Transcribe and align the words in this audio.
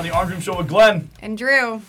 on 0.00 0.06
the 0.06 0.14
Arms 0.14 0.30
Room 0.30 0.40
Show 0.40 0.56
with 0.56 0.68
Glenn. 0.68 1.10
And 1.20 1.36
Drew. 1.36 1.82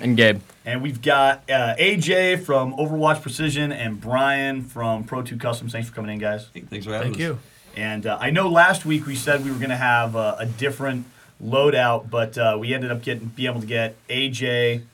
And 0.00 0.16
Gabe. 0.16 0.40
And 0.64 0.80
we've 0.80 1.02
got 1.02 1.42
uh, 1.50 1.76
AJ 1.78 2.42
from 2.44 2.74
Overwatch 2.74 3.20
Precision 3.20 3.72
and 3.72 4.00
Brian 4.00 4.62
from 4.62 5.04
Pro 5.04 5.20
2 5.20 5.36
Customs. 5.36 5.72
Thanks 5.72 5.90
for 5.90 5.94
coming 5.94 6.12
in, 6.12 6.18
guys. 6.18 6.46
Thanks 6.46 6.86
for 6.86 6.94
having 6.94 7.12
Thank 7.12 7.16
us. 7.16 7.20
you. 7.20 7.38
And 7.76 8.06
uh, 8.06 8.16
I 8.18 8.30
know 8.30 8.48
last 8.48 8.86
week 8.86 9.04
we 9.04 9.14
said 9.14 9.44
we 9.44 9.50
were 9.50 9.58
going 9.58 9.68
to 9.68 9.76
have 9.76 10.16
uh, 10.16 10.36
a 10.38 10.46
different 10.46 11.04
loadout, 11.44 12.08
but 12.08 12.38
uh, 12.38 12.56
we 12.58 12.72
ended 12.72 12.90
up 12.90 13.02
getting 13.02 13.26
be 13.26 13.44
able 13.44 13.60
to 13.60 13.66
get 13.66 13.96
AJ 14.08 14.84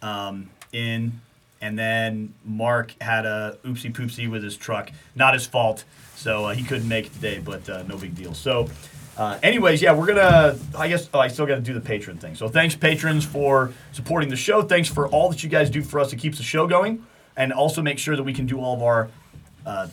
um, 0.00 0.50
in, 0.72 1.20
and 1.60 1.76
then 1.76 2.32
Mark 2.44 2.94
had 3.00 3.26
a 3.26 3.58
oopsie 3.64 3.92
poopsie 3.92 4.30
with 4.30 4.44
his 4.44 4.56
truck. 4.56 4.92
Not 5.16 5.34
his 5.34 5.46
fault, 5.46 5.82
so 6.14 6.44
uh, 6.44 6.54
he 6.54 6.62
couldn't 6.62 6.88
make 6.88 7.06
it 7.06 7.14
today, 7.14 7.40
but 7.40 7.68
uh, 7.68 7.82
no 7.88 7.96
big 7.96 8.14
deal. 8.14 8.34
So. 8.34 8.68
Uh, 9.20 9.38
anyways, 9.42 9.82
yeah, 9.82 9.92
we're 9.92 10.06
gonna. 10.06 10.56
I 10.74 10.88
guess 10.88 11.10
oh, 11.12 11.18
I 11.18 11.28
still 11.28 11.44
got 11.44 11.56
to 11.56 11.60
do 11.60 11.74
the 11.74 11.80
patron 11.80 12.16
thing. 12.16 12.34
So 12.34 12.48
thanks, 12.48 12.74
patrons, 12.74 13.22
for 13.22 13.70
supporting 13.92 14.30
the 14.30 14.36
show. 14.36 14.62
Thanks 14.62 14.88
for 14.88 15.08
all 15.08 15.28
that 15.28 15.42
you 15.42 15.50
guys 15.50 15.68
do 15.68 15.82
for 15.82 16.00
us 16.00 16.08
to 16.08 16.16
keep 16.16 16.36
the 16.36 16.42
show 16.42 16.66
going, 16.66 17.04
and 17.36 17.52
also 17.52 17.82
make 17.82 17.98
sure 17.98 18.16
that 18.16 18.22
we 18.22 18.32
can 18.32 18.46
do 18.46 18.58
all 18.58 18.74
of 18.74 18.82
our 18.82 19.10
uh, 19.66 19.88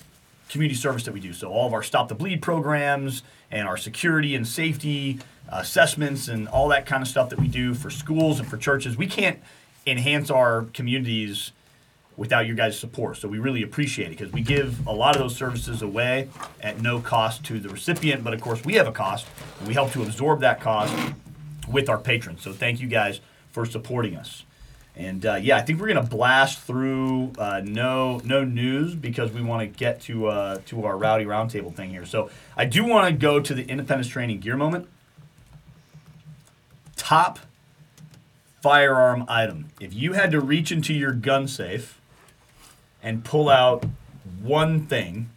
community 0.48 0.80
service 0.80 1.04
that 1.04 1.14
we 1.14 1.20
do. 1.20 1.34
So 1.34 1.50
all 1.52 1.68
of 1.68 1.74
our 1.74 1.84
Stop 1.84 2.08
the 2.08 2.16
Bleed 2.16 2.42
programs 2.42 3.22
and 3.52 3.68
our 3.68 3.76
security 3.76 4.34
and 4.34 4.48
safety 4.48 5.20
assessments 5.50 6.30
and 6.30 6.48
all 6.48 6.70
that 6.70 6.86
kind 6.86 7.02
of 7.02 7.10
stuff 7.10 7.30
that 7.32 7.40
we 7.42 7.50
do 7.50 7.74
for 7.74 7.90
schools 7.90 8.40
and 8.40 8.48
for 8.48 8.56
churches. 8.56 8.96
We 8.96 9.08
can't 9.08 9.40
enhance 9.86 10.32
our 10.32 10.68
communities 10.74 11.52
without 12.18 12.48
your 12.48 12.56
guys' 12.56 12.78
support. 12.78 13.16
So 13.18 13.28
we 13.28 13.38
really 13.38 13.62
appreciate 13.62 14.08
it 14.08 14.18
because 14.18 14.34
we 14.34 14.42
give 14.42 14.86
a 14.88 14.92
lot 14.92 15.16
of 15.16 15.22
those 15.22 15.36
services 15.36 15.84
away 15.84 16.28
at 16.60 16.82
no 16.82 17.00
cost 17.00 17.46
to 17.46 17.60
the 17.60 17.70
recipient, 17.70 18.24
but 18.24 18.34
of 18.34 18.42
course 18.42 18.66
we 18.66 18.74
have 18.74 18.88
a 18.88 18.92
cost 18.92 19.28
and 19.60 19.68
we 19.68 19.76
help 19.76 19.92
to 19.92 20.02
absorb 20.02 20.42
that 20.42 20.60
cost 20.60 20.94
with 21.70 21.88
our 21.88 22.00
patrons. 22.00 22.42
So 22.42 22.52
thank 22.52 22.82
you 22.82 22.88
guys 22.88 23.22
for 23.52 23.66
supporting 23.66 24.16
us. 24.16 24.44
And 24.96 25.28
uh, 25.28 25.36
yeah, 25.36 25.58
I 25.58 25.62
think 25.62 25.80
we're 25.80 25.90
gonna 25.90 26.02
blast 26.02 26.60
through 26.62 27.34
uh, 27.38 27.62
no 27.64 28.20
no 28.24 28.44
news 28.44 28.96
because 28.96 29.32
we 29.32 29.44
want 29.44 29.62
to 29.62 29.68
get 29.68 30.02
to 30.02 30.26
uh, 30.26 30.60
to 30.66 30.86
our 30.86 30.98
rowdy 30.98 31.26
roundtable 31.26 31.74
thing 31.74 31.92
here. 31.92 32.06
So 32.06 32.32
I 32.56 32.66
do 32.66 32.84
want 32.84 33.08
to 33.08 33.14
go 33.14 33.40
to 33.40 33.54
the 33.54 33.64
Independence 33.64 34.08
Training 34.08 34.40
Gear 34.40 34.58
moment. 34.58 34.88
Top 36.96 37.38
firearm 38.64 39.24
item. 39.28 39.68
If 39.80 39.94
you 39.94 40.14
had 40.14 40.32
to 40.32 40.42
reach 40.42 40.72
into 40.72 40.96
your 40.96 41.12
gun 41.12 41.48
safe 41.48 41.97
and 43.08 43.24
pull 43.24 43.48
out 43.48 43.86
one 44.42 44.86
thing, 44.86 45.30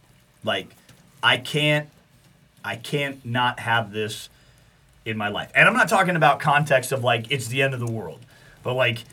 like 0.43 0.75
I 1.23 1.37
can't 1.37 1.89
I 2.65 2.75
can't 2.75 3.25
not 3.25 3.61
have 3.61 3.93
this 3.93 4.29
in 5.05 5.17
my 5.17 5.29
life. 5.29 5.53
And 5.55 5.69
I'm 5.69 5.75
not 5.75 5.89
talking 5.89 6.17
about 6.17 6.41
context 6.41 6.91
of 6.91 7.05
like 7.05 7.31
it's 7.31 7.47
the 7.47 7.63
end 7.63 7.73
of 7.73 7.79
the 7.79 7.91
world, 7.91 8.27
but 8.65 8.75
like 8.75 9.05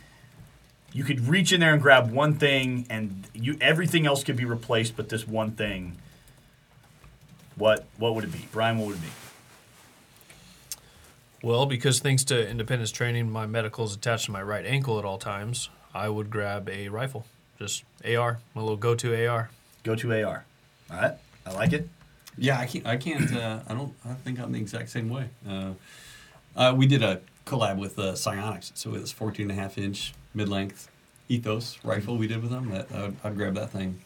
you 0.91 1.03
could 1.03 1.28
reach 1.28 1.53
in 1.53 1.59
there 1.59 1.72
and 1.72 1.80
grab 1.80 2.09
one 2.11 2.33
thing 2.33 2.88
and 2.89 3.28
you 3.31 3.58
everything 3.61 4.08
else 4.08 4.23
could 4.23 4.35
be 4.35 4.45
replaced 4.45 4.97
but 4.97 5.09
this 5.09 5.28
one 5.28 5.52
thing. 5.52 5.95
What 7.58 7.85
what 7.97 8.16
would 8.16 8.23
it 8.23 8.33
be? 8.33 8.47
Brian 8.52 8.80
what 8.80 8.88
would 8.88 8.95
it 8.95 9.02
be? 9.02 9.08
Well, 11.44 11.67
because 11.67 12.00
thanks 12.00 12.23
to 12.25 12.50
independence 12.50 12.89
training, 12.89 13.30
my 13.30 13.45
medical 13.45 13.85
is 13.85 13.94
attached 13.94 14.25
to 14.25 14.31
my 14.31 14.41
right 14.41 14.66
ankle 14.66 14.97
at 14.97 15.05
all 15.05 15.19
times. 15.19 15.69
I 15.94 16.09
would 16.09 16.31
grab 16.31 16.67
a 16.69 16.89
rifle, 16.89 17.28
just 17.59 17.83
AR, 18.05 18.39
my 18.53 18.61
little 18.61 18.77
go-to 18.77 19.27
AR. 19.27 19.50
go 19.83 19.95
to 19.95 20.11
ar 20.23 20.45
all 20.91 20.97
right 20.97 21.13
i 21.45 21.52
like 21.53 21.73
it 21.73 21.89
Yeah, 22.38 22.59
I 22.59 22.67
can't. 22.67 22.86
I 22.86 22.97
can't. 22.97 23.33
Uh, 23.36 23.59
I 23.67 23.73
don't. 23.73 23.94
I 24.05 24.13
think 24.13 24.39
I'm 24.39 24.52
the 24.52 24.59
exact 24.59 24.89
same 24.91 25.09
way. 25.09 25.30
Uh, 25.50 25.72
uh, 26.55 26.73
we 26.78 26.85
did 26.85 27.02
a 27.02 27.19
collab 27.47 27.78
with 27.80 27.97
uh, 27.97 28.13
Sionics, 28.13 28.72
so 28.75 28.94
it 28.94 29.02
was 29.02 29.12
14 29.12 29.50
and 29.50 29.57
a 29.57 29.62
half 29.62 29.75
inch 29.79 30.13
mid 30.35 30.47
length 30.47 30.88
ethos 31.29 31.79
rifle 31.84 32.16
we 32.16 32.28
did 32.28 32.41
with 32.44 32.51
them. 32.51 32.69
That 32.69 32.91
I'd, 32.94 33.16
I'd 33.23 33.35
grab 33.35 33.56
that 33.56 33.72
thing 33.72 34.00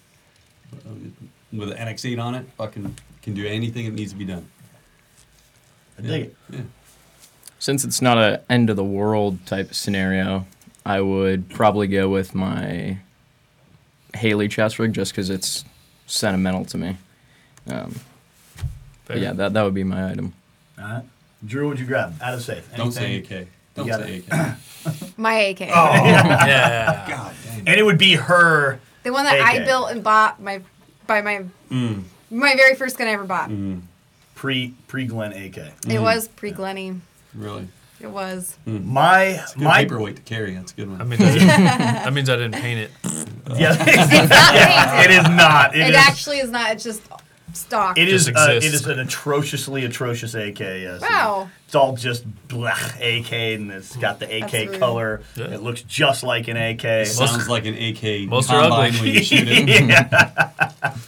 with 1.52 1.72
an 1.72 1.78
NX8 1.78 2.24
on 2.24 2.36
it. 2.36 2.46
Fucking 2.58 2.96
can 3.22 3.34
do 3.34 3.46
anything 3.46 3.86
that 3.86 3.94
needs 3.94 4.14
to 4.14 4.18
be 4.18 4.26
done. 4.26 4.48
i 6.00 6.02
dig 6.02 6.22
it 6.28 6.36
Yeah. 6.50 6.62
Since 7.60 7.84
it's 7.84 8.02
not 8.02 8.18
a 8.18 8.42
end 8.50 8.70
of 8.70 8.78
the 8.78 8.84
world 8.84 9.46
type 9.46 9.74
scenario, 9.74 10.48
I 10.86 11.02
would 11.02 11.50
probably 11.50 11.88
go 11.88 12.08
with 12.08 12.34
my 12.34 13.00
Haley 14.16 14.48
chest 14.48 14.80
rig 14.80 14.94
just 14.94 15.12
because 15.12 15.30
it's 15.30 15.64
sentimental 16.08 16.66
to 16.66 16.78
me. 16.78 16.98
Um, 17.70 17.96
but 19.06 19.20
yeah, 19.20 19.34
that 19.34 19.54
that 19.54 19.64
would 19.64 19.74
be 19.74 19.84
my 19.84 20.12
item. 20.12 20.34
all 20.78 20.86
right 20.86 21.04
drew 21.44 21.68
would 21.68 21.80
you 21.80 21.88
grab 21.88 22.14
out 22.22 22.36
of 22.36 22.42
safe 22.44 22.70
Don't 22.78 22.92
say 22.92 23.18
AK. 23.18 23.48
Don't 23.74 23.88
gotta- 23.88 24.04
say 24.06 24.18
AK. 24.30 24.58
My 25.18 25.34
AK. 25.34 25.62
Oh 25.62 25.66
yeah. 26.06 27.06
God 27.10 27.34
damn. 27.46 27.68
and 27.68 27.80
it 27.80 27.84
would 27.84 27.98
be 27.98 28.14
her 28.14 28.80
The 29.02 29.12
one 29.12 29.26
that 29.26 29.40
AK. 29.40 29.46
I 29.48 29.60
built 29.66 29.90
and 29.92 30.04
bought 30.04 30.40
my 30.42 30.62
by 31.08 31.22
my 31.22 31.46
Mm. 31.72 32.04
my 32.30 32.56
very 32.56 32.76
first 32.76 32.96
gun 32.98 33.08
I 33.08 33.12
ever 33.14 33.24
bought. 33.24 33.50
pre 34.36 34.74
pre 34.88 35.06
glen 35.06 35.34
ak 35.34 35.58
It 35.88 36.00
was 36.00 36.28
pre 36.28 36.52
Glenny. 36.52 37.02
Really. 37.34 37.68
It 38.04 38.10
was. 38.10 38.58
my 38.66 39.44
Good 39.54 39.64
my 39.64 39.84
paperweight 39.84 40.16
to 40.18 40.22
carry. 40.24 40.56
That's 40.56 40.72
a 40.72 40.76
good 40.76 40.90
one. 40.90 41.02
I 41.02 41.04
mean, 41.04 41.20
that, 41.20 41.78
that 42.06 42.14
means 42.14 42.30
I 42.30 42.36
didn't 42.36 42.54
paint 42.56 42.80
it. 42.80 42.92
yeah 43.60 43.76
It's 43.80 44.30
not 44.30 44.54
painted. 44.54 45.12
it 45.12 45.12
is 45.12 45.30
not 45.30 45.76
It, 45.76 45.90
is- 45.90 45.96
actually 45.96 46.40
is 46.40 46.50
not. 46.50 46.72
It's 46.72 46.84
just 46.84 47.02
stock. 47.54 47.98
It 47.98 48.08
is. 48.08 48.26
Just 48.28 48.38
Uh, 48.38 48.52
it 48.52 48.58
exists. 48.58 48.82
is 48.82 48.88
an 48.88 49.00
atrociously 49.00 49.84
atrocious 49.86 50.34
AK. 50.36 50.60
Yes. 50.60 51.02
Wow. 51.02 51.50
It's 51.66 51.76
all 51.76 51.96
just 51.96 52.26
blech 52.48 52.96
AK, 52.98 53.32
and 53.60 53.72
it's 53.72 53.96
got 53.98 54.20
the 54.20 54.26
AK 54.26 54.52
That's 54.52 54.78
color. 54.78 55.22
Yeah. 55.36 55.46
It 55.54 55.62
looks 55.62 55.82
just 55.82 56.24
like 56.24 56.48
an 56.48 56.56
AK. 56.58 56.84
It 56.84 57.08
Sounds 57.08 57.48
like 57.50 57.66
an 57.66 57.76
AK 57.76 58.30
Most 58.30 58.50
are 58.52 58.62
ugly. 58.62 58.92
when 59.00 59.16
you 59.16 59.24
shoot 59.24 59.48
it. 59.50 59.98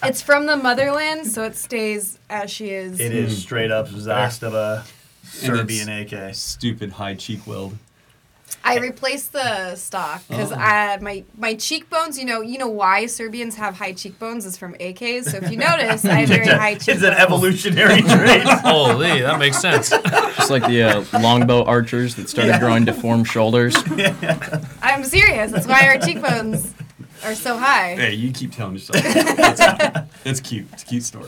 It's 0.04 0.22
from 0.22 0.46
the 0.46 0.56
motherland, 0.58 1.28
so 1.28 1.44
it 1.44 1.56
stays 1.56 2.20
as 2.30 2.52
she 2.52 2.70
is. 2.72 3.00
It 3.00 3.14
is 3.14 3.42
straight 3.42 3.72
up 3.72 3.88
Zastava 3.90 4.86
Serbian 5.34 5.90
AK. 5.90 6.36
Stupid 6.36 6.92
high 6.94 7.16
cheek 7.16 7.46
weld. 7.48 7.78
I 8.66 8.78
replaced 8.78 9.34
the 9.34 9.76
stock 9.76 10.22
because 10.30 10.52
Oh. 10.52 10.56
I 10.56 10.98
my 11.02 11.24
my 11.38 11.54
cheekbones. 11.56 12.18
You 12.18 12.24
know, 12.26 12.40
you 12.42 12.58
know 12.58 12.68
why 12.70 13.08
Serbians 13.08 13.56
have 13.56 13.76
high 13.76 13.92
cheekbones 13.94 14.46
is 14.46 14.56
from 14.58 14.74
AKs. 14.76 15.26
So 15.26 15.38
if 15.38 15.52
you 15.52 15.58
notice, 15.58 16.06
I 16.06 16.22
have 16.22 16.30
very 16.30 16.48
high 16.48 16.76
cheekbones. 16.76 17.02
It's 17.02 17.04
an 17.04 17.14
evolutionary 17.14 18.02
trait. 18.04 18.44
Holy, 18.44 19.22
that 19.22 19.38
makes 19.40 19.60
sense. 19.60 19.90
Just 19.90 20.50
like 20.52 20.66
the 20.68 20.84
uh, 20.84 21.20
longbow 21.20 21.64
archers 21.66 22.16
that 22.16 22.30
started 22.30 22.60
growing 22.60 22.86
deformed 22.86 23.28
shoulders. 23.28 23.76
I'm 24.82 25.04
serious. 25.04 25.52
That's 25.52 25.68
why 25.68 25.88
our 25.88 25.98
cheekbones 25.98 26.74
are 27.26 27.36
so 27.36 27.58
high. 27.58 27.96
Hey, 27.96 28.14
you 28.14 28.32
keep 28.32 28.54
telling 28.54 28.74
yourself. 28.76 29.04
That's, 29.14 29.60
that's 30.24 30.40
cute. 30.40 30.68
It's 30.74 30.84
a 30.84 30.86
cute 30.86 31.04
story. 31.04 31.28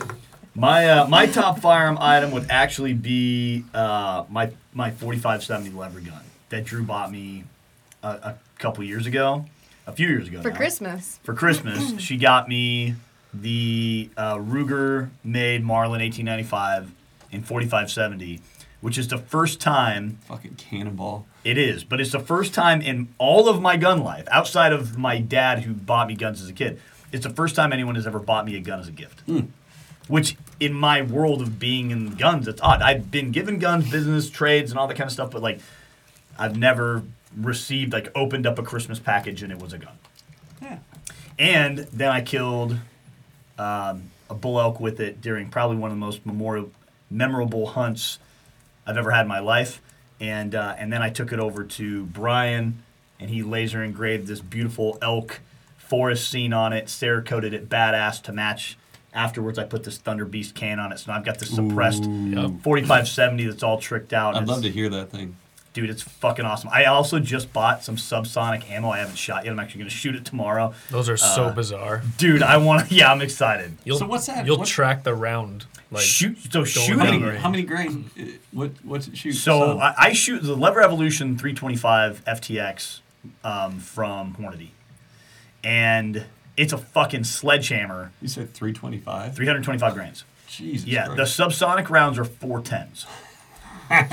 My 0.56 0.88
uh, 0.88 1.06
my 1.06 1.26
top 1.26 1.58
firearm 1.60 1.98
item 2.00 2.30
would 2.30 2.46
actually 2.50 2.94
be 2.94 3.64
uh, 3.74 4.24
my 4.30 4.50
my 4.72 4.90
4570 4.90 5.76
lever 5.76 6.00
gun 6.00 6.22
that 6.48 6.64
Drew 6.64 6.82
bought 6.82 7.12
me 7.12 7.44
a, 8.02 8.08
a 8.08 8.38
couple 8.58 8.82
years 8.84 9.06
ago, 9.06 9.44
a 9.86 9.92
few 9.92 10.08
years 10.08 10.28
ago 10.28 10.40
For 10.42 10.50
now. 10.50 10.56
Christmas. 10.56 11.20
for 11.22 11.34
Christmas, 11.34 11.94
she 12.00 12.16
got 12.16 12.48
me 12.48 12.94
the 13.34 14.08
uh, 14.16 14.36
Ruger 14.36 15.10
made 15.22 15.62
Marlin 15.62 16.00
1895 16.00 16.90
in 17.32 17.42
4570, 17.42 18.40
which 18.80 18.96
is 18.96 19.08
the 19.08 19.18
first 19.18 19.60
time 19.60 20.18
Fucking 20.26 20.54
cannonball. 20.54 21.26
it 21.44 21.58
is, 21.58 21.84
but 21.84 22.00
it's 22.00 22.12
the 22.12 22.20
first 22.20 22.54
time 22.54 22.80
in 22.80 23.08
all 23.18 23.48
of 23.50 23.60
my 23.60 23.76
gun 23.76 24.02
life, 24.02 24.26
outside 24.30 24.72
of 24.72 24.96
my 24.96 25.18
dad 25.18 25.64
who 25.64 25.74
bought 25.74 26.08
me 26.08 26.14
guns 26.14 26.40
as 26.40 26.48
a 26.48 26.52
kid, 26.54 26.80
it's 27.12 27.26
the 27.26 27.32
first 27.34 27.54
time 27.54 27.74
anyone 27.74 27.94
has 27.96 28.06
ever 28.06 28.18
bought 28.20 28.46
me 28.46 28.56
a 28.56 28.60
gun 28.60 28.80
as 28.80 28.88
a 28.88 28.92
gift. 28.92 29.22
Which, 30.08 30.36
in 30.58 30.72
my 30.72 31.02
world 31.02 31.42
of 31.42 31.58
being 31.58 31.90
in 31.90 32.14
guns, 32.14 32.48
it's 32.48 32.60
odd. 32.60 32.82
I've 32.82 33.10
been 33.10 33.30
given 33.30 33.58
guns, 33.58 33.90
business, 33.90 34.30
trades, 34.30 34.70
and 34.70 34.78
all 34.78 34.86
that 34.86 34.96
kind 34.96 35.08
of 35.08 35.12
stuff, 35.12 35.30
but 35.30 35.42
like, 35.42 35.60
I've 36.38 36.56
never 36.56 37.02
received, 37.36 37.92
like, 37.92 38.10
opened 38.14 38.46
up 38.46 38.58
a 38.58 38.62
Christmas 38.62 38.98
package 38.98 39.42
and 39.42 39.52
it 39.52 39.58
was 39.58 39.72
a 39.72 39.78
gun. 39.78 39.98
Yeah. 40.62 40.78
And 41.38 41.78
then 41.78 42.10
I 42.10 42.20
killed 42.22 42.78
um, 43.58 44.10
a 44.30 44.34
bull 44.34 44.60
elk 44.60 44.80
with 44.80 45.00
it 45.00 45.20
during 45.20 45.50
probably 45.50 45.76
one 45.76 45.90
of 45.90 45.96
the 45.96 46.00
most 46.00 46.24
memorial, 46.24 46.70
memorable 47.10 47.66
hunts 47.66 48.18
I've 48.86 48.96
ever 48.96 49.10
had 49.10 49.22
in 49.22 49.28
my 49.28 49.40
life. 49.40 49.80
And 50.18 50.54
uh, 50.54 50.74
and 50.78 50.90
then 50.90 51.02
I 51.02 51.10
took 51.10 51.30
it 51.30 51.38
over 51.38 51.62
to 51.62 52.04
Brian, 52.06 52.82
and 53.20 53.28
he 53.28 53.42
laser 53.42 53.82
engraved 53.82 54.26
this 54.26 54.40
beautiful 54.40 54.96
elk 55.02 55.40
forest 55.76 56.30
scene 56.30 56.54
on 56.54 56.72
it, 56.72 56.86
cerakoted 56.86 57.52
it 57.52 57.68
badass 57.68 58.22
to 58.22 58.32
match. 58.32 58.78
Afterwards, 59.16 59.58
I 59.58 59.64
put 59.64 59.82
this 59.82 59.96
Thunder 59.98 60.24
Beast 60.26 60.54
can 60.54 60.78
on 60.78 60.92
it, 60.92 60.98
so 61.00 61.10
now 61.10 61.18
I've 61.18 61.24
got 61.24 61.38
this 61.38 61.48
suppressed 61.52 62.04
Yep. 62.04 62.60
4570 62.62 63.46
that's 63.46 63.62
all 63.62 63.78
tricked 63.80 64.12
out. 64.12 64.36
I'd 64.36 64.46
love 64.46 64.62
to 64.62 64.70
hear 64.70 64.88
that 64.90 65.10
thing. 65.10 65.36
Dude, 65.72 65.90
it's 65.90 66.02
fucking 66.02 66.44
awesome. 66.44 66.70
I 66.72 66.84
also 66.84 67.18
just 67.18 67.52
bought 67.52 67.82
some 67.82 67.96
subsonic 67.96 68.70
ammo. 68.70 68.90
I 68.90 68.98
haven't 68.98 69.16
shot 69.16 69.44
yet. 69.44 69.52
I'm 69.52 69.58
actually 69.58 69.80
gonna 69.80 69.90
shoot 69.90 70.14
it 70.14 70.24
tomorrow. 70.24 70.72
Those 70.90 71.08
are 71.08 71.16
so 71.16 71.44
Uh, 71.46 71.52
bizarre. 71.54 72.02
Dude, 72.18 72.42
I 72.42 72.56
want 72.58 72.88
to. 72.88 72.94
Yeah, 72.94 73.10
I'm 73.10 73.20
excited. 73.22 73.76
You'll, 73.84 73.98
So 73.98 74.06
what's 74.06 74.26
that? 74.26 74.46
You'll 74.46 74.58
What- 74.58 74.68
track 74.68 75.02
the 75.04 75.14
round. 75.14 75.64
Like 75.90 76.02
shoot. 76.04 76.36
So 76.50 76.60
How 76.60 76.64
shooting. 76.64 77.20
many, 77.22 77.36
how 77.38 77.48
many 77.48 77.62
grain? 77.62 78.10
uh, 78.18 78.22
What 78.52 78.72
what's 78.84 79.06
it 79.08 79.16
shoot? 79.16 79.32
So 79.34 79.60
Sub? 79.60 79.78
I, 79.78 79.94
I 79.96 80.12
shoot 80.12 80.42
the 80.42 80.56
Lever 80.56 80.82
Evolution 80.82 81.38
325 81.38 82.22
FTX 82.26 83.00
um, 83.44 83.78
from 83.80 84.34
Hornady, 84.34 84.70
and 85.62 86.24
it's 86.56 86.72
a 86.72 86.78
fucking 86.78 87.24
sledgehammer. 87.24 88.12
you 88.20 88.28
said 88.28 88.52
325. 88.54 89.34
325 89.34 89.94
grains. 89.94 90.24
Jesus. 90.48 90.86
Yeah, 90.86 91.08
the 91.08 91.22
subsonic 91.22 91.90
rounds 91.90 92.18
are 92.18 92.24
four 92.24 92.60
tens. 92.60 93.06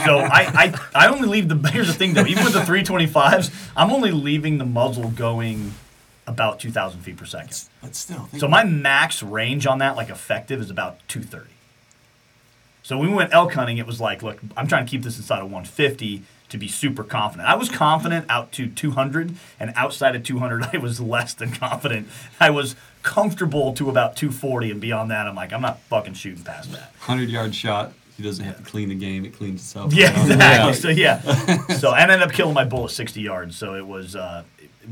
so 0.06 0.18
I, 0.20 0.46
I 0.54 0.80
I 0.94 1.08
only 1.08 1.28
leave 1.28 1.50
the 1.50 1.56
here's 1.72 1.88
the 1.88 1.94
thing 1.94 2.14
though 2.14 2.28
even 2.28 2.44
with 2.44 2.54
the 2.54 2.60
325s 2.60 3.52
I'm 3.76 3.90
only 3.90 4.12
leaving 4.12 4.60
the 4.60 4.66
muzzle 4.66 5.10
going 5.10 5.74
about 6.28 6.60
2,000 6.60 7.02
feet 7.02 7.18
per 7.18 7.26
second. 7.26 7.64
But 7.82 7.96
still. 7.96 8.30
So 8.38 8.48
my 8.48 8.64
max 8.64 9.22
range 9.22 9.66
on 9.68 9.80
that, 9.80 9.96
like 9.96 10.10
effective, 10.10 10.62
is 10.62 10.70
about 10.70 11.00
230. 11.08 11.50
So 12.82 12.98
when 12.98 13.10
we 13.10 13.16
went 13.16 13.34
elk 13.34 13.54
hunting, 13.54 13.78
it 13.78 13.88
was 13.88 14.00
like, 14.02 14.22
look, 14.24 14.40
I'm 14.56 14.68
trying 14.68 14.86
to 14.86 14.90
keep 14.90 15.04
this 15.04 15.18
inside 15.18 15.40
of 15.40 15.46
150 15.46 16.24
to 16.54 16.58
be 16.58 16.68
super 16.70 17.04
confident. 17.04 17.50
I 17.50 17.56
was 17.56 17.68
confident 17.68 18.26
out 18.30 18.52
to 18.54 18.68
200, 18.68 19.36
and 19.60 19.74
outside 19.76 20.16
of 20.16 20.24
200, 20.24 20.70
I 20.74 20.78
was 20.78 21.02
less 21.02 21.34
than 21.34 21.52
confident. 21.52 22.08
I 22.40 22.52
was 22.52 22.76
comfortable 23.02 23.74
to 23.74 23.90
about 23.90 24.16
240, 24.16 24.72
and 24.72 24.80
beyond 24.80 25.12
that, 25.12 25.28
I'm 25.28 25.36
like, 25.36 25.52
I'm 25.52 25.62
not 25.62 25.80
fucking 25.82 26.14
shooting 26.14 26.44
past 26.44 26.72
that. 26.72 26.92
100 27.06 27.30
yard 27.30 27.54
shot. 27.54 27.92
He 28.16 28.22
doesn't 28.24 28.46
have 28.46 28.58
to 28.58 28.64
clean 28.64 28.90
the 28.90 28.96
game. 28.96 29.26
It 29.26 29.36
cleans 29.36 29.62
itself. 29.62 29.92
Yeah, 29.94 30.12
exactly. 30.22 30.94
Yeah. 30.94 31.20
So 31.20 31.26
yeah, 31.28 31.68
so 31.78 31.94
and 31.96 32.12
I 32.12 32.14
ended 32.14 32.22
up 32.30 32.32
killing 32.34 32.54
my 32.54 32.64
bull 32.64 32.86
at 32.86 32.92
60 32.92 33.20
yards, 33.20 33.58
so 33.58 33.74
it 33.74 33.86
was 33.88 34.16
uh, 34.16 34.44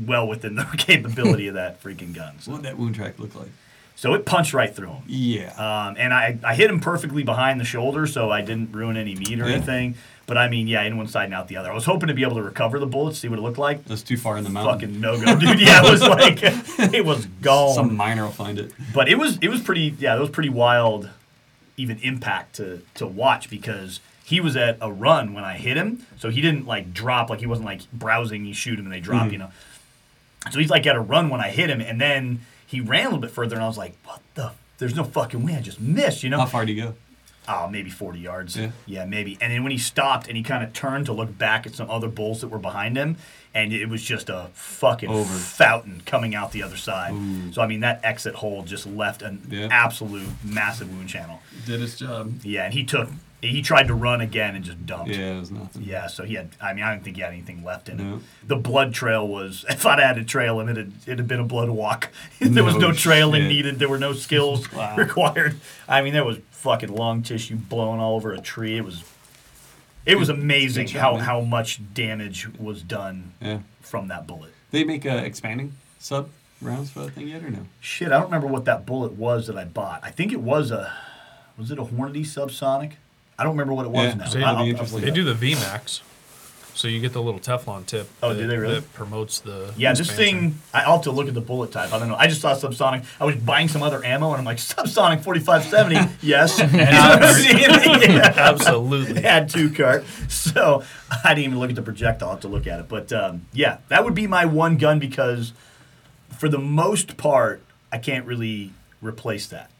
well 0.06 0.26
within 0.26 0.56
the 0.56 0.64
capability 0.76 1.46
of 1.46 1.54
that 1.54 1.80
freaking 1.80 2.12
gun. 2.12 2.40
So, 2.40 2.50
What 2.50 2.58
would 2.62 2.66
that 2.66 2.76
wound 2.78 2.96
track 2.96 3.18
look 3.20 3.34
like? 3.36 3.48
so 3.94 4.14
it 4.14 4.24
punched 4.26 4.52
right 4.52 4.74
through 4.74 4.88
him. 4.88 5.02
Yeah. 5.06 5.52
Um, 5.52 5.94
and 5.96 6.12
I, 6.12 6.36
I 6.42 6.56
hit 6.56 6.68
him 6.68 6.80
perfectly 6.80 7.22
behind 7.22 7.60
the 7.60 7.64
shoulder, 7.64 8.08
so 8.08 8.30
I 8.32 8.40
didn't 8.40 8.72
ruin 8.72 8.96
any 8.96 9.14
meat 9.14 9.38
or 9.40 9.46
Yeah. 9.48 9.54
anything. 9.56 9.94
But 10.26 10.38
I 10.38 10.48
mean, 10.48 10.68
yeah, 10.68 10.82
in 10.82 10.96
one 10.96 11.08
side 11.08 11.24
and 11.24 11.34
out 11.34 11.48
the 11.48 11.56
other. 11.56 11.70
I 11.70 11.74
was 11.74 11.84
hoping 11.84 12.06
to 12.06 12.14
be 12.14 12.22
able 12.22 12.36
to 12.36 12.42
recover 12.42 12.78
the 12.78 12.86
bullet, 12.86 13.16
see 13.16 13.28
what 13.28 13.38
it 13.38 13.42
looked 13.42 13.58
like. 13.58 13.84
That's 13.86 14.02
too 14.02 14.16
far 14.16 14.38
in 14.38 14.44
the 14.44 14.50
mountain. 14.50 14.74
Fucking 14.90 15.00
no 15.00 15.20
go, 15.20 15.36
dude. 15.38 15.60
Yeah, 15.60 15.84
it 15.84 15.90
was 15.90 16.00
like 16.00 16.38
it 16.94 17.04
was 17.04 17.26
gone. 17.26 17.74
Some 17.74 17.96
miner 17.96 18.22
will 18.24 18.30
find 18.30 18.58
it. 18.58 18.72
but 18.94 19.08
it 19.08 19.18
was 19.18 19.38
it 19.42 19.48
was 19.48 19.60
pretty 19.60 19.94
yeah, 19.98 20.16
it 20.16 20.20
was 20.20 20.30
pretty 20.30 20.48
wild, 20.48 21.10
even 21.76 21.98
impact 21.98 22.56
to 22.56 22.82
to 22.94 23.06
watch 23.06 23.50
because 23.50 24.00
he 24.24 24.40
was 24.40 24.56
at 24.56 24.78
a 24.80 24.90
run 24.90 25.34
when 25.34 25.44
I 25.44 25.56
hit 25.56 25.76
him, 25.76 26.06
so 26.18 26.30
he 26.30 26.40
didn't 26.40 26.66
like 26.66 26.94
drop 26.94 27.28
like 27.28 27.40
he 27.40 27.46
wasn't 27.46 27.66
like 27.66 27.80
browsing. 27.92 28.44
You 28.44 28.54
shoot 28.54 28.78
him 28.78 28.86
and 28.86 28.94
they 28.94 29.00
drop, 29.00 29.28
Mhm. 29.28 29.32
you 29.32 29.38
know. 29.38 29.50
So 30.50 30.58
he's 30.60 30.70
like 30.70 30.86
at 30.86 30.96
a 30.96 31.00
run 31.00 31.28
when 31.30 31.40
I 31.40 31.50
hit 31.50 31.68
him, 31.70 31.80
and 31.80 32.00
then 32.00 32.40
he 32.66 32.80
ran 32.80 33.02
a 33.02 33.08
little 33.08 33.20
bit 33.20 33.30
further, 33.32 33.54
and 33.56 33.64
I 33.64 33.66
was 33.66 33.76
like, 33.78 33.94
what 34.04 34.20
the. 34.34 34.52
There's 34.78 34.96
no 34.96 35.04
fucking 35.04 35.44
way. 35.44 35.54
I 35.54 35.60
just 35.60 35.80
missed, 35.80 36.24
you 36.24 36.30
know. 36.30 36.38
How 36.40 36.46
far 36.46 36.64
do 36.66 36.72
you 36.72 36.82
go? 36.82 36.94
Oh, 37.48 37.68
maybe 37.68 37.90
40 37.90 38.18
yards. 38.20 38.58
Yeah. 38.86 39.04
maybe. 39.04 39.36
And 39.40 39.52
then 39.52 39.62
when 39.62 39.72
he 39.72 39.78
stopped 39.78 40.28
and 40.28 40.36
he 40.36 40.42
kind 40.42 40.62
of 40.62 40.72
turned 40.72 41.06
to 41.06 41.12
look 41.12 41.36
back 41.36 41.66
at 41.66 41.74
some 41.74 41.90
other 41.90 42.08
bulls 42.08 42.40
that 42.40 42.48
were 42.48 42.58
behind 42.58 42.96
him, 42.96 43.16
and 43.54 43.72
it 43.72 43.86
was 43.88 44.02
just 44.02 44.30
a 44.30 44.48
fucking 44.54 45.10
Over. 45.10 45.24
fountain 45.34 46.02
coming 46.06 46.34
out 46.34 46.52
the 46.52 46.62
other 46.62 46.76
side. 46.76 47.12
Ooh. 47.12 47.52
So, 47.52 47.60
I 47.62 47.66
mean, 47.66 47.80
that 47.80 48.00
exit 48.02 48.36
hole 48.36 48.62
just 48.62 48.86
left 48.86 49.20
an 49.22 49.42
Yeah. 49.50 49.68
absolute 49.70 50.28
massive 50.44 50.90
wound 50.90 51.08
channel. 51.08 51.40
Did 51.66 51.80
his 51.80 51.98
job. 51.98 52.32
Yeah, 52.44 52.64
and 52.64 52.72
he 52.72 52.82
took, 52.84 53.10
he 53.42 53.60
tried 53.60 53.88
to 53.88 53.94
run 53.94 54.20
again 54.22 54.54
and 54.56 54.64
just 54.64 54.86
dumped. 54.86 55.10
Yeah, 55.10 55.34
it 55.36 55.40
was 55.40 55.50
nothing. 55.50 55.82
Yeah, 55.82 56.06
so 56.06 56.22
he 56.24 56.34
had. 56.34 56.50
I 56.62 56.72
mean, 56.72 56.84
I 56.84 56.92
didn't 56.92 57.04
think 57.04 57.16
he 57.16 57.22
had 57.22 57.32
anything 57.32 57.62
left 57.64 57.88
in 57.90 57.96
No. 57.98 58.04
him. 58.04 58.24
The 58.46 58.56
blood 58.56 58.94
trail 58.94 59.26
was. 59.28 59.66
If 59.68 59.84
I'd 59.84 59.98
had 59.98 60.16
a 60.16 60.24
trail 60.24 60.58
him, 60.60 60.68
it 60.70 60.76
had, 60.78 60.92
it'd 61.06 61.18
have 61.18 61.28
been 61.28 61.40
a 61.40 61.44
blood 61.44 61.68
walk. 61.68 62.08
there 62.40 62.62
was 62.64 62.74
No 62.76 62.88
no 62.88 62.92
trailing 62.92 63.42
shit. 63.42 63.48
needed. 63.50 63.78
There 63.80 63.88
were 63.88 63.98
no 63.98 64.12
skills 64.14 64.72
Wow. 64.72 64.96
required. 64.96 65.56
I 65.88 66.00
mean, 66.02 66.12
there 66.14 66.24
was 66.24 66.38
fucking 66.62 66.94
lung 66.94 67.22
tissue 67.22 67.56
blowing 67.56 68.00
all 68.00 68.14
over 68.14 68.32
a 68.32 68.40
tree. 68.40 68.76
It 68.76 68.84
was. 68.84 69.02
It 70.06 70.18
was 70.18 70.28
amazing 70.28 70.86
Good 70.86 70.92
job, 70.94 71.00
how 71.02 71.12
man. 71.16 71.24
how 71.24 71.40
much 71.42 71.80
damage 71.94 72.48
was 72.58 72.82
done 72.82 73.32
Yeah. 73.40 73.58
from 73.80 74.08
that 74.08 74.26
bullet. 74.26 74.52
They 74.72 74.82
make 74.84 75.06
uh, 75.06 75.10
expanding 75.10 75.74
sub 76.00 76.28
rounds 76.60 76.90
for 76.90 77.00
that 77.00 77.12
thing 77.12 77.28
yet 77.28 77.44
or 77.44 77.50
no? 77.50 77.66
Shit, 77.80 78.08
I 78.08 78.16
don't 78.16 78.24
remember 78.24 78.48
what 78.48 78.64
that 78.64 78.84
bullet 78.84 79.12
was 79.12 79.46
that 79.46 79.56
I 79.56 79.64
bought. 79.64 80.00
I 80.02 80.10
think 80.10 80.32
it 80.32 80.40
was 80.40 80.70
a. 80.72 80.92
Was 81.58 81.70
it 81.70 81.78
a 81.78 81.84
Hornady 81.84 82.24
subsonic? 82.24 82.92
I 83.38 83.44
don't 83.44 83.52
remember 83.52 83.74
what 83.74 83.84
it 83.86 83.90
was 83.90 84.06
Yeah, 84.08 84.14
now. 84.14 84.24
so 84.26 84.40
I'll- 84.40 84.66
it'll 84.66 84.80
I'll- 84.80 84.94
I'll 84.94 85.00
They 85.00 85.10
do 85.10 85.28
up. 85.30 85.38
the 85.38 85.52
VMAX, 85.52 86.00
so 86.74 86.88
you 86.88 87.00
get 87.00 87.12
the 87.12 87.22
little 87.22 87.40
Teflon 87.40 87.86
tip. 87.86 88.08
Oh, 88.22 88.30
that, 88.32 88.40
do 88.40 88.46
they 88.46 88.56
really? 88.56 88.74
That 88.76 88.92
promotes 88.94 89.40
the. 89.40 89.72
Yeah, 89.76 89.92
this 89.92 90.10
thing, 90.10 90.58
I- 90.72 90.82
I'll 90.82 90.94
have 90.94 91.02
to 91.02 91.10
look 91.12 91.28
at 91.28 91.34
the 91.34 91.40
bullet 91.40 91.72
type. 91.72 91.92
I 91.92 91.98
don't 91.98 92.08
know. 92.08 92.16
I 92.16 92.26
just 92.26 92.40
saw 92.40 92.54
subsonic. 92.54 93.04
I 93.20 93.24
was 93.24 93.36
buying 93.36 93.68
some 93.68 93.82
other 93.82 94.04
ammo, 94.04 94.30
and 94.30 94.38
I'm 94.38 94.44
like, 94.44 94.56
subsonic 94.58 95.22
4570. 95.22 96.16
yes. 96.26 96.58
yeah. 96.72 98.32
Absolutely. 98.36 99.22
Had 99.22 99.48
two 99.48 99.70
cart. 99.70 100.04
So 100.28 100.82
I 101.24 101.34
didn't 101.34 101.44
even 101.44 101.58
look 101.58 101.70
at 101.70 101.76
the 101.76 101.82
projectile. 101.82 102.28
I'll 102.28 102.34
have 102.34 102.42
to 102.42 102.48
look 102.48 102.66
at 102.66 102.80
it. 102.80 102.88
But 102.88 103.12
um, 103.12 103.46
yeah, 103.52 103.78
that 103.88 104.04
would 104.04 104.14
be 104.14 104.26
my 104.26 104.44
one 104.44 104.76
gun 104.76 104.98
because 104.98 105.52
for 106.38 106.48
the 106.48 106.58
most 106.58 107.16
part, 107.16 107.62
I 107.90 107.98
can't 107.98 108.26
really 108.26 108.72
replace 109.00 109.46
that. 109.48 109.70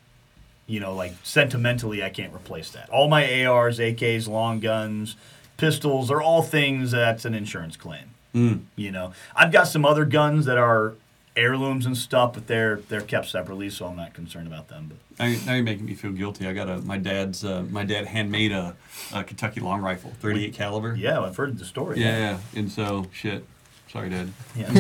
You 0.66 0.80
know, 0.80 0.94
like 0.94 1.14
sentimentally, 1.22 2.02
I 2.02 2.10
can't 2.10 2.32
replace 2.34 2.70
that. 2.70 2.88
All 2.90 3.08
my 3.08 3.44
ARs, 3.44 3.78
AKs, 3.78 4.28
long 4.28 4.60
guns, 4.60 5.16
pistols 5.62 6.10
are 6.10 6.20
all 6.20 6.42
things 6.42 6.90
that's 6.90 7.24
an 7.24 7.34
insurance 7.34 7.76
claim. 7.76 8.06
Mm. 8.34 8.62
You 8.74 8.90
know, 8.90 9.12
I've 9.36 9.52
got 9.52 9.68
some 9.68 9.84
other 9.84 10.04
guns 10.04 10.46
that 10.46 10.58
are 10.58 10.94
heirlooms 11.36 11.86
and 11.86 11.96
stuff, 11.96 12.34
but 12.34 12.48
they're 12.48 12.76
they're 12.88 13.00
kept 13.00 13.28
separately, 13.28 13.70
so 13.70 13.86
I'm 13.86 13.94
not 13.96 14.12
concerned 14.12 14.48
about 14.48 14.66
them. 14.68 14.90
But 14.90 14.98
Now, 15.20 15.26
now 15.46 15.54
you're 15.54 15.62
making 15.62 15.86
me 15.86 15.94
feel 15.94 16.10
guilty. 16.10 16.48
I 16.48 16.52
got 16.52 16.68
a 16.68 16.78
my 16.78 16.98
dad's 16.98 17.44
uh, 17.44 17.62
my 17.70 17.84
dad 17.84 18.06
handmade 18.06 18.50
a, 18.50 18.74
a 19.14 19.22
Kentucky 19.22 19.60
long 19.60 19.80
rifle, 19.80 20.12
38 20.20 20.52
caliber. 20.52 20.96
yeah, 20.96 21.20
I've 21.20 21.36
heard 21.36 21.56
the 21.58 21.64
story. 21.64 22.00
Yeah, 22.00 22.18
yeah. 22.18 22.38
And 22.58 22.72
so 22.72 23.06
shit. 23.12 23.44
Sorry, 23.92 24.08
Dad. 24.08 24.32
Yeah. 24.56 24.72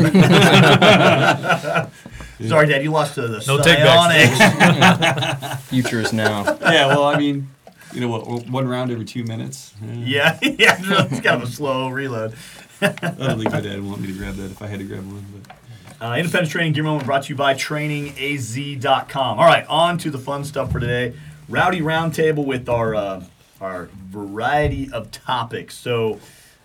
Sorry, 2.48 2.66
Dad, 2.66 2.82
you 2.82 2.90
lost 2.90 3.14
to 3.16 3.28
the 3.28 3.44
No 3.46 3.58
Sionics. 3.58 5.60
Future 5.68 6.00
is 6.00 6.14
now. 6.14 6.44
yeah. 6.62 6.86
Well, 6.86 7.04
I 7.04 7.18
mean, 7.18 7.50
you 7.92 8.00
know 8.00 8.08
what? 8.08 8.46
One 8.48 8.66
round 8.68 8.90
every 8.90 9.04
two 9.04 9.24
minutes. 9.24 9.74
yeah, 9.82 10.38
yeah, 10.42 10.78
it's 10.80 11.20
kind 11.20 11.42
of 11.42 11.42
a 11.42 11.46
slow 11.52 11.88
reload. 11.88 12.34
I 12.80 12.88
don't 12.90 13.38
think 13.38 13.52
my 13.52 13.60
dad 13.60 13.80
would 13.80 13.88
want 13.88 14.00
me 14.00 14.08
to 14.08 14.14
grab 14.18 14.34
that 14.36 14.50
if 14.50 14.60
I 14.62 14.66
had 14.66 14.80
to 14.80 14.84
grab 14.84 15.06
one. 15.06 15.24
But 15.46 15.56
Uh, 16.04 16.16
Independence 16.16 16.50
Training 16.50 16.72
Gear 16.72 16.82
Moment 16.82 17.06
brought 17.06 17.22
to 17.24 17.28
you 17.28 17.36
by 17.36 17.54
TrainingAZ.com. 17.54 19.38
All 19.38 19.44
right, 19.44 19.64
on 19.68 19.98
to 19.98 20.10
the 20.10 20.18
fun 20.18 20.44
stuff 20.44 20.72
for 20.72 20.80
today. 20.80 21.14
Rowdy 21.48 21.80
Roundtable 21.80 22.44
with 22.44 22.68
our 22.68 22.94
uh, 22.94 23.24
our 23.60 23.88
variety 24.08 24.90
of 24.92 25.10
topics. 25.10 25.76
So 25.76 26.18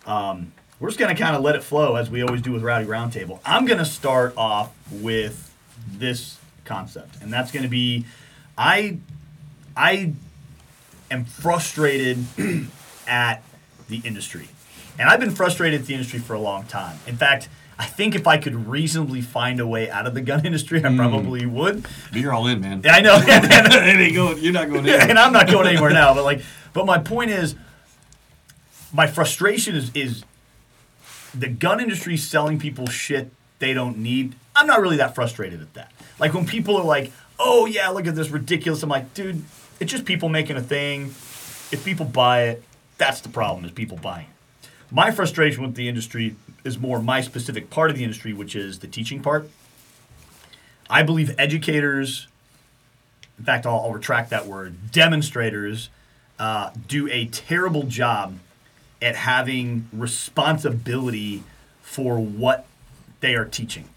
um, 0.05 0.51
we're 0.79 0.89
just 0.89 0.99
going 0.99 1.15
to 1.15 1.21
kind 1.21 1.35
of 1.35 1.43
let 1.43 1.55
it 1.55 1.63
flow 1.63 1.95
as 1.95 2.09
we 2.09 2.21
always 2.23 2.41
do 2.41 2.51
with 2.51 2.63
Rowdy 2.63 2.85
Roundtable. 2.85 3.39
I'm 3.45 3.65
going 3.65 3.79
to 3.79 3.85
start 3.85 4.33
off 4.37 4.73
with 4.91 5.53
this 5.91 6.37
concept, 6.65 7.21
and 7.21 7.31
that's 7.31 7.51
going 7.51 7.63
to 7.63 7.69
be 7.69 8.05
I 8.57 8.97
I 9.75 10.13
am 11.09 11.25
frustrated 11.25 12.25
at 13.07 13.43
the 13.89 14.01
industry. 14.03 14.49
And 14.99 15.09
I've 15.09 15.19
been 15.19 15.35
frustrated 15.35 15.81
at 15.81 15.87
the 15.87 15.93
industry 15.93 16.19
for 16.19 16.33
a 16.33 16.39
long 16.39 16.65
time. 16.65 16.97
In 17.05 17.17
fact, 17.17 17.49
I 17.79 17.85
think 17.85 18.15
if 18.15 18.25
I 18.25 18.37
could 18.37 18.67
reasonably 18.67 19.21
find 19.21 19.59
a 19.59 19.67
way 19.67 19.89
out 19.89 20.07
of 20.07 20.13
the 20.13 20.21
gun 20.21 20.45
industry, 20.45 20.83
I 20.83 20.89
hmm. 20.89 20.97
probably 20.97 21.45
would. 21.45 21.83
But 22.11 22.21
you're 22.21 22.33
all 22.33 22.47
in, 22.47 22.61
man. 22.61 22.81
And 22.83 22.87
I 22.87 23.01
know. 23.01 23.17
it 23.21 23.99
ain't 23.99 24.15
going. 24.15 24.39
You're 24.39 24.53
not 24.53 24.69
going 24.69 24.85
in. 24.85 24.93
and 24.93 25.19
I'm 25.19 25.33
not 25.33 25.47
going 25.47 25.67
anywhere 25.67 25.91
now, 25.91 26.13
but 26.13 26.23
like 26.23 26.41
but 26.73 26.85
my 26.85 26.97
point 26.99 27.31
is 27.31 27.55
my 28.93 29.07
frustration 29.07 29.75
is 29.75 29.91
is 29.93 30.23
the 31.33 31.47
gun 31.47 31.79
industry 31.79 32.17
selling 32.17 32.59
people 32.59 32.87
shit 32.87 33.31
they 33.59 33.73
don't 33.73 33.97
need. 33.97 34.35
I'm 34.55 34.67
not 34.67 34.81
really 34.81 34.97
that 34.97 35.15
frustrated 35.15 35.61
at 35.61 35.73
that. 35.73 35.91
Like 36.19 36.33
when 36.33 36.45
people 36.45 36.77
are 36.77 36.83
like, 36.83 37.11
"Oh 37.39 37.65
yeah, 37.65 37.89
look 37.89 38.07
at 38.07 38.15
this 38.15 38.29
ridiculous." 38.29 38.83
I'm 38.83 38.89
like, 38.89 39.13
"Dude, 39.13 39.43
it's 39.79 39.91
just 39.91 40.05
people 40.05 40.29
making 40.29 40.57
a 40.57 40.61
thing. 40.61 41.05
If 41.71 41.83
people 41.83 42.05
buy 42.05 42.43
it, 42.43 42.63
that's 42.97 43.21
the 43.21 43.29
problem 43.29 43.65
is 43.65 43.71
people 43.71 43.97
buying 43.97 44.25
it." 44.25 44.69
My 44.89 45.11
frustration 45.11 45.63
with 45.63 45.75
the 45.75 45.89
industry 45.89 46.35
is 46.63 46.77
more 46.77 47.01
my 47.01 47.21
specific 47.21 47.69
part 47.69 47.89
of 47.89 47.97
the 47.97 48.03
industry, 48.03 48.33
which 48.33 48.55
is 48.55 48.79
the 48.79 48.87
teaching 48.87 49.21
part. 49.21 49.49
I 50.89 51.03
believe 51.03 51.35
educators 51.37 52.27
in 53.37 53.45
fact, 53.45 53.65
I'll, 53.65 53.79
I'll 53.79 53.93
retract 53.93 54.29
that 54.31 54.45
word. 54.45 54.91
Demonstrators 54.91 55.89
uh, 56.39 56.71
do 56.87 57.07
a 57.09 57.25
terrible 57.27 57.83
job 57.83 58.37
at 59.01 59.15
having 59.15 59.87
responsibility 59.93 61.43
for 61.81 62.19
what 62.19 62.65
they 63.19 63.35
are 63.35 63.45
teaching. 63.45 63.89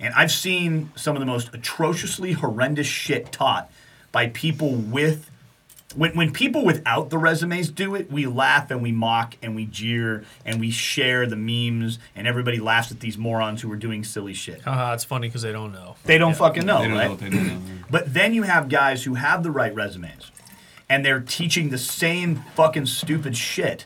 And 0.00 0.14
I've 0.14 0.32
seen 0.32 0.90
some 0.96 1.16
of 1.16 1.20
the 1.20 1.26
most 1.26 1.54
atrociously 1.54 2.32
horrendous 2.32 2.86
shit 2.86 3.32
taught 3.32 3.70
by 4.16 4.28
people 4.28 4.70
with 4.70 5.30
when 5.94 6.16
when 6.16 6.32
people 6.32 6.64
without 6.64 7.10
the 7.10 7.18
resumes 7.18 7.68
do 7.68 7.94
it, 7.94 8.10
we 8.10 8.24
laugh 8.24 8.70
and 8.70 8.80
we 8.80 8.90
mock 8.90 9.36
and 9.42 9.54
we 9.54 9.66
jeer 9.66 10.24
and 10.42 10.58
we 10.58 10.70
share 10.70 11.26
the 11.26 11.36
memes 11.36 11.98
and 12.14 12.26
everybody 12.26 12.58
laughs 12.58 12.90
at 12.90 13.00
these 13.00 13.18
morons 13.18 13.60
who 13.60 13.70
are 13.70 13.76
doing 13.76 14.02
silly 14.04 14.32
shit. 14.32 14.62
Haha, 14.62 14.94
it's 14.94 15.04
funny 15.04 15.28
because 15.28 15.42
they 15.42 15.52
don't 15.52 15.70
know. 15.70 15.96
They 16.04 16.16
don't 16.16 16.34
fucking 16.34 16.64
know, 16.64 16.78
they 16.78 16.88
don't 16.88 16.96
right? 16.96 17.04
know 17.04 17.10
what 17.10 17.20
they 17.20 17.28
don't 17.28 17.46
know. 17.46 17.60
But 17.90 18.14
then 18.14 18.32
you 18.32 18.44
have 18.44 18.70
guys 18.70 19.04
who 19.04 19.16
have 19.16 19.42
the 19.42 19.50
right 19.50 19.74
resumes 19.74 20.30
and 20.88 21.04
they're 21.04 21.20
teaching 21.20 21.68
the 21.68 21.76
same 21.76 22.36
fucking 22.54 22.86
stupid 22.86 23.36
shit 23.36 23.84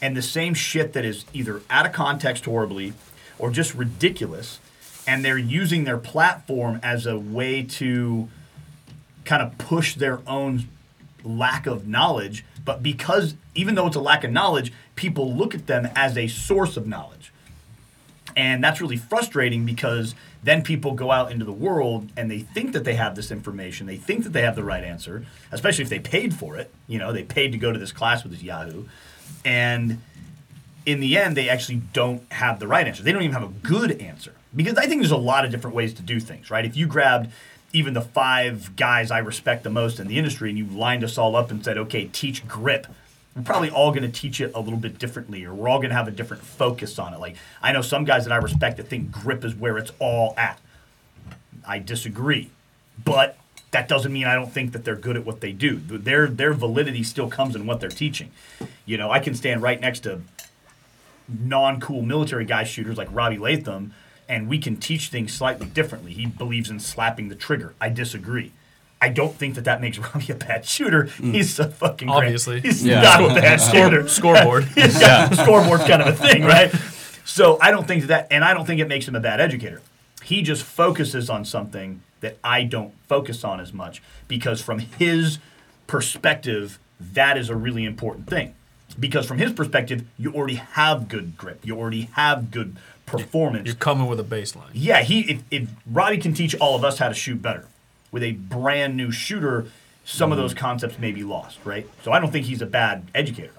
and 0.00 0.16
the 0.16 0.22
same 0.22 0.54
shit 0.54 0.92
that 0.92 1.04
is 1.04 1.24
either 1.32 1.62
out 1.68 1.84
of 1.84 1.90
context 1.90 2.44
horribly 2.44 2.92
or 3.40 3.50
just 3.50 3.74
ridiculous 3.74 4.60
and 5.04 5.24
they're 5.24 5.36
using 5.36 5.82
their 5.82 5.98
platform 5.98 6.78
as 6.80 7.06
a 7.06 7.18
way 7.18 7.64
to 7.64 8.28
kind 9.24 9.42
of 9.42 9.56
push 9.58 9.94
their 9.94 10.20
own 10.26 10.64
lack 11.22 11.66
of 11.66 11.86
knowledge 11.86 12.44
but 12.64 12.82
because 12.82 13.34
even 13.54 13.74
though 13.74 13.86
it's 13.86 13.96
a 13.96 14.00
lack 14.00 14.24
of 14.24 14.30
knowledge 14.30 14.72
people 14.94 15.34
look 15.34 15.54
at 15.54 15.66
them 15.66 15.88
as 15.94 16.16
a 16.16 16.28
source 16.28 16.76
of 16.76 16.86
knowledge 16.86 17.32
and 18.36 18.62
that's 18.62 18.80
really 18.80 18.96
frustrating 18.96 19.64
because 19.64 20.14
then 20.42 20.62
people 20.62 20.92
go 20.92 21.10
out 21.10 21.30
into 21.30 21.44
the 21.44 21.52
world 21.52 22.10
and 22.16 22.30
they 22.30 22.40
think 22.40 22.72
that 22.72 22.84
they 22.84 22.94
have 22.94 23.14
this 23.14 23.30
information. 23.30 23.86
They 23.86 23.96
think 23.96 24.24
that 24.24 24.32
they 24.32 24.42
have 24.42 24.56
the 24.56 24.64
right 24.64 24.82
answer, 24.82 25.24
especially 25.52 25.84
if 25.84 25.88
they 25.88 26.00
paid 26.00 26.34
for 26.34 26.56
it. 26.56 26.70
You 26.86 26.98
know, 26.98 27.12
they 27.12 27.22
paid 27.22 27.52
to 27.52 27.58
go 27.58 27.72
to 27.72 27.78
this 27.78 27.92
class 27.92 28.22
with 28.22 28.32
this 28.32 28.42
Yahoo. 28.42 28.84
And 29.44 30.02
in 30.84 31.00
the 31.00 31.16
end, 31.16 31.36
they 31.36 31.48
actually 31.48 31.80
don't 31.92 32.30
have 32.32 32.58
the 32.58 32.66
right 32.66 32.86
answer. 32.86 33.02
They 33.02 33.12
don't 33.12 33.22
even 33.22 33.34
have 33.34 33.44
a 33.44 33.66
good 33.66 34.00
answer. 34.02 34.32
Because 34.54 34.76
I 34.76 34.86
think 34.86 35.00
there's 35.00 35.10
a 35.10 35.16
lot 35.16 35.44
of 35.44 35.50
different 35.50 35.74
ways 35.76 35.94
to 35.94 36.02
do 36.02 36.20
things, 36.20 36.50
right? 36.50 36.64
If 36.64 36.76
you 36.76 36.86
grabbed 36.86 37.30
even 37.74 37.92
the 37.92 38.00
five 38.00 38.76
guys 38.76 39.10
I 39.10 39.18
respect 39.18 39.64
the 39.64 39.70
most 39.70 39.98
in 40.00 40.06
the 40.06 40.16
industry 40.16 40.48
and 40.48 40.56
you 40.56 40.64
lined 40.64 41.04
us 41.04 41.18
all 41.18 41.36
up 41.36 41.50
and 41.50 41.62
said, 41.62 41.76
okay, 41.76 42.06
teach 42.06 42.46
grip, 42.46 42.86
we're 43.34 43.42
probably 43.42 43.68
all 43.68 43.90
going 43.90 44.04
to 44.04 44.20
teach 44.20 44.40
it 44.40 44.52
a 44.54 44.60
little 44.60 44.78
bit 44.78 44.98
differently, 44.98 45.44
or 45.44 45.52
we're 45.52 45.68
all 45.68 45.78
going 45.78 45.90
to 45.90 45.96
have 45.96 46.06
a 46.06 46.12
different 46.12 46.44
focus 46.44 47.00
on 47.00 47.12
it. 47.12 47.18
Like, 47.18 47.36
I 47.60 47.72
know 47.72 47.82
some 47.82 48.04
guys 48.04 48.24
that 48.24 48.32
I 48.32 48.36
respect 48.36 48.76
that 48.76 48.86
think 48.86 49.10
grip 49.10 49.44
is 49.44 49.54
where 49.56 49.76
it's 49.76 49.90
all 49.98 50.34
at. 50.36 50.60
I 51.66 51.80
disagree. 51.80 52.50
But 53.04 53.36
that 53.72 53.88
doesn't 53.88 54.12
mean 54.12 54.26
I 54.26 54.36
don't 54.36 54.52
think 54.52 54.70
that 54.72 54.84
they're 54.84 54.94
good 54.94 55.16
at 55.16 55.26
what 55.26 55.40
they 55.40 55.50
do. 55.50 55.76
Their 55.78 56.28
their 56.28 56.54
validity 56.54 57.02
still 57.02 57.28
comes 57.28 57.56
in 57.56 57.66
what 57.66 57.80
they're 57.80 57.88
teaching. 57.88 58.30
You 58.86 58.98
know, 58.98 59.10
I 59.10 59.18
can 59.18 59.34
stand 59.34 59.62
right 59.62 59.80
next 59.80 60.00
to 60.00 60.20
non-cool 61.28 62.02
military 62.02 62.44
guy 62.44 62.62
shooters 62.62 62.96
like 62.96 63.08
Robbie 63.10 63.38
Leatham, 63.38 63.92
and 64.28 64.48
we 64.48 64.58
can 64.58 64.76
teach 64.76 65.08
things 65.08 65.32
slightly 65.32 65.66
differently. 65.66 66.12
He 66.12 66.26
believes 66.26 66.70
in 66.70 66.80
slapping 66.80 67.28
the 67.28 67.34
trigger. 67.34 67.74
I 67.80 67.88
disagree. 67.90 68.52
I 69.00 69.08
don't 69.10 69.34
think 69.34 69.54
that 69.56 69.64
that 69.64 69.80
makes 69.80 69.98
Robbie 70.14 70.32
a 70.32 70.34
bad 70.34 70.64
shooter. 70.64 71.04
Mm. 71.18 71.34
He's 71.34 71.58
a 71.58 71.68
fucking 71.68 72.08
great- 72.08 72.16
Obviously. 72.16 72.60
he's 72.60 72.84
Yeah. 72.84 73.02
not 73.02 73.22
a 73.30 73.34
bad 73.34 73.56
shooter. 73.60 74.08
Scoreboard. 74.08 74.66
yeah, 74.76 75.28
scoreboard's 75.30 75.84
kind 75.84 76.00
of 76.02 76.08
a 76.08 76.12
thing, 76.12 76.44
right? 76.44 76.72
So 77.26 77.58
I 77.60 77.70
don't 77.70 77.86
think 77.86 78.04
that, 78.04 78.28
and 78.30 78.44
I 78.44 78.54
don't 78.54 78.66
think 78.66 78.80
it 78.80 78.88
makes 78.88 79.06
him 79.08 79.14
a 79.14 79.20
bad 79.20 79.40
educator. 79.40 79.82
He 80.22 80.40
just 80.42 80.62
focuses 80.62 81.28
on 81.28 81.44
something 81.44 82.00
that 82.20 82.38
I 82.42 82.64
don't 82.64 82.94
focus 83.08 83.44
on 83.44 83.60
as 83.60 83.72
much 83.74 84.02
because 84.28 84.62
from 84.62 84.78
his 84.78 85.38
perspective, 85.86 86.78
that 86.98 87.36
is 87.36 87.50
a 87.50 87.56
really 87.56 87.84
important 87.84 88.26
thing. 88.28 88.54
Because 88.98 89.26
from 89.26 89.38
his 89.38 89.52
perspective, 89.52 90.04
you 90.18 90.32
already 90.32 90.54
have 90.54 91.08
good 91.08 91.36
grip, 91.36 91.60
you 91.64 91.76
already 91.78 92.08
have 92.12 92.50
good 92.50 92.76
performance. 93.06 93.66
You're 93.66 93.74
coming 93.74 94.06
with 94.06 94.20
a 94.20 94.24
baseline. 94.24 94.70
Yeah, 94.72 95.02
he 95.02 95.20
if, 95.30 95.42
if 95.50 95.68
Robbie 95.86 96.18
can 96.18 96.34
teach 96.34 96.54
all 96.56 96.76
of 96.76 96.84
us 96.84 96.98
how 96.98 97.08
to 97.08 97.14
shoot 97.14 97.40
better 97.40 97.66
with 98.10 98.22
a 98.22 98.32
brand 98.32 98.96
new 98.96 99.10
shooter, 99.10 99.66
some 100.04 100.32
of 100.32 100.36
mm-hmm. 100.36 100.44
those 100.44 100.54
concepts 100.54 100.98
may 100.98 101.12
be 101.12 101.24
lost, 101.24 101.58
right? 101.64 101.88
So 102.02 102.12
I 102.12 102.20
don't 102.20 102.30
think 102.30 102.46
he's 102.46 102.62
a 102.62 102.66
bad 102.66 103.04
educator. 103.14 103.52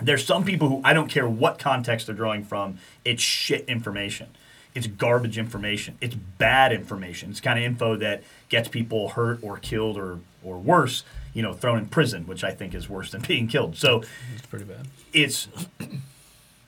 There's 0.00 0.24
some 0.24 0.44
people 0.44 0.68
who 0.68 0.80
I 0.84 0.92
don't 0.92 1.08
care 1.08 1.28
what 1.28 1.58
context 1.58 2.06
they're 2.06 2.16
drawing 2.16 2.44
from, 2.44 2.78
it's 3.04 3.22
shit 3.22 3.66
information. 3.68 4.28
It's 4.74 4.86
garbage 4.86 5.36
information. 5.36 5.98
It's 6.00 6.14
bad 6.14 6.72
information. 6.72 7.30
It's 7.30 7.40
kind 7.40 7.58
of 7.58 7.64
info 7.64 7.96
that 7.96 8.22
gets 8.48 8.68
people 8.68 9.10
hurt 9.10 9.40
or 9.42 9.58
killed 9.58 9.98
or 9.98 10.20
or 10.42 10.58
worse, 10.58 11.04
you 11.34 11.42
know, 11.42 11.52
thrown 11.52 11.78
in 11.78 11.86
prison, 11.86 12.26
which 12.26 12.42
I 12.44 12.52
think 12.52 12.74
is 12.74 12.88
worse 12.88 13.10
than 13.10 13.20
being 13.28 13.46
killed. 13.46 13.76
So 13.76 14.02
It's 14.34 14.46
pretty 14.46 14.64
bad. 14.64 14.86
it's 15.12 15.48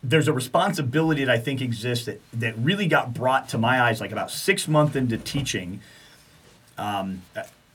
there's 0.02 0.28
a 0.28 0.32
responsibility 0.32 1.24
that 1.24 1.32
I 1.32 1.38
think 1.38 1.60
exists 1.60 2.06
that, 2.06 2.20
that 2.32 2.56
really 2.58 2.86
got 2.86 3.14
brought 3.14 3.48
to 3.50 3.58
my 3.58 3.80
eyes 3.80 4.00
like 4.00 4.10
about 4.10 4.30
six 4.30 4.66
months 4.66 4.96
into 4.96 5.16
teaching 5.16 5.80
um, 6.76 7.22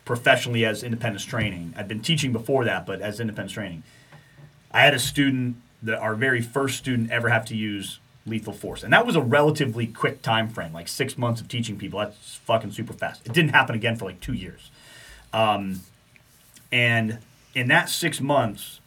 professionally 0.04 0.66
as 0.66 0.84
independence 0.84 1.24
training. 1.24 1.74
I'd 1.78 1.88
been 1.88 2.02
teaching 2.02 2.34
before 2.34 2.66
that, 2.66 2.86
but 2.86 3.02
as 3.02 3.20
independence 3.20 3.54
training. 3.54 3.84
I 4.72 4.82
had 4.82 4.94
a 4.94 5.00
student 5.00 5.58
that 5.84 6.00
our 6.00 6.16
very 6.16 6.42
first 6.42 6.78
student 6.78 7.12
ever 7.12 7.30
have 7.30 7.46
to 7.46 7.56
use 7.56 8.00
lethal 8.26 8.52
force, 8.52 8.84
and 8.84 8.92
that 8.92 9.06
was 9.06 9.16
a 9.16 9.22
relatively 9.22 9.88
quick 9.88 10.22
time 10.22 10.50
frame, 10.50 10.74
like 10.74 10.90
six 10.90 11.18
months 11.18 11.40
of 11.40 11.48
teaching 11.48 11.78
people. 11.78 12.00
That's 12.00 12.36
fucking 12.36 12.72
super 12.72 12.94
fast. 12.94 13.26
It 13.26 13.32
didn't 13.32 13.52
happen 13.52 13.76
again 13.76 13.96
for 13.96 14.06
like 14.06 14.20
two 14.20 14.34
years, 14.34 14.70
um, 15.32 15.82
and 16.72 17.20
in 17.56 17.70
that 17.70 17.90
six 17.90 18.20
months, 18.20 18.82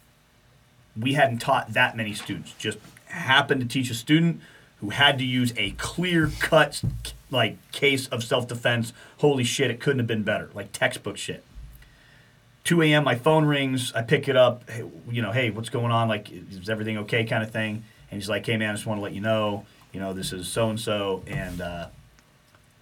we 0.99 1.13
hadn't 1.13 1.39
taught 1.39 1.73
that 1.73 1.97
many 1.97 2.13
students. 2.13 2.53
Just 2.59 2.77
happened 3.11 3.61
to 3.61 3.67
teach 3.67 3.89
a 3.89 3.93
student 3.93 4.41
who 4.79 4.89
had 4.89 5.17
to 5.19 5.25
use 5.25 5.53
a 5.57 5.71
clear 5.71 6.31
cut 6.39 6.81
like 7.29 7.57
case 7.71 8.07
of 8.07 8.23
self 8.23 8.47
defense. 8.47 8.93
Holy 9.19 9.43
shit, 9.43 9.71
it 9.71 9.79
couldn't 9.79 9.99
have 9.99 10.07
been 10.07 10.23
better. 10.23 10.49
Like 10.53 10.71
textbook 10.71 11.17
shit. 11.17 11.43
2 12.63 12.81
a.m. 12.83 13.03
my 13.03 13.15
phone 13.15 13.45
rings. 13.45 13.91
I 13.93 14.03
pick 14.03 14.27
it 14.27 14.35
up. 14.35 14.69
Hey, 14.69 14.83
you 15.09 15.21
know, 15.21 15.31
hey, 15.31 15.49
what's 15.49 15.69
going 15.69 15.91
on? 15.91 16.07
Like, 16.07 16.31
is 16.31 16.69
everything 16.69 16.99
okay? 16.99 17.23
Kind 17.23 17.43
of 17.43 17.51
thing. 17.51 17.83
And 18.11 18.19
he's 18.19 18.29
like, 18.29 18.45
hey 18.45 18.57
man, 18.57 18.69
I 18.69 18.73
just 18.73 18.85
want 18.85 18.99
to 18.99 19.01
let 19.03 19.13
you 19.13 19.21
know, 19.21 19.65
you 19.93 19.99
know, 19.99 20.13
this 20.13 20.33
is 20.33 20.47
so 20.47 20.69
and 20.69 20.79
so, 20.79 21.23
and 21.27 21.61
uh, 21.61 21.87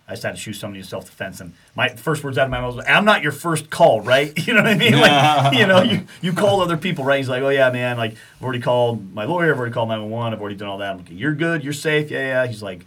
I 0.09 0.13
just 0.13 0.23
had 0.23 0.31
to 0.31 0.37
shoot 0.37 0.53
somebody 0.53 0.79
in 0.79 0.85
self 0.85 1.05
defense. 1.05 1.39
And 1.39 1.53
my 1.75 1.89
first 1.89 2.23
words 2.23 2.39
out 2.39 2.45
of 2.45 2.49
my 2.49 2.59
mouth 2.59 2.75
was, 2.75 2.85
I'm 2.87 3.05
not 3.05 3.21
your 3.21 3.31
first 3.31 3.69
call, 3.69 4.01
right? 4.01 4.33
You 4.49 4.55
know 4.55 4.63
what 4.63 4.71
I 4.71 4.75
mean? 4.75 4.93
Like, 4.93 5.53
you 5.55 5.67
know, 5.67 5.83
you, 5.83 6.07
you 6.21 6.33
call 6.33 6.61
other 6.61 6.75
people, 6.75 7.03
right? 7.03 7.17
He's 7.17 7.29
like, 7.29 7.43
oh, 7.43 7.49
yeah, 7.49 7.69
man. 7.69 7.97
Like, 7.97 8.13
I've 8.13 8.43
already 8.43 8.61
called 8.61 9.13
my 9.13 9.25
lawyer. 9.25 9.53
I've 9.53 9.59
already 9.59 9.73
called 9.73 9.89
911. 9.89 10.33
I've 10.33 10.41
already 10.41 10.55
done 10.55 10.69
all 10.69 10.79
that. 10.79 10.91
I'm 10.91 10.97
like, 10.97 11.07
you're 11.11 11.35
good. 11.35 11.63
You're 11.63 11.73
safe. 11.73 12.09
Yeah, 12.09 12.19
yeah. 12.19 12.47
He's 12.47 12.63
like, 12.63 12.85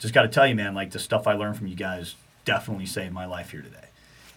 just 0.00 0.12
got 0.12 0.22
to 0.22 0.28
tell 0.28 0.44
you, 0.44 0.56
man, 0.56 0.74
like, 0.74 0.90
the 0.90 0.98
stuff 0.98 1.28
I 1.28 1.34
learned 1.34 1.56
from 1.56 1.68
you 1.68 1.76
guys 1.76 2.16
definitely 2.44 2.86
saved 2.86 3.12
my 3.12 3.26
life 3.26 3.52
here 3.52 3.62
today. 3.62 3.88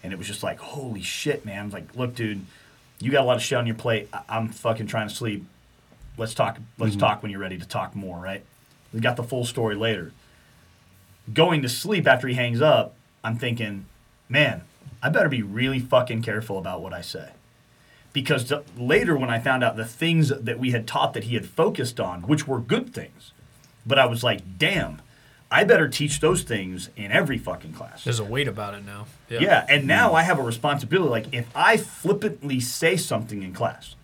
And 0.03 0.13
it 0.13 0.19
was 0.19 0.27
just 0.27 0.43
like, 0.43 0.59
holy 0.59 1.01
shit, 1.01 1.43
man. 1.43 1.61
I 1.61 1.63
was 1.63 1.73
like, 1.73 1.95
look, 1.95 2.13
dude, 2.13 2.45
you 2.99 3.09
got 3.09 3.23
a 3.23 3.25
lot 3.25 3.37
of 3.37 3.41
shit 3.41 3.57
on 3.57 3.65
your 3.65 3.75
plate. 3.75 4.09
I- 4.13 4.21
I'm 4.29 4.49
fucking 4.49 4.85
trying 4.85 5.09
to 5.09 5.15
sleep. 5.15 5.43
Let's 6.15 6.35
talk. 6.35 6.59
Let's 6.77 6.91
mm-hmm. 6.91 6.99
talk 6.99 7.23
when 7.23 7.31
you're 7.31 7.41
ready 7.41 7.57
to 7.57 7.67
talk 7.67 7.95
more, 7.95 8.19
right? 8.19 8.43
We 8.93 8.99
got 8.99 9.15
the 9.15 9.23
full 9.23 9.45
story 9.45 9.73
later 9.73 10.11
going 11.33 11.61
to 11.61 11.69
sleep 11.69 12.07
after 12.07 12.27
he 12.27 12.35
hangs 12.35 12.61
up, 12.61 12.95
I'm 13.23 13.37
thinking, 13.37 13.85
man, 14.29 14.61
I 15.01 15.09
better 15.09 15.29
be 15.29 15.41
really 15.41 15.79
fucking 15.79 16.21
careful 16.21 16.57
about 16.57 16.81
what 16.81 16.93
I 16.93 17.01
say. 17.01 17.31
Because 18.13 18.45
th- 18.45 18.61
later, 18.77 19.15
when 19.17 19.29
I 19.29 19.39
found 19.39 19.63
out 19.63 19.75
the 19.75 19.85
things 19.85 20.29
that 20.29 20.57
we 20.57 20.71
had 20.71 20.87
taught 20.87 21.13
that 21.13 21.25
he 21.25 21.35
had 21.35 21.45
focused 21.45 21.99
on, 21.99 22.23
which 22.23 22.47
were 22.47 22.59
good 22.59 22.93
things, 22.93 23.31
but 23.85 23.99
I 23.99 24.05
was 24.05 24.23
like, 24.23 24.57
damn, 24.57 25.01
I 25.51 25.63
better 25.63 25.87
teach 25.87 26.19
those 26.19 26.43
things 26.43 26.89
in 26.95 27.11
every 27.11 27.37
fucking 27.37 27.73
class. 27.73 28.03
There's 28.03 28.19
a 28.19 28.25
weight 28.25 28.47
about 28.47 28.73
it 28.73 28.85
now. 28.85 29.07
Yeah. 29.29 29.39
Yeah, 29.39 29.65
and 29.69 29.87
now 29.87 30.11
mm. 30.11 30.15
I 30.15 30.23
have 30.23 30.39
a 30.39 30.43
responsibility. 30.43 31.09
Like, 31.09 31.33
if 31.33 31.47
I 31.55 31.77
flippantly 31.77 32.59
say 32.59 32.97
something 32.97 33.43
in 33.43 33.53
class, 33.53 33.95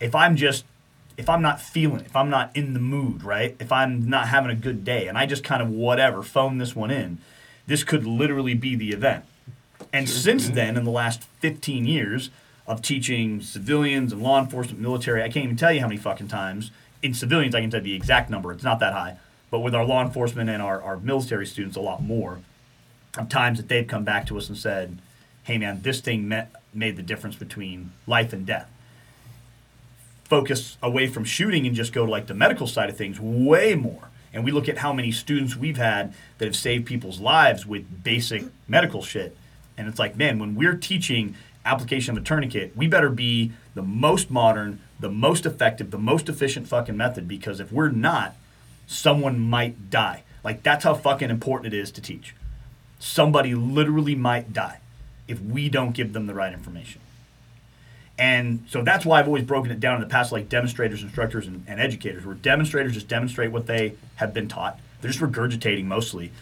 if 0.00 0.14
I'm 0.14 0.36
just, 0.36 0.64
if 1.18 1.28
I'm 1.28 1.42
not 1.42 1.60
feeling 1.60 2.00
if 2.06 2.14
I'm 2.16 2.30
not 2.30 2.56
in 2.56 2.72
the 2.72 2.80
mood, 2.80 3.24
right? 3.24 3.54
If 3.58 3.72
I'm 3.72 4.08
not 4.08 4.28
having 4.28 4.50
a 4.50 4.54
good 4.54 4.84
day, 4.84 5.08
and 5.08 5.18
I 5.18 5.26
just 5.26 5.44
kind 5.44 5.60
of 5.60 5.68
whatever 5.68 6.22
phone 6.22 6.58
this 6.58 6.74
one 6.76 6.92
in, 6.92 7.18
this 7.66 7.82
could 7.82 8.06
literally 8.06 8.54
be 8.54 8.76
the 8.76 8.92
event. 8.92 9.24
And 9.92 10.08
since 10.08 10.48
then, 10.48 10.76
in 10.76 10.84
the 10.84 10.90
last 10.90 11.24
15 11.40 11.86
years 11.86 12.30
of 12.66 12.82
teaching 12.82 13.42
civilians 13.42 14.12
and 14.12 14.22
law 14.22 14.40
enforcement, 14.40 14.80
military, 14.80 15.22
I 15.22 15.28
can't 15.28 15.44
even 15.44 15.56
tell 15.56 15.72
you 15.72 15.80
how 15.80 15.88
many 15.88 15.98
fucking 15.98 16.28
times. 16.28 16.70
In 17.02 17.14
civilians, 17.14 17.54
I 17.54 17.60
can 17.60 17.70
tell 17.70 17.80
you 17.80 17.84
the 17.84 17.94
exact 17.94 18.30
number. 18.30 18.52
It's 18.52 18.62
not 18.62 18.78
that 18.78 18.92
high. 18.92 19.16
But 19.50 19.60
with 19.60 19.74
our 19.74 19.84
law 19.84 20.02
enforcement 20.02 20.48
and 20.50 20.62
our, 20.62 20.80
our 20.82 20.98
military 20.98 21.46
students, 21.46 21.76
a 21.76 21.80
lot 21.80 22.02
more 22.02 22.38
of 23.16 23.28
times 23.28 23.58
that 23.58 23.68
they've 23.68 23.86
come 23.86 24.04
back 24.04 24.26
to 24.26 24.38
us 24.38 24.48
and 24.48 24.58
said, 24.58 24.98
"Hey, 25.44 25.58
man, 25.58 25.80
this 25.82 26.00
thing 26.00 26.28
met, 26.28 26.52
made 26.74 26.96
the 26.96 27.02
difference 27.02 27.34
between 27.34 27.92
life 28.06 28.32
and 28.32 28.46
death." 28.46 28.70
Focus 30.28 30.76
away 30.82 31.06
from 31.06 31.24
shooting 31.24 31.66
and 31.66 31.74
just 31.74 31.92
go 31.92 32.04
to 32.04 32.10
like 32.10 32.26
the 32.26 32.34
medical 32.34 32.66
side 32.66 32.90
of 32.90 32.96
things 32.96 33.18
way 33.18 33.74
more. 33.74 34.10
And 34.32 34.44
we 34.44 34.52
look 34.52 34.68
at 34.68 34.78
how 34.78 34.92
many 34.92 35.10
students 35.10 35.56
we've 35.56 35.78
had 35.78 36.14
that 36.36 36.44
have 36.44 36.56
saved 36.56 36.86
people's 36.86 37.18
lives 37.18 37.64
with 37.64 38.04
basic 38.04 38.44
medical 38.68 39.02
shit. 39.02 39.36
And 39.76 39.88
it's 39.88 39.98
like, 39.98 40.16
man, 40.16 40.38
when 40.38 40.54
we're 40.54 40.76
teaching 40.76 41.34
application 41.64 42.16
of 42.16 42.22
a 42.22 42.26
tourniquet, 42.26 42.76
we 42.76 42.86
better 42.86 43.08
be 43.08 43.52
the 43.74 43.82
most 43.82 44.30
modern, 44.30 44.80
the 45.00 45.10
most 45.10 45.46
effective, 45.46 45.90
the 45.90 45.98
most 45.98 46.28
efficient 46.28 46.68
fucking 46.68 46.96
method 46.96 47.26
because 47.26 47.60
if 47.60 47.72
we're 47.72 47.90
not, 47.90 48.36
someone 48.86 49.38
might 49.38 49.90
die. 49.90 50.24
Like 50.44 50.62
that's 50.62 50.84
how 50.84 50.94
fucking 50.94 51.30
important 51.30 51.72
it 51.72 51.76
is 51.78 51.90
to 51.92 52.00
teach. 52.00 52.34
Somebody 52.98 53.54
literally 53.54 54.14
might 54.14 54.52
die 54.52 54.80
if 55.26 55.40
we 55.40 55.68
don't 55.68 55.92
give 55.92 56.12
them 56.12 56.26
the 56.26 56.34
right 56.34 56.52
information. 56.52 57.00
And 58.18 58.64
so 58.68 58.82
that's 58.82 59.06
why 59.06 59.20
I've 59.20 59.26
always 59.26 59.44
broken 59.44 59.70
it 59.70 59.78
down 59.78 59.94
in 59.94 60.00
the 60.00 60.08
past, 60.08 60.32
like 60.32 60.48
demonstrators, 60.48 61.02
instructors, 61.02 61.46
and, 61.46 61.64
and 61.68 61.80
educators, 61.80 62.26
where 62.26 62.34
demonstrators 62.34 62.94
just 62.94 63.06
demonstrate 63.06 63.52
what 63.52 63.66
they 63.66 63.94
have 64.16 64.34
been 64.34 64.48
taught. 64.48 64.80
They're 65.00 65.10
just 65.10 65.22
regurgitating 65.22 65.84
mostly. 65.84 66.32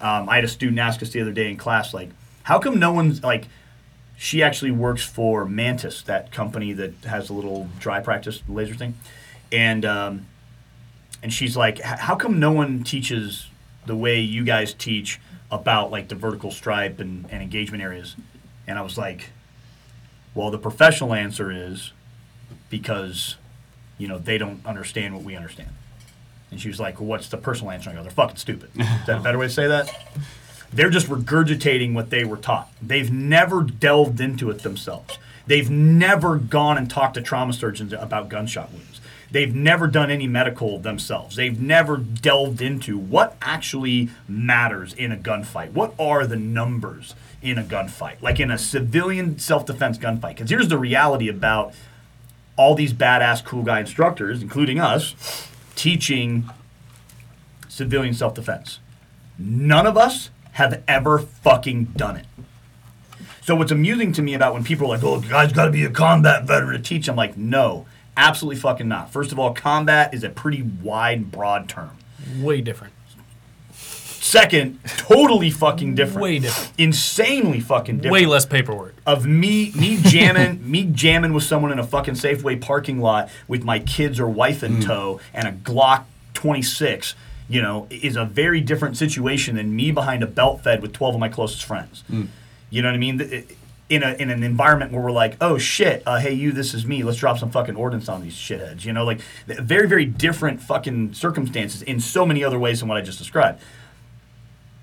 Um, 0.00 0.28
I 0.28 0.34
had 0.36 0.44
a 0.44 0.48
student 0.48 0.80
ask 0.80 1.00
us 1.00 1.10
the 1.10 1.20
other 1.20 1.30
day 1.32 1.48
in 1.48 1.56
class, 1.56 1.94
like, 1.94 2.10
how 2.42 2.58
come 2.58 2.80
no 2.80 2.92
one's 2.92 3.22
like, 3.22 3.46
she 4.16 4.42
actually 4.42 4.72
works 4.72 5.04
for 5.04 5.44
Mantis, 5.44 6.02
that 6.02 6.32
company 6.32 6.72
that 6.72 6.92
has 7.04 7.30
a 7.30 7.32
little 7.32 7.68
dry 7.78 8.00
practice 8.00 8.42
laser 8.48 8.74
thing, 8.74 8.94
and 9.52 9.84
um, 9.84 10.26
and 11.22 11.32
she's 11.32 11.56
like, 11.56 11.80
how 11.80 12.16
come 12.16 12.40
no 12.40 12.50
one 12.50 12.82
teaches 12.82 13.46
the 13.86 13.96
way 13.96 14.20
you 14.20 14.44
guys 14.44 14.74
teach 14.74 15.20
about 15.50 15.90
like 15.90 16.08
the 16.08 16.14
vertical 16.14 16.50
stripe 16.50 16.98
and, 16.98 17.26
and 17.30 17.42
engagement 17.42 17.82
areas? 17.82 18.16
And 18.66 18.78
I 18.78 18.82
was 18.82 18.98
like, 18.98 19.30
well, 20.34 20.50
the 20.50 20.58
professional 20.58 21.14
answer 21.14 21.50
is 21.50 21.92
because, 22.70 23.36
you 23.98 24.08
know, 24.08 24.18
they 24.18 24.38
don't 24.38 24.64
understand 24.64 25.14
what 25.14 25.24
we 25.24 25.36
understand. 25.36 25.70
And 26.50 26.60
she 26.60 26.68
was 26.68 26.78
like, 26.78 27.00
well, 27.00 27.08
what's 27.08 27.28
the 27.28 27.38
personal 27.38 27.70
answer? 27.70 27.90
I 27.90 27.94
go, 27.94 28.02
they're 28.02 28.10
fucking 28.10 28.36
stupid. 28.36 28.70
Is 28.76 29.06
that 29.06 29.18
a 29.18 29.20
better 29.20 29.38
way 29.38 29.46
to 29.46 29.52
say 29.52 29.66
that? 29.66 29.90
They're 30.70 30.90
just 30.90 31.08
regurgitating 31.08 31.94
what 31.94 32.10
they 32.10 32.24
were 32.24 32.36
taught. 32.36 32.70
They've 32.80 33.10
never 33.10 33.62
delved 33.62 34.20
into 34.20 34.50
it 34.50 34.62
themselves. 34.62 35.18
They've 35.46 35.70
never 35.70 36.36
gone 36.36 36.76
and 36.78 36.90
talked 36.90 37.14
to 37.14 37.22
trauma 37.22 37.54
surgeons 37.54 37.92
about 37.94 38.28
gunshot 38.28 38.70
wounds. 38.70 39.00
They've 39.30 39.54
never 39.54 39.86
done 39.86 40.10
any 40.10 40.26
medical 40.26 40.78
themselves. 40.78 41.36
They've 41.36 41.58
never 41.58 41.96
delved 41.96 42.60
into 42.60 42.98
what 42.98 43.36
actually 43.40 44.10
matters 44.28 44.92
in 44.92 45.10
a 45.10 45.16
gunfight. 45.16 45.72
What 45.72 45.94
are 45.98 46.26
the 46.26 46.36
numbers 46.36 47.14
in 47.42 47.58
a 47.58 47.62
gunfight? 47.62 48.22
Like 48.22 48.40
in 48.40 48.50
a 48.50 48.58
civilian 48.58 49.38
self 49.38 49.66
defense 49.66 49.98
gunfight. 49.98 50.36
Because 50.36 50.50
here's 50.50 50.68
the 50.68 50.78
reality 50.78 51.28
about 51.28 51.74
all 52.56 52.74
these 52.74 52.92
badass 52.92 53.44
cool 53.44 53.62
guy 53.62 53.80
instructors, 53.80 54.42
including 54.42 54.78
us, 54.78 55.48
teaching 55.74 56.48
civilian 57.68 58.14
self 58.14 58.34
defense. 58.34 58.78
None 59.38 59.86
of 59.86 59.96
us 59.96 60.30
have 60.52 60.82
ever 60.86 61.18
fucking 61.18 61.84
done 61.96 62.16
it. 62.16 62.26
So 63.42 63.56
what's 63.56 63.72
amusing 63.72 64.12
to 64.12 64.22
me 64.22 64.34
about 64.34 64.54
when 64.54 64.62
people 64.62 64.86
are 64.86 64.96
like, 64.96 65.02
"Oh, 65.02 65.20
guy's 65.20 65.52
got 65.52 65.64
to 65.64 65.70
be 65.70 65.84
a 65.84 65.90
combat 65.90 66.44
veteran 66.44 66.74
to 66.74 66.78
teach," 66.78 67.08
I'm 67.08 67.16
like, 67.16 67.36
"No, 67.36 67.86
absolutely 68.16 68.60
fucking 68.60 68.86
not." 68.86 69.10
First 69.10 69.32
of 69.32 69.38
all, 69.38 69.52
combat 69.52 70.14
is 70.14 70.22
a 70.22 70.28
pretty 70.28 70.62
wide, 70.62 71.32
broad 71.32 71.68
term. 71.68 71.90
Way 72.38 72.60
different. 72.60 72.91
Second, 74.32 74.78
totally 74.96 75.50
fucking 75.50 75.94
different. 75.94 76.22
Way 76.22 76.38
different. 76.38 76.72
Insanely 76.78 77.60
fucking 77.60 77.98
different. 77.98 78.12
Way 78.14 78.24
less 78.24 78.46
paperwork. 78.46 78.94
of 79.04 79.26
me 79.26 79.72
me 79.72 79.98
jamming 80.02 80.70
me 80.70 80.84
jamming 80.84 81.34
with 81.34 81.44
someone 81.44 81.70
in 81.70 81.78
a 81.78 81.86
fucking 81.86 82.14
Safeway 82.14 82.58
parking 82.58 82.98
lot 82.98 83.28
with 83.46 83.62
my 83.62 83.78
kids 83.78 84.18
or 84.18 84.26
wife 84.26 84.62
in 84.62 84.80
tow 84.80 85.20
and 85.34 85.46
a 85.46 85.52
Glock 85.52 86.04
26, 86.32 87.14
you 87.50 87.60
know, 87.60 87.86
is 87.90 88.16
a 88.16 88.24
very 88.24 88.62
different 88.62 88.96
situation 88.96 89.56
than 89.56 89.76
me 89.76 89.90
behind 89.90 90.22
a 90.22 90.26
belt 90.26 90.64
fed 90.64 90.80
with 90.80 90.94
12 90.94 91.16
of 91.16 91.20
my 91.20 91.28
closest 91.28 91.64
friends. 91.64 92.02
You 92.70 92.80
know 92.80 92.88
what 92.88 92.94
I 92.94 92.98
mean? 92.98 93.20
In, 93.90 94.02
a, 94.02 94.14
in 94.14 94.30
an 94.30 94.42
environment 94.42 94.92
where 94.92 95.02
we're 95.02 95.12
like, 95.12 95.36
oh 95.42 95.58
shit, 95.58 96.02
uh, 96.06 96.18
hey 96.18 96.32
you, 96.32 96.52
this 96.52 96.72
is 96.72 96.86
me. 96.86 97.02
Let's 97.02 97.18
drop 97.18 97.36
some 97.36 97.50
fucking 97.50 97.76
ordinance 97.76 98.08
on 98.08 98.22
these 98.22 98.32
shitheads. 98.32 98.86
You 98.86 98.94
know, 98.94 99.04
like 99.04 99.20
very 99.46 99.86
very 99.86 100.06
different 100.06 100.62
fucking 100.62 101.12
circumstances 101.12 101.82
in 101.82 102.00
so 102.00 102.24
many 102.24 102.42
other 102.42 102.58
ways 102.58 102.80
than 102.80 102.88
what 102.88 102.96
I 102.96 103.02
just 103.02 103.18
described. 103.18 103.60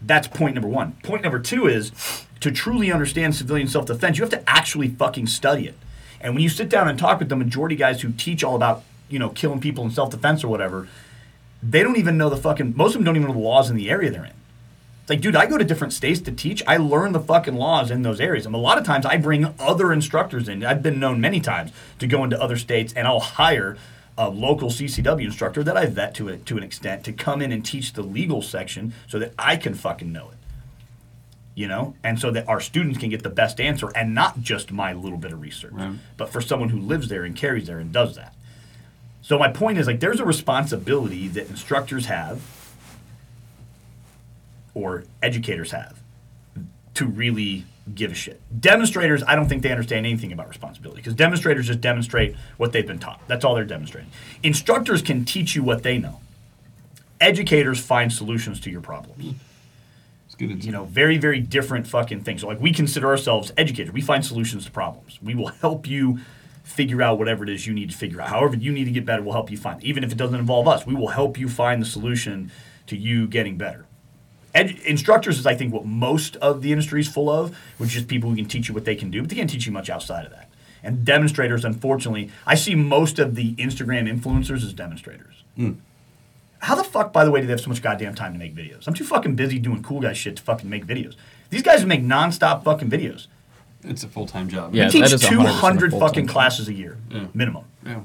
That's 0.01 0.27
point 0.27 0.55
number 0.55 0.69
one. 0.69 0.93
Point 1.03 1.23
number 1.23 1.39
two 1.39 1.67
is 1.67 1.91
to 2.39 2.51
truly 2.51 2.91
understand 2.91 3.35
civilian 3.35 3.67
self 3.67 3.85
defense, 3.85 4.17
you 4.17 4.23
have 4.23 4.31
to 4.31 4.49
actually 4.49 4.89
fucking 4.89 5.27
study 5.27 5.67
it. 5.67 5.75
And 6.21 6.33
when 6.33 6.43
you 6.43 6.49
sit 6.49 6.69
down 6.69 6.87
and 6.87 6.97
talk 6.97 7.19
with 7.19 7.29
the 7.29 7.35
majority 7.35 7.75
guys 7.75 8.01
who 8.01 8.11
teach 8.11 8.43
all 8.43 8.55
about, 8.55 8.83
you 9.09 9.19
know, 9.19 9.29
killing 9.29 9.59
people 9.59 9.83
in 9.83 9.91
self 9.91 10.09
defense 10.09 10.43
or 10.43 10.47
whatever, 10.47 10.87
they 11.61 11.83
don't 11.83 11.97
even 11.97 12.17
know 12.17 12.29
the 12.29 12.37
fucking, 12.37 12.75
most 12.75 12.89
of 12.89 12.93
them 12.95 13.03
don't 13.03 13.15
even 13.15 13.27
know 13.27 13.33
the 13.33 13.39
laws 13.39 13.69
in 13.69 13.75
the 13.75 13.89
area 13.89 14.09
they're 14.09 14.25
in. 14.25 14.33
It's 15.01 15.09
like, 15.09 15.21
dude, 15.21 15.35
I 15.35 15.47
go 15.47 15.57
to 15.57 15.65
different 15.65 15.93
states 15.93 16.21
to 16.21 16.31
teach. 16.31 16.61
I 16.67 16.77
learn 16.77 17.13
the 17.13 17.19
fucking 17.19 17.55
laws 17.55 17.89
in 17.89 18.03
those 18.03 18.21
areas. 18.21 18.45
And 18.45 18.53
a 18.53 18.59
lot 18.59 18.77
of 18.77 18.85
times 18.85 19.05
I 19.05 19.17
bring 19.17 19.53
other 19.59 19.91
instructors 19.91 20.47
in. 20.47 20.63
I've 20.63 20.83
been 20.83 20.99
known 20.99 21.19
many 21.19 21.39
times 21.39 21.71
to 21.97 22.07
go 22.07 22.23
into 22.23 22.39
other 22.41 22.57
states 22.57 22.93
and 22.93 23.07
I'll 23.07 23.19
hire 23.19 23.75
a 24.19 24.29
local 24.29 24.69
CCW 24.69 25.23
instructor 25.23 25.63
that 25.63 25.77
I 25.77 25.86
vet 25.86 26.13
to, 26.15 26.27
a, 26.27 26.38
to 26.38 26.58
an 26.58 26.63
extent 26.63 27.05
to 27.05 27.13
come 27.13 27.41
in 27.41 27.53
and 27.53 27.65
teach 27.65 27.93
the 27.93 28.01
legal 28.03 28.41
section 28.41 28.93
so 29.08 29.17
that 29.17 29.34
I 29.39 29.55
can 29.55 29.73
fucking 29.73 30.12
know 30.12 30.27
it. 30.29 30.38
You 31.55 31.69
know? 31.69 31.95
And 32.03 32.19
so 32.19 32.29
that 32.32 32.47
our 32.49 32.60
students 32.60 32.99
can 32.99 33.10
get 33.10 33.23
the 33.23 33.29
best 33.29 33.62
answer 33.62 33.89
and 33.95 34.13
not 34.13 34.41
just 34.41 34.71
my 34.73 34.91
little 34.91 35.17
bit 35.17 35.32
of 35.32 35.41
research, 35.41 35.71
Right. 35.71 35.95
but 36.17 36.29
for 36.29 36.41
someone 36.41 36.67
who 36.69 36.79
lives 36.79 37.08
there 37.08 37.23
and 37.23 37.34
carries 37.34 37.65
there 37.67 37.79
and 37.79 37.93
does 37.93 38.17
that. 38.17 38.36
So 39.21 39.39
my 39.39 39.49
point 39.51 39.77
is 39.77 39.88
like 39.88 40.01
there's 40.01 40.19
a 40.19 40.25
responsibility 40.25 41.29
that 41.29 41.49
instructors 41.49 42.08
have 42.08 42.41
or 44.73 45.05
educators 45.23 45.71
have 45.71 45.99
to 46.95 47.05
really 47.05 47.65
give 47.95 48.12
a 48.12 48.15
shit. 48.15 48.41
Demonstrators, 48.60 49.23
I 49.28 49.36
don't 49.36 49.47
think 49.47 49.63
they 49.63 49.71
understand 49.71 50.06
anything 50.06 50.32
about 50.32 50.47
responsibility 50.47 51.02
because 51.02 51.13
demonstrators 51.13 51.67
just 51.67 51.82
demonstrate 51.82 52.36
what 52.58 52.71
they've 52.71 52.86
been 52.86 52.99
taught. 52.99 53.21
That's 53.28 53.45
all 53.45 53.56
they're 53.56 53.65
demonstrating. 53.65 54.12
Instructors 54.43 55.02
can 55.02 55.25
teach 55.25 55.56
you 55.56 55.63
what 55.63 55.84
they 55.84 55.97
know. 55.97 56.19
Educators 57.21 57.80
find 57.80 58.12
solutions 58.12 58.60
to 58.62 58.69
your 58.69 58.82
problems. 58.82 59.36
It's 60.25 60.36
good. 60.36 60.63
You 60.63 60.71
know, 60.71 60.86
very, 60.86 61.17
very 61.17 61.39
different 61.39 61.88
fucking 61.88 62.21
things. 62.23 62.41
So, 62.41 62.47
like, 62.47 62.62
we 62.62 62.71
consider 62.71 63.08
ourselves 63.08 63.52
educators. 63.58 63.93
We 63.93 64.02
find 64.02 64.25
solutions 64.25 64.65
to 64.65 64.71
problems. 64.71 65.19
We 65.21 65.36
will 65.36 65.47
help 65.47 65.88
you 65.88 66.19
figure 66.63 67.02
out 67.02 67.17
whatever 67.17 67.43
it 67.43 67.49
is 67.49 67.65
you 67.65 67.73
need 67.73 67.89
to 67.89 67.97
figure 67.97 68.21
out. 68.21 68.30
However, 68.30 68.56
you 68.56 68.71
need 68.71 68.86
to 68.86 68.91
get 68.91 69.06
better, 69.06 69.23
we'll 69.23 69.34
help 69.34 69.49
you 69.52 69.58
find. 69.58 69.84
Even 69.84 70.04
if 70.04 70.12
it 70.12 70.17
doesn't 70.17 70.39
involve 70.39 70.67
us, 70.67 70.86
we 70.86 70.93
will 70.93 71.08
help 71.08 71.38
you 71.38 71.49
find 71.49 71.82
the 71.82 71.86
solution 71.86 72.52
to 72.86 72.95
you 72.95 73.28
getting 73.28 73.58
better. 73.58 73.86
Ed- 74.55 74.79
instructors 74.85 75.38
is, 75.39 75.45
I 75.45 75.55
think, 75.55 75.73
what 75.73 75.85
most 75.85 76.35
of 76.38 76.62
the 76.62 76.71
industry 76.71 76.99
is 77.01 77.07
full 77.07 77.29
of, 77.29 77.55
which 77.77 77.95
is 77.95 78.03
people 78.03 78.29
who 78.29 78.35
can 78.35 78.45
teach 78.45 78.67
you 78.67 78.73
what 78.73 78.85
they 78.85 78.95
can 78.95 79.12
do, 79.12 79.21
but 79.21 79.29
they 79.29 79.35
can't 79.35 79.49
teach 79.49 79.65
you 79.65 79.71
much 79.71 79.89
outside 79.89 80.25
of 80.25 80.31
that. 80.31 80.49
And 80.81 81.03
demonstrators, 81.05 81.65
unfortunately, 81.65 82.31
I 82.47 82.55
see 82.55 82.73
most 82.73 83.19
of 83.19 83.35
the 83.35 83.53
Instagram 83.55 84.09
influencers 84.12 84.63
as 84.63 84.73
demonstrators. 84.73 85.43
Hmm. 85.55 85.73
How 86.59 86.75
the 86.75 86.83
fuck, 86.83 87.13
by 87.13 87.23
the 87.25 87.31
way, 87.31 87.41
do 87.41 87.47
they 87.47 87.51
have 87.53 87.62
so 87.62 87.69
much 87.69 87.81
goddamn 87.81 88.15
time 88.15 88.33
to 88.33 88.39
make 88.39 88.55
videos? 88.55 88.88
I'm 88.88 88.93
too 88.93 89.03
fucking 89.05 89.35
busy 89.35 89.59
doing 89.59 89.81
cool 89.83 90.01
guy 90.01 90.13
shit 90.13 90.38
to 90.38 90.43
fucking 90.43 90.69
make 90.69 90.85
videos. 90.85 91.15
These 91.49 91.63
guys 91.63 91.85
make 91.85 92.01
nonstop 92.03 92.63
fucking 92.63 92.89
videos. 92.89 93.27
It's 93.83 94.03
a 94.03 94.07
full 94.09 94.25
time 94.27 94.49
job. 94.49 94.75
Yeah, 94.75 94.85
we 94.85 94.91
teach 94.91 95.05
is 95.13 95.21
100% 95.23 95.25
a 95.25 95.29
200 95.29 95.91
fucking 95.93 96.27
job. 96.27 96.33
classes 96.33 96.67
a 96.67 96.73
year, 96.73 96.97
Yeah. 97.09 97.27
minimum. 97.33 97.63
Yeah. 97.85 98.01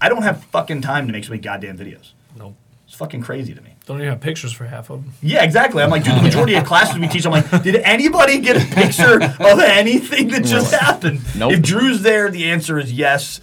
I 0.00 0.08
don't 0.08 0.22
have 0.22 0.44
fucking 0.44 0.80
time 0.82 1.06
to 1.06 1.12
make 1.12 1.24
so 1.24 1.30
many 1.30 1.42
goddamn 1.42 1.76
videos. 1.78 2.12
Nope. 2.38 2.54
It's 2.86 2.96
fucking 2.96 3.20
crazy 3.22 3.54
to 3.54 3.60
me. 3.60 3.73
Don't 3.86 3.98
even 3.98 4.08
have 4.12 4.20
pictures 4.20 4.52
for 4.52 4.64
half 4.64 4.88
of 4.88 5.02
them. 5.04 5.12
Yeah, 5.22 5.44
exactly. 5.44 5.82
I'm 5.82 5.90
like, 5.90 6.04
dude, 6.04 6.16
the 6.16 6.22
majority 6.22 6.54
of 6.54 6.64
classes 6.64 6.98
we 6.98 7.06
teach, 7.06 7.26
I'm 7.26 7.32
like, 7.32 7.62
did 7.62 7.76
anybody 7.76 8.40
get 8.40 8.56
a 8.56 8.74
picture 8.74 9.22
of 9.22 9.60
anything 9.60 10.28
that 10.28 10.44
just 10.44 10.72
happened? 10.74 11.20
Nope. 11.36 11.52
If 11.52 11.62
Drew's 11.62 12.00
there, 12.02 12.30
the 12.30 12.46
answer 12.46 12.78
is 12.78 12.90
yes. 12.92 13.42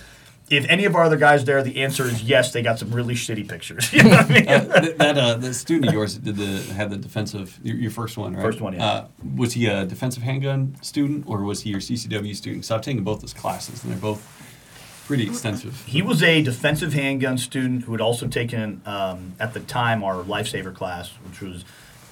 If 0.49 0.65
any 0.67 0.83
of 0.85 0.95
our 0.95 1.03
other 1.03 1.15
guys 1.15 1.45
there, 1.45 1.61
the 1.63 1.81
answer 1.83 2.05
is 2.05 2.23
yes. 2.23 2.51
They 2.51 2.61
got 2.63 2.79
some 2.79 2.91
really 2.91 3.13
shitty 3.13 3.47
pictures. 3.47 3.93
You 3.93 4.03
know 4.03 4.09
what 4.09 4.31
I 4.31 4.33
mean? 4.33 4.47
Uh, 4.49 4.81
th- 4.81 4.97
that 4.97 5.17
uh, 5.17 5.35
the 5.35 5.53
student 5.53 5.87
of 5.89 5.93
yours 5.93 6.17
did 6.17 6.35
the 6.35 6.73
had 6.73 6.89
the 6.89 6.97
defensive 6.97 7.59
your, 7.63 7.75
your 7.77 7.91
first 7.91 8.17
one 8.17 8.33
right 8.35 8.41
First 8.41 8.61
one, 8.61 8.73
yeah. 8.73 8.85
uh, 8.85 9.07
was 9.35 9.53
he 9.53 9.67
a 9.67 9.85
defensive 9.85 10.23
handgun 10.23 10.75
student 10.81 11.25
or 11.27 11.43
was 11.43 11.61
he 11.61 11.69
your 11.69 11.79
CCW 11.79 12.35
student 12.35 12.65
so 12.65 12.75
I've 12.75 12.81
taken 12.81 13.03
both 13.03 13.21
those 13.21 13.33
classes 13.33 13.83
and 13.83 13.93
they're 13.93 13.99
both 13.99 14.21
pretty 15.11 15.27
extensive 15.27 15.83
He 15.85 16.01
was 16.01 16.23
a 16.23 16.41
defensive 16.41 16.93
handgun 16.93 17.37
student 17.37 17.83
who 17.83 17.91
had 17.91 17.99
also 17.99 18.29
taken, 18.29 18.81
um, 18.85 19.33
at 19.41 19.53
the 19.53 19.59
time, 19.59 20.05
our 20.05 20.23
lifesaver 20.23 20.73
class, 20.73 21.09
which 21.27 21.41
was 21.41 21.65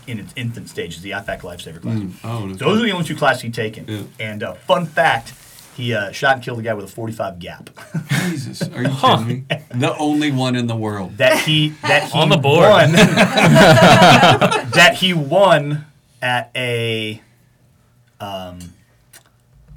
in 0.05 0.19
its 0.19 0.33
infant 0.35 0.67
stages, 0.67 1.01
the 1.01 1.11
IFAK 1.11 1.39
lifesaver 1.39 1.81
class. 1.81 1.97
Mm. 1.99 2.11
oh 2.25 2.45
no 2.47 2.53
Those 2.55 2.81
are 2.81 2.85
the 2.85 2.91
only 2.91 3.05
two 3.05 3.15
classes 3.15 3.43
he'd 3.43 3.53
taken. 3.53 3.85
Yeah. 3.87 4.01
And 4.19 4.43
uh, 4.43 4.55
fun 4.55 4.85
fact, 4.85 5.33
he 5.77 5.93
uh, 5.93 6.11
shot 6.11 6.33
and 6.35 6.43
killed 6.43 6.59
a 6.59 6.61
guy 6.61 6.73
with 6.73 6.83
a 6.83 6.89
45 6.89 7.39
gap. 7.39 7.69
Jesus 8.09 8.63
are 8.63 8.83
you 8.83 8.89
kidding 9.01 9.27
me 9.27 9.45
the 9.75 9.95
only 9.97 10.29
one 10.29 10.57
in 10.57 10.67
the 10.67 10.75
world 10.75 11.15
that 11.19 11.45
he 11.45 11.69
that 11.83 12.11
he 12.11 12.19
On 12.19 12.27
the 12.27 12.35
board. 12.35 12.69
won 12.69 12.91
that 12.91 14.97
he 14.99 15.13
won 15.13 15.85
at 16.21 16.51
a 16.53 17.21
um, 18.19 18.59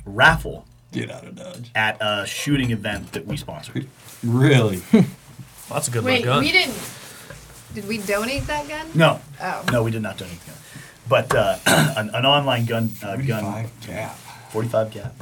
raffle 0.05 0.67
get 0.93 1.11
out 1.11 1.25
of 1.27 1.35
dodge 1.37 1.71
at 1.75 1.97
a 2.01 2.25
shooting 2.27 2.71
event 2.71 3.13
that 3.13 3.27
we 3.27 3.37
sponsored. 3.37 3.89
really 4.25 4.83
That's 5.69 5.89
a 5.89 5.91
good 5.91 6.05
Wait, 6.05 6.21
little 6.21 6.35
gun. 6.37 6.45
we 6.45 6.53
didn't. 6.53 6.77
Did 7.75 7.89
we 7.89 7.99
donate 7.99 8.47
that 8.47 8.69
gun? 8.69 8.87
No, 8.95 9.21
Oh. 9.41 9.65
no, 9.73 9.83
we 9.83 9.91
did 9.91 10.03
not 10.03 10.19
donate 10.19 10.39
the 10.41 10.47
gun, 10.51 10.59
but 11.09 11.35
uh, 11.35 11.59
an, 11.97 12.11
an 12.15 12.27
online 12.27 12.67
gun 12.67 12.91
uh, 13.03 13.17
gun 13.17 13.67
gap 13.87 14.17
45 14.51 14.91
gap. 14.91 15.15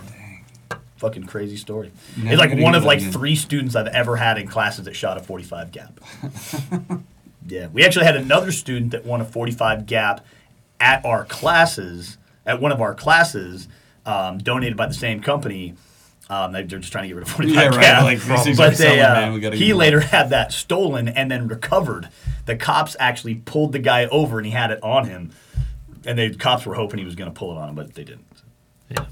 Fucking 0.96 1.24
crazy 1.24 1.56
story. 1.56 1.92
Never 2.16 2.30
it's 2.32 2.38
like 2.40 2.58
one 2.62 2.74
of 2.74 2.84
like 2.84 2.98
again. 2.98 3.12
three 3.12 3.34
students 3.36 3.74
I've 3.74 3.86
ever 3.86 4.16
had 4.16 4.36
in 4.36 4.46
classes 4.48 4.84
that 4.84 4.94
shot 4.94 5.16
a 5.16 5.20
45 5.22 5.72
gap. 5.72 5.98
yeah, 7.46 7.68
we 7.68 7.84
actually 7.84 8.04
had 8.04 8.16
another 8.16 8.52
student 8.52 8.90
that 8.92 9.06
won 9.06 9.20
a 9.20 9.24
45 9.24 9.86
gap 9.86 10.24
at 10.78 11.02
our 11.06 11.24
classes, 11.24 12.18
at 12.44 12.60
one 12.60 12.70
of 12.72 12.80
our 12.82 12.94
classes, 12.94 13.66
um, 14.10 14.38
donated 14.38 14.76
by 14.76 14.86
the 14.86 14.94
same 14.94 15.20
company. 15.20 15.74
Um, 16.28 16.52
they, 16.52 16.62
they're 16.62 16.78
just 16.78 16.92
trying 16.92 17.04
to 17.04 17.08
get 17.08 17.16
rid 17.16 17.22
of 17.22 17.28
45 17.30 17.54
Yeah, 17.56 17.68
right, 17.68 17.84
cal. 17.84 18.04
like, 18.04 18.18
but 18.26 18.38
are 18.38 18.44
they, 18.70 18.74
selling, 18.74 19.00
uh, 19.00 19.14
man, 19.14 19.32
we 19.32 19.40
he 19.40 19.50
get 19.50 19.58
them. 19.58 19.78
later 19.78 20.00
had 20.00 20.30
that 20.30 20.52
stolen 20.52 21.08
and 21.08 21.30
then 21.30 21.48
recovered. 21.48 22.08
The 22.46 22.56
cops 22.56 22.96
actually 23.00 23.34
pulled 23.36 23.72
the 23.72 23.78
guy 23.80 24.06
over 24.06 24.38
and 24.38 24.46
he 24.46 24.52
had 24.52 24.70
it 24.70 24.82
on 24.82 25.06
him. 25.06 25.32
And 26.04 26.18
the 26.18 26.34
cops 26.34 26.64
were 26.66 26.74
hoping 26.74 26.98
he 26.98 27.04
was 27.04 27.16
going 27.16 27.30
to 27.32 27.36
pull 27.36 27.52
it 27.52 27.58
on 27.58 27.70
him, 27.70 27.74
but 27.74 27.94
they 27.94 28.04
didn't. 28.04 28.24
Yeah. 28.88 29.06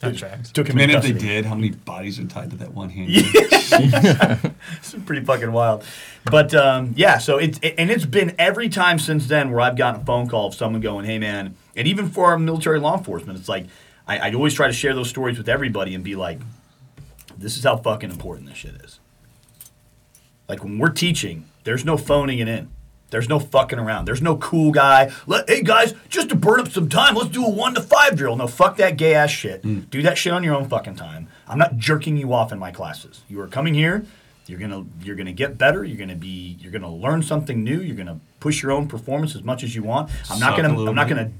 That 0.00 0.16
tracks. 0.16 0.50
Took 0.52 0.68
him 0.68 0.76
Man, 0.76 0.90
in 0.90 0.96
if 0.96 1.02
they 1.02 1.12
did, 1.12 1.44
how 1.44 1.54
many 1.54 1.70
bodies 1.70 2.18
are 2.18 2.24
tied 2.24 2.50
to 2.50 2.56
that 2.56 2.72
one 2.74 2.88
hand? 2.90 3.10
It's 4.78 4.94
pretty 5.04 5.24
fucking 5.24 5.52
wild. 5.52 5.84
But 6.30 6.54
um, 6.54 6.92
yeah, 6.96 7.18
so 7.18 7.38
it's 7.38 7.58
it, 7.62 7.74
and 7.76 7.90
it's 7.90 8.04
been 8.06 8.34
every 8.38 8.68
time 8.68 8.98
since 8.98 9.26
then 9.26 9.50
where 9.50 9.60
I've 9.60 9.76
gotten 9.76 10.02
a 10.02 10.04
phone 10.04 10.28
call 10.28 10.46
of 10.48 10.54
someone 10.54 10.80
going, 10.80 11.04
"Hey 11.06 11.18
man," 11.18 11.56
and 11.76 11.86
even 11.86 12.08
for 12.08 12.26
our 12.26 12.38
military 12.38 12.78
law 12.78 12.96
enforcement, 12.96 13.38
it's 13.38 13.48
like 13.48 13.66
I, 14.06 14.30
I 14.30 14.32
always 14.34 14.54
try 14.54 14.66
to 14.66 14.72
share 14.72 14.94
those 14.94 15.08
stories 15.08 15.38
with 15.38 15.48
everybody 15.48 15.94
and 15.94 16.04
be 16.04 16.16
like, 16.16 16.38
"This 17.36 17.56
is 17.56 17.64
how 17.64 17.76
fucking 17.76 18.10
important 18.10 18.48
this 18.48 18.58
shit 18.58 18.74
is." 18.76 19.00
Like 20.48 20.62
when 20.62 20.78
we're 20.78 20.90
teaching, 20.90 21.46
there's 21.64 21.84
no 21.84 21.96
phoning 21.96 22.38
it 22.38 22.48
in. 22.48 22.70
There's 23.10 23.28
no 23.28 23.38
fucking 23.38 23.78
around. 23.78 24.06
There's 24.06 24.22
no 24.22 24.36
cool 24.38 24.72
guy. 24.72 25.12
Let, 25.26 25.48
hey 25.48 25.62
guys, 25.62 25.94
just 26.08 26.30
to 26.30 26.34
burn 26.34 26.60
up 26.60 26.68
some 26.68 26.88
time, 26.88 27.14
let's 27.14 27.30
do 27.30 27.44
a 27.44 27.48
one 27.48 27.74
to 27.74 27.80
five 27.80 28.16
drill. 28.16 28.34
No, 28.34 28.48
fuck 28.48 28.76
that 28.78 28.96
gay 28.96 29.14
ass 29.14 29.30
shit. 29.30 29.62
Mm. 29.62 29.88
Do 29.88 30.02
that 30.02 30.18
shit 30.18 30.32
on 30.32 30.42
your 30.42 30.56
own 30.56 30.68
fucking 30.68 30.96
time. 30.96 31.28
I'm 31.46 31.58
not 31.58 31.76
jerking 31.76 32.16
you 32.16 32.32
off 32.32 32.50
in 32.50 32.58
my 32.58 32.72
classes. 32.72 33.22
You 33.28 33.40
are 33.40 33.46
coming 33.46 33.74
here. 33.74 34.04
You're 34.46 34.58
gonna 34.58 34.84
you're 35.02 35.16
gonna 35.16 35.32
get 35.32 35.56
better. 35.56 35.84
You're 35.84 35.96
gonna 35.96 36.16
be 36.16 36.58
you're 36.60 36.72
gonna 36.72 36.92
learn 36.92 37.22
something 37.22 37.62
new. 37.62 37.80
You're 37.80 37.96
gonna 37.96 38.20
push 38.40 38.62
your 38.62 38.72
own 38.72 38.88
performance 38.88 39.34
as 39.34 39.42
much 39.42 39.62
as 39.62 39.74
you 39.74 39.82
want. 39.82 40.10
I'm 40.30 40.38
not 40.38 40.56
Suck 40.56 40.58
a 40.58 40.62
gonna 40.62 40.88
I'm 40.88 40.94
not 40.94 41.08
gonna 41.08 41.30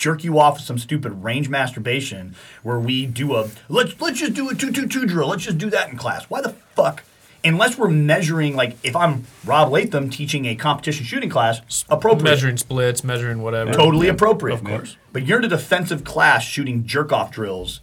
jerk 0.00 0.24
you 0.24 0.38
off 0.38 0.54
with 0.54 0.64
some 0.64 0.78
stupid 0.78 1.22
range 1.22 1.48
masturbation 1.48 2.34
where 2.62 2.80
we 2.80 3.06
do 3.06 3.36
a 3.36 3.50
let's 3.68 4.00
let's 4.00 4.18
just 4.18 4.34
do 4.34 4.48
a 4.48 4.54
two 4.54 4.72
two 4.72 4.88
two 4.88 5.06
drill. 5.06 5.28
Let's 5.28 5.44
just 5.44 5.58
do 5.58 5.70
that 5.70 5.90
in 5.90 5.96
class. 5.96 6.24
Why 6.24 6.40
the 6.40 6.54
fuck? 6.74 7.04
Unless 7.44 7.78
we're 7.78 7.88
measuring 7.88 8.56
like 8.56 8.76
if 8.82 8.96
I'm 8.96 9.26
Rob 9.44 9.70
Leatham 9.70 10.10
teaching 10.10 10.46
a 10.46 10.56
competition 10.56 11.04
shooting 11.04 11.30
class, 11.30 11.84
appropriate. 11.88 12.24
Measuring 12.24 12.56
splits, 12.56 13.04
measuring 13.04 13.42
whatever. 13.42 13.72
Totally 13.72 14.08
appropriate, 14.08 14.54
Of 14.54 14.64
course. 14.64 14.96
But 15.12 15.26
you're 15.26 15.38
in 15.38 15.44
a 15.44 15.48
defensive 15.48 16.02
class 16.02 16.42
shooting 16.42 16.84
jerk 16.86 17.12
off 17.12 17.30
drills. 17.30 17.80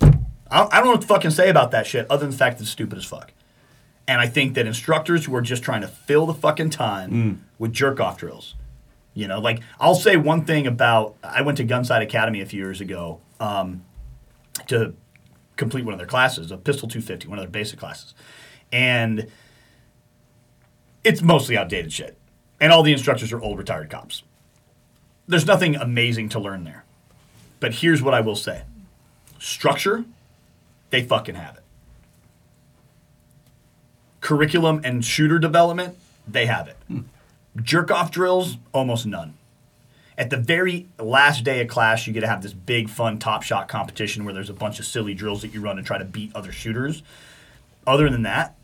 I 0.00 0.08
I 0.50 0.76
don't 0.76 0.84
know 0.84 0.90
what 0.92 1.00
to 1.00 1.06
fucking 1.06 1.32
say 1.32 1.48
about 1.48 1.72
that 1.72 1.86
shit 1.86 2.06
other 2.10 2.20
than 2.20 2.30
the 2.30 2.36
fact 2.36 2.58
that 2.58 2.64
it's 2.64 2.70
stupid 2.70 2.98
as 2.98 3.04
fuck. 3.04 3.32
And 4.06 4.20
I 4.20 4.26
think 4.26 4.54
that 4.54 4.66
instructors 4.66 5.24
who 5.24 5.34
are 5.34 5.40
just 5.40 5.62
trying 5.62 5.80
to 5.80 5.88
fill 5.88 6.26
the 6.26 6.34
fucking 6.34 6.68
time 6.68 7.10
mm. 7.10 7.38
with 7.58 7.72
jerk 7.72 8.00
off 8.00 8.18
drills, 8.18 8.54
you 9.14 9.28
know, 9.28 9.38
like 9.38 9.60
I'll 9.80 9.94
say 9.94 10.16
one 10.16 10.44
thing 10.44 10.66
about 10.66 11.16
I 11.22 11.42
went 11.42 11.56
to 11.58 11.64
Gunsite 11.64 12.02
Academy 12.02 12.40
a 12.40 12.46
few 12.46 12.60
years 12.60 12.80
ago 12.80 13.20
um, 13.38 13.84
to 14.66 14.94
complete 15.56 15.84
one 15.84 15.94
of 15.94 15.98
their 15.98 16.06
classes, 16.06 16.50
a 16.50 16.56
Pistol 16.56 16.88
250, 16.88 17.28
one 17.28 17.38
of 17.38 17.44
their 17.44 17.50
basic 17.50 17.78
classes, 17.78 18.14
and 18.72 19.28
it's 21.04 21.22
mostly 21.22 21.56
outdated 21.56 21.92
shit. 21.92 22.18
And 22.60 22.72
all 22.72 22.82
the 22.82 22.92
instructors 22.92 23.32
are 23.32 23.40
old 23.40 23.58
retired 23.58 23.90
cops. 23.90 24.22
There's 25.28 25.46
nothing 25.46 25.76
amazing 25.76 26.28
to 26.30 26.40
learn 26.40 26.64
there. 26.64 26.84
But 27.60 27.74
here's 27.74 28.02
what 28.02 28.14
I 28.14 28.20
will 28.20 28.36
say 28.36 28.62
structure, 29.38 30.04
they 30.90 31.02
fucking 31.02 31.34
have 31.36 31.56
it. 31.56 31.62
Curriculum 34.20 34.80
and 34.84 35.04
shooter 35.04 35.38
development, 35.38 35.96
they 36.26 36.46
have 36.46 36.68
it. 36.68 36.76
Jerk 37.62 37.90
off 37.90 38.10
drills, 38.10 38.58
almost 38.72 39.06
none. 39.06 39.34
At 40.16 40.30
the 40.30 40.36
very 40.36 40.86
last 40.98 41.44
day 41.44 41.60
of 41.60 41.68
class, 41.68 42.06
you 42.06 42.12
get 42.12 42.20
to 42.20 42.28
have 42.28 42.42
this 42.42 42.52
big, 42.52 42.88
fun 42.88 43.18
top 43.18 43.42
shot 43.42 43.68
competition 43.68 44.24
where 44.24 44.34
there's 44.34 44.50
a 44.50 44.54
bunch 44.54 44.78
of 44.78 44.86
silly 44.86 45.14
drills 45.14 45.42
that 45.42 45.52
you 45.52 45.60
run 45.60 45.76
to 45.76 45.82
try 45.82 45.98
to 45.98 46.04
beat 46.04 46.34
other 46.34 46.52
shooters. 46.52 47.02
Other 47.86 48.08
than 48.08 48.22
that, 48.22 48.56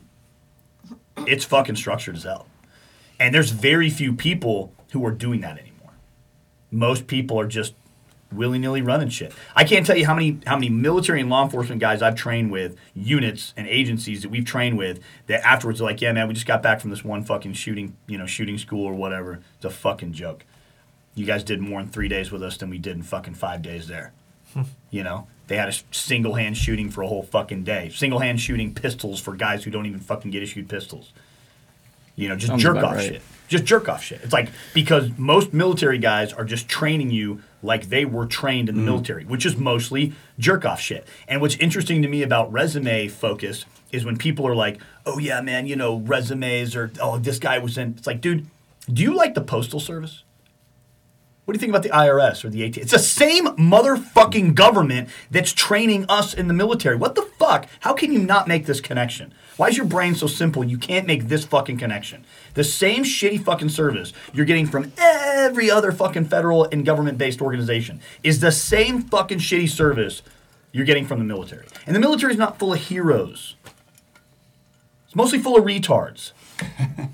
it's 1.17 1.43
fucking 1.43 1.75
structured 1.75 2.15
as 2.15 2.23
hell. 2.23 2.47
And 3.19 3.35
there's 3.35 3.51
very 3.51 3.89
few 3.89 4.13
people 4.13 4.73
who 4.91 5.05
are 5.05 5.11
doing 5.11 5.41
that 5.41 5.57
anymore. 5.57 5.91
Most 6.71 7.07
people 7.07 7.39
are 7.39 7.47
just 7.47 7.75
willy 8.31 8.59
nilly 8.59 8.81
running 8.81 9.09
shit. 9.09 9.33
I 9.55 9.63
can't 9.63 9.85
tell 9.85 9.97
you 9.97 10.05
how 10.05 10.13
many 10.13 10.39
how 10.45 10.55
many 10.55 10.69
military 10.69 11.21
and 11.21 11.29
law 11.29 11.43
enforcement 11.43 11.81
guys 11.81 12.01
I've 12.01 12.15
trained 12.15 12.51
with, 12.51 12.75
units 12.93 13.53
and 13.57 13.67
agencies 13.67 14.21
that 14.21 14.29
we've 14.29 14.45
trained 14.45 14.77
with, 14.77 15.01
that 15.27 15.45
afterwards 15.45 15.81
are 15.81 15.85
like, 15.85 16.01
yeah, 16.01 16.11
man, 16.11 16.27
we 16.27 16.33
just 16.33 16.47
got 16.47 16.63
back 16.63 16.79
from 16.79 16.89
this 16.89 17.03
one 17.03 17.23
fucking 17.23 17.53
shooting, 17.53 17.95
you 18.07 18.17
know, 18.17 18.25
shooting 18.25 18.57
school 18.57 18.85
or 18.85 18.93
whatever. 18.93 19.39
It's 19.55 19.65
a 19.65 19.69
fucking 19.69 20.13
joke. 20.13 20.45
You 21.15 21.25
guys 21.25 21.43
did 21.43 21.59
more 21.59 21.79
in 21.79 21.89
three 21.89 22.07
days 22.07 22.31
with 22.31 22.41
us 22.41 22.57
than 22.57 22.69
we 22.69 22.77
did 22.77 22.95
in 22.95 23.03
fucking 23.03 23.33
five 23.33 23.61
days 23.61 23.87
there. 23.87 24.13
you 24.89 25.03
know, 25.03 25.27
they 25.47 25.57
had 25.57 25.69
a 25.69 25.73
single 25.91 26.35
hand 26.35 26.57
shooting 26.57 26.89
for 26.89 27.01
a 27.01 27.07
whole 27.07 27.23
fucking 27.23 27.63
day. 27.63 27.89
Single 27.89 28.19
hand 28.19 28.39
shooting 28.39 28.73
pistols 28.73 29.19
for 29.19 29.35
guys 29.35 29.63
who 29.63 29.71
don't 29.71 29.85
even 29.85 29.99
fucking 29.99 30.31
get 30.31 30.43
issued 30.43 30.69
pistols. 30.69 31.11
You 32.15 32.29
know, 32.29 32.35
just 32.35 32.47
Sounds 32.47 32.61
jerk 32.61 32.77
off 32.77 32.95
right. 32.95 33.13
shit. 33.13 33.21
Just 33.51 33.65
jerk 33.65 33.89
off 33.89 34.01
shit. 34.01 34.21
It's 34.23 34.31
like 34.31 34.47
because 34.73 35.09
most 35.17 35.51
military 35.51 35.97
guys 35.97 36.31
are 36.31 36.45
just 36.45 36.69
training 36.69 37.11
you 37.11 37.41
like 37.61 37.89
they 37.89 38.05
were 38.05 38.25
trained 38.25 38.69
in 38.69 38.75
the 38.75 38.81
mm. 38.81 38.85
military, 38.85 39.25
which 39.25 39.45
is 39.45 39.57
mostly 39.57 40.13
jerk 40.39 40.63
off 40.63 40.79
shit. 40.79 41.05
And 41.27 41.41
what's 41.41 41.57
interesting 41.57 42.01
to 42.01 42.07
me 42.07 42.23
about 42.23 42.49
resume 42.49 43.09
focus 43.09 43.65
is 43.91 44.05
when 44.05 44.15
people 44.15 44.47
are 44.47 44.55
like, 44.55 44.79
"Oh 45.05 45.19
yeah, 45.19 45.41
man, 45.41 45.67
you 45.67 45.75
know, 45.75 45.97
resumes 45.97 46.77
or 46.77 46.93
oh 47.01 47.17
this 47.17 47.39
guy 47.39 47.59
was 47.59 47.77
in." 47.77 47.95
It's 47.97 48.07
like, 48.07 48.21
dude, 48.21 48.47
do 48.89 49.01
you 49.01 49.13
like 49.13 49.33
the 49.33 49.41
postal 49.41 49.81
service? 49.81 50.23
What 51.43 51.53
do 51.53 51.57
you 51.57 51.59
think 51.59 51.71
about 51.71 51.83
the 51.83 51.89
IRS 51.89 52.45
or 52.45 52.49
the 52.49 52.63
AT? 52.63 52.77
It's 52.77 52.93
the 52.93 52.99
same 52.99 53.47
motherfucking 53.57 54.55
government 54.55 55.09
that's 55.29 55.51
training 55.51 56.05
us 56.07 56.33
in 56.33 56.47
the 56.47 56.53
military. 56.53 56.95
What 56.95 57.15
the 57.15 57.23
fuck? 57.23 57.67
How 57.81 57.91
can 57.91 58.13
you 58.13 58.19
not 58.19 58.47
make 58.47 58.65
this 58.65 58.79
connection? 58.79 59.33
Why 59.57 59.67
is 59.67 59.75
your 59.75 59.85
brain 59.85 60.15
so 60.15 60.27
simple 60.27 60.63
you 60.63 60.77
can't 60.77 61.05
make 61.05 61.27
this 61.27 61.43
fucking 61.43 61.77
connection? 61.77 62.23
The 62.53 62.63
same 62.63 63.03
shitty 63.03 63.43
fucking 63.43 63.69
service 63.69 64.13
you're 64.33 64.45
getting 64.45 64.67
from 64.67 64.91
every 64.97 65.71
other 65.71 65.91
fucking 65.91 66.25
federal 66.25 66.65
and 66.65 66.85
government 66.85 67.17
based 67.17 67.41
organization 67.41 68.01
is 68.23 68.39
the 68.39 68.51
same 68.51 69.01
fucking 69.03 69.39
shitty 69.39 69.69
service 69.69 70.21
you're 70.71 70.85
getting 70.85 71.05
from 71.05 71.19
the 71.19 71.25
military. 71.25 71.65
And 71.85 71.95
the 71.95 71.99
military 71.99 72.33
is 72.33 72.39
not 72.39 72.59
full 72.59 72.73
of 72.73 72.79
heroes. 72.79 73.55
It's 75.05 75.15
mostly 75.15 75.39
full 75.39 75.57
of 75.57 75.65
retards 75.65 76.31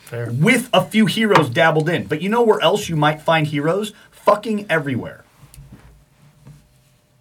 Fair. 0.00 0.30
with 0.30 0.68
a 0.72 0.84
few 0.84 1.06
heroes 1.06 1.48
dabbled 1.48 1.88
in. 1.88 2.06
But 2.06 2.20
you 2.20 2.28
know 2.28 2.42
where 2.42 2.60
else 2.60 2.88
you 2.88 2.96
might 2.96 3.22
find 3.22 3.46
heroes? 3.46 3.92
Fucking 4.10 4.66
everywhere. 4.68 5.24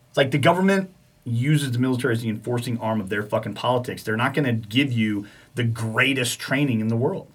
It's 0.10 0.18
like 0.18 0.32
the 0.32 0.38
government 0.38 0.90
uses 1.24 1.72
the 1.72 1.80
military 1.80 2.14
as 2.14 2.22
the 2.22 2.30
enforcing 2.30 2.78
arm 2.80 3.00
of 3.00 3.10
their 3.10 3.24
fucking 3.24 3.54
politics. 3.54 4.04
They're 4.04 4.18
not 4.18 4.34
going 4.34 4.46
to 4.46 4.68
give 4.68 4.92
you 4.92 5.28
the 5.56 5.64
greatest 5.64 6.40
training 6.40 6.80
in 6.80 6.88
the 6.88 6.96
world. 6.96 7.28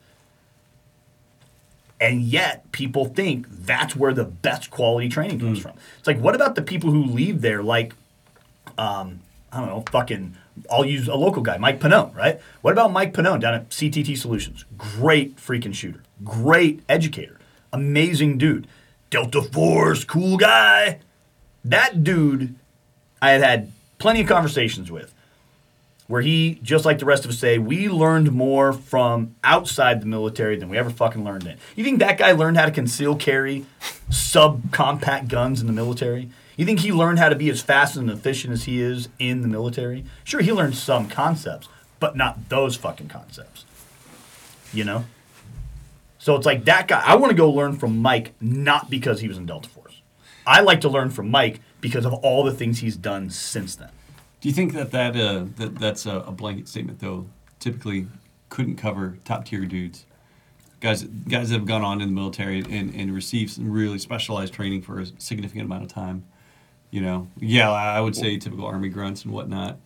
And 2.00 2.22
yet, 2.22 2.70
people 2.72 3.06
think 3.06 3.46
that's 3.48 3.96
where 3.96 4.12
the 4.12 4.24
best 4.24 4.70
quality 4.70 5.08
training 5.08 5.40
comes 5.40 5.58
from. 5.58 5.72
It's 5.98 6.06
like, 6.06 6.18
what 6.18 6.34
about 6.34 6.54
the 6.54 6.62
people 6.62 6.90
who 6.90 7.04
leave 7.04 7.40
there, 7.40 7.62
like, 7.62 7.94
um, 8.76 9.20
I 9.52 9.60
don't 9.60 9.68
know, 9.68 9.84
fucking, 9.90 10.36
I'll 10.70 10.84
use 10.84 11.08
a 11.08 11.14
local 11.14 11.42
guy, 11.42 11.56
Mike 11.56 11.80
Pannone, 11.80 12.14
right? 12.14 12.40
What 12.62 12.72
about 12.72 12.92
Mike 12.92 13.14
Pannone 13.14 13.40
down 13.40 13.54
at 13.54 13.70
CTT 13.70 14.18
Solutions? 14.18 14.64
Great 14.76 15.36
freaking 15.36 15.74
shooter, 15.74 16.02
great 16.22 16.82
educator, 16.88 17.38
amazing 17.72 18.38
dude, 18.38 18.66
Delta 19.10 19.40
Force, 19.40 20.04
cool 20.04 20.36
guy. 20.36 20.98
That 21.64 22.04
dude, 22.04 22.56
I 23.22 23.30
had 23.30 23.42
had 23.42 23.72
plenty 23.98 24.20
of 24.20 24.26
conversations 24.26 24.90
with 24.90 25.13
where 26.14 26.22
he, 26.22 26.60
just 26.62 26.84
like 26.84 27.00
the 27.00 27.04
rest 27.04 27.24
of 27.24 27.30
us 27.32 27.40
say, 27.40 27.58
we 27.58 27.88
learned 27.88 28.30
more 28.30 28.72
from 28.72 29.34
outside 29.42 30.00
the 30.00 30.06
military 30.06 30.54
than 30.54 30.68
we 30.68 30.78
ever 30.78 30.88
fucking 30.88 31.24
learned 31.24 31.44
in. 31.44 31.58
You 31.74 31.82
think 31.82 31.98
that 31.98 32.18
guy 32.18 32.30
learned 32.30 32.56
how 32.56 32.66
to 32.66 32.70
conceal 32.70 33.16
carry 33.16 33.66
subcompact 34.10 35.26
guns 35.26 35.60
in 35.60 35.66
the 35.66 35.72
military? 35.72 36.30
You 36.56 36.66
think 36.66 36.78
he 36.78 36.92
learned 36.92 37.18
how 37.18 37.30
to 37.30 37.34
be 37.34 37.50
as 37.50 37.62
fast 37.62 37.96
and 37.96 38.08
efficient 38.08 38.52
as 38.52 38.62
he 38.62 38.80
is 38.80 39.08
in 39.18 39.42
the 39.42 39.48
military? 39.48 40.04
Sure, 40.22 40.40
he 40.40 40.52
learned 40.52 40.76
some 40.76 41.08
concepts, 41.08 41.68
but 41.98 42.14
not 42.14 42.48
those 42.48 42.76
fucking 42.76 43.08
concepts. 43.08 43.64
You 44.72 44.84
know? 44.84 45.06
So 46.20 46.36
it's 46.36 46.46
like 46.46 46.64
that 46.66 46.86
guy. 46.86 47.02
I 47.04 47.16
want 47.16 47.30
to 47.32 47.36
go 47.36 47.50
learn 47.50 47.76
from 47.76 47.98
Mike, 47.98 48.34
not 48.40 48.88
because 48.88 49.20
he 49.20 49.26
was 49.26 49.36
in 49.36 49.46
Delta 49.46 49.68
Force. 49.68 50.00
I 50.46 50.60
like 50.60 50.80
to 50.82 50.88
learn 50.88 51.10
from 51.10 51.28
Mike 51.28 51.60
because 51.80 52.04
of 52.04 52.14
all 52.14 52.44
the 52.44 52.52
things 52.52 52.78
he's 52.78 52.96
done 52.96 53.30
since 53.30 53.74
then. 53.74 53.90
Do 54.44 54.50
you 54.50 54.54
think 54.54 54.74
that 54.74 54.90
that, 54.90 55.16
uh, 55.16 55.46
that 55.56 55.78
that's 55.78 56.04
a, 56.04 56.18
a 56.18 56.30
blanket 56.30 56.68
statement 56.68 56.98
though? 57.00 57.24
Typically, 57.60 58.06
couldn't 58.50 58.76
cover 58.76 59.16
top 59.24 59.46
tier 59.46 59.64
dudes, 59.64 60.04
guys 60.80 61.02
guys 61.02 61.48
that 61.48 61.54
have 61.60 61.64
gone 61.66 61.80
on 61.82 62.02
in 62.02 62.08
the 62.08 62.14
military 62.14 62.58
and, 62.58 62.94
and 62.94 63.14
received 63.14 63.52
some 63.52 63.70
really 63.70 63.98
specialized 63.98 64.52
training 64.52 64.82
for 64.82 65.00
a 65.00 65.06
significant 65.16 65.64
amount 65.64 65.84
of 65.84 65.88
time. 65.88 66.24
You 66.90 67.00
know, 67.00 67.26
yeah, 67.38 67.70
I 67.72 67.96
I 67.96 68.00
would 68.02 68.14
say 68.14 68.36
typical 68.36 68.66
army 68.66 68.90
grunts 68.90 69.24
and 69.24 69.32
whatnot. 69.32 69.78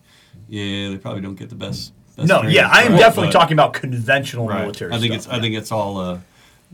Yeah, 0.49 0.89
they 0.89 0.97
probably 0.97 1.21
don't 1.21 1.35
get 1.35 1.47
the 1.47 1.55
best. 1.55 1.93
best 2.17 2.27
No, 2.27 2.39
training, 2.41 2.57
yeah, 2.57 2.67
I 2.69 2.81
am 2.81 2.91
but- 2.91 2.97
definitely 2.97 3.27
but- 3.31 3.39
talking 3.39 3.53
about 3.53 3.71
conventional 3.71 4.45
Right. 4.49 4.59
military 4.63 4.91
I 4.91 4.99
think 4.99 5.13
stuff. 5.13 5.25
it's 5.27 5.27
I 5.27 5.39
think 5.39 5.55
it's 5.55 5.71
all. 5.71 5.97
Uh, 5.99 6.19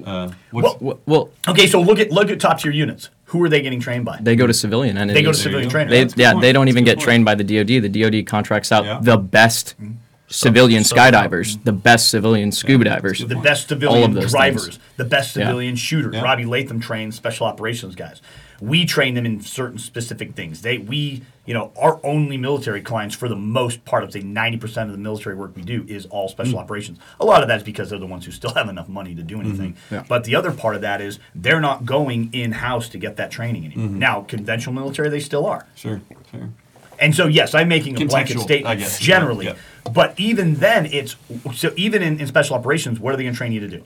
uh, 0.03 0.31
what's, 0.49 0.81
Well, 0.81 0.99
well, 1.05 1.29
Okay, 1.47 1.67
so 1.67 1.79
look 1.81 1.99
at 1.99 2.09
look 2.11 2.31
at 2.31 2.39
top 2.39 2.59
tier 2.59 2.71
units. 2.71 3.11
Who 3.25 3.43
are 3.43 3.49
they 3.49 3.61
getting 3.61 3.79
trained 3.79 4.05
by? 4.05 4.19
They 4.21 4.35
go 4.35 4.45
to 4.47 4.53
civilian 4.53 4.97
entities. 4.97 5.15
They 5.19 5.23
go 5.23 5.31
to 5.31 5.37
civilian 5.37 5.63
you 5.63 5.69
go. 5.69 5.71
trainers. 5.71 5.91
They, 5.91 6.03
That's 6.03 6.17
yeah, 6.17 6.31
point. 6.33 6.41
they 6.43 6.53
don't 6.53 6.67
even 6.67 6.83
get 6.83 6.97
point. 6.97 7.05
trained 7.05 7.25
by 7.25 7.35
the 7.35 7.43
DoD. 7.43 7.81
The 7.81 7.89
DoD 7.89 8.25
contracts 8.27 8.71
out 8.71 8.85
Yeah. 8.85 8.99
the 9.01 9.17
best 9.17 9.75
mm-hmm. 9.81 9.93
civilian 10.27 10.83
Some- 10.83 10.97
skydivers, 10.97 11.63
the 11.63 11.71
best 11.73 12.09
civilian 12.09 12.51
scuba 12.51 12.83
that's 12.83 12.95
divers. 12.97 13.19
the 13.19 13.35
best 13.35 13.63
All 13.63 13.69
civilian 13.79 14.09
of 14.11 14.13
those 14.15 14.31
drivers, 14.31 14.63
things. 14.65 14.79
the 14.97 15.05
best 15.05 15.35
Yeah. 15.35 15.45
civilian 15.47 15.75
shooters. 15.75 16.13
Yeah. 16.13 16.21
Robbie 16.21 16.45
Leatham 16.45 16.79
trains 16.79 17.15
special 17.15 17.47
operations 17.47 17.95
guys. 17.95 18.21
We 18.61 18.85
train 18.85 19.13
them 19.15 19.25
in 19.25 19.41
certain 19.41 19.77
specific 19.77 20.33
things. 20.35 20.61
They 20.61 20.77
we 20.77 21.23
you 21.45 21.53
know 21.53 21.71
our 21.79 21.99
only 22.03 22.37
military 22.37 22.81
clients 22.81 23.15
for 23.15 23.27
the 23.29 23.35
most 23.35 23.85
part 23.85 24.03
of 24.03 24.11
say 24.11 24.21
ninety 24.21 24.57
percent 24.57 24.89
of 24.89 24.95
the 24.95 25.01
military 25.01 25.35
work 25.35 25.55
we 25.55 25.61
do 25.61 25.85
is 25.87 26.05
all 26.07 26.27
special 26.29 26.57
Mm. 26.59 26.61
operations. 26.63 26.99
A 27.19 27.25
lot 27.25 27.41
of 27.41 27.47
that 27.49 27.57
is 27.57 27.63
because 27.63 27.89
they're 27.89 27.99
the 27.99 28.05
ones 28.05 28.25
who 28.25 28.31
still 28.31 28.53
have 28.55 28.69
enough 28.69 28.87
money 28.89 29.13
to 29.15 29.23
do 29.23 29.39
anything. 29.39 29.73
Mm-hmm. 29.73 29.95
Yeah. 29.95 30.03
But 30.07 30.23
the 30.23 30.35
other 30.35 30.51
part 30.51 30.75
of 30.75 30.81
that 30.81 31.01
is 31.01 31.19
they're 31.35 31.61
not 31.61 31.85
going 31.85 32.29
in 32.33 32.53
house 32.53 32.89
to 32.89 32.97
get 32.97 33.17
that 33.17 33.31
training 33.31 33.65
anymore. 33.65 33.87
Mm-hmm. 33.87 33.99
Now 33.99 34.21
conventional 34.21 34.73
military 34.73 35.09
they 35.09 35.19
still 35.19 35.45
are. 35.45 35.67
Sure, 35.75 36.01
sure. 36.31 36.49
And 36.97 37.13
so, 37.13 37.27
yes, 37.27 37.53
I'm 37.53 37.67
making 37.67 38.01
a 38.01 38.05
blanket 38.05 38.39
statement 38.39 38.79
guess. 38.79 38.99
generally. 38.99 39.47
Yeah. 39.47 39.55
But 39.93 40.17
even 40.17 40.55
then, 40.55 40.85
it's 40.85 41.17
so 41.53 41.73
even 41.75 42.01
in, 42.01 42.21
in 42.21 42.27
special 42.27 42.55
operations, 42.55 43.01
what 43.01 43.13
are 43.13 43.17
they 43.17 43.23
going 43.23 43.33
to 43.33 43.37
train 43.37 43.51
you 43.51 43.59
to 43.59 43.67
do? 43.67 43.83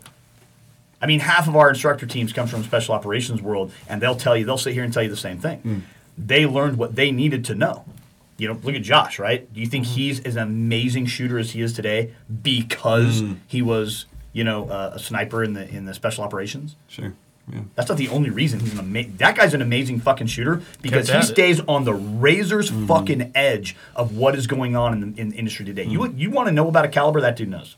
I 1.02 1.06
mean, 1.08 1.20
half 1.22 1.48
of 1.48 1.56
our 1.56 1.70
instructor 1.70 2.06
teams 2.06 2.34
comes 2.34 2.52
from 2.52 2.64
special 2.64 2.94
operations 2.94 3.42
world, 3.42 3.72
and 3.88 4.02
they'll 4.02 4.16
tell 4.16 4.36
you, 4.36 4.46
they'll 4.46 4.58
sit 4.58 4.74
here 4.74 4.84
and 4.84 4.94
tell 4.94 5.04
you 5.04 5.10
the 5.10 5.16
same 5.18 5.40
thing. 5.40 5.60
Hmm. 5.60 5.80
They 6.18 6.46
learned 6.46 6.78
what 6.78 6.96
they 6.96 7.12
needed 7.12 7.46
to 7.46 7.56
know. 7.56 7.86
You 8.38 8.50
know, 8.50 8.60
look 8.64 8.76
at 8.76 8.82
Josh, 8.84 9.20
right? 9.20 9.52
Do 9.54 9.60
you 9.60 9.68
think 9.68 9.86
Mm-hmm. 9.86 9.94
he's 9.96 10.20
as 10.22 10.36
amazing 10.36 11.06
shooter 11.08 11.38
as 11.40 11.52
he 11.52 11.62
is 11.62 11.74
today 11.74 12.14
because 12.42 13.22
Hmm. 13.22 13.34
he 13.48 13.62
was, 13.62 14.06
you 14.34 14.44
know, 14.44 14.68
uh, 14.70 14.92
a 14.96 15.00
sniper 15.00 15.44
in 15.44 15.54
the 15.54 15.68
in 15.70 15.86
the 15.86 15.94
special 15.94 16.24
operations? 16.24 16.76
Sure. 16.88 17.14
Yeah. 17.52 17.62
That's 17.76 17.90
not 17.90 17.98
the 17.98 18.10
only 18.10 18.30
reason 18.30 18.60
he's 18.60 18.74
an 18.74 18.80
amazing. 18.80 19.16
That 19.18 19.36
guy's 19.36 19.54
an 19.56 19.62
amazing 19.62 20.02
fucking 20.02 20.28
shooter 20.28 20.62
because 20.84 21.10
he 21.10 21.22
stays 21.24 21.60
on 21.62 21.84
the 21.84 21.94
razor's 21.96 22.70
Mm-hmm. 22.70 22.86
fucking 22.86 23.32
edge 23.34 23.76
of 23.96 24.16
what 24.16 24.36
is 24.36 24.46
going 24.48 24.76
on 24.76 24.94
in 24.94 25.00
the, 25.14 25.22
in 25.22 25.30
the 25.30 25.36
industry 25.38 25.66
today. 25.66 25.84
You 25.86 26.00
Mm. 26.00 26.18
you 26.20 26.30
want 26.30 26.48
to 26.48 26.54
know 26.54 26.68
about 26.68 26.86
a 26.86 26.90
caliber 26.90 27.20
that 27.22 27.36
dude 27.38 27.50
knows. 27.50 27.76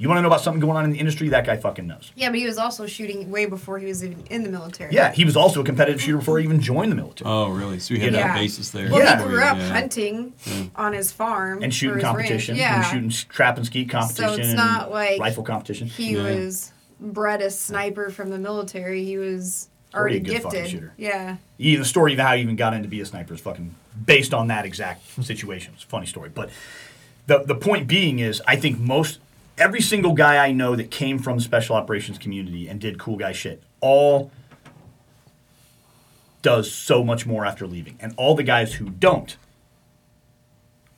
You 0.00 0.08
want 0.08 0.16
to 0.16 0.22
know 0.22 0.28
about 0.28 0.40
something 0.40 0.60
going 0.60 0.78
on 0.78 0.86
in 0.86 0.92
the 0.92 0.98
industry 0.98 1.28
that 1.28 1.44
guy 1.44 1.58
fucking 1.58 1.86
knows. 1.86 2.10
Yeah, 2.16 2.30
but 2.30 2.38
he 2.38 2.46
was 2.46 2.56
also 2.56 2.86
shooting 2.86 3.30
way 3.30 3.44
before 3.44 3.78
he 3.78 3.84
was 3.84 4.02
even 4.02 4.24
in 4.30 4.42
the 4.44 4.48
military. 4.48 4.94
Yeah, 4.94 5.12
he 5.12 5.26
was 5.26 5.36
also 5.36 5.60
a 5.60 5.64
competitive 5.64 6.00
shooter 6.00 6.16
before 6.16 6.38
he 6.38 6.44
even 6.44 6.58
joined 6.58 6.90
the 6.90 6.96
military. 6.96 7.30
Oh, 7.30 7.50
really? 7.50 7.78
So 7.80 7.92
he 7.94 8.00
had 8.00 8.14
Yeah. 8.14 8.28
that 8.28 8.34
basis 8.38 8.70
there. 8.70 8.88
Well, 8.90 8.98
Yeah. 9.00 9.18
he 9.18 9.24
grew 9.28 9.42
up 9.42 9.58
yeah. 9.58 9.68
hunting 9.68 10.32
on 10.74 10.94
his 10.94 11.12
farm 11.12 11.62
and 11.62 11.70
for 11.70 11.76
shooting 11.76 11.96
his 11.96 12.04
ranch. 12.04 12.16
competition, 12.16 12.56
Yeah, 12.56 12.76
and 12.76 12.86
shooting 12.86 13.28
trap 13.28 13.58
and 13.58 13.66
skeet 13.66 13.90
competition, 13.90 14.40
it's 14.40 14.54
not 14.54 14.84
and 14.84 14.90
like 14.92 15.20
rifle 15.20 15.42
competition. 15.44 15.86
he 15.88 16.14
Yeah. 16.16 16.22
was 16.22 16.72
bred 16.98 17.42
a 17.42 17.50
sniper 17.50 18.08
from 18.08 18.30
the 18.30 18.38
military. 18.38 19.04
He 19.04 19.18
was 19.18 19.68
Already 19.94 20.16
already 20.16 20.30
a 20.30 20.32
good 20.34 20.42
fucking 20.44 20.58
gifted. 20.62 20.70
shooter. 20.70 20.92
Yeah. 20.96 21.36
Even 21.58 21.80
the 21.82 21.88
story 21.88 22.14
of 22.14 22.20
how 22.20 22.34
he 22.36 22.40
even 22.42 22.56
got 22.56 22.72
into 22.72 22.88
be 22.88 23.02
a 23.02 23.06
sniper 23.06 23.34
is 23.34 23.40
fucking 23.40 23.74
based 24.06 24.32
on 24.32 24.46
that 24.48 24.64
exact 24.64 25.02
situation. 25.22 25.72
It's 25.74 25.84
a 25.84 25.86
funny 25.88 26.06
story, 26.06 26.30
but 26.32 26.48
the 27.26 27.40
the 27.44 27.54
point 27.54 27.86
being 27.86 28.18
is, 28.18 28.40
I 28.48 28.56
think 28.56 28.78
most 28.78 29.18
every 29.60 29.82
single 29.82 30.14
guy 30.14 30.44
I 30.44 30.50
know 30.50 30.74
that 30.74 30.90
came 30.90 31.18
from 31.18 31.36
the 31.36 31.44
special 31.44 31.76
operations 31.76 32.18
community 32.18 32.66
and 32.66 32.80
did 32.80 32.98
cool 32.98 33.16
guy 33.16 33.32
shit, 33.32 33.62
all 33.80 34.32
does 36.42 36.72
so 36.72 37.04
much 37.04 37.26
more 37.26 37.44
after 37.44 37.66
leaving, 37.66 37.96
and 38.00 38.14
all 38.16 38.34
the 38.34 38.42
guys 38.42 38.74
who 38.74 38.88
don't 38.88 39.36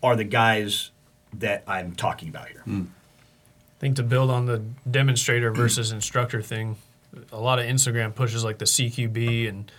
are 0.03 0.15
the 0.15 0.25
guys 0.25 0.91
that 1.35 1.65
I'm 1.67 1.95
talking 1.95 2.29
about 2.29 2.49
here. 2.49 2.61
Hmm. 2.61 2.85
I 3.79 3.81
think 3.81 3.97
to 3.97 4.05
build 4.05 4.31
on 4.31 4.47
the 4.47 4.63
demonstrator 4.89 5.51
versus 5.51 5.91
instructor 5.91 6.41
thing, 6.41 6.77
a 7.33 7.41
lot 7.41 7.59
of 7.59 7.67
Instagram 7.67 8.15
pushes 8.15 8.45
like 8.45 8.59
the 8.59 8.65
CQB 8.65 9.49
and 9.49 9.71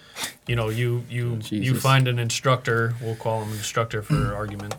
you 0.45 0.57
know 0.57 0.67
you 0.67 1.05
you 1.09 1.39
you 1.49 1.73
find 1.73 2.09
an 2.09 2.19
instructor, 2.19 2.95
we'll 3.01 3.15
call 3.15 3.43
him 3.43 3.51
an 3.51 3.57
instructor 3.57 4.01
for 4.01 4.35
argument, 4.35 4.75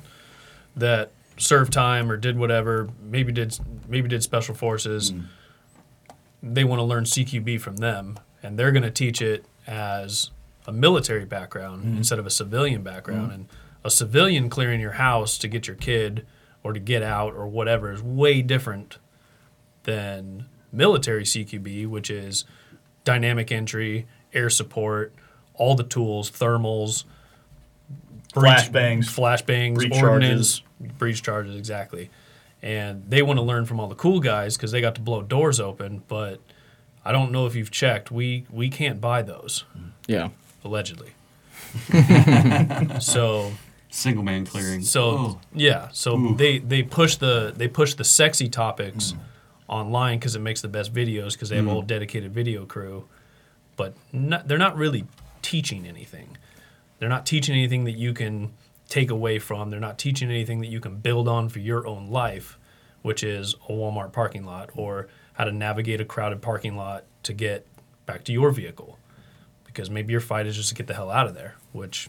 that 0.76 1.10
served 1.36 1.72
time 1.72 2.10
or 2.10 2.16
did 2.16 2.38
whatever, 2.38 2.88
maybe 3.02 3.32
did 3.32 3.58
maybe 3.88 4.08
did 4.08 4.22
special 4.22 4.54
forces. 4.54 5.12
Mm. 5.12 5.26
They 6.42 6.64
want 6.64 6.80
to 6.80 6.84
learn 6.84 7.04
CQB 7.04 7.60
from 7.60 7.76
them 7.76 8.18
and 8.42 8.58
they're 8.58 8.72
going 8.72 8.82
to 8.82 8.90
teach 8.90 9.22
it 9.22 9.46
as 9.66 10.30
a 10.66 10.72
military 10.72 11.24
background 11.24 11.84
mm-hmm. 11.84 11.96
instead 11.98 12.18
of 12.18 12.26
a 12.26 12.30
civilian 12.30 12.82
background. 12.82 13.30
Mm-hmm. 13.30 13.34
And 13.34 13.48
a 13.84 13.90
civilian 13.90 14.48
clearing 14.48 14.80
your 14.80 14.92
house 14.92 15.36
to 15.38 15.48
get 15.48 15.66
your 15.66 15.76
kid 15.76 16.26
or 16.62 16.72
to 16.72 16.80
get 16.80 17.02
out 17.02 17.34
or 17.34 17.46
whatever 17.46 17.92
is 17.92 18.02
way 18.02 18.40
different 18.40 18.98
than 19.82 20.46
military 20.72 21.24
CQB, 21.24 21.86
which 21.86 22.10
is 22.10 22.44
dynamic 23.04 23.52
entry, 23.52 24.06
air 24.32 24.48
support, 24.48 25.14
all 25.54 25.74
the 25.74 25.84
tools, 25.84 26.30
thermals, 26.30 27.04
Flashbangs, 28.34 29.06
flashbangs, 29.06 30.02
ordnance, 30.02 30.62
breach 30.98 31.22
charges, 31.22 31.56
exactly. 31.56 32.10
And 32.62 33.04
they 33.08 33.22
want 33.22 33.38
to 33.38 33.42
learn 33.42 33.66
from 33.66 33.78
all 33.78 33.88
the 33.88 33.94
cool 33.94 34.20
guys 34.20 34.56
because 34.56 34.72
they 34.72 34.80
got 34.80 34.94
to 34.94 35.00
blow 35.00 35.22
doors 35.22 35.60
open. 35.60 36.02
But 36.08 36.40
I 37.04 37.12
don't 37.12 37.30
know 37.32 37.46
if 37.46 37.54
you've 37.54 37.70
checked. 37.70 38.10
We 38.10 38.46
we 38.50 38.70
can't 38.70 39.00
buy 39.00 39.22
those 39.22 39.64
Yeah. 40.06 40.30
allegedly. 40.64 41.10
so 43.00 43.52
Single 43.90 44.24
man 44.24 44.44
clearing. 44.46 44.82
so 44.82 45.02
Oh. 45.02 45.40
yeah, 45.52 45.88
so 45.92 46.16
Ooh. 46.18 46.34
they 46.34 46.58
they 46.58 46.82
push 46.82 47.16
the 47.16 47.52
they 47.56 47.68
push 47.68 47.94
the 47.94 48.04
sexy 48.04 48.48
topics 48.48 49.14
online 49.68 50.18
because 50.18 50.34
it 50.34 50.40
makes 50.40 50.60
the 50.60 50.68
best 50.68 50.92
videos 50.92 51.32
because 51.32 51.48
they 51.48 51.56
have 51.56 51.66
a 51.66 51.68
mm. 51.68 51.72
whole 51.72 51.82
dedicated 51.82 52.32
video 52.32 52.64
crew, 52.64 53.04
but 53.76 53.94
not, 54.12 54.46
they're 54.48 54.58
not 54.58 54.76
really 54.76 55.06
teaching 55.42 55.86
anything. 55.86 56.36
They're 56.98 57.08
not 57.08 57.26
teaching 57.26 57.54
anything 57.54 57.84
that 57.84 57.92
you 57.92 58.12
can 58.12 58.52
take 58.88 59.10
away 59.10 59.38
from. 59.38 59.70
They're 59.70 59.80
not 59.80 59.98
teaching 59.98 60.30
anything 60.30 60.60
that 60.60 60.68
you 60.68 60.80
can 60.80 60.96
build 60.96 61.28
on 61.28 61.48
for 61.48 61.58
your 61.58 61.86
own 61.86 62.08
life, 62.08 62.58
which 63.02 63.22
is 63.22 63.54
a 63.68 63.72
Walmart 63.72 64.12
parking 64.12 64.44
lot 64.44 64.70
or 64.74 65.08
how 65.34 65.44
to 65.44 65.52
navigate 65.52 66.00
a 66.00 66.04
crowded 66.04 66.42
parking 66.42 66.76
lot 66.76 67.04
to 67.24 67.32
get 67.32 67.66
back 68.06 68.24
to 68.24 68.32
your 68.32 68.50
vehicle. 68.50 68.98
Because 69.64 69.90
maybe 69.90 70.12
your 70.12 70.20
fight 70.20 70.46
is 70.46 70.56
just 70.56 70.68
to 70.68 70.74
get 70.74 70.86
the 70.86 70.94
hell 70.94 71.10
out 71.10 71.26
of 71.26 71.34
there, 71.34 71.56
which 71.72 72.08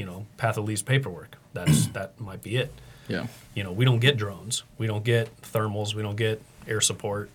you 0.00 0.06
know, 0.06 0.24
path 0.38 0.56
of 0.56 0.64
least 0.64 0.86
paperwork. 0.86 1.36
That's 1.52 1.88
that 1.88 2.18
might 2.20 2.42
be 2.42 2.56
it. 2.56 2.72
Yeah. 3.08 3.26
You 3.54 3.64
know, 3.64 3.72
we 3.72 3.84
don't 3.84 3.98
get 3.98 4.16
drones. 4.16 4.62
We 4.78 4.86
don't 4.86 5.04
get 5.04 5.28
thermals. 5.42 5.94
We 5.94 6.02
don't 6.02 6.16
get 6.16 6.40
air 6.66 6.80
support. 6.80 7.28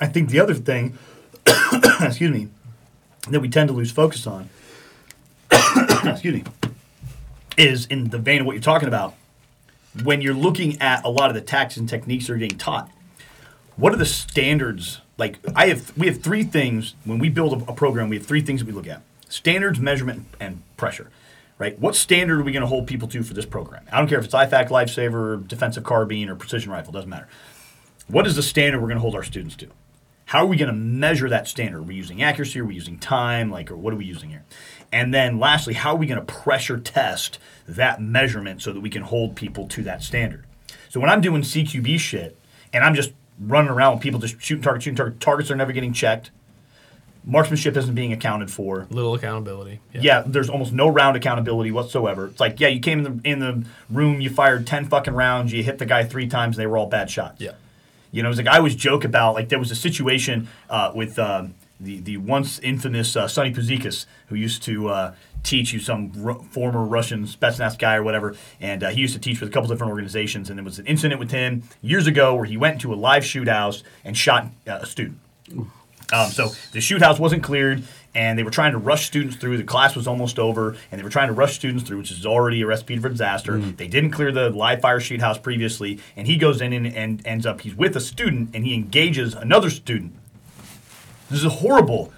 I 0.00 0.06
think 0.06 0.30
the 0.30 0.40
other 0.40 0.54
thing, 0.54 0.98
excuse 2.00 2.32
me, 2.32 2.48
that 3.28 3.40
we 3.40 3.48
tend 3.48 3.68
to 3.68 3.74
lose 3.74 3.92
focus 3.92 4.26
on, 4.26 4.48
excuse 6.12 6.34
me, 6.34 6.44
is 7.56 7.86
in 7.86 8.10
the 8.10 8.18
vein 8.18 8.40
of 8.40 8.46
what 8.46 8.52
you're 8.52 8.62
talking 8.62 8.88
about. 8.88 9.14
When 10.02 10.20
you're 10.20 10.34
looking 10.34 10.80
at 10.80 11.04
a 11.04 11.08
lot 11.08 11.30
of 11.30 11.34
the 11.34 11.40
tactics 11.40 11.76
and 11.76 11.88
techniques 11.88 12.26
that 12.26 12.32
are 12.32 12.36
getting 12.36 12.58
taught, 12.58 12.90
what 13.76 13.92
are 13.92 13.96
the 13.96 14.06
standards? 14.06 15.00
Like 15.18 15.38
I 15.54 15.68
have, 15.68 15.96
we 15.96 16.08
have 16.08 16.20
three 16.20 16.42
things 16.42 16.94
when 17.04 17.18
we 17.18 17.28
build 17.28 17.62
a, 17.62 17.70
a 17.70 17.74
program. 17.74 18.08
We 18.08 18.16
have 18.16 18.26
three 18.26 18.40
things 18.40 18.60
that 18.60 18.66
we 18.66 18.72
look 18.72 18.88
at: 18.88 19.02
standards, 19.28 19.78
measurement, 19.78 20.26
and 20.40 20.62
pressure. 20.76 21.10
Right? 21.56 21.78
What 21.78 21.94
standard 21.94 22.40
are 22.40 22.42
we 22.42 22.50
going 22.50 22.62
to 22.62 22.66
hold 22.66 22.88
people 22.88 23.06
to 23.08 23.22
for 23.22 23.32
this 23.32 23.46
program? 23.46 23.84
I 23.92 23.98
don't 23.98 24.08
care 24.08 24.18
if 24.18 24.24
it's 24.24 24.34
IFAK, 24.34 24.68
Lifesaver, 24.70 25.46
defensive 25.46 25.84
carbine, 25.84 26.28
or 26.28 26.34
precision 26.34 26.72
rifle. 26.72 26.92
Doesn't 26.92 27.08
matter. 27.08 27.28
What 28.08 28.26
is 28.26 28.34
the 28.34 28.42
standard 28.42 28.80
we're 28.80 28.88
going 28.88 28.96
to 28.96 29.02
hold 29.02 29.14
our 29.14 29.22
students 29.22 29.54
to? 29.56 29.68
How 30.26 30.40
are 30.40 30.46
we 30.46 30.56
going 30.56 30.68
to 30.68 30.76
measure 30.76 31.28
that 31.28 31.46
standard? 31.46 31.78
Are 31.78 31.82
we 31.82 31.94
using 31.94 32.22
accuracy? 32.22 32.58
Are 32.58 32.64
we 32.64 32.74
using 32.74 32.98
time? 32.98 33.50
Like, 33.50 33.70
or 33.70 33.76
what 33.76 33.92
are 33.92 33.96
we 33.96 34.04
using 34.04 34.30
here? 34.30 34.44
And 34.92 35.12
then 35.12 35.38
lastly, 35.38 35.74
how 35.74 35.94
are 35.94 35.96
we 35.96 36.06
going 36.06 36.24
to 36.24 36.32
pressure 36.32 36.78
test 36.78 37.38
that 37.66 38.00
measurement 38.00 38.62
so 38.62 38.72
that 38.72 38.80
we 38.80 38.90
can 38.90 39.02
hold 39.02 39.36
people 39.36 39.66
to 39.68 39.82
that 39.82 40.02
standard? 40.02 40.44
So 40.88 41.00
when 41.00 41.10
I'm 41.10 41.20
doing 41.20 41.42
CQB 41.42 41.98
shit 41.98 42.38
and 42.72 42.84
I'm 42.84 42.94
just 42.94 43.12
running 43.38 43.70
around 43.70 43.94
with 43.94 44.02
people 44.02 44.20
just 44.20 44.40
shooting 44.40 44.62
targets, 44.62 44.84
shooting 44.84 44.96
targets, 44.96 45.24
targets 45.24 45.50
are 45.50 45.56
never 45.56 45.72
getting 45.72 45.92
checked, 45.92 46.30
marksmanship 47.24 47.76
isn't 47.76 47.94
being 47.94 48.12
accounted 48.12 48.50
for. 48.50 48.86
Little 48.90 49.14
accountability. 49.14 49.80
Yeah, 49.92 50.22
there's 50.26 50.48
almost 50.48 50.72
no 50.72 50.88
round 50.88 51.16
accountability 51.16 51.70
whatsoever. 51.70 52.26
It's 52.26 52.40
like, 52.40 52.60
yeah, 52.60 52.68
you 52.68 52.80
came 52.80 53.04
in 53.04 53.20
the 53.22 53.28
in 53.28 53.38
the 53.40 53.64
room, 53.90 54.20
you 54.20 54.30
fired 54.30 54.66
ten 54.66 54.86
fucking 54.86 55.14
rounds, 55.14 55.52
you 55.52 55.62
hit 55.62 55.78
the 55.78 55.86
guy 55.86 56.04
three 56.04 56.28
times, 56.28 56.56
and 56.56 56.62
they 56.62 56.66
were 56.66 56.76
all 56.76 56.86
bad 56.86 57.10
shots. 57.10 57.40
Yeah. 57.40 57.52
You 58.12 58.22
know, 58.22 58.28
it's 58.28 58.38
like 58.38 58.46
I 58.46 58.58
always 58.58 58.76
joke 58.76 59.04
about 59.04 59.34
like 59.34 59.48
there 59.48 59.58
was 59.58 59.70
a 59.70 59.76
situation 59.76 60.48
uh, 60.70 60.92
with 60.94 61.18
um, 61.18 61.54
the 61.84 62.00
the 62.00 62.16
once 62.16 62.58
infamous 62.60 63.16
uh, 63.16 63.28
Sonny 63.28 63.52
Puzikas 63.52 64.06
who 64.28 64.34
used 64.34 64.62
to 64.64 64.88
uh, 64.88 65.14
teach 65.42 65.72
you 65.72 65.78
some 65.78 66.10
Ru- 66.16 66.42
former 66.50 66.82
Russian 66.84 67.26
Spetsnaz 67.26 67.78
guy 67.78 67.96
or 67.96 68.02
whatever, 68.02 68.34
and 68.60 68.82
uh, 68.82 68.90
he 68.90 69.00
used 69.00 69.14
to 69.14 69.20
teach 69.20 69.40
with 69.40 69.50
a 69.50 69.52
couple 69.52 69.68
different 69.68 69.90
organizations, 69.90 70.50
and 70.50 70.58
there 70.58 70.64
was 70.64 70.78
an 70.78 70.86
incident 70.86 71.20
with 71.20 71.30
him 71.30 71.62
years 71.82 72.06
ago 72.06 72.34
where 72.34 72.46
he 72.46 72.56
went 72.56 72.80
to 72.80 72.92
a 72.92 72.96
live 72.96 73.24
shoot 73.24 73.48
house 73.48 73.82
and 74.04 74.16
shot 74.16 74.48
uh, 74.66 74.80
a 74.82 74.86
student. 74.86 75.18
Um, 76.12 76.30
so 76.30 76.50
the 76.72 76.80
shoot 76.80 77.00
house 77.02 77.18
wasn't 77.18 77.42
cleared, 77.42 77.82
and 78.14 78.38
they 78.38 78.42
were 78.42 78.50
trying 78.50 78.72
to 78.72 78.78
rush 78.78 79.06
students 79.06 79.36
through. 79.36 79.56
The 79.56 79.64
class 79.64 79.96
was 79.96 80.06
almost 80.06 80.38
over, 80.38 80.76
and 80.90 80.98
they 80.98 81.02
were 81.02 81.10
trying 81.10 81.28
to 81.28 81.34
rush 81.34 81.54
students 81.54 81.82
through, 81.84 81.98
which 81.98 82.12
is 82.12 82.26
already 82.26 82.60
a 82.62 82.66
recipe 82.66 82.98
for 82.98 83.08
disaster. 83.08 83.58
They 83.58 83.88
didn't 83.88 84.10
clear 84.10 84.30
the 84.30 84.50
live 84.50 84.80
fire 84.80 85.00
shoot 85.00 85.20
house 85.20 85.38
previously, 85.38 86.00
and 86.16 86.26
he 86.26 86.36
goes 86.36 86.60
in 86.60 86.72
and, 86.72 86.86
and 86.86 87.26
ends 87.26 87.46
up 87.46 87.62
he's 87.62 87.74
with 87.74 87.96
a 87.96 88.00
student, 88.00 88.50
and 88.54 88.66
he 88.66 88.74
engages 88.74 89.34
another 89.34 89.70
student. 89.70 90.14
This 91.34 91.40
is 91.40 91.46
a 91.46 91.56
horrible. 91.56 92.12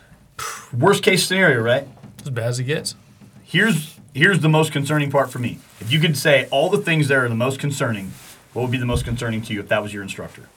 Worst 0.77 1.03
case 1.03 1.27
scenario, 1.27 1.63
right? 1.63 1.89
As 2.21 2.29
bad 2.29 2.49
as 2.49 2.59
it 2.59 2.65
gets. 2.65 2.95
Here's 3.43 3.97
here's 4.13 4.41
the 4.41 4.49
most 4.51 4.73
concerning 4.73 5.11
part 5.11 5.31
for 5.31 5.39
me. 5.39 5.59
If 5.81 5.91
you 5.91 6.01
could 6.01 6.19
say 6.19 6.47
all 6.51 6.69
the 6.69 6.77
things 6.77 7.09
that 7.09 7.17
are 7.17 7.27
the 7.27 7.35
most 7.35 7.59
concerning, 7.59 8.13
what 8.53 8.61
would 8.61 8.71
be 8.71 8.77
the 8.77 8.85
most 8.85 9.07
concerning 9.07 9.41
to 9.41 9.55
you 9.55 9.61
if 9.61 9.69
that 9.69 9.83
was 9.83 9.95
your 9.95 10.03
instructor? 10.03 10.51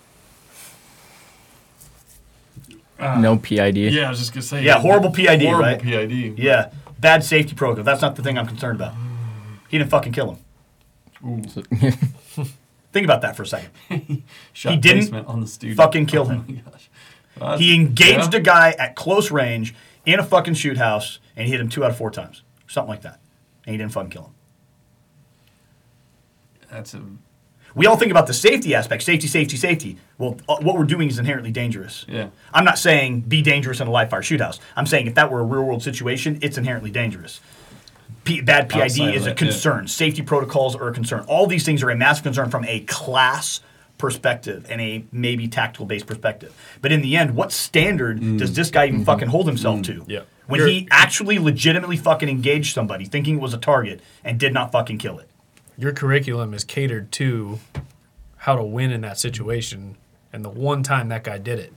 Uh, 2.99 3.17
no 3.21 3.37
PID. 3.37 3.77
Yeah, 3.77 4.07
I 4.07 4.09
was 4.09 4.19
just 4.19 4.33
gonna 4.33 4.41
say. 4.41 4.61
Yeah, 4.61 4.77
horrible 4.81 5.11
PID, 5.11 5.41
Horrible 5.41 5.61
right? 5.63 5.81
PID. 5.81 6.37
Yeah, 6.37 6.71
bad 6.99 7.23
safety 7.23 7.55
protocol. 7.55 7.85
That's 7.85 8.01
not 8.01 8.17
the 8.17 8.23
thing 8.23 8.37
I'm 8.37 8.45
concerned 8.47 8.81
about. 8.81 8.93
He 9.69 9.77
didn't 9.77 9.89
fucking 9.89 10.11
kill 10.11 10.37
him. 11.23 11.43
Think 12.91 13.05
about 13.05 13.21
that 13.21 13.37
for 13.37 13.43
a 13.43 13.47
second. 13.47 13.69
Shot 14.51 14.71
He 14.73 14.77
didn't 14.79 15.13
on 15.13 15.39
the 15.39 15.73
fucking 15.75 16.07
kill 16.07 16.23
Oh 16.23 16.25
him. 16.25 16.61
my 16.65 16.71
He 17.58 17.75
engaged 17.75 18.34
yeah. 18.34 18.39
a 18.39 18.43
guy 18.43 18.75
at 18.78 18.95
close 18.95 19.32
range 19.32 19.75
in 20.06 20.19
a 20.19 20.23
fucking 20.23 20.56
shoot 20.56 20.78
house 20.78 21.19
and 21.36 21.45
he 21.45 21.52
hit 21.52 21.62
him 21.62 21.69
two 21.69 21.84
out 21.84 21.91
of 21.91 21.97
four 21.97 22.12
times, 22.12 22.43
something 22.67 22.89
like 22.89 23.02
that, 23.02 23.19
and 23.65 23.73
he 23.73 23.78
didn't 23.78 23.93
fucking 23.93 24.10
kill 24.10 24.23
him. 24.23 24.34
That's 26.69 26.93
a 26.93 27.02
We 27.75 27.86
all 27.86 27.97
think 27.97 28.12
about 28.12 28.28
the 28.28 28.34
safety 28.34 28.75
aspect, 28.75 29.04
safety, 29.04 29.28
safety, 29.28 29.58
safety. 29.58 29.97
Well, 30.17 30.38
uh, 30.47 30.58
what 30.62 30.78
we're 30.78 30.84
doing 30.84 31.08
is 31.08 31.17
inherently 31.17 31.52
dangerous. 31.52 32.06
yeah. 32.08 32.30
I'm 32.54 32.65
not 32.65 32.78
saying 32.78 33.21
be 33.21 33.41
dangerous 33.41 33.80
in 33.80 33.88
a 33.88 33.91
live 33.91 34.10
fire 34.10 34.21
shoot 34.21 34.41
house. 34.41 34.60
I'm 34.75 34.86
saying 34.86 35.08
if 35.08 35.15
that 35.15 35.32
were 35.32 35.39
a 35.39 35.43
real 35.43 35.63
world 35.63 35.82
situation, 35.82 36.39
it's 36.41 36.58
inherently 36.58 36.91
dangerous. 36.91 37.39
P- 38.23 38.41
bad 38.41 38.69
PID 38.69 38.82
Outside 38.82 39.15
is 39.15 39.21
a 39.21 39.25
that, 39.25 39.30
yeah. 39.30 39.34
concern. 39.36 39.88
Safety 39.88 40.21
protocols 40.21 40.75
are 40.75 40.89
a 40.89 40.93
concern. 40.93 41.25
All 41.28 41.47
these 41.47 41.63
things 41.63 41.82
are 41.82 41.89
a 41.89 41.95
massive 41.95 42.23
concern 42.23 42.49
from 42.49 42.65
a 42.65 42.82
class 42.82 43.62
perspective 43.99 44.65
and 44.69 44.81
a 44.81 45.03
maybe 45.12 45.47
tactical 45.47 45.85
based 45.85 46.07
perspective. 46.07 46.51
But 46.81 46.91
in 46.91 47.01
the 47.03 47.15
end, 47.15 47.35
what 47.35 47.51
standard 47.51 48.19
Mm. 48.19 48.39
does 48.39 48.55
this 48.55 48.71
guy 48.71 48.88
Mm-hmm. 48.88 48.93
even 48.95 49.05
fucking 49.05 49.27
hold 49.27 49.45
himself 49.45 49.83
to? 49.83 50.03
Yeah. 50.07 50.21
When 50.47 50.62
You're- 50.62 50.71
he 50.73 50.88
actually 50.89 51.38
legitimately 51.38 51.97
fucking 51.97 52.27
engaged 52.27 52.73
somebody 52.73 53.05
thinking 53.05 53.35
it 53.35 53.41
was 53.41 53.53
a 53.53 53.57
target 53.59 54.01
and 54.23 54.39
did 54.39 54.51
not 54.53 54.71
fucking 54.71 54.97
kill 54.97 55.19
it. 55.19 55.29
Your 55.77 55.91
curriculum 55.91 56.55
is 56.55 56.63
catered 56.63 57.12
to 57.13 57.59
how 58.38 58.55
to 58.55 58.63
win 58.63 58.91
in 58.91 59.01
that 59.01 59.19
situation. 59.19 59.95
And 60.33 60.43
the 60.43 60.49
one 60.49 60.81
time 60.81 61.09
that 61.09 61.23
guy 61.23 61.38
did 61.38 61.59
it, 61.59 61.73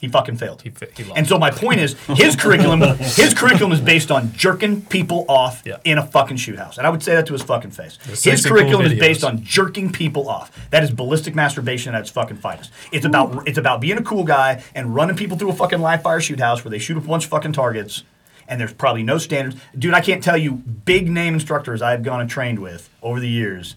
He 0.00 0.08
fucking 0.08 0.36
failed. 0.36 0.60
he, 0.60 0.68
fi- 0.70 0.88
he 0.94 1.04
lost. 1.04 1.16
And 1.16 1.26
so 1.26 1.38
my 1.38 1.50
point 1.50 1.80
is, 1.80 1.94
his 2.08 2.36
curriculum, 2.40 2.80
his 2.98 3.32
curriculum 3.32 3.72
is 3.72 3.80
based 3.80 4.10
on 4.10 4.32
jerking 4.34 4.82
people 4.82 5.24
off 5.28 5.62
Yeah. 5.64 5.78
in 5.84 5.96
a 5.96 6.06
fucking 6.06 6.36
shoot 6.36 6.58
house, 6.58 6.76
and 6.76 6.86
I 6.86 6.90
would 6.90 7.02
say 7.02 7.14
that 7.14 7.26
to 7.26 7.32
his 7.32 7.42
fucking 7.42 7.70
face. 7.70 7.98
There's 8.04 8.22
His 8.22 8.42
sexy 8.42 8.48
cool 8.50 8.58
curriculum 8.58 8.86
is 8.86 8.98
based 8.98 9.24
on 9.24 9.42
jerking 9.42 9.90
people 9.92 10.28
off. 10.28 10.50
That 10.70 10.82
is 10.84 10.90
ballistic 10.90 11.34
masturbation 11.34 11.94
at 11.94 12.02
its 12.02 12.10
fucking 12.10 12.36
finest. 12.38 12.70
It's 12.92 13.06
about 13.06 13.48
it's 13.48 13.56
about 13.56 13.80
being 13.80 13.96
a 13.96 14.02
cool 14.02 14.24
guy 14.24 14.62
and 14.74 14.94
running 14.94 15.16
people 15.16 15.38
through 15.38 15.50
a 15.50 15.54
fucking 15.54 15.80
live 15.80 16.02
fire 16.02 16.20
shoot 16.20 16.38
house 16.40 16.64
where 16.64 16.70
they 16.70 16.78
shoot 16.78 16.98
a 16.98 17.00
bunch 17.00 17.24
of 17.24 17.30
fucking 17.30 17.52
targets, 17.54 18.02
and 18.46 18.60
there's 18.60 18.74
probably 18.74 19.04
no 19.04 19.16
standards. 19.16 19.56
Dude, 19.78 19.94
I 19.94 20.02
can't 20.02 20.22
tell 20.22 20.36
you 20.36 20.52
big 20.52 21.08
name 21.08 21.32
instructors 21.32 21.80
I've 21.80 22.02
gone 22.02 22.20
and 22.20 22.28
trained 22.28 22.58
with 22.58 22.90
over 23.00 23.20
the 23.20 23.28
years. 23.28 23.74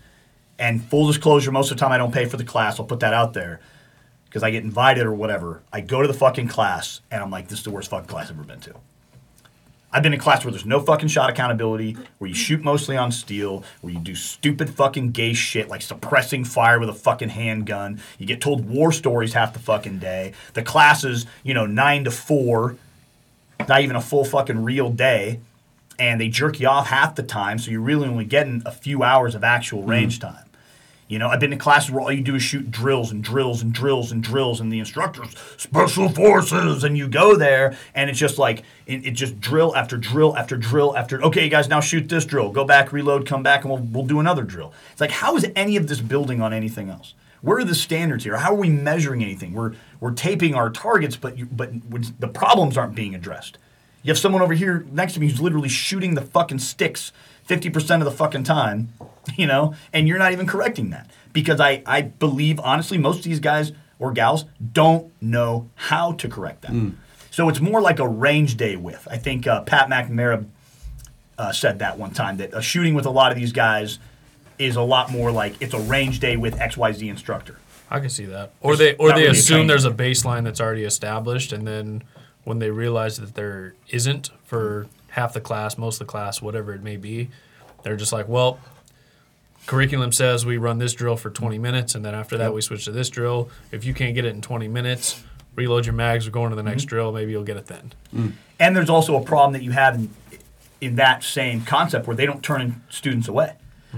And 0.60 0.84
full 0.84 1.08
disclosure, 1.08 1.51
most 1.51 1.71
of 1.71 1.77
the 1.77 1.80
time 1.82 1.91
I 1.93 1.97
don't 1.99 2.12
pay 2.12 2.25
for 2.25 2.36
the 2.36 2.43
class. 2.43 2.80
I'll 2.80 2.86
put 2.88 2.99
that 3.01 3.13
out 3.13 3.34
there 3.34 3.62
because 4.30 4.44
I 4.44 4.52
get 4.52 4.63
invited 4.63 5.06
or 5.06 5.13
whatever. 5.13 5.62
I 5.72 5.82
go 5.82 6.02
to 6.02 6.08
the 6.08 6.13
fucking 6.13 6.48
class 6.48 7.02
and 7.12 7.22
I'm 7.24 7.32
like, 7.32 7.48
this 7.48 7.60
is 7.60 7.66
the 7.66 7.72
worst 7.72 7.90
fucking 7.90 8.08
class 8.08 8.30
I've 8.30 8.38
ever 8.38 8.44
been 8.44 8.60
to. 8.62 8.76
I've 9.92 10.04
been 10.04 10.13
in 10.13 10.20
class 10.20 10.44
where 10.44 10.52
there's 10.52 10.66
no 10.66 10.82
fucking 10.82 11.08
shot 11.08 11.30
accountability, 11.30 11.98
where 12.18 12.28
you 12.28 12.36
shoot 12.36 12.62
mostly 12.62 12.98
on 12.98 13.12
steel, 13.12 13.63
where 13.82 13.94
you 13.94 14.00
do 14.00 14.16
stupid 14.16 14.70
fucking 14.70 15.12
gay 15.12 15.34
shit 15.34 15.70
like 15.70 15.82
suppressing 15.82 16.44
fire 16.44 16.80
with 16.80 16.90
a 16.90 16.94
fucking 16.94 17.30
handgun. 17.30 18.02
You 18.20 18.26
get 18.26 18.42
told 18.42 18.70
war 18.70 18.92
stories 18.92 19.34
half 19.34 19.54
the 19.54 19.60
fucking 19.60 20.00
day. 20.00 20.34
The 20.54 20.62
class 20.62 21.06
is, 21.06 21.26
you 21.42 21.54
know, 21.54 21.66
nine 21.66 22.04
to 22.04 22.12
four, 22.12 22.76
not 23.68 23.82
even 23.82 23.96
a 23.96 24.02
full 24.02 24.26
fucking 24.26 24.63
real 24.63 24.90
day. 24.90 25.40
And 25.98 26.22
they 26.22 26.28
jerk 26.28 26.60
you 26.60 26.68
off 26.68 26.88
half 26.88 27.16
the 27.16 27.24
time, 27.24 27.58
so 27.58 27.72
you're 27.72 27.82
really 27.82 28.08
only 28.08 28.26
getting 28.26 28.62
a 28.66 28.72
few 28.72 29.02
hours 29.02 29.34
of 29.34 29.44
actual 29.44 29.80
mm-hmm. 29.80 29.90
range 29.90 30.20
time. 30.20 30.46
You 31.08 31.20
know, 31.20 31.30
I've 31.30 31.39
been 31.39 31.54
in 31.54 31.60
classes 31.60 31.89
where 31.89 32.02
all 32.02 32.12
you 32.12 32.22
do 32.22 32.36
is 32.36 32.43
shoot 32.43 32.70
drills 32.70 33.12
and 33.12 33.24
drills 33.24 33.62
and 33.62 33.74
drills 33.74 34.12
and 34.12 34.22
drills, 34.22 34.60
and 34.60 34.72
the 34.72 34.80
instructors, 34.80 35.34
special 35.56 36.10
forces, 36.10 36.84
and 36.84 36.98
you 36.98 37.08
go 37.08 37.36
there, 37.36 37.78
and 37.96 38.10
it's 38.10 38.20
just 38.20 38.38
like 38.38 38.63
it, 38.86 39.06
it 39.06 39.12
just 39.12 39.39
drill 39.39 39.74
after 39.76 39.96
drill 39.96 40.36
after 40.36 40.58
drill 40.58 40.98
after. 40.98 41.24
Okay, 41.24 41.48
guys, 41.48 41.70
now 41.70 41.80
shoot 41.80 42.10
this 42.10 42.26
drill. 42.26 42.52
Go 42.52 42.65
back, 42.65 42.91
reload, 42.91 43.26
come 43.26 43.41
back, 43.41 43.63
and 43.63 43.72
we'll 43.72 43.82
we'll 43.84 44.06
do 44.06 44.20
another 44.20 44.43
drill. 44.43 44.74
It's 44.91 45.00
like 45.00 45.12
how 45.12 45.38
is 45.38 45.48
any 45.56 45.78
of 45.78 45.88
this 45.88 46.02
building 46.02 46.41
on 46.41 46.52
anything 46.52 46.89
else? 46.89 47.13
Where 47.41 47.60
are 47.60 47.63
the 47.63 47.76
standards 47.76 48.26
here? 48.26 48.36
How 48.36 48.52
are 48.52 48.58
we 48.58 48.70
measuring 48.70 49.24
anything? 49.24 49.54
We're 49.54 49.76
we're 50.02 50.12
taping 50.12 50.56
our 50.56 50.70
targets, 50.70 51.15
but 51.15 51.38
you, 51.38 51.46
but 51.46 51.72
the 52.20 52.28
problems 52.28 52.78
aren't 52.78 52.96
being 52.96 53.15
addressed. 53.15 53.58
You 54.04 54.12
have 54.12 54.20
someone 54.20 54.41
over 54.41 54.54
here 54.54 54.86
next 54.91 55.13
to 55.13 55.20
me 55.20 55.28
who's 55.28 55.41
literally 55.41 55.70
shooting 55.70 56.15
the 56.15 56.22
fucking 56.22 56.60
sticks 56.60 57.12
50% 57.47 57.99
of 57.99 58.05
the 58.05 58.12
fucking 58.12 58.43
time, 58.43 58.93
you 59.36 59.47
know, 59.47 59.73
and 59.93 60.07
you're 60.07 60.17
not 60.19 60.31
even 60.31 60.45
correcting 60.47 60.89
that. 60.91 61.10
Because 61.33 61.60
I, 61.60 61.83
I 61.86 62.01
believe, 62.01 62.60
honestly, 62.60 62.97
most 62.97 63.17
of 63.19 63.23
these 63.25 63.39
guys 63.39 63.71
or 63.99 64.12
gals 64.12 64.45
don't 64.73 65.12
know 65.21 65.69
how 65.75 66.13
to 66.13 66.27
correct 66.27 66.62
that. 66.63 66.93
So 67.31 67.49
it's 67.49 67.60
more 67.60 67.81
like 67.81 67.99
a 67.99 68.07
range 68.07 68.57
day 68.57 68.75
with. 68.75 69.07
I 69.12 69.17
think 69.17 69.45
uh, 69.45 69.62
Pat 69.62 69.89
McNamara 69.89 70.45
uh, 71.38 71.51
said 71.51 71.79
that 71.79 71.99
one 71.99 72.12
time 72.12 72.38
that 72.38 72.51
a 72.53 72.62
shooting 72.62 72.95
with 72.95 73.05
a 73.05 73.12
lot 73.12 73.31
of 73.31 73.38
these 73.38 73.51
guys 73.51 73.99
is 74.57 74.75
a 74.75 74.81
lot 74.81 75.12
more 75.12 75.31
like 75.31 75.62
it's 75.62 75.73
a 75.75 75.79
range 75.79 76.19
day 76.19 76.36
with 76.36 76.55
XYZ 76.55 77.07
instructor. 77.10 77.57
I 77.91 77.99
can 77.99 78.10
see 78.10 78.25
that. 78.25 78.53
Or 78.60 78.71
It's 78.73 78.79
they 78.79 78.95
or 78.95 79.10
they 79.10 79.21
really 79.21 79.27
assume 79.27 79.53
training. 79.55 79.67
there's 79.67 79.86
a 79.86 79.91
baseline 79.91 80.43
that's 80.43 80.60
already 80.60 80.83
established, 80.83 81.53
and 81.53 81.67
then 81.67 82.03
when 82.43 82.57
they 82.60 82.71
realize 82.71 83.17
that 83.17 83.36
there 83.36 83.75
isn't 83.89 84.31
for 84.43 84.88
half 85.17 85.34
the 85.34 85.41
class, 85.41 85.77
most 85.77 85.95
of 85.99 86.08
the 86.08 86.12
class, 86.12 86.41
whatever 86.41 86.73
it 86.73 86.84
may 86.84 86.95
be, 86.95 87.30
they're 87.84 87.95
just 87.97 88.13
like, 88.13 88.27
well, 88.30 88.60
curriculum 89.65 90.12
says 90.12 90.45
we 90.45 90.58
run 90.58 90.77
this 90.77 90.93
drill 90.93 91.17
for 91.17 91.30
20 91.30 91.58
minutes, 91.58 91.95
and 91.95 92.06
then 92.06 92.13
after 92.15 92.38
that 92.38 92.45
Yep. 92.45 92.53
we 92.53 92.62
switch 92.62 92.86
to 92.86 92.91
this 92.91 93.10
drill. 93.10 93.49
If 93.71 93.84
you 93.84 93.93
can't 93.93 94.13
get 94.15 94.25
it 94.25 94.34
in 94.36 94.41
20 94.41 94.67
minutes, 94.67 95.21
reload 95.56 95.86
your 95.86 95.93
mags. 95.93 96.25
We're 96.25 96.32
going 96.32 96.51
to 96.51 96.56
the 96.56 96.63
next 96.63 96.84
Mm-hmm. 96.84 96.89
drill. 96.89 97.12
Maybe 97.12 97.32
you'll 97.32 97.43
get 97.43 97.58
it 97.58 97.65
then. 97.65 97.91
And 98.60 98.75
there's 98.75 98.89
also 98.89 99.15
a 99.17 99.23
problem 99.23 99.53
that 99.53 99.63
you 99.63 99.71
have 99.71 99.95
in, 99.95 100.10
in 100.82 100.95
that 100.97 101.23
same 101.23 101.62
concept 101.63 102.06
where 102.08 102.15
they 102.15 102.25
don't 102.27 102.43
turn 102.43 102.82
students 102.89 103.27
away. 103.27 103.53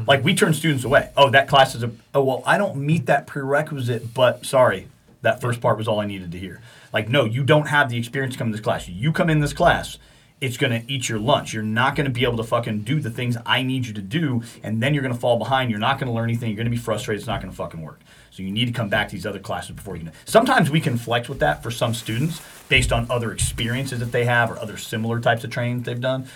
Like 0.07 0.23
we 0.23 0.33
turn 0.33 0.53
students 0.53 0.85
away. 0.85 1.09
Oh, 1.17 1.29
that 1.31 1.49
class 1.49 1.75
is 1.75 1.83
a. 1.83 1.91
Oh 2.15 2.23
well, 2.23 2.41
I 2.45 2.57
don't 2.57 2.77
meet 2.77 3.07
that 3.07 3.27
prerequisite, 3.27 4.13
but 4.13 4.45
sorry, 4.45 4.87
that 5.23 5.41
first 5.41 5.59
part 5.59 5.77
was 5.77 5.89
all 5.89 5.99
I 5.99 6.05
needed 6.05 6.31
to 6.31 6.39
hear. 6.39 6.61
Like 6.93 7.09
no, 7.09 7.25
you 7.25 7.43
don't 7.43 7.67
have 7.67 7.89
the 7.89 7.97
experience 7.97 8.35
to 8.35 8.37
come 8.39 8.47
to 8.49 8.55
this 8.55 8.63
class. 8.63 8.87
You 8.87 9.11
come 9.11 9.29
in 9.29 9.41
this 9.41 9.51
class, 9.51 9.97
it's 10.41 10.57
gonna 10.57 10.83
eat 10.87 11.09
your 11.09 11.19
lunch. 11.19 11.53
You're 11.53 11.63
not 11.63 11.95
gonna 11.95 12.09
be 12.09 12.23
able 12.23 12.37
to 12.37 12.43
fucking 12.43 12.81
do 12.81 12.99
the 12.99 13.09
things 13.09 13.37
I 13.45 13.61
need 13.61 13.85
you 13.85 13.93
to 13.93 14.01
do, 14.01 14.43
and 14.63 14.81
then 14.81 14.93
you're 14.93 15.03
gonna 15.03 15.15
fall 15.15 15.37
behind. 15.37 15.69
You're 15.69 15.79
not 15.79 15.99
gonna 15.99 16.13
learn 16.13 16.29
anything. 16.29 16.49
You're 16.49 16.57
gonna 16.57 16.69
be 16.69 16.77
frustrated. 16.77 17.21
It's 17.21 17.27
not 17.27 17.41
gonna 17.41 17.53
fucking 17.53 17.81
work. 17.81 17.99
So 18.31 18.43
you 18.43 18.51
need 18.51 18.65
to 18.65 18.71
come 18.71 18.89
back 18.89 19.09
to 19.09 19.15
these 19.15 19.25
other 19.25 19.39
classes 19.39 19.71
before 19.71 19.95
you 19.95 20.03
can. 20.05 20.13
Sometimes 20.25 20.69
we 20.69 20.79
can 20.79 20.97
flex 20.97 21.27
with 21.27 21.39
that 21.39 21.61
for 21.61 21.71
some 21.71 21.93
students 21.93 22.41
based 22.69 22.93
on 22.93 23.07
other 23.09 23.31
experiences 23.31 23.99
that 23.99 24.11
they 24.11 24.25
have 24.25 24.49
or 24.49 24.57
other 24.59 24.77
similar 24.77 25.19
types 25.19 25.43
of 25.43 25.49
training 25.49 25.81
they've 25.81 25.99
done. 25.99 26.27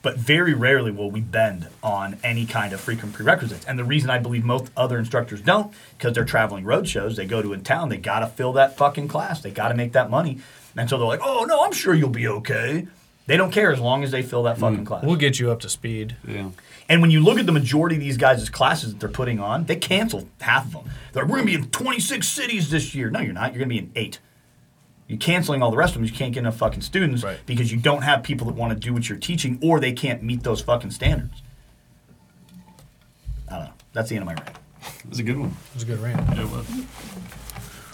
But 0.00 0.16
very 0.16 0.54
rarely 0.54 0.90
will 0.90 1.10
we 1.10 1.20
bend 1.20 1.68
on 1.82 2.18
any 2.22 2.46
kind 2.46 2.72
of 2.72 2.80
frequent 2.80 3.14
prerequisites. 3.14 3.66
And 3.66 3.78
the 3.78 3.84
reason 3.84 4.10
I 4.10 4.18
believe 4.18 4.44
most 4.44 4.70
other 4.76 4.96
instructors 4.96 5.40
don't, 5.40 5.72
because 5.96 6.12
they're 6.12 6.24
traveling 6.24 6.64
road 6.64 6.88
shows, 6.88 7.16
they 7.16 7.26
go 7.26 7.42
to 7.42 7.52
a 7.52 7.58
town, 7.58 7.88
they 7.88 7.96
gotta 7.96 8.28
fill 8.28 8.52
that 8.54 8.76
fucking 8.76 9.08
class. 9.08 9.40
They 9.40 9.50
gotta 9.50 9.74
make 9.74 9.92
that 9.92 10.08
money. 10.08 10.38
And 10.76 10.88
so 10.88 10.96
they're 10.98 11.06
like, 11.06 11.20
oh 11.22 11.44
no, 11.48 11.64
I'm 11.64 11.72
sure 11.72 11.94
you'll 11.94 12.10
be 12.10 12.28
okay. 12.28 12.86
They 13.28 13.36
don't 13.36 13.52
care 13.52 13.70
as 13.70 13.78
long 13.78 14.04
as 14.04 14.10
they 14.10 14.22
fill 14.22 14.42
that 14.44 14.56
mm. 14.56 14.60
fucking 14.60 14.84
class. 14.86 15.04
We'll 15.04 15.16
get 15.16 15.38
you 15.38 15.50
up 15.50 15.60
to 15.60 15.68
speed. 15.68 16.16
Yeah. 16.26 16.48
And 16.88 17.02
when 17.02 17.10
you 17.10 17.20
look 17.20 17.38
at 17.38 17.44
the 17.44 17.52
majority 17.52 17.94
of 17.96 18.00
these 18.00 18.16
guys' 18.16 18.48
classes 18.48 18.94
that 18.94 19.00
they're 19.00 19.08
putting 19.10 19.38
on, 19.38 19.66
they 19.66 19.76
cancel 19.76 20.26
half 20.40 20.64
of 20.64 20.72
them. 20.72 20.90
They're 21.12 21.24
like, 21.24 21.30
we're 21.30 21.36
going 21.36 21.48
to 21.48 21.58
be 21.58 21.62
in 21.62 21.70
26 21.70 22.26
cities 22.26 22.70
this 22.70 22.94
year. 22.94 23.10
No, 23.10 23.20
you're 23.20 23.34
not. 23.34 23.52
You're 23.52 23.58
going 23.58 23.68
to 23.68 23.74
be 23.74 23.78
in 23.80 23.92
eight. 23.94 24.18
You're 25.08 25.18
canceling 25.18 25.62
all 25.62 25.70
the 25.70 25.76
rest 25.76 25.90
of 25.90 26.00
them. 26.00 26.06
You 26.06 26.12
can't 26.12 26.32
get 26.32 26.40
enough 26.40 26.56
fucking 26.56 26.80
students 26.80 27.22
Right. 27.22 27.38
because 27.44 27.70
you 27.70 27.76
don't 27.78 28.00
have 28.00 28.22
people 28.22 28.46
that 28.46 28.56
want 28.56 28.72
to 28.72 28.78
do 28.78 28.94
what 28.94 29.10
you're 29.10 29.18
teaching 29.18 29.58
or 29.62 29.78
they 29.78 29.92
can't 29.92 30.22
meet 30.22 30.42
those 30.42 30.62
fucking 30.62 30.92
standards. 30.92 31.42
I 33.50 33.56
don't 33.56 33.64
know. 33.64 33.72
That's 33.92 34.08
the 34.08 34.16
end 34.16 34.22
of 34.22 34.26
my 34.26 34.42
rant. 34.42 34.56
It 35.04 35.10
was 35.10 35.18
a 35.18 35.22
good 35.22 35.38
one. 35.38 35.50
It 35.50 35.74
was 35.74 35.82
a 35.82 35.86
good 35.86 36.00
rant. 36.00 36.38
It 36.38 36.50
was. 36.50 36.66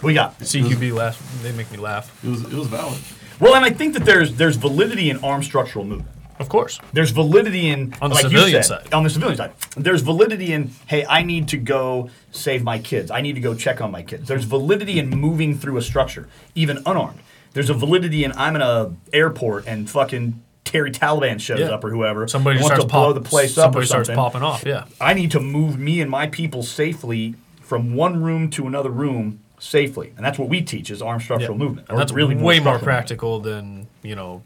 We 0.01 0.13
got? 0.13 0.39
CQB 0.39 0.93
laugh. 0.93 1.41
They 1.43 1.51
make 1.51 1.69
me 1.71 1.77
laugh. 1.77 2.23
It 2.23 2.29
was, 2.29 2.43
it 2.45 2.53
was 2.53 2.67
valid. 2.67 2.99
Well, 3.39 3.55
and 3.55 3.65
I 3.65 3.69
think 3.69 3.93
that 3.93 4.05
there's 4.05 4.35
there's 4.35 4.55
validity 4.55 5.09
in 5.09 5.23
armed 5.23 5.45
structural 5.45 5.85
movement. 5.85 6.11
Of 6.37 6.49
course. 6.49 6.79
There's 6.91 7.11
validity 7.11 7.69
in 7.69 7.93
On 8.01 8.09
the 8.09 8.15
like 8.15 8.25
you 8.25 8.29
civilian 8.31 8.63
said, 8.63 8.81
side. 8.83 8.93
On 8.93 9.03
the 9.03 9.09
civilian 9.09 9.37
side, 9.37 9.53
there's 9.77 10.01
validity 10.01 10.51
in 10.51 10.71
hey, 10.87 11.05
I 11.05 11.23
need 11.23 11.47
to 11.49 11.57
go 11.57 12.09
save 12.31 12.61
my 12.63 12.77
kids. 12.79 13.09
I 13.09 13.21
need 13.21 13.35
to 13.35 13.41
go 13.41 13.55
check 13.55 13.79
on 13.79 13.91
my 13.91 14.03
kids. 14.03 14.27
There's 14.27 14.43
validity 14.43 14.99
in 14.99 15.09
moving 15.09 15.57
through 15.57 15.77
a 15.77 15.81
structure, 15.81 16.27
even 16.53 16.79
unarmed. 16.85 17.19
There's 17.53 17.69
a 17.69 17.73
validity 17.73 18.25
in 18.25 18.33
I'm 18.33 18.55
in 18.57 18.61
a 18.61 18.93
airport 19.13 19.65
and 19.65 19.89
fucking 19.89 20.41
Terry 20.65 20.91
Taliban 20.91 21.39
shows 21.39 21.59
Yeah. 21.59 21.67
up 21.67 21.83
or 21.85 21.89
whoever. 21.89 22.27
Somebody 22.27 22.57
wants 22.57 22.67
starts 22.67 22.83
to 22.83 22.89
blow 22.89 23.13
the 23.13 23.21
place 23.21 23.57
up 23.57 23.69
or 23.69 23.85
Somebody 23.85 23.87
starts 23.87 24.09
popping 24.09 24.41
off. 24.43 24.65
Yeah. 24.65 24.85
I 24.99 25.13
need 25.13 25.31
to 25.31 25.39
move 25.39 25.79
me 25.79 26.01
and 26.01 26.11
my 26.11 26.27
people 26.27 26.63
safely 26.63 27.35
from 27.61 27.95
one 27.95 28.21
room 28.21 28.49
to 28.51 28.67
another 28.67 28.89
room 28.89 29.39
safely, 29.65 30.13
and 30.15 30.25
that's 30.25 30.37
what 30.39 30.47
we 30.49 30.61
teach 30.61 30.89
is 30.91 31.01
armed 31.01 31.21
structural 31.23 31.57
Yeah. 31.57 31.63
movement. 31.65 31.89
And 31.89 31.97
that's 31.99 32.11
really 32.11 32.35
way 32.35 32.41
more 32.41 32.45
structural 32.45 32.73
movement. 32.73 32.83
practical 32.83 33.39
than, 33.39 33.87
you 34.03 34.15
know, 34.15 34.43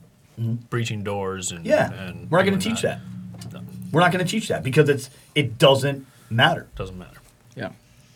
breaching 0.70 1.03
doors 1.03 1.51
and 1.51 1.59
Mm-hmm. 1.65 1.67
Yeah, 1.70 1.91
and 2.07 2.32
we're 2.32 2.39
not 2.39 2.45
going 2.45 2.59
to 2.59 2.70
teach 2.70 2.82
that. 2.84 2.99
No, 3.53 3.61
We're 3.91 4.01
not 4.01 4.11
going 4.11 4.24
to 4.26 4.30
teach 4.30 4.47
that 4.47 4.63
because 4.63 4.88
it's 4.89 5.09
it 5.36 5.57
doesn't 5.57 6.05
matter. 6.30 6.67
doesn't 6.76 6.97
matter. 6.97 7.17
Yeah. 7.55 7.72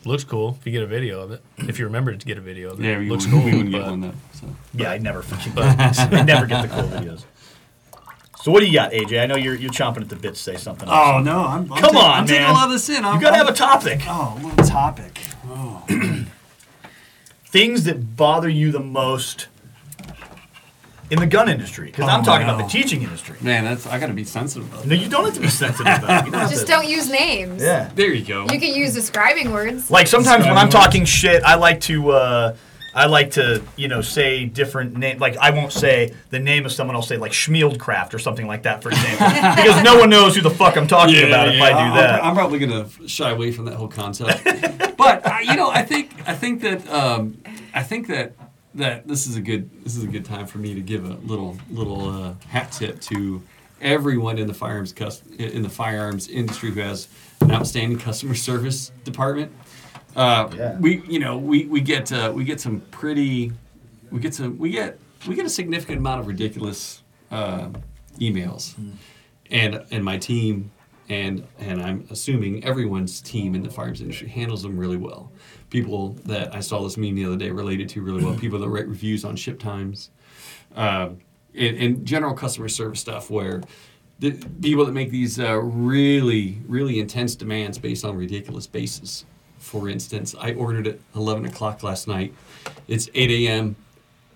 Looks 0.05 0.23
cool 0.25 0.57
if 0.59 0.65
you 0.65 0.71
get 0.71 0.83
a 0.83 0.87
video 0.87 1.21
of 1.21 1.31
it. 1.31 1.41
If 1.57 1.79
you 1.79 1.85
remember 1.85 2.13
to 2.15 2.25
get 2.25 2.37
a 2.37 2.41
video 2.41 2.71
of 2.71 2.79
it, 2.79 2.85
Yeah, 2.85 2.97
we 2.99 3.09
looks 3.09 3.25
wouldn't, 3.25 3.41
cool. 3.43 3.51
we 3.51 3.57
wouldn't 3.57 3.71
get 3.71 3.81
but 3.81 3.89
one 3.91 4.01
though. 4.01 4.13
So. 4.33 4.47
Yeah, 4.73 4.91
I 4.91 4.97
never 4.97 5.21
fucking 5.21 5.53
I 6.19 6.23
never 6.23 6.45
get 6.45 6.61
the 6.63 6.67
cool 6.69 6.83
videos. 6.89 7.23
So 8.41 8.51
what 8.51 8.59
do 8.59 8.65
you 8.65 8.73
got, 8.73 8.91
AJ? 8.91 9.21
I 9.23 9.25
know 9.25 9.37
you're 9.37 9.55
you're 9.55 9.71
chomping 9.71 10.01
at 10.01 10.09
the 10.09 10.17
bit 10.17 10.35
to 10.35 10.39
say 10.41 10.57
something. 10.57 10.89
else. 10.89 10.97
Oh 11.15 11.19
no, 11.21 11.39
I'm, 11.45 11.61
I'm 11.61 11.67
Come 11.67 11.79
taking, 11.91 11.97
on, 11.97 12.11
I'm 12.11 12.25
taking 12.27 12.41
man. 12.43 12.49
a 12.51 12.53
lot 12.53 12.65
of 12.65 12.71
this 12.73 12.89
in. 12.89 13.05
I'm, 13.05 13.15
you 13.15 13.21
gotta 13.21 13.37
I'm- 13.37 13.45
have 13.45 13.55
a 13.55 13.57
topic. 13.57 14.01
oh, 14.07 14.37
a 14.37 14.45
little 14.45 14.65
topic. 14.65 15.19
Oh. 15.47 15.85
Things 17.53 17.83
that 17.83 18.17
bother 18.17 18.49
you 18.49 18.71
the 18.71 18.79
most 18.79 19.45
in 21.11 21.19
the 21.19 21.27
gun 21.27 21.47
industry, 21.49 21.85
because 21.85 22.09
I'm 22.09 22.21
Oh, 22.21 22.23
talking 22.23 22.47
no. 22.47 22.55
about 22.55 22.65
the 22.65 22.71
teaching 22.71 23.03
industry. 23.03 23.35
Man, 23.41 23.63
that's 23.63 23.85
I 23.85 23.99
got 23.99 24.07
to 24.07 24.13
be 24.13 24.23
sensitive 24.23 24.73
about. 24.73 24.87
No, 24.87 24.95
you 24.95 25.07
don't 25.07 25.23
have 25.25 25.35
to 25.35 25.39
be 25.39 25.49
sensitive 25.49 25.85
about 25.85 26.23
it. 26.23 26.25
You 26.25 26.31
don't 26.31 26.41
have 26.41 26.49
Just 26.49 26.65
to- 26.65 26.71
don't 26.71 26.87
use 26.89 27.11
names. 27.11 27.61
Yeah. 27.61 27.91
There 27.93 28.11
you 28.11 28.25
go. 28.25 28.45
You 28.51 28.59
can 28.59 28.73
use 28.73 28.95
describing 28.95 29.51
words. 29.51 29.91
Like 29.91 30.07
sometimes 30.07 30.45
when 30.45 30.57
I'm 30.57 30.65
Describe 30.65 30.85
talking 30.85 31.05
shit, 31.05 31.43
I 31.43 31.53
like 31.53 31.79
to 31.81 32.09
uh, 32.13 32.55
I 32.95 33.07
like 33.07 33.31
to 33.31 33.63
you 33.75 33.87
know 33.87 34.01
say 34.01 34.45
different 34.45 34.95
name. 34.97 35.17
Like 35.19 35.37
I 35.37 35.49
won't 35.51 35.71
say 35.71 36.13
the 36.29 36.39
name 36.39 36.65
of 36.65 36.71
someone. 36.71 36.95
I'll 36.95 37.01
say 37.01 37.17
like 37.17 37.31
Schmieldcraft 37.31 38.13
or 38.13 38.19
something 38.19 38.45
like 38.47 38.63
that, 38.63 38.83
for 38.83 38.89
example, 38.89 39.27
because 39.63 39.83
no 39.83 39.97
one 39.97 40.09
knows 40.09 40.35
who 40.35 40.41
the 40.41 40.49
fuck 40.51 40.77
I'm 40.77 40.87
talking 40.87 41.27
about 41.27 41.47
if 41.53 41.61
I 41.61 41.69
do 41.69 41.75
I'm- 41.75 41.95
that. 41.95 42.23
I'm, 42.23 42.33
probably 42.35 42.59
gonna 42.59 42.87
shy 43.07 43.31
away 43.31 43.51
from 43.51 43.65
that 43.65 43.75
whole 43.75 43.87
concept. 43.87 44.43
but 44.97 45.25
I, 45.25 45.41
you 45.41 45.55
know, 45.55 45.69
I 45.69 45.81
think 45.83 46.11
I 46.27 46.33
think 46.35 46.61
that 46.61 46.87
um, 46.91 47.41
I 47.73 47.83
think 47.83 48.07
that 48.07 48.33
that 48.75 49.07
this 49.07 49.27
is 49.27 49.35
a 49.35 49.41
good 49.41 49.69
this 49.83 49.95
is 49.95 50.03
a 50.03 50.07
good 50.07 50.25
time 50.25 50.47
for 50.47 50.57
me 50.57 50.73
to 50.73 50.81
give 50.81 51.05
a 51.05 51.15
little 51.25 51.57
little 51.69 52.09
uh, 52.09 52.33
hat 52.47 52.71
tip 52.71 52.99
to 53.01 53.41
everyone 53.81 54.37
in 54.37 54.47
the 54.47 54.53
firearms 54.53 54.93
cus- 54.93 55.21
in 55.37 55.61
the 55.61 55.69
firearms 55.69 56.27
industry 56.29 56.71
who 56.71 56.79
has 56.79 57.07
an 57.41 57.51
outstanding 57.51 57.99
customer 57.99 58.33
service 58.35 58.91
department. 59.03 59.51
Uh, 60.15 60.49
Yeah. 60.55 60.77
We 60.79 61.01
you 61.07 61.19
know 61.19 61.37
we 61.37 61.65
we 61.65 61.81
get 61.81 62.11
uh, 62.11 62.31
we 62.35 62.43
get 62.43 62.59
some 62.61 62.81
pretty 62.91 63.51
we 64.11 64.19
get 64.19 64.33
some 64.33 64.57
we 64.57 64.69
get 64.71 64.99
we 65.27 65.35
get 65.35 65.45
a 65.45 65.49
significant 65.49 65.99
amount 65.99 66.19
of 66.21 66.27
ridiculous 66.27 67.01
uh, 67.31 67.69
emails 68.19 68.75
and 69.49 69.83
and 69.91 70.03
my 70.03 70.17
team 70.17 70.71
and 71.09 71.45
and 71.59 71.81
I'm 71.81 72.07
assuming 72.11 72.63
everyone's 72.63 73.21
team 73.21 73.55
in 73.55 73.63
the 73.63 73.69
firearms 73.69 74.01
industry 74.01 74.27
handles 74.29 74.61
them 74.63 74.77
really 74.77 74.97
well. 74.97 75.31
People 75.69 76.09
that 76.25 76.53
I 76.53 76.59
saw 76.59 76.83
this 76.83 76.97
meme 76.97 77.15
the 77.15 77.25
other 77.25 77.37
day 77.37 77.49
related 77.49 77.89
to 77.89 78.01
really 78.01 78.23
well. 78.23 78.35
People 78.45 78.59
that 78.59 78.69
write 78.69 78.87
reviews 78.87 79.25
on 79.25 79.35
ship 79.35 79.59
times, 79.59 80.11
um, 80.75 81.19
and, 81.55 81.77
and 81.77 82.05
general 82.05 82.33
customer 82.33 82.69
service 82.69 82.99
stuff 82.99 83.29
where 83.29 83.61
the 84.19 84.31
people 84.61 84.85
that 84.85 84.93
make 84.93 85.09
these 85.09 85.39
uh, 85.39 85.57
really 85.57 86.61
really 86.67 86.99
intense 86.99 87.35
demands 87.35 87.77
based 87.79 88.05
on 88.05 88.15
ridiculous 88.15 88.67
basis. 88.67 89.25
For 89.63 89.87
instance, 89.89 90.35
I 90.37 90.53
ordered 90.53 90.87
at 90.87 90.99
11 91.15 91.45
o'clock 91.45 91.83
last 91.83 92.05
night. 92.07 92.33
It's 92.87 93.09
8 93.15 93.31
a.m. 93.31 93.75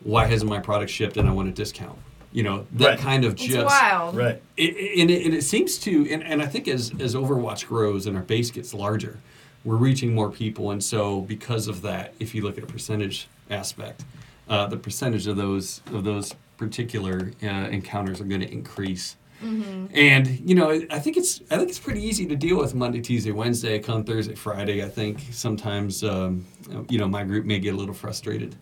Why 0.03 0.25
hasn't 0.25 0.49
my 0.49 0.59
product 0.59 0.89
shipped 0.89 1.17
and 1.17 1.27
I 1.27 1.33
want 1.33 1.49
a 1.49 1.51
discount? 1.51 1.97
You 2.31 2.43
know 2.43 2.65
that 2.73 2.87
Right. 2.87 2.99
kind 2.99 3.25
of 3.25 3.33
It's 3.33 3.43
just 3.45 3.65
wild. 3.65 4.15
Right. 4.15 4.41
it, 4.55 4.75
it- 4.77 4.99
and, 5.01 5.11
it, 5.11 5.25
and 5.25 5.33
it 5.33 5.43
seems 5.43 5.77
to 5.79 6.07
and, 6.11 6.23
and 6.23 6.41
i 6.41 6.45
think 6.45 6.67
as, 6.67 6.91
as 6.99 7.15
overwatch 7.15 7.65
grows 7.67 8.05
and 8.05 8.15
our 8.17 8.21
base 8.23 8.51
gets 8.51 8.73
larger 8.73 9.19
we're 9.63 9.77
reaching 9.77 10.13
more 10.13 10.29
people 10.29 10.69
and 10.71 10.83
so 10.83 11.21
because 11.21 11.67
of 11.67 11.81
that 11.83 12.13
if 12.19 12.35
you 12.35 12.43
look 12.43 12.57
at 12.57 12.63
a 12.63 12.67
percentage 12.67 13.27
aspect 13.49 14.03
uh, 14.49 14.67
the 14.67 14.77
percentage 14.77 15.25
of 15.25 15.35
those 15.37 15.81
of 15.93 16.03
those 16.03 16.35
particular 16.57 17.31
uh, 17.41 17.47
encounters 17.47 18.19
are 18.21 18.25
going 18.25 18.41
to 18.41 18.51
increase 18.51 19.15
and 19.93 20.27
you 20.49 20.55
know 20.55 20.81
i 20.89 20.99
think 20.99 21.15
it's 21.15 21.41
i 21.51 21.57
think 21.57 21.69
it's 21.69 21.79
pretty 21.79 22.03
easy 22.03 22.25
to 22.25 22.35
deal 22.35 22.57
with 22.57 22.73
monday 22.73 22.99
tuesday 22.99 23.31
wednesday 23.31 23.77
come 23.77 24.03
thursday 24.03 24.33
friday 24.33 24.83
i 24.83 24.89
think. 24.89 25.19
Sometimes 25.31 26.03
um, 26.03 26.45
you 26.89 26.97
know 26.97 27.07
my 27.07 27.23
group 27.23 27.45
may 27.45 27.59
get 27.59 27.73
a 27.73 27.77
little 27.77 27.93
frustrated 27.93 28.55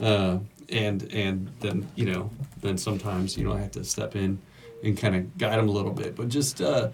uh, 0.00 0.38
and 0.68 1.12
and 1.12 1.50
then 1.60 1.86
you 1.94 2.06
know 2.06 2.30
then 2.60 2.78
sometimes 2.78 3.36
you 3.36 3.44
know 3.44 3.52
I 3.52 3.60
have 3.60 3.72
to 3.72 3.84
step 3.84 4.16
in 4.16 4.38
and 4.82 4.96
kind 4.96 5.14
of 5.14 5.38
guide 5.38 5.58
them 5.58 5.68
a 5.68 5.72
little 5.72 5.92
bit. 5.92 6.16
But 6.16 6.28
just 6.28 6.60
uh, 6.60 6.90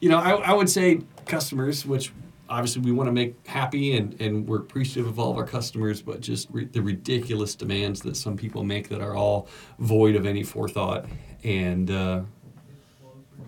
you 0.00 0.08
know 0.08 0.18
I, 0.18 0.32
I 0.32 0.52
would 0.52 0.68
say 0.68 1.00
customers, 1.26 1.86
which 1.86 2.12
obviously 2.48 2.82
we 2.82 2.90
want 2.90 3.06
to 3.06 3.12
make 3.12 3.46
happy 3.46 3.96
and, 3.96 4.20
and 4.20 4.46
we're 4.48 4.58
appreciative 4.58 5.06
of 5.06 5.20
all 5.20 5.30
of 5.30 5.36
our 5.36 5.46
customers, 5.46 6.02
but 6.02 6.20
just 6.20 6.48
re- 6.50 6.64
the 6.64 6.82
ridiculous 6.82 7.54
demands 7.54 8.00
that 8.00 8.16
some 8.16 8.36
people 8.36 8.64
make 8.64 8.88
that 8.88 9.00
are 9.00 9.14
all 9.14 9.46
void 9.78 10.16
of 10.16 10.26
any 10.26 10.42
forethought. 10.42 11.06
And 11.44 11.92
uh, 11.92 12.22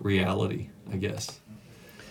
reality, 0.03 0.69
I 0.91 0.97
guess. 0.97 1.39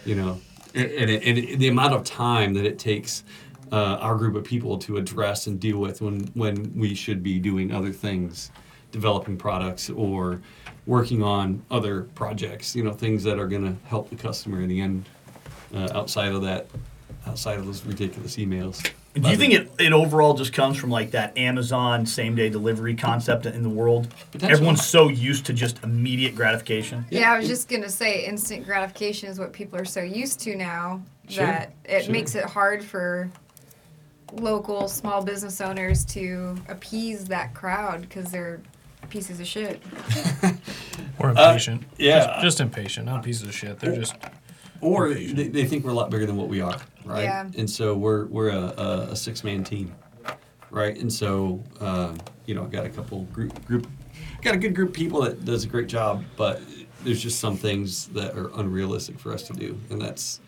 You 0.05 0.17
know, 0.17 0.41
and, 0.75 0.91
and, 0.91 1.39
and 1.39 1.61
the 1.61 1.69
amount 1.69 1.95
of 1.95 2.05
time 2.05 2.55
that 2.55 2.65
it 2.65 2.79
takes 2.79 3.23
uh, 3.71 3.97
our 4.01 4.17
group 4.17 4.35
of 4.35 4.45
people 4.45 4.79
to 4.79 4.97
address 4.97 5.47
and 5.47 5.61
deal 5.61 5.79
with 5.79 6.01
when, 6.03 6.21
when 6.35 6.73
we 6.77 6.95
should 6.95 7.23
be 7.23 7.39
doing 7.39 7.73
other 7.73 7.93
things, 7.93 8.51
developing 8.91 9.37
products 9.37 9.89
or 9.91 10.43
working 10.87 11.23
on 11.23 11.63
other 11.71 12.03
projects, 12.15 12.75
you 12.75 12.83
know, 12.83 12.93
things 12.93 13.23
that 13.25 13.39
are 13.39 13.47
going 13.47 13.65
to 13.65 13.89
help 13.89 14.11
the 14.11 14.17
customer 14.17 14.61
in 14.61 14.69
the 14.69 14.81
end 14.81 15.09
uh, 15.75 15.89
outside 15.95 16.33
of 16.33 16.43
that, 16.43 16.67
outside 17.27 17.59
of 17.59 17.67
those 17.67 17.85
ridiculous 17.85 18.37
emails. 18.37 18.91
Do 19.15 19.29
you 19.29 19.37
think 19.37 19.53
it, 19.53 19.71
it 19.79 19.93
overall 19.93 20.33
just 20.35 20.55
comes 20.55 20.79
from 20.79 20.89
like 20.89 21.11
that 21.11 21.37
Amazon 21.37 22.07
same 22.07 22.35
day 22.35 22.49
delivery 22.49 22.95
concept 22.95 23.45
in 23.45 23.63
the 23.63 23.69
world? 23.69 24.09
Potentially. 24.31 24.53
Everyone's 24.53 24.87
so 24.87 25.09
used 25.09 25.45
to 25.47 25.53
just 25.53 25.83
immediate 25.85 26.35
gratification. 26.35 27.05
Yeah, 27.11 27.33
I 27.33 27.39
was 27.39 27.47
just 27.47 27.69
gonna 27.69 27.91
say 27.91 28.25
instant 28.25 28.65
gratification 28.65 29.29
is 29.29 29.39
what 29.39 29.53
people 29.53 29.79
are 29.79 29.85
so 29.85 30.01
used 30.01 30.41
to 30.41 30.57
now 30.57 31.03
Sure, 31.29 31.45
that 31.45 31.75
it 31.85 32.05
sure. 32.05 32.13
makes 32.13 32.35
it 32.35 32.45
hard 32.45 32.83
for 32.83 33.31
local 34.33 34.89
small 34.89 35.23
business 35.23 35.61
owners 35.61 36.07
to 36.07 36.57
appease 36.69 37.27
that 37.27 37.53
crowd 37.53 38.01
because 38.03 38.31
they're 38.31 38.63
pieces 39.11 39.41
of 39.41 39.47
shit. 39.47 39.83
Or 41.19 41.31
impatient. 41.31 41.83
yeah. 41.99 42.25
Just, 42.27 42.41
just 42.43 42.61
impatient, 42.61 43.07
not 43.07 43.23
pieces 43.23 43.43
of 43.43 43.55
shit. 43.55 43.79
They're 43.79 43.95
just 43.95 44.15
or 44.83 45.15
they, 45.15 45.49
they 45.49 45.65
think 45.65 45.85
we're 45.85 45.91
a 45.91 45.95
lot 45.95 46.11
bigger 46.11 46.27
than 46.27 46.37
what 46.37 46.49
we 46.49 46.61
are, 46.61 46.77
right? 47.05 47.23
Yeah. 47.23 47.49
And 47.57 47.69
so 47.71 47.95
we're 47.95 48.27
we're 48.27 48.51
a, 48.51 48.75
a, 48.77 48.99
a 49.13 49.17
six 49.17 49.43
man 49.45 49.65
team, 49.65 49.95
right? 50.71 50.97
And 50.99 51.11
so 51.11 51.63
um, 51.81 52.19
you 52.45 52.55
know, 52.55 52.65
I've 52.65 52.71
got 52.71 52.85
a 52.85 52.91
couple 52.91 53.23
group 53.33 53.65
group, 53.65 53.87
got 54.43 54.55
a 54.55 54.59
good 54.59 54.75
group 54.75 54.91
of 54.91 54.95
people 54.95 55.23
that 55.23 55.45
does 55.45 55.65
a 55.65 55.69
great 55.69 55.87
job, 55.87 56.25
but 56.37 56.61
there's 57.05 57.23
just 57.23 57.41
some 57.41 57.57
things 57.57 58.09
that 58.09 58.37
are 58.37 58.51
unrealistic 58.61 59.19
for 59.19 59.33
us 59.33 59.45
to 59.45 59.53
do, 59.55 59.79
and 59.91 60.01
that's 60.03 60.41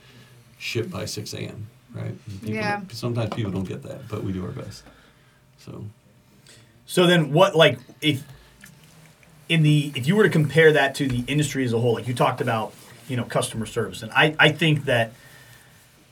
ship 0.58 0.90
by 0.90 1.04
six 1.04 1.32
a.m. 1.32 1.68
Right? 1.94 2.14
People, 2.40 2.50
Yeah. 2.50 2.80
Sometimes 2.90 3.32
people 3.34 3.52
don't 3.52 3.68
get 3.68 3.82
that, 3.84 4.08
but 4.08 4.24
we 4.24 4.32
do 4.32 4.44
our 4.44 4.50
best. 4.50 4.82
So 5.58 5.84
So 6.86 7.06
then, 7.06 7.32
what 7.32 7.54
like 7.54 7.78
if 8.00 8.24
in 9.48 9.62
the 9.62 9.92
if 9.94 10.06
you 10.08 10.16
were 10.16 10.24
to 10.24 10.30
compare 10.30 10.72
that 10.72 10.94
to 10.96 11.06
the 11.06 11.22
industry 11.28 11.64
as 11.64 11.72
a 11.72 11.78
whole, 11.78 11.94
like 11.94 12.08
you 12.08 12.14
talked 12.14 12.40
about, 12.40 12.74
you 13.08 13.16
know, 13.16 13.24
customer 13.24 13.66
service, 13.66 14.02
and 14.02 14.10
I 14.12 14.34
I 14.38 14.50
think 14.50 14.84
that 14.86 15.12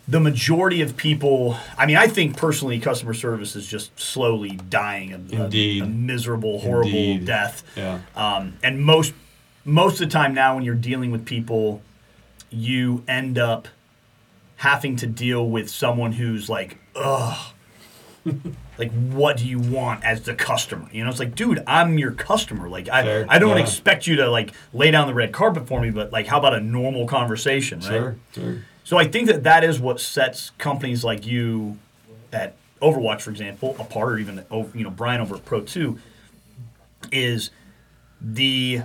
the 0.08 0.18
majority 0.20 0.82
of 0.82 0.96
people, 0.96 1.56
I 1.78 1.86
mean, 1.86 1.96
I 1.96 2.08
think 2.08 2.36
personally, 2.36 2.80
customer 2.80 3.14
service 3.14 3.54
is 3.54 3.66
just 3.66 3.98
slowly 4.00 4.56
dying 4.68 5.12
a, 5.12 5.44
a- 5.44 5.48
a 5.80 5.86
miserable, 5.86 6.58
horrible 6.58 6.88
Indeed. 6.88 7.24
death. 7.24 7.62
yeah, 7.76 8.00
Um, 8.16 8.54
and 8.64 8.82
most 8.82 9.14
most 9.64 10.00
of 10.00 10.08
the 10.08 10.12
time 10.12 10.34
now, 10.34 10.56
when 10.56 10.64
you're 10.64 10.74
dealing 10.74 11.12
with 11.12 11.24
people, 11.24 11.82
you 12.50 13.04
end 13.06 13.38
up 13.38 13.68
having 14.56 14.96
to 14.96 15.06
deal 15.06 15.48
with 15.48 15.70
someone 15.70 16.12
who's 16.12 16.48
like, 16.48 16.78
ugh. 16.96 17.51
like, 18.78 18.92
what 18.92 19.36
do 19.36 19.46
you 19.46 19.58
want 19.58 20.04
as 20.04 20.22
the 20.22 20.34
customer? 20.34 20.88
You 20.92 21.04
know, 21.04 21.10
it's 21.10 21.18
like, 21.18 21.34
dude, 21.34 21.62
I'm 21.66 21.98
your 21.98 22.12
customer. 22.12 22.68
Like, 22.68 22.88
I, 22.88 23.02
Sure, 23.02 23.26
I 23.28 23.38
don't 23.38 23.56
yeah. 23.56 23.62
expect 23.62 24.06
you 24.06 24.16
to 24.16 24.30
like 24.30 24.52
lay 24.72 24.90
down 24.90 25.06
the 25.06 25.14
red 25.14 25.32
carpet 25.32 25.66
for 25.66 25.80
me, 25.80 25.90
but 25.90 26.12
like, 26.12 26.26
how 26.26 26.38
about 26.38 26.54
a 26.54 26.60
normal 26.60 27.06
conversation, 27.06 27.80
right? 27.80 27.88
sure, 27.88 28.16
sure. 28.32 28.64
So 28.84 28.98
I 28.98 29.06
think 29.06 29.28
that 29.28 29.44
that 29.44 29.64
is 29.64 29.78
what 29.80 30.00
sets 30.00 30.50
companies 30.58 31.04
like 31.04 31.26
you 31.26 31.78
at 32.32 32.56
Overwatch, 32.80 33.20
for 33.20 33.30
example, 33.30 33.76
apart, 33.78 34.12
or 34.12 34.18
even 34.18 34.40
at, 34.40 34.46
you 34.50 34.82
know 34.82 34.90
Brian 34.90 35.20
over 35.20 35.36
at 35.36 35.44
Pro 35.44 35.60
Two, 35.60 35.98
is 37.12 37.50
the 38.20 38.82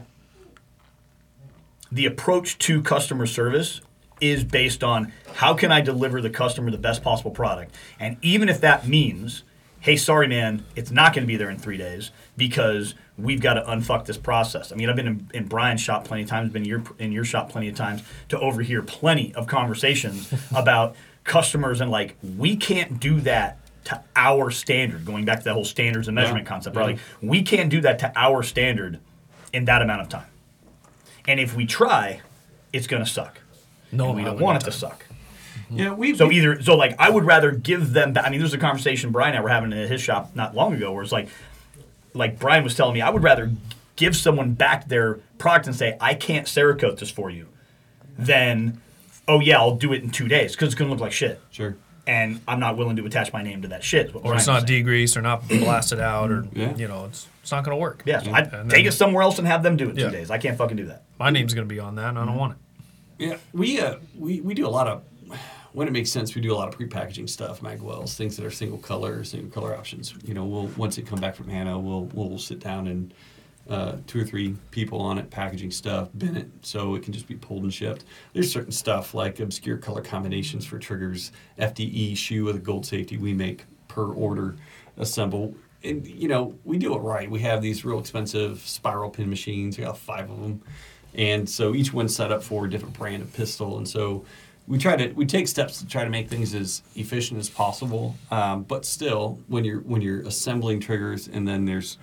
the 1.91 2.05
approach 2.05 2.57
to 2.59 2.81
customer 2.81 3.25
service 3.25 3.81
is 4.19 4.43
based 4.43 4.83
on 4.83 5.11
how 5.35 5.53
can 5.53 5.71
I 5.71 5.81
deliver 5.81 6.21
the 6.21 6.29
customer 6.29 6.71
the 6.71 6.77
best 6.77 7.03
possible 7.03 7.31
product, 7.31 7.73
and 7.99 8.17
even 8.21 8.49
if 8.49 8.61
that 8.61 8.87
means, 8.87 9.43
hey, 9.79 9.95
sorry 9.97 10.27
man, 10.27 10.65
it's 10.75 10.91
not 10.91 11.13
going 11.13 11.23
to 11.23 11.27
be 11.27 11.37
there 11.37 11.49
in 11.49 11.57
three 11.57 11.77
days 11.77 12.11
because 12.35 12.95
we've 13.17 13.41
got 13.41 13.55
to 13.55 13.61
unfuck 13.61 14.05
this 14.05 14.17
process. 14.17 14.71
I 14.71 14.75
mean, 14.75 14.89
I've 14.89 14.95
been 14.95 15.07
in, 15.07 15.29
in 15.33 15.47
Brian's 15.47 15.81
shop 15.81 16.05
plenty 16.05 16.23
of 16.23 16.29
times, 16.29 16.51
been 16.51 16.63
in 16.63 16.67
your 16.69 16.83
in 16.99 17.11
your 17.11 17.25
shop 17.25 17.49
plenty 17.49 17.67
of 17.69 17.75
times 17.75 18.01
to 18.29 18.39
overhear 18.39 18.81
plenty 18.81 19.33
of 19.35 19.47
conversations 19.47 20.33
about 20.55 20.95
customers 21.23 21.81
and 21.81 21.91
like 21.91 22.15
we 22.37 22.55
can't 22.55 22.99
do 22.99 23.19
that 23.21 23.59
to 23.85 24.01
our 24.15 24.49
standard. 24.51 25.05
Going 25.05 25.25
back 25.25 25.39
to 25.39 25.43
that 25.45 25.53
whole 25.53 25.65
standards 25.65 26.07
and 26.07 26.15
measurement 26.15 26.45
Yeah, 26.45 26.49
concept, 26.49 26.75
yeah. 26.75 26.81
right? 26.81 26.91
Like 26.95 26.99
we 27.21 27.41
can't 27.43 27.69
do 27.69 27.81
that 27.81 27.99
to 27.99 28.11
our 28.15 28.43
standard 28.43 28.99
in 29.53 29.65
that 29.65 29.81
amount 29.81 30.01
of 30.01 30.09
time. 30.09 30.27
And 31.25 31.39
if 31.39 31.55
we 31.55 31.65
try, 31.65 32.21
it's 32.73 32.87
going 32.87 33.03
to 33.03 33.09
suck. 33.09 33.39
No, 33.97 34.07
and 34.07 34.15
we 34.15 34.23
don't 34.23 34.39
want 34.39 34.61
it 34.61 34.65
to 34.65 34.71
suck. 34.71 35.05
Yeah, 35.69 35.93
we 35.93 36.15
So 36.15 36.31
either 36.31 36.61
so 36.61 36.75
like 36.75 36.95
I 36.99 37.09
would 37.09 37.25
rather 37.25 37.51
give 37.51 37.91
them. 37.93 38.13
ba- 38.13 38.25
I 38.25 38.29
mean, 38.29 38.39
there's 38.39 38.53
a 38.53 38.57
conversation 38.57 39.11
Brian 39.11 39.31
and 39.31 39.39
I 39.39 39.41
were 39.41 39.49
having 39.49 39.73
in 39.73 39.87
his 39.87 40.01
shop 40.01 40.31
not 40.35 40.55
long 40.55 40.73
ago 40.73 40.93
where 40.93 41.03
it's 41.03 41.11
like, 41.11 41.27
like 42.13 42.39
Brian 42.39 42.63
was 42.63 42.75
telling 42.75 42.93
me, 42.93 43.01
I 43.01 43.09
would 43.09 43.23
rather 43.23 43.51
give 43.97 44.15
someone 44.15 44.53
back 44.53 44.87
their 44.87 45.15
product 45.39 45.67
and 45.67 45.75
say 45.75 45.97
I 45.99 46.13
can't 46.13 46.47
Cerakote 46.47 46.99
this 46.99 47.09
for 47.09 47.29
you, 47.29 47.47
than 48.17 48.79
oh 49.27 49.39
yeah 49.41 49.57
I'll 49.57 49.75
do 49.75 49.91
it 49.91 50.03
in 50.03 50.09
two 50.09 50.27
days 50.27 50.53
because 50.53 50.67
it's 50.67 50.75
gonna 50.75 50.89
look 50.91 51.01
like 51.01 51.11
shit, 51.11 51.41
sure. 51.51 51.75
and 52.05 52.39
I'm 52.47 52.59
not 52.61 52.77
willing 52.77 52.95
to 52.95 53.05
attach 53.05 53.33
my 53.33 53.43
name 53.43 53.61
to 53.63 53.67
that 53.69 53.83
shit. 53.83 54.07
is 54.07 54.13
what 54.13 54.23
or 54.23 54.35
it's 54.35 54.47
not 54.47 54.61
was 54.61 54.71
degreased 54.71 55.17
or 55.17 55.21
not 55.21 55.47
blasted 55.49 55.99
out 55.99 56.31
or 56.31 56.47
Yeah. 56.53 56.75
you 56.75 56.87
know 56.87 57.05
it's 57.05 57.27
it's 57.41 57.51
not 57.51 57.63
going 57.63 57.75
to 57.77 57.81
work. 57.81 58.03
Yeah, 58.05 58.21
so 58.21 58.31
I'd 58.31 58.51
take 58.51 58.69
then- 58.69 58.85
it 58.87 58.91
somewhere 58.93 59.23
else 59.23 59.37
and 59.39 59.47
have 59.47 59.63
them 59.63 59.77
do 59.77 59.89
it 59.89 59.97
Yeah. 59.97 60.05
two 60.05 60.11
days. 60.11 60.31
I 60.31 60.37
can't 60.37 60.57
fucking 60.57 60.75
do 60.77 60.85
that. 60.87 61.03
My 61.17 61.29
name's 61.29 61.53
going 61.53 61.67
to 61.67 61.73
be 61.73 61.79
on 61.79 61.95
that, 61.95 62.09
and 62.09 62.17
I 62.17 62.21
don't 62.21 62.31
mm-hmm. 62.31 62.39
want 62.39 62.53
it. 62.53 62.59
Yeah, 63.17 63.37
we 63.53 63.79
uh, 63.79 63.97
we 64.17 64.41
we 64.41 64.53
do 64.53 64.67
a 64.67 64.69
lot 64.69 64.87
of 64.87 65.03
when 65.73 65.87
it 65.87 65.91
makes 65.91 66.11
sense. 66.11 66.35
We 66.35 66.41
do 66.41 66.53
a 66.53 66.55
lot 66.55 66.67
of 66.67 66.77
prepackaging 66.77 67.29
stuff, 67.29 67.61
magwells, 67.61 68.15
things 68.15 68.37
that 68.37 68.45
are 68.45 68.51
single 68.51 68.77
color, 68.77 69.23
single 69.23 69.49
color 69.49 69.75
options. 69.75 70.13
You 70.23 70.33
know, 70.33 70.45
we'll 70.45 70.67
once 70.77 70.97
it 70.97 71.07
come 71.07 71.19
back 71.19 71.35
from 71.35 71.49
Hannah, 71.49 71.79
we'll 71.79 72.09
we'll 72.13 72.37
sit 72.37 72.59
down 72.59 72.87
and 72.87 73.13
uh, 73.69 73.97
two 74.05 74.21
or 74.21 74.23
three 74.23 74.55
people 74.71 75.01
on 75.01 75.17
it, 75.17 75.29
packaging 75.29 75.71
stuff, 75.71 76.09
bin 76.17 76.37
it, 76.37 76.47
so 76.61 76.95
it 76.95 77.03
can 77.03 77.11
just 77.11 77.27
be 77.27 77.35
pulled 77.35 77.63
and 77.63 77.73
shipped. 77.73 78.05
There's 78.33 78.51
certain 78.51 78.71
stuff 78.71 79.13
like 79.13 79.39
obscure 79.39 79.77
color 79.77 80.01
combinations 80.01 80.65
for 80.65 80.79
triggers, 80.79 81.31
FDE 81.59 82.15
shoe 82.15 82.45
with 82.45 82.55
a 82.55 82.59
gold 82.59 82.85
safety 82.85 83.17
we 83.17 83.33
make 83.33 83.65
per 83.87 84.05
order, 84.05 84.55
assemble. 84.97 85.55
And 85.83 86.05
you 86.05 86.27
know, 86.27 86.55
we 86.65 86.77
do 86.77 86.95
it 86.95 86.99
right. 86.99 87.29
We 87.29 87.39
have 87.39 87.63
these 87.63 87.83
real 87.83 87.99
expensive 87.99 88.59
spiral 88.59 89.09
pin 89.09 89.29
machines. 89.29 89.77
We 89.77 89.83
got 89.83 89.97
five 89.97 90.29
of 90.29 90.39
them 90.39 90.61
and 91.17 91.49
so 91.49 91.73
each 91.73 91.91
one's 91.91 92.15
set 92.15 92.31
up 92.31 92.43
for 92.43 92.65
a 92.65 92.69
different 92.69 92.97
brand 92.97 93.23
of 93.23 93.33
pistol. 93.33 93.77
And 93.77 93.87
so 93.87 94.23
we 94.67 94.77
try 94.77 94.95
to 94.95 95.11
we 95.13 95.25
take 95.25 95.47
steps 95.47 95.79
to 95.79 95.87
try 95.87 96.03
to 96.03 96.09
make 96.09 96.29
things 96.29 96.53
as 96.53 96.83
efficient 96.95 97.39
as 97.39 97.49
possible. 97.49 98.15
Um, 98.29 98.63
but 98.63 98.85
still 98.85 99.39
when 99.47 99.65
you're 99.65 99.79
when 99.81 100.01
you're 100.01 100.21
assembling 100.21 100.79
triggers 100.79 101.27
and 101.27 101.47
then 101.47 101.65
there's 101.65 101.97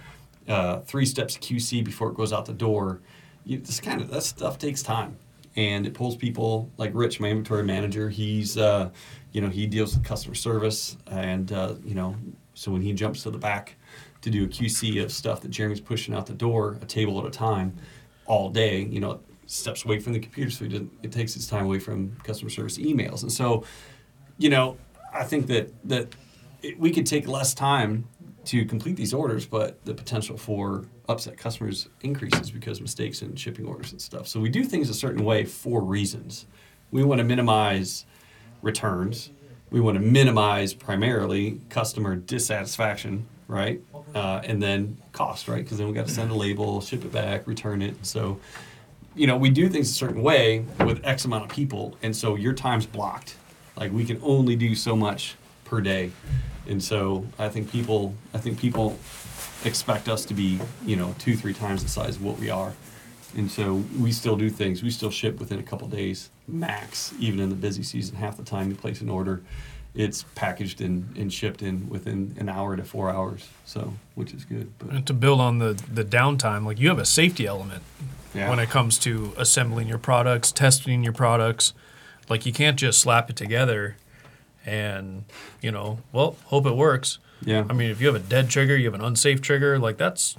uh, 0.48 0.80
three 0.80 1.06
steps 1.06 1.38
qc 1.38 1.82
before 1.84 2.10
it 2.10 2.16
goes 2.16 2.32
out 2.32 2.44
the 2.44 2.52
door 2.52 3.00
you, 3.44 3.58
this 3.58 3.80
kind 3.80 4.00
of 4.00 4.10
that 4.10 4.22
stuff 4.22 4.58
takes 4.58 4.82
time. 4.82 5.16
And 5.56 5.86
it 5.86 5.94
pulls 5.94 6.16
people 6.16 6.68
like 6.78 6.90
rich 6.94 7.20
my 7.20 7.28
inventory 7.28 7.62
manager 7.62 8.10
he's 8.10 8.58
uh, 8.58 8.90
you 9.30 9.40
know 9.40 9.48
he 9.48 9.66
deals 9.66 9.94
with 9.94 10.04
customer 10.04 10.34
service 10.34 10.96
and 11.06 11.52
uh, 11.52 11.74
you 11.84 11.94
know 11.94 12.16
so 12.54 12.72
when 12.72 12.82
he 12.82 12.92
jumps 12.92 13.22
to 13.22 13.30
the 13.30 13.38
back 13.38 13.76
to 14.22 14.30
do 14.30 14.44
a 14.44 14.48
qc 14.48 15.02
of 15.02 15.12
stuff 15.12 15.40
that 15.42 15.50
jeremy's 15.50 15.80
pushing 15.80 16.14
out 16.14 16.26
the 16.26 16.32
door 16.32 16.78
a 16.80 16.86
table 16.86 17.20
at 17.20 17.26
a 17.26 17.30
time 17.30 17.76
all 18.26 18.50
day, 18.50 18.82
you 18.82 19.00
know, 19.00 19.20
steps 19.46 19.84
away 19.84 19.98
from 19.98 20.12
the 20.12 20.18
computer, 20.18 20.50
so 20.50 20.66
doesn't, 20.66 20.90
it 21.02 21.12
takes 21.12 21.34
his 21.34 21.46
time 21.46 21.64
away 21.64 21.78
from 21.78 22.16
customer 22.24 22.50
service 22.50 22.78
emails. 22.78 23.22
And 23.22 23.32
so, 23.32 23.64
you 24.38 24.48
know, 24.48 24.76
I 25.12 25.24
think 25.24 25.46
that 25.48 25.72
that 25.88 26.14
it, 26.62 26.78
we 26.78 26.90
could 26.90 27.06
take 27.06 27.28
less 27.28 27.54
time 27.54 28.08
to 28.46 28.64
complete 28.64 28.96
these 28.96 29.14
orders, 29.14 29.46
but 29.46 29.82
the 29.84 29.94
potential 29.94 30.36
for 30.36 30.84
upset 31.08 31.36
customers 31.36 31.88
increases 32.02 32.50
because 32.50 32.80
mistakes 32.80 33.22
in 33.22 33.36
shipping 33.36 33.66
orders 33.66 33.92
and 33.92 34.00
stuff. 34.00 34.26
So 34.28 34.40
we 34.40 34.48
do 34.50 34.64
things 34.64 34.90
a 34.90 34.94
certain 34.94 35.24
way 35.24 35.44
for 35.44 35.82
reasons. 35.82 36.46
We 36.90 37.04
want 37.04 37.18
to 37.18 37.24
minimize 37.24 38.04
returns. 38.62 39.30
We 39.70 39.80
want 39.80 39.96
to 39.96 40.04
minimize 40.04 40.74
primarily 40.74 41.60
customer 41.68 42.16
dissatisfaction, 42.16 43.26
right? 43.48 43.80
Uh, 44.14 44.40
and 44.44 44.62
then 44.62 44.96
cost, 45.12 45.48
right? 45.48 45.62
Because 45.62 45.78
then 45.78 45.86
we 45.86 45.92
got 45.92 46.06
to 46.06 46.12
send 46.12 46.30
a 46.30 46.34
label, 46.34 46.80
ship 46.80 47.04
it 47.04 47.12
back, 47.12 47.46
return 47.46 47.82
it. 47.82 47.94
So, 48.04 48.40
you 49.14 49.26
know, 49.26 49.36
we 49.36 49.50
do 49.50 49.68
things 49.68 49.90
a 49.90 49.94
certain 49.94 50.22
way 50.22 50.64
with 50.80 51.04
X 51.04 51.24
amount 51.24 51.44
of 51.44 51.50
people, 51.50 51.96
and 52.02 52.16
so 52.16 52.34
your 52.34 52.52
time's 52.52 52.86
blocked. 52.86 53.36
Like 53.76 53.92
we 53.92 54.04
can 54.04 54.20
only 54.22 54.56
do 54.56 54.74
so 54.74 54.96
much 54.96 55.34
per 55.64 55.80
day, 55.80 56.10
and 56.68 56.82
so 56.82 57.26
I 57.38 57.48
think 57.48 57.70
people, 57.70 58.14
I 58.32 58.38
think 58.38 58.58
people 58.58 58.98
expect 59.64 60.08
us 60.08 60.24
to 60.26 60.34
be, 60.34 60.60
you 60.84 60.96
know, 60.96 61.14
two, 61.18 61.36
three 61.36 61.54
times 61.54 61.82
the 61.82 61.88
size 61.88 62.16
of 62.16 62.24
what 62.24 62.38
we 62.38 62.50
are. 62.50 62.74
And 63.36 63.50
so 63.50 63.82
we 63.98 64.12
still 64.12 64.36
do 64.36 64.48
things. 64.48 64.82
We 64.82 64.90
still 64.90 65.10
ship 65.10 65.40
within 65.40 65.58
a 65.58 65.62
couple 65.62 65.88
days, 65.88 66.30
max. 66.46 67.12
Even 67.18 67.40
in 67.40 67.48
the 67.48 67.56
busy 67.56 67.82
season, 67.82 68.16
half 68.16 68.36
the 68.36 68.44
time 68.44 68.68
you 68.68 68.76
place 68.76 69.00
an 69.00 69.08
order, 69.08 69.42
it's 69.94 70.24
packaged 70.34 70.80
and, 70.80 71.16
and 71.16 71.32
shipped 71.32 71.62
in 71.62 71.88
within 71.88 72.34
an 72.38 72.48
hour 72.48 72.76
to 72.76 72.82
four 72.82 73.10
hours. 73.10 73.48
So, 73.64 73.94
which 74.14 74.32
is 74.34 74.44
good. 74.44 74.72
But 74.78 74.90
And 74.90 75.06
to 75.06 75.12
build 75.14 75.40
on 75.40 75.58
the 75.58 75.74
the 75.92 76.04
downtime, 76.04 76.64
like 76.66 76.80
you 76.80 76.88
have 76.88 76.98
a 76.98 77.04
safety 77.06 77.46
element 77.46 77.82
Yeah. 78.34 78.50
when 78.50 78.58
it 78.58 78.70
comes 78.70 78.98
to 79.00 79.32
assembling 79.36 79.86
your 79.88 79.98
products, 79.98 80.50
testing 80.52 81.04
your 81.04 81.12
products. 81.12 81.72
Like 82.28 82.44
you 82.46 82.52
can't 82.52 82.76
just 82.78 83.00
slap 83.00 83.30
it 83.30 83.36
together 83.36 83.96
and, 84.66 85.24
you 85.60 85.70
know, 85.70 85.98
well, 86.12 86.36
hope 86.46 86.66
it 86.66 86.74
works. 86.74 87.18
yeah, 87.44 87.64
I 87.68 87.74
mean, 87.74 87.90
if 87.90 88.00
you 88.00 88.06
have 88.06 88.16
a 88.16 88.26
dead 88.26 88.48
trigger, 88.48 88.74
you 88.76 88.86
have 88.86 88.94
an 88.94 89.04
unsafe 89.04 89.40
trigger, 89.42 89.78
like 89.78 89.96
that's 89.98 90.36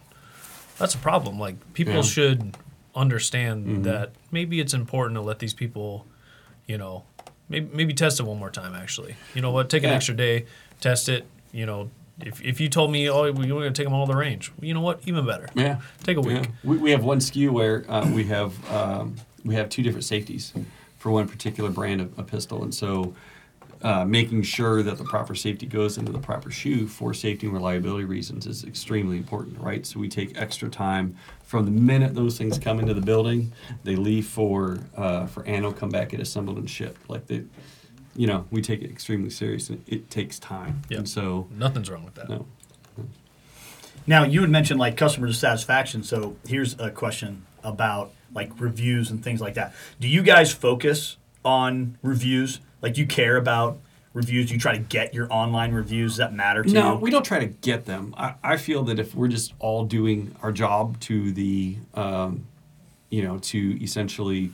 that's 0.80 0.96
a 0.96 0.98
problem. 0.98 1.40
Like 1.40 1.56
people 1.74 1.94
Yeah. 1.94 2.02
should 2.02 2.58
understand 2.96 3.68
Mhm. 3.68 3.84
that 3.84 4.12
maybe 4.32 4.60
it's 4.60 4.74
important 4.74 5.16
to 5.16 5.22
let 5.22 5.40
these 5.40 5.54
people, 5.54 6.06
you 6.68 6.78
know, 6.78 7.04
maybe 7.50 7.70
maybe 7.74 7.94
test 7.94 8.20
it 8.20 8.24
one 8.24 8.40
more 8.40 8.50
time 8.50 8.74
actually. 8.76 9.16
You 9.34 9.42
know 9.42 9.52
what? 9.52 9.70
Take 9.70 9.84
an 9.84 9.90
Yeah. 9.90 9.96
extra 9.96 10.16
day, 10.16 10.46
test 10.82 11.10
it, 11.10 11.26
you 11.52 11.66
know, 11.66 11.90
if, 12.22 12.42
if 12.42 12.62
you 12.62 12.70
told 12.70 12.92
me, 12.92 13.10
oh, 13.10 13.24
we're 13.32 13.48
going 13.48 13.64
to 13.64 13.72
take 13.72 13.86
them 13.86 13.94
all 13.94 14.06
to 14.08 14.14
the 14.14 14.18
range, 14.18 14.52
you 14.62 14.74
know 14.74 14.82
what? 14.82 15.02
Even 15.06 15.26
better. 15.26 15.50
yeah. 15.54 15.82
Take 16.04 16.18
a 16.18 16.22
week. 16.22 16.44
Yeah. 16.44 16.52
We, 16.64 16.78
we 16.78 16.92
have 16.92 17.04
one 17.04 17.20
SKU 17.20 17.50
where 17.52 17.84
uh, 17.92 18.10
we 18.12 18.24
have 18.26 18.72
um, 18.72 19.16
we 19.44 19.56
have 19.56 19.70
two 19.70 19.84
different 19.84 20.06
safeties 20.06 20.54
for 20.98 21.12
one 21.12 21.28
particular 21.28 21.70
brand 21.70 22.02
of, 22.02 22.18
a 22.18 22.24
pistol, 22.24 22.64
and 22.64 22.74
so 22.74 23.14
uh, 23.84 24.04
making 24.06 24.42
sure 24.42 24.82
that 24.82 24.98
the 24.98 25.04
proper 25.04 25.36
safety 25.36 25.66
goes 25.68 25.98
into 26.00 26.12
the 26.12 26.18
proper 26.20 26.50
shoe 26.50 26.88
for 26.88 27.14
safety 27.14 27.46
and 27.46 27.54
reliability 27.54 28.06
reasons 28.06 28.48
is 28.48 28.64
extremely 28.64 29.18
important, 29.18 29.60
right? 29.60 29.86
So 29.86 30.00
we 30.00 30.08
take 30.10 30.36
extra 30.40 30.70
time 30.70 31.16
from 31.46 31.66
the 31.66 31.72
minute 31.72 32.16
those 32.16 32.38
things 32.38 32.58
come 32.60 32.80
into 32.80 32.94
the 32.94 33.02
building, 33.02 33.52
they 33.84 33.96
leave 33.96 34.26
for 34.28 34.80
uh, 34.98 35.28
for 35.28 35.46
anno, 35.46 35.72
come 35.72 35.90
back, 35.90 36.10
get 36.10 36.20
assembled 36.20 36.58
and 36.58 36.70
shipped. 36.70 37.10
Like 37.10 37.28
they, 37.28 37.44
you 38.16 38.28
know, 38.28 38.46
we 38.52 38.62
take 38.62 38.82
it 38.82 38.90
extremely 38.90 39.30
serious, 39.30 39.70
and 39.70 39.84
it 39.88 40.10
takes 40.10 40.40
time. 40.40 40.82
Yeah. 40.90 41.00
And 41.00 41.10
so, 41.10 41.48
Nothing's 41.52 41.90
wrong 41.90 42.04
with 42.04 42.16
that. 42.16 42.30
no. 42.30 42.46
Now 44.08 44.24
you 44.24 44.42
had 44.42 44.50
mentioned 44.50 44.80
like 44.80 44.98
customer 44.98 45.32
satisfaction. 45.34 46.04
So 46.04 46.36
here's 46.48 46.80
a 46.80 46.92
question 46.92 47.46
about 47.64 48.12
like 48.34 48.52
reviews 48.60 49.10
and 49.10 49.24
things 49.24 49.42
like 49.42 49.56
that. 49.56 49.74
Do 50.00 50.08
you 50.08 50.22
guys 50.22 50.54
focus 50.54 51.18
on 51.44 51.98
reviews? 52.04 52.60
Like 52.82 52.94
do 52.96 53.02
you 53.02 53.08
care 53.08 53.36
about 53.38 53.80
reviews? 54.16 54.48
Do 54.48 54.54
you 54.54 54.60
try 54.60 54.72
to 54.72 54.80
get 54.84 55.14
your 55.14 55.32
online 55.32 55.72
reviews? 55.74 56.18
That 56.18 56.34
matter 56.34 56.64
to 56.64 56.70
No, 56.74 56.94
you? 56.94 57.00
we 57.00 57.12
don't 57.12 57.26
try 57.26 57.38
to 57.40 57.46
get 57.46 57.86
them. 57.86 58.16
I, 58.18 58.34
I 58.44 58.58
feel 58.58 58.82
that 58.84 58.98
if 58.98 59.14
we're 59.14 59.28
just 59.28 59.54
all 59.60 59.86
doing 59.86 60.36
our 60.42 60.52
job 60.52 61.00
to 61.02 61.32
the, 61.32 61.78
um, 61.94 62.48
you 63.10 63.22
know, 63.22 63.38
to 63.40 63.84
essentially 63.84 64.52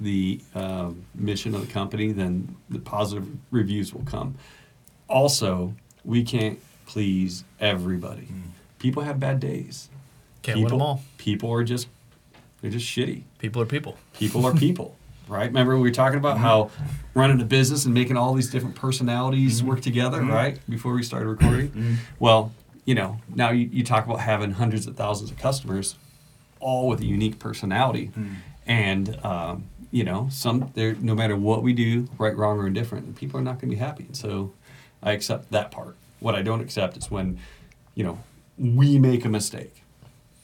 the 0.00 0.40
um, 0.54 1.06
mission 1.14 1.54
of 1.54 1.66
the 1.66 1.72
company, 1.72 2.12
then 2.12 2.54
the 2.68 2.80
positive 2.80 3.26
reviews 3.50 3.94
will 3.94 4.02
come. 4.04 4.34
Also, 5.08 5.74
we 6.04 6.22
can't 6.24 6.58
please 6.86 7.44
everybody. 7.60 8.28
People 8.78 9.02
have 9.04 9.18
bad 9.20 9.40
days. 9.40 9.88
Can't 10.42 10.56
people, 10.56 10.62
win 10.72 10.78
them 10.78 10.82
all. 10.82 11.02
People 11.16 11.50
are 11.52 11.64
just, 11.64 11.86
they're 12.60 12.70
just 12.70 12.86
shitty 12.86 13.22
People 13.38 13.62
are 13.62 13.66
people. 13.66 13.96
people 14.12 14.44
are 14.44 14.52
people 14.54 14.96
right? 15.28 15.46
Remember 15.46 15.76
we 15.76 15.82
were 15.82 15.94
talking 15.94 16.18
about 16.18 16.38
how 16.38 16.64
mm-hmm. 16.64 17.18
running 17.18 17.40
a 17.40 17.44
business 17.44 17.84
and 17.84 17.94
making 17.94 18.16
all 18.16 18.34
these 18.34 18.50
different 18.50 18.76
personalities 18.76 19.58
mm-hmm. 19.58 19.68
work 19.68 19.80
together 19.80 20.18
mm-hmm. 20.18 20.32
right 20.32 20.58
before 20.68 20.94
we 20.94 21.02
started 21.02 21.28
recording? 21.28 21.98
Well 22.18 22.52
you 22.84 22.94
know 22.94 23.18
now 23.34 23.50
you, 23.50 23.68
you 23.72 23.82
talk 23.82 24.04
about 24.04 24.20
having 24.20 24.52
hundreds 24.52 24.86
of 24.86 24.96
thousands 24.96 25.30
of 25.30 25.38
customers 25.38 25.96
all 26.60 26.88
with 26.88 27.00
a 27.00 27.06
unique 27.06 27.38
personality. 27.38 28.10
And 28.66 29.24
um, 29.24 29.68
you 29.90 30.02
know 30.02 30.28
some 30.30 30.72
there 30.74 30.94
no 30.96 31.14
matter 31.14 31.36
what 31.36 31.62
we 31.62 31.72
do 31.72 32.08
right 32.18 32.36
wrong 32.36 32.58
or 32.58 32.66
indifferent 32.66 33.14
people 33.14 33.38
are 33.38 33.42
not 33.42 33.60
going 33.60 33.70
to 33.70 33.76
be 33.76 33.80
happy. 33.80 34.04
And 34.04 34.16
so 34.16 34.52
i 35.02 35.12
accept 35.12 35.52
that 35.52 35.70
part. 35.70 35.96
What 36.20 36.34
i 36.34 36.42
don't 36.42 36.60
accept 36.60 36.96
is 36.96 37.10
when 37.10 37.38
you 37.94 38.02
know 38.02 38.18
we 38.58 38.98
make 38.98 39.24
a 39.24 39.28
mistake 39.28 39.83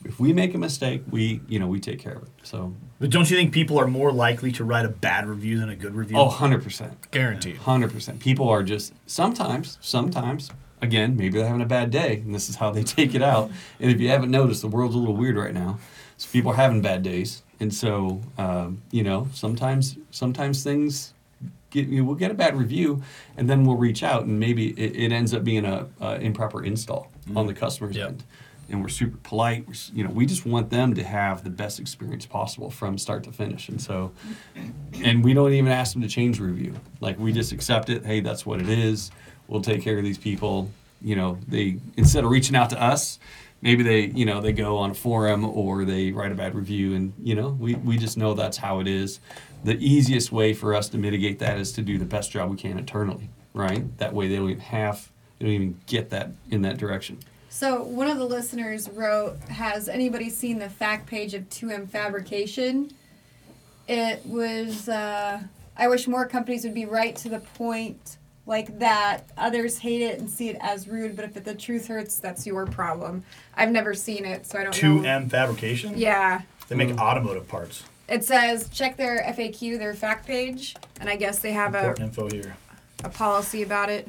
if 0.04 0.18
we 0.18 0.32
make 0.32 0.54
a 0.54 0.58
mistake 0.58 1.02
we 1.10 1.40
you 1.48 1.58
know 1.58 1.66
we 1.66 1.78
take 1.80 1.98
care 1.98 2.14
of 2.14 2.22
it 2.22 2.28
so 2.42 2.74
But 2.98 3.10
don't 3.10 3.30
you 3.30 3.36
think 3.36 3.52
people 3.52 3.78
are 3.78 3.86
more 3.86 4.12
likely 4.12 4.50
to 4.52 4.64
write 4.64 4.84
a 4.84 4.88
bad 4.88 5.26
review 5.26 5.58
than 5.60 5.68
a 5.70 5.76
good 5.76 5.94
review? 5.94 6.18
Oh, 6.18 6.28
100%. 6.28 7.10
Guaranteed. 7.10 7.56
100%. 7.56 8.18
People 8.20 8.48
are 8.48 8.62
just, 8.62 8.92
sometimes, 9.06 9.78
sometimes, 9.80 10.50
again, 10.82 11.16
maybe 11.16 11.38
they're 11.38 11.46
having 11.46 11.62
a 11.62 11.66
bad 11.78 11.90
day, 11.90 12.16
and 12.24 12.34
this 12.34 12.48
is 12.50 12.56
how 12.56 12.70
they 12.70 12.82
take 12.98 13.14
it 13.14 13.22
out. 13.22 13.50
And 13.80 13.90
if 13.90 13.98
you 14.00 14.08
haven't 14.08 14.30
noticed, 14.30 14.60
the 14.62 14.68
world's 14.68 14.94
a 14.94 14.98
little 14.98 15.16
weird 15.16 15.36
right 15.36 15.54
now. 15.54 15.78
So 16.18 16.28
people 16.30 16.50
are 16.52 16.56
having 16.56 16.82
bad 16.82 17.02
days. 17.02 17.42
And 17.58 17.72
so, 17.72 18.20
um, 18.36 18.82
you 18.90 19.02
know, 19.02 19.28
sometimes, 19.32 19.96
sometimes 20.10 20.62
things 20.62 21.14
get, 21.70 21.86
you 21.88 21.98
know, 22.00 22.04
we'll 22.04 22.16
get 22.16 22.30
a 22.30 22.34
bad 22.34 22.54
review, 22.58 23.02
and 23.36 23.48
then 23.48 23.64
we'll 23.64 23.76
reach 23.76 24.02
out, 24.02 24.24
and 24.24 24.38
maybe 24.38 24.70
it, 24.72 24.94
it 24.96 25.12
ends 25.12 25.32
up 25.32 25.42
being 25.44 25.64
a, 25.64 25.86
uh 26.02 26.18
improper 26.20 26.62
install 26.64 27.10
on 27.34 27.46
the 27.46 27.54
customer's 27.54 27.96
Yep. 27.96 28.08
end. 28.08 28.24
And 28.70 28.82
we're 28.82 28.88
super 28.88 29.18
polite. 29.18 29.66
We're, 29.66 29.74
you 29.92 30.04
know, 30.04 30.10
we 30.10 30.26
just 30.26 30.46
want 30.46 30.70
them 30.70 30.94
to 30.94 31.02
have 31.02 31.44
the 31.44 31.50
best 31.50 31.80
experience 31.80 32.26
possible 32.26 32.70
from 32.70 32.98
start 32.98 33.24
to 33.24 33.32
finish. 33.32 33.68
And 33.68 33.80
so, 33.80 34.12
and 35.02 35.24
we 35.24 35.34
don't 35.34 35.52
even 35.52 35.70
ask 35.70 35.92
them 35.92 36.02
to 36.02 36.08
change 36.08 36.40
review. 36.40 36.74
Like 37.00 37.18
we 37.18 37.32
just 37.32 37.52
accept 37.52 37.90
it. 37.90 38.04
Hey, 38.04 38.20
that's 38.20 38.46
what 38.46 38.60
it 38.60 38.68
is. 38.68 39.10
We'll 39.48 39.62
take 39.62 39.82
care 39.82 39.98
of 39.98 40.04
these 40.04 40.18
people. 40.18 40.70
You 41.02 41.16
know, 41.16 41.38
they 41.48 41.78
instead 41.96 42.24
of 42.24 42.30
reaching 42.30 42.54
out 42.54 42.70
to 42.70 42.82
us, 42.82 43.18
maybe 43.62 43.82
they, 43.82 44.06
you 44.06 44.24
know, 44.24 44.40
they 44.40 44.52
go 44.52 44.76
on 44.76 44.90
a 44.90 44.94
forum 44.94 45.44
or 45.44 45.84
they 45.84 46.12
write 46.12 46.32
a 46.32 46.34
bad 46.34 46.54
review, 46.54 46.94
and 46.94 47.12
you 47.22 47.34
know, 47.34 47.56
we 47.58 47.74
we 47.74 47.96
just 47.96 48.16
know 48.16 48.34
that's 48.34 48.58
how 48.58 48.80
it 48.80 48.86
is. 48.86 49.20
The 49.64 49.76
easiest 49.78 50.32
way 50.32 50.54
for 50.54 50.74
us 50.74 50.88
to 50.90 50.98
mitigate 50.98 51.38
that 51.40 51.58
is 51.58 51.72
to 51.72 51.82
do 51.82 51.98
the 51.98 52.04
best 52.04 52.30
job 52.30 52.50
we 52.50 52.56
can 52.56 52.78
internally, 52.78 53.28
right? 53.52 53.96
That 53.98 54.14
way 54.14 54.28
they 54.28 54.36
don't 54.36 54.50
even 54.50 54.62
have, 54.62 55.10
they 55.38 55.46
don't 55.46 55.54
even 55.54 55.80
get 55.86 56.10
that 56.10 56.30
in 56.50 56.62
that 56.62 56.78
direction. 56.78 57.18
So 57.52 57.82
one 57.82 58.06
of 58.06 58.16
the 58.16 58.24
listeners 58.24 58.88
wrote, 58.88 59.36
"Has 59.48 59.88
anybody 59.88 60.30
seen 60.30 60.60
the 60.60 60.70
fact 60.70 61.06
page 61.06 61.34
of 61.34 61.50
2M 61.50 61.88
Fabrication?" 61.88 62.92
It 63.88 64.24
was, 64.24 64.88
uh, 64.88 65.40
"I 65.76 65.88
wish 65.88 66.06
more 66.06 66.26
companies 66.26 66.62
would 66.64 66.74
be 66.74 66.84
right 66.86 67.16
to 67.16 67.28
the 67.28 67.40
point 67.40 68.18
like 68.46 68.78
that. 68.78 69.28
Others 69.36 69.78
hate 69.78 70.00
it 70.00 70.20
and 70.20 70.30
see 70.30 70.48
it 70.48 70.56
as 70.60 70.86
rude, 70.86 71.16
but 71.16 71.24
if 71.24 71.42
the 71.44 71.54
truth 71.54 71.88
hurts, 71.88 72.20
that's 72.20 72.46
your 72.46 72.66
problem." 72.66 73.24
I've 73.56 73.70
never 73.72 73.94
seen 73.94 74.24
it, 74.24 74.46
so 74.46 74.58
I 74.58 74.62
don't 74.62 74.72
Two 74.72 75.00
know. 75.02 75.08
M 75.08 75.28
Fabrication. 75.28 75.94
Yeah. 75.96 76.42
They 76.68 76.76
make 76.76 76.96
automotive 76.98 77.48
parts. 77.48 77.82
It 78.08 78.24
says 78.24 78.68
check 78.68 78.96
their 78.96 79.20
FAQ, 79.24 79.76
their 79.76 79.92
fact 79.94 80.24
page, 80.24 80.76
and 81.00 81.08
I 81.10 81.16
guess 81.16 81.40
they 81.40 81.50
have 81.52 81.74
a, 81.74 81.94
info 82.00 82.30
here. 82.30 82.56
a 83.02 83.08
policy 83.08 83.62
about 83.62 83.90
it. 83.90 84.08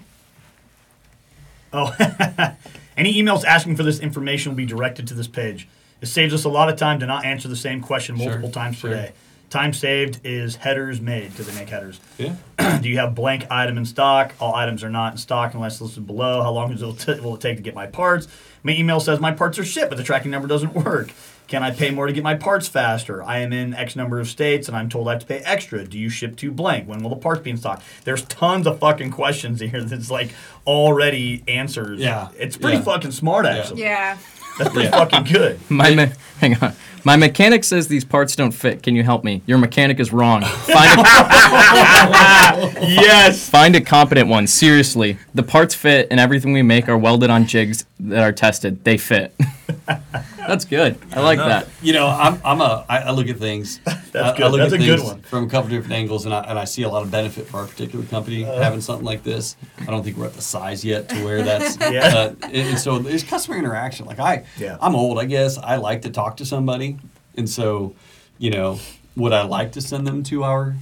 Oh, 1.74 1.96
any 3.02 3.16
emails 3.16 3.44
asking 3.44 3.76
for 3.76 3.82
this 3.82 4.00
information 4.00 4.52
will 4.52 4.58
be 4.58 4.66
directed 4.66 5.08
to 5.08 5.16
this 5.16 5.28
page. 5.28 5.68
It 6.02 6.06
saves 6.06 6.36
us 6.36 6.44
a 6.44 6.50
lot 6.50 6.70
of 6.70 6.76
time 6.78 7.00
to 7.00 7.08
not 7.08 7.26
answer 7.26 7.48
the 7.48 7.56
same 7.56 7.82
question 7.82 8.16
Sure, 8.16 8.26
multiple 8.28 8.52
times 8.52 8.78
sure. 8.78 8.92
per 8.92 8.96
day. 8.96 9.12
Time 9.50 9.74
saved 9.74 10.20
is 10.24 10.58
headers 10.58 11.02
made 11.02 11.32
because 11.32 11.48
they 11.48 11.60
make 11.60 11.68
headers. 11.68 12.00
Yeah. 12.20 12.36
Do 12.82 12.88
you 12.88 13.00
have 13.00 13.16
blank 13.16 13.48
item 13.50 13.78
in 13.80 13.86
stock? 13.86 14.34
All 14.40 14.54
items 14.54 14.84
are 14.84 14.90
not 14.90 15.14
in 15.14 15.18
stock 15.18 15.56
unless 15.56 15.82
listed 15.82 16.06
below. 16.06 16.44
How 16.44 16.52
long 16.52 16.70
will 16.76 16.94
it, 16.96 17.24
will 17.24 17.36
it 17.36 17.42
take 17.42 17.58
to 17.58 17.64
get 17.64 17.74
my 17.74 17.88
parts? 17.88 18.28
My 18.62 18.74
email 18.74 19.00
says 19.00 19.20
my 19.20 19.32
parts 19.32 19.58
are 19.58 19.66
shipped, 19.66 19.90
but 19.90 19.98
the 19.98 20.04
tracking 20.04 20.30
number 20.30 20.48
doesn't 20.48 20.76
work. 20.76 21.12
Can 21.52 21.64
I 21.64 21.72
pay 21.72 21.92
more 21.92 22.08
to 22.08 22.14
get 22.14 22.24
my 22.24 22.36
parts 22.36 22.70
faster? 22.70 23.22
I 23.22 23.40
am 23.40 23.52
in 23.52 23.74
X 23.74 23.98
number 23.98 24.22
of 24.22 24.30
states 24.30 24.70
and 24.70 24.78
I'm 24.78 24.88
told 24.88 25.10
I 25.10 25.12
have 25.12 25.20
to 25.20 25.26
pay 25.26 25.40
extra. 25.40 25.84
Do 25.84 26.00
you 26.00 26.08
ship 26.08 26.38
to 26.38 26.50
blank? 26.50 26.88
When 26.88 27.04
will 27.04 27.10
the 27.10 27.18
parts 27.18 27.42
be 27.42 27.50
in 27.50 27.58
stock? 27.58 27.84
There's 28.06 28.24
tons 28.24 28.66
of 28.68 28.80
fucking 28.80 29.12
questions 29.12 29.60
here 29.60 29.84
that's 29.84 30.10
like 30.10 30.34
already 30.66 31.44
answers. 31.50 32.00
Yeah, 32.00 32.30
It's 32.40 32.56
pretty 32.56 32.78
yeah. 32.78 32.84
fucking 32.84 33.12
smart, 33.12 33.46
actually. 33.46 33.82
Yeah. 33.82 34.18
That's 34.58 34.70
pretty 34.72 34.88
Yeah. 34.88 34.92
fucking 35.06 35.26
good. 35.26 35.60
My 35.70 35.94
me- 35.94 36.12
hang 36.40 36.56
on. 36.64 36.74
My 37.04 37.18
mechanic 37.18 37.66
says 37.66 37.90
these 37.90 38.06
parts 38.06 38.34
don't 38.38 38.52
fit. 38.54 38.82
Can 38.82 38.96
you 38.96 39.04
help 39.04 39.26
me? 39.26 39.42
Your 39.46 39.58
mechanic 39.58 40.00
is 40.00 40.14
wrong. 40.14 40.44
Find 40.44 41.00
a, 41.00 41.04
yes. 42.82 43.50
find 43.50 43.76
a 43.76 43.82
competent 43.82 44.30
one. 44.30 44.48
Seriously, 44.48 45.18
the 45.36 45.44
parts 45.44 45.76
fit, 45.76 46.08
and 46.12 46.20
everything 46.20 46.54
we 46.54 46.62
make 46.62 46.88
are 46.88 46.98
welded 46.98 47.30
on 47.30 47.46
jigs 47.46 47.84
that 48.00 48.24
are 48.24 48.32
tested. 48.32 48.84
They 48.86 48.98
fit. 48.98 49.34
That's 50.38 50.66
good. 50.66 50.98
I 51.14 51.22
like 51.22 51.38
that. 51.40 51.68
You 51.82 51.94
know, 51.94 52.08
I'm, 52.08 52.40
I'm 52.44 52.62
a, 52.62 52.86
I, 52.88 53.00
I 53.00 53.12
look 53.12 53.28
at 53.28 53.38
things. 53.38 53.80
That's 53.86 54.16
I, 54.16 54.32
I 54.34 54.38
good. 54.38 54.52
look 54.52 54.60
That's 54.62 54.74
at 54.74 54.82
a 54.82 54.86
good 54.86 55.00
things 55.00 55.10
one. 55.12 55.22
From 55.22 55.44
a 55.46 55.50
couple 55.50 55.70
different 55.70 55.94
angles, 55.94 56.26
and 56.26 56.34
I, 56.34 56.42
and 56.44 56.60
I 56.60 56.66
see 56.66 56.84
a 56.84 56.90
lot 56.90 57.04
of 57.04 57.12
benefit 57.12 57.48
for 57.48 57.58
our 57.58 57.68
particular 57.68 58.06
company 58.06 58.46
Uh. 58.46 58.62
having 58.62 58.82
something 58.82 59.06
like 59.06 59.24
this. 59.24 59.56
I 59.80 59.86
don't 59.86 60.04
think 60.04 60.18
we're 60.18 60.26
at 60.28 60.34
the 60.34 60.42
size 60.42 60.84
yet 60.86 61.10
to 61.10 61.24
where 61.24 61.44
that's. 61.44 61.78
Yeah. 61.92 62.08
uh, 62.08 62.36
and, 62.44 62.56
and 62.56 62.80
so 62.80 63.00
there's 63.00 63.24
customer 63.24 63.58
interaction. 63.58 64.06
Like 64.06 64.20
I, 64.20 64.46
Yeah. 64.58 64.78
I'm 64.82 64.96
old, 64.96 65.20
I 65.20 65.26
guess. 65.26 65.58
I 65.58 65.76
like 65.78 66.04
to 66.04 66.10
talk 66.10 66.38
to 66.38 66.46
somebody, 66.46 66.98
and 67.36 67.50
so, 67.50 67.96
you 68.38 68.50
know, 68.52 68.80
would 69.16 69.34
I 69.34 69.44
like 69.44 69.74
to 69.74 69.82
send 69.82 70.06
them 70.08 70.24
to 70.24 70.44
our, 70.44 70.76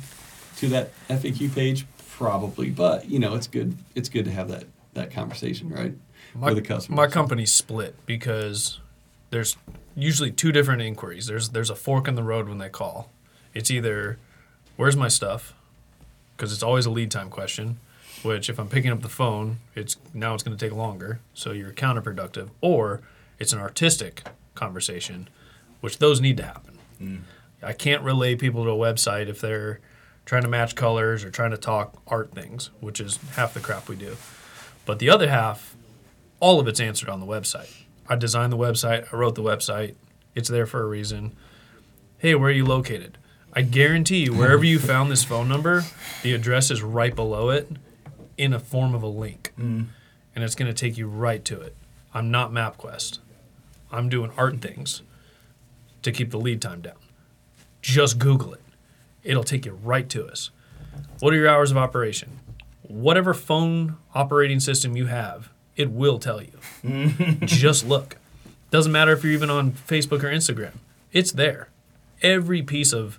to 0.57 0.67
that 0.69 0.91
FAQ 1.09 1.53
page? 1.55 1.85
Probably, 2.11 2.69
but 2.69 3.09
you 3.09 3.17
know, 3.19 3.35
it's 3.35 3.47
good. 3.47 3.77
It's 3.95 4.09
good 4.09 4.25
to 4.25 4.31
have 4.31 4.49
that 4.49 4.65
that 4.93 5.11
conversation, 5.11 5.69
right, 5.69 5.93
My, 6.35 6.47
with 6.47 6.55
the 6.55 6.61
customer. 6.61 6.95
my 6.97 7.07
company's 7.07 7.51
split 7.51 7.95
because 8.05 8.79
there's 9.29 9.55
usually 9.95 10.31
two 10.31 10.51
different 10.51 10.81
inquiries. 10.81 11.27
There's 11.27 11.49
there's 11.49 11.69
a 11.69 11.75
fork 11.75 12.07
in 12.07 12.15
the 12.15 12.23
road 12.23 12.47
when 12.47 12.57
they 12.57 12.69
call. 12.69 13.11
It's 13.53 13.71
either 13.71 14.17
where's 14.75 14.95
my 14.95 15.07
stuff, 15.07 15.53
because 16.35 16.53
it's 16.53 16.63
always 16.63 16.85
a 16.85 16.91
lead 16.91 17.11
time 17.11 17.29
question. 17.29 17.79
Which 18.21 18.49
if 18.49 18.59
I'm 18.59 18.67
picking 18.67 18.91
up 18.91 19.01
the 19.01 19.09
phone, 19.09 19.59
it's 19.75 19.95
now 20.13 20.33
it's 20.33 20.43
going 20.43 20.57
to 20.57 20.65
take 20.65 20.75
longer, 20.75 21.19
so 21.33 21.51
you're 21.51 21.71
counterproductive. 21.71 22.49
Or 22.59 23.01
it's 23.37 23.53
an 23.53 23.59
artistic 23.59 24.23
conversation, 24.55 25.29
which 25.79 25.99
those 25.99 26.19
need 26.19 26.35
to 26.37 26.43
happen. 26.43 26.77
Mm. 27.01 27.21
I 27.63 27.71
can't 27.71 28.03
relay 28.03 28.35
people 28.35 28.65
to 28.65 28.71
a 28.71 28.75
website 28.75 29.27
if 29.27 29.39
they're 29.39 29.79
trying 30.25 30.41
to 30.41 30.49
match 30.49 30.75
colors 30.75 31.23
or 31.23 31.31
trying 31.31 31.51
to 31.51 31.57
talk 31.57 32.01
art 32.07 32.33
things, 32.33 32.71
which 32.81 32.99
is 32.99 33.19
half 33.35 33.53
the 33.53 33.59
crap 33.61 33.87
we 33.87 33.95
do. 33.95 34.17
But 34.85 34.99
the 34.99 35.09
other 35.09 35.29
half, 35.29 35.75
all 36.39 36.59
of 36.59 36.67
it's 36.67 36.79
answered 36.79 37.09
on 37.09 37.19
the 37.19 37.25
website. 37.25 37.73
I 38.09 38.15
designed 38.15 38.51
the 38.51 38.57
website, 38.57 39.13
I 39.13 39.15
wrote 39.15 39.35
the 39.35 39.43
website, 39.43 39.95
it's 40.35 40.49
there 40.49 40.65
for 40.65 40.81
a 40.81 40.87
reason. 40.87 41.35
Hey, 42.17 42.35
where 42.35 42.49
are 42.49 42.53
you 42.53 42.65
located? 42.65 43.17
I 43.53 43.61
guarantee 43.61 44.23
you, 44.23 44.33
wherever 44.33 44.63
you 44.63 44.79
found 44.79 45.09
this 45.09 45.23
phone 45.23 45.47
number, 45.47 45.83
the 46.23 46.33
address 46.33 46.69
is 46.69 46.81
right 46.81 47.15
below 47.15 47.49
it 47.49 47.69
in 48.37 48.53
a 48.53 48.59
form 48.59 48.93
of 48.93 49.03
a 49.03 49.07
link. 49.07 49.53
Mm. 49.57 49.87
And 50.35 50.43
it's 50.43 50.55
going 50.55 50.67
to 50.67 50.73
take 50.73 50.97
you 50.97 51.07
right 51.07 51.43
to 51.45 51.61
it. 51.61 51.75
I'm 52.13 52.31
not 52.31 52.51
MapQuest. 52.51 53.19
I'm 53.91 54.09
doing 54.09 54.31
art 54.37 54.61
things 54.61 55.01
to 56.01 56.11
keep 56.11 56.31
the 56.31 56.39
lead 56.39 56.61
time 56.61 56.81
down. 56.81 56.97
Just 57.81 58.19
Google 58.19 58.53
it. 58.53 58.61
It'll 59.23 59.43
take 59.43 59.65
you 59.65 59.73
right 59.83 60.07
to 60.09 60.25
us. 60.27 60.51
What 61.19 61.33
are 61.33 61.37
your 61.37 61.49
hours 61.49 61.71
of 61.71 61.77
operation? 61.77 62.39
Whatever 62.83 63.33
phone 63.33 63.97
operating 64.15 64.59
system 64.59 64.95
you 64.95 65.07
have, 65.07 65.49
it 65.79 65.89
will 65.89 66.19
tell 66.19 66.41
you. 66.41 66.51
Just 67.45 67.87
look. 67.87 68.17
Doesn't 68.69 68.91
matter 68.91 69.13
if 69.13 69.23
you're 69.23 69.33
even 69.33 69.49
on 69.49 69.71
Facebook 69.71 70.21
or 70.23 70.29
Instagram. 70.29 70.73
It's 71.13 71.31
there. 71.31 71.69
Every 72.21 72.61
piece 72.61 72.91
of 72.91 73.17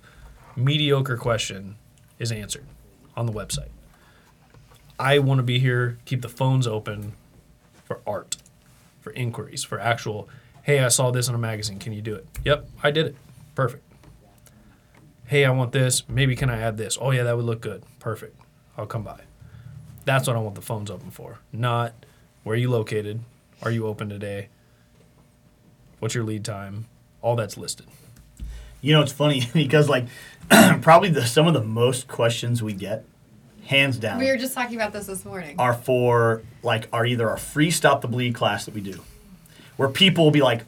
mediocre 0.55 1.17
question 1.17 1.75
is 2.19 2.31
answered 2.31 2.65
on 3.17 3.25
the 3.25 3.33
website. 3.33 3.69
I 4.99 5.17
want 5.17 5.39
to 5.39 5.43
be 5.43 5.57
here, 5.57 5.97
keep 6.05 6.21
the 6.21 6.29
phones 6.29 6.67
open 6.67 7.13
for 7.83 7.99
art, 8.05 8.37
for 9.01 9.11
inquiries, 9.13 9.63
for 9.63 9.79
actual, 9.79 10.29
hey, 10.61 10.79
I 10.83 10.89
saw 10.89 11.09
this 11.09 11.27
in 11.27 11.33
a 11.33 11.39
magazine. 11.39 11.79
Can 11.79 11.93
you 11.93 12.01
do 12.03 12.13
it? 12.13 12.27
Yep, 12.45 12.69
I 12.83 12.91
did 12.91 13.07
it. 13.07 13.15
Perfect. 13.55 13.83
Hey, 15.25 15.45
I 15.45 15.49
want 15.49 15.71
this. 15.71 16.07
Maybe 16.07 16.35
can 16.35 16.51
I 16.51 16.59
add 16.59 16.77
this? 16.77 16.95
Oh, 17.01 17.09
yeah, 17.09 17.23
that 17.23 17.35
would 17.35 17.45
look 17.45 17.61
good. 17.61 17.83
Perfect. 17.97 18.39
I'll 18.77 18.85
come 18.85 19.01
by. 19.03 19.21
That's 20.05 20.27
what 20.27 20.35
I 20.35 20.39
want 20.39 20.53
the 20.53 20.61
phones 20.61 20.91
open 20.91 21.09
for. 21.09 21.39
Not 21.51 21.93
where 22.43 22.55
are 22.55 22.59
you 22.59 22.69
located? 22.69 23.19
Are 23.63 23.71
you 23.71 23.85
open 23.87 24.09
today? 24.09 24.49
What's 25.99 26.15
your 26.15 26.23
lead 26.23 26.43
time? 26.43 26.87
All 27.21 27.35
that's 27.35 27.57
listed. 27.57 27.85
You 28.81 28.93
know, 28.93 29.01
it's 29.01 29.11
funny 29.11 29.47
because 29.53 29.87
like 29.89 30.05
probably 30.81 31.09
the, 31.09 31.25
some 31.25 31.47
of 31.47 31.53
the 31.53 31.63
most 31.63 32.07
questions 32.07 32.63
we 32.63 32.73
get, 32.73 33.05
hands 33.65 33.97
down, 33.97 34.19
We 34.19 34.27
were 34.27 34.37
just 34.37 34.53
talking 34.55 34.75
about 34.75 34.91
this 34.93 35.05
this 35.05 35.23
morning. 35.23 35.55
are 35.59 35.73
for 35.73 36.41
like 36.63 36.87
are 36.91 37.05
either 37.05 37.29
our 37.29 37.37
free 37.37 37.69
stop 37.71 38.01
the 38.01 38.07
bleed 38.07 38.33
class 38.33 38.65
that 38.65 38.73
we 38.73 38.81
do, 38.81 39.01
where 39.77 39.87
people 39.89 40.23
will 40.23 40.31
be 40.31 40.41
like, 40.41 40.63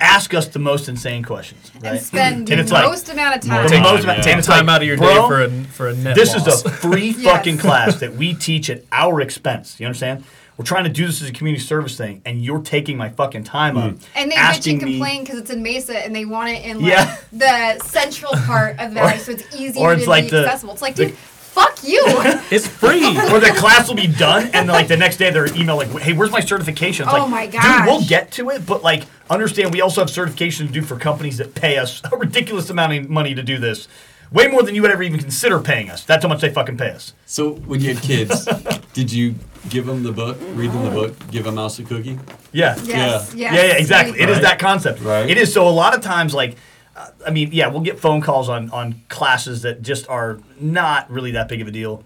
ask 0.00 0.32
us 0.34 0.46
the 0.48 0.58
most 0.58 0.88
insane 0.88 1.22
questions, 1.24 1.70
right? 1.76 1.84
and 1.92 2.00
spend 2.00 2.46
the 2.48 2.52
And 2.52 2.60
it's 2.60 2.70
like, 2.70 2.84
most 2.84 3.08
amount 3.08 3.36
of 3.36 3.48
time. 3.48 3.62
the 3.64 3.68
Take- 3.70 3.82
most 3.82 4.04
yeah. 4.04 4.12
and 4.12 4.22
Take 4.22 4.42
time 4.44 4.66
like, 4.66 4.74
out 4.76 4.82
of 4.82 4.88
your 4.88 4.96
bro, 4.98 5.08
day 5.08 5.28
for 5.28 5.42
a 5.42 5.50
for 5.64 5.88
a 5.88 5.94
net 5.94 6.14
This 6.14 6.34
loss. 6.34 6.46
is 6.46 6.64
a 6.66 6.70
free 6.82 7.10
Yes. 7.16 7.22
fucking 7.24 7.56
class 7.58 7.98
that 8.00 8.14
we 8.14 8.34
teach 8.34 8.68
at 8.68 8.84
our 8.92 9.20
expense. 9.22 9.80
You 9.80 9.86
understand? 9.86 10.24
We're 10.60 10.64
trying 10.66 10.84
to 10.84 10.90
do 10.90 11.06
this 11.06 11.22
as 11.22 11.30
a 11.30 11.32
community 11.32 11.64
service 11.64 11.96
thing, 11.96 12.20
and 12.26 12.44
you're 12.44 12.60
taking 12.60 12.98
my 12.98 13.08
fucking 13.08 13.44
time 13.44 13.78
up. 13.78 13.92
Mm. 13.94 14.04
And 14.14 14.30
they 14.30 14.34
bitch 14.34 14.38
asking 14.40 14.82
and 14.82 14.90
complain 14.92 15.22
because 15.24 15.38
it's 15.38 15.48
in 15.48 15.62
Mesa 15.62 15.96
and 16.04 16.14
they 16.14 16.26
want 16.26 16.50
it 16.50 16.62
in 16.66 16.82
like 16.82 16.90
Yeah. 16.90 17.16
the 17.32 17.78
central 17.82 18.32
part 18.44 18.78
of 18.78 18.90
the 18.92 18.94
valley, 18.96 19.16
so 19.16 19.32
it's 19.32 19.56
easy 19.58 19.80
or 19.80 19.94
to 19.94 19.98
it's 19.98 20.06
like 20.06 20.24
be 20.24 20.32
the- 20.32 20.44
accessible. 20.44 20.74
It's 20.74 20.82
like, 20.82 20.96
the- 20.96 21.06
dude, 21.06 21.14
fuck 21.16 21.82
you. 21.82 22.02
it's 22.50 22.66
free. 22.68 23.06
or 23.32 23.40
the 23.40 23.54
class 23.56 23.88
will 23.88 23.94
be 23.96 24.06
done, 24.06 24.50
and 24.52 24.68
like 24.68 24.86
the 24.86 24.98
next 24.98 25.16
day 25.16 25.30
they're 25.30 25.46
email 25.56 25.78
like, 25.78 25.88
"Hey, 25.98 26.12
where's 26.12 26.30
my 26.30 26.40
certification?" 26.40 27.06
It's 27.06 27.14
Oh 27.14 27.20
like, 27.20 27.30
my 27.30 27.46
dude, 27.46 27.86
we'll 27.86 28.04
get 28.06 28.30
to 28.32 28.50
it, 28.50 28.66
but 28.66 28.82
like, 28.82 29.04
understand 29.30 29.72
we 29.72 29.80
also 29.80 30.02
have 30.02 30.10
certification 30.10 30.66
to 30.66 30.72
do 30.74 30.82
for 30.82 30.96
companies 30.98 31.38
that 31.38 31.54
pay 31.54 31.78
us 31.78 32.02
a 32.12 32.14
ridiculous 32.18 32.68
amount 32.68 32.92
of 32.92 33.08
money 33.08 33.34
to 33.34 33.42
do 33.42 33.56
this, 33.56 33.88
way 34.32 34.46
more 34.46 34.62
than 34.62 34.74
you 34.74 34.82
would 34.82 34.90
ever 34.90 35.02
even 35.02 35.18
consider 35.18 35.58
paying 35.60 35.90
us. 35.90 36.04
That's 36.04 36.22
how 36.24 36.28
much 36.28 36.40
they 36.40 36.50
fucking 36.50 36.76
pay 36.76 36.90
us. 36.90 37.14
So 37.26 37.52
when 37.54 37.80
you 37.80 37.94
had 37.94 38.02
kids, 38.02 38.46
did 38.92 39.12
you 39.12 39.34
give 39.68 39.86
them 39.86 40.02
the 40.02 40.12
book, 40.12 40.38
read 40.54 40.70
them 40.70 40.84
the 40.84 40.90
book, 40.90 41.14
give 41.30 41.46
a 41.46 41.52
mouse 41.52 41.78
a 41.78 41.82
cookie? 41.84 42.18
Yeah. 42.52 42.76
yes, 42.76 42.86
Yeah. 42.86 42.96
yes. 42.96 43.34
yeah, 43.34 43.54
yeah, 43.54 43.60
exactly. 43.76 44.12
we- 44.12 44.20
It 44.22 44.28
is 44.30 44.40
that 44.40 44.58
concept. 44.58 45.00
Right. 45.02 45.28
It 45.28 45.36
is. 45.38 45.52
So 45.52 45.66
a 45.66 45.70
lot 45.70 45.94
of 45.94 46.00
times, 46.02 46.32
like, 46.34 46.56
uh, 46.96 47.08
I 47.26 47.30
mean, 47.30 47.50
yeah, 47.52 47.68
we'll 47.68 47.80
get 47.82 47.98
phone 47.98 48.20
calls 48.20 48.48
on 48.48 48.70
on 48.70 49.00
classes 49.08 49.62
that 49.62 49.82
just 49.82 50.08
are 50.08 50.40
not 50.58 51.10
really 51.10 51.32
that 51.32 51.48
big 51.48 51.60
of 51.60 51.68
a 51.68 51.70
deal. 51.70 52.04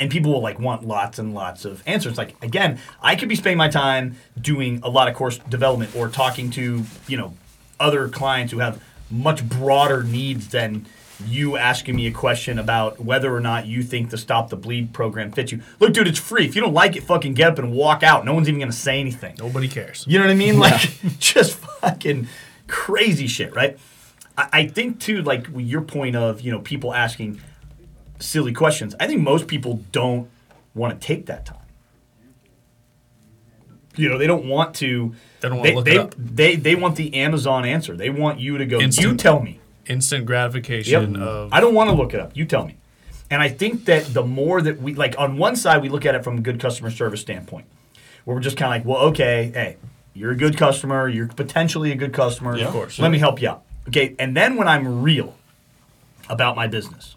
and 0.00 0.10
people 0.10 0.32
will 0.32 0.42
like 0.42 0.58
want 0.58 0.84
lots 0.84 1.18
and 1.20 1.34
lots 1.34 1.64
of 1.64 1.80
answers. 1.86 2.18
Like 2.18 2.34
again, 2.42 2.80
I 3.00 3.14
could 3.16 3.28
be 3.28 3.36
spending 3.36 3.58
my 3.58 3.68
time 3.68 4.16
doing 4.40 4.80
a 4.82 4.88
lot 4.88 5.06
of 5.08 5.14
course 5.14 5.38
development 5.48 5.94
or 5.94 6.08
talking 6.08 6.50
to 6.52 6.82
you 7.06 7.16
know 7.16 7.32
other 7.78 8.08
clients 8.08 8.52
who 8.52 8.58
have 8.58 8.82
much 9.10 9.48
broader 9.48 10.02
needs 10.02 10.48
than 10.48 10.84
you 11.26 11.56
asking 11.56 11.96
me 11.96 12.06
a 12.06 12.10
question 12.10 12.58
about 12.58 13.00
whether 13.00 13.34
or 13.34 13.40
not 13.40 13.66
you 13.66 13.82
think 13.82 14.10
the 14.10 14.18
Stop 14.18 14.50
the 14.50 14.56
Bleed 14.56 14.92
program 14.92 15.30
fits 15.32 15.52
you. 15.52 15.60
Look, 15.78 15.92
dude, 15.92 16.08
it's 16.08 16.18
free. 16.18 16.44
If 16.44 16.54
you 16.54 16.62
don't 16.62 16.74
like 16.74 16.96
it, 16.96 17.04
fucking 17.04 17.34
get 17.34 17.52
up 17.52 17.58
and 17.58 17.72
walk 17.72 18.02
out. 18.02 18.24
No 18.24 18.34
one's 18.34 18.48
even 18.48 18.60
gonna 18.60 18.72
say 18.72 19.00
anything. 19.00 19.36
Nobody 19.38 19.68
cares. 19.68 20.04
You 20.08 20.18
know 20.18 20.26
what 20.26 20.32
I 20.32 20.36
mean? 20.36 20.58
Like 20.58 20.80
just 21.18 21.54
fucking 21.54 22.28
crazy 22.66 23.26
shit, 23.26 23.54
right? 23.54 23.78
I, 24.36 24.48
I 24.52 24.66
think 24.66 25.00
too, 25.00 25.22
like 25.22 25.46
your 25.54 25.82
point 25.82 26.16
of 26.16 26.40
you 26.40 26.50
know 26.50 26.60
people 26.60 26.92
asking 26.92 27.40
silly 28.18 28.52
questions. 28.52 28.94
I 28.98 29.06
think 29.06 29.22
most 29.22 29.46
people 29.46 29.82
don't 29.92 30.28
want 30.74 31.00
to 31.00 31.06
take 31.06 31.26
that 31.26 31.46
time. 31.46 31.58
You 33.96 34.08
know, 34.08 34.18
they 34.18 34.26
don't 34.26 34.46
want 34.46 34.74
to. 34.76 35.14
They 35.40 35.48
don't 35.48 35.58
wanna 35.58 35.74
look 35.74 35.84
they, 35.84 35.92
it 35.92 35.98
up. 35.98 36.14
They 36.18 36.56
they 36.56 36.74
want 36.74 36.96
the 36.96 37.14
Amazon 37.14 37.64
answer. 37.64 37.96
They 37.96 38.10
want 38.10 38.40
you 38.40 38.58
to 38.58 38.66
go. 38.66 38.80
You 38.80 39.16
tell 39.16 39.40
me. 39.40 39.60
Instant 39.86 40.26
gratification 40.26 41.14
Yep. 41.14 41.22
of 41.22 41.52
I 41.52 41.60
don't 41.60 41.74
want 41.74 41.90
to 41.90 41.96
look 41.96 42.14
it 42.14 42.20
up. 42.20 42.36
You 42.36 42.44
tell 42.44 42.64
me. 42.66 42.76
And 43.30 43.42
I 43.42 43.48
think 43.48 43.86
that 43.86 44.12
the 44.12 44.22
more 44.22 44.60
that 44.62 44.80
we 44.80 44.94
like, 44.94 45.14
on 45.18 45.36
one 45.38 45.56
side, 45.56 45.82
we 45.82 45.88
look 45.88 46.06
at 46.06 46.14
it 46.14 46.22
from 46.22 46.38
a 46.38 46.40
good 46.40 46.60
customer 46.60 46.90
service 46.90 47.20
standpoint, 47.20 47.66
where 48.24 48.34
we're 48.36 48.42
just 48.42 48.56
kind 48.56 48.72
of 48.72 48.78
like, 48.86 48.86
well, 48.86 49.08
okay, 49.08 49.50
hey, 49.52 49.76
you're 50.14 50.30
a 50.30 50.36
good 50.36 50.56
customer. 50.56 51.08
You're 51.08 51.28
potentially 51.28 51.90
a 51.90 51.96
good 51.96 52.12
customer. 52.12 52.56
Yeah, 52.56 52.66
of 52.66 52.72
course. 52.72 52.98
Let 52.98 53.10
me 53.10 53.18
help 53.18 53.40
you 53.42 53.48
out. 53.48 53.62
Okay. 53.88 54.14
And 54.18 54.36
then 54.36 54.56
when 54.56 54.68
I'm 54.68 55.02
real 55.02 55.34
about 56.28 56.54
my 56.56 56.66
business, 56.66 57.16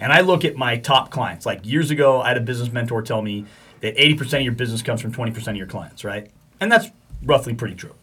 and 0.00 0.12
I 0.12 0.20
look 0.20 0.44
at 0.44 0.56
my 0.56 0.76
top 0.76 1.10
clients, 1.10 1.44
like 1.44 1.66
years 1.66 1.90
ago, 1.90 2.20
I 2.20 2.28
had 2.28 2.36
a 2.36 2.40
business 2.40 2.72
mentor 2.72 3.02
tell 3.02 3.20
me 3.20 3.44
that 3.80 3.96
80% 3.96 4.38
of 4.38 4.42
your 4.42 4.52
business 4.52 4.82
comes 4.82 5.00
from 5.02 5.12
20% 5.12 5.46
of 5.48 5.56
your 5.56 5.66
clients, 5.66 6.04
right? 6.04 6.30
And 6.60 6.70
that's 6.70 6.88
roughly 7.22 7.54
pretty 7.54 7.74
true. 7.74 7.94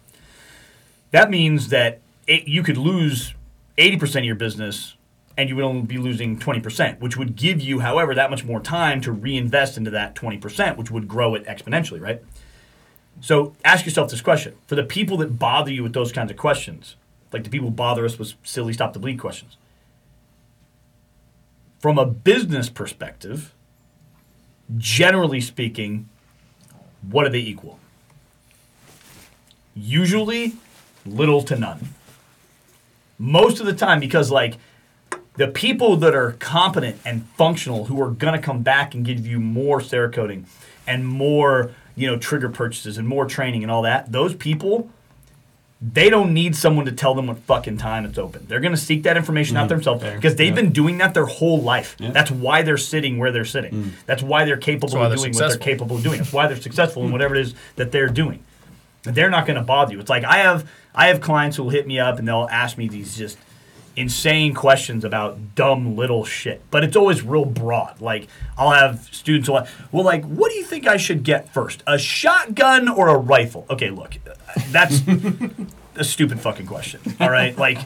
That 1.11 1.29
means 1.29 1.69
that 1.69 2.01
it, 2.27 2.47
you 2.47 2.63
could 2.63 2.77
lose 2.77 3.33
80% 3.77 4.19
of 4.19 4.25
your 4.25 4.35
business 4.35 4.95
and 5.37 5.49
you 5.49 5.55
would 5.55 5.65
only 5.65 5.81
be 5.81 5.97
losing 5.97 6.39
20%, 6.39 6.99
which 6.99 7.17
would 7.17 7.35
give 7.35 7.59
you, 7.59 7.79
however, 7.79 8.15
that 8.15 8.29
much 8.29 8.45
more 8.45 8.61
time 8.61 9.01
to 9.01 9.11
reinvest 9.11 9.77
into 9.77 9.91
that 9.91 10.15
20%, 10.15 10.77
which 10.77 10.89
would 10.89 11.07
grow 11.07 11.35
it 11.35 11.45
exponentially, 11.45 11.99
right? 11.99 12.23
So 13.19 13.53
ask 13.63 13.85
yourself 13.85 14.11
this 14.11 14.21
question. 14.21 14.55
For 14.67 14.75
the 14.75 14.83
people 14.83 15.17
that 15.17 15.37
bother 15.37 15.71
you 15.71 15.83
with 15.83 15.93
those 15.93 16.11
kinds 16.11 16.31
of 16.31 16.37
questions, 16.37 16.95
like 17.33 17.43
the 17.43 17.49
people 17.49 17.69
who 17.69 17.75
bother 17.75 18.05
us 18.05 18.17
with 18.17 18.33
silly 18.43 18.73
stop 18.73 18.93
the 18.93 18.99
bleed 18.99 19.19
questions, 19.19 19.57
from 21.79 21.97
a 21.97 22.05
business 22.05 22.69
perspective, 22.69 23.53
generally 24.77 25.41
speaking, 25.41 26.09
what 27.01 27.25
do 27.25 27.29
they 27.29 27.39
equal? 27.39 27.79
Usually, 29.75 30.53
little 31.05 31.43
to 31.43 31.57
none. 31.57 31.89
Most 33.17 33.59
of 33.59 33.65
the 33.65 33.73
time, 33.73 33.99
because 33.99 34.31
like 34.31 34.57
the 35.35 35.47
people 35.47 35.97
that 35.97 36.15
are 36.15 36.33
competent 36.33 36.97
and 37.05 37.25
functional 37.37 37.85
who 37.85 38.01
are 38.01 38.11
gonna 38.11 38.41
come 38.41 38.61
back 38.61 38.93
and 38.93 39.05
give 39.05 39.25
you 39.25 39.39
more 39.39 39.79
Cerakoting 39.79 40.45
and 40.87 41.07
more, 41.07 41.71
you 41.95 42.07
know, 42.07 42.17
trigger 42.17 42.49
purchases 42.49 42.97
and 42.97 43.07
more 43.07 43.25
training 43.25 43.63
and 43.63 43.71
all 43.71 43.81
that, 43.81 44.11
those 44.11 44.35
people 44.35 44.89
they 45.81 46.09
don't 46.09 46.33
need 46.33 46.55
someone 46.55 46.85
to 46.85 46.91
tell 46.91 47.13
them 47.13 47.27
what 47.27 47.37
fucking 47.39 47.77
time 47.77 48.05
it's 48.05 48.17
open. 48.17 48.45
They're 48.47 48.61
going 48.61 48.73
to 48.73 48.79
seek 48.79 49.03
that 49.03 49.17
information 49.17 49.57
out 49.57 49.61
mm-hmm. 49.61 49.69
themselves 49.69 50.03
because 50.03 50.35
they've 50.35 50.49
Yeah. 50.49 50.61
been 50.61 50.71
doing 50.71 50.97
that 50.99 51.13
their 51.13 51.25
whole 51.25 51.61
life. 51.61 51.95
Yeah. 51.99 52.11
That's 52.11 52.31
why 52.31 52.61
they're 52.61 52.77
sitting 52.77 53.17
where 53.17 53.31
they're 53.31 53.45
sitting. 53.45 53.73
Mm. 53.73 53.91
That's 54.05 54.23
why 54.23 54.45
they're 54.45 54.57
capable 54.57 54.97
why 54.97 55.05
of 55.05 55.09
they're 55.11 55.17
doing 55.17 55.33
what 55.33 55.49
they're 55.49 55.57
capable 55.57 55.97
of 55.97 56.03
doing. 56.03 56.19
That's 56.19 56.33
why 56.33 56.47
they're 56.47 56.55
successful 56.55 57.03
in 57.03 57.09
mm. 57.09 57.11
whatever 57.11 57.35
it 57.35 57.41
is 57.41 57.55
that 57.75 57.91
they're 57.91 58.07
doing. 58.07 58.43
They're 59.05 59.29
not 59.29 59.45
going 59.45 59.57
to 59.57 59.63
bother 59.63 59.93
you. 59.93 59.99
It's 59.99 60.09
like 60.09 60.23
I 60.23 60.37
have 60.37 60.69
I 60.93 61.07
have 61.07 61.21
clients 61.21 61.57
who 61.57 61.63
will 61.63 61.71
hit 61.71 61.87
me 61.87 61.99
up 61.99 62.19
and 62.19 62.27
they'll 62.27 62.47
ask 62.51 62.77
me 62.77 62.87
these 62.87 63.17
just 63.17 63.37
insane 63.95 64.53
questions 64.53 65.05
about 65.05 65.55
dumb 65.55 65.95
little 65.95 66.25
shit, 66.25 66.61
but 66.69 66.83
it's 66.83 66.95
always 66.95 67.21
real 67.21 67.45
broad. 67.45 68.01
Like 68.01 68.27
I'll 68.57 68.71
have 68.71 69.07
students 69.11 69.47
who 69.47 69.53
well, 69.91 70.05
like, 70.05 70.25
what 70.25 70.51
do 70.51 70.57
you 70.57 70.65
think 70.65 70.87
I 70.87 70.97
should 70.97 71.23
get 71.23 71.53
first, 71.53 71.83
a 71.87 71.97
shotgun 71.97 72.89
or 72.89 73.09
a 73.09 73.17
rifle? 73.17 73.65
Okay, 73.69 73.89
look, 73.89 74.15
that's 74.71 75.01
a 75.95 76.03
stupid 76.03 76.39
fucking 76.39 76.65
question. 76.65 77.01
All 77.19 77.29
right, 77.29 77.57
like. 77.57 77.79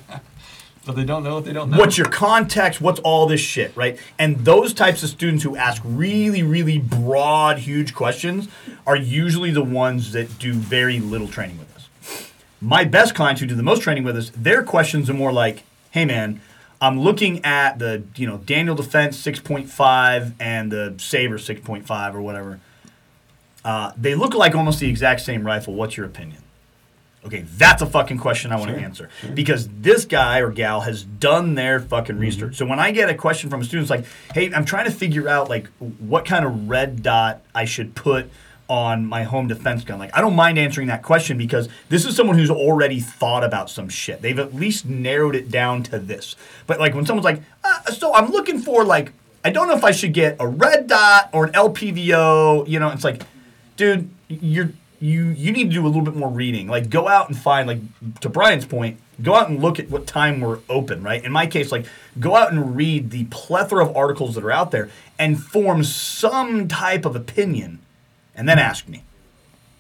But 0.90 0.96
they 0.96 1.06
don't 1.06 1.22
know 1.22 1.36
what 1.36 1.46
they 1.46 1.54
don't 1.54 1.70
know. 1.70 1.78
What's 1.78 2.00
your 2.00 2.10
context? 2.10 2.82
What's 2.82 3.00
all 3.02 3.28
this 3.28 3.40
shit, 3.40 3.72
right? 3.76 4.00
And 4.18 4.44
those 4.44 4.74
types 4.74 5.04
of 5.04 5.10
students 5.10 5.44
who 5.44 5.56
ask 5.56 5.84
really, 5.86 6.42
really 6.42 6.80
broad, 6.80 7.60
huge 7.60 7.94
questions 7.94 8.48
are 8.88 8.96
usually 8.96 9.52
the 9.52 9.64
ones 9.64 10.14
that 10.14 10.40
do 10.40 10.52
very 10.52 11.00
little 11.00 11.28
training 11.28 11.60
with 11.60 11.76
us. 11.76 12.32
My 12.60 12.86
best 12.86 13.14
clients 13.14 13.40
who 13.40 13.46
do 13.46 13.54
the 13.54 13.62
most 13.62 13.84
training 13.84 14.04
with 14.04 14.18
us, 14.18 14.32
their 14.36 14.64
questions 14.64 15.12
are 15.12 15.14
more 15.14 15.32
like, 15.32 15.62
"Hey, 15.92 16.06
man, 16.06 16.42
I'm 16.82 17.00
looking 17.00 17.46
at 17.46 17.78
the 17.78 18.02
you 18.16 18.26
know 18.26 18.38
Daniel 18.38 18.74
Defense 18.74 19.16
6.5 19.16 20.34
and 20.40 20.72
the 20.72 20.96
Saber 20.98 21.38
6.5 21.38 22.16
or 22.16 22.22
whatever. 22.24 22.60
Uh, 23.64 23.92
they 23.96 24.16
look 24.16 24.34
like 24.34 24.56
almost 24.56 24.80
the 24.80 24.90
exact 24.90 25.22
same 25.22 25.46
rifle. 25.46 25.76
What's 25.76 25.98
your 25.98 26.08
opinion?" 26.08 26.42
Okay, 27.26 27.42
that's 27.58 27.82
a 27.82 27.86
fucking 27.86 28.18
question 28.18 28.52
I 28.52 28.56
want 28.56 28.70
to 28.72 28.76
Sure, 28.78 28.84
answer 28.86 29.10
because 29.34 29.68
this 29.68 30.06
guy 30.06 30.40
or 30.40 30.52
gal 30.52 30.82
has 30.82 31.04
done 31.04 31.56
their 31.56 31.80
fucking 31.80 32.16
Mm-hmm. 32.16 32.22
research. 32.22 32.56
So 32.56 32.66
when 32.66 32.80
I 32.80 32.92
get 32.92 33.10
a 33.10 33.14
question 33.16 33.50
from 33.50 33.62
a 33.62 33.64
student, 33.66 33.84
it's 33.84 33.90
like, 33.92 34.06
"Hey, 34.34 34.54
I'm 34.54 34.64
trying 34.66 34.86
to 34.86 34.92
figure 34.92 35.28
out 35.28 35.50
like 35.50 35.68
what 36.00 36.26
kind 36.26 36.46
of 36.46 36.70
red 36.70 37.04
dot 37.04 37.42
I 37.54 37.66
should 37.66 37.94
put 37.94 38.30
on 38.70 39.06
my 39.06 39.24
home 39.24 39.48
defense 39.50 39.84
gun." 39.84 40.00
Like, 40.00 40.16
I 40.16 40.22
don't 40.22 40.36
mind 40.36 40.58
answering 40.58 40.88
that 40.88 41.04
question 41.04 41.38
because 41.38 41.68
this 41.90 42.06
is 42.06 42.16
someone 42.16 42.38
who's 42.38 42.50
already 42.52 43.02
thought 43.02 43.44
about 43.44 43.70
some 43.70 43.90
shit. 43.90 44.22
They've 44.22 44.40
at 44.40 44.56
least 44.56 44.86
narrowed 44.86 45.36
it 45.36 45.52
down 45.52 45.84
to 45.84 46.00
this. 46.00 46.38
But 46.68 46.80
like 46.80 46.96
when 46.96 47.06
someone's 47.06 47.26
like, 47.26 47.42
uh, 47.66 47.92
"So 47.92 48.14
I'm 48.14 48.32
looking 48.32 48.60
for 48.60 48.86
like 48.86 49.12
I 49.44 49.50
don't 49.50 49.68
know 49.68 49.76
if 49.76 49.84
I 49.84 49.92
should 49.92 50.14
get 50.14 50.38
a 50.40 50.48
red 50.48 50.88
dot 50.88 51.30
or 51.34 51.46
an 51.46 51.52
LPVO," 51.54 52.68
you 52.68 52.80
know, 52.80 52.90
it's 52.92 53.04
like, 53.04 53.24
dude, 53.76 54.10
you're 54.30 54.72
you 55.00 55.28
you 55.30 55.52
need 55.52 55.66
to 55.66 55.74
do 55.74 55.86
a 55.86 55.88
little 55.88 56.02
bit 56.02 56.16
more 56.16 56.30
reading. 56.30 56.68
Like 56.68 56.90
go 56.90 57.08
out 57.08 57.30
and 57.30 57.38
find 57.38 57.68
like 57.68 57.80
to 58.22 58.30
Brian's 58.30 58.66
point, 58.66 59.00
go 59.22 59.36
out 59.36 59.50
and 59.50 59.62
look 59.62 59.80
at 59.80 59.90
what 59.90 60.06
time 60.08 60.42
we're 60.42 60.60
open, 60.70 61.04
right? 61.04 61.24
In 61.24 61.32
my 61.32 61.48
case, 61.48 61.72
like 61.72 61.86
go 62.20 62.36
out 62.36 62.52
and 62.52 62.76
read 62.76 63.12
the 63.12 63.26
plethora 63.26 63.86
of 63.86 63.96
articles 63.96 64.36
that 64.36 64.44
are 64.44 64.52
out 64.52 64.72
there 64.72 64.90
and 65.18 65.42
form 65.42 65.84
some 65.84 66.68
type 66.68 67.06
of 67.06 67.16
opinion 67.16 67.80
and 68.36 68.48
then 68.48 68.60
ask 68.60 68.88
me. 68.88 69.04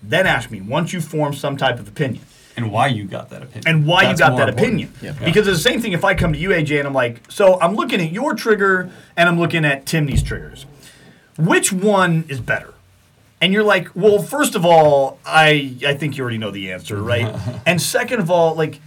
Then 0.01 0.25
ask 0.25 0.49
me 0.49 0.61
once 0.61 0.93
you 0.93 1.01
form 1.01 1.33
some 1.33 1.57
type 1.57 1.79
of 1.79 1.87
opinion 1.87 2.23
and 2.55 2.71
why 2.71 2.87
you 2.87 3.05
got 3.05 3.29
that 3.29 3.41
opinion. 3.43 3.63
and 3.67 3.85
why 3.85 4.05
That's 4.05 4.19
you 4.19 4.25
got 4.25 4.37
that 4.37 4.49
important. 4.49 4.59
opinion. 4.59 4.93
Yeah. 5.01 5.25
Because 5.25 5.47
it's 5.47 5.61
the 5.63 5.69
same 5.69 5.81
thing 5.81 5.93
if 5.93 6.03
I 6.05 6.13
come 6.13 6.33
to 6.33 6.39
you, 6.39 6.49
AJ, 6.49 6.79
and 6.79 6.87
I'm 6.87 6.93
like, 6.93 7.21
so 7.29 7.59
I'm 7.61 7.75
looking 7.75 8.01
at 8.01 8.11
your 8.11 8.33
trigger 8.35 8.89
and 9.17 9.29
I'm 9.29 9.39
looking 9.39 9.65
at 9.65 9.85
Timney's 9.85 10.23
triggers. 10.23 10.65
Which 11.37 11.71
one 11.71 12.25
is 12.27 12.39
better? 12.41 12.73
And 13.41 13.53
you're 13.53 13.63
like, 13.63 13.89
well, 13.95 14.19
first 14.21 14.55
of 14.55 14.65
all, 14.65 15.19
I 15.25 15.75
I 15.85 15.93
think 15.93 16.17
you 16.17 16.23
already 16.23 16.37
know 16.37 16.51
the 16.51 16.71
answer, 16.71 17.01
right? 17.01 17.33
and 17.65 17.81
second 17.81 18.19
of 18.19 18.29
all, 18.29 18.55
like, 18.55 18.81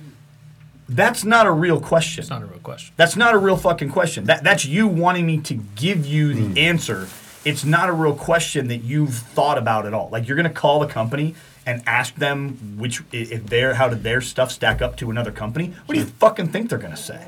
that's 0.88 1.24
not 1.24 1.46
a 1.46 1.50
real 1.50 1.80
question. 1.80 2.20
It's 2.20 2.30
not 2.30 2.42
a 2.42 2.46
real 2.46 2.58
question. 2.58 2.92
That's 2.96 3.16
not 3.16 3.34
a 3.34 3.38
real 3.38 3.56
fucking 3.56 3.90
question. 3.90 4.24
That 4.24 4.44
that's 4.44 4.64
you 4.64 4.86
wanting 4.86 5.26
me 5.26 5.40
to 5.40 5.54
give 5.54 6.06
you 6.06 6.34
the 6.34 6.48
hmm. 6.48 6.58
answer. 6.58 7.08
It's 7.44 7.64
not 7.64 7.88
a 7.88 7.92
real 7.92 8.14
question 8.14 8.68
that 8.68 8.78
you've 8.78 9.14
thought 9.14 9.58
about 9.58 9.86
at 9.86 9.94
all. 9.94 10.10
Like 10.10 10.28
you're 10.28 10.36
gonna 10.36 10.50
call 10.50 10.80
the 10.80 10.86
company 10.86 11.34
and 11.64 11.82
ask 11.86 12.14
them 12.16 12.76
which 12.78 13.02
if 13.12 13.46
their 13.46 13.74
how 13.74 13.88
did 13.88 14.02
their 14.02 14.20
stuff 14.20 14.52
stack 14.52 14.82
up 14.82 14.96
to 14.98 15.10
another 15.10 15.32
company. 15.32 15.74
What 15.86 15.94
do 15.94 16.00
you 16.00 16.06
fucking 16.06 16.48
think 16.48 16.68
they're 16.68 16.78
gonna 16.78 16.96
say? 16.96 17.26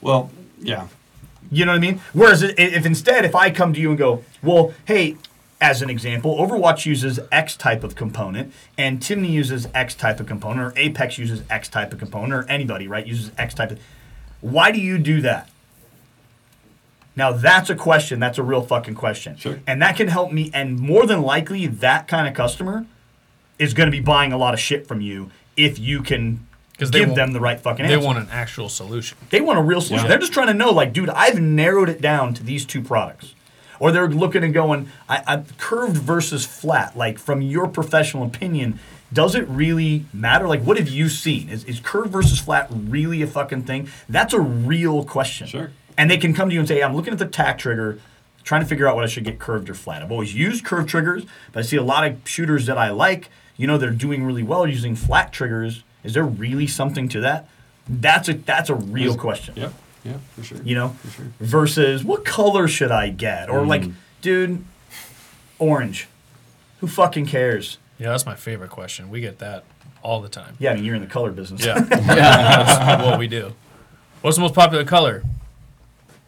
Well, 0.00 0.30
yeah. 0.60 0.88
You 1.50 1.66
know 1.66 1.72
what 1.72 1.78
I 1.78 1.80
mean? 1.80 2.00
Whereas 2.12 2.42
if 2.42 2.86
instead, 2.86 3.24
if 3.24 3.34
I 3.34 3.50
come 3.50 3.74
to 3.74 3.80
you 3.80 3.90
and 3.90 3.98
go, 3.98 4.24
well, 4.42 4.72
hey, 4.86 5.16
as 5.64 5.80
an 5.80 5.88
example, 5.88 6.36
Overwatch 6.36 6.84
uses 6.84 7.18
X 7.32 7.56
type 7.56 7.82
of 7.82 7.94
component, 7.96 8.52
and 8.76 9.00
Timney 9.00 9.30
uses 9.30 9.66
X 9.74 9.94
type 9.94 10.20
of 10.20 10.26
component, 10.26 10.60
or 10.60 10.78
Apex 10.78 11.16
uses 11.16 11.42
X 11.48 11.70
type 11.70 11.90
of 11.94 11.98
component, 11.98 12.34
or 12.34 12.46
anybody, 12.50 12.86
right, 12.86 13.06
uses 13.06 13.30
X 13.38 13.54
type 13.54 13.70
of. 13.70 13.80
Why 14.42 14.70
do 14.70 14.78
you 14.78 14.98
do 14.98 15.22
that? 15.22 15.48
Now 17.16 17.32
that's 17.32 17.70
a 17.70 17.74
question. 17.74 18.20
That's 18.20 18.36
a 18.36 18.42
real 18.42 18.60
fucking 18.60 18.94
question. 18.94 19.36
Sure. 19.38 19.58
And 19.66 19.80
that 19.80 19.96
can 19.96 20.08
help 20.08 20.32
me. 20.32 20.50
And 20.52 20.78
more 20.78 21.06
than 21.06 21.22
likely, 21.22 21.66
that 21.66 22.08
kind 22.08 22.28
of 22.28 22.34
customer 22.34 22.84
is 23.58 23.72
going 23.72 23.86
to 23.86 23.90
be 23.92 24.00
buying 24.00 24.32
a 24.34 24.36
lot 24.36 24.52
of 24.52 24.60
shit 24.60 24.86
from 24.86 25.00
you 25.00 25.30
if 25.56 25.78
you 25.78 26.02
can 26.02 26.46
'Cause 26.76 26.90
they 26.90 26.98
give 26.98 27.08
want- 27.10 27.16
them 27.16 27.32
the 27.32 27.40
right 27.40 27.58
fucking 27.58 27.86
They 27.86 27.96
want 27.96 28.18
an 28.18 28.28
actual 28.30 28.68
solution. 28.68 29.16
They 29.30 29.40
want 29.40 29.58
a 29.58 29.62
real 29.62 29.80
solution. 29.80 30.04
Yeah. 30.04 30.08
They're 30.10 30.18
just 30.18 30.32
trying 30.34 30.48
to 30.48 30.54
know, 30.54 30.72
like, 30.72 30.92
dude, 30.92 31.08
I've 31.08 31.40
narrowed 31.40 31.88
it 31.88 32.02
down 32.02 32.34
to 32.34 32.42
these 32.42 32.66
two 32.66 32.82
products. 32.82 33.33
Or 33.84 33.92
they're 33.92 34.08
looking 34.08 34.42
and 34.42 34.54
going, 34.54 34.88
I, 35.10 35.22
I, 35.26 35.44
curved 35.58 35.98
versus 35.98 36.46
flat. 36.46 36.96
Like, 36.96 37.18
from 37.18 37.42
your 37.42 37.68
professional 37.68 38.24
opinion, 38.24 38.78
does 39.12 39.34
it 39.34 39.46
really 39.46 40.06
matter? 40.10 40.48
Like, 40.48 40.62
what 40.62 40.78
have 40.78 40.88
you 40.88 41.10
seen? 41.10 41.50
Is, 41.50 41.64
is 41.64 41.80
curved 41.80 42.10
versus 42.10 42.40
flat 42.40 42.68
really 42.72 43.20
a 43.20 43.26
fucking 43.26 43.64
thing? 43.64 43.90
That's 44.08 44.32
a 44.32 44.40
real 44.40 45.04
question. 45.04 45.48
Sure. 45.48 45.70
And 45.98 46.10
they 46.10 46.16
can 46.16 46.32
come 46.32 46.48
to 46.48 46.54
you 46.54 46.60
and 46.60 46.66
say, 46.66 46.82
I'm 46.82 46.96
looking 46.96 47.12
at 47.12 47.18
the 47.18 47.26
tack 47.26 47.58
trigger. 47.58 48.00
trying 48.42 48.62
to 48.62 48.66
figure 48.66 48.88
out 48.88 48.94
what 48.94 49.04
I 49.04 49.06
should 49.06 49.24
get 49.24 49.38
curved 49.38 49.68
or 49.68 49.74
flat. 49.74 50.00
I've 50.00 50.10
always 50.10 50.34
used 50.34 50.64
curved 50.64 50.88
triggers, 50.88 51.26
but 51.52 51.60
I 51.60 51.62
see 51.62 51.76
a 51.76 51.82
lot 51.82 52.06
of 52.06 52.26
shooters 52.26 52.64
that 52.64 52.78
I 52.78 52.88
like, 52.88 53.28
you 53.58 53.66
know, 53.66 53.76
they're 53.76 53.90
doing 53.90 54.24
really 54.24 54.42
well 54.42 54.66
using 54.66 54.96
flat 54.96 55.30
triggers. 55.30 55.84
Is 56.02 56.14
there 56.14 56.24
really 56.24 56.66
something 56.66 57.06
to 57.10 57.20
that? 57.20 57.50
That's 57.86 58.30
a 58.30 58.32
that's 58.32 58.70
a 58.70 58.74
real 58.74 59.14
question. 59.14 59.56
Yep. 59.58 59.74
Yeah, 60.04 60.18
for 60.36 60.42
sure. 60.42 60.58
You 60.62 60.74
know, 60.74 60.88
For 61.02 61.08
sure. 61.10 61.26
versus 61.40 62.04
what 62.04 62.24
color 62.24 62.68
should 62.68 62.90
I 62.92 63.08
get? 63.08 63.48
Or 63.48 63.64
like, 63.64 63.82
mm. 63.82 63.94
dude, 64.20 64.64
orange. 65.58 66.08
Who 66.80 66.86
fucking 66.86 67.26
cares? 67.26 67.78
Yeah, 67.98 68.10
that's 68.10 68.26
my 68.26 68.34
favorite 68.34 68.70
question. 68.70 69.08
We 69.08 69.20
get 69.20 69.38
that 69.38 69.64
all 70.02 70.20
the 70.20 70.28
time. 70.28 70.56
Yeah, 70.58 70.72
I 70.72 70.74
mean 70.74 70.84
you're 70.84 70.94
in 70.94 71.00
the 71.00 71.06
color 71.08 71.30
business. 71.30 71.64
Yeah, 71.64 71.80
that's 71.80 73.04
what 73.04 73.18
we 73.18 73.26
do. 73.28 73.54
What's 74.20 74.36
the 74.36 74.42
most 74.42 74.54
popular 74.54 74.84
color? 74.84 75.22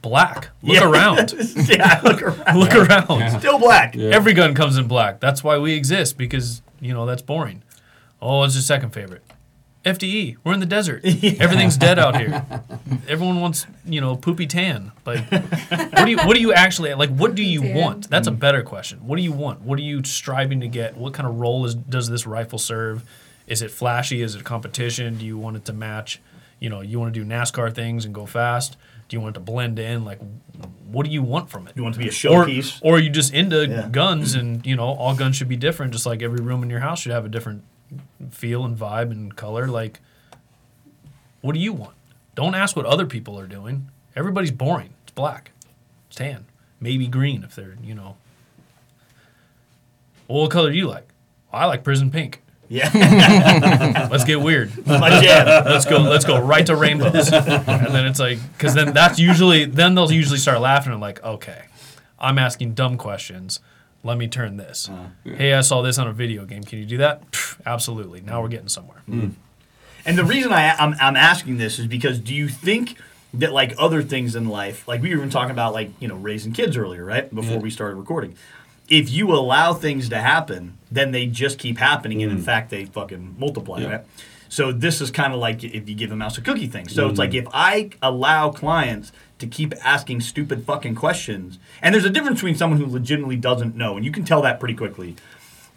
Black. 0.01 0.51
Look 0.63 0.77
Yeah. 0.77 0.89
around. 0.89 1.33
yeah, 1.69 2.01
look 2.05 2.23
around. 2.23 2.59
Look 2.59 2.75
around. 2.75 3.39
Still 3.41 3.59
black. 3.59 3.95
Yeah. 3.95 4.11
Every 4.11 4.33
gun 4.33 4.55
comes 4.55 4.77
in 4.79 4.87
black. 4.89 5.21
That's 5.21 5.43
why 5.45 5.59
we 5.59 5.73
exist 5.75 6.17
because 6.17 6.63
you 6.81 6.95
know 6.95 7.05
that's 7.05 7.23
boring. 7.23 7.63
Oh, 8.23 8.45
it's 8.45 8.55
your 8.55 8.63
second 8.63 8.91
favorite. 8.91 9.23
FDE. 9.87 10.37
We're 10.43 10.53
in 10.53 10.59
the 10.61 10.67
desert. 10.67 11.03
Everything's 11.05 11.77
dead 11.77 11.99
out 11.99 12.17
here. 12.17 12.45
Everyone 13.09 13.41
wants 13.41 13.67
you 13.85 14.01
know 14.01 14.17
poopy 14.17 14.49
tan. 14.49 14.91
Like, 15.07 15.31
what 15.31 16.05
do 16.05 16.11
you 16.11 16.17
what 16.19 16.35
do 16.35 16.41
you 16.41 16.53
actually 16.53 16.93
like? 16.95 17.11
What 17.11 17.37
do 17.37 17.43
you 17.45 17.63
want? 17.63 18.11
That's 18.11 18.27
a 18.27 18.33
mm-hmm. 18.33 18.41
better 18.41 18.63
question. 18.65 19.07
What 19.07 19.17
do 19.17 19.23
you 19.23 19.31
want? 19.31 19.63
What 19.63 19.79
are 19.79 19.83
you 19.83 20.03
striving 20.03 20.61
to 20.61 20.69
get? 20.69 20.97
What 20.97 21.15
kind 21.15 21.29
of 21.29 21.39
role 21.39 21.65
is 21.65 21.77
does 21.77 22.09
this 22.09 22.27
rifle 22.27 22.59
serve? 22.59 23.09
Is 23.47 23.63
it 23.63 23.71
flashy? 23.71 24.23
Is 24.23 24.35
it 24.35 24.43
competition? 24.43 25.19
Do 25.19 25.25
you 25.25 25.39
want 25.39 25.57
it 25.57 25.65
to 25.67 25.73
match? 25.73 26.21
You 26.59 26.69
know, 26.69 26.81
you 26.81 26.99
want 26.99 27.15
to 27.15 27.21
do 27.21 27.25
NASCAR 27.25 27.73
things 27.73 28.05
and 28.05 28.15
go 28.15 28.27
fast. 28.27 28.77
Do 29.09 29.17
you 29.17 29.21
want 29.21 29.37
it 29.37 29.39
to 29.39 29.45
blend 29.45 29.79
in? 29.79 30.05
Like, 30.05 30.19
what 30.91 31.07
do 31.07 31.13
you 31.13 31.23
want 31.23 31.49
from 31.49 31.69
it? 31.69 31.75
You 31.77 31.85
want 31.85 31.95
it 31.95 31.99
to 31.99 32.05
be 32.05 32.09
a 32.09 32.33
or, 32.33 32.45
showpiece? 32.45 32.81
or 32.83 32.97
are 32.97 32.99
you 32.99 33.11
just 33.11 33.33
into 33.33 33.69
Yeah. 33.69 33.89
guns 33.89 34.35
and 34.35 34.67
you 34.67 34.75
know 34.75 34.85
all 34.85 35.15
guns 35.15 35.37
should 35.37 35.49
be 35.49 35.57
different 35.57 35.93
just 35.93 36.07
like 36.07 36.23
every 36.23 36.43
room 36.43 36.65
in 36.65 36.71
your 36.71 36.81
house 36.81 37.03
should 37.03 37.13
have 37.13 37.25
a 37.25 37.29
different 37.29 37.63
feel 38.31 38.65
and 38.65 38.77
vibe 38.77 39.11
and 39.11 39.37
color 39.37 39.69
like 39.69 40.01
what 41.41 41.55
do 41.55 41.61
you 41.61 41.73
want? 41.73 41.95
Don't 42.35 42.55
ask 42.55 42.75
what 42.75 42.87
other 42.87 43.07
people 43.07 43.39
are 43.39 43.47
doing. 43.47 43.89
Everybody's 44.17 44.51
boring. 44.51 44.91
It's 45.05 45.13
black. 45.13 45.53
It's 46.09 46.17
tan. 46.17 46.47
Maybe 46.81 47.07
green 47.07 47.45
if 47.45 47.55
they're 47.55 47.77
you 47.83 47.95
know. 47.95 48.17
Well, 50.29 50.43
what 50.43 50.51
color 50.51 50.71
do 50.71 50.77
you 50.77 50.89
like? 50.89 51.09
I 51.53 51.67
like 51.67 51.85
prison 51.85 52.11
pink. 52.11 52.43
Yeah, 52.69 52.91
let's 54.11 54.25
get 54.25 54.41
weird. 54.41 54.87
My 54.87 55.21
jam. 55.21 55.47
let's 55.67 55.85
go 55.85 55.99
let's 55.99 56.25
go 56.25 56.41
right 56.41 56.67
to 56.67 56.75
rainbows. 56.75 57.33
And 57.33 57.95
then 57.95 58.07
it's 58.07 58.19
like 58.19 58.39
because 58.53 58.75
then 58.75 58.93
that's 58.93 59.19
usually 59.21 59.65
then 59.67 59.95
they'll 59.95 60.11
usually 60.11 60.39
start 60.39 60.61
laughing. 60.61 60.93
And 60.93 61.01
like 61.01 61.23
okay. 61.23 61.63
I'm 62.19 62.39
asking 62.39 62.75
dumb 62.75 62.97
questions 62.97 63.61
let 64.07 64.19
me 64.19 64.29
turn 64.29 64.57
this. 64.57 64.89
Uh-huh. 64.89 65.35
Hey 65.35 65.53
i 65.53 65.61
saw 65.61 65.83
this 65.83 65.99
on 65.99 66.07
a 66.07 66.13
video 66.13 66.45
game. 66.45 66.63
Can 66.63 66.79
you 66.79 66.87
do 66.87 66.99
that? 66.99 67.31
Pff, 67.31 67.61
absolutely. 67.67 68.21
Now 68.21 68.41
we're 68.41 68.49
getting 68.49 68.69
somewhere. 68.69 69.03
Mm. 69.09 69.33
And 70.05 70.17
the 70.17 70.25
reason 70.25 70.53
I, 70.53 70.71
I'm, 70.77 70.95
I'm 71.01 71.17
asking 71.17 71.59
this 71.59 71.79
is 71.79 71.87
because 71.87 72.21
do 72.21 72.35
you 72.35 72.49
think 72.49 72.97
that 73.35 73.53
like 73.53 73.75
other 73.79 74.03
things 74.03 74.37
in 74.37 74.49
life, 74.49 74.87
like 74.87 75.03
we 75.03 75.11
were 75.11 75.17
even 75.17 75.31
talking 75.31 75.51
about 75.51 75.75
like 75.75 75.91
you 76.01 76.09
know 76.09 76.17
raising 76.17 76.53
kids 76.53 76.77
earlier, 76.77 77.05
right? 77.05 77.33
Before 77.35 77.55
Yeah. 77.55 77.59
we 77.59 77.71
started 77.71 77.97
recording, 77.97 78.35
if 78.89 79.11
you 79.11 79.33
allow 79.33 79.75
things 79.75 80.09
to 80.11 80.19
happen, 80.19 80.79
then 80.91 81.11
they 81.11 81.27
just 81.27 81.59
keep 81.59 81.79
happening, 81.79 82.23
and 82.23 82.31
in 82.31 82.39
mm. 82.39 82.45
fact 82.45 82.71
they 82.71 82.85
fucking 82.85 83.35
multiply, 83.39 83.81
Yeah. 83.81 83.89
right? 83.89 84.05
So 84.49 84.73
this 84.73 85.01
is 85.01 85.11
kind 85.11 85.33
of 85.33 85.41
like 85.41 85.65
if 85.65 85.89
you 85.89 85.95
give 85.95 86.13
a 86.13 86.17
mouse 86.17 86.39
a 86.39 86.41
cookie 86.41 86.69
thing. 86.69 86.89
So 86.89 87.09
it's 87.09 87.13
mm-hmm. 87.13 87.21
like 87.21 87.35
if 87.35 87.47
I 87.53 87.91
allow 88.01 88.51
clients 88.51 89.13
to 89.39 89.47
keep 89.47 89.75
asking 89.85 90.21
stupid 90.21 90.65
fucking 90.65 90.95
questions, 90.95 91.59
and 91.83 91.95
there's 91.95 92.05
a 92.05 92.11
difference 92.11 92.39
between 92.39 92.55
someone 92.55 92.79
who 92.81 92.87
legitimately 92.87 93.37
doesn't 93.37 93.77
know, 93.77 93.97
and 93.97 94.05
you 94.05 94.13
can 94.13 94.25
tell 94.25 94.43
that 94.43 94.59
pretty 94.59 94.75
quickly 94.75 95.17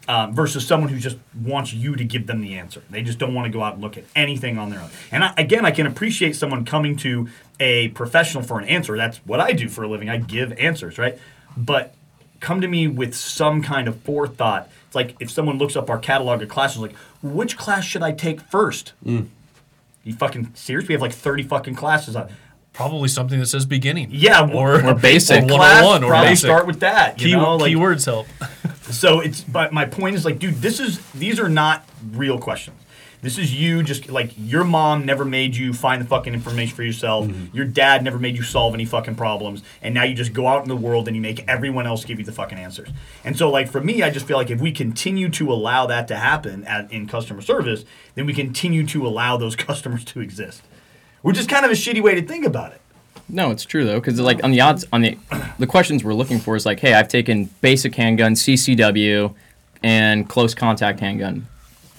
um, 0.10 0.34
versus 0.34 0.66
someone 0.66 0.90
who 0.90 0.98
just 0.98 1.18
wants 1.40 1.72
you 1.72 1.96
to 1.96 2.04
give 2.04 2.26
them 2.26 2.42
the 2.42 2.56
answer. 2.58 2.82
They 2.90 3.04
just 3.04 3.20
don't 3.20 3.36
want 3.36 3.46
to 3.46 3.52
go 3.52 3.62
out 3.62 3.74
and 3.74 3.82
look 3.82 3.96
at 3.96 4.06
anything 4.16 4.58
on 4.58 4.72
their 4.72 4.80
own. 4.80 4.90
And 5.12 5.24
I, 5.24 5.34
again, 5.38 5.66
I 5.66 5.72
can 5.72 5.86
appreciate 5.86 6.36
someone 6.36 6.66
coming 6.66 6.98
to 6.98 7.30
a 7.60 7.90
professional 7.90 8.42
for 8.42 8.60
an 8.60 8.68
answer. 8.68 8.98
That's 8.98 9.18
what 9.20 9.40
I 9.40 9.52
do 9.52 9.70
for 9.70 9.84
a 9.84 9.88
living. 9.88 10.10
I 10.10 10.18
give 10.18 10.52
answers, 10.54 10.98
right? 10.98 11.20
But 11.56 11.94
come 12.40 12.60
to 12.62 12.68
me 12.68 12.88
with 12.88 13.14
some 13.14 13.62
kind 13.62 13.88
of 13.88 14.02
forethought. 14.02 14.68
It's 14.88 14.96
like 14.96 15.16
if 15.20 15.30
someone 15.30 15.60
looks 15.60 15.76
up 15.76 15.92
our 15.92 16.00
catalog 16.00 16.42
of 16.42 16.50
classes, 16.50 16.80
like, 16.80 16.96
which 17.22 17.56
class 17.56 17.84
should 17.84 18.02
I 18.02 18.12
take 18.12 18.42
first? 18.42 18.94
You 20.04 20.14
fucking 20.16 20.56
serious? 20.56 20.88
We 20.88 20.94
have 20.94 21.04
like 21.04 21.14
30 21.14 21.44
fucking 21.44 21.76
classes 21.76 22.16
on. 22.16 22.32
Probably 22.80 23.10
something 23.10 23.40
that 23.40 23.48
says 23.48 23.66
beginning 23.66 24.08
Yeah, 24.10 24.50
or, 24.50 24.86
Or 24.86 24.94
basic. 25.10 25.44
Oh 25.44 25.46
or 25.46 25.58
class, 25.58 25.84
101 25.84 26.04
or 26.04 26.08
probably 26.08 26.30
basic 26.30 26.48
start 26.48 26.66
with 26.66 26.80
that. 26.80 27.20
You 27.20 27.28
Key, 27.28 27.34
know, 27.34 27.58
like, 27.58 27.74
keywords 27.74 28.06
help 28.06 28.28
So 28.90 29.20
it's 29.20 29.42
but 29.42 29.74
my 29.74 29.86
point 29.86 30.16
is 30.16 30.24
like, 30.24 30.40
dude, 30.40 30.56
this 30.56 30.80
is 30.80 31.00
these 31.12 31.40
are 31.40 31.50
not 31.50 31.88
real 32.12 32.40
questions. 32.40 32.82
This 33.22 33.38
is 33.38 33.54
you 33.54 33.84
just 33.84 34.10
like 34.10 34.32
your 34.38 34.64
mom 34.64 35.06
never 35.06 35.26
made 35.26 35.56
you 35.58 35.74
find 35.74 36.02
the 36.02 36.08
fucking 36.08 36.34
information 36.34 36.74
for 36.74 36.84
yourself. 36.84 37.28
Mm-hmm. 37.28 37.56
Your 37.56 37.66
dad 37.66 38.02
never 38.02 38.18
made 38.18 38.38
you 38.38 38.44
solve 38.44 38.74
any 38.74 38.86
fucking 38.86 39.16
problems, 39.16 39.62
and 39.82 39.94
now 39.94 40.04
you 40.04 40.16
just 40.16 40.32
go 40.32 40.48
out 40.48 40.64
in 40.64 40.70
the 40.70 40.76
world 40.78 41.08
and 41.08 41.18
you 41.18 41.22
make 41.22 41.44
everyone 41.48 41.86
else 41.86 42.06
give 42.06 42.18
you 42.18 42.24
the 42.26 42.32
fucking 42.32 42.58
answers. 42.58 42.88
And 43.26 43.38
so, 43.38 43.50
like 43.50 43.70
for 43.70 43.82
me, 43.82 44.02
I 44.04 44.10
just 44.10 44.26
feel 44.26 44.38
like 44.38 44.50
if 44.50 44.62
we 44.62 44.72
continue 44.72 45.28
to 45.30 45.52
allow 45.52 45.86
that 45.88 46.08
to 46.08 46.16
happen 46.16 46.64
at, 46.64 46.90
in 46.94 47.08
customer 47.08 47.42
service, 47.42 47.84
then 48.16 48.26
we 48.26 48.34
continue 48.34 48.86
to 48.88 49.06
allow 49.06 49.36
those 49.36 49.56
customers 49.68 50.06
to 50.06 50.22
exist, 50.22 50.64
which 51.22 51.38
is 51.38 51.48
kind 51.48 51.66
of 51.66 51.72
a 51.72 51.76
shitty 51.76 52.02
way 52.02 52.16
to 52.16 52.22
think 52.22 52.46
about 52.46 52.72
it. 52.74 52.82
No, 53.28 53.52
it's 53.52 53.64
true 53.64 53.86
though, 53.86 54.00
because 54.00 54.20
like 54.20 54.44
on 54.44 54.52
the 54.52 54.62
odds 54.62 54.86
on 54.92 55.02
the 55.02 55.18
the 55.60 55.68
questions 55.68 56.04
we're 56.04 56.14
looking 56.16 56.40
for 56.40 56.56
is 56.56 56.66
like, 56.66 56.80
hey, 56.80 56.94
I've 56.94 57.08
taken 57.08 57.46
basic 57.62 57.94
handgun, 57.96 58.34
CCW, 58.34 59.34
and 59.84 60.28
close 60.28 60.56
contact 60.56 61.00
handgun. 61.00 61.46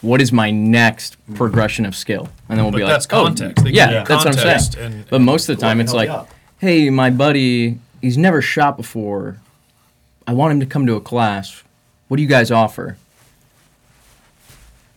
What 0.03 0.21
is 0.23 0.33
my 0.33 0.51
next 0.51 1.17
progression 1.35 1.85
of 1.85 1.95
skill? 1.95 2.29
And 2.49 2.59
then 2.59 2.65
we'll 2.65 2.73
But 2.73 2.79
be 2.79 2.85
that's 2.85 3.07
like, 3.13 3.21
oh, 3.21 3.25
context. 3.27 3.65
They 3.65 3.71
give 3.71 3.77
yeah, 3.77 4.01
you 4.01 4.07
that's 4.07 4.25
what 4.25 4.27
I'm 4.45 4.61
saying. 4.61 4.85
and- 4.95 5.09
but 5.11 5.21
most 5.21 5.49
of 5.49 5.57
the 5.57 5.61
time, 5.61 5.79
it's 5.81 5.93
like, 5.93 6.09
yeah. 6.09 6.25
hey, 6.59 6.89
my 6.91 7.11
buddy, 7.11 7.79
he's 8.01 8.17
never 8.17 8.41
shot 8.41 8.77
before. 8.79 9.37
I 10.27 10.33
want 10.33 10.53
him 10.53 10.61
to 10.61 10.67
come 10.67 10.87
to 10.87 10.95
a 10.95 11.01
class. 11.01 11.63
What 12.09 12.17
do 12.17 12.23
you 12.23 12.29
guys 12.29 12.51
offer? 12.51 12.97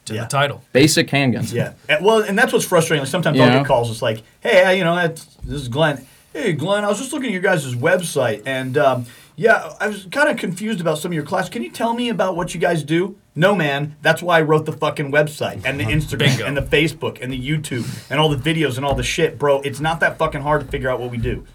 To 0.05 0.13
Yeah. 0.13 0.21
the 0.23 0.27
title 0.27 0.63
Basic 0.73 1.07
handguns. 1.07 1.53
Yeah. 1.53 1.73
And, 1.89 2.03
well, 2.05 2.19
and 2.21 2.37
that's 2.37 2.51
what's 2.53 2.65
frustrating. 2.65 3.01
Like 3.01 3.09
sometimes 3.09 3.39
I'll 3.39 3.47
Yeah. 3.47 3.57
get 3.59 3.65
calls. 3.67 3.89
It's 3.89 4.01
like, 4.01 4.23
hey, 4.41 4.77
you 4.77 4.83
know, 4.83 4.95
that's, 4.95 5.25
this 5.43 5.61
is 5.61 5.67
Glenn. 5.67 6.05
Hey, 6.33 6.53
Glenn, 6.53 6.83
I 6.83 6.87
was 6.87 6.97
just 6.99 7.13
looking 7.13 7.27
at 7.27 7.33
your 7.33 7.41
guys' 7.43 7.75
website, 7.75 8.41
and 8.47 8.75
um, 8.75 9.05
yeah, 9.35 9.71
I 9.79 9.87
was 9.89 10.07
kind 10.11 10.29
of 10.29 10.37
confused 10.37 10.81
about 10.81 10.97
some 10.97 11.11
of 11.11 11.13
your 11.13 11.23
class. 11.25 11.47
Can 11.47 11.61
you 11.61 11.69
tell 11.69 11.93
me 11.93 12.09
about 12.09 12.35
what 12.35 12.55
you 12.55 12.59
guys 12.59 12.83
do? 12.83 13.15
No, 13.35 13.53
man. 13.55 13.95
That's 14.01 14.21
why 14.23 14.39
I 14.39 14.41
wrote 14.41 14.65
the 14.65 14.71
fucking 14.73 15.11
website 15.11 15.61
and 15.63 15.79
the 15.79 15.83
Instagram 15.85 16.37
Bingo. 16.37 16.45
and 16.45 16.57
the 16.57 16.61
Facebook 16.63 17.19
and 17.21 17.31
the 17.31 17.39
YouTube 17.39 17.85
and 18.09 18.19
all 18.19 18.29
the 18.29 18.37
videos 18.37 18.77
and 18.77 18.85
all 18.85 18.95
the 18.95 19.03
shit, 19.03 19.37
bro. 19.37 19.61
It's 19.61 19.79
not 19.79 19.99
that 19.99 20.17
fucking 20.17 20.41
hard 20.41 20.61
to 20.61 20.67
figure 20.67 20.89
out 20.89 20.99
what 20.99 21.11
we 21.11 21.17
do. 21.17 21.45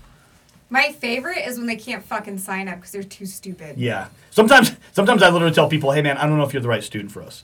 My 0.71 0.93
favorite 0.93 1.39
is 1.47 1.57
when 1.57 1.67
they 1.67 1.77
can't 1.77 2.05
fucking 2.05 2.39
sign 2.39 2.69
up 2.69 2.77
because 2.77 2.93
they're 2.93 3.03
too 3.03 3.27
stupid. 3.27 3.79
Yeah. 3.79 4.09
Sometimes, 4.31 4.73
sometimes 4.93 5.23
I 5.23 5.31
literally 5.31 5.55
tell 5.55 5.69
people, 5.69 5.93
hey, 5.93 6.03
man, 6.03 6.19
I 6.19 6.27
don't 6.27 6.37
know 6.37 6.45
if 6.45 6.53
you're 6.53 6.63
the 6.63 6.69
right 6.69 6.85
student 6.85 7.11
for 7.11 7.23
us. 7.23 7.43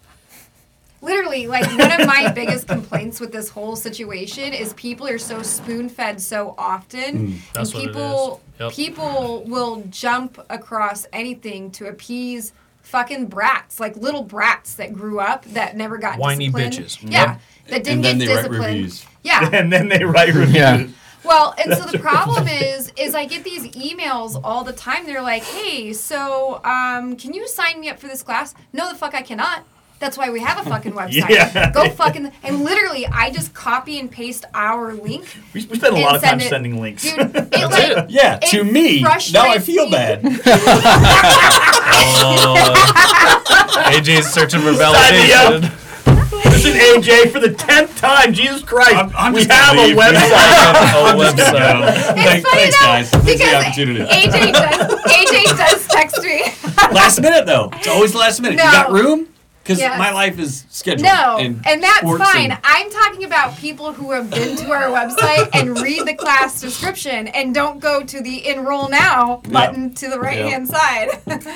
Literally, 1.05 1.47
like 1.47 1.67
one 1.79 2.01
of 2.01 2.07
my 2.07 2.33
biggest 2.33 2.67
complaints 2.67 3.21
with 3.21 3.31
this 3.33 3.49
whole 3.51 3.77
situation 3.77 4.53
is 4.53 4.73
people 4.75 5.07
are 5.07 5.19
so 5.19 5.43
spoon 5.43 5.89
fed 5.89 6.21
so 6.21 6.55
often, 6.59 7.41
That's 7.53 7.73
and 7.73 7.79
what 7.81 7.85
it 7.85 7.87
people. 7.95 8.41
Yep. 8.61 8.73
people 8.73 9.45
will 9.47 9.83
jump 9.91 10.45
across 10.51 11.07
anything 11.13 11.71
to 11.73 11.87
appease 11.89 12.53
fucking 12.83 13.27
brats, 13.27 13.81
like 13.81 13.97
little 13.97 14.23
brats 14.23 14.75
that 14.77 14.93
grew 14.93 15.19
up 15.21 15.45
that 15.47 15.77
never 15.77 15.99
got 15.99 16.19
Whiny 16.19 16.49
disciplined. 16.49 16.73
bitches. 16.73 17.11
Yeah, 17.11 17.39
that 17.69 17.85
didn't 17.85 18.05
And 18.05 18.05
then 18.05 18.19
get 18.19 18.27
they 18.27 18.33
write 18.35 18.37
disciplined. 18.43 18.65
reviews. 18.75 19.07
Yeah, 19.23 19.51
And 19.53 19.73
then 19.73 19.89
they 19.89 20.05
write 20.05 20.29
reviews. 20.35 20.55
Yeah. 20.55 20.87
Well, 21.25 21.55
and 21.57 21.73
so 21.75 21.85
the 21.91 21.99
problem 21.99 22.47
is, 22.49 22.93
is 22.99 23.15
I 23.15 23.25
get 23.25 23.45
these 23.45 23.65
emails 23.75 24.39
all 24.45 24.63
the 24.63 24.75
time. 24.75 25.07
They're 25.07 25.23
like, 25.23 25.43
"Hey, 25.43 25.95
so 25.95 26.61
um, 26.65 27.17
can 27.17 27.33
you 27.33 27.49
sign 27.49 27.81
me 27.81 27.89
up 27.89 27.99
for 27.99 28.09
this 28.09 28.23
class?" 28.23 28.55
No, 28.75 28.91
the 28.91 28.95
fuck 28.95 29.15
I 29.15 29.23
cannot. 29.23 29.65
That's 30.05 30.19
why 30.19 30.29
we 30.29 30.41
have 30.41 30.59
a 30.67 30.69
fucking 30.69 30.93
website. 31.01 31.31
Yeah. 31.31 31.71
Go 31.73 31.89
fucking 31.89 32.31
and 32.43 32.63
literally, 32.63 33.07
I 33.07 33.31
just 33.31 33.55
copy 33.55 33.99
and 33.99 34.11
paste 34.11 34.45
our 34.53 34.93
link. 34.93 35.25
We, 35.55 35.65
we 35.65 35.77
spend 35.79 35.97
a 35.97 36.01
lot 36.01 36.15
of 36.17 36.21
time 36.23 36.39
send 36.41 36.43
it- 36.43 36.49
sending 36.51 36.79
links. 36.81 37.03
Dude, 37.05 37.19
it 37.35 37.35
like 37.35 37.53
it. 37.53 38.11
Yeah, 38.11 38.39
It 38.43 38.51
to 38.51 38.65
me, 38.65 39.01
now 39.01 39.49
I 39.49 39.59
feel 39.61 39.87
me. 39.87 39.93
bad. 39.93 40.23
Oh, 42.27 42.55
AJ's 43.93 44.27
searching 44.31 44.61
for 44.61 44.75
Sign 44.75 45.15
me 45.15 45.33
up. 45.33 45.63
validation. 45.63 45.81
Listen, 46.45 46.73
AJ, 46.73 47.31
for 47.33 47.41
the 47.41 47.53
tenth 47.55 47.97
time, 47.99 48.33
Jesus 48.33 48.63
Christ, 48.63 48.95
I'm- 48.95 49.13
I'm 49.17 49.33
we 49.33 49.41
just 49.45 49.51
gonna 49.51 49.63
have 49.63 49.77
a 49.77 49.87
leave. 49.87 49.97
website. 49.97 50.31
Website. 51.15 51.89
it's 51.89 52.07
Thanks, 52.07 52.49
funny 52.49 52.63
thanks, 52.63 52.79
guys. 52.79 53.11
Thanks 53.11 53.11
for 53.11 53.19
the 53.19 53.25
because 53.33 53.65
opportunity. 53.65 54.05
AJ 54.05 54.53
does 54.53 55.05
AJ 55.05 55.57
does 55.57 55.89
text 55.89 56.23
me. 56.23 56.43
last 56.95 57.21
minute 57.21 57.47
though. 57.47 57.71
It's 57.75 57.89
always 57.89 58.15
last 58.15 58.41
minute. 58.43 58.57
No. 58.57 58.65
You 58.65 58.71
got 58.73 58.91
room? 58.93 59.29
Because 59.65 59.79
Yes. 59.79 59.99
my 59.99 60.13
life 60.13 60.39
is 60.39 60.67
scheduled. 60.69 61.03
No, 61.07 61.39
and, 61.41 61.67
and, 61.67 61.83
that's 61.83 62.01
fine. 62.01 62.51
and- 62.53 62.61
I'm 62.63 62.91
talking 62.91 63.25
about 63.25 63.57
people 63.57 63.95
who 63.95 64.13
have 64.13 64.31
been 64.31 64.57
to 64.59 64.71
our 64.71 64.89
website 64.91 65.49
and 65.55 65.79
read 65.81 66.07
the 66.07 66.15
class 66.15 66.61
description 66.61 67.29
and 67.29 67.55
don't 67.55 67.81
go 67.81 68.03
to 68.05 68.21
the 68.21 68.47
enroll 68.47 68.89
now 68.91 69.41
button 69.49 69.95
to 69.95 70.11
the 70.11 70.21
right 70.21 70.39
hand 70.39 70.69
side. 70.69 71.09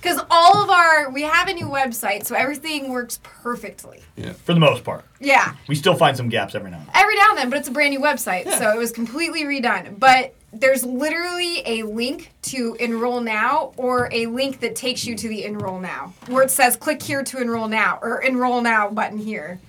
Because 0.00 0.18
all 0.30 0.56
of 0.56 0.70
our, 0.70 1.10
we 1.10 1.20
have 1.24 1.48
a 1.48 1.52
new 1.52 1.66
website, 1.66 2.24
so 2.24 2.34
everything 2.34 2.88
works 2.88 3.20
perfectly. 3.22 4.00
yeah. 4.16 4.32
For 4.32 4.54
the 4.54 4.60
most 4.60 4.82
part, 4.82 5.04
Yeah, 5.20 5.52
we 5.68 5.74
still 5.74 5.94
find 5.94 6.16
some 6.16 6.30
gaps 6.30 6.54
every 6.54 6.70
now 6.70 6.78
and 6.78 6.86
then. 6.86 6.94
every 6.94 7.16
now 7.16 7.26
and 7.28 7.38
then, 7.38 7.50
but 7.50 7.58
it's 7.58 7.68
a 7.68 7.70
brand 7.70 7.92
new 7.92 8.00
website, 8.00 8.50
so 8.56 8.70
it 8.74 8.78
was 8.78 8.92
completely 8.92 9.42
redone. 9.44 9.98
But 9.98 10.34
there's 10.52 10.84
literally 10.84 11.62
a 11.66 11.82
link 11.84 12.32
to 12.42 12.76
enroll 12.80 13.20
now 13.20 13.72
or 13.76 14.08
a 14.12 14.26
link 14.26 14.60
that 14.60 14.74
takes 14.74 15.04
you 15.04 15.14
to 15.14 15.28
the 15.28 15.44
enroll 15.44 15.78
now 15.80 16.12
where 16.26 16.42
it 16.42 16.50
says 16.50 16.76
click 16.76 17.00
here 17.02 17.22
to 17.22 17.40
enroll 17.40 17.68
now 17.68 17.98
or 18.02 18.20
enroll 18.22 18.60
now 18.60 18.88
button 18.90 19.18
here. 19.18 19.60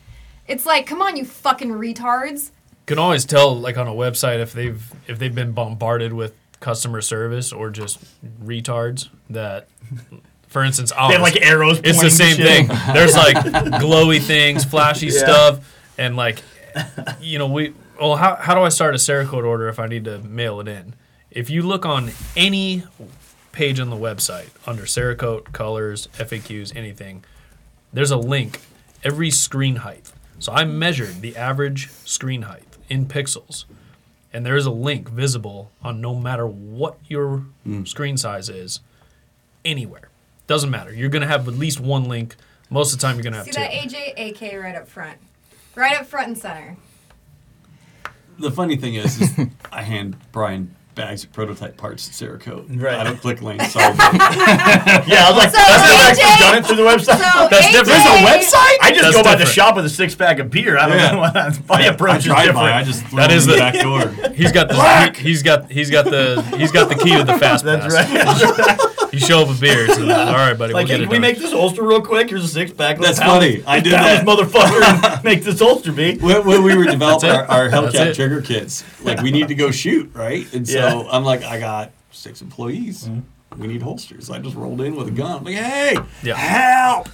It's 0.47 0.65
like, 0.65 0.87
come 0.87 1.01
on, 1.01 1.15
you 1.17 1.23
fucking 1.25 1.69
retards. 1.69 2.51
can 2.87 2.97
always 2.97 3.25
tell 3.25 3.55
like 3.57 3.77
on 3.77 3.87
a 3.87 3.91
website 3.93 4.39
if 4.39 4.53
they've 4.53 4.91
if 5.07 5.19
they've 5.19 5.33
been 5.35 5.51
bombarded 5.51 6.13
with 6.13 6.33
customer 6.59 7.01
service 7.01 7.51
or 7.53 7.69
just 7.69 7.99
retards 8.43 9.09
that 9.29 9.67
for 10.47 10.63
instance 10.63 10.91
They 10.91 11.13
have 11.13 11.21
like 11.21 11.41
arrows. 11.41 11.79
it's 11.83 12.01
the 12.01 12.09
same 12.11 12.35
shit. 12.35 12.45
thing 12.45 12.67
there's 12.93 13.15
like 13.15 13.35
glowy 13.81 14.19
things 14.21 14.63
flashy 14.65 15.07
Yeah. 15.07 15.11
stuff 15.19 15.75
and 15.97 16.15
like 16.15 16.41
you 17.19 17.39
know 17.39 17.47
we 17.47 17.73
well 18.01 18.17
how, 18.17 18.35
how 18.35 18.55
do 18.55 18.61
i 18.61 18.69
start 18.69 18.95
a 18.95 18.97
Cerakote 18.97 19.45
order 19.45 19.67
if 19.69 19.79
i 19.79 19.87
need 19.87 20.05
to 20.05 20.19
mail 20.19 20.59
it 20.59 20.67
in? 20.67 20.95
If 21.29 21.49
you 21.49 21.61
look 21.61 21.85
on 21.85 22.11
any 22.35 22.83
page 23.53 23.79
on 23.79 23.89
the 23.89 23.95
website 23.95 24.49
under 24.67 24.83
Cerakote, 24.83 25.53
colors 25.53 26.07
faqs 26.13 26.75
anything 26.75 27.23
there's 27.93 28.11
a 28.11 28.17
link 28.17 28.61
every 29.03 29.31
screen 29.31 29.77
height. 29.77 30.11
So 30.39 30.51
i 30.51 30.65
measured 30.65 31.21
the 31.21 31.37
average 31.37 31.89
screen 32.05 32.43
height 32.43 32.65
in 32.89 33.05
pixels 33.05 33.65
and 34.33 34.45
there 34.45 34.55
is 34.55 34.65
a 34.65 34.71
link 34.71 35.09
visible 35.09 35.71
on 35.81 36.01
no 36.01 36.15
matter 36.15 36.47
what 36.47 36.97
your 37.07 37.45
mm. 37.67 37.87
screen 37.87 38.17
size 38.17 38.49
is 38.49 38.79
anywhere. 39.65 40.09
Doesn't 40.47 40.69
matter. 40.69 40.93
You're 40.93 41.09
going 41.09 41.21
to 41.21 41.27
have 41.27 41.47
at 41.47 41.53
least 41.55 41.79
one 41.79 42.05
link. 42.05 42.35
Most 42.69 42.93
of 42.93 42.99
the 42.99 43.05
time 43.05 43.15
you're 43.15 43.23
going 43.23 43.33
to 43.33 43.39
have 43.39 43.45
See 43.45 43.51
two. 43.51 43.59
that 43.59 43.71
AJ 43.71 44.31
AK 44.31 44.61
right 44.61 44.75
up 44.75 44.87
front, 44.87 45.17
right 45.75 45.99
up 45.99 46.05
front 46.05 46.27
and 46.29 46.37
center. 46.37 46.77
The 48.39 48.51
funny 48.51 48.75
thing 48.77 48.95
is, 48.95 49.19
is 49.21 49.31
I 49.71 49.81
hand 49.83 50.15
Brian 50.31 50.75
bags 50.93 51.23
of 51.23 51.31
prototype 51.31 51.77
parts 51.77 52.07
at 52.09 52.13
Cerakote. 52.13 52.81
Right. 52.81 52.99
I 52.99 53.03
don't 53.05 53.17
click 53.19 53.41
links. 53.41 53.71
Sorry. 53.71 53.85
Yeah, 53.95 55.25
I 55.25 55.31
was 55.31 55.37
like, 55.37 55.49
So, 55.51 55.57
that's 55.57 55.87
not 55.87 55.95
AJ 55.95 56.09
actually 56.09 56.45
done 56.45 56.57
it 56.57 56.65
through 56.65 56.75
the 56.75 56.83
website. 56.83 57.17
So 57.17 57.47
That's 57.49 57.65
AJ, 57.67 57.71
different. 57.71 57.85
There's 57.87 58.05
a 58.05 58.27
website? 58.27 58.77
I 58.81 58.91
just 58.91 59.01
That's 59.03 59.15
go 59.15 59.23
by 59.23 59.35
the 59.35 59.45
shop 59.45 59.75
with 59.77 59.85
a 59.85 59.89
six 59.89 60.15
pack 60.15 60.39
of 60.39 60.49
beer. 60.51 60.77
I 60.77 60.87
don't 60.89 60.97
Yeah. 60.97 61.11
know 61.11 61.19
what 61.19 61.33
that's 61.33 61.59
my 61.67 61.75
I 61.75 61.81
approach 61.83 62.17
is 62.19 62.23
drive 62.25 62.39
different. 62.47 62.55
by. 62.55 62.73
I 62.73 62.83
just 62.83 63.05
throw 63.05 63.17
That 63.21 63.27
them 63.29 63.37
is 63.37 63.43
in 63.45 63.49
the 63.51 63.55
the- 63.55 63.59
back 63.59 63.73
door. 63.81 64.31
He's 64.33 64.51
got 64.51 64.67
the 64.67 65.13
he, 65.21 65.29
he's 65.29 65.43
got 65.43 65.71
he's 65.71 65.89
got 65.89 66.05
the 66.05 66.41
he's 66.57 66.71
got 66.73 66.89
the 66.89 66.95
key 66.95 67.15
to 67.17 67.23
the 67.23 67.37
fast 67.37 67.63
That's 67.63 67.93
pass. 67.95 68.43
right. 68.43 68.90
You 69.11 69.19
show 69.19 69.41
up 69.41 69.49
with 69.49 69.59
beers. 69.59 69.89
And, 69.97 70.11
All 70.11 70.33
right, 70.33 70.53
buddy. 70.53 70.73
like, 70.73 70.87
we'll 70.87 70.87
get 70.87 70.93
can 70.95 71.03
it 71.03 71.09
we 71.09 71.15
done. 71.15 71.21
make 71.21 71.37
this 71.37 71.51
holster 71.51 71.83
real 71.83 72.01
quick? 72.01 72.29
Here's 72.29 72.43
a 72.45 72.47
six 72.47 72.71
pack. 72.71 72.97
That's 72.97 73.19
pound 73.19 73.41
funny. 73.41 73.63
I 73.67 73.79
did 73.79 73.93
pound 73.93 74.05
that. 74.05 74.25
this 74.25 74.53
motherfucker 74.53 75.23
make 75.23 75.43
this 75.43 75.59
holster 75.59 75.91
be. 75.91 76.17
When, 76.17 76.45
when 76.45 76.63
we 76.63 76.75
were 76.77 76.85
developing 76.85 77.29
our, 77.29 77.45
our 77.45 77.69
Hellcat 77.69 78.15
trigger 78.15 78.41
kits, 78.41 78.83
like 79.03 79.21
we 79.21 79.31
need 79.31 79.49
to 79.49 79.55
go 79.55 79.69
shoot, 79.71 80.11
right? 80.13 80.51
And 80.53 80.67
so 80.67 80.77
Yeah. 81.03 81.09
I'm 81.11 81.23
like, 81.25 81.43
I 81.43 81.59
got 81.59 81.91
six 82.11 82.41
employees. 82.41 83.05
Mm-hmm. 83.05 83.19
We 83.57 83.67
need 83.67 83.81
holsters. 83.81 84.29
I 84.29 84.39
just 84.39 84.55
rolled 84.55 84.79
in 84.81 84.95
with 84.95 85.09
a 85.09 85.11
gun. 85.11 85.39
I'm 85.39 85.43
like, 85.43 85.55
hey, 85.55 85.97
Yeah. 86.23 86.35
help! 86.35 87.09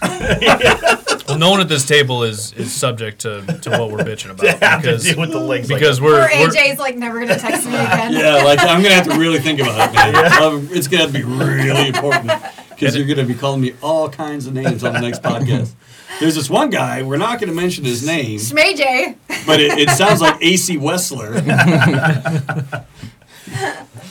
Well, 1.27 1.38
no 1.38 1.49
one 1.49 1.59
at 1.61 1.67
this 1.67 1.85
table 1.85 2.23
is 2.23 2.53
is 2.53 2.71
subject 2.71 3.21
to, 3.21 3.41
to 3.63 3.71
what 3.71 3.89
we're 3.91 3.97
bitching 3.99 4.29
about 4.29 4.45
have 4.61 4.81
to 4.81 4.88
because 4.88 5.03
deal 5.03 5.19
with 5.19 5.31
the 5.31 5.39
links. 5.39 5.67
like 5.69 5.79
because 5.79 5.97
that. 5.97 6.05
we're, 6.05 6.19
Or 6.19 6.29
we're 6.39 6.47
AJ's 6.49 6.77
like 6.77 6.95
never 6.95 7.19
gonna 7.19 7.39
text 7.39 7.65
me 7.65 7.73
again. 7.73 8.13
Yeah, 8.13 8.43
like 8.43 8.59
I'm 8.59 8.83
gonna 8.83 8.93
have 8.93 9.07
to 9.09 9.17
really 9.17 9.39
think 9.39 9.59
about 9.59 9.89
it, 9.89 9.95
man. 9.95 10.31
Um, 10.41 10.69
It's 10.71 10.88
gonna 10.88 11.03
have 11.03 11.11
to 11.11 11.17
be 11.17 11.23
really 11.25 11.88
important 11.88 12.31
because 12.69 12.95
you're 12.95 13.07
gonna 13.07 13.27
be 13.27 13.33
calling 13.33 13.59
me 13.59 13.73
all 13.81 14.07
kinds 14.07 14.45
of 14.45 14.53
names 14.53 14.83
on 14.83 14.93
the 14.93 15.01
next 15.01 15.23
podcast. 15.23 15.71
There's 16.19 16.35
this 16.35 16.49
one 16.51 16.69
guy. 16.69 17.01
We're 17.01 17.17
not 17.17 17.39
gonna 17.41 17.51
mention 17.53 17.83
his 17.83 18.05
name, 18.05 18.39
Schmay 18.39 19.15
but 19.47 19.59
it, 19.59 19.77
it 19.79 19.89
sounds 19.89 20.21
like 20.21 20.38
AC 20.41 20.77
Wessler. 20.77 21.43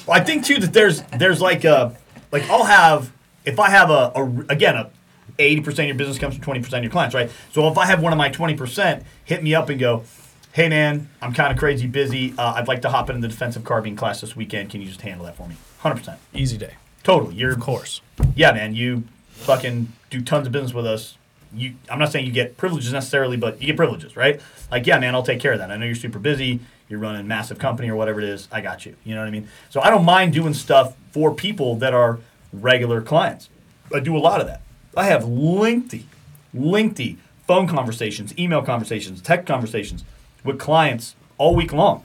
Well, 0.07 0.17
I 0.17 0.21
think 0.21 0.45
too 0.45 0.59
that 0.59 0.73
there's 0.73 1.03
there's 1.19 1.41
like 1.41 1.65
a 1.65 1.97
like 2.39 2.51
I'll 2.51 2.65
have 2.65 3.13
if 3.45 3.59
I 3.59 3.71
have 3.71 3.91
a, 3.91 4.13
a 4.15 4.45
again 4.51 4.77
a 4.77 4.91
eighty 5.39 5.61
percent 5.61 5.81
of 5.81 5.89
your 5.89 5.97
business 5.97 6.19
comes 6.19 6.35
from 6.35 6.45
twenty 6.45 6.61
percent 6.61 6.79
of 6.79 6.85
your 6.85 6.93
clients, 6.93 7.15
right? 7.15 7.31
So 7.53 7.67
if 7.69 7.79
I 7.79 7.87
have 7.87 8.03
one 8.03 8.13
of 8.13 8.19
my 8.19 8.29
twenty 8.29 8.55
percent 8.55 9.05
hit 9.25 9.43
me 9.43 9.55
up 9.55 9.69
and 9.69 9.81
go, 9.81 10.05
hey 10.53 10.69
man, 10.69 11.09
I'm 11.23 11.33
kind 11.33 11.53
of 11.53 11.59
crazy 11.59 11.87
busy. 11.87 12.35
Uh, 12.37 12.55
I'd 12.55 12.69
like 12.69 12.83
to 12.83 12.91
hop 12.91 13.09
in 13.11 13.21
the 13.21 13.29
defensive 13.29 13.65
carbine 13.65 13.97
class 13.97 14.21
this 14.21 14.37
weekend. 14.37 14.71
Can 14.71 14.83
you 14.83 14.89
just 14.89 15.01
handle 15.01 15.25
that 15.27 15.37
for 15.37 15.49
me? 15.49 15.57
Hundred 15.79 15.97
percent, 15.97 16.19
easy 16.35 16.59
day, 16.59 16.75
totally. 17.03 17.35
You're 17.35 17.53
of 17.53 17.61
course. 17.61 18.03
yeah, 18.35 18.53
man. 18.53 18.75
You 18.75 19.05
fucking 19.31 19.93
do 20.11 20.21
tons 20.21 20.47
of 20.47 20.53
business 20.53 20.75
with 20.75 20.87
us. 20.87 21.17
You, 21.55 21.75
I'm 21.89 21.99
not 21.99 22.13
saying 22.13 22.27
you 22.27 22.33
get 22.33 22.59
privileges 22.59 22.93
necessarily, 22.93 23.37
but 23.37 23.61
you 23.61 23.69
get 23.69 23.77
privileges, 23.77 24.15
right? 24.17 24.41
Like, 24.71 24.87
yeah, 24.87 24.99
man, 24.99 25.15
I'll 25.15 25.23
take 25.23 25.41
care 25.41 25.53
of 25.53 25.59
that. 25.61 25.71
I 25.71 25.77
know 25.77 25.87
you're 25.87 25.95
super 25.95 26.19
busy. 26.19 26.61
You're 26.89 27.01
running 27.01 27.21
a 27.21 27.25
massive 27.25 27.59
company 27.59 27.89
or 27.89 27.97
whatever 27.97 28.21
it 28.21 28.29
is. 28.29 28.49
I 28.53 28.61
got 28.61 28.87
you. 28.87 28.95
You 29.05 29.15
know 29.15 29.21
what 29.23 29.29
I 29.29 29.33
mean? 29.33 29.49
So 29.71 29.81
I 29.81 29.91
don't 29.91 30.05
mind 30.05 30.33
doing 30.33 30.55
stuff 30.55 30.97
for 31.11 31.35
people 31.35 31.77
that 31.77 31.95
are 31.95 32.21
regular 32.53 33.03
clients. 33.03 33.49
I 33.95 34.01
do 34.01 34.17
a 34.17 34.19
lot 34.19 34.41
of 34.41 34.47
that. 34.47 34.63
I 34.97 35.05
have 35.05 35.25
lengthy, 35.25 36.07
lengthy 36.55 37.19
phone 37.47 37.67
conversations, 37.67 38.37
email 38.39 38.63
conversations, 38.63 39.21
text 39.21 39.47
conversations 39.47 40.05
with 40.45 40.59
clients 40.59 41.17
all 41.39 41.55
week 41.55 41.73
long 41.73 42.05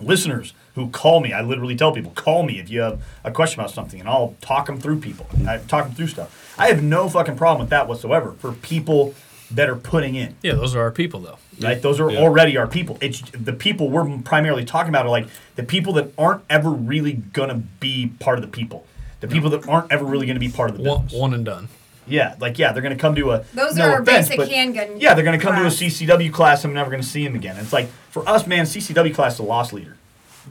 listeners 0.00 0.54
who 0.74 0.88
call 0.88 1.20
me. 1.20 1.32
I 1.32 1.42
literally 1.42 1.76
tell 1.76 1.92
people, 1.92 2.12
call 2.12 2.42
me 2.42 2.58
if 2.58 2.70
you 2.70 2.80
have 2.80 3.02
a 3.24 3.30
question 3.30 3.60
about 3.60 3.70
something, 3.70 4.00
and 4.00 4.08
I'll 4.08 4.36
talk 4.40 4.66
them 4.66 4.80
through 4.80 5.00
people. 5.00 5.26
I 5.46 5.58
talk 5.58 5.86
them 5.86 5.94
through 5.94 6.08
stuff. 6.08 6.54
I 6.58 6.68
have 6.68 6.82
no 6.82 7.08
fucking 7.08 7.36
problem 7.36 7.60
with 7.60 7.70
that 7.70 7.88
whatsoever 7.88 8.32
for 8.32 8.52
people 8.52 9.14
that 9.54 9.68
are 9.68 9.76
putting 9.76 10.14
in. 10.14 10.34
Yeah, 10.42 10.54
those 10.54 10.74
are 10.74 10.80
our 10.80 10.90
people 10.90 11.20
though. 11.20 11.38
Right? 11.60 11.80
Those 11.80 12.00
are 12.00 12.10
Yeah. 12.10 12.20
already 12.20 12.56
our 12.56 12.66
people. 12.66 12.98
It's 13.00 13.22
the 13.32 13.52
people 13.52 13.88
we're 13.90 14.18
primarily 14.24 14.64
talking 14.64 14.88
about 14.88 15.06
are 15.06 15.10
like 15.10 15.26
the 15.56 15.62
people 15.62 15.92
that 15.94 16.12
aren't 16.18 16.42
ever 16.50 16.70
really 16.70 17.12
gonna 17.12 17.62
be 17.80 18.12
part 18.18 18.38
of 18.38 18.42
the 18.42 18.48
people. 18.50 18.86
The 19.20 19.28
people 19.28 19.50
that 19.50 19.68
aren't 19.68 19.92
ever 19.92 20.04
really 20.04 20.26
gonna 20.26 20.40
be 20.40 20.48
part 20.48 20.70
of 20.70 20.78
the 20.78 20.82
One, 20.82 21.02
business. 21.02 21.20
one 21.20 21.34
and 21.34 21.44
done. 21.44 21.68
Yeah, 22.08 22.34
like 22.40 22.58
yeah, 22.58 22.72
they're 22.72 22.82
gonna 22.82 22.96
come 22.96 23.14
to 23.14 23.30
a. 23.32 23.44
Those 23.54 23.76
no 23.76 23.84
are 23.86 23.90
our 23.92 24.02
offense, 24.02 24.28
basic 24.28 24.50
handgun 24.50 24.98
Yeah, 25.00 25.14
they're 25.14 25.24
gonna 25.24 25.38
come 25.38 25.54
class. 25.54 25.76
to 25.78 25.84
a 25.86 25.88
CCW 25.90 26.32
class. 26.32 26.64
and 26.64 26.70
I'm 26.72 26.74
never 26.74 26.90
gonna 26.90 27.02
see 27.04 27.24
them 27.24 27.36
again. 27.36 27.56
It's 27.58 27.72
like 27.72 27.88
for 28.10 28.28
us, 28.28 28.46
man, 28.46 28.64
CCW 28.66 29.14
class 29.14 29.34
is 29.34 29.38
a 29.40 29.44
loss 29.44 29.72
leader. 29.72 29.96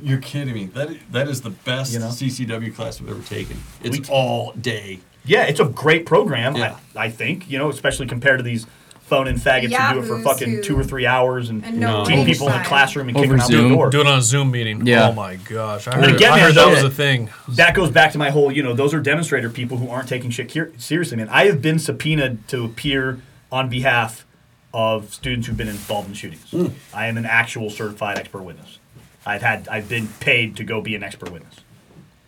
You're 0.01 0.19
kidding 0.19 0.53
me. 0.53 0.65
That 0.73 0.89
that 1.11 1.27
is 1.27 1.41
the 1.41 1.49
best 1.49 1.91
You 1.91 1.99
know? 1.99 2.07
CCW 2.09 2.71
class 2.73 3.01
I've 3.01 3.09
ever 3.09 3.21
taken. 3.21 3.57
It's 3.83 3.99
We- 3.99 4.05
all 4.09 4.53
day. 4.53 4.99
Yeah, 5.25 5.43
it's 5.43 5.59
a 5.59 5.65
great 5.65 6.05
program. 6.05 6.55
Yeah. 6.55 6.75
I, 6.95 7.05
I 7.05 7.09
think 7.09 7.51
you 7.51 7.57
know, 7.59 7.69
especially 7.69 8.07
compared 8.07 8.39
to 8.39 8.43
these 8.43 8.65
phone 9.11 9.27
and 9.27 9.37
faggots 9.37 9.77
and 9.77 9.93
do 9.95 9.99
it 9.99 10.07
for 10.07 10.21
fucking 10.23 10.49
who- 10.49 10.63
two 10.63 10.79
or 10.79 10.85
three 10.85 11.05
hours 11.05 11.49
and, 11.49 11.65
And 11.65 11.79
no 11.81 11.99
No. 11.99 12.05
people 12.05 12.47
in 12.47 12.53
the 12.53 12.59
time. 12.59 12.65
classroom 12.65 13.09
and 13.09 13.17
Over 13.17 13.25
kick 13.25 13.31
them 13.31 13.39
out 13.41 13.47
Zoom. 13.47 13.69
the 13.69 13.75
door. 13.75 13.89
Do 13.89 13.99
it 13.99 14.07
on 14.07 14.17
a 14.17 14.21
Zoom 14.21 14.51
meeting. 14.51 14.87
Yeah. 14.87 15.09
Oh 15.09 15.11
my 15.11 15.35
gosh, 15.35 15.85
I 15.87 15.91
And 15.91 16.05
heard, 16.05 16.15
again, 16.15 16.31
I 16.31 16.35
man, 16.37 16.45
heard 16.45 16.55
that 16.55 16.65
those- 16.65 16.83
was 16.83 16.93
a 16.93 16.95
thing. 16.95 17.29
that 17.49 17.75
goes 17.75 17.91
back 17.91 18.13
to 18.13 18.17
my 18.17 18.29
whole, 18.29 18.49
you 18.53 18.63
know, 18.63 18.73
those 18.73 18.93
are 18.93 19.01
demonstrator 19.01 19.49
people 19.49 19.77
who 19.77 19.89
aren't 19.89 20.07
taking 20.07 20.31
shit 20.31 20.47
kier- 20.47 20.71
seriously, 20.81 21.17
man. 21.17 21.27
I 21.29 21.45
have 21.47 21.61
been 21.61 21.77
subpoenaed 21.77 22.47
to 22.47 22.63
appear 22.63 23.19
on 23.51 23.67
behalf 23.67 24.25
of 24.73 25.13
students 25.13 25.47
who've 25.47 25.57
been 25.57 25.67
involved 25.67 26.07
in 26.07 26.13
shootings. 26.13 26.49
Hmm. 26.49 26.67
I 26.93 27.07
am 27.07 27.17
an 27.17 27.25
actual 27.25 27.69
certified 27.69 28.17
expert 28.17 28.43
witness. 28.43 28.79
I've 29.25 29.41
had, 29.41 29.67
I've 29.69 29.89
been 29.89 30.07
paid 30.21 30.55
to 30.55 30.63
go 30.63 30.79
be 30.79 30.95
an 30.95 31.03
expert 31.03 31.29
witness. 31.33 31.55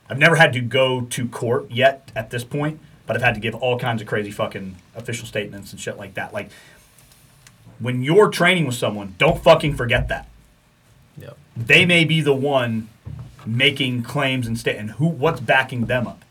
I've 0.10 0.20
never 0.20 0.36
had 0.36 0.52
to 0.54 0.60
go 0.60 1.02
to 1.02 1.28
court 1.30 1.72
yet 1.72 2.12
at 2.14 2.30
this 2.30 2.44
point, 2.44 2.80
but 3.08 3.16
I've 3.16 3.24
had 3.24 3.34
to 3.36 3.40
give 3.40 3.56
all 3.56 3.80
kinds 3.80 4.02
of 4.02 4.08
crazy 4.08 4.32
fucking 4.32 4.76
official 4.96 5.26
statements 5.26 5.72
and 5.72 5.80
shit 5.82 5.98
like 5.98 6.14
that. 6.16 6.34
Like, 6.34 6.50
when 7.80 8.02
you're 8.04 8.30
training 8.30 8.66
with 8.66 8.76
someone, 8.76 9.16
don't 9.18 9.42
fucking 9.44 9.76
forget 9.76 10.08
that. 10.10 10.28
Yep. 11.18 11.38
they 11.56 11.86
may 11.86 12.06
be 12.06 12.22
the 12.22 12.34
one 12.34 12.90
making 13.46 14.02
claims 14.04 14.48
and 14.48 14.58
state 14.58 14.78
and 14.78 14.92
who 14.92 15.06
what's 15.08 15.40
backing 15.40 15.86
them 15.86 16.08
up? 16.08 16.24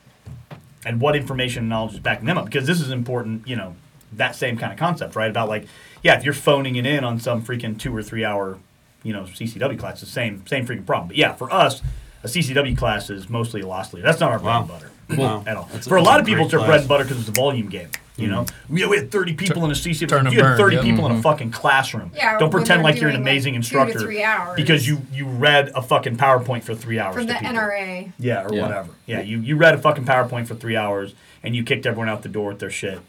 And 0.84 1.00
what 1.00 1.14
information 1.14 1.60
and 1.60 1.68
knowledge 1.68 1.92
is 1.94 2.00
backing 2.00 2.26
them 2.26 2.36
up? 2.38 2.46
Because 2.46 2.66
this 2.66 2.80
is 2.80 2.90
important 2.90 3.46
you 3.46 3.54
know 3.56 3.76
that 4.14 4.34
same 4.34 4.56
kind 4.58 4.72
of 4.72 4.78
concept 4.78 5.14
right? 5.14 5.30
About 5.30 5.48
like 5.48 5.66
yeah 6.02 6.16
if 6.18 6.24
you're 6.24 6.34
phoning 6.34 6.76
it 6.76 6.84
in 6.86 7.04
on 7.04 7.20
some 7.20 7.42
freaking 7.42 7.78
two 7.78 7.94
or 7.94 8.02
three 8.02 8.24
hour 8.24 8.58
you 9.04 9.12
know 9.12 9.22
ccw 9.24 9.78
class 9.78 10.00
the 10.00 10.06
same 10.06 10.44
same 10.46 10.66
freaking 10.66 10.84
problem. 10.86 11.08
But 11.08 11.16
yeah 11.16 11.32
for 11.34 11.52
us 11.52 11.80
a 12.24 12.26
ccw 12.26 12.76
class 12.76 13.08
is 13.10 13.28
mostly 13.28 13.60
a 13.60 13.66
loss 13.66 13.92
leader. 13.92 14.06
That's 14.06 14.20
not 14.20 14.32
our 14.32 14.38
bread 14.40 14.56
and 14.56 14.68
butter 14.68 14.90
Wow. 15.10 15.44
at 15.46 15.56
all. 15.56 15.68
That's 15.72 15.86
for 15.86 15.96
a 15.96 16.00
that's 16.00 16.06
lot 16.08 16.20
of 16.20 16.26
people 16.26 16.44
it's 16.44 16.50
their 16.52 16.60
bread 16.64 16.80
and 16.80 16.88
butter 16.88 17.04
because 17.04 17.20
it's 17.20 17.28
a 17.28 17.32
volume 17.32 17.68
game 17.68 17.90
you 18.16 18.28
know 18.28 18.44
we, 18.68 18.84
we 18.86 18.96
had 18.96 19.10
30 19.10 19.34
people 19.34 19.64
in 19.64 19.70
a 19.70 19.74
CCW. 19.74 20.08
Turn 20.08 20.30
you 20.30 20.42
had 20.42 20.56
30 20.56 20.76
yep. 20.76 20.84
people 20.84 21.06
in 21.06 21.12
a 21.12 21.22
fucking 21.22 21.50
classroom. 21.50 22.10
Yeah, 22.14 22.38
Don't 22.38 22.50
pretend 22.50 22.82
like 22.82 23.00
you're 23.00 23.08
an 23.08 23.14
doing, 23.14 23.24
like, 23.24 23.32
amazing 23.32 23.54
instructor 23.54 23.98
three 23.98 24.22
hours. 24.22 24.56
because 24.56 24.86
you 24.86 25.02
you 25.12 25.26
read 25.26 25.70
a 25.74 25.82
fucking 25.82 26.16
PowerPoint 26.16 26.62
for 26.62 26.74
three 26.74 26.98
hours 26.98 27.14
from 27.14 27.26
to 27.26 27.32
the 27.32 27.38
people. 27.38 27.54
NRA. 27.54 28.12
Yeah, 28.18 28.44
or 28.44 28.54
Yeah. 28.54 28.62
whatever. 28.62 28.90
Yeah, 29.06 29.20
you, 29.20 29.38
you 29.38 29.56
read 29.56 29.74
a 29.74 29.78
fucking 29.78 30.04
PowerPoint 30.04 30.46
for 30.46 30.54
three 30.54 30.76
hours 30.76 31.14
and 31.42 31.56
you 31.56 31.64
kicked 31.64 31.86
everyone 31.86 32.08
out 32.08 32.22
the 32.22 32.28
door 32.28 32.50
with 32.50 32.58
their 32.58 32.70
shit. 32.70 33.00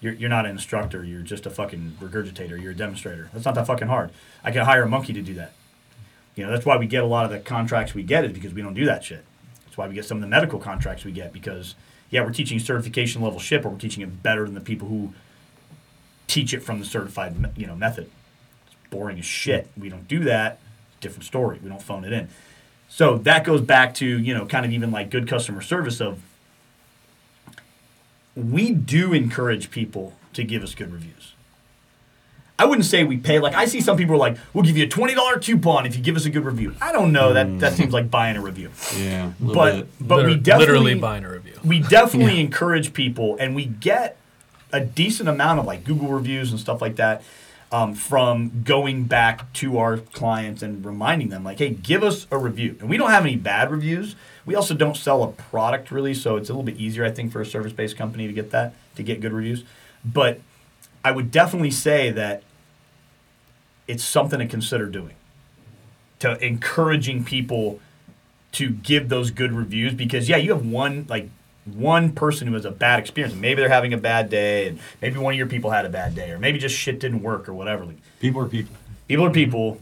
You're, 0.00 0.12
you're 0.14 0.30
not 0.30 0.44
an 0.46 0.52
instructor. 0.52 1.04
You're 1.04 1.22
just 1.22 1.44
a 1.44 1.50
fucking 1.50 1.96
regurgitator. 2.00 2.60
You're 2.60 2.72
a 2.72 2.76
demonstrator. 2.76 3.30
That's 3.32 3.44
not 3.44 3.54
that 3.56 3.66
fucking 3.66 3.88
hard. 3.88 4.10
I 4.44 4.52
can 4.52 4.64
hire 4.64 4.84
a 4.84 4.88
monkey 4.88 5.12
to 5.12 5.22
do 5.22 5.34
that. 5.34 5.52
You 6.36 6.46
know, 6.46 6.52
that's 6.52 6.64
why 6.64 6.76
we 6.76 6.86
get 6.86 7.02
a 7.02 7.06
lot 7.06 7.24
of 7.24 7.32
the 7.32 7.40
contracts 7.40 7.94
we 7.94 8.04
get 8.04 8.24
is 8.24 8.32
because 8.32 8.54
we 8.54 8.62
don't 8.62 8.74
do 8.74 8.84
that 8.84 9.02
shit. 9.02 9.24
That's 9.64 9.76
why 9.76 9.88
we 9.88 9.94
get 9.94 10.04
some 10.04 10.18
of 10.18 10.22
the 10.22 10.28
medical 10.28 10.60
contracts 10.60 11.04
we 11.04 11.10
get 11.10 11.32
because, 11.32 11.74
yeah, 12.10 12.22
we're 12.22 12.32
teaching 12.32 12.58
certification 12.58 13.22
level 13.22 13.38
ship, 13.38 13.64
or 13.64 13.70
we're 13.70 13.78
teaching 13.78 14.02
it 14.02 14.22
better 14.22 14.44
than 14.44 14.54
the 14.54 14.60
people 14.60 14.88
who 14.88 15.12
teach 16.26 16.52
it 16.54 16.60
from 16.60 16.78
the 16.78 16.84
certified, 16.84 17.34
you 17.56 17.66
know, 17.66 17.74
method. 17.74 18.10
It's 18.66 18.76
boring 18.90 19.18
as 19.18 19.24
shit. 19.24 19.66
Mm. 19.74 19.82
We 19.82 19.88
don't 19.88 20.08
do 20.08 20.20
that. 20.24 20.60
Different 21.00 21.24
story. 21.24 21.58
We 21.62 21.68
don't 21.68 21.82
phone 21.82 22.04
it 22.04 22.12
in. 22.12 22.28
So 22.88 23.18
that 23.18 23.44
goes 23.44 23.60
back 23.60 23.94
to, 23.96 24.06
you 24.06 24.34
know, 24.34 24.46
kind 24.46 24.64
of 24.64 24.72
even 24.72 24.90
like 24.90 25.10
good 25.10 25.28
customer 25.28 25.60
service 25.60 26.00
of 26.00 26.22
we 28.34 28.70
do 28.72 29.12
encourage 29.12 29.70
people 29.70 30.14
to 30.32 30.44
give 30.44 30.62
us 30.62 30.74
good 30.74 30.92
reviews. 30.92 31.34
I 32.60 32.64
wouldn't 32.64 32.86
say 32.86 33.04
we 33.04 33.16
pay 33.18 33.38
like 33.38 33.54
I 33.54 33.66
see 33.66 33.80
some 33.80 33.96
people 33.96 34.14
are 34.14 34.18
like, 34.18 34.36
we'll 34.52 34.64
give 34.64 34.76
you 34.76 34.84
a 34.84 34.88
twenty 34.88 35.14
dollar 35.14 35.38
coupon 35.38 35.86
if 35.86 35.96
you 35.96 36.02
give 36.02 36.16
us 36.16 36.24
a 36.24 36.30
good 36.30 36.44
review. 36.44 36.74
I 36.80 36.90
don't 36.92 37.12
know 37.12 37.32
that 37.34 37.60
that 37.60 37.74
seems 37.74 37.92
like 37.92 38.10
buying 38.10 38.36
a 38.36 38.40
review. 38.40 38.70
Yeah, 38.96 39.28
a 39.28 39.32
But 39.40 39.72
bit. 39.76 39.88
but 40.00 40.26
we 40.26 40.34
definitely 40.36 40.66
literally 40.74 40.94
buying 40.96 41.24
a 41.24 41.30
review. 41.30 41.54
we 41.64 41.80
definitely 41.80 42.40
encourage 42.46 42.92
people 42.92 43.36
and 43.38 43.54
we 43.54 43.64
get 43.66 44.16
a 44.72 44.80
decent 44.80 45.28
amount 45.28 45.60
of 45.60 45.66
like 45.66 45.84
Google 45.84 46.08
reviews 46.08 46.50
and 46.50 46.58
stuff 46.60 46.82
like 46.82 46.96
that 46.96 47.22
um, 47.70 47.94
from 47.94 48.62
going 48.64 49.04
back 49.04 49.52
to 49.54 49.78
our 49.78 49.98
clients 49.98 50.62
and 50.62 50.84
reminding 50.84 51.28
them 51.28 51.44
like, 51.44 51.58
hey, 51.58 51.70
give 51.70 52.02
us 52.02 52.26
a 52.30 52.38
review. 52.38 52.76
And 52.80 52.88
we 52.90 52.96
don't 52.96 53.10
have 53.10 53.24
any 53.24 53.36
bad 53.36 53.70
reviews. 53.70 54.16
We 54.46 54.54
also 54.54 54.74
don't 54.74 54.96
sell 54.96 55.22
a 55.22 55.28
product 55.28 55.90
really, 55.90 56.14
so 56.14 56.36
it's 56.36 56.48
a 56.48 56.52
little 56.52 56.64
bit 56.64 56.76
easier, 56.76 57.04
I 57.04 57.10
think, 57.10 57.30
for 57.30 57.40
a 57.42 57.46
service-based 57.46 57.96
company 57.96 58.26
to 58.26 58.32
get 58.32 58.50
that 58.50 58.74
to 58.96 59.02
get 59.02 59.20
good 59.20 59.32
reviews. 59.32 59.64
But 60.04 60.40
I 61.04 61.12
would 61.12 61.30
definitely 61.30 61.70
say 61.70 62.10
that 62.10 62.42
it's 63.88 64.04
something 64.04 64.38
to 64.38 64.46
consider 64.46 64.86
doing 64.86 65.14
to 66.20 66.44
encouraging 66.44 67.24
people 67.24 67.80
to 68.52 68.70
give 68.70 69.08
those 69.08 69.30
good 69.30 69.52
reviews 69.52 69.92
because 69.94 70.28
yeah 70.28 70.36
you 70.36 70.52
have 70.52 70.64
one 70.64 71.06
like 71.08 71.28
one 71.64 72.12
person 72.12 72.46
who 72.48 72.54
has 72.54 72.64
a 72.64 72.70
bad 72.70 72.98
experience 72.98 73.34
maybe 73.34 73.60
they're 73.60 73.68
having 73.68 73.92
a 73.92 73.98
bad 73.98 74.30
day 74.30 74.68
and 74.68 74.78
maybe 75.02 75.18
one 75.18 75.34
of 75.34 75.38
your 75.38 75.46
people 75.46 75.70
had 75.70 75.84
a 75.84 75.88
bad 75.90 76.14
day 76.14 76.30
or 76.30 76.38
maybe 76.38 76.58
just 76.58 76.74
shit 76.74 76.98
didn't 76.98 77.22
work 77.22 77.48
or 77.48 77.54
whatever 77.54 77.84
like 77.84 77.96
People 78.20 78.40
are 78.42 78.48
people. 78.48 78.74
people 79.06 79.26
are 79.26 79.30
people 79.30 79.80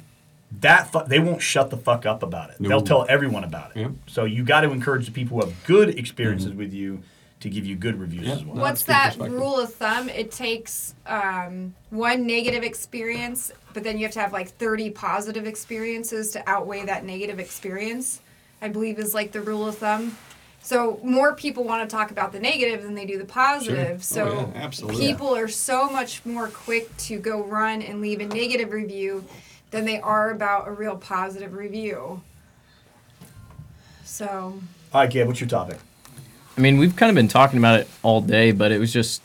that 0.61 0.91
fu- 0.93 1.05
they 1.07 1.19
won't 1.21 1.43
shut 1.43 1.71
the 1.71 1.77
fuck 1.77 2.05
up 2.07 2.23
about 2.23 2.51
it 2.51 2.61
No. 2.61 2.69
they'll 2.69 2.83
tell 2.83 3.07
everyone 3.09 3.45
about 3.45 3.77
it 3.77 3.81
Yep. 3.81 3.91
so 4.09 4.25
you 4.25 4.43
got 4.45 4.63
to 4.63 4.71
encourage 4.73 5.07
the 5.07 5.13
people 5.13 5.39
who 5.41 5.47
have 5.47 5.65
good 5.65 5.97
experiences 5.99 6.51
mm-hmm. 6.51 6.59
with 6.59 6.73
you 6.73 7.03
to 7.47 7.55
give 7.55 7.64
you 7.64 7.76
good 7.76 7.99
reviews 7.99 8.26
Yeah. 8.26 8.34
as 8.34 8.44
well 8.44 8.57
What's 8.57 8.82
that 8.84 9.16
rule 9.18 9.59
of 9.61 9.72
thumb? 9.72 10.09
It 10.09 10.30
takes 10.32 10.94
um, 11.07 11.74
one 11.90 12.26
negative 12.26 12.62
experience, 12.64 13.53
but 13.72 13.84
then 13.84 13.97
you 13.99 14.05
have 14.05 14.12
to 14.14 14.20
have 14.20 14.32
like 14.32 14.49
30 14.49 14.90
positive 14.90 15.47
experiences 15.47 16.32
to 16.32 16.49
outweigh 16.49 16.84
that 16.86 17.05
negative 17.05 17.38
experience, 17.38 18.20
I 18.61 18.68
believe 18.68 18.99
is 18.99 19.14
like 19.14 19.32
the 19.32 19.40
rule 19.40 19.66
of 19.68 19.78
thumb. 19.78 20.16
So 20.61 20.99
more 21.05 21.34
people 21.34 21.62
want 21.62 21.88
to 21.88 21.97
talk 21.97 22.11
about 22.11 22.32
the 22.32 22.40
negative 22.40 22.82
than 22.82 22.94
they 22.94 23.07
do 23.07 23.18
the 23.18 23.24
positive. 23.24 24.05
Sure. 24.05 24.22
Oh, 24.26 24.30
So 24.34 24.51
yeah, 24.55 24.62
absolutely. 24.64 25.07
people 25.07 25.36
are 25.36 25.47
so 25.47 25.88
much 25.88 26.26
more 26.26 26.49
quick 26.49 26.94
to 26.99 27.20
go 27.20 27.44
run 27.44 27.80
and 27.82 28.01
leave 28.01 28.20
a 28.20 28.26
negative 28.26 28.72
review 28.72 29.24
than 29.70 29.84
they 29.84 30.01
are 30.01 30.30
about 30.30 30.66
a 30.66 30.72
real 30.72 30.97
positive 30.97 31.55
review. 31.55 32.20
So 34.05 34.61
all 34.92 35.01
right 35.03 35.11
Gabe 35.11 35.26
what's 35.26 35.40
your 35.40 35.49
topic 35.49 35.78
I 36.57 36.61
mean, 36.61 36.79
we've 36.79 36.97
kind 36.97 37.11
of 37.11 37.15
been 37.17 37.29
talking 37.29 37.59
about 37.59 37.81
it 37.81 37.89
all 38.03 38.21
day, 38.21 38.53
but 38.53 38.73
it 38.73 38.79
was 38.79 38.93
just 38.93 39.23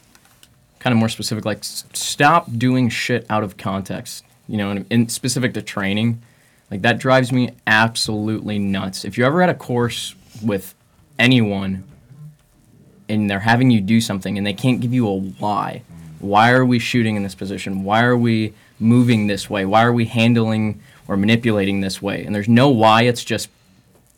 kind 0.80 0.92
of 0.94 0.98
more 1.00 1.10
specific. 1.10 1.46
Like, 1.46 1.60
s- 1.60 1.86
stop 1.94 2.48
doing 2.58 2.90
shit 2.90 3.26
out 3.30 3.44
of 3.44 3.58
context. 3.58 4.26
You 4.48 4.58
know, 4.58 4.72
and, 4.72 4.86
and 4.92 5.10
specific 5.12 5.54
to 5.54 5.62
training, 5.62 6.22
like 6.70 6.82
that 6.82 6.98
drives 6.98 7.32
me 7.32 7.52
absolutely 7.68 8.60
nuts. 8.60 9.06
If 9.06 9.18
you 9.18 9.24
ever 9.24 9.40
had 9.40 9.50
a 9.50 9.54
course 9.54 10.14
with 10.44 10.76
anyone 11.18 11.86
and 13.08 13.30
they're 13.30 13.40
having 13.40 13.72
you 13.72 13.80
do 13.80 14.02
something 14.02 14.38
and 14.38 14.46
they 14.46 14.54
can't 14.54 14.82
give 14.82 14.94
you 14.94 15.08
a 15.08 15.16
why, 15.16 15.84
why 16.20 16.52
are 16.52 16.66
we 16.66 16.80
shooting 16.80 17.16
in 17.16 17.24
this 17.24 17.36
position? 17.36 17.86
Why 17.86 18.04
are 18.04 18.18
we 18.18 18.54
moving 18.78 19.28
this 19.28 19.50
way? 19.50 19.64
Why 19.66 19.84
are 19.84 19.94
we 19.94 20.04
handling 20.06 20.82
or 21.08 21.16
manipulating 21.16 21.80
this 21.80 22.02
way? 22.02 22.26
And 22.26 22.36
there's 22.36 22.50
no 22.50 22.68
why. 22.70 23.04
It's 23.04 23.24
just 23.24 23.48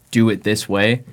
do 0.10 0.30
it 0.30 0.42
this 0.44 0.68
way, 0.68 1.04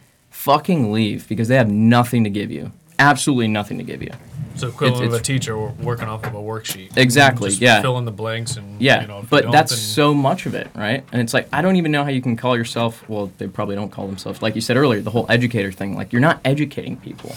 fucking 0.41 0.91
leave 0.91 1.29
because 1.29 1.49
they 1.49 1.57
have 1.57 1.71
nothing 1.71 2.25
to 2.25 2.31
give 2.31 2.51
you. 2.51 2.73
Absolutely 2.99 3.49
nothing 3.49 3.77
to 3.79 3.85
give 3.85 4.03
you. 4.03 4.11
It's 4.55 4.63
equivalent 4.63 5.07
of 5.07 5.13
a 5.13 5.21
teacher 5.21 5.57
working 5.59 6.09
off 6.09 6.25
of 6.25 6.35
a 6.35 6.39
worksheet. 6.39 6.97
Exactly, 6.97 7.51
yeah. 7.51 7.81
Fill 7.83 7.99
in 7.99 8.05
the 8.05 8.11
blanks 8.11 8.57
and 8.57 8.81
Yeah, 8.81 9.03
You 9.03 9.07
know, 9.07 9.25
but 9.29 9.51
that's 9.53 9.77
so 9.77 10.13
much 10.15 10.47
of 10.47 10.55
it, 10.55 10.69
right? 10.75 11.05
And 11.13 11.21
it's 11.21 11.33
like 11.35 11.49
I 11.53 11.63
don't 11.63 11.77
even 11.77 11.93
know 11.93 12.05
how 12.05 12.11
you 12.11 12.23
can 12.23 12.37
call 12.37 12.57
yourself. 12.57 13.07
Well, 13.09 13.31
they 13.39 13.49
probably 13.49 13.77
don't 13.77 13.91
call 13.91 14.07
themselves 14.07 14.41
like 14.43 14.55
you 14.55 14.61
said 14.61 14.77
earlier. 14.77 15.01
The 15.03 15.11
whole 15.11 15.27
educator 15.29 15.73
thing, 15.73 15.95
like 15.95 16.13
you're 16.13 16.21
not 16.21 16.41
educating 16.45 16.97
people, 16.97 17.35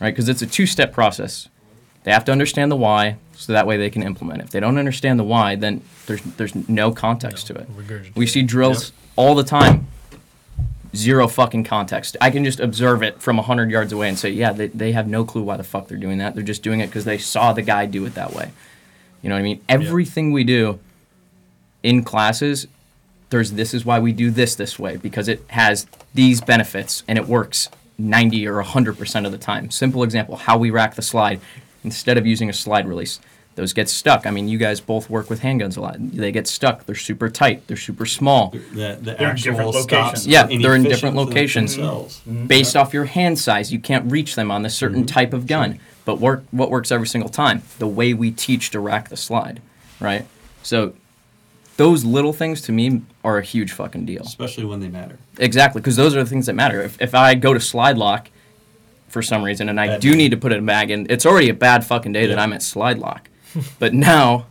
right? 0.00 0.10
Because 0.10 0.28
it's 0.28 0.42
a 0.42 0.46
two-step 0.46 0.92
process. 0.92 1.48
They 2.04 2.10
have 2.12 2.24
to 2.24 2.32
understand 2.32 2.72
the 2.72 2.76
why, 2.76 3.16
so 3.34 3.52
that 3.52 3.66
way 3.66 3.76
they 3.76 3.90
can 3.90 4.02
implement. 4.02 4.40
it. 4.40 4.44
If 4.46 4.50
they 4.50 4.60
don't 4.60 4.78
understand 4.78 5.18
the 5.18 5.24
why, 5.24 5.56
then 5.56 5.82
there's 6.06 6.22
there's 6.38 6.54
no 6.68 6.90
context 6.92 7.50
No, 7.50 7.56
to 7.56 7.62
it. 7.62 8.16
We 8.16 8.26
see 8.26 8.42
drills 8.42 8.92
all 9.16 9.34
the 9.34 9.44
time. 9.44 9.86
Zero 10.94 11.28
fucking 11.28 11.64
context. 11.64 12.16
I 12.20 12.30
can 12.30 12.44
just 12.44 12.58
observe 12.58 13.02
it 13.02 13.20
from 13.20 13.36
100 13.36 13.70
yards 13.70 13.92
away 13.92 14.08
and 14.08 14.18
say, 14.18 14.30
yeah, 14.30 14.52
they, 14.52 14.68
they 14.68 14.92
have 14.92 15.06
no 15.06 15.24
clue 15.24 15.42
why 15.42 15.56
the 15.56 15.62
fuck 15.62 15.88
they're 15.88 15.98
doing 15.98 16.18
that. 16.18 16.34
They're 16.34 16.42
just 16.42 16.62
doing 16.62 16.80
it 16.80 16.86
because 16.86 17.04
they 17.04 17.18
saw 17.18 17.52
the 17.52 17.62
guy 17.62 17.86
do 17.86 18.04
it 18.06 18.14
that 18.14 18.32
way. 18.32 18.50
You 19.22 19.28
know 19.28 19.36
what 19.36 19.40
I 19.40 19.44
mean? 19.44 19.62
Everything 19.68 20.32
we 20.32 20.44
do 20.44 20.80
in 21.82 22.02
classes, 22.02 22.66
there's 23.30 23.52
this 23.52 23.72
is 23.72 23.84
why 23.84 23.98
we 23.98 24.12
do 24.12 24.30
this 24.30 24.54
this 24.54 24.78
way 24.78 24.96
because 24.96 25.28
it 25.28 25.44
has 25.48 25.86
these 26.14 26.40
benefits 26.40 27.04
and 27.06 27.18
it 27.18 27.26
works 27.26 27.68
90 27.98 28.46
or 28.48 28.62
100% 28.62 29.26
of 29.26 29.32
the 29.32 29.38
time. 29.38 29.70
Simple 29.70 30.02
example 30.02 30.36
how 30.36 30.58
we 30.58 30.70
rack 30.70 30.94
the 30.94 31.02
slide 31.02 31.40
instead 31.84 32.18
of 32.18 32.26
using 32.26 32.50
a 32.50 32.52
slide 32.52 32.88
release. 32.88 33.20
Those 33.60 33.74
get 33.74 33.90
stuck. 33.90 34.26
I 34.26 34.30
mean, 34.30 34.48
you 34.48 34.56
guys 34.56 34.80
both 34.80 35.10
work 35.10 35.28
with 35.28 35.42
handguns 35.42 35.76
a 35.76 35.82
lot. 35.82 35.96
They 35.98 36.32
get 36.32 36.46
stuck. 36.46 36.86
They're 36.86 36.94
super 36.94 37.28
tight. 37.28 37.66
They're 37.66 37.76
super 37.76 38.06
small. 38.06 38.48
The, 38.52 38.58
the 38.72 38.96
They're 39.02 39.16
in 39.18 39.24
actual 39.26 39.52
different 39.52 39.74
stops 39.74 39.92
locations. 39.92 40.26
Yeah, 40.26 40.46
they're 40.46 40.74
in 40.76 40.82
different 40.84 41.14
for 41.14 41.24
locations. 41.26 41.76
themselves. 41.76 42.20
Based 42.46 42.74
off 42.74 42.94
your 42.94 43.04
hand 43.04 43.38
size, 43.38 43.70
you 43.70 43.78
can't 43.78 44.10
reach 44.10 44.34
them 44.34 44.50
on 44.50 44.62
this 44.62 44.72
Mm-hmm. 44.76 44.78
certain 44.94 45.06
type 45.06 45.34
of 45.34 45.46
gun. 45.46 45.78
But 46.06 46.20
work, 46.20 46.44
what 46.52 46.70
works 46.70 46.90
every 46.90 47.06
single 47.06 47.28
time? 47.28 47.60
The 47.78 47.86
way 47.86 48.14
we 48.14 48.30
teach 48.30 48.70
to 48.70 48.80
rack 48.80 49.10
the 49.10 49.16
slide, 49.18 49.60
right? 50.00 50.26
So 50.62 50.94
those 51.76 52.02
little 52.04 52.32
things 52.32 52.62
to 52.62 52.72
me 52.72 53.02
are 53.22 53.36
a 53.36 53.42
huge 53.42 53.72
fucking 53.72 54.06
deal. 54.06 54.22
Especially 54.22 54.64
when 54.64 54.80
they 54.80 54.88
matter. 54.88 55.18
Exactly, 55.38 55.82
because 55.82 55.96
those 55.96 56.16
are 56.16 56.24
the 56.24 56.30
things 56.30 56.46
that 56.46 56.54
matter. 56.54 56.80
If, 56.80 56.98
if 57.00 57.14
I 57.14 57.34
go 57.34 57.52
to 57.52 57.60
slide 57.60 57.98
lock 57.98 58.30
for 59.08 59.22
some 59.22 59.42
reason 59.42 59.68
and 59.68 59.80
I 59.80 59.86
Bad 59.88 60.00
do 60.00 60.12
day. 60.12 60.16
need 60.16 60.30
to 60.30 60.36
put 60.36 60.52
it 60.52 60.56
in 60.58 60.64
a 60.64 60.66
bag, 60.66 60.90
and 60.90 61.10
it's 61.10 61.26
already 61.26 61.48
a 61.48 61.54
bad 61.54 61.84
fucking 61.84 62.12
day 62.12 62.26
that 62.26 62.38
I'm 62.38 62.52
at 62.52 62.62
slide 62.62 62.98
lock. 62.98 63.28
But 63.78 63.94
now, 63.94 64.46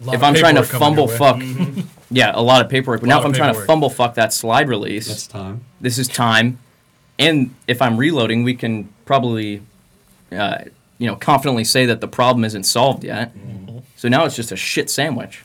if 0.00 0.22
I'm 0.22 0.34
trying 0.34 0.56
to 0.56 0.62
paperwork 0.62 0.80
coming 0.80 0.98
your 0.98 1.08
fumble 1.08 1.08
fuck, 1.08 1.86
yeah, 2.10 2.32
a 2.34 2.42
lot 2.42 2.64
of 2.64 2.70
paperwork. 2.70 3.00
But 3.00 3.08
now 3.08 3.18
if 3.18 3.24
I'm 3.24 3.32
trying 3.32 3.48
to 3.48 3.54
paperwork. 3.54 3.66
fumble 3.66 3.90
fuck 3.90 4.14
that 4.14 4.32
slide 4.32 4.68
release, 4.68 5.08
That's 5.08 5.26
time. 5.26 5.64
this 5.80 5.98
is 5.98 6.08
time. 6.08 6.58
And 7.18 7.54
if 7.66 7.80
I'm 7.80 7.96
reloading, 7.96 8.44
we 8.44 8.54
can 8.54 8.92
probably, 9.06 9.62
uh, 10.30 10.64
you 10.98 11.06
know, 11.06 11.16
confidently 11.16 11.64
say 11.64 11.86
that 11.86 12.00
the 12.00 12.08
problem 12.08 12.44
isn't 12.44 12.64
solved 12.64 13.04
yet. 13.04 13.32
So 13.96 14.08
now 14.08 14.26
it's 14.26 14.36
just 14.36 14.52
a 14.52 14.56
shit 14.56 14.90
sandwich. 14.90 15.42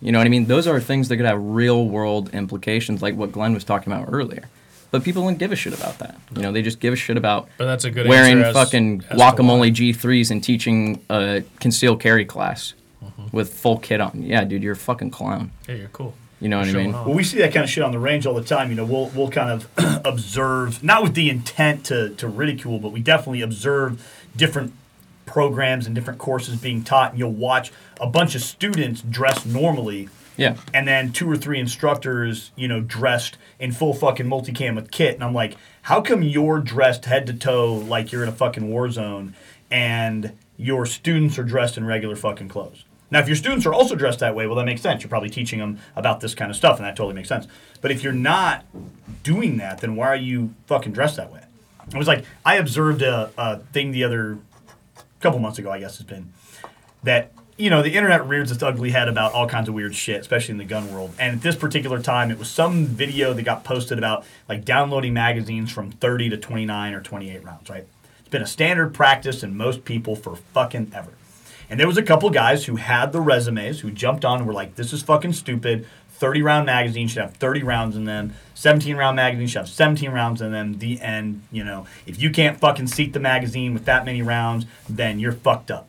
You 0.00 0.12
know 0.12 0.18
what 0.18 0.26
I 0.26 0.30
mean? 0.30 0.46
Those 0.46 0.66
are 0.66 0.80
things 0.80 1.08
that 1.08 1.18
could 1.18 1.26
have 1.26 1.38
real 1.42 1.86
world 1.86 2.30
implications, 2.34 3.02
like 3.02 3.14
what 3.14 3.32
Glenn 3.32 3.52
was 3.52 3.64
talking 3.64 3.92
about 3.92 4.08
earlier. 4.10 4.44
But 4.90 5.04
people 5.04 5.22
don't 5.22 5.38
give 5.38 5.52
a 5.52 5.56
shit 5.56 5.72
about 5.72 5.98
that. 6.00 6.18
You 6.34 6.42
know, 6.42 6.50
they 6.52 6.62
just 6.62 6.80
give 6.80 6.92
a 6.92 6.96
shit 6.96 7.16
about 7.16 7.48
But 7.58 7.66
that's 7.66 7.84
a 7.84 7.90
good 7.90 8.08
wearing 8.08 8.42
as- 8.42 8.52
fucking 8.54 9.02
as 9.02 9.08
to 9.10 9.16
why. 9.16 9.30
guacamole 9.32 9.72
G3s 9.72 10.30
and 10.32 10.42
teaching 10.42 11.00
a 11.08 11.42
concealed 11.60 12.00
carry 12.00 12.24
class 12.24 12.74
Mm-hmm. 13.02 13.34
with 13.34 13.54
full 13.54 13.78
kit 13.78 13.98
on. 14.00 14.22
Yeah, 14.22 14.44
dude, 14.44 14.62
you're 14.62 14.74
a 14.74 14.76
fucking 14.76 15.10
clown. 15.10 15.52
Yeah, 15.66 15.76
you're 15.76 15.88
cool. 15.88 16.12
You 16.38 16.50
know 16.50 16.58
what 16.58 16.68
I 16.68 16.72
mean? 16.72 16.94
off. 16.94 17.06
Well, 17.06 17.14
we 17.14 17.24
see 17.24 17.38
that 17.38 17.52
kind 17.52 17.64
of 17.64 17.70
shit 17.70 17.82
on 17.82 17.92
the 17.92 17.98
range 17.98 18.26
all 18.26 18.34
the 18.34 18.42
time. 18.44 18.68
You 18.68 18.76
know, 18.76 18.84
we'll 18.84 19.06
we'll 19.14 19.30
kind 19.30 19.50
of 19.50 20.02
observe, 20.04 20.82
not 20.84 21.02
with 21.02 21.14
the 21.14 21.30
intent 21.30 21.84
to 21.86 22.10
to 22.16 22.28
ridicule, 22.28 22.78
but 22.78 22.92
we 22.92 23.00
definitely 23.00 23.40
observe 23.40 24.06
different 24.36 24.74
programs 25.24 25.86
and 25.86 25.94
different 25.94 26.18
courses 26.18 26.56
being 26.60 26.82
taught, 26.84 27.10
and 27.12 27.18
you'll 27.18 27.30
watch 27.32 27.72
a 28.00 28.06
bunch 28.06 28.34
of 28.34 28.42
students 28.42 29.00
dressed 29.00 29.46
normally, 29.46 30.08
Yeah. 30.36 30.56
and 30.72 30.88
then 30.88 31.12
two 31.12 31.30
or 31.30 31.36
three 31.36 31.60
instructors, 31.60 32.50
you 32.56 32.66
know, 32.66 32.80
dressed 32.80 33.36
in 33.58 33.72
full 33.72 33.92
fucking 33.92 34.26
multicam 34.26 34.74
with 34.74 34.90
kit, 34.90 35.14
and 35.14 35.22
I'm 35.22 35.34
like, 35.34 35.56
how 35.82 36.00
come 36.00 36.22
you're 36.22 36.58
dressed 36.60 37.04
head 37.04 37.26
to 37.26 37.34
toe 37.34 37.74
like 37.74 38.10
you're 38.10 38.22
in 38.22 38.28
a 38.28 38.32
fucking 38.32 38.70
war 38.70 38.90
zone, 38.90 39.34
and 39.70 40.32
your 40.56 40.86
students 40.86 41.38
are 41.38 41.44
dressed 41.44 41.76
in 41.76 41.84
regular 41.84 42.16
fucking 42.16 42.48
clothes? 42.48 42.84
Now, 43.10 43.18
if 43.18 43.26
your 43.26 43.36
students 43.36 43.66
are 43.66 43.74
also 43.74 43.96
dressed 43.96 44.20
that 44.20 44.34
way, 44.34 44.46
well, 44.46 44.56
that 44.56 44.66
makes 44.66 44.82
sense. 44.82 45.02
You're 45.02 45.08
probably 45.08 45.30
teaching 45.30 45.58
them 45.58 45.78
about 45.96 46.20
this 46.20 46.34
kind 46.34 46.50
of 46.50 46.56
stuff, 46.56 46.78
and 46.78 46.86
that 46.86 46.96
totally 46.96 47.14
makes 47.14 47.28
sense. 47.28 47.46
But 47.80 47.90
if 47.90 48.04
you're 48.04 48.12
not 48.12 48.64
doing 49.22 49.56
that, 49.56 49.80
then 49.80 49.96
why 49.96 50.08
are 50.08 50.16
you 50.16 50.54
fucking 50.66 50.92
dressed 50.92 51.16
that 51.16 51.32
way? 51.32 51.42
It 51.92 51.98
was 51.98 52.06
like 52.06 52.24
I 52.46 52.54
observed 52.56 53.02
a, 53.02 53.32
a 53.36 53.58
thing 53.58 53.90
the 53.90 54.04
other 54.04 54.38
couple 55.20 55.38
months 55.38 55.58
ago, 55.58 55.70
I 55.70 55.80
guess 55.80 56.00
it's 56.00 56.08
been, 56.08 56.32
that 57.02 57.32
you 57.60 57.68
know 57.68 57.82
the 57.82 57.94
internet 57.94 58.26
rears 58.26 58.50
its 58.50 58.62
ugly 58.62 58.90
head 58.90 59.08
about 59.08 59.32
all 59.34 59.46
kinds 59.46 59.68
of 59.68 59.74
weird 59.74 59.94
shit, 59.94 60.20
especially 60.20 60.52
in 60.52 60.58
the 60.58 60.64
gun 60.64 60.92
world. 60.92 61.12
And 61.18 61.36
at 61.36 61.42
this 61.42 61.56
particular 61.56 62.00
time, 62.00 62.30
it 62.30 62.38
was 62.38 62.48
some 62.48 62.86
video 62.86 63.34
that 63.34 63.42
got 63.42 63.64
posted 63.64 63.98
about 63.98 64.24
like 64.48 64.64
downloading 64.64 65.12
magazines 65.12 65.70
from 65.70 65.90
30 65.92 66.30
to 66.30 66.36
29 66.38 66.94
or 66.94 67.02
28 67.02 67.44
rounds. 67.44 67.68
Right? 67.68 67.86
It's 68.20 68.28
been 68.28 68.42
a 68.42 68.46
standard 68.46 68.94
practice 68.94 69.42
in 69.42 69.56
most 69.56 69.84
people 69.84 70.16
for 70.16 70.36
fucking 70.36 70.92
ever. 70.94 71.12
And 71.68 71.78
there 71.78 71.86
was 71.86 71.98
a 71.98 72.02
couple 72.02 72.30
guys 72.30 72.64
who 72.64 72.76
had 72.76 73.12
the 73.12 73.20
resumes 73.20 73.80
who 73.80 73.90
jumped 73.90 74.24
on 74.24 74.38
and 74.38 74.46
were 74.46 74.54
like, 74.54 74.76
"This 74.76 74.92
is 74.92 75.02
fucking 75.02 75.34
stupid." 75.34 75.86
30 76.20 76.42
round 76.42 76.66
magazine 76.66 77.08
should 77.08 77.22
have 77.22 77.34
30 77.34 77.62
rounds 77.62 77.96
in 77.96 78.04
them. 78.04 78.34
17 78.54 78.96
round 78.96 79.16
magazine 79.16 79.46
should 79.46 79.60
have 79.60 79.68
17 79.68 80.10
rounds 80.10 80.42
in 80.42 80.52
them. 80.52 80.78
The 80.78 81.00
end, 81.00 81.42
you 81.50 81.64
know, 81.64 81.86
if 82.06 82.20
you 82.20 82.30
can't 82.30 82.58
fucking 82.58 82.88
seat 82.88 83.12
the 83.12 83.20
magazine 83.20 83.72
with 83.72 83.84
that 83.86 84.04
many 84.04 84.20
rounds, 84.20 84.66
then 84.88 85.18
you're 85.18 85.32
fucked 85.32 85.70
up. 85.70 85.88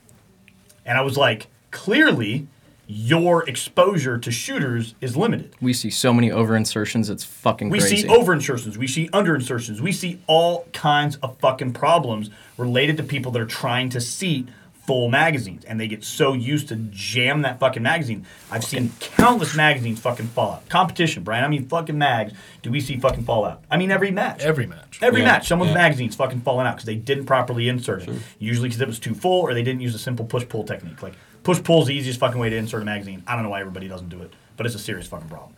And 0.85 0.97
I 0.97 1.01
was 1.01 1.17
like, 1.17 1.47
clearly, 1.71 2.47
your 2.87 3.47
exposure 3.47 4.17
to 4.17 4.31
shooters 4.31 4.95
is 4.99 5.15
limited. 5.15 5.55
We 5.61 5.71
see 5.73 5.89
so 5.89 6.13
many 6.13 6.29
over 6.31 6.55
insertions. 6.55 7.09
It's 7.09 7.23
fucking 7.23 7.69
crazy. 7.69 7.83
We 7.83 7.89
crazy. 7.89 8.07
see 8.07 8.13
over 8.13 8.33
insertions, 8.33 8.77
we 8.77 8.87
see 8.87 9.09
under 9.13 9.33
insertions, 9.33 9.81
we 9.81 9.91
see 9.93 10.19
all 10.27 10.65
kinds 10.73 11.15
of 11.17 11.37
fucking 11.39 11.73
problems 11.73 12.29
related 12.57 12.97
to 12.97 13.03
people 13.03 13.31
that 13.31 13.41
are 13.41 13.45
trying 13.45 13.89
to 13.91 14.01
seat 14.01 14.49
full 14.85 15.09
magazines, 15.09 15.63
and 15.63 15.79
they 15.79 15.87
get 15.87 16.03
so 16.03 16.33
used 16.33 16.67
to 16.67 16.75
jam 16.75 17.43
that 17.43 17.59
fucking 17.59 17.83
magazine. 17.83 18.25
I've 18.49 18.63
seen 18.63 18.91
countless 18.99 19.55
magazines 19.55 19.99
fucking 19.99 20.27
fall 20.27 20.53
out. 20.53 20.67
Competition, 20.69 21.23
Brian. 21.23 21.45
I 21.45 21.47
mean, 21.47 21.67
fucking 21.67 21.97
mags. 21.97 22.33
Do 22.63 22.71
we 22.71 22.81
see 22.81 22.97
fucking 22.97 23.23
fall 23.23 23.45
out? 23.45 23.63
I 23.69 23.77
mean, 23.77 23.91
every 23.91 24.11
match. 24.11 24.41
Every 24.41 24.65
match. 24.65 24.99
Every 25.01 25.21
Yeah, 25.21 25.27
match, 25.27 25.47
someone's 25.47 25.71
yeah. 25.71 25.77
magazine's 25.77 26.15
fucking 26.15 26.41
falling 26.41 26.65
out 26.65 26.75
because 26.75 26.87
they 26.87 26.95
didn't 26.95 27.25
properly 27.25 27.69
insert 27.69 28.01
it. 28.07 28.09
Usually 28.39 28.69
because 28.69 28.81
it 28.81 28.87
was 28.87 28.99
too 28.99 29.13
full 29.13 29.41
or 29.41 29.53
they 29.53 29.63
didn't 29.63 29.81
use 29.81 29.93
a 29.95 29.99
simple 29.99 30.25
push 30.25 30.47
pull 30.49 30.63
technique. 30.63 31.01
Like 31.03 31.13
push 31.43 31.61
pull 31.63 31.81
is 31.81 31.87
the 31.87 31.95
easiest 31.95 32.19
fucking 32.19 32.39
way 32.39 32.49
to 32.49 32.55
insert 32.55 32.81
a 32.81 32.85
magazine. 32.85 33.23
I 33.27 33.33
don't 33.35 33.43
know 33.43 33.49
why 33.49 33.59
everybody 33.61 33.87
doesn't 33.87 34.09
do 34.09 34.21
it, 34.21 34.33
but 34.57 34.65
it's 34.65 34.75
a 34.75 34.79
serious 34.79 35.07
fucking 35.07 35.29
problem. 35.29 35.53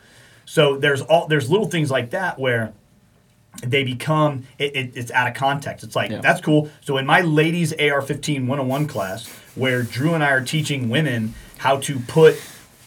So 0.45 0.77
there's 0.77 1.01
all 1.01 1.27
there's 1.27 1.49
little 1.49 1.67
things 1.67 1.89
like 1.91 2.11
that 2.11 2.37
where 2.39 2.73
they 3.61 3.83
become 3.83 4.45
it, 4.57 4.75
it, 4.75 4.91
it's 4.95 5.11
out 5.11 5.27
of 5.27 5.33
context. 5.35 5.83
It's 5.83 5.95
like 5.95 6.11
Yeah. 6.11 6.21
that's 6.21 6.41
cool. 6.41 6.69
So 6.81 6.97
in 6.97 7.05
my 7.05 7.21
ladies 7.21 7.71
AR-15 7.73 8.47
101 8.47 8.87
class, 8.87 9.27
where 9.55 9.83
Drew 9.83 10.13
and 10.15 10.23
I 10.23 10.31
are 10.31 10.41
teaching 10.41 10.89
women 10.89 11.33
how 11.57 11.77
to 11.77 11.99
put 11.99 12.35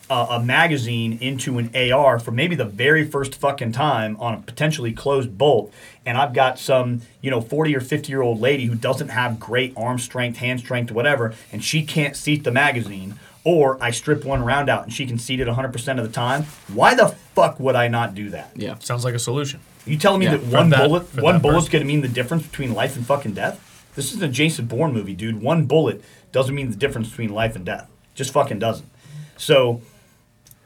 a, 0.08 0.14
a 0.30 0.42
magazine 0.42 1.18
into 1.20 1.58
an 1.58 1.70
AR 1.92 2.18
for 2.18 2.30
maybe 2.30 2.54
the 2.54 2.64
very 2.64 3.04
first 3.04 3.34
fucking 3.34 3.72
time 3.72 4.16
on 4.18 4.34
a 4.34 4.38
potentially 4.38 4.92
closed 4.92 5.36
bolt, 5.36 5.72
and 6.04 6.16
I've 6.16 6.32
got 6.32 6.58
some 6.58 7.02
you 7.20 7.30
know 7.30 7.40
40 7.40 7.74
or 7.76 7.80
50 7.80 8.10
year 8.10 8.22
old 8.22 8.40
lady 8.40 8.66
who 8.66 8.74
doesn't 8.74 9.08
have 9.08 9.40
great 9.40 9.72
arm 9.76 9.98
strength, 9.98 10.38
hand 10.38 10.60
strength, 10.60 10.90
whatever, 10.92 11.34
and 11.52 11.62
she 11.64 11.82
can't 11.84 12.16
seat 12.16 12.44
the 12.44 12.50
magazine. 12.52 13.14
Or 13.44 13.78
I 13.80 13.92
strip 13.92 14.24
one 14.24 14.42
round 14.44 14.68
out 14.68 14.82
and 14.82 14.92
she 14.92 15.06
can 15.06 15.18
seat 15.20 15.38
it 15.38 15.46
100% 15.46 15.98
of 16.00 16.04
the 16.04 16.12
time. 16.12 16.42
Why 16.66 16.96
the 16.96 17.06
fuck 17.36 17.60
would 17.60 17.76
I 17.76 17.86
not 17.86 18.12
do 18.16 18.30
that? 18.30 18.50
yeah. 18.56 18.76
Sounds 18.80 19.04
like 19.04 19.14
a 19.14 19.20
solution. 19.20 19.60
You 19.86 19.96
telling 19.96 20.18
me 20.18 20.26
Yeah, 20.26 20.32
that 20.38 20.40
for 20.42 20.50
one 20.56 20.70
that- 20.70 20.88
bullet, 20.88 21.14
one 21.22 21.34
that 21.34 21.42
bullet's 21.42 21.68
going 21.68 21.82
to 21.82 21.86
mean 21.86 22.00
the 22.00 22.08
difference 22.08 22.44
between 22.44 22.74
life 22.74 22.96
and 22.96 23.06
fucking 23.06 23.34
death? 23.34 23.60
This 23.94 24.12
is 24.12 24.20
a 24.20 24.26
Jason 24.26 24.66
Bourne 24.66 24.92
movie, 24.92 25.14
dude. 25.14 25.40
One 25.40 25.66
bullet 25.66 26.02
doesn't 26.32 26.56
mean 26.56 26.70
the 26.70 26.76
difference 26.76 27.08
between 27.08 27.32
life 27.32 27.54
and 27.54 27.64
death. 27.64 27.88
Just 28.16 28.32
fucking 28.32 28.58
doesn't. 28.58 28.88
So, 29.36 29.80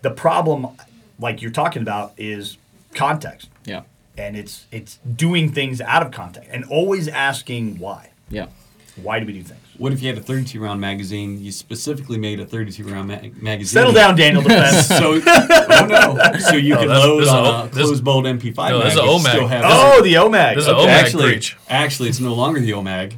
the 0.02 0.10
problem, 0.10 0.66
like 1.18 1.42
you're 1.42 1.50
talking 1.50 1.82
about, 1.82 2.12
is 2.16 2.56
context, 2.94 3.48
Yeah. 3.64 3.82
and 4.18 4.36
it's 4.36 4.66
it's 4.72 4.98
doing 5.16 5.52
things 5.52 5.80
out 5.80 6.04
of 6.04 6.12
context, 6.12 6.48
and 6.52 6.64
always 6.64 7.08
asking 7.08 7.78
why. 7.78 8.10
Yeah. 8.30 8.46
Why 8.96 9.18
do 9.20 9.24
we 9.26 9.32
do 9.32 9.42
things? 9.42 9.60
What 9.78 9.92
if 9.94 10.02
you 10.02 10.08
had 10.08 10.18
a 10.18 10.20
32 10.20 10.60
round 10.60 10.78
magazine? 10.80 11.42
You 11.42 11.52
specifically 11.52 12.18
made 12.18 12.38
a 12.40 12.44
32 12.44 12.84
round 12.84 13.08
ma- 13.08 13.18
magazine. 13.40 13.66
Settle 13.80 13.92
down, 13.92 14.14
Daniel 14.16 14.42
Defense. 14.42 14.88
So, 14.88 15.20
oh 15.24 15.86
no. 15.88 16.38
So 16.40 16.56
you 16.56 16.74
No, 16.74 16.80
can 16.80 16.88
that's- 16.88 17.06
load 17.06 17.20
this 17.22 17.28
on 17.30 17.46
a- 17.46 17.66
a 17.66 17.68
closed 17.70 18.04
bolt 18.04 18.26
MP5 18.26 18.56
No, 18.70 18.78
mag. 18.78 18.84
this 18.86 18.94
is 18.94 18.98
a 19.00 19.02
and 19.04 19.20
still 19.22 19.40
OMAG. 19.44 19.48
have- 19.48 19.64
oh, 19.66 20.02
the 20.02 20.14
OMAG. 20.14 20.54
This 20.56 20.64
is 20.64 20.68
a 20.68 20.74
Okay. 20.76 20.86
OMAG 20.86 20.88
actually, 20.90 21.22
breach. 21.24 21.56
actually, 21.70 22.08
it's 22.10 22.20
no 22.20 22.34
longer 22.34 22.60
the 22.60 22.72
OMAG. 22.72 23.12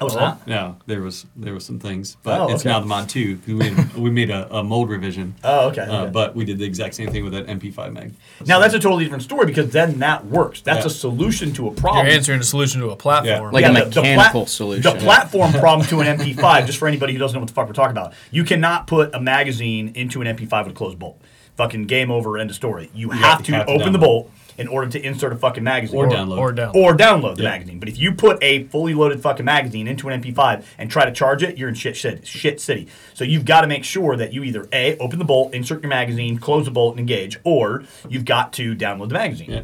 Oh, 0.00 0.06
it's 0.06 0.14
not? 0.14 0.46
No, 0.46 0.76
there 0.86 1.00
was 1.02 1.26
there 1.34 1.52
was 1.54 1.64
some 1.66 1.78
things, 1.80 2.16
but 2.22 2.40
Oh, 2.40 2.52
it's 2.52 2.62
okay. 2.62 2.68
now 2.70 2.78
the 2.80 2.86
Mod 2.86 3.08
2. 3.08 3.40
We 3.46 3.54
made, 3.54 3.94
we 3.94 4.10
made 4.10 4.30
a, 4.30 4.56
a 4.56 4.62
mold 4.62 4.90
revision. 4.90 5.34
Oh, 5.44 5.68
okay. 5.68 5.82
Uh, 5.82 6.02
okay. 6.02 6.10
but 6.12 6.36
we 6.36 6.44
did 6.44 6.58
the 6.58 6.64
exact 6.64 6.94
same 6.94 7.10
thing 7.10 7.24
with 7.24 7.32
that 7.32 7.46
MP5 7.46 7.92
mag. 7.92 8.12
now 8.46 8.58
that's 8.60 8.74
a 8.74 8.78
totally 8.78 9.04
different 9.04 9.22
story 9.24 9.46
because 9.46 9.70
then 9.72 9.98
that 10.00 10.24
works. 10.26 10.60
That's 10.60 10.80
Yeah. 10.84 10.86
a 10.86 10.90
solution 10.90 11.52
to 11.54 11.68
a 11.68 11.70
problem. 11.72 12.06
You're 12.06 12.14
answering 12.14 12.40
a 12.40 12.44
solution 12.44 12.80
to 12.82 12.90
a 12.90 12.96
platform. 12.96 13.44
yeah. 13.44 13.50
Like 13.50 13.64
a 13.64 13.72
the- 13.84 13.90
the 13.90 14.00
mechanical 14.02 14.46
solution. 14.46 14.82
The 14.92 14.98
platform 15.00 15.52
problem 15.64 15.86
to 15.88 16.00
an 16.00 16.18
MP5, 16.18 16.66
just 16.66 16.78
for 16.78 16.86
anybody 16.88 17.12
who 17.12 17.18
doesn't 17.18 17.34
know 17.34 17.40
what 17.40 17.48
the 17.48 17.54
fuck 17.54 17.66
we're 17.66 17.72
talking 17.72 17.96
about, 17.96 18.14
you 18.30 18.44
cannot 18.44 18.86
put 18.86 19.14
a 19.14 19.20
magazine 19.20 19.92
into 19.94 20.20
an 20.22 20.26
MP5 20.36 20.64
with 20.66 20.72
a 20.74 20.76
closed 20.76 20.98
bolt. 20.98 21.20
Fucking 21.56 21.86
game 21.86 22.10
over, 22.12 22.38
end 22.38 22.50
of 22.50 22.56
story. 22.56 22.88
You, 22.94 23.10
have, 23.10 23.20
have- 23.38 23.42
to 23.46 23.52
have 23.54 23.66
to 23.66 23.72
open 23.72 23.92
the 23.92 23.98
download. 23.98 24.02
bolt 24.02 24.30
in 24.58 24.68
order 24.68 24.90
to 24.90 25.00
insert 25.00 25.32
a 25.32 25.36
fucking 25.36 25.64
magazine. 25.64 25.96
Or 25.96 26.08
download. 26.08 26.38
or 26.38 26.52
down. 26.52 26.72
Or 26.74 26.96
download 26.96 27.36
the 27.36 27.44
Yeah. 27.44 27.50
magazine. 27.50 27.78
But 27.78 27.88
if 27.88 27.98
you 27.98 28.12
put 28.12 28.42
a 28.42 28.64
fully 28.64 28.92
loaded 28.92 29.20
fucking 29.22 29.44
magazine 29.44 29.86
into 29.88 30.08
an 30.08 30.14
MP5 30.20 30.64
and 30.76 30.90
try 30.90 31.04
to 31.04 31.12
charge 31.12 31.42
it, 31.42 31.56
you're 31.56 31.68
in 31.68 31.74
shit 31.74 31.96
shit, 31.96 32.26
shit 32.26 32.60
city. 32.60 32.88
So 33.14 33.24
you've 33.24 33.44
got 33.44 33.62
to 33.62 33.66
make 33.66 33.84
sure 33.84 34.16
that 34.16 34.32
you 34.32 34.42
either 34.42 34.68
A, 34.72 34.96
open 34.98 35.18
the 35.18 35.24
bolt, 35.24 35.54
insert 35.54 35.82
your 35.82 35.90
magazine, 35.90 36.38
close 36.38 36.64
the 36.64 36.70
bolt, 36.70 36.92
and 36.94 37.00
engage, 37.00 37.38
or 37.44 37.84
you've 38.08 38.24
got 38.24 38.52
to 38.54 38.74
download 38.74 39.08
the 39.08 39.14
magazine. 39.14 39.50
Yeah, 39.50 39.60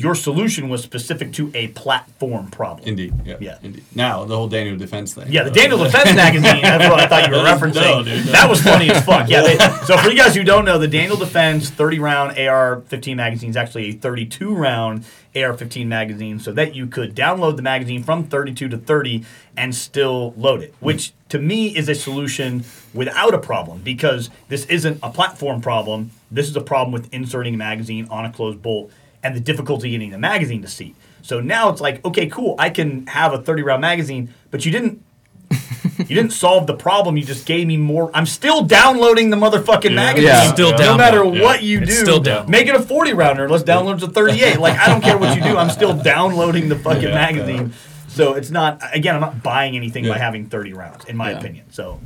Your 0.00 0.14
solution 0.14 0.70
was 0.70 0.82
specific 0.82 1.30
to 1.34 1.50
a 1.54 1.68
platform 1.68 2.48
problem. 2.50 2.88
indeed. 2.88 3.12
Yeah, 3.26 3.36
Yeah. 3.38 3.58
indeed. 3.62 3.84
Now 3.94 4.24
the 4.24 4.34
whole 4.34 4.48
Daniel 4.48 4.76
Defense 4.78 5.12
thing. 5.12 5.26
Yeah, 5.28 5.42
the 5.42 5.50
Daniel 5.50 5.76
Defense 5.84 6.14
magazine. 6.14 6.62
That's 6.62 6.88
what 6.88 7.00
I 7.00 7.06
thought 7.06 7.28
you 7.28 7.36
were 7.36 7.42
No, 7.44 7.54
referencing. 7.56 8.04
dude, 8.06 8.24
no. 8.26 8.32
That 8.32 8.48
was 8.48 8.62
funny 8.62 8.88
as 8.90 9.04
fuck. 9.04 9.28
Yeah. 9.28 9.42
They, 9.42 9.58
so 9.84 9.98
for 9.98 10.08
you 10.08 10.16
guys 10.16 10.34
who 10.34 10.42
don't 10.42 10.64
know, 10.64 10.78
the 10.78 10.88
Daniel 10.88 11.18
Defense 11.18 11.68
30 11.68 11.98
round 11.98 12.38
AR-15 12.38 13.14
magazine 13.16 13.50
is 13.50 13.56
actually 13.58 13.90
a 13.90 13.92
32 13.92 14.54
round 14.54 15.04
AR-15 15.36 15.86
magazine, 15.86 16.40
so 16.40 16.50
that 16.52 16.74
you 16.74 16.86
could 16.86 17.14
download 17.14 17.56
the 17.56 17.62
magazine 17.62 18.02
from 18.02 18.24
32 18.24 18.68
to 18.70 18.78
30 18.78 19.24
and 19.56 19.74
still 19.74 20.32
load 20.36 20.62
it. 20.62 20.74
Which 20.80 21.12
to 21.28 21.38
me 21.38 21.76
is 21.76 21.88
a 21.90 21.94
solution 21.94 22.64
without 22.94 23.34
a 23.34 23.38
problem 23.38 23.82
because 23.84 24.30
this 24.48 24.64
isn't 24.66 24.98
a 25.02 25.10
platform 25.10 25.60
problem. 25.60 26.10
This 26.30 26.48
is 26.48 26.56
a 26.56 26.60
problem 26.62 26.90
with 26.92 27.12
inserting 27.12 27.54
a 27.54 27.58
magazine 27.58 28.08
on 28.10 28.24
a 28.24 28.32
closed 28.32 28.62
bolt 28.62 28.90
and 29.22 29.34
the 29.36 29.40
difficulty 29.40 29.90
getting 29.90 30.10
the 30.10 30.18
magazine 30.18 30.62
to 30.62 30.68
seat. 30.68 30.96
So 31.22 31.40
now 31.40 31.68
it's 31.68 31.80
like, 31.80 32.04
okay, 32.04 32.26
cool, 32.28 32.54
I 32.58 32.70
can 32.70 33.06
have 33.08 33.32
a 33.34 33.38
30 33.42 33.62
round 33.62 33.80
magazine, 33.82 34.32
but 34.50 34.64
you 34.64 34.72
didn't 34.72 35.02
you 35.98 36.14
didn't 36.14 36.30
solve 36.30 36.66
the 36.68 36.74
problem. 36.74 37.16
You 37.16 37.24
just 37.24 37.44
gave 37.44 37.66
me 37.66 37.76
more. 37.76 38.10
I'm 38.14 38.24
still 38.26 38.62
downloading 38.62 39.30
the 39.30 39.36
motherfucking 39.36 39.94
magazine. 39.94 40.28
Yeah. 40.28 40.52
Still 40.52 40.70
no 40.70 40.76
download. 40.78 40.96
matter 40.98 41.24
Yeah. 41.24 41.42
what 41.42 41.62
you 41.62 41.80
It's 41.80 41.90
do. 41.90 41.96
still 42.02 42.22
download. 42.22 42.48
Make 42.48 42.68
it 42.68 42.74
a 42.76 42.80
40 42.80 43.12
rounder. 43.14 43.48
Let's 43.48 43.64
download 43.64 43.96
it 43.96 44.00
to 44.00 44.08
38. 44.08 44.60
Like 44.60 44.78
I 44.78 44.86
don't 44.86 45.00
care 45.02 45.18
what 45.18 45.36
you 45.36 45.42
do. 45.42 45.56
I'm 45.58 45.70
still 45.70 45.92
downloading 46.02 46.68
the 46.68 46.76
fucking 46.76 47.02
Yeah. 47.02 47.14
magazine. 47.14 47.72
So 48.12 48.34
it's 48.34 48.50
not. 48.50 48.82
Again, 48.92 49.14
I'm 49.14 49.20
not 49.20 49.42
buying 49.42 49.76
anything 49.76 50.06
by 50.06 50.18
having 50.18 50.46
30 50.46 50.72
rounds, 50.72 51.04
in 51.04 51.16
my 51.16 51.30
Yeah. 51.30 51.38
opinion. 51.38 51.64
So 51.70 52.00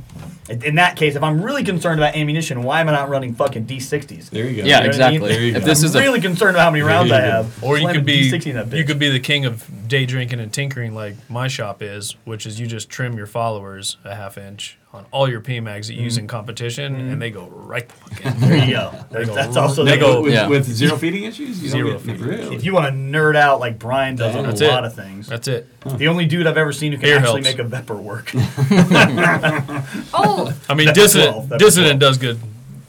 in 0.49 0.61
in 0.63 0.75
that 0.75 0.95
case, 0.95 1.15
if 1.15 1.23
I'm 1.23 1.41
really 1.41 1.63
concerned 1.63 1.99
about 1.99 2.15
ammunition, 2.15 2.61
why 2.63 2.79
am 2.81 2.89
I 2.89 2.91
not 2.91 3.09
running 3.09 3.33
fucking 3.33 3.65
D60s? 3.65 4.29
There 4.29 4.45
you 4.45 4.61
go. 4.61 4.67
Yeah, 4.67 4.67
You 4.67 4.67
know 4.67 4.75
what 4.77 4.83
I 4.83 4.85
exactly. 4.87 5.29
mean? 5.31 5.41
You 5.41 5.47
If 5.55 5.61
go. 5.61 5.65
this 5.65 5.79
I'm 5.81 5.85
is 5.85 5.95
a 5.95 5.99
really 6.01 6.21
concerned 6.21 6.55
about 6.55 6.65
how 6.65 6.71
many 6.71 6.83
rounds 6.83 7.11
I 7.11 7.21
have. 7.21 7.63
Or 7.63 7.77
you 7.79 7.87
could 7.87 8.05
be 8.05 8.29
D60 8.31 8.49
in 8.51 8.55
that 8.69 8.77
you 8.77 8.83
could 8.83 8.99
be 8.99 9.09
the 9.09 9.19
king 9.19 9.45
of 9.45 9.87
day 9.87 10.05
drinking 10.05 10.39
and 10.39 10.53
tinkering 10.53 10.93
like 10.93 11.15
my 11.29 11.47
shop 11.47 11.81
is, 11.81 12.15
which 12.23 12.45
is 12.45 12.59
you 12.59 12.67
just 12.67 12.89
trim 12.89 13.17
your 13.17 13.27
followers 13.27 13.97
a 14.03 14.13
half 14.15 14.37
inch 14.37 14.77
on 14.95 15.05
all 15.11 15.29
your 15.29 15.41
PMags 15.41 15.87
that 15.87 15.93
you 15.93 16.03
use 16.03 16.17
in 16.17 16.25
mm. 16.25 16.29
competition, 16.29 16.95
and 16.95 17.17
mm. 17.17 17.19
they 17.19 17.29
go 17.29 17.47
right 17.47 17.87
the 17.87 17.95
fuck 17.95 18.25
in. 18.33 18.39
There 18.39 18.65
you 18.65 18.71
go. 18.73 18.91
They 19.11 19.25
go 19.25 19.33
That's 19.35 19.55
also 19.55 19.83
they 19.83 19.91
the- 19.91 19.97
go- 19.99 20.21
with, 20.23 20.33
Yeah. 20.33 20.47
with 20.47 20.65
zero 20.65 20.97
feeding 20.97 21.23
issues? 21.23 21.61
You 21.61 21.69
Zero 21.69 21.89
don't 21.89 21.97
get, 22.05 22.17
feeding 22.17 22.27
really? 22.27 22.55
If 22.55 22.63
you 22.65 22.73
want 22.73 22.87
to 22.87 22.91
nerd 22.91 23.35
out 23.35 23.59
like 23.59 23.77
Brian 23.79 24.15
does 24.15 24.35
on 24.35 24.45
a 24.45 24.47
That's 24.49 24.61
lot 24.61 24.83
of 24.85 24.95
things, 24.95 25.27
That's 25.27 25.47
it. 25.47 25.67
the 25.83 26.07
only 26.07 26.25
dude 26.25 26.47
I've 26.47 26.57
ever 26.57 26.73
seen 26.73 26.91
who 26.91 26.97
can 26.97 27.07
Ear 27.09 27.17
actually 27.19 27.43
helps. 27.43 27.57
make 27.57 27.59
a 27.59 27.69
Vepr 27.69 28.01
work. 28.01 28.31
Oh, 30.13 30.53
I 30.69 30.73
mean, 30.73 30.87
That's 30.87 30.97
dissident 30.99 31.31
twelve, 31.33 31.49
that's 31.49 31.63
dissident 31.63 31.99
twelve. 31.99 32.11
does 32.13 32.17
good. 32.17 32.39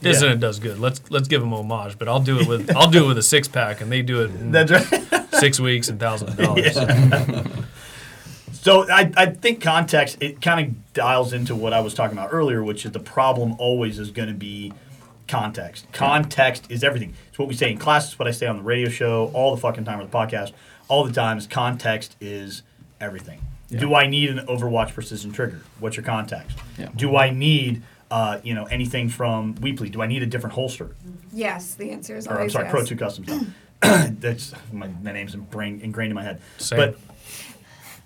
Dissident 0.01 0.39
does 0.39 0.59
good. 0.59 0.79
Let's 0.79 1.01
let's 1.09 1.27
give 1.27 1.41
him 1.41 1.53
homage, 1.53 1.97
but 1.97 2.07
I'll 2.07 2.19
do 2.19 2.39
it 2.39 2.47
with 2.47 2.75
I'll 2.75 2.89
do 2.89 3.05
it 3.05 3.07
with 3.07 3.17
a 3.17 3.23
six 3.23 3.47
pack, 3.47 3.81
and 3.81 3.91
they 3.91 4.01
do 4.01 4.21
it 4.21 4.29
in 4.31 4.51
That's 4.51 4.71
right. 4.71 5.25
six 5.33 5.59
weeks 5.59 5.89
and 5.89 5.99
thousands 5.99 6.31
of 6.31 6.37
dollars. 6.37 6.77
So 8.61 8.89
I, 8.89 9.11
I 9.15 9.25
think 9.27 9.61
context 9.61 10.17
it 10.19 10.41
kind 10.41 10.67
of 10.67 10.93
dials 10.93 11.33
into 11.33 11.55
what 11.55 11.73
I 11.73 11.79
was 11.79 11.93
talking 11.93 12.17
about 12.17 12.29
earlier, 12.31 12.63
which 12.63 12.85
is 12.85 12.91
the 12.91 12.99
problem 12.99 13.55
always 13.59 13.99
is 13.99 14.11
going 14.11 14.29
to 14.29 14.33
be 14.33 14.73
context. 15.27 15.85
Context 15.91 16.65
is 16.69 16.83
everything. 16.83 17.13
It's 17.29 17.39
what 17.39 17.47
we 17.47 17.53
say 17.53 17.71
in 17.71 17.77
class. 17.77 18.07
It's 18.07 18.19
what 18.19 18.27
I 18.27 18.31
say 18.31 18.47
on 18.47 18.57
the 18.57 18.63
radio 18.63 18.89
show 18.89 19.31
all 19.33 19.53
the 19.55 19.61
fucking 19.61 19.85
time 19.85 19.99
or 19.99 20.05
the 20.05 20.09
podcast 20.11 20.53
all 20.87 21.03
the 21.03 21.13
time. 21.13 21.37
Is 21.37 21.47
context 21.47 22.15
is 22.19 22.63
everything. 22.99 23.41
Do 23.69 23.95
I 23.95 24.07
need 24.07 24.29
an 24.29 24.45
Overwatch 24.47 24.93
precision 24.93 25.33
trigger? 25.33 25.59
What's 25.79 25.97
your 25.97 26.05
context? 26.05 26.57
Yeah. 26.77 26.87
Do 26.95 27.17
I 27.17 27.31
need 27.31 27.83
uh, 28.09 28.39
you 28.41 28.53
know 28.53 28.63
anything 28.65 29.09
from 29.09 29.55
Weebly? 29.55 29.91
Do 29.91 30.01
I 30.01 30.07
need 30.07 30.23
a 30.23 30.25
different 30.25 30.55
holster? 30.55 30.95
yes. 31.33 31.75
The 31.75 31.91
answer 31.91 32.15
is 32.15 32.27
Or 32.27 32.31
I'm 32.31 32.37
always 32.37 32.53
sorry, 32.53 32.65
yes. 32.65 32.71
Pro 32.71 32.85
Two 32.85 32.95
Customs. 32.95 33.27
now. 33.83 34.07
That's 34.19 34.53
my, 34.71 34.87
my 34.87 35.11
name's 35.11 35.35
brain 35.35 35.81
ingrained 35.81 36.11
in 36.11 36.15
my 36.15 36.23
head. 36.23 36.41
Same. 36.57 36.77
But 36.79 36.97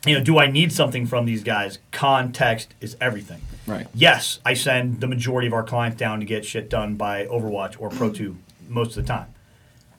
you 0.06 0.18
know, 0.18 0.23
do 0.23 0.40
I 0.40 0.48
need 0.48 0.72
something 0.72 1.06
from 1.06 1.26
these 1.26 1.44
guys? 1.44 1.80
Context 1.91 2.73
is 2.82 2.98
everything. 2.99 3.41
Right. 3.68 3.88
Yes, 3.94 4.40
I 4.44 4.53
send 4.56 4.99
the 5.02 5.07
majority 5.07 5.48
of 5.48 5.53
our 5.53 5.64
clients 5.64 5.98
down 5.98 6.19
to 6.19 6.26
get 6.26 6.44
shit 6.44 6.69
done 6.69 6.95
by 6.95 7.26
Overwatch 7.28 7.76
or 7.80 7.90
Pro 7.90 8.11
2 8.11 8.36
most 8.68 8.98
of 8.98 9.03
the 9.06 9.07
time 9.07 9.28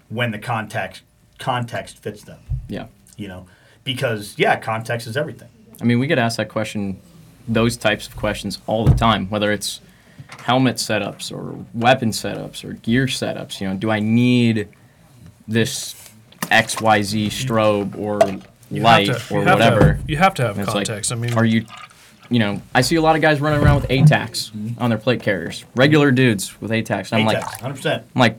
when 0.08 0.30
the 0.30 0.38
context 0.38 1.02
context 1.38 1.98
fits 1.98 2.22
them, 2.22 2.38
Yeah. 2.68 2.86
you 3.16 3.26
know, 3.28 3.46
because 3.84 4.34
yeah, 4.38 4.56
context 4.58 5.06
is 5.06 5.16
everything. 5.16 5.48
I 5.80 5.84
mean, 5.84 5.98
we 5.98 6.06
get 6.06 6.18
asked 6.18 6.36
that 6.36 6.48
question, 6.48 7.00
those 7.48 7.76
types 7.76 8.06
of 8.06 8.14
questions 8.16 8.58
all 8.66 8.84
the 8.84 8.94
time, 8.94 9.28
whether 9.28 9.50
it's 9.50 9.80
helmet 10.44 10.76
setups 10.76 11.32
or 11.32 11.64
weapon 11.74 12.10
setups 12.10 12.64
or 12.64 12.74
gear 12.74 13.06
setups. 13.06 13.60
You 13.60 13.68
know, 13.70 13.76
do 13.76 13.90
I 13.90 13.98
need 14.00 14.68
this 15.48 15.94
XYZ 16.42 17.26
strobe 17.28 17.98
or 17.98 18.20
You 18.72 18.82
light 18.82 19.08
have 19.08 19.28
to, 19.28 19.34
or 19.34 19.40
you 19.40 19.46
have 19.46 19.58
to 19.58 19.64
whatever? 19.64 19.92
have- 19.94 20.10
you 20.10 20.16
have 20.16 20.34
to 20.34 20.42
have 20.42 20.58
And 20.58 20.66
it's 20.66 20.74
like, 20.74 20.86
context. 20.86 21.12
I 21.12 21.14
mean, 21.16 21.34
are 21.34 21.44
you, 21.44 21.64
you 22.30 22.38
know, 22.38 22.62
I 22.74 22.80
see 22.80 22.96
a 22.96 23.02
lot 23.02 23.16
of 23.16 23.22
guys 23.22 23.40
running 23.40 23.62
around 23.62 23.82
with 23.82 23.90
ATAKs 23.90 24.52
on 24.80 24.88
their 24.90 24.98
plate 24.98 25.22
carriers, 25.22 25.64
regular 25.74 26.10
dudes 26.10 26.60
with 26.60 26.70
ATAKs. 26.70 27.12
I'm 27.12 27.24
like, 27.26 27.38
100%. 27.40 27.96
I'm 27.96 28.04
like, 28.20 28.38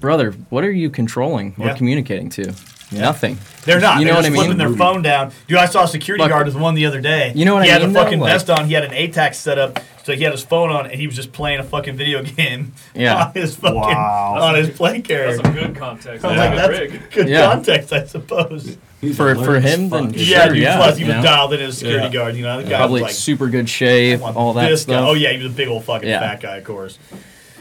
brother, 0.00 0.32
what 0.50 0.64
are 0.64 0.70
you 0.70 0.90
controlling 0.90 1.54
or 1.58 1.66
Yeah. 1.68 1.74
communicating 1.74 2.28
to? 2.30 2.52
Nothing. 2.92 3.36
They're 3.64 3.80
not. 3.80 3.98
You 3.98 4.04
They're 4.04 4.14
know 4.14 4.20
just 4.22 4.30
what 4.30 4.38
I 4.38 4.46
mean? 4.48 4.56
flipping 4.56 4.58
their 4.58 4.76
phone 4.78 5.02
down. 5.02 5.32
Dude, 5.48 5.58
I 5.58 5.66
saw 5.66 5.84
a 5.84 5.88
security 5.88 6.22
Look, 6.22 6.30
guard 6.30 6.46
with 6.46 6.54
one 6.54 6.74
the 6.76 6.86
other 6.86 7.00
day. 7.00 7.32
you 7.34 7.44
know 7.44 7.54
what 7.54 7.64
he 7.64 7.70
I 7.70 7.72
had 7.72 7.82
mean, 7.82 7.90
a 7.90 7.92
though? 7.94 8.04
fucking 8.04 8.20
Like- 8.20 8.32
vest 8.32 8.48
on. 8.50 8.66
He 8.66 8.74
had 8.74 8.84
an 8.84 8.92
ATAK 8.92 9.34
set 9.34 9.58
up, 9.58 9.80
so 10.04 10.12
he 10.12 10.22
had 10.22 10.30
his 10.32 10.44
phone 10.44 10.70
on, 10.70 10.86
and 10.86 10.94
he 11.00 11.08
was 11.08 11.16
just 11.16 11.32
playing 11.32 11.58
a 11.58 11.64
fucking 11.64 11.96
video 11.96 12.22
game 12.36 12.74
Yeah. 12.94 13.24
on 13.26 13.32
his 13.34 13.56
fucking 13.56 13.74
Wow. 13.76 14.38
on 14.40 14.54
his 14.54 14.70
play 14.70 15.00
carrier. 15.00 15.34
Some 15.36 15.52
good 15.52 15.74
context. 15.74 16.24
I 16.24 16.28
was 16.28 16.38
like, 16.38 16.54
that's 16.54 17.14
good 17.14 17.28
Yeah. 17.28 17.50
context, 17.50 17.92
I 17.92 18.04
suppose. 18.06 18.76
He's 19.00 19.16
For- 19.16 19.34
for 19.34 19.58
him, 19.58 19.90
fuck. 19.90 20.02
then 20.02 20.12
Yeah, 20.14 20.44
Sure, 20.44 20.54
dude. 20.54 20.62
yeah, 20.62 20.76
plus, 20.76 20.96
he 20.96 21.02
you 21.04 21.08
was 21.08 21.16
know? 21.16 21.22
dialed 21.24 21.52
in 21.54 21.60
as 21.62 21.74
a 21.74 21.76
security 21.78 22.06
Yeah. 22.06 22.12
guard. 22.12 22.36
You 22.36 22.42
know, 22.44 22.62
the 22.62 22.70
guy 22.70 22.76
Probably 22.76 23.02
was 23.02 23.10
like, 23.10 23.14
super 23.16 23.48
good 23.48 23.68
shape, 23.68 24.20
all 24.22 24.52
that 24.52 24.68
this 24.70 24.82
stuff. 24.82 25.02
Guy. 25.02 25.08
Oh 25.08 25.14
yeah, 25.14 25.32
he 25.32 25.38
was 25.38 25.46
a 25.48 25.50
big 25.50 25.66
old 25.66 25.82
fucking 25.84 26.08
Yeah. 26.08 26.20
fat 26.20 26.40
guy, 26.40 26.56
of 26.58 26.64
course. 26.64 26.98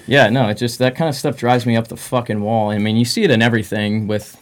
Yeah, 0.08 0.30
no, 0.30 0.48
it 0.50 0.58
just 0.58 0.78
that 0.80 0.96
kind 0.96 1.10
of 1.10 1.16
stuff 1.16 1.36
drives 1.36 1.66
me 1.66 1.76
up 1.76 1.88
the 1.88 1.98
fucking 1.98 2.42
wall. 2.42 2.70
I 2.70 2.78
mean, 2.78 2.96
you 2.96 3.06
see 3.06 3.24
it 3.24 3.32
in 3.32 3.42
everything 3.42 4.06
with 4.06 4.38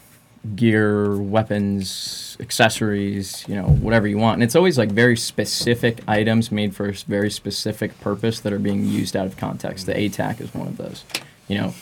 gear, 0.56 1.16
weapons, 1.18 2.36
accessories, 2.40 3.46
you 3.48 3.56
know, 3.56 3.64
whatever 3.64 4.08
you 4.08 4.18
want. 4.18 4.36
And 4.36 4.44
it's 4.44 4.56
always 4.56 4.78
like 4.78 4.92
very 4.92 5.16
specific 5.16 6.02
items 6.08 6.52
made 6.52 6.76
for 6.76 6.90
a 6.90 6.94
very 6.94 7.32
specific 7.32 7.98
purpose 8.02 8.42
that 8.42 8.52
are 8.52 8.60
being 8.60 8.86
used 8.86 9.16
out 9.16 9.26
of 9.26 9.38
context. 9.38 9.86
The 9.86 9.94
ATAK 9.94 10.42
is 10.42 10.54
one 10.54 10.68
of 10.68 10.78
those. 10.78 11.06
You 11.48 11.58
know, 11.60 11.74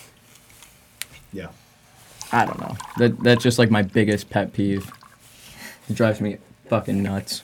Yeah. 1.33 1.47
I 2.31 2.45
don't 2.45 2.59
know. 2.61 2.77
That 2.97 3.19
that's 3.23 3.43
just 3.43 3.59
like 3.59 3.69
my 3.71 3.81
biggest 3.81 4.29
pet 4.29 4.53
peeve. 4.53 4.89
It 5.89 5.95
drives 5.95 6.21
me 6.21 6.37
fucking 6.71 7.03
nuts. 7.03 7.43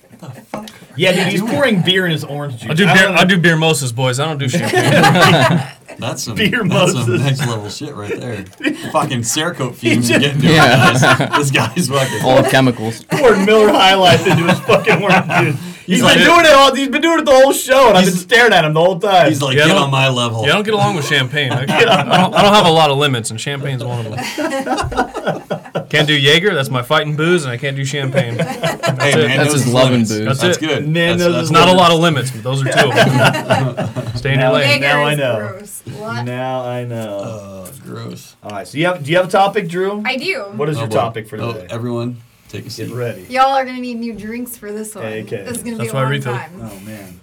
Yeah, 0.95 1.11
dude, 1.11 1.27
he's 1.27 1.41
pouring 1.41 1.81
beer 1.83 2.05
in 2.05 2.11
his 2.13 2.23
orange 2.23 2.61
juice. 2.61 2.71
I 2.71 2.73
do 2.73 2.85
beer. 2.85 2.95
don't 2.95 3.17
I 3.17 3.25
do 3.25 3.37
beer 3.37 3.55
mimosas, 3.55 3.91
boys. 3.91 4.19
I 4.21 4.25
don't 4.25 4.37
do 4.37 4.47
champagne. 4.49 5.67
That's 5.99 6.21
some, 6.23 6.35
Beer 6.35 6.63
that's 6.63 6.91
some 6.91 7.07
Moses. 7.09 7.21
next 7.21 7.39
level 7.47 7.69
shit 7.69 7.95
right 7.95 8.19
there. 8.19 8.45
fucking 8.91 9.21
Cerakote 9.21 9.73
fumes 9.73 10.07
just- 10.07 10.19
getting 10.21 10.41
to 10.41 10.47
Yeah. 10.47 10.91
this 11.39 11.49
guy's 11.49 11.87
fucking. 11.89 12.21
All 12.23 12.43
the 12.43 12.49
chemicals. 12.51 13.03
poured 13.05 13.43
Miller 13.47 13.69
High 13.69 13.95
Life 13.95 14.27
into 14.27 14.43
his 14.43 14.59
fucking 14.59 15.01
orange 15.01 15.25
juice. 15.57 15.75
He's 15.87 16.03
like- 16.03 16.17
been 16.19 16.27
doing 16.27 16.45
it 16.45 16.51
all. 16.53 16.75
He's 16.75 16.89
been 16.89 17.01
doing 17.01 17.19
it 17.19 17.25
the 17.25 17.31
whole 17.31 17.51
show, 17.51 17.87
and 17.89 17.97
I've 17.97 18.05
been 18.05 18.13
staring 18.13 18.53
at 18.53 18.63
him 18.63 18.73
the 18.75 18.79
whole 18.83 18.99
time. 18.99 19.27
He's 19.29 19.41
like, 19.41 19.57
Yeah, 19.57 19.65
get 19.67 19.77
on 19.77 19.89
my 19.89 20.07
level. 20.09 20.43
yeah, 20.43 20.51
I 20.51 20.53
don't 20.55 20.65
get 20.65 20.75
along 20.75 20.97
with 20.97 21.05
champagne. 21.07 21.51
I, 21.51 21.61
I, 21.63 21.65
don't, 21.65 22.33
I 22.35 22.41
don't 22.43 22.53
have 22.53 22.67
a 22.67 22.71
lot 22.71 22.91
of 22.91 22.97
limits, 22.99 23.31
and 23.31 23.39
champagne's 23.39 23.83
one 23.83 24.05
of 24.05 24.11
them. 24.11 25.56
Can't 25.89 26.07
do 26.07 26.13
Jaeger. 26.17 26.53
That's 26.53 26.69
my 26.69 26.81
fighting 26.81 27.15
booze, 27.15 27.43
and 27.43 27.51
I 27.51 27.57
can't 27.57 27.75
do 27.75 27.85
champagne. 27.85 28.35
hey, 28.39 28.43
it. 28.43 29.27
man, 29.27 29.37
That's 29.37 29.51
those 29.53 29.63
his 29.65 29.73
loving 29.73 29.91
limits. 29.93 30.11
booze. 30.11 30.25
That's 30.25 30.41
That's 30.41 30.57
it. 30.57 30.59
good. 30.61 30.87
Man, 30.87 31.17
that's, 31.17 31.23
those 31.23 31.35
that's 31.35 31.49
not 31.51 31.69
a 31.69 31.73
lot 31.73 31.91
of 31.91 31.99
limits, 31.99 32.31
but 32.31 32.43
those 32.43 32.61
are 32.65 32.65
two 32.71 32.89
of 32.89 32.95
them. 32.95 34.15
Stay 34.15 34.33
in 34.33 34.39
your 34.39 34.49
Now- 34.49 34.53
lane. 34.53 34.69
Jaeger 34.81 34.87
now 34.87 35.03
I 35.05 35.15
know. 35.15 35.37
gross. 35.49 35.81
What? 35.97 36.23
now 36.23 36.63
I 36.65 36.83
know. 36.83 37.17
Uh, 37.19 37.71
gross. 37.83 38.35
all 38.43 38.51
right, 38.51 38.67
so 38.67 38.77
you 38.77 38.85
have 38.85 39.03
do 39.03 39.09
you 39.11 39.17
have 39.17 39.27
a 39.27 39.31
topic, 39.31 39.67
Drew? 39.69 40.01
I 40.05 40.17
do. 40.17 40.41
what 40.55 40.67
is 40.69 40.77
Oh, 40.77 40.81
your 40.81 40.89
boy. 40.89 40.95
topic 40.95 41.27
for 41.29 41.39
Oh, 41.41 41.53
today? 41.53 41.67
everyone, 41.69 42.17
take 42.49 42.65
a 42.65 42.69
seat. 42.69 42.87
Get 42.87 42.95
ready. 42.95 43.21
Y'all 43.29 43.53
are 43.55 43.63
gonna 43.65 43.79
need 43.79 43.95
new 43.97 44.13
drinks 44.13 44.57
for 44.57 44.71
this 44.71 44.93
one. 44.95 45.05
Okay. 45.05 45.43
This 45.43 45.57
is 45.57 45.63
gonna 45.63 45.77
That's 45.77 45.91
be 45.91 45.91
a 45.91 45.93
why 45.93 45.99
I 45.99 46.03
long 46.03 46.11
refill. 46.11 46.33
time. 46.33 46.51
Oh 46.61 46.79
man. 46.85 47.19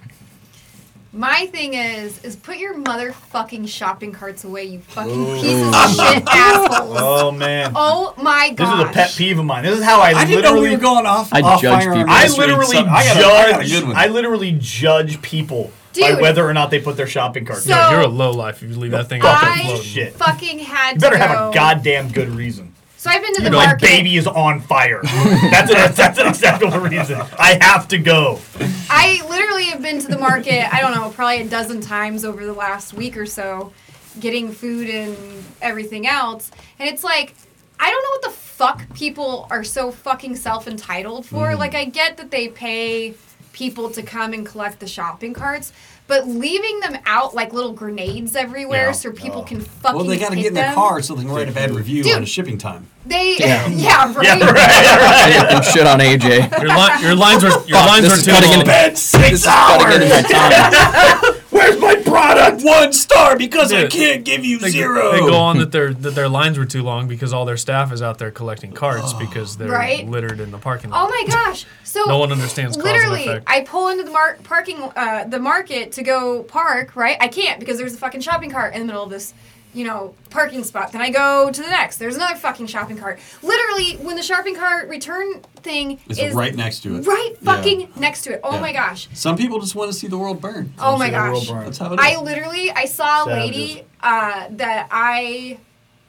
My 1.15 1.47
thing 1.47 1.75
is, 1.75 2.23
is 2.25 2.35
put 2.35 2.57
your 2.57 2.75
motherfucking 2.75 3.69
shopping 3.69 4.11
carts 4.11 4.43
away, 4.43 4.65
you 4.65 4.81
fucking 4.81 5.13
Ooh. 5.13 5.35
pieces 5.41 5.63
of 5.69 5.75
shit 5.95 6.25
assholes. 6.27 6.97
Oh 7.01 7.31
man. 7.31 7.73
Oh 7.77 8.15
my 8.21 8.51
god. 8.51 8.57
This 8.57 8.85
is 8.87 8.91
a 8.91 8.93
pet 8.93 9.15
peeve 9.17 9.39
of 9.39 9.45
mine. 9.45 9.63
This 9.63 9.79
is 9.79 9.85
how 9.85 10.01
I, 10.01 10.09
I 10.11 10.25
didn't 10.25 10.43
know 10.43 10.51
literally 10.55 10.71
we 10.71 10.75
were 10.77 10.83
going 10.83 11.07
off. 11.07 11.33
I 11.33 11.41
off 11.41 11.63
judge 11.63 11.83
firearm 11.85 11.99
people. 11.99 12.13
I 12.13 12.23
industry, 12.23 12.47
literally 12.47 12.77
so 12.77 12.81
I 12.81 12.85
got 12.85 12.97
a- 13.17 13.25
I 13.25 13.51
got 13.53 13.61
a 13.61 13.65
judge. 13.65 13.71
good 13.81 13.85
one. 13.89 13.97
I 13.97 14.07
literally 14.09 14.57
judge 14.59 15.23
people 15.23 15.71
by 15.95 16.11
Dude. 16.11 16.21
whether 16.21 16.45
or 16.45 16.53
not 16.53 16.71
they 16.73 16.81
put 16.81 16.97
their 16.97 17.07
shopping 17.07 17.45
carts. 17.45 17.63
So- 17.63 17.69
down. 17.71 17.93
You're 17.93 18.01
a 18.03 18.09
low 18.09 18.33
life 18.33 18.63
if 18.65 18.71
you 18.71 18.77
leave 18.77 18.91
that 18.91 19.09
thing 19.09 19.23
out 19.23 19.41
there 19.41 19.51
I 19.53 19.63
floating. 19.63 19.83
Shit. 19.83 20.15
fucking 20.15 20.59
had 20.59 20.95
You 20.97 21.01
better 21.01 21.17
to 21.17 21.23
have 21.23 21.39
go. 21.39 21.51
a 21.51 21.55
goddamn 21.55 22.09
good 22.11 22.31
reason. 22.31 22.74
So 23.05 23.11
I've 23.11 23.21
been 23.21 23.35
to 23.35 23.43
the 23.43 23.51
My 23.51 23.67
market. 23.67 23.83
baby 23.83 24.17
is 24.17 24.27
on 24.27 24.63
fire. 24.63 25.03
that's, 25.03 25.71
a, 25.71 25.95
that's 25.95 26.19
an 26.19 26.27
acceptable 26.27 26.79
reason. 26.79 27.21
I 27.39 27.59
have 27.61 27.87
to 27.89 27.99
go. 27.99 28.41
I 28.89 29.23
literally 29.29 29.65
have 29.65 29.83
been 29.83 30.01
to 30.01 30.09
the 30.09 30.17
market, 30.17 30.73
I 30.73 30.81
don't 30.81 30.95
know, 30.95 31.11
probably 31.11 31.43
a 31.43 31.47
dozen 31.47 31.83
times 31.83 32.25
over 32.25 32.47
the 32.47 32.55
last 32.55 32.95
week 32.95 33.19
or 33.19 33.27
so, 33.27 33.75
getting 34.21 34.51
food 34.51 34.89
and 34.89 35.19
everything 35.61 36.07
else. 36.07 36.51
And 36.79 36.89
it's 36.89 37.05
like, 37.05 37.35
I 37.79 37.91
don't 37.91 38.03
know 38.03 38.09
what 38.09 38.23
the 38.23 38.41
fuck 38.41 38.95
people 38.95 39.49
are 39.51 39.65
so 39.65 39.91
fucking 39.91 40.37
self 40.37 40.67
entitled 40.67 41.27
for. 41.27 41.49
Mm. 41.49 41.59
Like, 41.59 41.75
I 41.75 41.85
get 41.85 42.17
that 42.17 42.31
they 42.31 42.49
pay 42.49 43.17
people 43.53 43.91
to 43.91 44.03
come 44.03 44.33
and 44.33 44.47
collect 44.47 44.81
the 44.81 44.87
shopping 44.87 45.35
carts, 45.35 45.75
but 46.07 46.27
leaving 46.29 46.81
them 46.81 46.99
out 47.07 47.35
like 47.35 47.53
little 47.53 47.73
grenades 47.73 48.37
everywhere 48.37 48.87
Yeah. 48.87 48.93
so 48.93 49.09
oh. 49.09 49.13
people 49.13 49.41
Oh. 49.41 49.45
can 49.45 49.61
fucking 49.61 49.97
Well, 49.97 50.07
they 50.07 50.19
got 50.19 50.31
to 50.31 50.37
get 50.37 50.47
in 50.47 50.55
their 50.55 50.65
them. 50.67 50.75
car 50.75 51.01
so 51.03 51.15
they 51.15 51.23
can 51.25 51.33
write 51.33 51.49
a 51.49 51.53
bad 51.53 51.71
review 51.71 52.03
Dude. 52.03 52.17
on 52.17 52.23
a 52.23 52.27
shipping 52.27 52.59
time. 52.59 52.87
They, 53.07 53.37
Yeah. 53.39 53.67
yeah, 53.69 54.13
right. 54.15 54.25
Yeah, 54.39 54.51
right. 54.51 55.55
and 55.55 55.65
shit 55.65 55.87
on 55.87 55.99
AJ. 56.01 56.51
Your, 56.63 56.69
li- 56.77 57.03
your 57.03 57.15
lines 57.15 57.43
were 57.43 57.51
your 57.51 57.79
Fuck, 57.79 57.87
lines 57.89 58.03
this 58.03 58.13
were 58.13 58.19
is 58.19 58.25
too 58.25 58.31
cutting 58.33 58.51
long. 58.51 58.61
into- 58.61 58.71
Bed 58.71 58.93
This 58.93 59.03
six 59.03 59.33
is 59.33 59.45
cutting 59.45 60.03
into 60.03 60.33
my 60.35 61.21
hours. 61.23 61.41
time. 61.55 61.81
Where's 61.81 61.81
my 61.81 61.97
product? 62.03 62.63
One 62.65 62.93
star 62.93 63.37
because 63.37 63.73
I 63.73 63.87
can't 63.87 64.25
give 64.25 64.45
you 64.45 64.59
They, 64.59 64.71
zero. 64.71 65.13
they 65.13 65.21
go 65.21 65.37
on 65.37 65.59
that 65.59 65.73
their 65.73 65.93
that 65.95 66.15
their 66.15 66.29
lines 66.29 66.59
were 66.59 66.65
too 66.65 66.83
long 66.83 67.09
because 67.09 67.33
all 67.33 67.45
their 67.45 67.57
staff 67.57 67.93
is 67.93 68.03
out 68.03 68.19
there 68.19 68.31
collecting 68.31 68.73
carts 68.73 69.13
because 69.19 69.57
they're 69.57 69.69
Right. 69.71 70.07
littered 70.09 70.41
in 70.41 70.51
the 70.51 70.59
parking 70.59 70.91
lot. 70.91 71.07
Oh 71.07 71.09
my 71.09 71.25
gosh! 71.29 71.65
So 71.85 72.05
No 72.07 72.19
one 72.19 72.33
understands 72.33 72.77
cause 72.77 72.85
and 72.87 72.95
Literally, 72.95 73.27
effect. 73.29 73.45
I 73.49 73.61
pull 73.63 73.89
into 73.89 74.05
the 74.05 74.11
mar- 74.11 74.39
parking, 74.45 74.83
uh, 74.97 75.25
the 75.25 75.39
market 75.39 75.93
to 75.93 76.03
go 76.03 76.43
park. 76.43 76.97
Right, 76.97 77.17
I 77.21 77.29
can't 77.29 77.61
because 77.61 77.79
there's 77.79 77.95
a 77.95 77.99
fucking 77.99 78.21
shopping 78.21 78.51
cart 78.51 78.75
in 78.75 78.81
the 78.81 78.87
middle 78.87 79.03
of 79.05 79.11
this, 79.11 79.33
you 79.75 79.85
know, 79.85 80.15
parking 80.31 80.63
spot. 80.65 80.93
Then 80.93 81.03
I 81.03 81.11
go 81.11 81.51
to 81.51 81.61
the 81.63 81.69
next. 81.69 81.99
There's 81.99 82.17
another 82.17 82.37
fucking 82.37 82.67
shopping 82.69 82.97
cart. 82.97 83.19
Literally, 83.43 83.97
when 84.05 84.17
the 84.17 84.23
shopping 84.23 84.55
cart 84.55 84.89
return 84.89 85.41
thing 85.57 85.99
It's 86.09 86.19
is 86.19 86.35
right 86.35 86.55
next 86.55 86.81
to 86.85 86.97
it. 86.97 87.07
right 87.07 87.33
Yeah. 87.41 87.55
fucking 87.57 87.89
next 87.97 88.23
to 88.23 88.33
it. 88.35 88.41
Oh 88.45 88.55
Yeah. 88.55 88.61
my 88.61 88.73
gosh! 88.73 89.09
Some 89.15 89.37
people 89.37 89.61
just 89.61 89.75
want 89.75 89.91
to 89.93 89.97
see 89.99 90.07
the 90.07 90.19
world 90.19 90.41
burn. 90.41 90.73
Oh 90.79 90.97
my 90.97 91.07
See 91.07 91.11
the 91.13 91.19
world 91.19 91.47
gosh! 91.49 91.65
That's 91.65 91.79
how 91.79 91.93
it 91.93 92.01
is. 92.01 92.07
I 92.07 92.21
literally 92.21 92.71
I 92.71 92.85
saw 92.87 93.23
a 93.23 93.25
Savages. 93.27 93.51
lady 93.57 93.85
uh, 94.03 94.47
that 94.51 94.89
I 94.91 95.59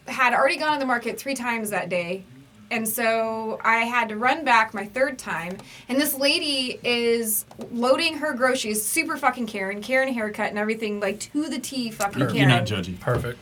had 0.07 0.33
already 0.33 0.57
gone 0.57 0.73
to 0.73 0.79
the 0.79 0.85
market 0.85 1.19
three 1.19 1.33
times 1.35 1.71
that 1.71 1.89
day. 1.89 2.23
And 2.71 2.87
so 2.87 3.59
I 3.63 3.77
had 3.81 4.09
to 4.09 4.17
run 4.17 4.43
back 4.43 4.73
my 4.73 4.85
third 4.85 5.19
time. 5.19 5.57
And 5.87 6.01
this 6.01 6.15
lady 6.15 6.79
is 6.83 7.45
loading 7.71 8.17
her 8.17 8.33
groceries, 8.33 8.83
super 8.83 9.17
fucking 9.17 9.45
Karen, 9.45 9.81
Karen 9.83 10.11
haircut 10.11 10.49
and 10.49 10.57
everything, 10.57 10.99
like 10.99 11.19
to 11.19 11.47
the 11.47 11.59
T 11.59 11.91
fucking 11.91 12.19
You're, 12.19 12.27
Karen. 12.29 12.41
you're 12.41 12.49
not 12.49 12.65
judging. 12.65 12.97
Perfect. 12.97 13.37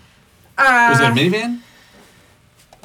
Uh, 0.58 0.88
Was 0.92 1.00
it 1.02 1.06
a 1.06 1.12
minivan? 1.12 1.60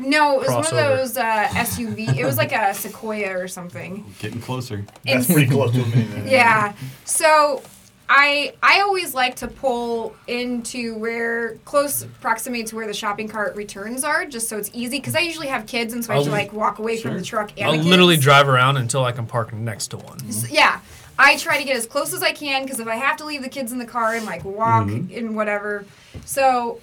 No, 0.01 0.41
it 0.41 0.47
was 0.47 0.49
one 0.55 0.63
Crossover. 0.65 0.93
of 0.93 0.99
those 0.99 1.17
uh, 1.17 1.49
SUV. 1.49 2.17
it 2.17 2.25
was 2.25 2.37
like 2.37 2.53
a 2.53 2.73
Sequoia 2.75 3.37
or 3.37 3.49
something. 3.49 4.05
Getting 4.21 4.41
closer. 4.41 4.85
That's 5.05 5.27
And- 5.27 5.35
pretty 5.35 5.51
close 5.51 5.73
to 5.73 5.81
a 5.81 5.85
minivan. 5.85 6.31
Yeah. 6.31 6.73
So 7.05 7.63
I 8.09 8.55
I 8.63 8.81
always 8.81 9.13
like 9.13 9.35
to 9.37 9.49
pull 9.49 10.15
into 10.29 10.95
where 10.95 11.57
close 11.65 12.05
proximity 12.21 12.63
to 12.65 12.77
where 12.77 12.87
the 12.87 12.95
shopping 12.95 13.27
cart 13.29 13.57
returns 13.57 14.05
are, 14.05 14.25
just 14.25 14.49
so 14.49 14.57
it's 14.57 14.71
easy. 14.73 14.99
Because 14.99 15.17
I 15.17 15.21
usually 15.21 15.49
have 15.49 15.67
kids, 15.67 15.93
and 15.93 16.05
so 16.05 16.13
I 16.13 16.17
have 16.17 16.25
to 16.27 16.31
I'll- 16.31 16.37
like 16.37 16.53
walk 16.53 16.79
away 16.79 16.97
from 16.97 17.11
Sure. 17.11 17.19
the 17.19 17.25
truck. 17.25 17.51
And 17.59 17.67
I'll 17.69 17.77
the 17.77 17.83
literally 17.83 18.17
drive 18.17 18.49
around 18.49 18.77
until 18.77 19.05
I 19.05 19.11
can 19.13 19.27
park 19.27 19.53
next 19.53 19.89
to 19.89 19.97
one. 19.99 20.19
Yeah. 20.49 20.79
I 21.21 21.37
try 21.39 21.59
to 21.59 21.65
get 21.65 21.77
as 21.77 21.85
close 21.85 22.15
as 22.15 22.23
I 22.23 22.31
can 22.31 22.63
because 22.63 22.79
if 22.79 22.87
I 22.87 22.95
have 22.95 23.17
to 23.17 23.25
leave 23.25 23.43
the 23.43 23.49
kids 23.49 23.73
in 23.73 23.79
the 23.81 23.85
car 23.85 24.15
and 24.15 24.25
like 24.25 24.45
walk 24.45 24.87
Mhm. 24.87 25.19
and 25.19 25.35
whatever. 25.35 25.85
So 26.25 26.79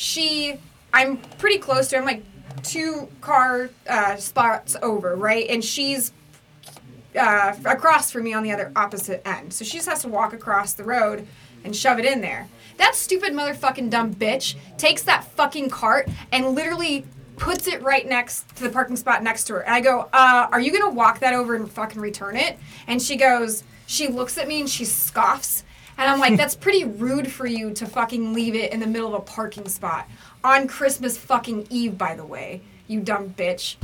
she, 0.00 0.58
I'm 0.94 1.18
pretty 1.36 1.58
close 1.58 1.88
to 1.88 1.96
her. 1.96 2.00
I'm 2.00 2.06
like 2.06 2.22
two 2.62 3.06
car 3.20 3.68
uh, 3.86 4.16
spots 4.16 4.74
over, 4.80 5.14
right? 5.14 5.46
And 5.50 5.62
she's 5.62 6.12
uh, 7.14 7.54
across 7.66 8.10
from 8.10 8.24
me 8.24 8.32
on 8.32 8.42
the 8.42 8.50
other 8.50 8.72
opposite 8.74 9.20
end. 9.28 9.52
So 9.52 9.62
she 9.62 9.76
just 9.76 9.88
has 9.90 10.00
to 10.00 10.08
walk 10.08 10.32
across 10.32 10.72
the 10.72 10.84
road 10.84 11.28
and 11.64 11.76
shove 11.76 11.98
it 11.98 12.06
in 12.06 12.22
there. 12.22 12.48
That 12.78 12.94
stupid 12.94 13.34
motherfucking 13.34 13.90
dumb 13.90 14.14
bitch 14.14 14.56
takes 14.78 15.02
that 15.02 15.24
fucking 15.24 15.68
cart 15.68 16.08
and 16.32 16.54
literally 16.54 17.04
puts 17.36 17.66
it 17.66 17.82
right 17.82 18.08
next 18.08 18.56
to 18.56 18.62
the 18.62 18.70
parking 18.70 18.96
spot 18.96 19.22
next 19.22 19.44
to 19.44 19.54
her. 19.54 19.60
And 19.60 19.74
I 19.74 19.82
go, 19.82 20.08
uh, 20.14 20.48
are 20.50 20.60
you 20.60 20.72
gonna 20.72 20.94
walk 20.94 21.18
that 21.18 21.34
over 21.34 21.54
and 21.54 21.70
fucking 21.70 22.00
return 22.00 22.36
it? 22.36 22.58
And 22.86 23.02
she 23.02 23.16
goes, 23.16 23.64
she 23.86 24.08
looks 24.08 24.38
at 24.38 24.48
me 24.48 24.60
and 24.60 24.70
she 24.70 24.84
scoffs. 24.86 25.62
And 26.00 26.08
I'm 26.08 26.18
like, 26.18 26.36
that's 26.38 26.56
pretty 26.56 26.84
rude 26.84 27.30
for 27.30 27.46
you 27.46 27.72
to 27.74 27.86
fucking 27.86 28.32
leave 28.32 28.56
it 28.56 28.72
in 28.72 28.80
the 28.80 28.86
middle 28.86 29.08
of 29.08 29.14
a 29.14 29.20
parking 29.24 29.68
spot. 29.68 30.08
On 30.42 30.66
Christmas 30.66 31.16
fucking 31.16 31.66
Eve, 31.70 31.96
by 31.96 32.14
the 32.16 32.24
way, 32.24 32.62
you 32.88 33.00
dumb 33.00 33.30
bitch. 33.36 33.76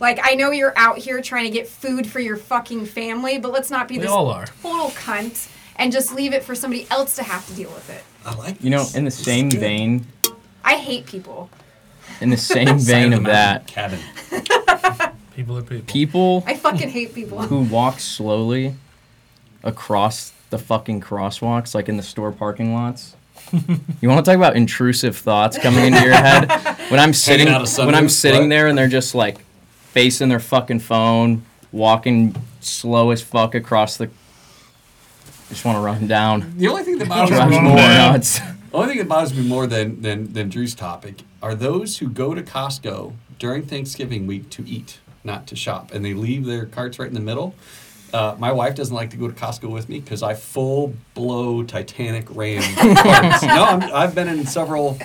Like, 0.00 0.18
I 0.22 0.34
know 0.34 0.50
you're 0.50 0.72
out 0.76 0.98
here 0.98 1.20
trying 1.20 1.44
to 1.44 1.50
get 1.50 1.68
food 1.68 2.06
for 2.06 2.20
your 2.20 2.36
fucking 2.36 2.86
family, 2.86 3.38
but 3.38 3.52
let's 3.52 3.70
not 3.70 3.88
be 3.88 3.96
We 3.96 4.02
this 4.02 4.10
all 4.10 4.28
are. 4.30 4.46
total 4.62 4.90
cunt 4.90 5.48
and 5.76 5.92
just 5.92 6.14
leave 6.14 6.32
it 6.32 6.44
for 6.44 6.54
somebody 6.54 6.86
else 6.90 7.16
to 7.16 7.22
have 7.24 7.46
to 7.48 7.52
deal 7.54 7.70
with 7.70 7.90
it. 7.90 8.02
I 8.24 8.34
like 8.36 8.62
You 8.62 8.70
know, 8.70 8.86
in 8.94 9.04
the 9.04 9.10
This 9.10 9.22
same 9.24 9.50
vein, 9.50 10.06
I 10.64 10.76
hate 10.76 11.06
people. 11.06 11.50
in 12.20 12.30
the 12.30 12.36
same 12.36 12.78
vein 12.78 13.12
of 13.12 13.24
that, 13.24 13.66
cabin. 13.66 13.98
People 15.34 15.58
are 15.58 15.62
people. 15.62 15.82
people 15.86 16.44
I 16.46 16.54
fucking 16.54 16.88
hate 16.90 17.12
people. 17.14 17.42
who 17.42 17.60
walk 17.62 17.98
slowly 17.98 18.76
across 19.64 20.32
the 20.54 20.58
fucking 20.58 21.00
crosswalks, 21.00 21.74
like 21.74 21.88
in 21.88 21.96
the 21.96 22.02
store 22.02 22.30
parking 22.30 22.74
lots. 22.74 23.16
you 23.52 24.08
want 24.08 24.24
to 24.24 24.30
talk 24.30 24.36
about 24.36 24.54
intrusive 24.54 25.16
thoughts 25.16 25.58
coming 25.58 25.86
into 25.86 26.00
your 26.00 26.14
head? 26.14 26.48
When 26.90 27.00
I'm 27.00 27.14
sitting, 27.14 27.48
when 27.48 27.94
I'm 27.94 28.10
sitting 28.10 28.42
what? 28.42 28.48
there 28.50 28.66
and 28.68 28.76
they're 28.76 28.88
just 28.88 29.14
like 29.14 29.38
facing 29.92 30.28
their 30.28 30.38
fucking 30.38 30.80
phone, 30.80 31.42
walking 31.72 32.36
slow 32.60 33.10
as 33.10 33.22
fuck 33.22 33.54
across 33.54 33.96
the. 33.96 34.10
Just 35.48 35.64
want 35.64 35.76
to 35.76 35.80
run 35.80 36.06
down. 36.06 36.52
The 36.58 36.68
only 36.68 36.82
thing 36.82 36.98
that 36.98 37.08
bothers 37.08 37.40
me 37.40 37.58
me 37.58 37.60
more, 37.60 37.76
nuts. 37.76 38.38
the 38.70 38.76
only 38.76 38.88
thing 38.88 38.98
that 38.98 39.08
bothers 39.08 39.34
me 39.34 39.48
more 39.48 39.66
than, 39.66 40.02
than 40.02 40.34
than 40.34 40.50
Drew's 40.50 40.74
topic 40.74 41.22
are 41.42 41.54
those 41.54 41.98
who 41.98 42.08
go 42.08 42.34
to 42.34 42.42
Costco 42.42 43.14
during 43.38 43.62
Thanksgiving 43.62 44.26
week 44.26 44.50
to 44.50 44.68
eat, 44.68 44.98
not 45.24 45.46
to 45.46 45.56
shop, 45.56 45.90
and 45.92 46.04
they 46.04 46.12
leave 46.12 46.44
their 46.44 46.66
carts 46.66 46.98
right 46.98 47.08
in 47.08 47.14
the 47.14 47.20
middle. 47.20 47.54
Uh, 48.14 48.36
my 48.38 48.52
wife 48.52 48.76
doesn't 48.76 48.94
like 48.94 49.10
to 49.10 49.16
go 49.16 49.26
to 49.26 49.34
Costco 49.34 49.68
with 49.70 49.88
me 49.88 49.98
because 49.98 50.22
I 50.22 50.34
full 50.34 50.94
blow 51.14 51.64
Titanic 51.64 52.26
ram 52.30 52.62
carts. 52.96 53.42
no, 53.42 53.64
I'm, 53.64 53.82
I've 53.92 54.14
been 54.14 54.28
in 54.28 54.46
several 54.46 54.96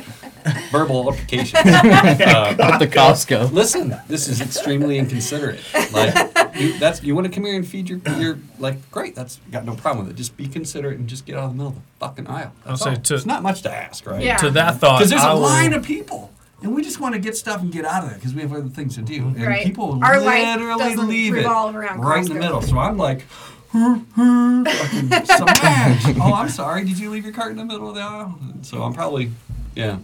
verbal 0.71 0.97
altercations. 0.97 1.53
Uh, 1.65 2.55
At 2.59 2.77
the 2.77 2.87
Costco. 2.87 3.51
Listen, 3.51 3.95
this 4.07 4.27
is 4.27 4.41
extremely 4.41 4.97
inconsiderate. 4.99 5.59
Like 5.91 6.13
you, 6.55 6.77
that's 6.77 7.01
you 7.01 7.15
want 7.15 7.25
to 7.27 7.33
come 7.33 7.45
here 7.45 7.55
and 7.55 7.67
feed 7.67 7.89
your 7.89 7.99
your 8.19 8.37
like 8.59 8.89
great. 8.91 9.15
That's 9.15 9.39
got 9.51 9.65
no 9.65 9.73
problem 9.75 10.05
with 10.05 10.13
it. 10.13 10.17
Just 10.17 10.37
be 10.37 10.47
considerate 10.47 10.99
and 10.99 11.09
just 11.09 11.25
get 11.25 11.35
out 11.37 11.45
of 11.45 11.49
the 11.51 11.55
middle 11.57 11.69
of 11.69 11.75
the 11.75 11.81
fucking 11.99 12.27
aisle. 12.27 12.51
That's 12.65 12.81
I'll 12.81 12.93
say 12.93 12.95
all. 12.97 13.01
to- 13.03 13.15
it's 13.15 13.25
not 13.25 13.41
much 13.41 13.63
to 13.63 13.71
ask, 13.73 14.05
right? 14.05 14.21
Yeah. 14.23 14.37
To 14.37 14.51
that 14.51 14.79
thought, 14.79 14.99
Because 14.99 15.09
there's 15.09 15.23
I 15.23 15.31
a 15.31 15.33
will- 15.35 15.41
line 15.41 15.73
of 15.73 15.83
people, 15.83 16.31
and 16.61 16.75
we 16.75 16.83
just 16.83 16.99
want 16.99 17.13
to 17.15 17.19
get 17.19 17.37
stuff 17.37 17.61
and 17.61 17.71
get 17.71 17.85
out 17.85 18.03
of 18.03 18.09
there 18.09 18.17
because 18.17 18.33
we 18.33 18.41
have 18.41 18.51
other 18.53 18.69
things 18.69 18.95
to 18.95 19.01
do. 19.01 19.23
And 19.27 19.41
Right. 19.45 19.65
people 19.65 19.99
Our 20.03 20.19
literally 20.19 20.95
leave 20.95 21.35
it 21.35 21.45
around 21.45 21.75
right 21.75 22.25
in 22.25 22.33
the 22.33 22.39
middle. 22.39 22.61
So 22.61 22.77
I'm 22.77 22.97
like. 22.97 23.23
fucking 23.71 24.05
smash. 25.25 26.03
oh, 26.19 26.33
I'm 26.35 26.49
sorry. 26.49 26.83
Did 26.85 26.97
you 26.99 27.09
leave 27.11 27.23
your 27.23 27.33
cart 27.33 27.51
in 27.51 27.57
the 27.57 27.65
middle 27.65 27.89
of 27.89 27.95
the 27.95 28.01
aisle? 28.01 28.37
So 28.63 28.81
I'm 28.81 28.93
probably, 28.93 29.31
yeah. 29.75 29.97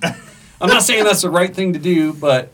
I'm 0.61 0.69
not 0.69 0.83
saying 0.83 1.03
that's 1.03 1.23
the 1.23 1.29
right 1.29 1.53
thing 1.53 1.73
to 1.73 1.79
do, 1.79 2.13
but 2.13 2.51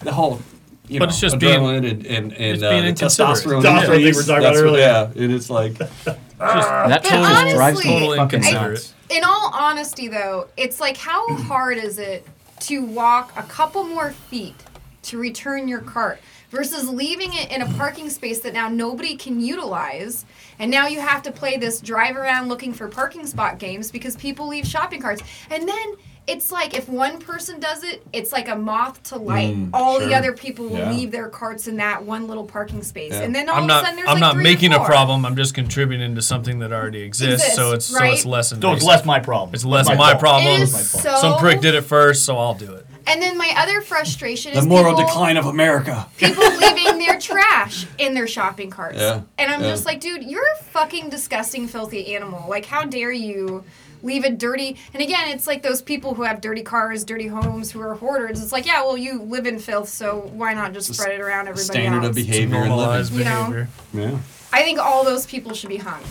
the 0.00 0.12
whole, 0.12 0.40
you 0.88 0.98
But 0.98 1.06
know, 1.06 1.10
it's 1.10 1.20
just 1.20 1.38
being- 1.38 1.60
adrenaline 1.60 1.90
and 1.90 2.06
and, 2.06 2.32
and 2.32 2.34
it's 2.34 2.62
uh, 2.62 2.70
being 2.70 2.84
the 2.84 2.92
testosterone. 2.92 3.62
Testosterone 3.62 3.86
thing 3.86 4.02
we 4.04 4.12
were 4.12 4.22
talking 4.22 4.42
that's 4.42 4.58
about 4.60 4.70
what- 4.72 4.80
earlier. 4.80 5.10
Yeah, 5.16 5.22
and 5.24 5.32
it's 5.32 5.48
like, 5.50 5.74
That 6.04 6.18
But 6.38 7.04
totally 7.04 7.28
just 7.28 7.54
drives 7.54 7.58
honestly- 7.78 7.84
Totally 7.90 8.18
inconsiderate. 8.18 8.92
In 9.10 9.24
all 9.24 9.50
honesty, 9.54 10.08
though, 10.08 10.48
it's 10.56 10.80
like 10.80 10.96
how 10.96 11.34
hard 11.36 11.78
is 11.78 11.98
it 11.98 12.26
to 12.62 12.84
walk 12.84 13.32
a 13.36 13.42
couple 13.42 13.84
more 13.84 14.12
feet 14.12 14.54
to 15.02 15.18
return 15.18 15.66
your 15.66 15.80
cart 15.80 16.20
versus 16.50 16.88
leaving 16.88 17.32
it 17.32 17.50
in 17.50 17.62
a 17.62 17.72
parking 17.74 18.08
space 18.08 18.40
that 18.40 18.52
now 18.52 18.68
nobody 18.68 19.16
can 19.16 19.40
utilize, 19.40 20.24
and 20.58 20.70
now 20.70 20.86
you 20.86 21.00
have 21.00 21.22
to 21.22 21.32
play 21.32 21.56
this 21.56 21.80
drive 21.80 22.16
around 22.16 22.48
looking 22.48 22.72
for 22.72 22.86
parking 22.88 23.26
spot 23.26 23.58
games 23.58 23.90
because 23.90 24.16
people 24.16 24.46
leave 24.46 24.66
shopping 24.66 25.00
carts, 25.00 25.22
and 25.50 25.68
then. 25.68 25.94
It's 26.26 26.52
like 26.52 26.72
if 26.74 26.88
one 26.88 27.18
person 27.18 27.58
does 27.58 27.82
it, 27.82 28.06
it's 28.12 28.30
like 28.30 28.48
a 28.48 28.54
moth 28.54 29.02
to 29.04 29.16
light. 29.18 29.56
Mm, 29.56 29.70
all 29.72 29.98
the 29.98 30.14
other 30.14 30.32
people 30.32 30.66
will 30.68 30.78
Yeah. 30.78 30.90
leave 30.92 31.10
their 31.10 31.28
carts 31.28 31.66
in 31.66 31.76
that 31.78 32.04
one 32.04 32.28
little 32.28 32.44
parking 32.44 32.82
space, 32.84 33.12
Yeah. 33.12 33.22
and 33.22 33.34
then 33.34 33.48
all 33.48 33.56
I'm 33.56 33.64
of 33.64 33.70
a 33.70 33.80
sudden 33.80 33.96
there's 33.96 34.06
like 34.06 34.14
I'm 34.16 34.20
like 34.20 34.20
not 34.20 34.32
three 34.34 34.40
or 34.40 34.44
making 34.44 34.72
a 34.72 34.84
problem. 34.84 35.26
I'm 35.26 35.34
just 35.34 35.52
contributing 35.54 36.14
to 36.14 36.22
something 36.22 36.60
that 36.60 36.72
already 36.72 37.02
exists. 37.02 37.54
so 37.56 37.72
it's 37.72 37.86
Exists, 37.86 37.90
so 37.90 37.96
it's 37.96 38.00
right? 38.00 38.24
less 38.24 38.50
So 38.50 38.54
invasive. 38.56 38.76
it's 38.76 38.84
less 38.84 39.04
my 39.04 39.18
problem. 39.18 39.50
It's 39.54 39.64
less 39.64 39.88
my 39.88 39.96
my 39.96 40.10
fault. 40.10 40.20
problem. 40.20 40.46
It 40.52 40.60
is 40.60 40.72
My 40.72 40.78
fault. 40.78 41.02
so 41.02 41.20
Some 41.20 41.38
prick 41.40 41.60
did 41.60 41.74
it 41.74 41.82
first, 41.82 42.24
so 42.24 42.38
I'll 42.38 42.54
do 42.54 42.72
it. 42.72 42.86
And 43.04 43.20
then 43.20 43.36
my 43.36 43.52
other 43.56 43.80
frustration 43.80 44.52
the 44.52 44.58
is 44.58 44.64
the 44.64 44.68
moral 44.70 44.92
people, 44.94 45.08
decline 45.08 45.36
of 45.36 45.46
America. 45.46 46.06
people 46.18 46.44
leaving 46.60 46.98
their 47.00 47.18
trash 47.18 47.84
in 47.98 48.14
their 48.14 48.28
shopping 48.28 48.70
carts. 48.70 48.96
Yeah, 49.00 49.22
And 49.38 49.50
I'm 49.50 49.60
yeah. 49.60 49.70
just 49.70 49.86
like, 49.86 49.98
dude, 49.98 50.22
you're 50.22 50.46
a 50.60 50.62
fucking 50.66 51.08
disgusting, 51.10 51.66
filthy 51.66 52.14
animal. 52.14 52.48
Like, 52.48 52.64
how 52.66 52.84
dare 52.84 53.10
you 53.10 53.64
leave 54.02 54.24
a 54.24 54.30
dirty. 54.30 54.76
And 54.92 55.02
again, 55.02 55.28
it's 55.28 55.46
like 55.46 55.62
those 55.62 55.80
people 55.82 56.14
who 56.14 56.22
have 56.22 56.40
dirty 56.40 56.62
cars, 56.62 57.04
dirty 57.04 57.28
homes, 57.28 57.70
who 57.70 57.80
are 57.80 57.94
hoarders. 57.94 58.42
It's 58.42 58.52
like, 58.52 58.66
yeah, 58.66 58.82
well, 58.82 58.96
you 58.96 59.22
live 59.22 59.46
in 59.46 59.58
filth, 59.58 59.88
so 59.88 60.30
why 60.34 60.54
not 60.54 60.72
just 60.72 60.90
It's 60.90 60.98
spread 60.98 61.14
it 61.14 61.20
around 61.20 61.48
everybody 61.48 61.64
Standard 61.64 62.04
else? 62.04 62.08
of 62.10 62.14
behavior 62.14 62.56
and 62.56 62.68
Normalized 62.68 63.12
living. 63.12 63.26
You 63.26 63.32
know? 63.32 63.66
Yeah. 63.92 64.18
I 64.52 64.62
think 64.62 64.78
all 64.78 65.04
those 65.04 65.24
people 65.26 65.54
should 65.54 65.70
be 65.70 65.78
hung. 65.78 66.02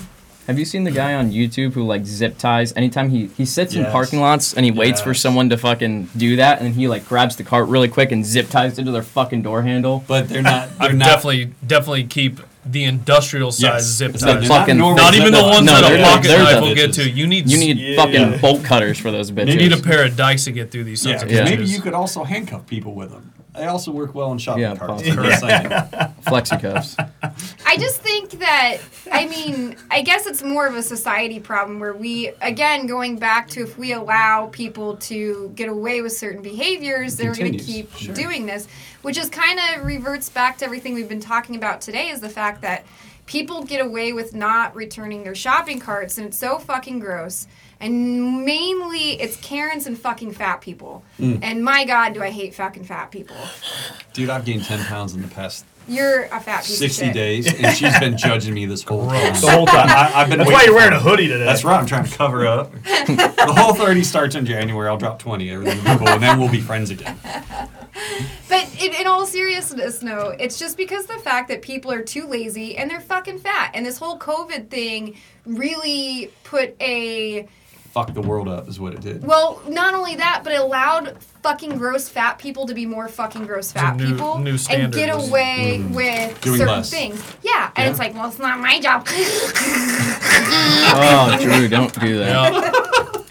Have 0.47 0.57
you 0.57 0.65
seen 0.65 0.83
the 0.83 0.91
guy 0.91 1.13
on 1.13 1.31
YouTube 1.31 1.73
who 1.73 1.83
like 1.85 2.03
zip 2.05 2.37
ties? 2.39 2.73
Anytime 2.75 3.11
he 3.11 3.27
he 3.27 3.45
sits 3.45 3.75
in 3.75 3.85
parking 3.85 4.19
lots 4.19 4.55
and 4.55 4.65
he 4.65 4.71
waits 4.71 4.99
for 4.99 5.13
someone 5.13 5.49
to 5.49 5.57
fucking 5.57 6.09
do 6.17 6.35
that, 6.37 6.61
and 6.61 6.73
he 6.73 6.87
like 6.87 7.07
grabs 7.07 7.35
the 7.35 7.43
cart 7.43 7.69
really 7.69 7.87
quick 7.87 8.11
and 8.11 8.25
zip 8.25 8.49
ties 8.49 8.79
it 8.79 8.83
to 8.85 8.91
their 8.91 9.03
fucking 9.03 9.43
door 9.43 9.61
handle. 9.61 10.03
But 10.07 10.27
they're 10.29 10.41
not. 10.41 10.69
I 10.79 10.87
They're 10.87 10.97
not, 10.97 11.05
definitely 11.05 11.51
definitely 11.65 12.05
keep 12.05 12.39
the 12.65 12.83
industrial 12.83 13.51
size 13.51 13.61
Yes. 13.63 13.83
zip 13.85 14.13
It's 14.13 14.23
ties. 14.23 14.39
They're 14.39 14.43
fucking- 14.47 14.77
normal 14.77 14.97
Not 15.03 15.15
even 15.15 15.31
the 15.31 15.39
zip 15.39 15.47
ones 15.47 15.65
No, 15.65 15.73
that 15.73 15.81
they're 15.81 15.95
a 15.95 15.97
the- 15.97 16.03
pocket 16.03 16.27
they're 16.27 16.37
the 16.37 16.43
knife 16.43 16.61
will 16.61 16.75
get 16.75 16.89
bitches. 16.91 16.95
to. 16.95 17.09
You 17.09 17.27
need 17.27 17.49
You 17.51 17.57
need 17.57 17.77
Yeah. 17.79 17.95
fucking 17.95 18.37
bolt 18.39 18.63
cutters 18.63 18.99
for 18.99 19.09
those 19.11 19.31
bitches. 19.31 19.49
you 19.49 19.55
need 19.55 19.73
a 19.73 19.77
pair 19.77 20.05
of 20.05 20.15
dikes 20.15 20.43
to 20.45 20.51
get 20.51 20.71
through 20.71 20.83
these 20.83 21.03
Yeah, 21.03 21.17
sorts 21.17 21.23
'cause 21.31 21.39
of 21.39 21.45
maybe 21.45 21.63
bitches. 21.63 21.69
you 21.69 21.81
could 21.81 21.93
also 21.93 22.23
handcuff 22.23 22.67
people 22.67 22.93
with 22.93 23.09
them. 23.11 23.31
They 23.55 23.65
also 23.65 23.91
work 23.91 24.15
well 24.15 24.31
in 24.31 24.37
shopping 24.37 24.63
Yeah, 24.63 24.75
carts. 24.75 25.03
possibly. 25.03 25.25
I'm 25.25 25.69
just 25.69 26.21
flexi 26.25 26.61
cuffs. 26.61 26.95
I 27.65 27.75
just 27.77 28.01
think 28.01 28.31
that 28.39 28.77
I 29.11 29.25
mean, 29.25 29.75
I 29.89 30.01
guess 30.01 30.25
it's 30.25 30.41
more 30.41 30.67
of 30.67 30.75
a 30.75 30.83
society 30.83 31.39
problem 31.39 31.79
where 31.79 31.93
we 31.93 32.29
again 32.41 32.87
going 32.87 33.17
back 33.19 33.49
to 33.49 33.63
if 33.63 33.77
we 33.77 33.91
allow 33.91 34.47
people 34.47 34.95
to 34.97 35.51
get 35.55 35.67
away 35.67 36.01
with 36.01 36.13
certain 36.13 36.41
behaviors, 36.41 37.17
they're 37.17 37.35
going 37.35 37.51
to 37.57 37.63
keep 37.63 37.93
sure. 37.95 38.15
doing 38.15 38.45
this, 38.45 38.67
which 39.01 39.17
is 39.17 39.29
kind 39.29 39.59
of 39.59 39.85
reverts 39.85 40.29
back 40.29 40.57
to 40.59 40.65
everything 40.65 40.93
we've 40.93 41.09
been 41.09 41.19
talking 41.19 41.55
about 41.55 41.81
today 41.81 42.09
is 42.09 42.21
the 42.21 42.29
fact 42.29 42.61
that 42.61 42.85
people 43.25 43.63
get 43.63 43.85
away 43.85 44.13
with 44.13 44.33
not 44.33 44.75
returning 44.75 45.23
their 45.23 45.35
shopping 45.35 45.79
carts 45.79 46.17
and 46.17 46.27
it's 46.27 46.37
so 46.37 46.57
fucking 46.57 46.99
gross. 46.99 47.47
And 47.81 48.45
mainly 48.45 49.19
it's 49.19 49.35
Karens 49.37 49.87
and 49.87 49.97
fucking 49.97 50.33
fat 50.33 50.61
people. 50.61 51.03
Mm. 51.19 51.39
And 51.41 51.63
my 51.63 51.83
god, 51.83 52.13
do 52.13 52.21
I 52.23 52.29
hate 52.29 52.53
fucking 52.53 52.83
fat 52.85 53.11
people. 53.11 53.35
Dude, 54.13 54.29
I've 54.29 54.45
gained 54.45 54.63
10 54.65 54.85
pounds 54.85 55.13
in 55.15 55.21
the 55.21 55.27
past 55.27 55.65
You're 55.87 56.25
a 56.25 56.39
fat 56.39 56.63
piece 56.63 56.77
60 56.77 56.85
of 56.85 57.07
shit. 57.07 57.13
days, 57.13 57.53
and 57.53 57.75
she's 57.75 57.97
been 57.99 58.17
judging 58.17 58.53
me 58.53 58.65
this 58.65 58.83
whole 58.83 59.07
time. 59.07 59.33
The 59.41 59.51
whole 59.51 59.65
time. 59.65 59.87
I, 59.89 60.11
I've 60.13 60.29
been 60.29 60.37
That's 60.37 60.49
why 60.49 60.57
waiting 60.57 60.67
you're 60.67 60.75
wearing 60.75 60.93
a 60.93 60.99
hoodie 60.99 61.27
today. 61.27 61.43
That's 61.45 61.63
right. 61.63 61.79
I'm 61.79 61.85
trying 61.87 62.05
to 62.05 62.15
cover 62.15 62.45
up. 62.45 62.71
the 62.83 63.53
whole 63.57 63.73
30 63.73 64.03
starts 64.03 64.35
in 64.35 64.45
January. 64.45 64.87
I'll 64.87 64.97
drop 64.97 65.17
20. 65.19 65.49
Everything 65.49 65.83
will 65.83 65.93
be 65.93 65.97
cool, 65.97 66.07
and 66.09 66.23
then 66.23 66.39
we'll 66.39 66.51
be 66.51 66.61
friends 66.61 66.91
again. 66.91 67.17
But 68.47 68.69
in, 68.81 68.93
in 68.93 69.07
all 69.07 69.25
seriousness, 69.25 70.01
no, 70.01 70.29
it's 70.29 70.59
just 70.59 70.75
because 70.77 71.05
the 71.05 71.17
fact 71.19 71.47
that 71.49 71.61
people 71.61 71.91
are 71.91 72.01
too 72.01 72.27
lazy 72.27 72.77
and 72.77 72.89
they're 72.89 72.99
fucking 73.01 73.39
fat. 73.39 73.71
And 73.73 73.85
this 73.85 73.97
whole 73.97 74.19
COVID 74.19 74.69
thing 74.69 75.17
really 75.45 76.31
put 76.43 76.75
a. 76.81 77.47
Fuck 77.91 78.13
the 78.13 78.21
world 78.21 78.47
up 78.47 78.69
is 78.69 78.79
what 78.79 78.93
it 78.93 79.01
did. 79.01 79.21
Well, 79.21 79.61
not 79.67 79.93
only 79.93 80.15
that, 80.15 80.41
but 80.45 80.53
it 80.53 80.61
allowed 80.61 81.17
fucking 81.43 81.77
gross 81.77 82.07
fat 82.07 82.39
people 82.39 82.65
to 82.67 82.73
be 82.73 82.85
more 82.85 83.09
fucking 83.09 83.45
gross 83.45 83.73
fat 83.73 83.97
new- 83.97 84.13
people 84.13 84.39
new 84.39 84.51
and 84.51 84.59
standard 84.61 84.93
get 84.97 85.13
was- 85.13 85.27
away 85.27 85.83
with 85.89 86.39
Doing 86.39 86.57
certain 86.59 86.73
less. 86.75 86.89
things. 86.89 87.21
Yeah, 87.43 87.69
and 87.75 87.83
Yeah. 87.85 87.89
it's 87.89 87.99
like, 87.99 88.13
well, 88.15 88.29
it's 88.29 88.39
not 88.39 88.59
my 88.59 88.79
job. 88.79 89.05
Oh, 90.93 91.37
Drew, 91.41 91.67
don't 91.67 91.93
do 91.99 92.19
that. 92.19 92.53
Yeah. 92.53 92.71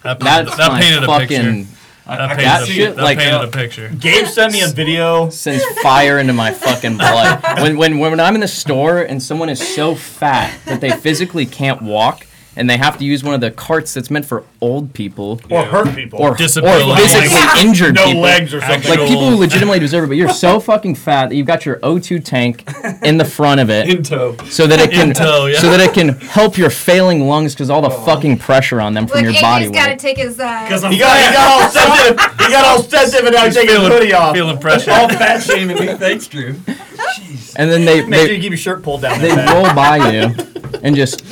That, 0.03 0.19
That's 0.21 0.57
that 0.57 0.73
my 0.73 0.81
painted 0.81 1.03
a 1.03 1.07
fucking 1.07 1.29
picture. 1.29 1.77
That 2.07 2.21
I 2.21 2.29
painted, 2.29 2.45
That 2.47 2.63
a, 2.63 2.67
shit, 2.67 2.97
that 2.97 3.03
like, 3.03 3.19
painted 3.19 3.41
uh, 3.41 3.47
a 3.47 3.51
picture. 3.51 3.89
Gabe 3.99 4.27
sent 4.27 4.53
me 4.53 4.63
a 4.63 4.69
video. 4.69 5.31
sends 5.31 5.65
fire 5.81 6.19
into 6.19 6.33
my 6.33 6.53
fucking 6.53 6.97
blood. 6.97 7.43
When, 7.63 7.77
when 7.77 7.99
when 7.99 8.19
I'm 8.21 8.35
in 8.35 8.41
the 8.41 8.49
store 8.49 8.99
and 9.03 9.23
someone 9.23 9.49
is 9.49 9.75
so 9.75 9.95
fat 9.95 10.59
that 10.67 10.81
they 10.81 10.91
physically 10.91 11.47
can't 11.47 11.83
walk, 11.83 12.27
and 12.57 12.69
they 12.69 12.77
have 12.77 12.99
to 12.99 13.05
use 13.05 13.23
one 13.23 13.33
of 13.35 13.41
the 13.41 13.51
carts 13.51 13.95
that's 13.95 14.11
meant 14.11 14.27
for 14.27 14.45
old 14.61 14.93
people 14.93 15.41
or 15.51 15.65
hurt 15.65 15.95
people. 15.95 16.19
or, 16.19 16.33
or 16.33 16.37
Disability. 16.37 17.01
physically 17.01 17.29
Yeah. 17.31 17.59
injured 17.63 17.95
no 17.95 18.07
people. 18.07 18.21
legs 18.23 18.53
or 18.53 18.61
something. 18.61 18.91
Like 18.91 19.09
people 19.09 19.31
who 19.31 19.37
legitimately 19.37 19.79
deserve 19.79 20.05
it, 20.05 20.09
but 20.09 20.17
you're 20.17 20.29
so 20.31 20.59
fucking 20.61 20.97
fat 20.97 21.29
that 21.29 21.37
you've 21.37 21.47
got 21.47 21.65
your 21.65 21.77
O2 21.77 22.25
tank 22.25 22.69
in 23.05 23.19
the 23.19 23.25
front 23.25 23.61
of 23.61 23.71
it, 23.71 23.89
In 23.97 24.03
tow. 24.03 24.37
so 24.49 24.67
that 24.67 24.81
it 24.81 24.91
can 24.91 25.09
In 25.11 25.15
tow, 25.15 25.47
yeah. 25.47 25.59
so 25.61 25.71
that 25.71 25.81
it 25.81 25.95
can 25.95 26.09
help 26.21 26.59
your 26.59 26.71
failing 26.71 27.27
lungs 27.29 27.55
because 27.55 27.71
all 27.71 27.83
the 27.83 27.91
fucking 27.91 28.39
pressure 28.39 28.81
on 28.81 28.95
them 28.95 29.07
from 29.07 29.23
Look, 29.25 29.33
your 29.33 29.41
body 29.43 29.67
AJ's 29.67 29.71
got 29.71 29.87
to 29.89 29.97
take 29.97 30.17
his. 30.19 30.39
Uh, 30.41 30.63
Because 30.65 30.83
I'm 30.85 30.93
he 30.93 30.99
got, 30.99 31.17
he 31.19 31.33
got 31.33 31.63
all 31.63 31.71
sensitive. 31.71 32.47
He 32.47 32.53
got 32.53 32.65
all 32.65 32.83
sensitive 32.83 33.27
and 33.27 33.35
now 33.37 33.45
he's 33.45 33.55
taking 33.55 33.79
his 33.81 33.89
hoodie 33.89 34.13
off. 34.13 34.35
Feeling 34.35 34.59
pressure. 34.59 34.91
all 34.91 35.09
fat 35.09 35.41
shaming 35.43 35.79
me. 35.79 35.95
Thanks, 35.95 36.27
Drew. 36.27 36.55
Jeez. 36.55 37.55
And 37.57 37.71
then 37.71 37.85
they 37.85 38.05
Make 38.05 38.21
sure 38.21 38.29
you 38.31 38.37
they, 38.37 38.41
keep 38.41 38.51
your 38.51 38.59
shirt 38.59 38.83
pulled 38.83 39.03
down. 39.03 39.21
they 39.21 39.31
roll 39.31 39.73
by 39.75 40.11
you 40.11 40.35
and 40.83 40.95
just 40.97 41.25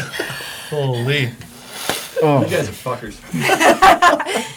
Holy. 0.71 1.31
oh. 2.23 2.45
You 2.45 2.51
guys 2.57 2.69
are 2.69 2.73
fuckers. 2.73 3.19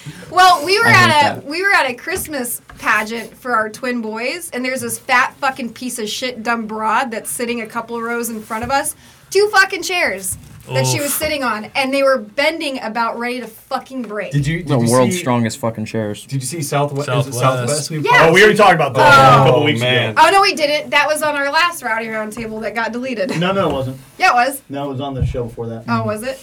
Well, 0.31 0.65
we 0.65 0.79
were 0.79 0.87
I 0.87 0.91
at 0.91 1.09
a 1.09 1.35
that. 1.41 1.45
we 1.45 1.61
were 1.61 1.73
at 1.73 1.89
a 1.89 1.93
Christmas 1.93 2.61
pageant 2.77 3.35
for 3.35 3.53
our 3.53 3.69
twin 3.69 4.01
boys, 4.01 4.49
and 4.51 4.63
there's 4.63 4.79
this 4.79 4.97
fat 4.97 5.35
fucking 5.35 5.73
piece 5.73 5.99
of 5.99 6.07
shit 6.07 6.41
dumb 6.41 6.67
broad 6.67 7.11
that's 7.11 7.29
sitting 7.29 7.59
a 7.59 7.67
couple 7.67 8.01
rows 8.01 8.29
in 8.29 8.41
front 8.41 8.63
of 8.63 8.71
us, 8.71 8.95
two 9.29 9.49
fucking 9.51 9.81
chairs 9.83 10.37
that 10.67 10.85
she 10.85 10.99
was 10.99 11.13
sitting 11.13 11.43
on, 11.43 11.65
and 11.75 11.93
they 11.93 12.03
were 12.03 12.17
bending 12.17 12.79
about 12.81 13.17
ready 13.19 13.39
to 13.41 13.47
fucking 13.47 14.03
break. 14.03 14.31
Did 14.31 14.45
you? 14.47 14.59
Did 14.59 14.67
the 14.67 14.79
you 14.79 14.91
world's 14.91 15.15
see, 15.15 15.19
strongest 15.21 15.57
fucking 15.59 15.85
chairs. 15.85 16.23
Did 16.25 16.35
you 16.41 16.47
see 16.47 16.61
Southwest? 16.61 17.07
Southwest. 17.07 17.39
Southwest? 17.39 17.89
We 17.89 17.99
Yeah. 17.99 18.27
Oh, 18.29 18.33
we 18.33 18.41
already 18.43 18.57
talked 18.57 18.75
about 18.75 18.93
that 18.93 19.39
Oh, 19.39 19.43
a 19.43 19.45
couple 19.47 19.63
weeks 19.63 19.79
man. 19.81 20.11
ago. 20.11 20.21
oh 20.25 20.29
no, 20.31 20.41
we 20.41 20.53
didn't. 20.55 20.91
That 20.91 21.07
was 21.07 21.21
on 21.23 21.35
our 21.35 21.51
last 21.51 21.83
rowdy 21.83 22.07
round 22.07 22.33
table 22.33 22.59
that 22.61 22.75
got 22.75 22.91
deleted. 22.91 23.37
No, 23.39 23.51
no, 23.51 23.69
it 23.69 23.73
wasn't. 23.73 23.97
Yeah, 24.17 24.31
it 24.31 24.35
was. 24.35 24.61
No, 24.69 24.85
it 24.85 24.89
was 24.93 25.01
on 25.01 25.13
the 25.15 25.25
show 25.25 25.45
before 25.45 25.67
that. 25.67 25.85
Oh, 25.87 26.03
was 26.03 26.23
it? 26.23 26.39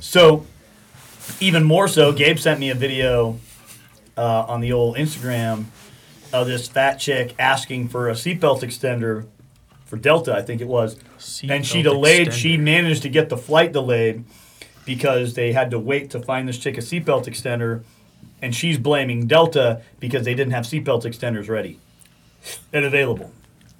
So, 0.00 0.46
even 1.40 1.64
more 1.64 1.86
so, 1.88 2.12
Gabe 2.12 2.38
sent 2.38 2.60
me 2.60 2.70
a 2.70 2.74
video 2.74 3.38
uh, 4.16 4.44
on 4.48 4.60
the 4.60 4.72
old 4.72 4.96
Instagram 4.96 5.64
of 6.32 6.46
this 6.46 6.68
fat 6.68 6.96
chick 6.96 7.34
asking 7.38 7.88
for 7.88 8.08
a 8.08 8.12
seatbelt 8.12 8.60
extender 8.62 9.26
for 9.90 9.96
Delta, 9.96 10.32
I 10.32 10.42
think 10.42 10.60
it 10.60 10.68
was. 10.68 10.94
and 11.42 11.66
she 11.66 11.80
Seatbelt 11.80 11.82
delayed, 11.82 12.32
she 12.32 12.56
managed 12.56 13.02
to 13.02 13.08
get 13.08 13.28
the 13.28 13.36
flight 13.36 13.72
delayed 13.72 14.24
because 14.86 15.34
they 15.34 15.52
had 15.52 15.72
to 15.72 15.80
wait 15.80 16.10
to 16.10 16.20
find 16.20 16.48
this 16.48 16.58
chick 16.58 16.78
a 16.78 16.80
seatbelt 16.80 17.24
extender. 17.24 17.82
And 18.40 18.54
she's 18.54 18.78
blaming 18.78 19.26
Delta 19.26 19.82
because 19.98 20.24
they 20.24 20.34
didn't 20.34 20.52
have 20.52 20.64
seatbelt 20.64 21.02
extenders 21.02 21.48
ready 21.48 21.80
and 22.72 22.84
available. 22.84 23.32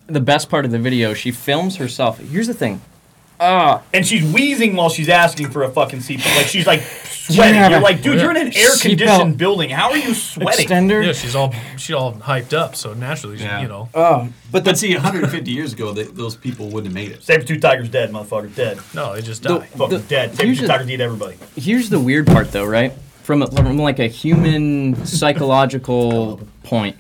The 0.09 0.21
best 0.21 0.51
part 0.51 0.65
of 0.65 0.73
the 0.73 0.81
video, 0.81 1.15
she 1.15 1.31
films 1.31 1.77
herself. 1.77 2.19
Here's 2.19 2.49
the 2.49 2.55
thing. 2.55 2.83
Ah, 3.41 3.83
And 3.95 4.07
she's 4.07 4.23
wheezing 4.33 4.77
while 4.77 4.91
she's 4.91 5.09
asking 5.09 5.51
for 5.51 5.63
a 5.63 5.71
fucking 5.71 6.01
seatbelt. 6.01 6.37
Like 6.37 6.47
she's 6.47 6.67
like 6.67 6.81
sweating. 7.05 7.55
Yeah. 7.55 7.71
You're 7.71 7.81
like, 7.81 8.03
dude, 8.03 8.21
you're 8.21 8.31
in 8.33 8.37
an 8.37 8.57
air 8.57 8.69
conditioned 8.81 9.39
building. 9.39 9.71
How 9.71 9.91
are 9.91 9.97
you 9.97 10.13
sweating? 10.15 10.67
extender. 10.69 11.05
Yeah, 11.05 11.13
she's 11.13 11.35
all 11.35 11.55
she's 11.79 11.95
all 11.95 12.13
hyped 12.15 12.53
up, 12.53 12.77
so 12.77 12.93
naturally, 12.93 13.39
she- 13.39 13.45
Yeah. 13.45 13.63
you 13.63 13.69
know. 13.69 13.89
Oh, 13.95 14.29
but 14.53 14.65
the 14.65 14.71
But 14.73 14.79
see, 14.79 14.93
150 14.95 15.51
years 15.51 15.73
ago, 15.73 15.93
they, 15.93 16.03
those 16.05 16.37
people 16.37 16.67
wouldn't 16.67 16.87
have 16.87 16.95
made 16.95 17.13
it. 17.13 17.23
Saber 17.23 17.43
Tooth 17.45 17.61
Tiger's 17.61 17.89
dead, 17.89 18.11
motherfucker. 18.13 18.55
Dead. 18.55 18.79
No, 18.95 19.15
they 19.15 19.23
just 19.23 19.43
The- 19.43 19.59
die. 19.61 19.67
Fucking 19.67 19.99
The- 19.99 20.05
dead. 20.05 20.31
Saber 20.35 20.45
here's 20.47 20.59
Tooth 20.59 20.67
the- 20.67 20.73
Tiger's 20.75 20.91
eat 20.91 21.01
everybody. 21.01 21.37
here's 21.57 21.89
the 21.89 22.01
weird 22.01 22.27
part, 22.27 22.53
though, 22.53 22.65
right? 22.67 22.93
From, 23.23 23.43
a, 23.43 23.47
from 23.47 23.79
like 23.79 24.01
a 24.01 24.09
human 24.09 25.07
psychological 25.07 26.41
point, 26.65 26.97
No. 26.97 27.00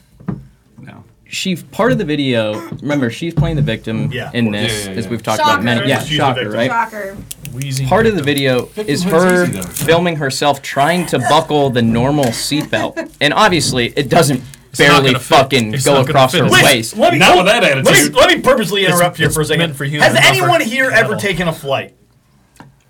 She 1.30 1.56
part 1.56 1.92
of 1.92 1.98
the 1.98 2.04
video. 2.04 2.60
Remember, 2.82 3.08
she's 3.10 3.32
playing 3.34 3.56
the 3.56 3.62
victim 3.62 4.10
Yeah, 4.12 4.30
in 4.34 4.50
this, 4.50 4.86
Yeah, 4.86 4.92
yeah, 4.92 4.98
as 4.98 5.04
yeah. 5.04 5.10
we've 5.10 5.22
talked 5.22 5.38
Shocker. 5.40 5.52
about 5.52 5.64
many. 5.64 5.88
Yeah, 5.88 6.00
She's 6.00 6.08
the 6.10 6.14
shocker, 6.16 6.40
victim. 6.40 6.58
right? 6.58 6.70
Shocker. 6.70 7.16
Wheezing 7.52 7.86
Part 7.88 8.06
of 8.06 8.16
the 8.16 8.22
victim. 8.22 8.68
video 8.76 8.84
is 8.86 9.04
Victimhood's 9.04 9.12
her 9.12 9.42
easy, 9.44 9.52
though. 9.52 9.62
filming 9.62 10.16
herself 10.16 10.62
trying 10.62 11.06
to 11.06 11.18
buckle 11.18 11.70
the 11.70 11.82
normal 11.82 12.26
seatbelt, 12.26 13.12
and 13.20 13.32
obviously 13.34 13.92
it 13.96 14.08
doesn't 14.08 14.38
not 14.40 14.78
barely 14.78 15.06
gonna 15.12 15.18
fit. 15.18 15.36
fucking 15.36 15.74
It's 15.74 15.84
go 15.84 15.94
not 15.94 15.98
gonna 16.02 16.10
across 16.10 16.32
fit. 16.32 16.40
her 16.42 16.48
Listen, 16.48 16.64
waist. 16.64 16.96
Let 16.96 17.12
me, 17.12 17.18
Not 17.18 17.36
with 17.38 17.46
that 17.46 17.62
Let 17.62 17.84
me, 17.84 17.90
attitude. 17.90 18.14
let 18.14 18.36
me 18.36 18.40
purposely 18.42 18.86
interrupt 18.86 19.16
here 19.16 19.30
for 19.30 19.40
a 19.40 19.44
second. 19.44 19.58
meant 19.58 19.76
for 19.76 19.84
human 19.84 20.02
Has 20.08 20.14
buffer 20.14 20.28
anyone 20.28 20.60
here 20.60 20.90
ever 20.90 21.14
metal. 21.14 21.18
taken 21.18 21.48
a 21.48 21.52
flight 21.52 21.94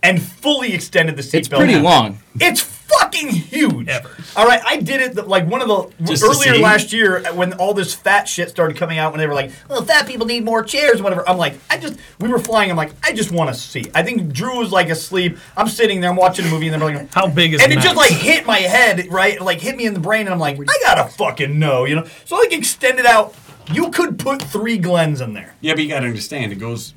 and 0.02 0.20
fully 0.22 0.74
extended 0.74 1.16
the 1.16 1.22
seatbelt? 1.22 1.34
It's 1.38 1.48
pretty 1.48 1.76
long. 1.76 2.18
It's 2.38 2.60
fucking 3.00 3.28
huge. 3.28 3.88
Ever. 3.88 4.10
All 4.36 4.46
right, 4.46 4.60
I 4.66 4.76
did 4.78 5.00
it 5.00 5.14
the- 5.14 5.22
like 5.22 5.46
one 5.46 5.60
of 5.62 5.68
the 5.68 6.04
Just 6.04 6.22
to 6.22 6.28
earlier 6.30 6.54
see? 6.54 6.62
last 6.62 6.92
year 6.92 7.22
when 7.34 7.52
all 7.54 7.74
this 7.74 7.94
fat 7.94 8.28
shit 8.28 8.50
started 8.50 8.76
coming 8.76 8.98
out 8.98 9.12
when 9.12 9.18
they 9.20 9.26
were 9.26 9.34
like, 9.34 9.50
"Well, 9.68 9.82
fat 9.84 10.06
people 10.06 10.26
need 10.26 10.44
more 10.44 10.62
chairs," 10.62 10.94
and 10.94 11.04
whatever. 11.04 11.28
I'm 11.28 11.38
like, 11.38 11.54
I 11.70 11.78
just 11.78 11.98
we 12.18 12.28
were 12.28 12.38
flying. 12.38 12.70
I'm 12.70 12.76
like, 12.76 12.92
I 13.02 13.12
just 13.12 13.30
want 13.32 13.52
to 13.52 13.54
see. 13.60 13.84
I 13.94 14.02
think 14.02 14.32
Drew 14.32 14.58
was 14.58 14.70
like 14.72 14.88
asleep. 14.88 15.38
I'm 15.56 15.68
sitting 15.68 16.00
there, 16.00 16.10
I'm 16.10 16.16
watching 16.16 16.46
a 16.46 16.50
movie, 16.50 16.68
and 16.68 16.80
they're 16.80 16.94
like, 16.94 17.12
How 17.14 17.26
big 17.26 17.54
is 17.54 17.62
and 17.62 17.72
it 17.72 17.76
Max? 17.76 17.86
just 17.86 17.96
like 17.96 18.12
hit 18.12 18.46
my 18.46 18.58
head, 18.58 19.10
right? 19.10 19.40
Like 19.40 19.60
hit 19.60 19.76
me 19.76 19.86
in 19.86 19.94
the 19.94 20.00
brain, 20.00 20.22
and 20.26 20.30
I'm 20.30 20.38
like, 20.40 20.58
I 20.60 20.78
gotta 20.82 21.08
fucking 21.10 21.58
know, 21.58 21.84
you 21.84 21.96
know. 21.96 22.04
So 22.24 22.36
I 22.36 22.40
like 22.40 22.52
extended 22.52 23.06
out. 23.06 23.34
You 23.72 23.90
could 23.90 24.18
put 24.18 24.42
three 24.42 24.78
Glens 24.78 25.20
in 25.20 25.32
there. 25.32 25.54
Yeah, 25.60 25.74
but 25.74 25.82
you 25.84 25.88
got 25.88 26.00
to 26.00 26.06
understand, 26.06 26.50
it 26.50 26.56
goes. 26.56 26.92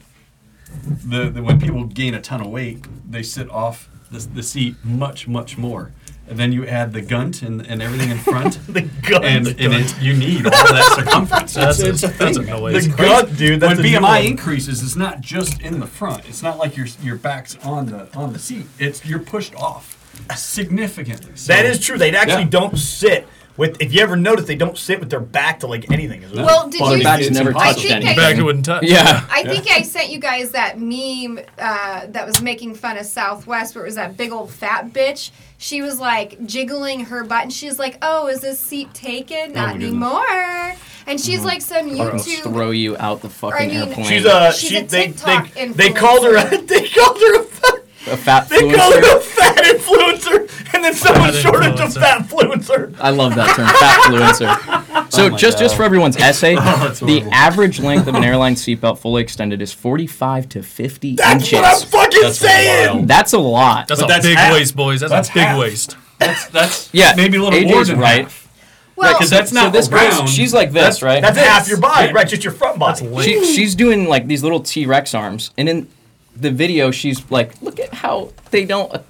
The, 1.06 1.30
the 1.30 1.44
when 1.44 1.60
people 1.60 1.84
gain 1.86 2.16
a 2.16 2.22
ton 2.22 2.42
of 2.42 2.48
weight, 2.48 2.84
they 3.10 3.22
sit 3.22 3.48
off 3.52 3.90
the, 4.14 4.19
the 4.19 4.44
seat 4.44 4.76
much 4.84 5.27
much 5.27 5.57
more, 5.57 5.91
and 6.27 6.38
then 6.40 6.52
you 6.53 6.65
add 6.65 6.94
the 6.94 7.02
gunt 7.02 7.41
and, 7.41 7.65
and 7.68 7.81
everything 7.81 8.10
in 8.11 8.18
front, 8.19 8.60
The 8.68 8.81
gunt. 8.81 9.26
and, 9.26 9.45
the 9.45 9.52
and 9.52 9.72
gun. 9.73 9.81
it, 9.81 10.02
you 10.02 10.14
need 10.15 10.45
all 10.45 10.52
that 10.52 10.94
circumference. 10.95 11.53
That's 11.56 11.80
a- 11.81 11.88
It's- 11.90 12.03
it's 12.03 12.18
that's 12.18 12.38
a 12.38 12.41
thing, 12.41 12.45
man. 12.52 12.60
noise. 12.61 12.73
The 12.73 12.77
It's 12.91 12.95
gut, 13.02 13.38
dude. 13.38 13.60
That's 13.60 13.77
when 13.80 13.85
a 13.85 13.90
BMI 13.90 14.02
one. 14.02 14.26
increases, 14.26 14.81
it's 14.84 14.95
not 14.95 15.19
just 15.22 15.61
in 15.61 15.80
the 15.80 15.88
front. 15.88 16.27
It's 16.30 16.41
not 16.44 16.57
like 16.57 16.77
your 16.77 16.88
your 17.02 17.15
back's 17.18 17.57
on 17.65 17.88
the 17.88 18.15
on 18.15 18.31
the 18.34 18.40
seat. 18.40 18.65
It's 18.80 19.06
you're 19.06 19.19
pushed 19.19 19.53
off 19.56 19.98
significantly. 20.35 21.31
So- 21.35 21.53
That 21.53 21.65
is 21.65 21.80
true. 21.80 21.98
They 21.98 22.15
actually 22.15 22.44
Yeah. 22.44 22.49
don't 22.49 22.77
sit 22.77 23.27
with. 23.58 23.82
If 23.82 23.94
you 23.94 24.02
ever 24.02 24.16
notice, 24.16 24.46
they 24.46 24.56
don't 24.56 24.78
sit 24.78 25.00
with 25.00 25.10
their 25.10 25.20
back 25.20 25.60
to 25.62 25.68
like 25.68 25.90
anything. 25.92 26.24
Is 26.24 26.32
it? 26.32 26.38
Well, 26.38 26.70
did 26.70 26.80
But 26.80 26.98
you? 26.98 27.04
Back's 27.04 27.28
it's 27.28 27.36
never 27.38 27.50
impossible. 27.50 27.74
touched 27.74 27.86
I 27.86 27.90
think 27.90 28.06
I- 28.06 28.10
anything. 28.10 28.36
Back 28.38 28.46
wouldn't 28.46 28.66
touch. 28.66 28.84
Yeah. 28.84 29.26
I 29.30 29.44
think 29.44 29.70
I 29.70 29.82
sent 29.84 30.10
you 30.10 30.20
guys 30.20 30.52
that 30.52 30.80
meme 30.80 31.40
uh, 31.58 32.08
that 32.08 32.26
was 32.26 32.42
making 32.42 32.76
fun 32.76 32.98
of 32.98 33.06
Southwest, 33.06 33.76
where 33.76 33.84
it 33.84 33.88
was 33.88 33.96
that 33.96 34.18
big 34.18 34.32
old 34.32 34.52
fat 34.52 34.92
bitch. 34.94 35.32
She 35.58 35.82
was 35.82 36.00
like 36.00 36.46
jiggling 36.46 37.06
her 37.06 37.24
butt, 37.24 37.44
and 37.44 37.54
she's 37.54 37.80
like, 37.80 37.98
"Oh, 38.02 38.28
is 38.28 38.42
this 38.42 38.60
seat 38.60 38.94
taken? 38.94 39.54
my 39.54 39.62
Not 39.62 39.72
goodness. 39.74 39.90
anymore." 39.90 40.76
And 41.06 41.20
she's 41.20 41.40
Mm-hmm. 41.40 41.46
like 41.48 41.62
some 41.62 42.00
Or 42.00 42.12
else 42.12 42.28
YouTube. 42.28 42.44
throw 42.44 42.72
you 42.72 42.96
out 42.98 43.22
the 43.22 43.30
fucking 43.30 43.62
I 43.62 43.68
mean- 43.68 43.88
airplane. 43.90 44.06
She's 44.06 44.26
a 44.26 44.52
She's 44.54 44.70
she. 44.70 44.78
a 44.78 44.84
they, 44.86 45.08
TikTok 45.08 45.52
they, 45.52 45.68
they 45.68 45.90
called 45.92 46.24
her. 46.26 46.36
A, 46.38 46.58
they 46.62 46.88
called 46.88 47.18
her 47.18 47.42
a. 47.42 47.44
Fat, 47.44 47.83
a 48.08 48.18
fat 48.18 48.50
they 48.50 48.60
called 48.60 48.94
her 48.94 49.02
influencer. 49.02 49.18
a 49.18 49.20
fat 49.22 49.64
influencer, 49.64 50.74
and 50.74 50.84
then 50.84 50.94
someone 50.94 51.32
Fat 51.32 51.42
shorted 51.42 51.78
to 51.78 51.90
fat 51.90 52.22
influencer. 52.24 52.96
I 53.00 53.10
love 53.12 53.36
that 53.36 53.56
term, 53.56 53.68
fat 53.68 54.02
influencer. 54.06 54.80
So 55.14 55.28
Oh 55.28 55.30
my 55.30 55.38
just 55.38 55.60
just 55.60 55.76
for 55.76 55.84
everyone's 55.84 56.18
essay, 56.18 56.56
oh, 56.60 56.62
that's 56.88 57.00
the 57.00 57.22
average 57.32 57.80
length 57.80 58.08
of 58.08 58.16
an 58.16 58.24
airline 58.24 58.56
seatbelt 58.56 58.98
fully 58.98 59.22
extended 59.22 59.62
is 59.62 59.72
45 59.72 60.50
to 60.50 60.64
50 60.64 61.16
That's 61.16 61.34
inches. 61.44 61.54
what 61.54 61.66
I'm 61.66 61.88
fucking 61.88 62.22
That's 62.24 62.38
saying. 62.40 62.96
wild. 62.96 63.08
That's 63.08 63.34
a 63.34 63.38
lot. 63.38 63.88
That's 63.88 64.02
But 64.02 64.10
a 64.10 64.14
that's 64.14 64.26
big 64.26 64.38
half. 64.38 64.54
waist, 64.54 64.76
boys. 64.76 65.02
That's, 65.02 65.12
That's 65.12 65.30
a 65.30 65.34
big 65.34 65.44
half. 65.44 65.60
waist. 65.60 65.98
That's 66.18 66.48
that's 66.48 66.90
Yeah, 66.94 67.14
maybe 67.16 67.38
a 67.38 67.44
little 67.44 67.60
AJ's 67.60 67.72
more 67.72 67.84
than 67.86 68.00
right. 68.00 68.24
half. 68.24 68.50
well, 68.96 69.14
Because 69.14 69.30
that's 69.30 69.52
so 69.52 69.56
not 69.62 69.72
this 69.74 69.88
girl's- 69.88 70.32
she's 70.32 70.52
like 70.54 70.72
this, 70.72 71.04
right? 71.04 71.22
That's 71.22 71.38
This. 71.38 71.48
half 71.48 71.68
your 71.68 71.80
body, 71.80 72.08
Yeah. 72.08 72.14
right? 72.14 72.28
Just 72.28 72.44
your 72.44 72.54
front 72.54 72.80
body. 72.80 73.06
She, 73.24 73.54
she's 73.54 73.76
doing 73.76 74.08
like 74.08 74.26
these 74.26 74.42
little 74.42 74.62
T-Rex 74.62 75.14
arms, 75.14 75.52
and 75.60 75.70
in 75.70 75.88
the 76.36 76.52
video, 76.52 76.92
she's 76.92 77.30
like, 77.32 77.62
"Look 77.62 77.80
at 77.80 77.94
how 77.94 78.30
they 78.52 78.66
don't." 78.66 79.02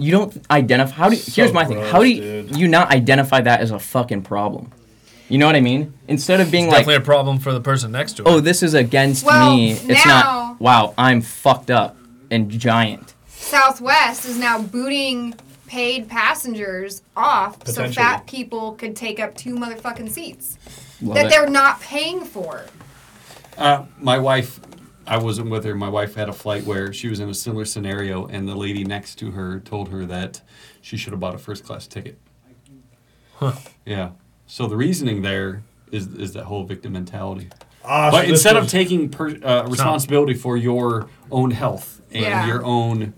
You 0.00 0.12
don't 0.12 0.46
identify. 0.48 0.94
How 0.94 1.08
do? 1.10 1.16
here's 1.16 1.52
my 1.52 1.64
thing. 1.64 1.78
How 1.80 2.00
do 2.02 2.08
you, 2.08 2.42
dude. 2.42 2.56
you 2.56 2.68
not 2.68 2.92
identify 2.92 3.40
that 3.40 3.60
as 3.60 3.72
a 3.72 3.80
fucking 3.80 4.22
problem? 4.22 4.70
You 5.28 5.38
know 5.38 5.46
what 5.46 5.56
I 5.56 5.60
mean? 5.60 5.92
Instead 6.06 6.40
of 6.40 6.52
being 6.52 6.66
like, 6.68 6.78
Definitely 6.86 6.94
a 6.96 7.00
problem 7.00 7.38
for 7.40 7.52
the 7.52 7.60
person 7.60 7.90
next 7.90 8.12
to 8.18 8.22
her. 8.22 8.28
"Oh, 8.28 8.40
this 8.40 8.62
is 8.62 8.74
against 8.74 9.24
Well, 9.26 9.56
me," 9.56 9.72
it's 9.72 10.06
now- 10.06 10.22
not. 10.22 10.60
Wow, 10.60 10.94
I'm 10.96 11.20
fucked 11.20 11.70
up 11.70 11.96
and 12.30 12.48
giant. 12.48 13.14
Southwest 13.28 14.24
is 14.24 14.38
now 14.38 14.60
booting 14.60 15.34
paid 15.66 16.08
passengers 16.08 17.02
off 17.16 17.66
so 17.66 17.90
fat 17.90 18.26
people 18.26 18.72
could 18.72 18.94
take 18.96 19.18
up 19.20 19.36
two 19.36 19.54
motherfucking 19.56 20.08
seats 20.10 20.56
Love 21.02 21.14
that 21.16 21.26
it. 21.26 21.30
they're 21.30 21.48
not 21.50 21.80
paying 21.80 22.24
for. 22.24 22.64
Uh, 23.58 23.82
my 24.00 24.16
wife, 24.18 24.60
I 25.08 25.16
wasn't 25.18 25.48
with 25.50 25.64
her. 25.64 25.74
My 25.74 25.88
wife 25.88 26.14
had 26.14 26.28
a 26.28 26.32
flight 26.32 26.64
where 26.64 26.92
she 26.92 27.08
was 27.08 27.18
in 27.20 27.28
a 27.28 27.34
similar 27.34 27.64
scenario, 27.64 28.26
and 28.26 28.46
the 28.48 28.54
lady 28.54 28.84
next 28.84 29.14
to 29.16 29.30
her 29.32 29.58
told 29.60 29.88
her 29.88 30.04
that 30.06 30.42
she 30.82 30.96
should 30.96 31.12
have 31.12 31.20
bought 31.20 31.34
a 31.34 31.38
first 31.38 31.64
class 31.64 31.86
ticket. 31.86 32.18
Huh. 33.36 33.52
Yeah. 33.86 34.10
So 34.46 34.66
the 34.66 34.76
reasoning 34.76 35.22
there 35.22 35.62
is 35.90 36.08
is 36.08 36.32
that 36.34 36.44
whole 36.44 36.64
victim 36.64 36.92
mentality. 36.92 37.48
Ah, 37.84 38.10
But 38.10 38.22
this 38.22 38.30
instead 38.30 38.56
of 38.56 38.68
taking 38.68 39.08
per, 39.08 39.28
uh, 39.42 39.66
responsibility 39.66 40.34
for 40.34 40.56
your 40.56 41.08
own 41.30 41.52
health 41.52 42.02
and 42.10 42.22
Yeah. 42.22 42.46
your 42.46 42.64
own 42.64 43.14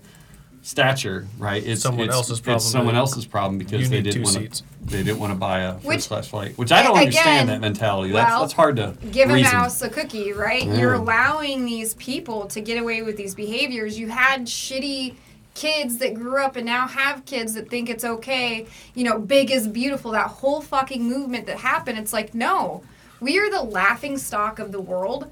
stature, 0.61 1.27
right? 1.37 1.65
It's 1.65 1.81
Someone 1.81 2.07
it's, 2.07 2.15
else's 2.15 2.39
problem 2.39 2.57
It's 2.57 2.71
someone 2.71 2.95
else's 2.95 3.25
problem 3.25 3.57
because 3.57 3.89
they 3.89 4.01
didn't 4.01 4.23
want 4.23 4.53
to. 4.53 4.63
They 4.83 5.03
didn't 5.03 5.19
want 5.19 5.33
to 5.33 5.37
buy 5.37 5.61
a 5.61 5.73
Which- 5.75 5.97
first 5.97 6.07
class 6.09 6.27
flight, 6.27 6.57
which 6.57 6.71
I 6.71 6.83
don't 6.83 6.91
Again, 6.91 7.07
understand 7.07 7.49
that 7.49 7.61
mentality. 7.61 8.11
That's 8.13 8.29
well, 8.29 8.41
that's 8.41 8.53
hard 8.53 8.75
to 8.77 8.95
Give 9.11 9.29
a 9.29 9.41
mouse 9.41 9.81
a 9.81 9.89
cookie, 9.89 10.33
right? 10.33 10.65
Yeah. 10.65 10.77
You're 10.77 10.93
allowing 10.93 11.65
these 11.65 11.93
people 11.95 12.45
to 12.47 12.61
get 12.61 12.81
away 12.81 13.01
with 13.01 13.17
these 13.17 13.35
behaviors. 13.35 13.97
You 13.99 14.09
had 14.09 14.45
shitty 14.45 15.15
kids 15.53 15.97
that 15.97 16.13
grew 16.13 16.41
up 16.41 16.55
and 16.55 16.65
now 16.65 16.87
have 16.87 17.25
kids 17.25 17.53
that 17.55 17.69
think 17.69 17.89
it's 17.89 18.05
okay, 18.05 18.65
you 18.95 19.03
know, 19.03 19.19
big 19.19 19.51
is 19.51 19.67
beautiful, 19.67 20.11
that 20.11 20.27
whole 20.27 20.61
fucking 20.61 21.03
movement 21.03 21.45
that 21.45 21.57
happened. 21.57 21.97
It's 21.99 22.13
like, 22.13 22.33
no, 22.33 22.83
we 23.19 23.37
are 23.37 23.49
the 23.49 23.61
laughing 23.61 24.17
stock 24.17 24.59
of 24.59 24.71
the 24.71 24.81
world. 24.81 25.31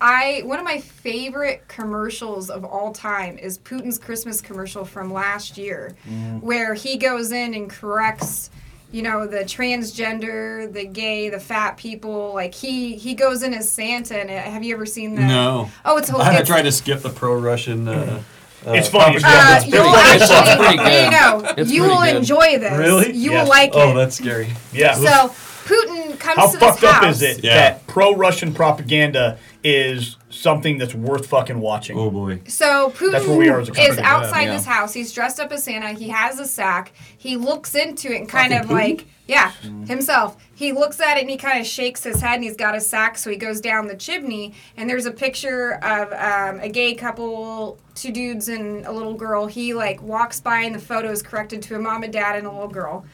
I 0.00 0.42
one 0.44 0.58
of 0.58 0.64
my 0.64 0.78
favorite 0.78 1.66
commercials 1.68 2.50
of 2.50 2.64
all 2.64 2.92
time 2.92 3.38
is 3.38 3.58
Putin's 3.58 3.98
Christmas 3.98 4.40
commercial 4.40 4.84
from 4.84 5.12
last 5.12 5.58
year, 5.58 5.94
where 6.40 6.74
he 6.74 6.96
goes 6.96 7.32
in 7.32 7.54
and 7.54 7.68
corrects, 7.68 8.50
you 8.92 9.02
know, 9.02 9.26
the 9.26 9.38
transgender, 9.38 10.72
the 10.72 10.84
gay, 10.86 11.28
the 11.30 11.40
fat 11.40 11.76
people. 11.76 12.32
Like 12.34 12.54
he 12.54 12.94
he 12.96 13.14
goes 13.14 13.42
in 13.42 13.52
as 13.54 13.70
Santa. 13.70 14.16
And 14.18 14.30
uh, 14.30 14.38
have 14.50 14.62
you 14.62 14.74
ever 14.74 14.86
seen 14.86 15.14
that? 15.16 15.26
No. 15.26 15.70
Oh, 15.84 15.96
it's 15.96 16.08
I 16.10 16.12
hilarious. 16.12 16.48
tried 16.48 16.62
to 16.62 16.72
skip 16.72 17.00
the 17.00 17.10
pro-Russian. 17.10 17.88
Uh, 17.88 18.22
uh, 18.66 18.72
It's 18.72 18.88
funny 18.88 19.16
as. 19.16 19.24
Uh, 19.24 19.60
It's 19.62 19.66
you'll 19.66 19.82
pretty 19.92 20.78
actually, 20.78 21.04
you 21.04 21.10
go. 21.10 21.54
It's 21.56 21.70
you 21.70 21.82
will 21.82 22.00
good. 22.02 22.16
enjoy 22.16 22.58
this. 22.58 22.78
Really? 22.78 23.12
You 23.12 23.32
Yes. 23.32 23.42
will 23.44 23.48
like 23.50 23.70
Oh, 23.74 23.90
it. 23.90 23.92
Oh, 23.92 23.96
that's 23.96 24.16
scary. 24.16 24.48
Yeah. 24.72 24.94
So 24.94 25.34
Putin 25.68 26.18
comes 26.18 26.36
How 26.38 26.46
to 26.46 26.52
this 26.52 26.60
fucked 26.60 26.84
up 26.84 27.04
house. 27.04 27.16
is 27.16 27.22
it 27.22 27.44
Yeah. 27.44 27.54
that 27.54 27.86
pro-Russian 27.86 28.54
propaganda 28.54 29.38
is 29.62 30.16
something 30.30 30.78
that's 30.78 30.94
worth 30.94 31.26
fucking 31.26 31.60
watching? 31.60 31.98
Oh 31.98 32.10
boy. 32.10 32.40
So 32.46 32.90
Putin 32.96 33.12
That's 33.12 33.26
where 33.26 33.36
we 33.38 33.48
are 33.50 33.60
as 33.60 33.68
a 33.68 33.72
country. 33.72 33.92
is 33.92 33.98
outside 33.98 34.44
Yeah. 34.44 34.52
this 34.56 34.64
house. 34.64 34.94
He's 34.94 35.12
dressed 35.12 35.38
up 35.40 35.52
as 35.52 35.64
Santa. 35.64 35.90
He 35.90 36.08
has 36.08 36.38
a 36.38 36.46
sack. 36.46 36.92
He 37.16 37.36
looks 37.36 37.74
into 37.74 38.12
it 38.12 38.16
and 38.20 38.28
kind 38.28 38.52
Fucking 38.52 38.64
of 38.70 38.70
Putin? 38.70 38.88
like, 38.98 39.06
yeah, 39.26 39.52
himself. 39.86 40.36
He 40.54 40.72
looks 40.72 41.00
at 41.00 41.18
it 41.18 41.20
and 41.22 41.30
he 41.30 41.36
kind 41.36 41.60
of 41.60 41.66
shakes 41.66 42.02
his 42.02 42.20
head 42.20 42.36
and 42.36 42.44
he's 42.44 42.56
got 42.56 42.74
a 42.74 42.80
sack. 42.80 43.18
So 43.18 43.28
he 43.30 43.36
goes 43.36 43.60
down 43.60 43.86
the 43.88 43.94
chimney 43.96 44.54
and 44.76 44.88
there's 44.88 45.06
a 45.06 45.10
picture 45.12 45.74
of 45.82 46.12
um, 46.12 46.60
a 46.60 46.68
gay 46.68 46.94
couple, 46.94 47.78
two 47.94 48.10
dudes 48.12 48.48
and 48.48 48.86
a 48.86 48.92
little 48.92 49.14
girl. 49.14 49.46
He 49.46 49.74
like 49.74 50.00
walks 50.02 50.40
by 50.40 50.60
and 50.60 50.74
the 50.74 50.78
photo 50.80 51.10
is 51.10 51.22
corrected 51.22 51.60
to 51.62 51.74
a 51.76 51.78
mom 51.78 52.04
and 52.04 52.12
dad 52.12 52.36
and 52.36 52.46
a 52.46 52.50
little 52.50 52.68
girl. 52.68 53.04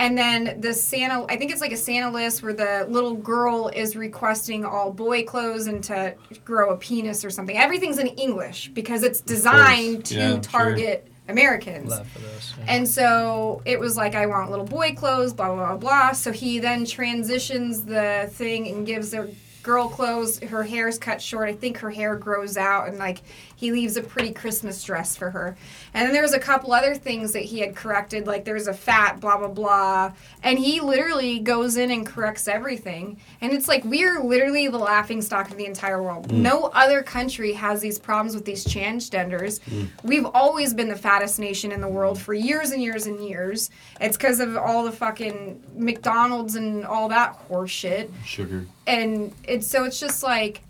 And 0.00 0.16
then 0.16 0.60
the 0.60 0.72
Santa, 0.72 1.26
I 1.28 1.36
think 1.36 1.52
it's 1.52 1.60
like 1.60 1.72
a 1.72 1.76
Santa 1.76 2.10
list 2.10 2.42
where 2.42 2.54
the 2.54 2.86
little 2.88 3.14
girl 3.14 3.68
is 3.68 3.94
requesting 3.96 4.64
all 4.64 4.90
boy 4.92 5.24
clothes 5.24 5.66
and 5.66 5.84
to 5.84 6.14
grow 6.44 6.70
a 6.70 6.76
penis 6.78 7.22
or 7.24 7.28
something. 7.30 7.56
Everything's 7.58 7.98
in 7.98 8.06
English 8.06 8.68
because 8.72 9.02
it's 9.02 9.20
designed 9.20 10.06
to 10.06 10.14
Yeah, 10.14 10.30
sure. 10.32 10.40
target 10.40 11.06
Americans. 11.28 11.90
Laugh 11.90 12.10
for 12.10 12.18
this. 12.20 12.54
yeah. 12.58 12.64
And 12.68 12.88
so 12.88 13.60
it 13.66 13.78
was 13.78 13.96
like, 13.96 14.14
I 14.14 14.24
want 14.26 14.50
little 14.50 14.64
boy 14.64 14.94
clothes, 14.94 15.32
blah, 15.34 15.54
blah, 15.54 15.66
blah, 15.68 15.76
blah. 15.76 16.12
So 16.12 16.32
he 16.32 16.58
then 16.60 16.86
transitions 16.86 17.84
the 17.84 18.28
thing 18.32 18.68
and 18.68 18.86
gives 18.86 19.10
the 19.10 19.30
girl 19.62 19.88
clothes. 19.90 20.38
Her 20.40 20.62
hair's 20.62 20.98
cut 20.98 21.20
short. 21.20 21.48
I 21.48 21.52
think 21.52 21.76
her 21.78 21.90
hair 21.90 22.16
grows 22.16 22.56
out. 22.56 22.88
And 22.88 22.96
like, 22.96 23.20
he 23.60 23.72
leaves 23.72 23.98
a 23.98 24.02
pretty 24.02 24.32
Christmas 24.32 24.82
dress 24.82 25.14
for 25.14 25.28
her. 25.28 25.54
And 25.92 26.06
then 26.06 26.14
there's 26.14 26.32
a 26.32 26.38
couple 26.38 26.72
other 26.72 26.94
things 26.94 27.32
that 27.34 27.40
he 27.40 27.58
had 27.58 27.76
corrected. 27.76 28.26
Like, 28.26 28.46
there's 28.46 28.68
a 28.68 28.72
fat, 28.72 29.20
blah, 29.20 29.36
blah, 29.36 29.48
blah. 29.48 30.12
And 30.42 30.58
he 30.58 30.80
literally 30.80 31.40
goes 31.40 31.76
in 31.76 31.90
and 31.90 32.06
corrects 32.06 32.48
everything. 32.48 33.18
And 33.42 33.52
it's 33.52 33.68
like, 33.68 33.84
we're 33.84 34.22
literally 34.22 34.68
the 34.68 34.78
laughing 34.78 35.20
stock 35.20 35.50
of 35.50 35.58
the 35.58 35.66
entire 35.66 36.02
world. 36.02 36.28
Mm. 36.28 36.38
No 36.38 36.70
other 36.72 37.02
country 37.02 37.52
has 37.52 37.82
these 37.82 37.98
problems 37.98 38.34
with 38.34 38.46
these 38.46 38.64
transgenders. 38.64 39.60
Mm. 39.60 39.88
We've 40.04 40.26
always 40.26 40.72
been 40.72 40.88
the 40.88 40.96
fattest 40.96 41.38
nation 41.38 41.70
in 41.70 41.82
the 41.82 41.88
world 41.88 42.18
for 42.18 42.32
years 42.32 42.70
and 42.70 42.82
years 42.82 43.04
and 43.04 43.22
years. 43.22 43.68
It's 44.00 44.16
because 44.16 44.40
of 44.40 44.56
all 44.56 44.84
the 44.84 44.92
fucking 44.92 45.62
McDonald's 45.76 46.56
and 46.56 46.86
all 46.86 47.10
that 47.10 47.38
horseshit. 47.50 48.08
Sugar. 48.24 48.64
And 48.86 49.34
it's 49.44 49.66
so 49.66 49.84
it's 49.84 50.00
just 50.00 50.22
like 50.22 50.62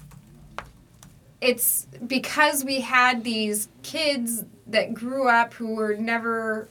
it's 1.41 1.87
because 2.07 2.65
we 2.65 2.81
had 2.81 3.25
these 3.25 3.69
kids 3.83 4.45
that 4.67 4.95
grew 4.95 5.29
up 5.29 5.55
who 5.55 5.75
were 5.75 5.97
never 5.97 6.69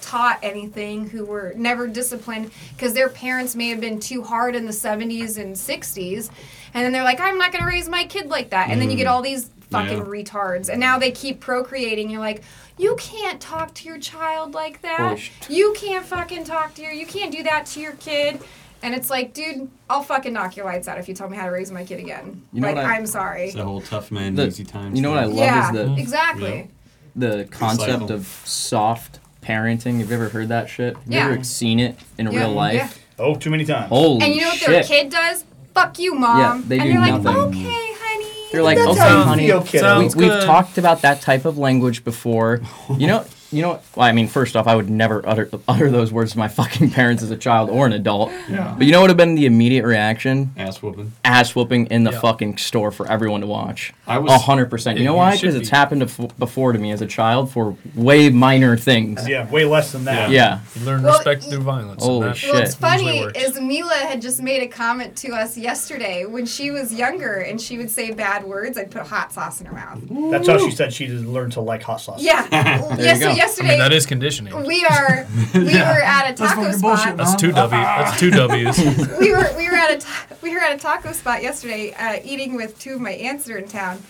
taught 0.00 0.38
anything, 0.42 1.08
who 1.08 1.24
were 1.24 1.54
never 1.56 1.86
disciplined 1.86 2.50
because 2.74 2.92
their 2.92 3.08
parents 3.08 3.56
may 3.56 3.68
have 3.68 3.80
been 3.80 3.98
too 3.98 4.22
hard 4.22 4.54
in 4.54 4.66
the 4.66 4.72
70s 4.72 5.38
and 5.38 5.56
60s. 5.56 6.30
And 6.74 6.84
then 6.84 6.92
they're 6.92 7.04
like, 7.04 7.20
I'm 7.20 7.38
not 7.38 7.52
going 7.52 7.62
to 7.62 7.68
raise 7.68 7.88
my 7.88 8.04
kid 8.04 8.28
like 8.28 8.50
that. 8.50 8.70
And 8.70 8.80
then 8.80 8.90
you 8.90 8.96
get 8.96 9.06
mm. 9.06 9.10
all 9.10 9.22
these 9.22 9.50
fucking 9.70 9.98
Yeah. 9.98 10.04
retards. 10.04 10.68
And 10.68 10.78
now 10.78 10.98
they 10.98 11.10
keep 11.10 11.40
procreating. 11.40 12.10
You're 12.10 12.20
like, 12.20 12.42
you 12.76 12.96
can't 12.96 13.40
talk 13.40 13.72
to 13.74 13.88
your 13.88 13.98
child 13.98 14.54
like 14.54 14.82
that. 14.82 15.16
Pushed. 15.16 15.50
You 15.50 15.74
can't 15.76 16.04
fucking 16.04 16.44
talk 16.44 16.74
to 16.74 16.82
your, 16.82 16.92
you 16.92 17.06
can't 17.06 17.32
do 17.32 17.42
that 17.44 17.66
to 17.66 17.80
your 17.80 17.92
kid. 17.92 18.40
And 18.84 18.94
it's 18.94 19.08
like, 19.08 19.32
dude, 19.32 19.70
I'll 19.88 20.02
fucking 20.02 20.34
knock 20.34 20.56
your 20.56 20.66
lights 20.66 20.88
out 20.88 20.98
if 20.98 21.08
you 21.08 21.14
tell 21.14 21.28
me 21.30 21.38
how 21.38 21.46
to 21.46 21.50
raise 21.50 21.72
my 21.72 21.84
kid 21.84 22.00
again. 22.00 22.42
You 22.52 22.60
know 22.60 22.66
like, 22.66 22.76
what 22.76 22.84
I- 22.84 22.96
I'm 22.96 23.06
sorry. 23.06 23.44
It's 23.46 23.54
the 23.54 23.64
whole 23.64 23.80
tough 23.80 24.10
man, 24.12 24.34
The- 24.34 24.46
easy 24.46 24.62
times. 24.64 24.94
you 24.94 25.02
know 25.02 25.08
what 25.10 25.20
I 25.20 25.26
thing. 25.26 25.36
love 25.36 25.44
yeah, 25.46 25.66
is 25.68 25.72
the 25.72 25.84
mm-hmm. 25.86 25.98
exactly. 25.98 26.68
the 27.16 27.48
concept 27.50 28.10
of 28.10 28.26
soft 28.44 29.20
parenting. 29.42 30.00
Have 30.00 30.10
you 30.10 30.14
ever 30.16 30.28
heard 30.28 30.48
that 30.50 30.68
shit? 30.68 30.96
Have 30.96 31.02
Yeah. 31.06 31.28
you 31.28 31.34
ever 31.34 31.44
seen 31.44 31.80
it 31.80 31.96
in 32.18 32.30
Yeah, 32.30 32.40
real 32.40 32.52
life? 32.52 32.74
yeah. 32.74 33.24
Oh, 33.24 33.34
too 33.36 33.48
many 33.50 33.64
times. 33.64 33.88
Holy 33.88 34.20
And 34.22 34.34
you 34.34 34.42
know 34.42 34.48
what 34.48 34.58
shit! 34.58 34.68
their 34.68 34.82
kid 34.82 35.08
does? 35.10 35.44
Fuck 35.72 35.98
you, 35.98 36.14
mom. 36.14 36.64
they 36.68 36.78
and 36.78 36.84
do 36.86 36.92
you're 36.92 37.00
like, 37.00 37.22
nothing. 37.22 37.42
okay, 37.42 37.92
honey. 37.96 38.48
They're 38.52 38.62
like, 38.62 38.76
That's 38.76 38.90
okay, 38.90 39.00
how 39.00 39.18
you 39.18 39.24
honey. 39.24 39.46
feel, 39.46 39.62
kiddo. 39.62 39.82
Sounds 39.82 40.14
we, 40.14 40.24
we've 40.24 40.32
good. 40.32 40.44
talked 40.44 40.76
about 40.78 41.00
that 41.02 41.22
type 41.22 41.46
of 41.46 41.56
language 41.56 42.04
before. 42.04 42.60
You 42.98 43.06
know, 43.06 43.24
you 43.54 43.62
know. 43.62 43.80
Well, 43.96 44.06
I 44.06 44.12
mean, 44.12 44.26
first 44.28 44.56
off, 44.56 44.66
I 44.66 44.74
would 44.74 44.90
never 44.90 45.22
utter 45.26 45.48
utter 45.68 45.90
those 45.90 46.12
words 46.12 46.32
to 46.32 46.38
my 46.38 46.48
fucking 46.48 46.90
parents 46.90 47.22
as 47.22 47.30
a 47.30 47.36
child 47.36 47.70
or 47.70 47.86
an 47.86 47.92
adult. 47.92 48.30
Yeah. 48.48 48.74
But 48.76 48.86
you 48.86 48.92
know 48.92 48.98
what 49.00 49.04
would 49.04 49.10
have 49.10 49.16
been 49.16 49.34
the 49.36 49.46
immediate 49.46 49.84
reaction? 49.84 50.52
Ass 50.56 50.82
whooping. 50.82 51.12
Ass 51.24 51.54
whooping 51.54 51.86
in 51.86 52.04
the 52.04 52.10
Yeah. 52.12 52.20
fucking 52.20 52.58
store 52.58 52.90
for 52.90 53.06
everyone 53.10 53.40
to 53.42 53.46
watch. 53.46 53.92
I 54.06 54.18
was- 54.18 54.32
A 54.32 54.38
hundred 54.38 54.70
percent. 54.70 54.98
You 54.98 55.04
know 55.04 55.14
why? 55.14 55.32
should 55.36 55.42
Because 55.42 55.54
it's 55.56 55.70
be. 55.70 55.76
happened 55.76 56.00
to 56.08 56.24
f- 56.24 56.38
before 56.38 56.72
to 56.72 56.78
me 56.78 56.90
as 56.90 57.00
a 57.00 57.06
child 57.06 57.50
for 57.50 57.76
way 57.94 58.28
minor 58.30 58.76
things. 58.76 59.26
Yeah, 59.28 59.48
way 59.50 59.64
less 59.64 59.92
than 59.92 60.04
that. 60.06 60.30
Yeah. 60.30 60.60
You 60.74 60.84
learn 60.84 61.02
Well, 61.02 61.14
respect 61.14 61.44
y- 61.44 61.50
through 61.50 61.60
violence. 61.62 62.02
and 62.02 62.10
Holy 62.10 62.26
that 62.28 62.36
shit. 62.36 62.52
What's 62.54 62.74
usually 62.80 63.20
funny 63.30 63.38
is 63.38 63.60
Mila 63.60 63.94
had 63.94 64.20
just 64.20 64.42
made 64.42 64.62
a 64.62 64.66
comment 64.68 65.16
to 65.16 65.32
us 65.32 65.56
yesterday 65.56 66.24
when 66.26 66.44
she 66.46 66.70
was 66.70 66.92
younger 66.92 67.34
and 67.36 67.60
she 67.60 67.78
would 67.78 67.90
say 67.90 68.10
bad 68.10 68.44
words. 68.44 68.76
I'd 68.76 68.90
put 68.90 69.06
hot 69.06 69.32
sauce 69.32 69.60
in 69.60 69.66
her 69.66 69.72
mouth. 69.74 70.00
That's 70.30 70.48
how 70.48 70.58
she 70.58 70.70
said 70.70 70.92
she 70.92 71.08
learned 71.08 71.52
to 71.52 71.60
like 71.60 71.82
hot 71.82 72.00
sauce. 72.00 72.20
Yeah. 72.22 72.46
yeah. 72.52 73.14
you 73.14 73.20
So 73.20 73.30
go. 73.52 73.64
I 73.64 73.68
mean, 73.68 73.78
that 73.78 73.92
is 73.92 74.06
conditioning. 74.06 74.54
we 74.64 74.84
are 74.84 75.26
we 75.54 75.64
were 75.64 76.02
at 76.02 76.30
a 76.30 76.34
taco 76.34 76.70
spot. 76.72 77.16
That's 77.16 77.34
two 77.36 77.52
W. 77.52 77.70
That's 77.82 78.18
two 78.20 78.30
W's. 78.30 78.78
we 79.18 79.32
were 79.32 79.56
we 79.56 79.68
were 79.68 79.76
at 79.76 79.90
a 79.92 79.98
ta- 79.98 80.26
we 80.42 80.54
were 80.54 80.60
at 80.60 80.74
a 80.76 80.78
taco 80.78 81.12
spot 81.12 81.42
yesterday, 81.42 81.92
uh, 81.94 82.20
eating 82.24 82.54
with 82.54 82.78
two 82.78 82.94
of 82.94 83.00
my 83.00 83.12
aunts 83.12 83.44
that 83.44 83.54
are 83.54 83.58
in 83.58 83.68
town, 83.68 84.02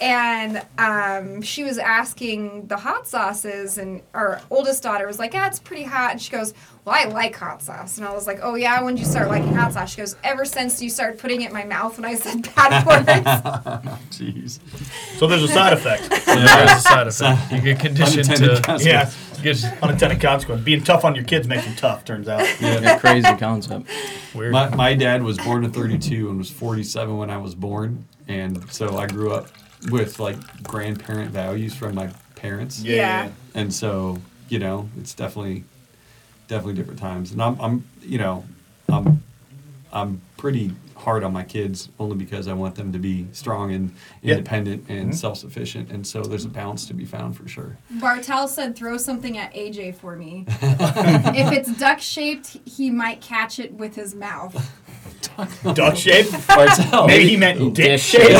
and 0.00 0.62
um, 0.78 1.40
she 1.42 1.64
was 1.64 1.78
asking 1.78 2.66
the 2.66 2.76
hot 2.76 3.06
sauces, 3.08 3.78
and 3.78 4.02
our 4.14 4.40
oldest 4.50 4.82
daughter 4.82 5.06
was 5.06 5.18
like, 5.18 5.32
"Yeah, 5.34 5.46
it's 5.46 5.58
pretty 5.58 5.84
hot," 5.84 6.12
and 6.12 6.20
she 6.20 6.30
goes, 6.30 6.52
"Well, 6.84 6.94
I 6.94 7.04
like 7.08 7.34
hot 7.34 7.62
sauce," 7.62 7.96
and 7.98 8.06
I 8.06 8.12
was 8.12 8.26
like, 8.26 8.40
"Oh 8.42 8.54
yeah, 8.56 8.82
when 8.82 8.94
did 8.94 9.00
you 9.04 9.10
start 9.10 9.28
liking 9.28 9.54
hot 9.54 9.72
sauce?" 9.72 9.90
She 9.90 9.96
goes, 9.98 10.16
"Ever 10.24 10.44
since 10.44 10.82
you 10.82 10.90
started 10.90 11.18
putting 11.18 11.42
it 11.42 11.48
in 11.48 11.52
my 11.52 11.64
mouth 11.64 11.96
when 11.98 12.04
I 12.04 12.14
said 12.14 12.42
bad 12.56 12.86
words." 12.86 13.06
Jeez. 14.10 14.58
So 15.18 15.26
there's 15.26 15.42
a 15.42 15.48
side 15.48 15.72
effect. 15.72 16.08
Yeah, 16.10 16.18
there's 16.66 16.70
a 16.78 16.80
side 16.80 17.06
effect. 17.06 17.52
You 17.52 17.60
get 17.60 17.80
conditioned 17.80 18.28
Unintended 18.28 18.56
to. 18.56 18.62
consequence. 18.62 18.84
yeah, 18.84 19.42
Get 19.42 19.82
unintended 19.82 20.20
consequence. 20.20 20.62
Being 20.62 20.82
tough 20.82 21.04
on 21.04 21.14
your 21.14 21.24
kids 21.24 21.46
makes 21.48 21.66
you 21.66 21.74
tough. 21.74 22.04
Turns 22.04 22.28
out. 22.28 22.40
Yeah, 22.60 22.98
crazy 22.98 23.34
concept. 23.36 23.88
weird. 24.34 24.52
My, 24.52 24.68
my 24.74 24.94
dad 24.94 25.22
was 25.22 25.38
born 25.38 25.64
in 25.64 25.72
32 25.72 26.28
and 26.28 26.38
was 26.38 26.50
47 26.50 27.16
when 27.16 27.30
I 27.30 27.36
was 27.38 27.54
born. 27.54 28.06
And 28.28 28.68
so 28.72 28.96
I 28.98 29.06
grew 29.06 29.32
up 29.32 29.48
with 29.90 30.18
like 30.18 30.36
grandparent 30.62 31.30
values 31.30 31.74
from 31.74 31.94
my 31.94 32.08
parents. 32.34 32.80
Yeah. 32.80 33.30
And 33.54 33.72
so, 33.72 34.18
you 34.48 34.58
know, 34.58 34.88
it's 34.98 35.14
definitely, 35.14 35.64
definitely 36.48 36.74
different 36.74 37.00
times. 37.00 37.32
And 37.32 37.42
I'm, 37.42 37.60
I'm, 37.60 37.84
you 38.02 38.18
know, 38.18 38.44
I'm, 38.88 39.22
I'm 39.92 40.20
pretty 40.36 40.72
hard 40.96 41.22
on 41.22 41.32
my 41.32 41.44
kids 41.44 41.88
only 42.00 42.16
because 42.16 42.48
I 42.48 42.52
want 42.52 42.74
them 42.74 42.92
to 42.92 42.98
be 42.98 43.26
strong 43.32 43.72
and 43.72 43.94
Yeah. 44.22 44.32
independent 44.36 44.86
and 44.88 45.10
Mhm. 45.10 45.14
self-sufficient. 45.14 45.90
And 45.90 46.04
so 46.06 46.22
there's 46.22 46.44
a 46.44 46.48
balance 46.48 46.86
to 46.86 46.94
be 46.94 47.04
found 47.04 47.36
for 47.36 47.46
sure. 47.48 47.76
Bartel 47.90 48.48
said, 48.48 48.74
"Throw 48.74 48.96
something 48.96 49.38
at 49.38 49.52
AJ 49.54 49.92
for 49.92 50.16
me. 50.16 50.44
if 50.48 51.52
it's 51.52 51.70
duck 51.78 52.00
shaped, 52.00 52.56
he 52.64 52.90
might 52.90 53.20
catch 53.20 53.58
it 53.58 53.74
with 53.74 53.94
his 53.94 54.14
mouth." 54.14 54.54
Duck 55.74 55.96
shape. 55.96 56.26
Bartel. 56.48 57.06
Maybe 57.06 57.28
he 57.28 57.36
meant 57.36 57.58
dick 57.74 57.74
Dick 57.74 58.00
shape. 58.00 58.38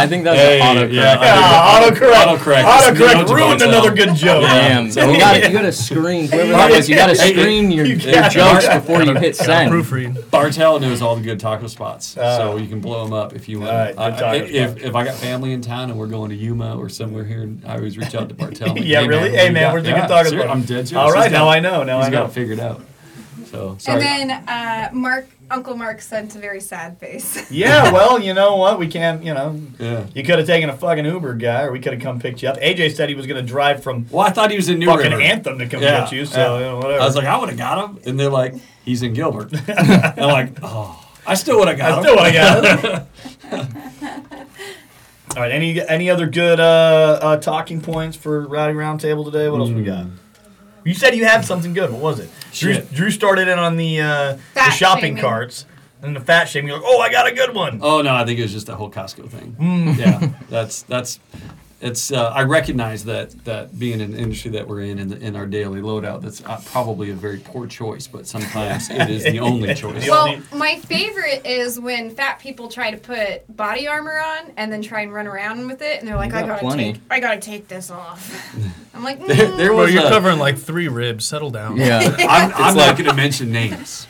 I 0.00 0.06
think 0.08 0.24
that's 0.24 0.38
Hey, 0.38 0.60
an 0.60 0.76
autocorrect. 0.76 0.92
yeah. 0.92 1.20
Yeah, 1.22 1.88
autocorrect. 1.88 2.24
Autocorrect. 2.24 2.64
Autocorrect 2.64 3.22
It's 3.22 3.30
ruined 3.32 3.58
Bartel. 3.60 3.68
another 3.68 3.90
good 3.94 4.14
joke. 4.14 4.42
Damn. 4.42 4.90
So- 4.90 5.10
you 5.10 5.18
gotta, 5.18 5.46
you 5.46 5.52
gotta 5.52 5.72
screen 5.72 6.26
whoever 6.28 6.52
that 6.52 6.70
was. 6.70 6.88
You 6.88 6.96
gotta 6.96 7.14
Hey, 7.20 7.32
hey, 7.32 7.40
screen 7.40 7.70
your, 7.70 7.86
you 7.86 7.94
your 7.96 8.12
gotta- 8.12 8.34
jokes 8.34 8.68
before 8.74 9.02
you 9.02 9.14
hit 9.14 9.36
send. 9.36 9.70
Proofread. 9.70 10.30
Bartel 10.30 10.80
knows 10.80 11.00
all 11.02 11.16
the 11.16 11.22
good 11.22 11.38
taco 11.40 11.66
spots, 11.66 12.16
Uh, 12.16 12.36
so 12.36 12.56
you 12.56 12.66
can 12.68 12.80
blow 12.80 13.04
them 13.04 13.12
up 13.12 13.34
if 13.34 13.48
you 13.48 13.60
want. 13.60 13.70
all 13.70 13.78
right, 13.78 13.94
good 13.94 14.24
I- 14.24 14.32
I- 14.32 14.36
if, 14.36 14.82
if 14.84 14.94
I 14.94 15.04
got 15.04 15.14
family 15.14 15.52
in 15.52 15.60
town 15.60 15.90
and 15.90 15.98
we're 15.98 16.06
going 16.06 16.30
to 16.30 16.36
Yuma 16.36 16.76
or 16.76 16.88
somewhere 16.88 17.24
here, 17.24 17.42
and 17.42 17.62
I 17.66 17.76
always 17.76 17.96
reach 17.96 18.14
out 18.14 18.28
to 18.28 18.34
Bartel. 18.34 18.68
like, 18.74 18.84
Yeah, 18.84 19.06
really? 19.06 19.30
Hey, 19.30 19.44
what 19.44 19.52
man, 19.52 19.54
you 19.54 19.60
got?" 19.60 19.72
where's 19.72 19.82
the 19.84 19.90
good 19.90 19.96
Yeah, 19.98 20.06
taco 20.08 20.30
ser- 20.30 20.38
spot? 20.40 20.50
I'm 20.50 20.62
dead 20.62 20.88
serious. 20.88 20.92
All 20.94 21.12
right, 21.12 21.24
He's 21.24 21.32
now 21.32 21.44
got- 21.44 21.56
I 21.56 21.60
know. 21.60 21.82
Now 21.84 21.98
He's 21.98 22.08
I 22.08 22.10
got 22.10 22.26
it 22.30 22.32
figured 22.32 22.60
out. 22.60 22.82
So 23.50 23.76
sorry. 23.78 24.02
And 24.04 24.30
then 24.30 24.48
uh, 24.48 24.90
Mark 24.92 25.26
Uncle 25.50 25.76
Mark 25.76 26.00
sent 26.02 26.34
a 26.36 26.38
very 26.38 26.60
sad 26.60 26.98
face. 26.98 27.50
Yeah, 27.58 27.90
well, 27.92 28.18
you 28.20 28.34
know 28.34 28.56
what? 28.56 28.78
We 28.78 28.86
can't, 28.88 29.24
you 29.24 29.32
know. 29.32 29.58
Yeah. 29.78 30.04
You 30.14 30.22
could 30.22 30.38
have 30.38 30.46
taken 30.46 30.68
a 30.68 30.76
fucking 30.76 31.04
Uber 31.06 31.34
guy, 31.34 31.62
or 31.62 31.72
we 31.72 31.80
could 31.80 31.94
have 31.94 32.02
come 32.02 32.20
picked 32.20 32.42
you 32.42 32.48
up. 32.50 32.58
AJ 32.58 32.94
said 32.94 33.08
he 33.08 33.14
was 33.14 33.26
going 33.26 33.40
to 33.40 33.46
drive 33.46 33.82
from 33.82 34.06
Well, 34.10 34.26
I 34.26 34.30
thought 34.30 34.50
he 34.50 34.56
was 34.56 34.68
in 34.68 34.78
New 34.78 34.86
fucking 34.86 35.10
River. 35.12 35.22
Anthem 35.22 35.58
to 35.58 35.66
come 35.66 35.80
Yeah, 35.82 36.00
get 36.02 36.12
you, 36.12 36.26
so 36.26 36.38
yeah. 36.38 36.58
you 36.58 36.64
know, 36.66 36.76
whatever. 36.76 37.00
I 37.00 37.06
was 37.06 37.16
like, 37.16 37.24
I 37.26 37.38
would 37.38 37.48
have 37.48 37.58
got 37.58 37.88
him, 37.88 37.98
and 38.04 38.20
they're 38.20 38.28
like, 38.30 38.54
he's 38.84 39.02
in 39.02 39.14
Gilbert. 39.14 39.52
and 39.68 40.20
I'm 40.20 40.28
like, 40.30 40.52
oh, 40.62 41.02
I 41.26 41.34
still 41.34 41.58
would 41.58 41.68
have 41.68 41.78
got 41.78 41.92
I 41.92 41.96
him. 41.96 42.02
still 42.02 42.16
want 42.16 42.26
to 42.26 42.32
get 42.32 43.74
it. 43.74 43.98
All 45.36 45.42
right, 45.42 45.52
any 45.52 45.80
any 45.88 46.10
other 46.10 46.26
good 46.26 46.58
uh, 46.58 47.18
uh, 47.22 47.36
talking 47.36 47.80
points 47.80 48.16
for 48.16 48.46
Rowdy 48.46 48.72
Roundtable 48.74 49.24
today? 49.24 49.48
What 49.48 49.60
else 49.60 49.70
we 49.70 49.84
got? 49.84 50.06
You 50.84 50.94
said 50.94 51.14
you 51.14 51.24
had 51.24 51.44
something 51.44 51.72
good. 51.74 51.90
What 51.92 52.00
was 52.00 52.18
it? 52.20 52.30
Drew, 52.52 52.74
Shit. 52.74 52.92
Drew 52.92 53.10
started 53.10 53.48
in 53.48 53.58
on 53.58 53.76
the, 53.76 54.00
uh, 54.00 54.32
the 54.32 54.38
Fat 54.54 54.70
shopping 54.70 55.02
shaming. 55.16 55.22
carts 55.22 55.66
and 56.02 56.14
the 56.16 56.20
fat 56.20 56.44
shaming. 56.44 56.68
You're 56.68 56.78
like, 56.78 56.86
oh, 56.88 57.00
I 57.00 57.10
got 57.10 57.26
a 57.26 57.32
good 57.34 57.54
one. 57.54 57.80
Oh 57.82 58.02
no, 58.02 58.14
I 58.14 58.24
think 58.24 58.38
it 58.38 58.42
was 58.42 58.52
just 58.52 58.66
that 58.68 58.76
whole 58.76 58.90
Costco 58.90 59.28
thing. 59.28 59.56
Mm. 59.58 59.96
Yeah, 59.98 60.30
that's 60.48 60.82
that's 60.82 61.18
it's. 61.80 62.10
Uh, 62.12 62.30
I 62.34 62.42
recognize 62.42 63.04
that 63.04 63.30
that 63.44 63.78
being 63.78 64.00
in 64.00 64.12
the 64.12 64.18
industry 64.18 64.50
that 64.52 64.66
we're 64.66 64.80
in 64.82 64.98
in, 64.98 65.08
the, 65.08 65.18
in 65.18 65.36
our 65.36 65.46
daily 65.46 65.80
loadout, 65.80 66.22
that's 66.22 66.42
uh, 66.44 66.60
probably 66.66 67.10
a 67.10 67.14
very 67.14 67.38
poor 67.38 67.66
choice, 67.66 68.06
but 68.06 68.26
sometimes 68.26 68.90
it 68.90 69.08
is 69.08 69.22
the 69.24 69.38
only 69.40 69.74
choice. 69.74 70.08
Well, 70.08 70.38
my 70.54 70.76
favorite 70.76 71.46
is 71.46 71.78
when 71.78 72.10
fat 72.10 72.38
people 72.40 72.68
try 72.68 72.90
to 72.90 72.96
put 72.96 73.54
body 73.56 73.86
armor 73.86 74.18
on 74.18 74.52
and 74.56 74.72
then 74.72 74.82
try 74.82 75.02
and 75.02 75.12
run 75.12 75.26
around 75.26 75.66
with 75.68 75.82
it, 75.82 76.00
and 76.00 76.08
they're 76.08 76.16
like, 76.16 76.32
You 76.32 76.38
"I 76.38 76.40
got 76.42 76.48
gotta 76.48 76.60
plenty. 76.60 76.92
take, 76.94 77.02
I 77.10 77.20
gotta 77.20 77.40
take 77.40 77.68
this 77.68 77.90
off." 77.90 78.54
I'm 78.94 79.04
like, 79.04 79.24
There, 79.24 79.36
there 79.36 79.70
mm. 79.70 79.76
Bro, 79.76 79.84
you're 79.86 80.06
a- 80.06 80.08
covering 80.08 80.38
like 80.40 80.58
three 80.58 80.88
ribs. 80.88 81.24
Settle 81.24 81.50
down. 81.50 81.76
Yeah. 81.76 82.00
I'm, 82.18 82.52
I'm 82.54 82.76
like- 82.76 82.86
not 82.88 82.98
going 82.98 83.08
to 83.10 83.14
mention 83.14 83.52
names, 83.52 84.08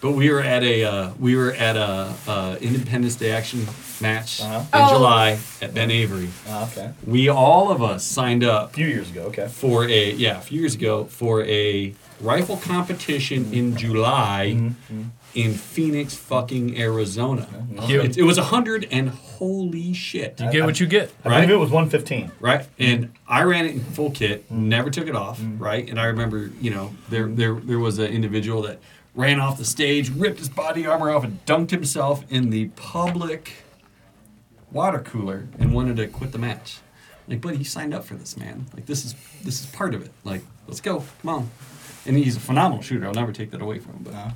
but 0.00 0.12
we 0.12 0.30
were 0.30 0.40
at 0.40 0.62
a 0.62 0.84
uh, 0.84 1.10
we 1.18 1.36
were 1.36 1.52
at 1.52 1.76
a 1.76 2.14
uh, 2.26 2.56
Independence 2.62 3.16
Day 3.16 3.32
action 3.32 3.66
match 4.00 4.40
Uh-huh. 4.40 4.58
in 4.60 4.66
Oh. 4.72 4.88
July 4.90 5.38
at 5.62 5.74
Ben 5.74 5.90
Avery. 5.90 6.28
Ah, 6.48 6.68
okay. 6.70 6.90
We 7.06 7.28
all 7.28 7.70
of 7.70 7.82
us 7.82 8.04
signed 8.04 8.44
up 8.44 8.70
A 8.70 8.74
few 8.74 8.86
years 8.86 9.10
ago, 9.10 9.22
okay. 9.26 9.48
for 9.48 9.84
a 9.84 10.12
yeah 10.12 10.38
a 10.38 10.40
few 10.40 10.60
years 10.60 10.74
ago 10.74 11.04
for 11.04 11.42
a 11.44 11.94
rifle 12.20 12.56
competition 12.56 13.52
in 13.52 13.76
July 13.76 14.54
Mm-hmm. 14.56 15.02
in 15.34 15.52
Phoenix, 15.52 16.14
fucking 16.14 16.78
Arizona. 16.78 17.46
You- 17.86 18.00
It, 18.02 18.16
it 18.16 18.22
was 18.22 18.38
a 18.38 18.44
hundred 18.44 18.88
and 18.90 19.10
holy 19.10 19.92
shit. 19.92 20.40
You 20.40 20.50
get 20.50 20.64
what 20.64 20.80
you 20.80 20.86
get. 20.86 21.12
I 21.24 21.28
Right. 21.28 21.34
believe 21.42 21.56
it 21.56 21.60
was 21.60 21.70
115. 21.70 22.30
right? 22.40 22.64
And 22.78 23.10
I 23.28 23.42
ran 23.42 23.66
it 23.66 23.72
in 23.72 23.80
full 23.80 24.10
kit, 24.10 24.44
Mm-hmm. 24.50 24.68
never 24.68 24.90
took 24.90 25.08
it 25.08 25.14
off, 25.16 25.38
right? 25.58 25.86
And 25.90 26.00
I 26.00 26.04
remember, 26.06 26.50
you 26.60 26.70
know, 26.70 26.94
there 27.10 27.26
there 27.28 27.54
there 27.54 27.78
was 27.78 27.98
an 27.98 28.06
individual 28.06 28.62
that 28.62 28.78
ran 29.14 29.40
off 29.40 29.56
the 29.58 29.64
stage, 29.64 30.10
ripped 30.10 30.38
his 30.38 30.48
body 30.50 30.86
armor 30.86 31.10
off, 31.10 31.24
and 31.24 31.38
dunked 31.46 31.70
himself 31.70 32.24
in 32.30 32.50
the 32.50 32.66
public 32.76 33.52
water 34.72 34.98
cooler 34.98 35.48
and 35.58 35.72
wanted 35.72 35.96
to 35.96 36.06
quit 36.08 36.32
the 36.32 36.38
match. 36.38 36.78
Like, 37.28 37.40
buddy, 37.40 37.58
you 37.58 37.64
signed 37.64 37.92
up 37.94 38.04
for 38.04 38.14
this, 38.14 38.36
man. 38.36 38.66
Like, 38.74 38.86
this 38.86 39.04
is 39.04 39.14
this 39.42 39.60
is 39.60 39.66
part 39.66 39.94
of 39.94 40.02
it. 40.02 40.12
Like, 40.24 40.42
let's 40.68 40.80
go, 40.80 41.04
come 41.22 41.28
on. 41.28 41.50
And 42.06 42.16
he's 42.16 42.36
a 42.36 42.40
phenomenal 42.40 42.82
shooter. 42.82 43.06
I'll 43.06 43.14
never 43.14 43.32
take 43.32 43.50
that 43.50 43.60
away 43.60 43.78
from 43.80 43.94
him. 43.94 44.02
But 44.04 44.14
Uh-huh. 44.14 44.30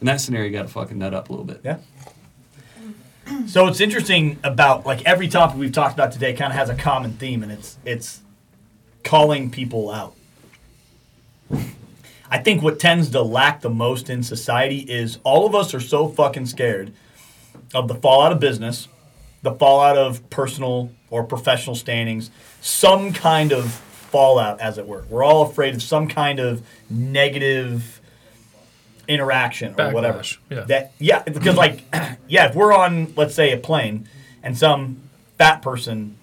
in 0.00 0.06
that 0.06 0.20
scenario, 0.20 0.46
you 0.46 0.52
got 0.52 0.62
to 0.62 0.68
fucking 0.68 0.98
nut 0.98 1.14
up 1.14 1.28
a 1.30 1.32
little 1.32 1.46
bit. 1.46 1.60
Yeah. 1.64 1.78
So 3.46 3.66
it's 3.66 3.80
interesting 3.80 4.38
about 4.42 4.86
like 4.86 5.04
every 5.04 5.28
topic 5.28 5.58
we've 5.58 5.72
talked 5.72 5.94
about 5.94 6.12
today 6.12 6.32
kind 6.34 6.50
of 6.52 6.58
has 6.58 6.68
a 6.70 6.74
common 6.74 7.12
theme, 7.14 7.42
and 7.42 7.52
it's 7.52 7.76
it's 7.84 8.20
calling 9.04 9.50
people 9.50 9.90
out. 9.90 10.14
I 12.30 12.38
think 12.38 12.62
what 12.62 12.78
tends 12.78 13.10
to 13.10 13.22
lack 13.22 13.62
the 13.62 13.70
most 13.70 14.10
in 14.10 14.22
society 14.22 14.80
is 14.80 15.18
all 15.24 15.46
of 15.46 15.54
us 15.54 15.72
are 15.72 15.80
so 15.80 16.08
fucking 16.08 16.46
scared 16.46 16.92
of 17.74 17.88
the 17.88 17.94
fallout 17.94 18.32
of 18.32 18.40
business, 18.40 18.86
the 19.42 19.52
fallout 19.52 19.96
of 19.96 20.28
personal 20.30 20.90
or 21.10 21.24
professional 21.24 21.74
standings, 21.74 22.30
some 22.60 23.12
kind 23.12 23.52
of 23.52 23.72
fallout, 23.72 24.60
as 24.60 24.78
it 24.78 24.86
were. 24.86 25.04
We're 25.08 25.24
all 25.24 25.42
afraid 25.42 25.74
of 25.74 25.82
some 25.82 26.08
kind 26.08 26.40
of 26.40 26.62
negative 26.90 28.00
interaction 29.06 29.74
or 29.78 29.90
whatever. 29.90 30.22
Yeah. 30.50 30.60
That 30.62 30.92
yeah, 30.98 31.22
because 31.22 31.56
like 31.56 31.82
yeah, 32.28 32.48
if 32.48 32.54
we're 32.54 32.72
on 32.72 33.12
let's 33.16 33.34
say 33.34 33.52
a 33.52 33.56
plane 33.56 34.08
and 34.42 34.56
some 34.56 34.98
fat 35.38 35.62
person 35.62 36.16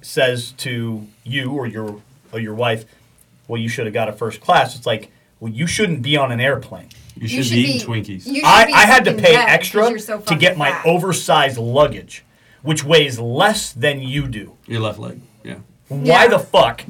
says 0.00 0.52
to 0.52 1.06
you 1.24 1.52
or 1.52 1.66
your 1.66 2.00
or 2.32 2.40
your 2.40 2.54
wife, 2.54 2.84
"Well, 3.46 3.60
you 3.60 3.68
should 3.68 3.86
have 3.86 3.94
got 3.94 4.08
a 4.08 4.12
first 4.12 4.40
class." 4.40 4.76
It's 4.76 4.86
like, 4.86 5.10
"Well, 5.40 5.52
you 5.52 5.66
shouldn't 5.66 6.02
be 6.02 6.16
on 6.16 6.32
an 6.32 6.40
airplane." 6.40 6.88
You 7.20 7.42
should, 7.42 7.50
be 7.52 7.60
eating 7.62 7.86
Twinkies. 7.88 8.28
I, 8.44 8.70
I 8.72 8.86
had 8.86 9.04
to 9.06 9.14
pay 9.14 9.34
extra 9.34 9.98
so 9.98 10.18
to 10.18 10.22
fucking 10.22 10.38
get 10.38 10.56
my 10.56 10.80
oversized 10.84 11.58
luggage, 11.58 12.24
which 12.68 12.84
weighs 12.84 13.18
less 13.18 13.72
than 13.72 13.98
you 14.02 14.28
do. 14.28 14.52
Your 14.66 14.80
left 14.82 14.98
leg. 14.98 15.22
Yeah. 15.42 15.54
Why 15.88 16.24
Yeah. 16.24 16.28
the 16.28 16.38
fuck 16.38 16.84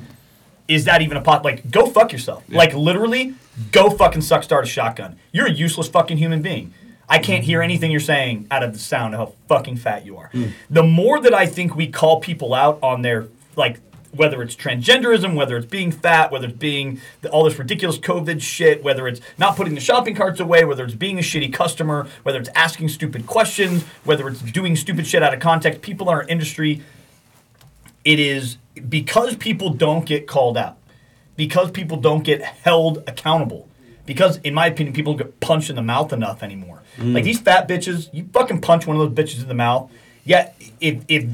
is 0.67 0.87
that 0.87 1.03
even 1.03 1.17
a 1.17 1.21
pot? 1.21 1.45
Like, 1.45 1.71
go 1.71 1.87
fuck 1.87 2.11
yourself. 2.11 2.43
Like, 2.49 2.75
literally, 2.75 3.35
go 3.71 3.89
fucking 3.89 4.23
suck 4.23 4.43
start 4.43 4.65
a 4.65 4.67
shotgun. 4.67 5.15
You're 5.31 5.47
a 5.47 5.53
useless 5.53 5.87
fucking 5.87 6.17
human 6.19 6.43
being. 6.43 6.75
I 7.09 7.19
can't 7.21 7.45
hear 7.45 7.63
anything 7.63 7.93
you're 7.93 8.01
saying 8.01 8.49
out 8.51 8.65
of 8.65 8.73
the 8.73 8.79
sound 8.81 9.15
of 9.15 9.21
how 9.21 9.33
fucking 9.47 9.77
fat 9.77 10.05
you 10.05 10.17
are. 10.17 10.31
Hmm. 10.33 10.47
The 10.69 10.83
more 10.83 11.21
that 11.21 11.33
I 11.33 11.47
think 11.47 11.77
we 11.77 11.87
call 11.87 12.19
people 12.19 12.55
out 12.55 12.81
on 12.83 13.03
their, 13.03 13.29
like, 13.55 13.79
whether 14.19 14.43
it's 14.43 14.55
transgenderism, 14.55 15.35
whether 15.35 15.57
it's 15.57 15.67
being 15.67 15.91
fat, 15.93 16.31
whether 16.31 16.49
it's 16.49 16.59
being 16.59 17.01
the, 17.23 17.31
all 17.31 17.45
this 17.45 17.59
ridiculous 17.59 17.99
COVID 17.99 18.43
shit, 18.43 18.83
whether 18.83 19.09
it's 19.09 19.21
not 19.39 19.57
putting 19.57 19.75
the 19.75 19.81
shopping 19.81 20.15
carts 20.15 20.41
away, 20.41 20.65
whether 20.65 20.85
it's 20.85 20.95
being 20.95 21.19
a 21.19 21.23
shitty 21.23 21.53
customer, 21.53 22.07
whether 22.25 22.39
it's 22.39 22.51
asking 22.55 22.89
stupid 22.89 23.27
questions, 23.27 23.85
whether 24.05 24.29
it's 24.29 24.43
doing 24.43 24.77
stupid 24.77 25.07
shit 25.07 25.23
out 25.23 25.33
of 25.33 25.41
context, 25.41 25.81
people 25.81 26.09
in 26.09 26.15
our 26.15 26.25
industry 26.25 26.83
it 28.05 28.19
is 28.19 28.57
because 28.89 29.37
people 29.37 29.71
don't 29.71 30.07
get 30.07 30.27
called 30.27 30.57
out, 30.57 30.79
because 31.37 31.71
people 31.71 31.99
don't 31.99 32.23
get 32.23 32.43
held 32.43 33.05
accountable, 33.07 33.69
because 34.07 34.39
in 34.39 34.55
my 34.55 34.67
opinion, 34.67 34.95
people 34.95 35.13
don't 35.15 35.27
get 35.27 35.41
punched 35.41 35.69
in 35.69 35.77
the 35.77 35.83
mouth 35.83 36.13
enough 36.13 36.43
anymore. 36.43 36.83
Like 36.97 37.23
mm. 37.23 37.25
these 37.25 37.41
fat 37.41 37.69
bitches, 37.69 38.09
you 38.13 38.29
fucking 38.33 38.61
punch 38.61 38.87
one 38.87 38.99
of 38.99 39.15
those 39.15 39.27
bitches 39.27 39.43
in 39.43 39.49
the 39.49 39.55
mouth. 39.55 39.91
Yet, 40.29 40.61
if 40.79 41.05
if 41.09 41.25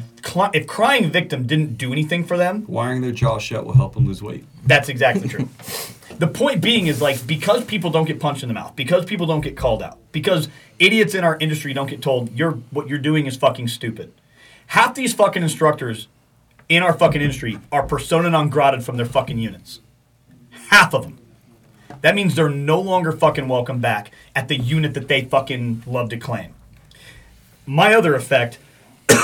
if 0.54 0.66
crying 0.68 1.10
victim 1.10 1.48
didn't 1.48 1.76
do 1.76 1.90
anything 1.90 2.22
for 2.22 2.38
them, 2.38 2.64
Wiring 2.68 3.02
their 3.02 3.10
jaw 3.10 3.38
shut 3.38 3.66
will 3.66 3.74
help 3.74 3.94
them 3.94 4.06
lose 4.06 4.22
weight. 4.22 4.44
that's 4.64 4.88
exactly 4.88 5.28
true. 5.28 5.48
the 6.20 6.28
point 6.28 6.60
being 6.62 6.86
is 6.86 7.02
like 7.02 7.26
because 7.26 7.64
people 7.64 7.90
don't 7.90 8.04
get 8.04 8.20
punched 8.20 8.44
in 8.44 8.48
the 8.48 8.54
mouth, 8.54 8.76
because 8.76 9.04
people 9.04 9.26
don't 9.26 9.40
get 9.40 9.56
called 9.56 9.82
out, 9.82 9.98
because 10.12 10.48
idiots 10.78 11.12
in 11.12 11.24
our 11.24 11.36
industry 11.38 11.72
don't 11.72 11.90
get 11.90 12.02
told 12.02 12.30
you're 12.38 12.52
what 12.70 12.86
you're 12.86 13.00
doing 13.00 13.26
is 13.26 13.36
fucking 13.36 13.66
stupid. 13.66 14.12
Half 14.68 14.94
these 14.94 15.12
fucking 15.12 15.42
instructors 15.42 16.06
in 16.68 16.84
our 16.84 16.92
fucking 16.92 17.20
industry 17.20 17.58
are 17.72 17.82
persona 17.82 18.30
non 18.30 18.48
grata 18.48 18.80
from 18.80 18.96
their 18.96 19.06
fucking 19.06 19.38
units. 19.38 19.80
Half 20.68 20.94
of 20.94 21.02
them. 21.02 21.18
That 22.02 22.14
means 22.14 22.36
they're 22.36 22.48
no 22.48 22.80
longer 22.80 23.10
fucking 23.10 23.48
welcome 23.48 23.80
back 23.80 24.12
at 24.36 24.46
the 24.46 24.56
unit 24.56 24.94
that 24.94 25.08
they 25.08 25.24
fucking 25.24 25.82
love 25.84 26.10
to 26.10 26.16
claim. 26.16 26.54
My 27.66 27.92
other 27.92 28.14
effect 28.14 28.58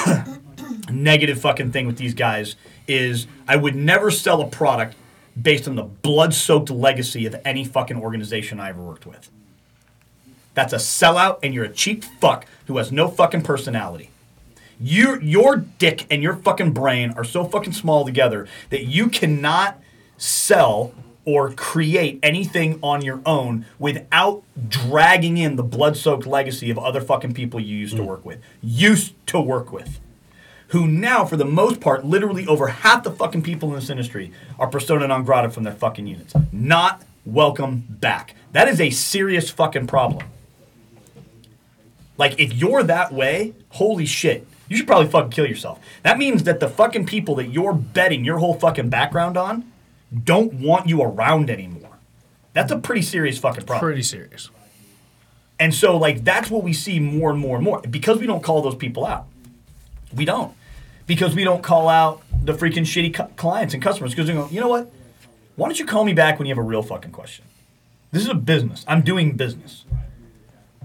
negative 0.90 1.40
fucking 1.40 1.72
thing 1.72 1.86
with 1.86 1.97
these 1.97 2.14
guys 2.14 2.56
is 2.86 3.27
I 3.47 3.56
would 3.56 3.74
never 3.74 4.10
sell 4.10 4.40
a 4.40 4.47
product 4.47 4.97
based 5.40 5.68
on 5.68 5.77
the 5.77 5.82
blood 5.82 6.35
soaked 6.35 6.70
legacy 6.70 7.27
of 7.27 7.36
any 7.44 7.64
fucking 7.64 7.97
organization 7.97 8.60
I 8.60 8.70
ever 8.70 8.82
worked 8.82 9.06
with. 9.06 9.31
That's 10.55 10.72
a 10.72 10.77
sellout, 10.77 11.39
and 11.43 11.55
you're 11.55 11.64
a 11.64 11.72
cheap 11.72 12.05
fuck 12.05 12.47
who 12.66 12.77
has 12.78 12.90
no 12.90 13.09
fucking 13.09 13.43
personality. 13.43 14.10
You, 14.81 15.20
your 15.20 15.56
dick 15.56 16.06
and 16.10 16.22
your 16.22 16.36
fucking 16.36 16.72
brain 16.72 17.12
are 17.12 17.24
so 17.24 17.44
fucking 17.44 17.74
small 17.74 18.05
together 18.05 18.48
that 18.70 18.85
you 18.85 19.09
cannot 19.09 19.81
sell 20.16 20.93
or 21.24 21.52
create 21.52 22.18
anything 22.22 22.78
on 22.82 23.02
your 23.02 23.20
own 23.26 23.66
without 23.78 24.42
dragging 24.68 25.36
in 25.36 25.56
the 25.56 25.62
blood 25.62 25.97
soaked 25.97 26.26
legacy 26.26 26.70
of 26.70 26.78
other 26.78 27.01
fucking 27.01 27.34
people 27.34 27.60
you 27.60 27.76
used 27.76 27.97
to 27.97 28.02
hmm. 28.02 28.09
work 28.09 28.24
with. 28.24 28.40
Used 28.62 29.14
to 29.28 29.40
work 29.40 29.72
with 29.72 30.01
who 30.70 30.86
now, 30.86 31.24
for 31.24 31.36
the 31.36 31.44
most 31.44 31.80
part, 31.80 32.05
literally 32.05 32.47
over 32.47 32.68
half 32.68 33.02
the 33.02 33.10
fucking 33.10 33.42
people 33.42 33.70
in 33.70 33.74
this 33.74 33.90
industry 33.90 34.32
are 34.59 34.68
persona 34.68 35.06
non 35.06 35.24
grata 35.24 35.51
from 35.51 35.64
their 35.64 35.74
fucking 35.74 36.06
units. 36.06 36.32
Not 36.52 37.02
welcome 37.26 37.84
back. 37.88 38.36
That 38.52 38.68
is 38.68 38.80
a 38.80 38.90
serious 38.90 39.51
fucking 39.51 39.88
problem. 39.88 40.26
Like, 42.16 42.38
if 42.38 42.52
you're 42.52 42.84
that 42.84 43.12
way, 43.12 43.55
holy 43.70 44.06
shit, 44.06 44.47
you 44.68 44.76
should 44.76 44.86
probably 44.86 45.09
fucking 45.09 45.30
kill 45.30 45.47
yourself. 45.47 45.80
That 46.05 46.18
means 46.18 46.44
that 46.44 46.60
the 46.60 46.68
fucking 46.68 47.06
people 47.06 47.34
that 47.36 47.47
you're 47.47 47.72
betting 47.74 48.24
your 48.24 48.38
whole 48.38 48.55
fucking 48.55 48.90
background 48.90 49.36
on 49.36 49.69
don't 50.24 50.55
want 50.55 50.89
you 50.89 51.03
around 51.03 51.51
anymore. 51.51 51.99
That's 52.53 52.73
a 52.73 52.78
pretty 52.78 53.03
serious 53.03 53.39
fucking 53.39 53.65
problem. 53.65 53.81
Pretty 53.87 54.03
serious. 54.03 54.51
And 55.59 55.74
so, 55.74 55.97
like, 55.97 56.24
that's 56.24 56.51
what 56.51 56.65
we 56.65 56.73
see 56.73 56.99
more 56.99 57.31
and 57.31 57.39
more 57.39 57.57
and 57.57 57.65
more 57.65 57.81
because 57.82 58.19
we 58.19 58.27
don't 58.27 58.43
call 58.43 58.62
those 58.62 58.74
people 58.74 59.07
out. 59.07 59.27
We 60.15 60.24
don't. 60.24 60.55
Because 61.07 61.35
we 61.35 61.45
don't 61.45 61.62
call 61.62 61.89
out 61.89 62.23
the 62.43 62.55
freaking 62.55 62.85
shitty 62.85 63.15
cu- 63.15 63.35
clients 63.37 63.74
and 63.74 63.82
customers 63.82 64.12
because 64.12 64.28
we 64.28 64.35
go, 64.35 64.49
you 64.51 64.61
know 64.61 64.69
what? 64.69 64.91
Why 65.57 65.69
don't 65.69 65.78
you 65.78 65.85
call 65.85 66.05
me 66.05 66.15
back 66.15 66.39
when 66.39 66.47
you 66.47 66.55
have 66.55 66.65
a 66.65 66.66
real 66.66 66.82
fucking 66.82 67.11
question? 67.12 67.45
This 68.12 68.23
is 68.23 68.28
a 68.28 68.35
business. 68.35 68.85
I'm 68.89 69.03
doing 69.03 69.37
business. 69.37 69.85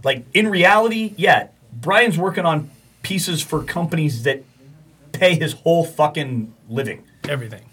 Like 0.04 0.26
in 0.34 0.48
reality, 0.50 1.14
yeah, 1.18 1.48
Brian's 1.74 2.18
working 2.18 2.46
on 2.46 2.70
pieces 3.02 3.42
for 3.42 3.64
companies 3.64 4.24
that 4.24 4.44
pay 5.14 5.36
his 5.36 5.54
whole 5.54 5.86
fucking 5.86 6.54
living. 6.70 7.04
Everything. 7.28 7.64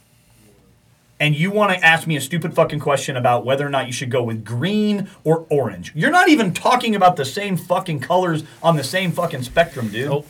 And 1.23 1.37
you 1.37 1.53
want 1.53 1.73
to 1.73 1.85
ask 1.87 2.09
me 2.09 2.17
a 2.17 2.21
stupid 2.21 2.53
fucking 2.53 2.81
question 2.81 3.17
about 3.17 3.45
whether 3.45 3.65
or 3.65 3.71
not 3.71 3.87
you 3.87 3.93
should 3.93 4.11
go 4.11 4.25
with 4.25 4.45
green 4.45 5.09
or 5.23 5.47
orange. 5.51 5.93
You're 5.95 6.11
not 6.11 6.29
even 6.29 6.53
talking 6.53 6.97
about 6.97 7.15
the 7.15 7.25
same 7.25 7.57
fucking 7.57 8.01
colors 8.01 8.43
on 8.61 8.75
the 8.77 8.83
same 8.83 9.13
fucking 9.13 9.45
spectrum, 9.45 9.87
dude. 9.89 10.09
Nope. 10.09 10.27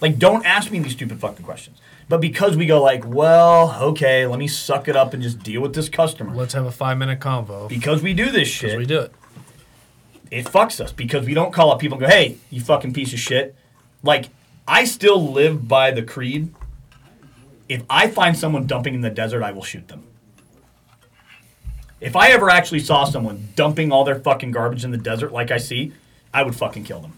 Like, 0.00 0.18
don't 0.18 0.46
ask 0.46 0.70
me 0.70 0.78
these 0.78 0.92
stupid 0.92 1.20
fucking 1.20 1.44
questions. 1.44 1.82
But 2.08 2.22
because 2.22 2.56
we 2.56 2.64
go 2.64 2.82
like, 2.82 3.04
well, 3.06 3.76
okay, 3.90 4.24
let 4.26 4.38
me 4.38 4.48
suck 4.48 4.88
it 4.88 4.96
up 4.96 5.12
and 5.12 5.22
just 5.22 5.40
deal 5.42 5.60
with 5.60 5.74
this 5.74 5.90
customer. 5.90 6.34
Let's 6.34 6.54
have 6.54 6.64
a 6.64 6.72
five 6.72 6.96
minute 6.96 7.20
convo. 7.20 7.68
Because 7.68 8.02
we 8.02 8.14
do 8.14 8.30
this 8.30 8.48
Because 8.48 8.70
shit, 8.70 8.78
we 8.78 8.86
do 8.86 9.00
it. 9.00 9.12
it 10.30 10.46
fucks 10.46 10.80
us 10.80 10.92
because 10.92 11.26
we 11.26 11.34
don't 11.34 11.52
call 11.52 11.70
up 11.70 11.78
people 11.78 11.98
and 11.98 12.06
go, 12.06 12.10
hey, 12.10 12.38
you 12.48 12.62
fucking 12.62 12.94
piece 12.94 13.12
of 13.12 13.18
shit. 13.18 13.54
Like, 14.02 14.30
I 14.66 14.84
still 14.86 15.30
live 15.30 15.68
by 15.68 15.90
the 15.90 16.02
creed. 16.02 16.54
If 17.68 17.82
I 17.90 18.08
find 18.08 18.36
someone 18.36 18.66
dumping 18.66 18.94
in 18.94 19.00
the 19.00 19.10
desert, 19.10 19.42
I 19.42 19.52
will 19.52 19.62
shoot 19.64 19.88
them. 19.88 20.04
If 22.00 22.14
I 22.14 22.28
ever 22.30 22.50
actually 22.50 22.80
saw 22.80 23.04
someone 23.04 23.48
dumping 23.56 23.90
all 23.90 24.04
their 24.04 24.18
fucking 24.20 24.50
garbage 24.52 24.84
in 24.84 24.90
the 24.90 24.98
desert 24.98 25.32
like 25.32 25.50
I 25.50 25.56
see, 25.56 25.92
I 26.32 26.42
would 26.42 26.54
fucking 26.54 26.84
kill 26.84 27.00
them. 27.00 27.12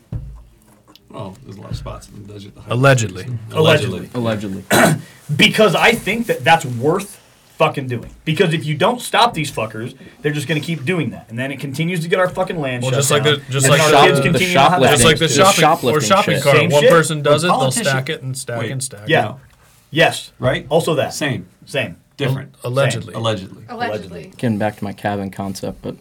Well, 1.11 1.37
there's 1.43 1.57
a 1.57 1.61
lot 1.61 1.71
of 1.73 1.77
spots 1.77 2.09
in 2.09 2.27
the 2.27 2.33
desert. 2.33 2.55
that 2.55 2.63
have- 2.63 2.73
Allegedly. 2.73 3.27
Allegedly. 3.53 4.11
Allegedly. 4.15 4.65
Because 5.37 5.75
I 5.75 5.93
think 5.93 6.27
that 6.29 6.43
that's 6.43 6.65
worth 6.65 7.17
fucking 7.59 7.87
doing. 7.89 8.09
Because 8.25 8.55
if 8.55 8.65
you 8.65 8.75
don't 8.75 8.99
stop 8.99 9.35
these 9.35 9.51
fuckers, 9.53 9.95
they're 10.23 10.33
just 10.33 10.49
going 10.49 10.59
to 10.59 10.67
keep 10.67 10.87
doing 10.87 11.11
that. 11.11 11.27
And 11.29 11.39
then 11.39 11.53
it 11.53 11.61
continues 11.61 12.01
to 12.01 12.09
get 12.09 12.19
our 12.19 12.31
fucking 12.31 12.59
land 12.59 12.83
Well, 12.83 12.93
shut 12.93 12.99
just 13.01 13.11
like 13.11 13.25
down. 13.25 13.35
the- 13.47 13.53
just 13.53 13.67
And 13.67 13.73
like 13.73 13.83
our 13.83 13.91
the- 13.91 14.07
kids 14.07 14.19
the 14.19 14.23
continue 14.23 14.55
to 14.55 14.61
have 14.61 14.71
shoplifting. 14.71 14.91
Just 14.97 15.05
like 15.05 15.19
the 15.19 15.27
The 15.27 15.53
shopping 15.53 15.91
or 15.91 16.01
shopping 16.01 16.35
shit. 16.37 16.43
cart. 16.45 16.57
Same 16.57 16.71
One 16.71 16.83
shit. 16.83 16.91
person 16.91 17.21
does 17.23 17.45
it, 17.45 17.49
they'll 17.49 17.57
politician- 17.59 17.85
stack 17.85 18.09
it 18.09 18.23
and 18.23 18.39
stack 18.39 18.61
Wait. 18.61 18.71
and 18.71 18.83
stack 18.83 19.09
Yeah. 19.09 19.35
It. 19.91 19.97
Yes. 19.97 20.33
Right? 20.39 20.67
Also 20.69 20.95
that. 20.95 21.15
Same. 21.15 21.49
Same. 21.67 21.97
Different. 22.17 22.55
Allegedly. 22.65 23.15
Allegedly. 23.15 23.65
Allegedly. 23.69 24.33
Getting 24.37 24.59
back 24.59 24.77
to 24.79 24.85
my 24.85 24.93
cabin 24.93 25.31
concept, 25.31 25.83
but 25.83 25.97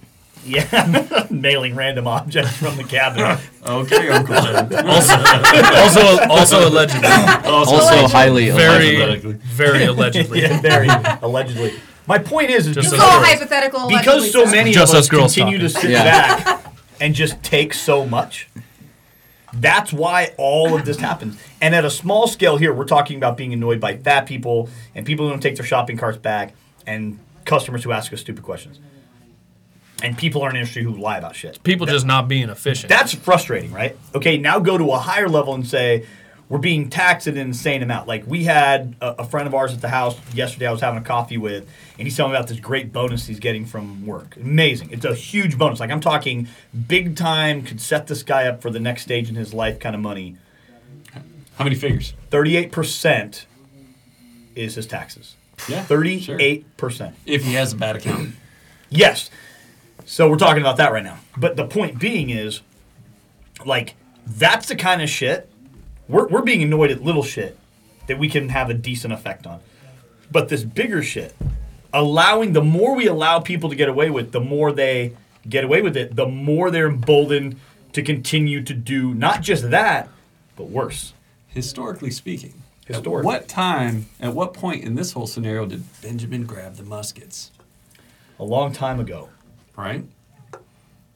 Yeah. 0.46 1.28
Mailing 1.30 1.76
random 1.76 2.08
objects 2.08 2.56
from 2.58 2.78
the 2.78 2.84
cabin. 2.84 3.38
Okay, 3.68 4.08
Uncle 4.10 4.34
Ted. 4.36 4.74
also, 5.76 6.26
also 6.30 6.70
allegedly. 6.70 7.08
also 7.46 8.08
highly 8.08 8.50
Very, 8.50 8.96
Allegedly. 9.02 9.34
very 9.34 9.84
allegedly. 9.86 10.42
yeah, 10.44 10.62
very 10.62 10.88
allegedly. 11.22 11.74
My 12.08 12.18
point 12.18 12.50
is, 12.50 12.68
is 12.68 12.76
Just 12.76 12.92
because, 12.92 13.06
as 13.06 13.14
all 13.16 13.22
hypothetical. 13.24 13.88
because 13.90 14.32
so 14.32 14.46
many 14.46 14.72
Just 14.72 14.94
of 14.94 15.00
us 15.00 15.06
us 15.06 15.10
girls 15.10 15.36
continue 15.36 15.58
to 15.60 15.68
talking. 15.68 15.82
sit 15.82 15.92
Yeah. 15.92 16.44
back 16.44 16.66
and 17.02 17.14
just 17.14 17.44
take 17.44 17.74
so 17.74 18.06
much. 18.06 18.48
That's 19.54 19.94
why 19.94 20.34
all 20.38 20.76
of 20.76 20.86
this 20.86 20.98
happens. 20.98 21.42
And 21.62 21.74
at 21.74 21.86
a 21.86 21.90
small 21.90 22.28
scale 22.28 22.58
here, 22.58 22.74
we're 22.74 22.86
talking 22.86 23.18
about 23.18 23.38
being 23.38 23.54
annoyed 23.54 23.80
by 23.80 23.98
fat 23.98 24.26
people 24.26 24.70
and 24.94 25.06
people 25.06 25.26
who 25.26 25.32
don't 25.32 25.40
take 25.40 25.56
their 25.56 25.66
shopping 25.66 25.98
carts 25.98 26.18
back 26.18 26.54
and 26.86 27.20
customers 27.46 27.84
who 27.84 27.92
ask 27.92 28.12
us 28.14 28.22
stupid 28.22 28.44
questions. 28.44 28.80
And 30.04 30.16
people 30.18 30.42
in 30.42 30.50
our 30.50 30.56
industry 30.56 30.84
who 30.84 30.94
lie 30.94 31.18
about 31.18 31.36
shit. 31.36 31.64
People 31.64 31.88
just 31.88 32.06
not 32.06 32.28
being 32.28 32.50
efficient. 32.50 32.90
That's 32.90 33.14
frustrating, 33.14 33.72
right? 33.72 33.98
Okay, 34.14 34.38
now 34.38 34.60
go 34.60 34.78
to 34.78 34.92
a 34.92 34.98
higher 35.00 35.28
level 35.28 35.56
and 35.56 35.66
say 35.66 36.06
we're 36.50 36.58
being 36.60 36.90
taxed 36.90 37.28
an 37.28 37.38
insane 37.38 37.84
amount. 37.84 38.08
Like 38.08 38.26
we 38.26 38.46
had 38.46 38.96
a, 39.02 39.22
a 39.22 39.26
friend 39.26 39.48
of 39.48 39.54
ours 39.54 39.74
at 39.74 39.82
the 39.82 39.90
house 39.90 40.18
yesterday. 40.34 40.68
I 40.68 40.72
was 40.72 40.82
having 40.82 41.00
a 41.02 41.06
coffee 41.06 41.38
with, 41.38 41.70
and 41.98 42.08
he's 42.08 42.16
telling 42.16 42.32
me 42.32 42.38
about 42.38 42.48
this 42.48 42.60
great 42.60 42.94
bonus 42.94 43.28
he's 43.28 43.40
getting 43.40 43.66
from 43.66 44.06
work. 44.06 44.38
Amazing! 44.38 44.92
It's 44.92 45.06
a 45.06 45.14
huge 45.14 45.58
bonus. 45.58 45.80
Like 45.80 45.92
I'm 45.92 46.02
talking 46.02 46.48
big 46.88 47.16
time. 47.16 47.64
Could 47.64 47.82
set 47.82 48.08
this 48.08 48.24
guy 48.24 48.48
up 48.48 48.62
for 48.62 48.70
the 48.70 48.80
next 48.80 49.02
stage 49.04 49.30
in 49.30 49.36
his 49.36 49.54
life, 49.54 49.80
kind 49.80 49.96
of 49.96 50.02
money. 50.02 50.38
How 51.56 51.64
many 51.64 51.76
figures? 51.76 52.14
Thirty-eight 52.30 52.72
percent 52.72 53.46
is 54.56 54.76
his 54.76 54.86
taxes. 54.86 55.36
Yeah. 55.68 55.84
Thirty-eight 55.84 56.78
percent. 56.78 57.16
Sure. 57.26 57.36
If 57.36 57.44
he 57.44 57.54
has 57.54 57.74
a 57.74 57.76
bad 57.76 57.96
account. 57.96 58.36
Yes. 58.90 59.30
So 60.06 60.30
we're 60.30 60.38
talking 60.38 60.62
about 60.62 60.78
that 60.78 60.94
right 60.94 61.04
now. 61.04 61.18
But 61.36 61.58
the 61.58 61.66
point 61.66 62.00
being 62.00 62.30
is, 62.30 62.62
like, 63.66 63.96
that's 64.26 64.68
the 64.68 64.76
kind 64.76 65.02
of 65.02 65.10
shit 65.10 65.50
we're, 66.08 66.28
we're 66.28 66.42
being 66.42 66.64
annoyed 66.64 66.92
at 66.92 67.04
little 67.04 67.24
shit 67.24 67.58
that 68.08 68.18
we 68.18 68.30
can 68.30 68.50
have 68.50 68.70
a 68.70 68.74
decent 68.74 69.14
effect 69.14 69.46
on. 69.46 69.60
But 70.32 70.50
this 70.50 70.64
bigger 70.64 71.04
shit, 71.04 71.36
allowing 71.94 72.54
the 72.54 72.64
more 72.64 72.96
we 72.96 73.08
allow 73.08 73.40
people 73.40 73.70
to 73.70 73.76
get 73.76 73.90
away 73.90 74.10
with, 74.10 74.32
the 74.32 74.40
more 74.42 74.72
they 74.72 75.14
get 75.48 75.64
away 75.64 75.82
with 75.82 75.96
it, 75.96 76.16
the 76.16 76.26
more 76.28 76.70
they're 76.72 76.88
emboldened 76.90 77.58
to 77.94 78.02
continue 78.02 78.62
to 78.64 78.74
do 78.74 79.14
not 79.14 79.42
just 79.42 79.70
that, 79.72 80.10
but 80.56 80.70
worse. 80.70 81.14
Historically 81.48 82.12
speaking, 82.12 82.54
Historically. 82.86 83.20
at 83.20 83.26
what 83.26 83.48
time, 83.48 84.06
at 84.20 84.34
what 84.34 84.54
point 84.54 84.84
in 84.84 84.96
this 84.96 85.14
whole 85.14 85.28
scenario 85.28 85.66
did 85.66 85.84
Benjamin 86.02 86.46
grab 86.46 86.76
the 86.76 86.84
muskets? 86.84 87.52
A 88.40 88.44
long 88.44 88.72
time 88.72 89.00
ago. 89.00 89.30
Right? 89.76 90.04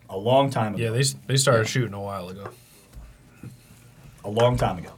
A 0.09 0.17
long 0.17 0.49
time 0.49 0.75
ago. 0.75 0.83
yeah, 0.83 0.89
they, 0.91 1.03
they 1.27 1.37
started 1.37 1.67
shooting 1.67 1.93
a 1.93 2.01
while 2.01 2.29
ago. 2.29 2.49
A 4.23 4.29
long 4.29 4.57
time 4.57 4.77
ago. 4.77 4.91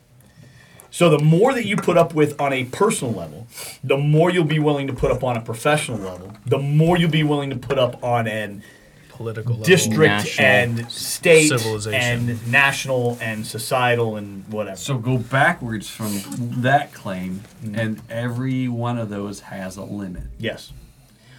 So 0.93 1.09
the 1.09 1.17
more 1.17 1.53
that 1.55 1.65
you 1.65 1.75
put 1.75 1.97
up 1.97 2.13
with 2.13 2.39
on 2.39 2.53
a 2.53 2.65
personal 2.65 3.13
level, 3.13 3.47
the 3.83 3.97
more 3.97 4.29
you'll 4.29 4.43
be 4.43 4.59
willing 4.59 4.85
to 4.87 4.93
put 4.93 5.09
up 5.09 5.23
on 5.23 5.35
a 5.35 5.41
professional 5.41 5.97
level, 5.97 6.33
the 6.45 6.59
more 6.59 6.97
you'll 6.97 7.09
be 7.09 7.23
willing 7.23 7.49
to 7.49 7.55
put 7.55 7.79
up 7.79 8.03
on 8.03 8.27
an 8.27 8.63
Political 9.09 9.51
level. 9.53 9.65
district 9.65 10.39
and 10.39 10.91
state 10.91 11.47
Civilization. 11.49 12.29
and 12.29 12.51
national 12.51 13.17
and 13.21 13.45
societal 13.45 14.17
and 14.17 14.47
whatever. 14.49 14.77
So 14.77 14.99
go 14.99 15.17
backwards 15.17 15.89
from 15.89 16.19
that 16.61 16.93
claim, 16.93 17.41
mm-hmm. 17.63 17.75
and 17.75 18.01
every 18.09 18.67
one 18.67 18.99
of 18.99 19.09
those 19.09 19.39
has 19.41 19.77
a 19.77 19.83
limit, 19.83 20.23
yes. 20.37 20.73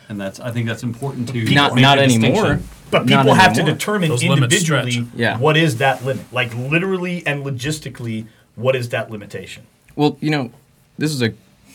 and 0.09 0.21
that's 0.21 0.41
I 0.41 0.51
think 0.51 0.67
that's 0.67 0.83
important 0.83 1.29
to 1.29 1.45
not 1.55 1.77
not 1.77 1.99
anymore. 1.99 2.61
Distinction. 3.03 3.07
But 3.07 3.11
Not 3.11 3.23
people 3.23 3.35
have 3.35 3.53
to 3.55 3.61
anymore. 3.61 3.77
determine 3.77 4.09
Those 4.11 4.23
limits 4.25 4.43
individually 4.43 4.91
stretch. 4.93 5.07
Yeah. 5.15 5.39
what 5.39 5.57
is 5.57 5.79
that 5.79 6.05
limit. 6.05 6.33
Like 6.33 6.55
literally 6.55 7.27
and 7.27 7.45
logistically, 7.45 8.27
what 8.55 8.77
is 8.77 8.91
that 8.91 9.11
limitation? 9.11 9.67
Well, 9.97 10.17
you 10.21 10.31
know, 10.31 10.51
this 10.99 11.13
is 11.13 11.23
a 11.23 11.33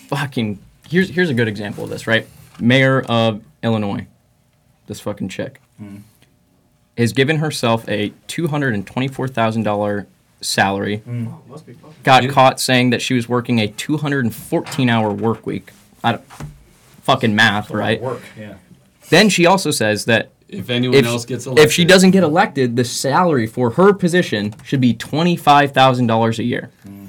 fucking 0.08 0.60
here's 0.90 1.10
here's 1.10 1.30
a 1.30 1.34
good 1.34 1.48
example 1.48 1.84
of 1.84 1.90
this, 1.90 2.08
right? 2.08 2.28
Mayor 2.60 3.02
of 3.02 3.42
Illinois, 3.64 4.08
this 4.88 5.00
fucking 5.00 5.30
chick, 5.30 5.62
mm. 5.82 6.02
has 6.98 7.14
given 7.14 7.38
herself 7.38 7.88
a 7.88 8.12
two 8.28 8.48
hundred 8.48 8.74
and 8.74 8.86
twenty-four 8.86 9.28
thousand 9.28 9.64
dollar 9.64 10.08
salary. 10.42 11.02
Mm. 11.08 11.34
Got 12.04 12.24
Yeah. 12.24 12.30
caught 12.30 12.60
saying 12.60 12.92
that 12.92 13.02
she 13.02 13.14
was 13.14 13.28
working 13.30 13.60
a 13.60 13.68
two 13.68 13.98
hundred 13.98 14.26
and 14.26 14.34
fourteen 14.34 14.90
hour 14.90 15.12
work 15.12 15.46
week. 15.46 15.72
I 16.04 16.14
don't, 16.14 16.24
fucking 17.02 17.36
math, 17.36 17.72
right? 17.72 18.02
Work. 18.02 18.22
Yeah. 18.38 18.56
Then 19.10 19.30
she 19.30 19.46
also 19.46 19.72
says 19.72 20.06
that 20.06 20.30
If 20.50 20.70
anyone 20.70 20.98
if, 20.98 21.06
else 21.06 21.26
gets 21.26 21.46
elected, 21.46 21.66
if 21.66 21.72
she 21.72 21.86
doesn't 21.86 22.12
get 22.12 22.24
elected, 22.24 22.76
the 22.76 22.84
salary 22.84 23.46
for 23.46 23.72
her 23.72 23.94
position 23.94 24.56
should 24.64 24.82
be 24.82 24.94
twenty 24.94 25.36
five 25.36 25.72
thousand 25.72 26.08
dollars 26.08 26.40
a 26.40 26.44
year. 26.44 26.72
Hmm. 26.84 27.06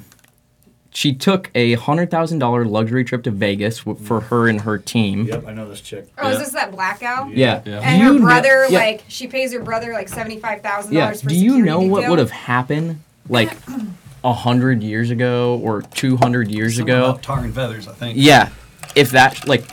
She 0.93 1.15
took 1.15 1.51
a 1.55 1.75
hundred 1.75 2.11
thousand 2.11 2.41
dollar 2.41 2.65
luxury 2.65 3.05
trip 3.05 3.23
to 3.23 3.31
Vegas 3.31 3.79
w- 3.81 3.99
for 4.05 4.21
hmm. 4.21 4.27
her 4.27 4.49
and 4.49 4.61
her 4.61 4.77
team. 4.77 5.25
Yep, 5.25 5.47
I 5.47 5.53
know 5.55 5.69
this 5.69 5.81
chick. 5.81 6.09
Oh, 6.19 6.29
is 6.29 6.39
this 6.39 6.51
that 6.51 6.71
black 6.73 7.01
gal? 7.01 7.31
Yeah. 7.31 7.63
Yeah. 7.65 7.81
And 7.81 8.01
Do 8.01 8.07
her 8.07 8.13
you 8.13 8.19
know- 8.19 8.25
brother, 8.27 8.67
yeah. 8.69 8.79
like, 8.79 9.05
she 9.09 9.27
pays 9.27 9.53
her 9.53 9.61
brother 9.61 9.93
like 9.93 10.09
seventy-five 10.09 10.61
thousand 10.61 10.93
Yeah. 10.93 11.01
dollars 11.03 11.23
for 11.23 11.31
Do 11.31 11.37
you 11.37 11.63
know 11.63 11.81
what 11.81 12.09
would 12.09 12.19
have 12.19 12.31
happened 12.31 13.01
like 13.29 13.57
a 14.25 14.33
hundred 14.35 14.83
years 14.83 15.11
ago 15.11 15.59
or 15.63 15.81
two 15.81 16.19
hundred 16.19 16.51
years 16.51 16.77
Something 16.77 16.95
ago? 16.95 17.11
about 17.11 17.23
tar 17.23 17.43
and 17.43 17.55
feathers, 17.55 17.89
I 17.89 17.93
think. 17.93 18.19
Yeah. 18.19 18.51
If 18.95 19.13
that 19.13 19.47
like 19.49 19.65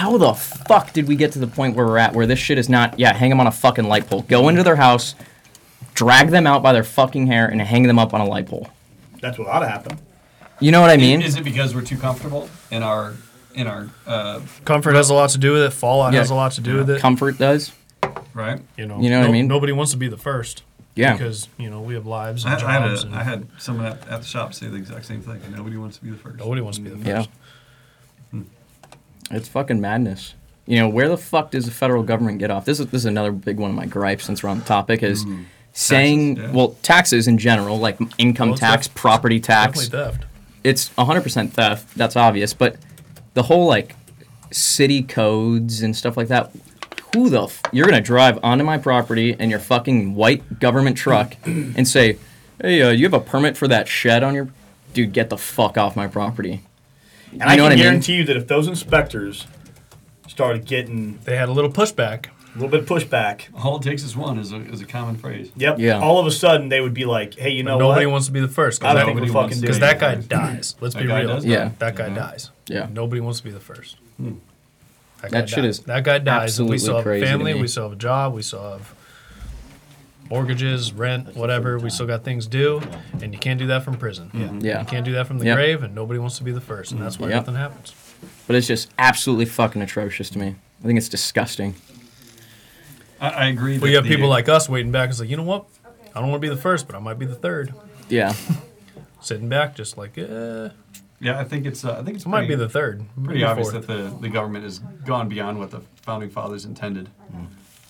how 0.00 0.16
the 0.16 0.32
fuck 0.32 0.94
did 0.94 1.06
we 1.06 1.14
get 1.14 1.32
to 1.32 1.38
the 1.38 1.46
point 1.46 1.76
where 1.76 1.84
we're 1.86 1.98
at 1.98 2.14
where 2.14 2.26
this 2.26 2.38
shit 2.38 2.56
is 2.56 2.70
not 2.70 2.98
yeah, 2.98 3.12
hang 3.12 3.28
them 3.28 3.38
on 3.38 3.46
a 3.46 3.52
fucking 3.52 3.84
light 3.84 4.06
pole. 4.06 4.22
Go 4.22 4.48
into 4.48 4.62
their 4.62 4.76
house, 4.76 5.14
drag 5.92 6.30
them 6.30 6.46
out 6.46 6.62
by 6.62 6.72
their 6.72 6.84
fucking 6.84 7.26
hair 7.26 7.46
and 7.46 7.60
hang 7.60 7.82
them 7.82 7.98
up 7.98 8.14
on 8.14 8.22
a 8.22 8.24
light 8.24 8.46
pole. 8.46 8.68
That's 9.20 9.38
what 9.38 9.48
ought 9.48 9.58
to 9.60 9.68
happen. 9.68 9.98
You 10.58 10.72
know 10.72 10.80
what 10.80 10.88
I 10.90 10.96
mean? 10.96 11.20
Is 11.20 11.36
it 11.36 11.44
because 11.44 11.74
we're 11.74 11.82
too 11.82 11.98
comfortable 11.98 12.48
in 12.70 12.82
our 12.82 13.14
in 13.54 13.66
our 13.66 13.90
uh, 14.06 14.40
Comfort 14.64 14.94
has 14.94 15.10
a 15.10 15.14
lot 15.14 15.30
to 15.30 15.38
do 15.38 15.52
with 15.52 15.62
it. 15.64 15.72
Fallout 15.72 16.14
Yeah. 16.14 16.20
has 16.20 16.30
a 16.30 16.34
lot 16.34 16.52
to 16.52 16.62
do 16.62 16.76
with 16.76 16.88
it. 16.88 17.00
Comfort 17.00 17.36
does. 17.36 17.72
right? 18.32 18.60
you 18.78 18.86
know, 18.86 19.00
You 19.00 19.10
know 19.10 19.20
what 19.20 19.28
I 19.28 19.32
mean? 19.32 19.48
Nobody 19.48 19.72
wants 19.72 19.92
to 19.92 19.98
be 19.98 20.08
the 20.08 20.16
first. 20.16 20.62
Yeah. 20.94 21.12
Because 21.12 21.48
you 21.58 21.68
know 21.68 21.80
we 21.82 21.92
have 21.94 22.06
lives 22.06 22.44
and 22.44 22.54
I, 22.54 22.56
I 22.66 22.72
had 22.72 22.88
jobs, 22.88 23.04
a, 23.04 23.06
and 23.06 23.16
I 23.16 23.22
had 23.22 23.46
someone 23.58 23.86
at, 23.86 24.08
at 24.08 24.20
the 24.20 24.26
shop 24.26 24.54
say 24.54 24.66
the 24.68 24.76
exact 24.76 25.04
same 25.04 25.20
thing. 25.20 25.40
Nobody 25.54 25.76
wants 25.76 25.98
to 25.98 26.04
be 26.04 26.10
the 26.10 26.16
first. 26.16 26.38
nobody 26.38 26.62
wants 26.62 26.78
to 26.78 26.84
be 26.84 26.90
the 26.90 26.96
first. 26.96 27.06
Yeah. 27.06 27.24
It's 29.30 29.48
fucking 29.48 29.80
madness. 29.80 30.34
You 30.66 30.76
know, 30.78 30.88
where 30.88 31.08
the 31.08 31.16
fuck 31.16 31.50
does 31.50 31.64
the 31.64 31.70
federal 31.70 32.02
government 32.02 32.38
get 32.38 32.50
off? 32.50 32.64
This 32.64 32.78
is 32.80 32.86
this 32.86 33.00
is 33.02 33.06
another 33.06 33.32
big 33.32 33.58
one 33.58 33.70
of 33.70 33.76
my 33.76 33.86
gripes 33.86 34.24
since 34.24 34.42
we're 34.42 34.50
on 34.50 34.58
the 34.60 34.64
topic 34.64 35.02
is 35.02 35.24
saying 35.72 36.36
Taxes, 36.36 36.50
yeah. 36.50 36.56
well, 36.56 36.76
taxes 36.82 37.28
in 37.28 37.38
general, 37.38 37.78
like 37.78 37.98
income 38.18 38.50
Well, 38.50 38.58
tax, 38.58 38.86
def- 38.86 38.94
property 38.96 39.40
tax. 39.40 39.88
Definitely 39.88 40.18
theft. 40.18 40.24
It's 40.62 40.88
100% 40.90 41.50
theft, 41.52 41.94
that's 41.96 42.16
obvious, 42.16 42.52
but 42.52 42.76
the 43.34 43.44
whole 43.44 43.66
like 43.66 43.94
city 44.50 45.02
codes 45.02 45.82
and 45.82 45.96
stuff 45.96 46.16
like 46.16 46.28
that 46.28 46.50
who 47.14 47.30
the 47.30 47.44
f- 47.44 47.62
you're 47.72 47.86
gonna 47.86 48.00
drive 48.00 48.38
onto 48.42 48.64
my 48.64 48.78
property 48.78 49.32
in 49.38 49.48
your 49.50 49.58
fucking 49.58 50.14
white 50.14 50.60
government 50.60 50.96
truck 50.96 51.34
and 51.44 51.86
say, 51.88 52.18
"Hey, 52.60 52.82
uh, 52.82 52.90
you 52.90 53.04
have 53.06 53.14
a 53.14 53.20
permit 53.20 53.56
for 53.56 53.66
that 53.68 53.88
shed 53.88 54.22
on 54.22 54.34
your?" 54.34 54.48
Dude, 54.92 55.12
get 55.12 55.30
the 55.30 55.38
fuck 55.38 55.78
off 55.78 55.94
my 55.96 56.06
property. 56.08 56.62
And 57.32 57.40
You 57.40 57.46
I 57.46 57.50
know 57.50 57.54
can 57.56 57.62
what 57.62 57.72
I 57.72 57.74
mean? 57.76 57.84
guarantee 57.84 58.14
you 58.16 58.24
that 58.24 58.36
if 58.36 58.46
those 58.48 58.66
inspectors 58.68 59.46
started 60.28 60.64
getting 60.64 61.18
They 61.24 61.36
had 61.36 61.48
a 61.48 61.52
little 61.52 61.70
pushback. 61.70 62.26
a 62.26 62.58
little 62.58 62.68
bit 62.68 62.80
of 62.80 62.86
pushback, 62.88 63.42
All 63.64 63.76
it 63.76 63.82
takes 63.82 64.02
is 64.02 64.16
one 64.16 64.38
is 64.38 64.52
a, 64.52 64.56
is 64.72 64.80
a 64.80 64.84
common 64.86 65.16
phrase. 65.16 65.50
yep, 65.56 65.76
Yeah. 65.78 66.00
all 66.00 66.18
of 66.18 66.26
a 66.26 66.30
sudden 66.32 66.68
they 66.68 66.80
would 66.80 66.94
be 66.94 67.04
like, 67.04 67.34
"Hey, 67.38 67.50
you 67.50 67.62
know 67.62 67.76
what? 67.76 67.82
Nobody 67.84 68.06
what? 68.06 68.12
wants 68.12 68.26
to 68.26 68.32
be 68.32 68.40
the 68.40 68.48
first. 68.48 68.82
I 68.84 68.94
don't 68.94 69.06
think 69.06 69.20
we're 69.20 69.26
fucking 69.28 69.48
to 69.50 69.54
doing 69.54 69.60
Because 69.62 69.78
that 69.80 70.00
guy 70.00 70.14
dies. 70.16 70.74
Let's 70.80 70.94
That 70.94 71.02
be 71.02 71.06
real. 71.08 71.44
Yeah. 71.44 71.70
That 71.78 71.94
guy 71.94 72.08
Yeah. 72.08 72.14
dies. 72.14 72.50
Yeah. 72.66 72.86
Nobody 72.92 73.20
wants 73.20 73.38
to 73.38 73.44
be 73.44 73.50
the 73.50 73.60
first. 73.60 73.96
Hmm. 74.16 74.32
That, 75.22 75.30
That 75.30 75.40
guy 75.42 75.46
shit 75.46 75.64
dies. 75.64 75.78
is 75.78 75.84
that 75.84 76.02
guy 76.04 76.18
dies, 76.18 76.58
and 76.58 76.68
we 76.68 76.76
absolutely 76.76 76.78
still 76.78 76.96
have 76.96 77.06
a 77.06 77.20
family, 77.20 77.54
we 77.54 77.68
still 77.68 77.82
have 77.84 77.92
a 77.92 77.96
job, 77.96 78.32
we 78.34 78.42
still 78.42 78.62
have 78.72 78.94
mortgages, 80.30 80.92
rent, 80.92 81.34
whatever. 81.36 81.78
We 81.78 81.90
still 81.90 82.06
got 82.06 82.24
things 82.24 82.46
due, 82.46 82.80
and 83.20 83.32
you 83.34 83.38
can't 83.38 83.58
do 83.58 83.66
that 83.66 83.82
from 83.82 83.96
prison. 83.96 84.30
Yeah, 84.32 84.52
Yeah. 84.60 84.80
you 84.80 84.86
can't 84.86 85.04
do 85.04 85.12
that 85.12 85.26
from 85.26 85.38
the 85.38 85.46
Yep. 85.46 85.56
grave, 85.56 85.82
and 85.82 85.94
nobody 85.94 86.18
wants 86.20 86.38
to 86.38 86.44
be 86.44 86.52
the 86.52 86.60
first, 86.60 86.92
and 86.92 87.02
that's 87.02 87.18
why 87.18 87.28
Yep. 87.28 87.36
nothing 87.36 87.54
happens. 87.56 87.92
But 88.46 88.56
it's 88.56 88.66
just 88.68 88.90
absolutely 88.98 89.46
fucking 89.46 89.82
atrocious 89.82 90.30
to 90.30 90.38
me. 90.38 90.54
I 90.82 90.86
think 90.86 90.96
it's 90.98 91.08
disgusting. 91.08 91.74
I, 93.20 93.28
I 93.30 93.46
agree. 93.48 93.78
But 93.78 93.90
you 93.90 93.96
have 93.96 94.04
the- 94.04 94.10
people 94.14 94.28
like 94.28 94.48
us 94.48 94.68
waiting 94.68 94.92
back. 94.92 95.10
It's 95.10 95.20
like, 95.20 95.28
you 95.28 95.36
know 95.36 95.42
what? 95.42 95.66
I 96.14 96.20
don't 96.20 96.30
want 96.30 96.40
to 96.42 96.48
be 96.48 96.54
the 96.54 96.60
first, 96.60 96.86
but 96.86 96.96
I 96.96 97.00
might 97.00 97.18
be 97.18 97.26
the 97.26 97.34
third. 97.34 97.74
Yeah. 98.08 98.32
Sitting 99.20 99.48
back, 99.48 99.74
just 99.76 99.98
like, 99.98 100.16
eh, 100.16 100.68
Yeah, 101.20 101.38
I 101.38 101.44
think 101.44 101.66
it's. 101.66 101.84
Uh, 101.84 101.98
I 102.00 102.02
think 102.02 102.16
it's 102.16 102.26
I 102.26 102.30
might 102.30 102.48
be 102.48 102.54
the 102.54 102.68
third. 102.68 103.04
pretty 103.22 103.44
obvious 103.44 103.70
fourth. 103.70 103.86
that 103.86 104.10
the, 104.10 104.16
the 104.20 104.28
government 104.30 104.64
has 104.64 104.78
gone 105.04 105.28
beyond 105.28 105.58
what 105.58 105.70
the 105.70 105.80
founding 106.02 106.30
fathers 106.30 106.64
intended, 106.64 107.10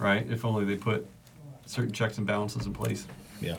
right? 0.00 0.26
If 0.28 0.44
only 0.44 0.64
they 0.64 0.74
put 0.76 1.06
certain 1.70 1.92
checks 1.92 2.18
and 2.18 2.26
balances 2.26 2.66
in 2.66 2.72
place. 2.72 3.06
Yeah. 3.40 3.56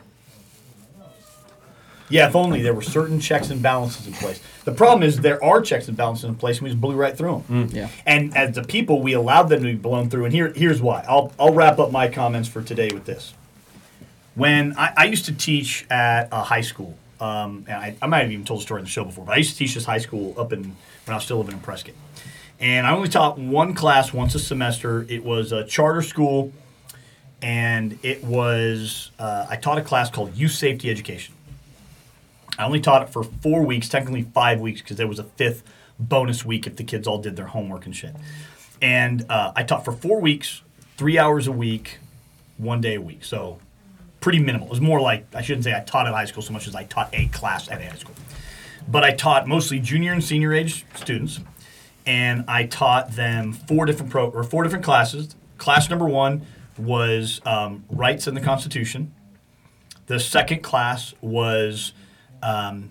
Yeah, 2.09 2.27
if 2.27 2.35
only 2.35 2.61
there 2.61 2.73
were 2.73 2.81
certain 2.81 3.21
checks 3.21 3.51
and 3.51 3.61
balances 3.61 4.05
in 4.05 4.11
place. 4.11 4.41
The 4.65 4.73
problem 4.73 5.01
is 5.01 5.21
there 5.21 5.41
are 5.41 5.61
checks 5.61 5.87
and 5.87 5.95
balances 5.95 6.25
in 6.25 6.35
place, 6.35 6.57
and 6.57 6.65
we 6.65 6.69
just 6.71 6.81
blew 6.81 6.95
right 6.95 7.17
through 7.17 7.45
them. 7.47 7.69
Yeah. 7.71 7.87
And 8.05 8.35
as 8.35 8.53
the 8.53 8.63
people, 8.63 9.01
we 9.01 9.13
allowed 9.13 9.43
them 9.43 9.61
to 9.61 9.65
be 9.65 9.75
blown 9.75 10.09
through. 10.09 10.25
And 10.25 10.33
here, 10.33 10.51
here's 10.53 10.81
why. 10.81 11.05
I'll, 11.07 11.31
I'll 11.39 11.53
wrap 11.53 11.79
up 11.79 11.91
my 11.91 12.09
comments 12.09 12.49
for 12.49 12.61
today 12.61 12.89
with 12.93 13.05
this. 13.05 13.33
When 14.35 14.75
I, 14.77 14.93
I 14.97 15.05
used 15.05 15.23
to 15.25 15.33
teach 15.33 15.85
at 15.89 16.27
a 16.33 16.43
high 16.43 16.61
school, 16.61 16.97
um, 17.21 17.63
and 17.69 17.77
I, 17.77 17.95
I 18.01 18.07
might 18.07 18.23
have 18.23 18.31
even 18.31 18.43
told 18.43 18.59
the 18.59 18.63
story 18.63 18.81
in 18.81 18.85
the 18.85 18.91
show 18.91 19.05
before, 19.05 19.23
but 19.25 19.33
I 19.33 19.37
used 19.37 19.51
to 19.51 19.57
teach 19.57 19.75
this 19.75 19.85
high 19.85 19.99
school 19.99 20.35
up 20.37 20.51
in 20.51 20.63
when 20.63 20.75
I 21.07 21.15
was 21.15 21.23
still 21.23 21.37
living 21.37 21.53
in 21.53 21.59
Prescott. 21.61 21.95
And 22.59 22.85
I 22.85 22.91
only 22.91 23.07
taught 23.07 23.39
one 23.39 23.73
class 23.73 24.11
once 24.11 24.35
a 24.35 24.39
semester. 24.39 25.05
It 25.07 25.23
was 25.23 25.53
a 25.53 25.63
charter 25.63 26.01
school, 26.01 26.51
and 27.41 27.97
it 28.03 28.23
was 28.23 29.11
uh, 29.19 29.47
I 29.49 29.55
taught 29.55 29.77
a 29.77 29.81
class 29.81 30.09
called 30.09 30.35
Youth 30.35 30.51
Safety 30.51 30.89
Education. 30.89 31.33
I 32.57 32.65
only 32.65 32.79
taught 32.79 33.01
it 33.01 33.09
for 33.09 33.23
four 33.23 33.63
weeks, 33.63 33.89
technically 33.89 34.23
five 34.23 34.59
weeks, 34.59 34.81
because 34.81 34.97
there 34.97 35.07
was 35.07 35.19
a 35.19 35.23
fifth 35.23 35.63
bonus 35.99 36.45
week 36.45 36.67
if 36.67 36.75
the 36.75 36.83
kids 36.83 37.07
all 37.07 37.17
did 37.19 37.35
their 37.35 37.47
homework 37.47 37.85
and 37.85 37.95
shit. 37.95 38.15
And 38.81 39.25
uh, 39.29 39.53
I 39.55 39.63
taught 39.63 39.85
for 39.85 39.91
four 39.91 40.19
weeks, 40.19 40.61
three 40.97 41.17
hours 41.17 41.47
a 41.47 41.51
week, 41.51 41.99
one 42.57 42.81
day 42.81 42.95
a 42.95 43.01
week. 43.01 43.23
So 43.23 43.59
pretty 44.19 44.39
minimal. 44.39 44.67
It 44.67 44.71
was 44.71 44.81
more 44.81 45.01
like 45.01 45.25
I 45.33 45.41
shouldn't 45.41 45.63
say 45.63 45.73
I 45.73 45.79
taught 45.79 46.07
at 46.07 46.13
high 46.13 46.25
school 46.25 46.43
so 46.43 46.53
much 46.53 46.67
as 46.67 46.75
I 46.75 46.83
taught 46.83 47.09
a 47.13 47.27
class 47.27 47.69
at 47.69 47.81
high 47.81 47.95
school. 47.95 48.15
But 48.87 49.03
I 49.03 49.11
taught 49.11 49.47
mostly 49.47 49.79
junior 49.79 50.11
and 50.13 50.23
senior 50.23 50.53
age 50.53 50.85
students, 50.95 51.39
and 52.05 52.45
I 52.47 52.65
taught 52.65 53.11
them 53.15 53.53
four 53.53 53.85
different 53.85 54.11
pro 54.11 54.29
or 54.29 54.43
four 54.43 54.63
different 54.63 54.83
classes. 54.83 55.35
Class 55.57 55.89
number 55.89 56.05
one 56.05 56.45
was 56.77 57.41
um, 57.45 57.83
rights 57.89 58.27
in 58.27 58.33
the 58.33 58.41
Constitution. 58.41 59.13
The 60.07 60.19
second 60.19 60.61
class 60.61 61.13
was 61.21 61.93
um, 62.41 62.89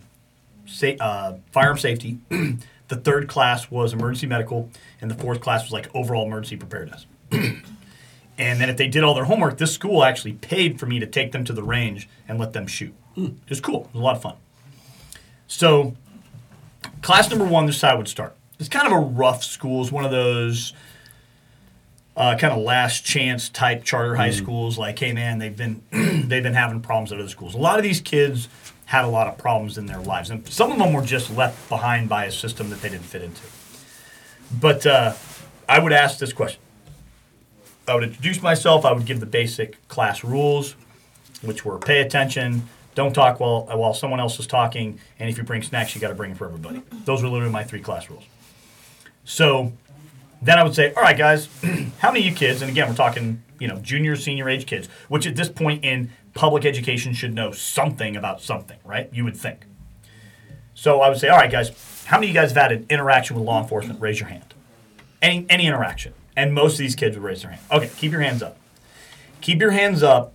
sa- 0.67 0.97
uh, 1.01 1.37
firearm 1.53 1.79
safety. 1.79 2.19
the 2.29 2.97
third 2.97 3.29
class 3.29 3.71
was 3.71 3.93
emergency 3.93 4.27
medical, 4.27 4.71
and 5.01 5.11
the 5.11 5.15
fourth 5.15 5.41
class 5.41 5.63
was 5.65 5.73
like 5.73 5.89
overall 5.95 6.27
emergency 6.27 6.57
preparedness. 6.57 7.07
and 7.33 8.61
then 8.61 8.69
if 8.69 8.77
they 8.77 8.89
did 8.89 9.05
all 9.05 9.15
their 9.15 9.25
homework, 9.25 9.59
this 9.59 9.73
school 9.73 10.05
actually 10.05 10.33
paid 10.35 10.79
for 10.79 10.87
me 10.87 10.99
to 10.99 11.07
take 11.07 11.33
them 11.33 11.45
to 11.45 11.53
the 11.53 11.63
range 11.63 12.09
and 12.29 12.39
let 12.39 12.53
them 12.53 12.67
shoot. 12.67 12.95
It 13.17 13.35
was 13.49 13.61
cool. 13.61 13.83
It 13.83 13.95
was 13.95 14.01
a 14.01 14.05
lot 14.05 14.17
of 14.17 14.23
fun. 14.23 14.37
So, 15.47 15.97
class 17.03 17.29
number 17.29 17.45
one, 17.45 17.67
this 17.67 17.77
is 17.77 17.83
how 17.83 17.91
I 17.91 17.95
would 17.95 18.09
start. 18.09 18.37
It's 18.59 18.69
kind 18.69 18.87
of 18.87 18.93
a 18.93 19.01
rough 19.01 19.43
school. 19.43 19.83
It's 19.83 19.91
one 19.91 20.05
of 20.05 20.11
those 20.11 20.75
uh, 22.21 22.37
kind 22.37 22.53
of 22.53 22.59
last 22.59 23.03
chance 23.03 23.49
type 23.49 23.83
charter 23.83 24.15
high 24.15 24.31
schools. 24.31 24.77
Like, 24.77 24.99
hey 24.99 25.15
man, 25.15 25.39
they've 25.39 25.57
been 25.57 25.83
they've 26.29 26.43
been 26.43 26.53
having 26.53 26.83
problems 26.83 27.13
at 27.13 27.19
other 27.19 27.31
schools. 27.31 27.55
A 27.55 27.59
lot 27.59 27.79
of 27.79 27.83
these 27.83 28.03
kids 28.03 28.47
had 28.85 29.07
a 29.07 29.09
lot 29.09 29.27
of 29.27 29.39
problems 29.39 29.79
in 29.79 29.87
their 29.87 30.01
lives, 30.01 30.29
and 30.29 30.47
some 30.47 30.71
of 30.71 30.79
them 30.79 30.93
were 30.93 31.01
just 31.03 31.35
left 31.35 31.67
behind 31.71 32.11
by 32.11 32.27
a 32.27 32.31
system 32.31 32.69
that 32.69 32.83
they 32.83 32.91
didn't 32.91 33.07
fit 33.07 33.23
into. 33.23 33.41
But 34.61 34.85
uh, 34.85 35.15
I 35.67 35.79
would 35.79 35.95
ask 35.95 36.19
this 36.19 36.35
question. 36.35 36.61
I 37.89 37.95
would 37.95 38.05
introduce 38.05 38.43
myself. 38.43 38.85
I 38.85 38.93
would 38.93 39.07
give 39.07 39.21
the 39.21 39.27
basic 39.27 39.89
class 39.89 40.23
rules, 40.23 40.77
which 41.41 41.65
were 41.65 41.79
pay 41.79 42.03
attention, 42.03 42.69
don't 42.95 43.15
talk 43.15 43.41
while 43.41 43.63
while 43.63 43.95
someone 43.95 44.21
else 44.21 44.39
is 44.39 44.47
talking, 44.47 45.01
and 45.19 45.31
if 45.31 45.39
you 45.39 45.45
bring 45.45 45.63
snacks, 45.63 45.95
you 45.95 46.03
got 46.03 46.09
to 46.09 46.15
bring 46.15 46.33
them 46.33 46.37
for 46.37 46.45
everybody. 46.45 46.83
Those 47.07 47.23
were 47.23 47.31
literally 47.31 47.53
my 47.53 47.65
three 47.65 47.81
class 47.81 48.11
rules. 48.11 48.25
So 49.25 49.73
then 50.43 50.59
I 50.59 50.65
would 50.65 50.75
say, 50.75 50.93
all 50.95 51.03
right, 51.03 51.17
guys, 51.17 51.49
how 51.99 52.11
many 52.11 52.21
of 52.21 52.27
you 52.27 52.35
kids, 52.35 52.63
and 52.63 52.71
again, 52.71 52.89
we're 52.89 52.95
talking, 52.95 53.43
you 53.59 53.69
know, 53.69 53.77
junior, 53.77 54.17
senior 54.17 54.49
age 54.49 54.67
kids, 54.67 54.89
which 55.09 55.27
at 55.27 55.37
this 55.37 55.49
point 55.49 55.85
in 55.85 56.11
public 56.35 56.65
education 56.65 57.13
should 57.13 57.35
know 57.35 57.53
something 57.53 58.17
about 58.17 58.41
something, 58.41 58.79
right? 58.85 59.09
You 59.13 59.25
would 59.25 59.37
think. 59.37 59.67
So 60.75 61.01
I 61.01 61.09
would 61.09 61.19
say, 61.19 61.29
all 61.29 61.37
right, 61.37 61.51
guys, 61.51 62.05
how 62.07 62.17
many 62.17 62.29
of 62.29 62.35
you 62.35 62.41
guys 62.41 62.53
have 62.53 62.63
had 62.63 62.73
an 62.73 62.87
interaction 62.89 63.37
with 63.37 63.45
law 63.45 63.61
enforcement? 63.61 64.01
Raise 64.01 64.19
your 64.19 64.29
hand. 64.29 64.55
Any 65.21 65.45
any 65.51 65.67
interaction. 65.67 66.15
And 66.37 66.55
most 66.55 66.75
of 66.75 66.79
these 66.79 66.95
kids 66.95 67.17
would 67.17 67.25
raise 67.25 67.43
their 67.43 67.51
hand. 67.51 67.63
Okay, 67.71 67.91
keep 67.97 68.13
your 68.13 68.23
hands 68.23 68.43
up. 68.43 68.57
Keep 69.43 69.61
your 69.61 69.73
hands 69.73 70.03
up 70.03 70.33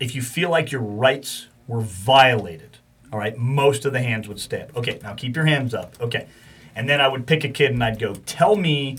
if 0.00 0.14
you 0.14 0.22
feel 0.22 0.48
like 0.48 0.72
your 0.72 0.80
rights 0.80 1.48
were 1.66 1.80
violated. 1.80 2.78
All 3.12 3.18
right, 3.18 3.36
most 3.36 3.84
of 3.84 3.92
the 3.92 4.00
hands 4.00 4.28
would 4.28 4.40
stand. 4.40 4.70
Okay, 4.74 4.98
now 5.02 5.12
keep 5.12 5.36
your 5.36 5.44
hands 5.44 5.74
up. 5.74 5.94
Okay. 6.00 6.26
And 6.74 6.88
then 6.88 7.02
I 7.02 7.08
would 7.08 7.26
pick 7.26 7.44
a 7.44 7.50
kid 7.50 7.72
and 7.72 7.84
I'd 7.84 7.98
go, 7.98 8.14
tell 8.14 8.56
me 8.56 8.96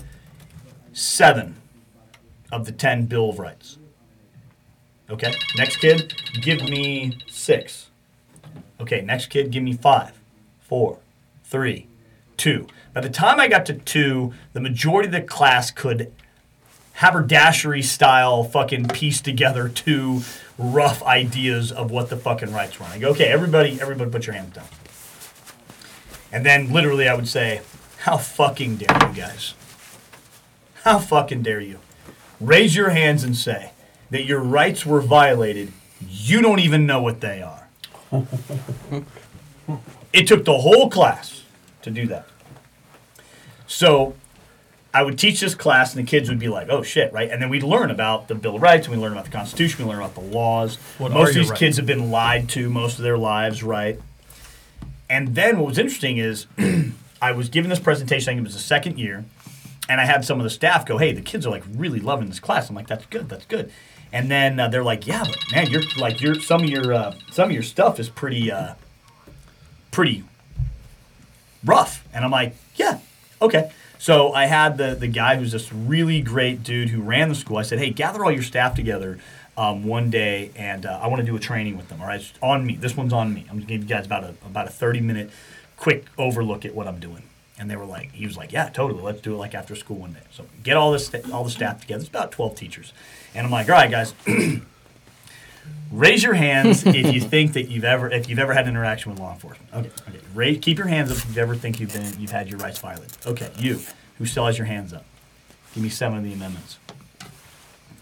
seven 0.94 1.56
of 2.50 2.64
the 2.64 2.72
10 2.72 3.06
Bill 3.06 3.28
of 3.28 3.38
Rights. 3.38 3.78
Okay, 5.10 5.34
next 5.56 5.76
kid, 5.76 6.14
give 6.40 6.62
me 6.62 7.18
six. 7.28 7.90
Okay, 8.80 9.02
next 9.02 9.26
kid, 9.26 9.50
give 9.50 9.62
me 9.62 9.74
five, 9.74 10.18
four, 10.60 10.98
three, 11.44 11.88
two. 12.36 12.66
By 12.94 13.02
the 13.02 13.10
time 13.10 13.38
I 13.38 13.48
got 13.48 13.66
to 13.66 13.74
two, 13.74 14.32
the 14.54 14.60
majority 14.60 15.08
of 15.08 15.12
the 15.12 15.20
class 15.20 15.70
could 15.70 16.12
haberdashery 16.94 17.82
style 17.82 18.44
fucking 18.44 18.86
piece 18.88 19.20
together 19.20 19.68
two 19.68 20.22
rough 20.56 21.02
ideas 21.02 21.72
of 21.72 21.90
what 21.90 22.08
the 22.08 22.16
fucking 22.16 22.52
rights 22.52 22.78
were. 22.78 22.86
I 22.86 22.98
go, 22.98 23.10
okay, 23.10 23.26
everybody, 23.26 23.80
everybody 23.80 24.10
put 24.10 24.26
your 24.26 24.34
hands 24.34 24.54
down. 24.54 24.66
And 26.32 26.46
then 26.46 26.72
literally 26.72 27.08
I 27.08 27.14
would 27.14 27.28
say, 27.28 27.62
how 27.98 28.16
fucking 28.16 28.76
dare 28.76 29.08
you 29.08 29.14
guys? 29.14 29.54
How 30.84 30.98
fucking 30.98 31.42
dare 31.42 31.62
you? 31.62 31.78
Raise 32.38 32.76
your 32.76 32.90
hands 32.90 33.24
and 33.24 33.34
say 33.34 33.70
that 34.10 34.24
your 34.24 34.40
rights 34.40 34.84
were 34.84 35.00
violated. 35.00 35.72
You 36.06 36.42
don't 36.42 36.60
even 36.60 36.84
know 36.84 37.00
what 37.00 37.22
they 37.22 37.40
are. 37.40 37.68
it 40.12 40.26
took 40.26 40.44
the 40.44 40.58
whole 40.58 40.90
class 40.90 41.42
to 41.80 41.90
do 41.90 42.06
that. 42.08 42.26
So 43.66 44.14
I 44.92 45.02
would 45.02 45.18
teach 45.18 45.40
this 45.40 45.54
class, 45.54 45.94
and 45.94 46.06
the 46.06 46.10
kids 46.10 46.28
would 46.28 46.38
be 46.38 46.48
like, 46.48 46.68
"Oh 46.68 46.82
shit!" 46.82 47.10
Right? 47.14 47.30
And 47.30 47.40
then 47.40 47.48
we'd 47.48 47.62
learn 47.62 47.90
about 47.90 48.28
the 48.28 48.34
Bill 48.34 48.56
of 48.56 48.62
Rights, 48.62 48.86
and 48.86 48.94
we 48.94 49.02
learn 49.02 49.12
about 49.12 49.24
the 49.24 49.30
Constitution, 49.30 49.86
we 49.86 49.90
learn 49.90 50.02
about 50.02 50.14
the 50.14 50.20
laws. 50.20 50.76
What 50.98 51.12
most 51.12 51.30
of 51.30 51.34
these 51.36 51.48
rights? 51.48 51.58
kids 51.58 51.76
have 51.78 51.86
been 51.86 52.10
lied 52.10 52.50
to 52.50 52.68
most 52.68 52.98
of 52.98 53.04
their 53.04 53.16
lives, 53.16 53.62
right? 53.62 53.98
And 55.08 55.34
then 55.34 55.58
what 55.58 55.66
was 55.66 55.78
interesting 55.78 56.18
is 56.18 56.46
I 57.22 57.32
was 57.32 57.48
giving 57.48 57.70
this 57.70 57.80
presentation. 57.80 58.28
I 58.28 58.32
think 58.34 58.40
it 58.40 58.44
was 58.44 58.54
the 58.54 58.60
second 58.60 58.98
year, 58.98 59.24
and 59.88 60.00
I 60.00 60.04
had 60.04 60.24
some 60.24 60.38
of 60.38 60.44
the 60.44 60.50
staff 60.50 60.86
go, 60.86 60.98
"Hey, 60.98 61.12
the 61.12 61.20
kids 61.20 61.46
are 61.46 61.50
like 61.50 61.64
really 61.74 62.00
loving 62.00 62.28
this 62.28 62.40
class." 62.40 62.68
I'm 62.68 62.76
like, 62.76 62.86
"That's 62.86 63.06
good. 63.06 63.28
That's 63.28 63.46
good." 63.46 63.70
And 64.12 64.30
then 64.30 64.58
uh, 64.60 64.68
they're 64.68 64.84
like, 64.84 65.06
"Yeah, 65.06 65.24
but 65.24 65.38
man, 65.52 65.70
you're 65.70 65.82
like 65.98 66.20
your 66.20 66.36
some 66.36 66.62
of 66.62 66.70
your 66.70 66.92
uh, 66.92 67.14
some 67.30 67.48
of 67.50 67.52
your 67.52 67.62
stuff 67.62 67.98
is 67.98 68.08
pretty 68.08 68.50
uh, 68.50 68.74
pretty 69.90 70.24
rough." 71.64 72.06
And 72.12 72.24
I'm 72.24 72.30
like, 72.30 72.54
"Yeah, 72.76 73.00
okay." 73.42 73.70
So 73.98 74.32
I 74.32 74.46
had 74.46 74.78
the 74.78 74.94
the 74.94 75.08
guy 75.08 75.36
who's 75.36 75.52
this 75.52 75.72
really 75.72 76.20
great 76.20 76.62
dude 76.62 76.90
who 76.90 77.02
ran 77.02 77.28
the 77.28 77.34
school. 77.34 77.58
I 77.58 77.62
said, 77.62 77.78
"Hey, 77.78 77.90
gather 77.90 78.24
all 78.24 78.32
your 78.32 78.42
staff 78.42 78.74
together 78.74 79.18
um, 79.56 79.84
one 79.84 80.10
day, 80.10 80.50
and 80.56 80.86
uh, 80.86 81.00
I 81.02 81.08
want 81.08 81.20
to 81.20 81.26
do 81.26 81.36
a 81.36 81.40
training 81.40 81.76
with 81.76 81.88
them. 81.88 82.00
All 82.00 82.06
right, 82.06 82.20
it's 82.20 82.32
on 82.42 82.66
me. 82.66 82.76
This 82.76 82.96
one's 82.96 83.12
on 83.12 83.34
me. 83.34 83.46
I'm 83.50 83.56
gonna 83.56 83.66
give 83.66 83.82
you 83.82 83.88
guys 83.88 84.06
about 84.06 84.24
a 84.24 84.34
about 84.46 84.66
a 84.66 84.70
30 84.70 85.00
minute 85.00 85.30
quick 85.76 86.06
overlook 86.18 86.64
at 86.64 86.74
what 86.74 86.86
I'm 86.86 87.00
doing." 87.00 87.22
And 87.58 87.70
they 87.70 87.76
were 87.76 87.84
like, 87.84 88.12
he 88.12 88.26
was 88.26 88.36
like, 88.36 88.52
yeah, 88.52 88.68
totally. 88.68 89.00
Let's 89.02 89.20
do 89.20 89.34
it 89.34 89.38
like 89.38 89.54
after 89.54 89.76
school 89.76 89.96
one 89.96 90.12
day. 90.12 90.20
So 90.32 90.44
get 90.62 90.76
all 90.76 90.90
this, 90.92 91.10
all 91.32 91.44
the 91.44 91.50
staff 91.50 91.80
together. 91.80 92.00
It's 92.00 92.08
about 92.08 92.32
12 92.32 92.56
teachers. 92.56 92.92
And 93.34 93.46
I'm 93.46 93.52
like, 93.52 93.68
all 93.68 93.76
right, 93.76 93.90
guys, 93.90 94.12
raise 95.92 96.22
your 96.22 96.34
hands 96.34 96.84
if 96.84 97.14
you 97.14 97.20
think 97.20 97.52
that 97.52 97.68
you've 97.68 97.84
ever, 97.84 98.10
if 98.10 98.28
you've 98.28 98.40
ever 98.40 98.54
had 98.54 98.64
an 98.64 98.70
interaction 98.70 99.12
with 99.12 99.20
law 99.20 99.32
enforcement. 99.32 99.72
Okay, 99.72 99.90
okay. 100.08 100.18
Raise, 100.34 100.58
keep 100.58 100.78
your 100.78 100.88
hands 100.88 101.12
up 101.12 101.18
if 101.18 101.36
you 101.36 101.42
ever 101.42 101.54
think 101.54 101.78
you've 101.78 101.92
been, 101.92 102.20
you've 102.20 102.32
had 102.32 102.48
your 102.48 102.58
rights 102.58 102.78
violated. 102.80 103.16
Okay, 103.24 103.50
you, 103.56 103.80
who 104.18 104.26
still 104.26 104.46
has 104.46 104.58
your 104.58 104.66
hands 104.66 104.92
up, 104.92 105.04
give 105.74 105.82
me 105.82 105.88
seven 105.88 106.18
of 106.18 106.24
the 106.24 106.32
amendments. 106.32 106.78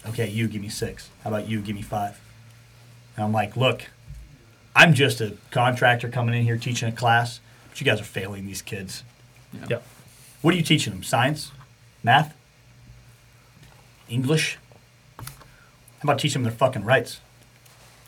Okay, 0.07 0.29
you, 0.29 0.47
give 0.47 0.61
me 0.61 0.69
six. 0.69 1.09
How 1.23 1.29
about 1.29 1.47
you, 1.47 1.61
give 1.61 1.75
me 1.75 1.81
five? 1.81 2.19
And 3.15 3.23
I'm 3.25 3.31
like, 3.31 3.55
look, 3.55 3.83
I'm 4.75 4.93
just 4.93 5.21
a 5.21 5.37
contractor 5.51 6.09
coming 6.09 6.35
in 6.35 6.43
here 6.43 6.57
teaching 6.57 6.89
a 6.89 6.91
class, 6.91 7.39
but 7.69 7.79
you 7.79 7.85
guys 7.85 8.01
are 8.01 8.05
failing 8.05 8.45
these 8.45 8.61
kids. 8.61 9.03
Yep. 9.69 9.83
What 10.41 10.53
are 10.53 10.57
you 10.57 10.63
teaching 10.63 10.93
them? 10.93 11.03
Science? 11.03 11.51
Math? 12.03 12.35
English? 14.09 14.57
How 15.17 15.25
about 16.03 16.19
teaching 16.19 16.41
them 16.41 16.49
their 16.49 16.57
fucking 16.57 16.83
rights? 16.83 17.19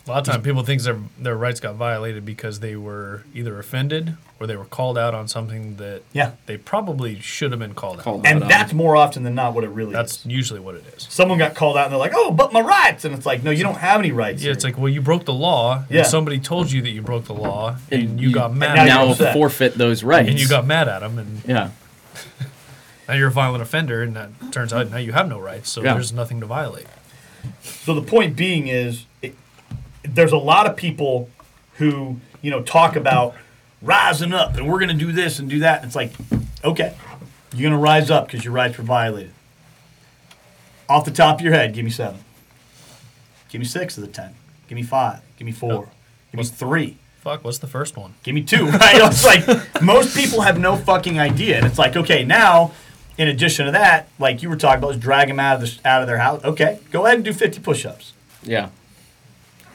A 0.07 0.11
lot 0.11 0.19
of 0.19 0.26
times, 0.34 0.44
people 0.44 0.61
think 0.64 0.84
their 0.84 0.99
their 1.18 1.36
rights 1.36 1.60
got 1.60 1.76
violated 1.76 2.26
because 2.26 2.60
they 2.60 2.76
were 2.76 3.23
either 3.34 3.57
offended 3.57 4.15
or 4.40 4.45
they 4.45 4.56
were 4.56 4.65
called 4.65 4.98
out 4.99 5.15
on 5.15 5.27
something 5.27 5.77
that 5.77 6.03
Yeah. 6.14 6.32
they 6.45 6.57
probably 6.57 7.19
should 7.22 7.49
have 7.52 7.60
been 7.60 7.73
called, 7.73 7.99
Called 7.99 8.19
out. 8.19 8.26
out. 8.27 8.32
And 8.36 8.44
on. 8.44 8.49
that's 8.49 8.72
more 8.73 8.95
often 8.95 9.23
than 9.23 9.34
not 9.34 9.56
what 9.56 9.64
it 9.64 9.69
really 9.69 9.94
That's 9.94 10.18
is. 10.19 10.26
usually 10.27 10.60
what 10.60 10.76
it 10.76 10.84
is. 10.95 11.07
Someone 11.10 11.40
got 11.40 11.56
called 11.56 11.76
out 11.77 11.86
and 11.86 11.91
they're 11.94 11.99
like, 11.99 12.11
oh, 12.14 12.30
but 12.32 12.53
my 12.53 12.60
rights. 12.61 13.03
And 13.06 13.15
it's 13.15 13.26
like, 13.26 13.41
no, 13.44 13.49
you 13.49 13.64
don't 13.64 13.77
have 13.77 13.99
any 13.99 14.11
rights. 14.11 14.44
Yeah, 14.44 14.52
it's 14.52 14.64
like, 14.64 14.77
well, 14.77 14.90
you 14.90 15.02
broke 15.02 15.26
the 15.26 15.34
law, 15.34 15.77
and 15.80 15.90
Yeah. 15.90 16.03
somebody 16.03 16.40
told 16.40 16.72
you 16.72 16.82
that 16.84 16.90
you 16.91 17.02
broke 17.02 17.26
the 17.26 17.34
law, 17.34 17.77
and, 17.90 18.02
And 18.03 18.19
you, 18.22 18.27
you- 18.30 18.36
got 18.36 18.53
mad, 18.53 18.76
now 18.76 18.82
at 18.82 18.88
you're 18.88 18.95
now 19.06 19.11
upset. 19.11 19.34
forfeit 19.34 19.76
those 19.76 20.03
rights. 20.03 20.30
and 20.30 20.40
you 20.40 20.48
got 20.48 20.68
mad 20.68 20.88
at 20.88 20.99
them, 20.99 21.18
and 21.18 21.41
yeah. 21.48 21.69
now 23.07 23.14
you're 23.15 23.30
a 23.30 23.32
violent 23.32 23.64
offender, 23.64 24.03
and 24.03 24.15
that 24.15 24.30
turns 24.52 24.72
out 24.73 24.91
now 24.91 24.98
you 24.98 25.14
have 25.14 25.27
no 25.30 25.40
rights, 25.40 25.69
so 25.72 25.82
Yeah. 25.82 25.94
there's 25.94 26.11
nothing 26.14 26.40
to 26.41 26.45
violate. 26.45 26.88
So 27.64 27.94
the 27.94 28.02
point 28.02 28.36
being 28.36 28.68
is, 28.68 29.06
it, 29.22 29.36
there's 30.07 30.32
a 30.32 30.38
lot 30.38 30.65
of 30.65 30.76
people 30.76 31.30
who 31.77 32.18
you 32.41 32.52
know 32.52 32.61
talk 32.61 32.95
about 32.95 33.36
rising 33.82 34.34
up 34.34 34.56
and 34.56 34.68
we're 34.68 34.80
going 34.80 34.90
to 34.90 35.06
do 35.06 35.11
this 35.11 35.40
and 35.40 35.49
do 35.49 35.60
that. 35.60 35.77
And 35.82 35.88
it's 35.88 35.95
like, 35.95 36.11
okay, 36.64 36.95
you're 37.53 37.69
going 37.69 37.80
to 37.80 37.84
rise 37.84 38.10
up 38.10 38.27
because 38.27 38.44
your 38.44 38.53
rights 38.53 38.77
were 38.77 38.84
violated. 38.84 39.32
Off 40.90 41.06
the 41.06 41.11
top 41.11 41.40
of 41.40 41.41
your 41.41 41.53
head, 41.53 41.73
give 41.73 41.86
me 41.86 41.91
seven. 41.91 42.19
Give 43.49 43.60
me 43.60 43.65
six 43.65 43.98
of 43.98 44.02
the 44.06 44.10
ten. 44.10 44.36
Give 44.68 44.76
me 44.76 44.84
five. 44.84 45.22
Give 45.38 45.45
me 45.45 45.52
four. 45.52 45.69
No. 45.69 45.90
Give 46.32 46.40
me 46.40 46.44
three. 46.44 46.98
Fuck, 47.22 47.44
what's 47.44 47.57
the 47.57 47.68
first 47.68 47.98
one? 47.98 48.14
Give 48.23 48.36
me 48.36 48.44
two. 48.44 48.65
Right? 48.72 48.98
it's 48.98 49.26
like 49.26 49.82
most 49.82 50.15
people 50.15 50.41
have 50.41 50.60
no 50.60 50.76
fucking 50.76 51.19
idea, 51.19 51.57
and 51.57 51.65
it's 51.65 51.80
like, 51.80 51.95
okay, 51.95 52.23
now. 52.23 52.72
In 53.18 53.30
addition 53.30 53.65
to 53.68 53.72
that, 53.72 54.10
like 54.19 54.44
you 54.44 54.49
were 54.49 54.57
talking 54.57 54.80
about, 54.80 54.91
is 54.95 54.99
drag 54.99 55.30
them 55.30 55.40
out 55.40 55.56
of 55.56 55.61
the, 55.61 55.88
out 55.88 56.02
of 56.02 56.07
their 56.10 56.18
house. 56.18 56.44
Okay, 56.44 56.80
go 56.91 57.06
ahead 57.06 57.15
and 57.15 57.23
do 57.23 57.32
50 57.32 57.61
push-ups. 57.61 58.11
Yeah. 58.44 58.72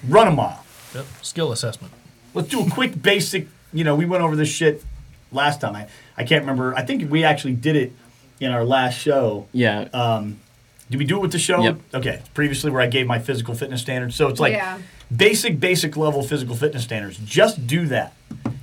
Run 0.08 0.28
a 0.28 0.30
mile. 0.32 0.64
Yep. 0.94 1.06
Skill 1.22 1.52
assessment. 1.52 1.92
Let's 2.34 2.48
do 2.48 2.64
a 2.66 2.70
quick 2.70 3.00
basic. 3.00 3.48
You 3.72 3.84
know, 3.84 3.94
we 3.94 4.06
went 4.06 4.22
over 4.22 4.36
this 4.36 4.48
shit 4.48 4.82
last 5.32 5.60
time. 5.60 5.76
I, 5.76 5.86
I 6.16 6.24
can't 6.24 6.42
remember. 6.42 6.74
I 6.76 6.82
think 6.82 7.10
we 7.10 7.24
actually 7.24 7.54
did 7.54 7.76
it 7.76 7.92
in 8.40 8.50
our 8.50 8.64
last 8.64 8.98
show. 8.98 9.46
Yeah. 9.52 9.88
Um, 9.92 10.40
did 10.90 10.98
we 10.98 11.04
do 11.04 11.16
it 11.18 11.20
with 11.20 11.32
the 11.32 11.38
show? 11.38 11.62
Yep. 11.62 11.78
Okay. 11.94 12.22
Previously, 12.34 12.70
where 12.70 12.80
I 12.80 12.86
gave 12.86 13.06
my 13.06 13.18
physical 13.18 13.54
fitness 13.54 13.80
standards. 13.80 14.16
So 14.16 14.28
it's 14.28 14.40
like 14.40 14.54
Yeah. 14.54 14.78
basic, 15.14 15.60
basic 15.60 15.96
level 15.96 16.22
physical 16.22 16.56
fitness 16.56 16.82
standards. 16.82 17.18
Just 17.18 17.66
do 17.66 17.86
that. 17.86 18.14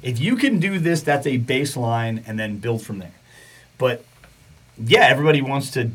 If 0.01 0.19
you 0.19 0.35
can 0.35 0.59
do 0.59 0.79
this, 0.79 1.01
that's 1.01 1.25
a 1.25 1.39
baseline, 1.39 2.23
and 2.27 2.37
then 2.37 2.57
build 2.57 2.81
from 2.81 2.99
there. 2.99 3.13
But 3.77 4.03
yeah, 4.77 5.01
everybody 5.07 5.41
wants 5.41 5.71
to. 5.71 5.91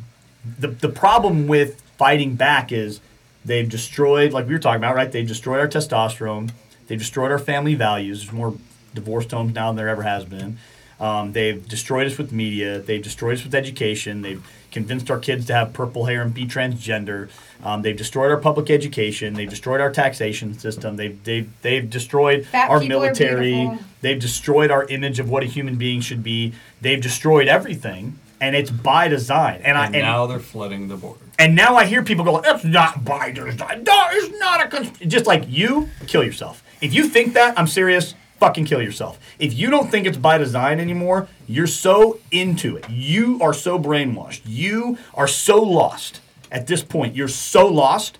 The 0.59 0.69
the 0.69 0.89
problem 0.89 1.47
with 1.47 1.81
fighting 1.98 2.35
back 2.35 2.73
is 2.73 3.01
they've 3.44 3.69
destroyed, 3.69 4.32
like 4.32 4.47
we 4.47 4.52
were 4.52 4.59
talking 4.59 4.81
about, 4.81 4.94
right? 4.94 5.10
They've 5.10 5.27
destroyed 5.27 5.60
our 5.60 5.69
testosterone. 5.69 6.51
They've 6.86 6.98
destroyed 6.98 7.31
our 7.31 7.39
family 7.39 7.74
values. 7.74 8.20
There's 8.23 8.32
more 8.32 8.55
divorced 8.94 9.31
homes 9.31 9.55
now 9.55 9.69
than 9.69 9.77
there 9.77 9.89
ever 9.89 10.02
has 10.02 10.24
been. 10.24 10.59
Um, 11.01 11.32
they've 11.32 11.66
destroyed 11.66 12.06
us 12.06 12.16
with 12.16 12.31
media. 12.31 12.78
They've 12.78 13.02
destroyed 13.02 13.39
us 13.39 13.44
with 13.44 13.55
education. 13.55 14.23
They've 14.23 14.44
convinced 14.70 15.10
our 15.10 15.19
kids 15.19 15.47
to 15.47 15.55
have 15.55 15.73
purple 15.73 16.06
hair 16.06 16.23
and 16.23 16.32
be 16.32 16.47
transgender. 16.47 17.28
Um, 17.64 17.82
they've 17.82 17.97
destroyed 17.97 18.31
our 18.31 18.36
public 18.36 18.70
education. 18.70 19.35
They've 19.35 19.51
destroyed 19.51 19.81
our 19.81 19.90
taxation 19.90 20.59
system. 20.59 20.97
They've 20.97 21.23
they've 21.24 21.51
they've 21.62 21.89
destroyed 21.89 22.47
Fat 22.47 22.70
our 22.70 22.81
military. 22.81 23.70
They've 24.01 24.19
destroyed 24.19 24.70
our 24.70 24.85
image 24.85 25.19
of 25.19 25.28
what 25.28 25.43
a 25.43 25.47
human 25.47 25.77
being 25.77 26.01
should 26.01 26.23
be. 26.23 26.52
They've 26.81 27.01
destroyed 27.01 27.48
everything, 27.48 28.19
and 28.40 28.55
it's 28.55 28.70
by 28.70 29.09
design. 29.09 29.60
And, 29.64 29.77
I 29.77 29.86
And 29.86 29.97
and 29.97 30.05
now 30.05 30.27
they're 30.27 30.39
flooding 30.39 30.89
the 30.89 30.97
border. 30.97 31.20
And 31.43 31.56
now 31.56 31.74
I 31.74 31.86
hear 31.86 32.05
people 32.05 32.24
go, 32.24 32.40
"That's 32.40 32.62
not 32.62 33.05
design. 33.05 33.82
No, 33.82 34.06
it's 34.12 34.39
not 34.39 34.64
a 34.64 34.69
cons-. 34.69 34.97
just 35.01 35.27
like 35.27 35.44
you 35.48 35.89
kill 36.06 36.23
yourself. 36.23 36.62
If 36.81 36.94
you 36.94 37.09
think 37.09 37.35
that, 37.35 37.59
I'm 37.59 37.66
serious. 37.66 38.14
Fucking 38.39 38.64
kill 38.64 38.81
yourself. 38.81 39.19
If 39.40 39.52
you 39.52 39.69
don't 39.69 39.90
think 39.90 40.06
it's 40.06 40.16
by 40.16 40.39
design 40.39 40.78
anymore, 40.78 41.27
you're 41.48 41.66
so 41.66 42.20
into 42.31 42.77
it. 42.77 42.89
You 42.89 43.40
are 43.43 43.52
so 43.52 43.77
brainwashed. 43.77 44.43
You 44.44 44.98
are 45.14 45.27
so 45.27 45.60
lost 45.60 46.20
at 46.52 46.69
this 46.69 46.85
point. 46.85 47.16
You're 47.16 47.27
so 47.27 47.66
lost. 47.66 48.19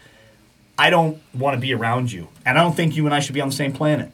I 0.76 0.90
don't 0.90 1.20
want 1.32 1.54
to 1.54 1.60
be 1.60 1.72
around 1.72 2.10
you, 2.10 2.26
and 2.44 2.58
I 2.58 2.62
don't 2.62 2.74
think 2.74 2.96
you 2.96 3.06
and 3.06 3.14
I 3.14 3.20
should 3.20 3.34
be 3.34 3.40
on 3.40 3.48
the 3.48 3.54
same 3.54 3.72
planet. 3.72 4.10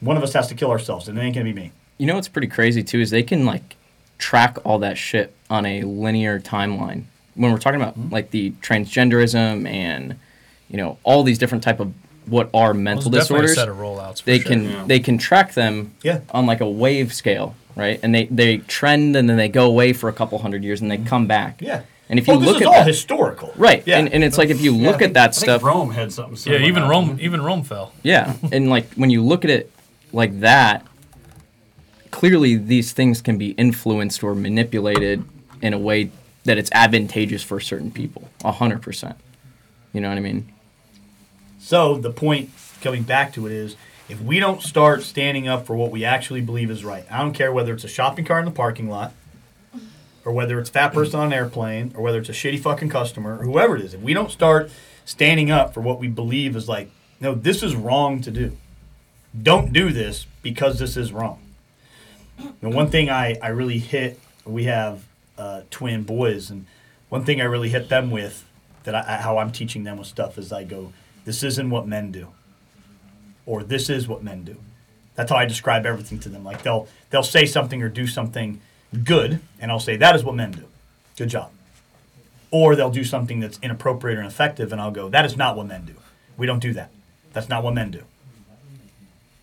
One 0.00 0.16
of 0.16 0.24
us 0.24 0.32
has 0.32 0.48
to 0.48 0.56
kill 0.56 0.72
ourselves, 0.72 1.06
and 1.06 1.16
it 1.16 1.22
ain't 1.22 1.36
gonna 1.36 1.44
be 1.44 1.52
me. 1.52 1.70
You 1.96 2.06
know 2.06 2.16
what's 2.16 2.28
pretty 2.28 2.48
crazy 2.48 2.82
too 2.82 2.98
is 2.98 3.10
they 3.10 3.22
can 3.22 3.46
like 3.46 3.76
track 4.18 4.58
all 4.64 4.80
that 4.80 4.98
shit 4.98 5.32
on 5.48 5.64
a 5.64 5.82
linear 5.82 6.40
timeline. 6.40 7.04
When 7.40 7.52
we're 7.52 7.58
talking 7.58 7.80
about 7.80 7.98
Mm-hmm. 7.98 8.12
like 8.12 8.30
the 8.30 8.50
transgenderism 8.62 9.66
and 9.66 10.16
you 10.68 10.76
know 10.76 10.98
all 11.02 11.22
these 11.22 11.38
different 11.38 11.64
type 11.64 11.80
of 11.80 11.92
what 12.26 12.50
are 12.54 12.74
mental 12.74 13.10
There's 13.10 13.24
definitely 13.28 13.46
disorders, 13.48 13.50
a 13.52 13.60
set 13.60 13.68
of 13.70 13.76
rollouts. 13.78 14.22
They 14.24 14.38
sure. 14.38 14.52
can 14.52 14.64
Yeah. 14.70 14.84
they 14.86 15.00
can 15.00 15.16
track 15.18 15.54
them 15.54 15.92
Yeah. 16.02 16.20
on 16.30 16.44
like 16.46 16.60
a 16.60 16.68
wave 16.68 17.12
scale, 17.14 17.54
right? 17.76 17.98
And 18.02 18.14
they 18.14 18.26
they 18.26 18.58
trend 18.58 19.16
and 19.16 19.28
then 19.28 19.36
they 19.38 19.48
go 19.48 19.66
away 19.66 19.92
for 19.94 20.08
a 20.08 20.12
couple 20.12 20.38
hundred 20.38 20.62
years 20.62 20.80
and 20.82 20.90
they 20.90 20.98
come 20.98 21.26
back. 21.26 21.56
Mm-hmm. 21.56 21.66
Yeah. 21.66 21.82
And 22.10 22.18
if 22.18 22.26
you 22.28 22.34
oh, 22.34 22.38
this 22.38 22.46
look 22.48 22.56
is 22.56 22.62
at 22.62 22.66
all 22.68 22.72
that, 22.74 22.86
historical. 22.88 23.52
right, 23.56 23.82
Yeah. 23.86 23.98
and, 23.98 24.12
and 24.12 24.22
it's 24.24 24.36
like 24.36 24.50
if 24.50 24.60
you 24.60 24.74
Yeah, 24.74 24.88
look 24.88 24.98
think- 24.98 25.10
at 25.10 25.14
that 25.14 25.28
I 25.30 25.32
think 25.32 25.44
stuff, 25.44 25.62
Rome 25.62 25.92
had 25.92 26.12
something. 26.12 26.52
Yeah, 26.52 26.58
even 26.58 26.74
to 26.74 26.80
that. 26.82 26.88
Rome, 26.88 27.18
even 27.20 27.40
Rome 27.40 27.62
fell. 27.62 27.92
Yeah, 28.02 28.34
and 28.52 28.68
like 28.68 28.92
when 28.94 29.10
you 29.10 29.22
look 29.24 29.44
at 29.44 29.50
it 29.50 29.70
like 30.12 30.40
that, 30.40 30.84
clearly 32.10 32.56
these 32.56 32.92
things 32.92 33.22
can 33.22 33.38
be 33.38 33.50
influenced 33.52 34.22
or 34.22 34.34
manipulated 34.34 35.24
in 35.62 35.72
a 35.72 35.78
way 35.78 36.10
that 36.44 36.58
it's 36.58 36.70
advantageous 36.72 37.42
for 37.42 37.60
certain 37.60 37.90
people. 37.90 38.28
Hundred 38.42 38.82
percent. 38.82 39.16
You 39.92 40.00
know 40.00 40.08
what 40.08 40.18
I 40.18 40.20
mean? 40.20 40.52
So 41.58 41.96
the 41.96 42.10
point 42.10 42.50
coming 42.80 43.02
back 43.02 43.32
to 43.34 43.46
it 43.46 43.52
is 43.52 43.76
if 44.08 44.20
we 44.20 44.40
don't 44.40 44.62
start 44.62 45.02
standing 45.02 45.46
up 45.46 45.66
for 45.66 45.76
what 45.76 45.90
we 45.90 46.04
actually 46.04 46.40
believe 46.40 46.70
is 46.70 46.84
right, 46.84 47.04
I 47.10 47.18
don't 47.18 47.32
care 47.32 47.52
whether 47.52 47.72
it's 47.72 47.84
a 47.84 47.88
shopping 47.88 48.24
cart 48.24 48.40
in 48.40 48.44
the 48.46 48.56
parking 48.56 48.88
lot 48.88 49.12
or 50.24 50.32
whether 50.32 50.58
it's 50.58 50.70
fat 50.70 50.92
person 50.92 51.20
on 51.20 51.28
an 51.28 51.32
airplane 51.32 51.92
or 51.94 52.02
whether 52.02 52.18
it's 52.18 52.28
a 52.28 52.32
shitty 52.32 52.60
fucking 52.60 52.88
customer 52.88 53.38
or 53.38 53.44
whoever 53.44 53.76
it 53.76 53.82
is, 53.82 53.94
if 53.94 54.00
we 54.00 54.14
don't 54.14 54.30
start 54.30 54.70
standing 55.04 55.50
up 55.50 55.74
for 55.74 55.80
what 55.80 55.98
we 55.98 56.08
believe 56.08 56.56
is 56.56 56.68
like, 56.68 56.90
no, 57.20 57.34
this 57.34 57.62
is 57.62 57.74
wrong 57.76 58.20
to 58.22 58.30
do. 58.30 58.56
Don't 59.40 59.72
do 59.72 59.92
this 59.92 60.26
because 60.42 60.78
this 60.78 60.96
is 60.96 61.12
wrong. 61.12 61.40
The 62.60 62.70
one 62.70 62.90
thing 62.90 63.10
I, 63.10 63.38
I 63.42 63.48
really 63.48 63.78
hit, 63.78 64.18
we 64.44 64.64
have 64.64 65.04
uh, 65.40 65.62
twin 65.70 66.02
boys, 66.02 66.50
and 66.50 66.66
one 67.08 67.24
thing 67.24 67.40
I 67.40 67.44
really 67.44 67.70
hit 67.70 67.88
them 67.88 68.10
with 68.10 68.44
that 68.84 68.94
I, 68.94 69.16
how 69.16 69.38
I'm 69.38 69.50
teaching 69.50 69.84
them 69.84 69.96
with 69.96 70.06
stuff 70.06 70.36
is 70.36 70.52
I 70.52 70.64
go, 70.64 70.92
this 71.24 71.42
isn't 71.42 71.70
what 71.70 71.86
men 71.86 72.12
do, 72.12 72.28
or 73.46 73.62
this 73.62 73.88
is 73.88 74.06
what 74.06 74.22
men 74.22 74.44
do. 74.44 74.56
That's 75.14 75.30
how 75.30 75.38
I 75.38 75.46
describe 75.46 75.86
everything 75.86 76.20
to 76.20 76.28
them. 76.28 76.44
Like 76.44 76.62
they'll 76.62 76.86
they'll 77.08 77.22
say 77.22 77.46
something 77.46 77.82
or 77.82 77.88
do 77.88 78.06
something 78.06 78.60
good, 79.04 79.40
and 79.58 79.70
I'll 79.70 79.80
say 79.80 79.96
that 79.96 80.14
is 80.14 80.22
what 80.22 80.34
men 80.34 80.52
do. 80.52 80.64
Good 81.16 81.30
job. 81.30 81.50
Or 82.50 82.76
they'll 82.76 82.90
do 82.90 83.04
something 83.04 83.40
that's 83.40 83.58
inappropriate 83.62 84.18
or 84.18 84.20
ineffective, 84.20 84.72
and 84.72 84.80
I'll 84.80 84.90
go, 84.90 85.08
that 85.08 85.24
is 85.24 85.36
not 85.36 85.56
what 85.56 85.66
men 85.66 85.84
do. 85.84 85.94
We 86.36 86.46
don't 86.46 86.60
do 86.60 86.72
that. 86.74 86.90
That's 87.32 87.48
not 87.48 87.62
what 87.62 87.74
men 87.74 87.90
do. 87.90 88.02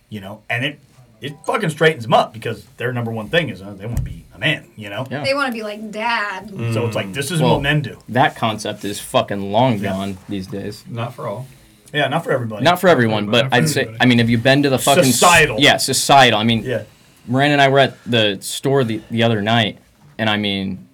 You 0.09 0.21
know, 0.21 0.43
and 0.49 0.63
it 0.63 0.79
it 1.21 1.33
fucking 1.45 1.69
straightens 1.71 2.03
them 2.03 2.13
up 2.13 2.33
because 2.33 2.63
their 2.77 2.93
number 2.93 3.11
one 3.11 3.29
thing 3.29 3.49
is 3.49 3.61
uh, 3.61 3.73
they 3.73 3.85
want 3.85 3.97
to 3.97 4.03
be 4.03 4.23
a 4.35 4.37
man. 4.39 4.67
You 4.75 4.89
know, 4.89 5.07
Yeah. 5.09 5.23
They 5.23 5.33
want 5.33 5.47
to 5.47 5.53
be 5.53 5.63
like 5.63 5.91
dad. 5.91 6.49
so 6.73 6.85
it's 6.85 6.95
like 6.95 7.11
this 7.13 7.31
is 7.31 7.41
Well- 7.41 7.53
what 7.53 7.61
men 7.63 7.81
do. 7.81 7.97
That 8.09 8.35
concept 8.35 8.85
is 8.85 8.99
fucking 8.99 9.51
long 9.51 9.79
Yeah. 9.79 9.89
gone 9.93 10.17
these 10.29 10.47
days. 10.47 10.83
Not 10.89 11.13
for 11.15 11.27
all. 11.27 11.47
Yeah, 11.93 12.07
not 12.09 12.23
for 12.23 12.31
everybody. 12.31 12.63
Not 12.65 12.81
for 12.81 12.87
everyone, 12.89 13.27
but 13.27 13.43
Not 13.45 13.49
for 13.51 13.55
I'd 13.55 13.69
say. 13.69 13.81
everybody. 13.81 14.01
I 14.01 14.05
mean, 14.07 14.17
have 14.19 14.29
you 14.29 14.37
been 14.37 14.61
to 14.63 14.69
the 14.69 14.77
fucking 14.79 15.03
s- 15.05 15.13
Societal. 15.13 15.57
Yeah, 15.59 15.77
societal. 15.77 16.39
I 16.39 16.43
mean, 16.43 16.63
yeah. 16.63 16.83
Miranda 17.27 17.53
and 17.53 17.61
I 17.61 17.69
were 17.69 17.79
at 17.79 17.95
the 18.05 18.37
store 18.41 18.83
the, 18.83 19.01
the 19.09 19.23
other 19.23 19.41
night, 19.41 19.77
and 20.17 20.29
I 20.29 20.37
mean, 20.37 20.87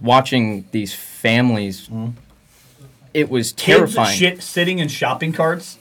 watching 0.00 0.64
these 0.70 0.94
families, 0.94 1.88
it 3.12 3.28
was 3.28 3.52
Kids 3.52 3.62
terrifying. 3.78 4.16
shit 4.16 4.42
sitting 4.42 4.78
in 4.78 4.88
shopping 4.88 5.32
carts 5.32 5.78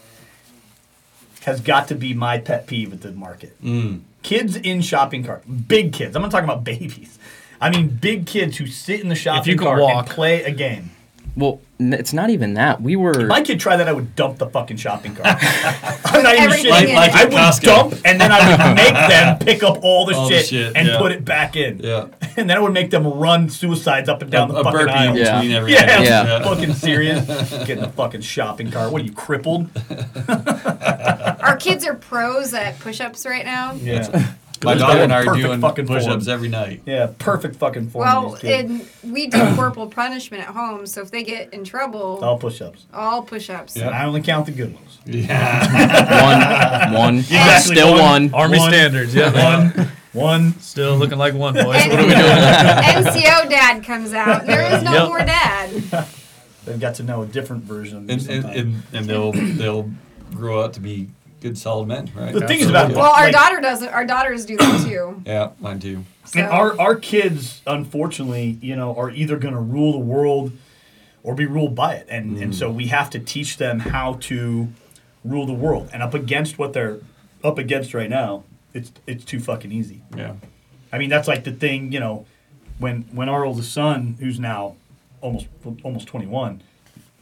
has 1.45 1.61
got 1.61 1.87
to 1.89 1.95
be 1.95 2.13
my 2.13 2.37
pet 2.37 2.67
peeve 2.67 2.91
at 2.93 3.01
the 3.01 3.11
market. 3.11 3.61
Mm. 3.63 4.01
Kids 4.23 4.55
in 4.57 4.81
shopping 4.81 5.23
cart, 5.23 5.43
big 5.67 5.93
kids. 5.93 6.15
I'm 6.15 6.21
not 6.21 6.31
talking 6.31 6.49
about 6.49 6.63
babies. 6.75 7.17
I 7.61 7.69
mean 7.69 7.87
big 7.89 8.25
kids 8.25 8.57
who 8.57 8.67
sit 8.67 9.01
in 9.01 9.09
the 9.09 9.15
shopping 9.15 9.57
cart 9.57 9.81
walk- 9.81 10.05
and 10.07 10.15
play 10.15 10.43
a 10.43 10.51
game. 10.51 10.91
Well, 11.39 11.61
n- 11.79 11.93
it's 11.93 12.11
not 12.13 12.29
even 12.29 12.55
that. 12.55 12.81
We 12.81 12.95
were. 12.97 13.25
My 13.27 13.41
kid 13.41 13.59
tried 13.59 13.77
that, 13.77 13.87
I 13.87 13.93
would 13.93 14.15
dump 14.15 14.37
the 14.39 14.47
fucking 14.47 14.75
shopping 14.77 15.15
cart. 15.15 15.37
I'm 16.05 16.21
not 16.21 16.33
even 16.35 16.43
everything 16.45 16.71
shitting. 16.73 16.89
in 16.89 16.95
Like- 16.95 17.13
I 17.13 17.23
would 17.25 17.33
Costco. 17.33 17.63
dump 17.63 17.93
and 18.05 18.19
then 18.19 18.31
I 18.31 18.49
would 18.67 18.75
make 18.83 18.93
them 18.93 19.39
pick 19.39 19.63
up 19.63 19.79
all 19.81 20.05
the, 20.05 20.15
All 20.15 20.27
the 20.27 20.35
shit, 20.39 20.45
shit, 20.47 20.75
and 20.75 20.87
yeah. 20.89 20.97
put 20.97 21.11
it 21.13 21.23
back 21.25 21.55
in. 21.55 21.79
Yeah. 21.79 22.07
And 22.37 22.49
then 22.49 22.55
I 22.55 22.61
would 22.61 22.71
make 22.73 22.89
them 22.89 23.05
run 23.05 23.49
suicides 23.49 24.07
up 24.07 24.21
and 24.21 24.31
down 24.31 24.49
a, 24.49 24.53
the 24.53 24.59
a 24.59 24.63
fucking 24.63 24.79
burpee 24.79 24.91
aisle. 24.93 25.17
Yeah. 25.17 25.41
between 25.41 25.55
every 25.57 25.73
Yeah, 25.73 25.81
item. 25.83 26.03
Yeah. 26.05 26.43
fucking 26.43 26.73
serious. 26.73 27.25
Get 27.65 27.71
in 27.71 27.79
the 27.81 27.89
fucking 27.89 28.21
shopping 28.21 28.71
cart. 28.71 28.93
What 28.93 29.01
are 29.01 29.05
you 29.05 29.11
crippled? 29.11 29.67
Our 30.29 31.57
kids 31.57 31.85
are 31.85 31.95
pros 31.95 32.53
at 32.53 32.79
push-ups 32.79 33.25
right 33.25 33.43
now. 33.45 33.73
Yeah. 33.73 34.27
My 34.63 34.73
Those 34.73 34.81
daughter 34.81 34.99
and 35.03 35.13
I 35.13 35.23
are 35.23 35.29
are 35.29 35.35
doing 35.37 35.61
fucking 35.61 35.87
push-ups 35.87 36.25
form. 36.25 36.33
every 36.33 36.49
night. 36.49 36.81
Yeah, 36.85 37.11
perfect 37.17 37.55
fucking 37.55 37.89
form. 37.91 38.05
Well, 38.05 38.37
and 38.43 38.85
we 39.03 39.27
do 39.27 39.37
corporal 39.55 39.87
punishment 39.87 40.43
at 40.43 40.49
home, 40.53 40.85
so 40.85 41.01
if 41.01 41.11
they 41.11 41.23
get 41.23 41.53
in 41.53 41.63
trouble, 41.63 42.19
all 42.23 42.37
push-ups. 42.37 42.85
all 42.93 43.23
push-ups. 43.23 43.77
Yeah. 43.77 43.87
And 43.87 43.95
I 43.95 44.05
only 44.05 44.21
count 44.21 44.47
the 44.47 44.51
good 44.51 44.73
ones. 44.75 44.99
Yeah. 45.05 46.91
one, 46.91 46.93
one, 46.93 47.17
Exactly, 47.19 47.75
still 47.75 47.91
one. 47.91 47.99
one. 48.31 48.33
Army 48.33 48.57
One. 48.59 48.69
standards, 48.71 49.15
yeah. 49.15 49.31
One, 49.75 49.91
one. 50.13 50.59
Still 50.59 50.97
looking 50.97 51.17
like 51.17 51.33
one, 51.35 51.53
boys. 51.53 51.65
What 51.65 51.77
are 51.91 52.03
we 52.03 52.09
doing? 52.09 52.15
NCO 52.15 53.49
dad 53.49 53.83
comes 53.85 54.13
out. 54.13 54.45
There 54.45 54.61
is 54.75 54.83
no 54.83 54.91
Yep. 54.93 55.07
more 55.07 55.19
dad. 55.19 55.69
They've 56.65 56.79
got 56.79 56.95
to 56.95 57.03
know 57.03 57.21
a 57.23 57.25
different 57.25 57.63
version 57.63 57.97
of 57.97 58.03
me 58.03 58.13
and, 58.13 58.21
and, 58.29 58.43
sometimes. 58.43 58.59
and, 58.59 58.83
and 58.93 59.05
they'll 59.07 59.31
they'll 59.31 59.89
grow 60.35 60.59
up 60.59 60.73
to 60.73 60.79
be 60.79 61.07
good 61.39 61.57
solid 61.57 61.87
men, 61.87 62.11
right? 62.15 62.33
the 62.33 62.47
thing 62.47 62.59
is 62.59 62.69
about 62.69 62.91
Well, 62.91 63.11
our 63.11 63.23
like- 63.25 63.33
daughter 63.33 63.61
doesn't. 63.61 63.89
Our 63.89 64.05
daughters 64.05 64.45
do 64.45 64.57
that 64.57 64.85
too. 64.87 65.21
Yeah, 65.25 65.51
mine 65.59 65.79
too. 65.79 66.05
So. 66.25 66.39
And 66.39 66.49
our, 66.49 66.79
our 66.79 66.95
kids, 66.95 67.61
unfortunately, 67.65 68.57
you 68.61 68.75
know, 68.75 68.95
are 68.95 69.09
either 69.09 69.37
going 69.37 69.53
to 69.55 69.59
rule 69.59 69.91
the 69.93 69.97
world 69.99 70.51
or 71.23 71.33
be 71.35 71.45
ruled 71.45 71.75
by 71.75 71.95
it. 71.95 72.05
And, 72.09 72.37
and 72.37 72.55
so 72.55 72.69
we 72.69 72.87
have 72.87 73.09
to 73.11 73.19
teach 73.19 73.57
them 73.57 73.79
how 73.79 74.13
to 74.21 74.69
rule 75.23 75.45
the 75.47 75.53
world. 75.53 75.89
And 75.91 76.03
up 76.03 76.13
against 76.13 76.57
what 76.59 76.73
they're 76.73 76.99
up 77.43 77.57
against 77.57 77.93
right 77.93 78.09
now, 78.09 78.43
it's 78.73 78.91
it's 79.07 79.25
too 79.25 79.39
fucking 79.39 79.71
easy. 79.71 80.01
Yeah. 80.15 80.35
I 80.93 80.97
mean, 80.97 81.09
that's 81.09 81.27
like 81.27 81.43
the 81.43 81.51
thing, 81.51 81.91
you 81.91 81.99
know, 81.99 82.25
when 82.77 83.03
when 83.11 83.27
our 83.29 83.43
oldest 83.43 83.73
son, 83.73 84.17
who's 84.19 84.39
now 84.39 84.75
almost 85.21 85.47
almost 85.83 86.07
21, 86.07 86.61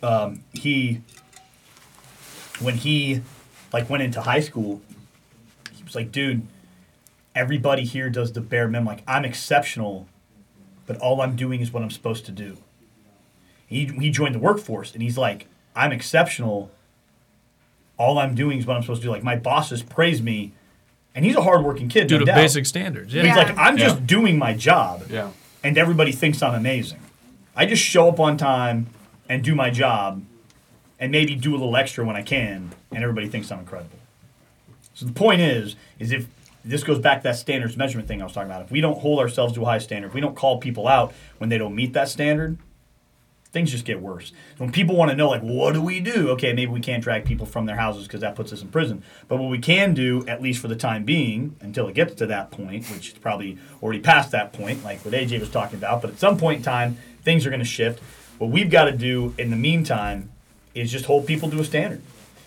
um, 0.03 0.44
he 0.53 1.02
when 2.60 2.76
he 2.76 3.22
like 3.73 3.89
went 3.89 4.03
into 4.03 4.22
high 4.22 4.39
school, 4.39 4.81
he 5.76 5.84
was 5.84 5.95
like, 5.95 6.11
dude, 6.11 6.45
everybody 7.35 7.84
here 7.85 8.10
does 8.10 8.31
the 8.34 8.41
bare 8.41 8.68
minimum. 8.68 8.85
Like, 8.95 9.03
I'm 9.07 9.26
exceptional, 9.26 10.07
but 10.85 10.98
all 10.98 11.22
I'm 11.22 11.35
doing 11.35 11.61
is 11.61 11.72
what 11.72 11.84
I'm 11.84 11.91
supposed 11.91 12.26
to 12.26 12.31
do. 12.31 12.57
He 13.68 13.85
he 13.85 14.10
joined 14.10 14.34
the 14.35 14.39
workforce, 14.39 14.94
and 14.94 15.02
he's 15.03 15.18
like, 15.18 15.48
I'm 15.76 15.91
exceptional. 15.91 16.72
All 17.98 18.19
I'm 18.19 18.35
doing 18.35 18.60
is 18.60 18.65
what 18.65 18.76
I'm 18.77 18.84
supposed 18.84 19.02
to 19.02 19.07
do. 19.07 19.11
Like, 19.11 19.23
my 19.23 19.35
bosses 19.35 19.81
praise 19.84 20.22
me, 20.22 20.53
and 21.15 21.26
he's 21.26 21.35
a 21.35 21.41
hardworking 21.41 21.89
kid. 21.89 22.07
Due 22.07 22.15
no 22.15 22.19
to 22.19 22.26
doubt. 22.26 22.35
basic 22.35 22.65
standards, 22.65 23.11
But 23.14 23.18
yeah. 23.26 23.27
he's 23.27 23.35
Yeah. 23.35 23.44
like, 23.44 23.57
I'm 23.57 23.76
just 23.77 24.06
doing 24.07 24.38
my 24.38 24.53
job, 24.53 25.03
Yeah. 25.10 25.31
and 25.64 25.77
everybody 25.77 26.11
thinks 26.11 26.41
I'm 26.44 26.53
amazing. 26.53 26.99
I 27.56 27.65
just 27.65 27.81
show 27.84 28.07
up 28.07 28.19
on 28.19 28.38
time 28.38 28.88
and 29.27 29.44
do 29.44 29.56
my 29.56 29.69
job, 29.72 30.23
and 30.99 31.11
maybe 31.11 31.36
do 31.36 31.52
a 31.52 31.57
little 31.57 31.76
extra 31.76 32.06
when 32.06 32.15
I 32.15 32.22
can, 32.22 32.74
and 32.91 33.03
everybody 33.03 33.28
thinks 33.28 33.52
I'm 33.52 33.60
incredible. 33.60 33.98
So 34.94 35.06
the 35.06 35.14
point 35.14 35.41
is, 35.41 35.76
is 35.99 36.11
if 36.11 36.28
this 36.68 36.84
goes 36.84 36.99
back 36.99 37.19
to 37.19 37.24
that 37.24 37.38
standards 37.38 37.78
measurement 37.78 38.07
thing 38.07 38.22
I 38.22 38.26
was 38.26 38.34
talking 38.34 38.49
about. 38.49 38.64
If 38.64 38.72
we 38.72 38.82
don't 38.82 38.99
hold 38.99 39.19
ourselves 39.19 39.53
to 39.53 39.61
a 39.61 39.65
high 39.65 39.78
standard, 39.78 40.10
if 40.10 40.14
we 40.14 40.22
don't 40.22 40.36
call 40.36 40.57
people 40.57 40.88
out 40.88 41.14
when 41.38 41.49
they 41.49 41.57
don't 41.57 41.76
meet 41.76 41.94
that 41.94 42.10
standard, 42.10 42.57
things 43.52 43.72
just 43.72 43.86
get 43.86 44.02
worse. 44.02 44.34
When 44.57 44.72
people 44.72 44.95
want 44.95 45.10
to 45.11 45.18
know, 45.18 45.30
like, 45.30 45.41
what 45.41 45.74
do 45.74 45.82
we 45.82 45.99
do? 45.99 46.30
Okay, 46.32 46.52
maybe 46.53 46.72
we 46.72 46.82
can't 46.82 47.02
drag 47.02 47.26
people 47.26 47.45
from 47.45 47.65
their 47.65 47.78
houses 47.78 48.06
because 48.06 48.22
that 48.22 48.36
puts 48.36 48.52
us 48.52 48.61
in 48.61 48.68
prison. 48.68 49.03
But 49.28 49.38
what 49.38 49.49
we 49.49 49.60
can 49.60 49.94
do, 49.94 50.26
at 50.28 50.41
least 50.41 50.61
for 50.61 50.68
the 50.68 50.76
time 50.76 51.06
being, 51.06 51.56
until 51.61 51.88
it 51.88 51.95
gets 51.95 52.15
to 52.15 52.26
that 52.28 52.52
point, 52.52 52.86
which 52.91 53.10
is 53.10 53.18
probably 53.18 53.57
already 53.82 53.99
past 53.99 54.32
that 54.32 54.52
point, 54.52 54.84
like 54.84 55.03
what 55.06 55.14
AJ 55.14 55.40
was 55.40 55.49
talking 55.49 55.78
about, 55.78 56.02
but 56.02 56.11
at 56.11 56.19
some 56.19 56.38
point 56.38 56.57
in 56.57 56.64
time, 56.64 56.98
things 57.24 57.45
are 57.45 57.49
going 57.49 57.60
to 57.61 57.65
shift. 57.65 58.02
What 58.38 58.52
we've 58.52 58.69
got 58.69 58.86
to 58.86 58.91
do 58.91 59.34
in 59.38 59.49
the 59.49 59.56
meantime 59.56 60.32
is 60.80 60.91
just 60.91 61.06
hold 61.06 61.26
people 61.26 61.49
to 61.52 61.60
a 61.60 61.64
standard. 61.64 62.02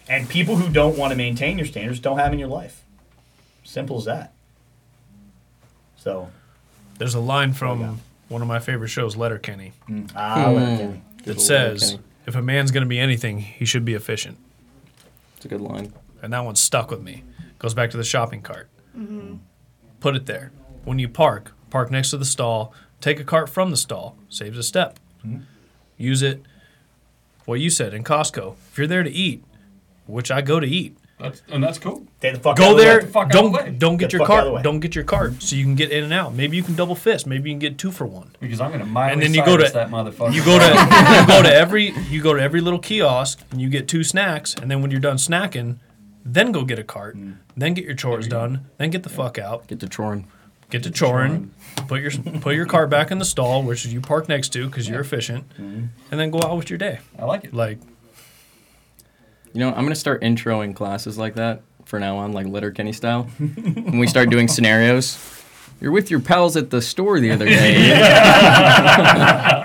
And 0.09 0.29
people 0.29 0.57
who 0.57 0.73
don't 0.73 0.97
want 0.99 1.13
to 1.13 1.17
maintain 1.17 1.57
your 1.57 1.67
standards 1.67 2.01
don't 2.01 2.19
have 2.19 2.33
in 2.33 2.39
your 2.39 2.49
life. 2.49 2.83
Simple 3.65 3.99
as 3.99 4.07
that. 4.07 4.33
So, 5.97 6.31
There's 6.99 7.15
a 7.15 7.21
line 7.21 7.53
from 7.53 8.01
one 8.29 8.43
of 8.43 8.49
my 8.49 8.59
favorite 8.59 8.89
shows, 8.89 9.17
Letterkenny, 9.17 9.73
mm. 9.89 10.11
ah, 10.17 10.47
hmm. 10.47 10.55
let 10.55 10.69
it 10.69 10.79
Kenny. 10.79 11.03
that 11.25 11.41
says 11.41 11.83
Letterkenny. 11.83 12.05
if 12.27 12.35
a 12.37 12.43
man's 12.43 12.71
going 12.71 12.83
to 12.83 12.89
be 12.89 12.99
anything, 12.99 13.39
he 13.39 13.65
should 13.65 13.85
be 13.85 13.95
efficient. 13.95 14.39
It's 15.37 15.45
a 15.45 15.49
good 15.49 15.61
line. 15.61 15.93
And 16.23 16.33
that 16.33 16.45
one 16.45 16.57
stuck 16.57 16.91
with 16.91 17.03
me. 17.03 17.25
Goes 17.59 17.75
back 17.75 17.91
to 17.91 17.97
the 17.97 18.05
shopping 18.05 18.41
cart. 18.41 18.69
Mm-hmm. 18.97 19.37
Put 20.01 20.17
it 20.17 20.27
there. 20.27 20.53
When 20.85 20.99
you 20.99 21.09
park, 21.09 21.53
park 21.69 21.91
next 21.91 22.11
to 22.11 22.17
the 22.17 22.25
stall. 22.25 22.73
Take 23.01 23.21
a 23.21 23.25
cart 23.25 23.49
from 23.49 23.71
the 23.71 23.77
stall. 23.77 24.17
Saves 24.29 24.59
a 24.59 24.63
step. 24.63 24.99
Hmm. 25.23 25.39
Use 25.97 26.23
it. 26.23 26.43
What 27.51 27.59
you 27.59 27.69
said 27.69 27.95
in 27.95 28.05
Costco. 28.05 28.55
If 28.71 28.79
you're 28.79 28.87
there 28.87 29.03
to 29.03 29.11
eat, 29.11 29.43
which 30.07 30.31
I 30.31 30.41
go 30.41 30.61
to 30.61 30.67
eat, 30.69 30.97
That's, 31.19 31.43
and 31.49 31.61
that's 31.65 31.79
cool. 31.79 32.07
Stay 32.19 32.31
the 32.31 32.39
fuck 32.39 32.57
go 32.57 32.71
of 32.71 32.77
the 32.77 32.85
there. 32.85 33.01
way. 33.01 33.07
fuck 33.07 33.35
out 33.35 33.45
of 33.45 33.51
the 33.51 33.51
way. 33.51 33.65
Don't 33.65 33.79
don't 33.81 33.97
Get 33.97 34.11
get 34.11 34.13
your 34.13 34.21
fuck 34.21 34.31
out 34.31 34.39
of 34.39 34.45
the 34.45 34.51
way. 34.53 34.55
cart. 34.59 34.65
Don't 34.65 34.79
get 34.79 34.95
your 34.95 35.03
cart 35.03 35.43
so 35.43 35.57
you 35.57 35.65
can 35.65 35.75
get 35.75 35.91
in 35.91 36.05
and 36.05 36.13
out. 36.13 36.33
Maybe 36.33 36.57
you 36.57 36.63
can 36.63 36.77
double 36.77 36.95
fist. 36.95 37.27
Maybe 37.27 37.51
you 37.51 37.55
can 37.55 37.59
get 37.59 37.77
two 37.77 37.91
for 37.91 38.07
one. 38.07 38.31
Because 38.39 38.61
I'm 38.61 38.71
gonna 38.71 38.87
Miley 38.87 39.15
And 39.15 39.23
then 39.23 39.35
you 39.35 39.45
go 39.45 39.57
to- 39.57 39.65
that 39.69 39.91
motherfucker. 39.91 40.33
You 40.33 40.45
go 40.45 40.61
to 40.61 40.65
you 41.21 41.27
go 41.27 41.43
to 41.43 41.53
every 41.53 41.91
you 42.09 42.23
go 42.23 42.35
to 42.35 42.41
every 42.41 42.61
little 42.61 42.79
kiosk 42.79 43.41
and 43.51 43.61
you 43.61 43.69
get 43.69 43.89
two 43.89 44.05
snacks, 44.05 44.55
and 44.55 44.71
then 44.71 44.81
when 44.81 44.93
you're 44.93 45.01
done 45.01 45.17
snacking, 45.17 45.79
then 46.25 46.53
go 46.53 46.65
get 46.65 46.79
a 46.79 46.85
cart, 46.85 47.17
mm. 47.17 47.37
then 47.57 47.75
get 47.75 47.85
your 47.85 47.95
chores 47.95 48.29
done, 48.29 48.67
then 48.79 48.91
get 48.91 49.03
the 49.03 49.09
fuck 49.09 49.39
out, 49.39 49.67
Get 49.67 49.81
the 49.81 49.89
chorin. 49.89 50.27
Get 50.71 50.83
to 50.85 50.91
choring, 50.91 51.53
put 51.89 52.01
your 52.01 52.11
put 52.41 52.55
your 52.55 52.67
cart 52.67 52.91
back 52.91 53.11
in 53.11 53.19
the 53.19 53.25
stall, 53.25 53.63
which 53.63 53.85
you 53.87 54.01
park 54.01 54.29
next 54.29 54.51
to 54.51 54.67
because 54.67 54.89
you're 54.89 55.01
efficient, 55.01 55.49
mm-hmm. 55.51 55.87
and 56.11 56.21
then 56.21 56.31
go 56.31 56.41
out 56.43 56.57
with 56.57 56.71
your 56.71 56.79
day. 56.79 57.01
I 57.19 57.25
like 57.25 57.45
it. 57.45 57.53
Like 57.55 57.79
You 59.53 59.61
know, 59.61 59.69
I'm 59.71 59.83
gonna 59.83 59.95
start 59.95 60.23
introing 60.23 60.75
classes 60.75 61.19
like 61.19 61.35
that 61.35 61.63
for 61.85 61.99
now 61.99 62.17
on, 62.19 62.33
like 62.33 62.47
Letterkenny 62.47 62.93
style. 62.93 63.25
when 63.39 63.99
we 63.99 64.07
start 64.07 64.31
doing 64.31 64.49
scenarios, 64.49 65.17
you're 65.81 65.93
with 65.93 66.11
your 66.11 66.21
pals 66.21 66.57
at 66.57 66.71
the 66.71 66.83
store 66.83 67.21
the 67.21 67.31
other 67.31 67.47
day. 67.47 67.93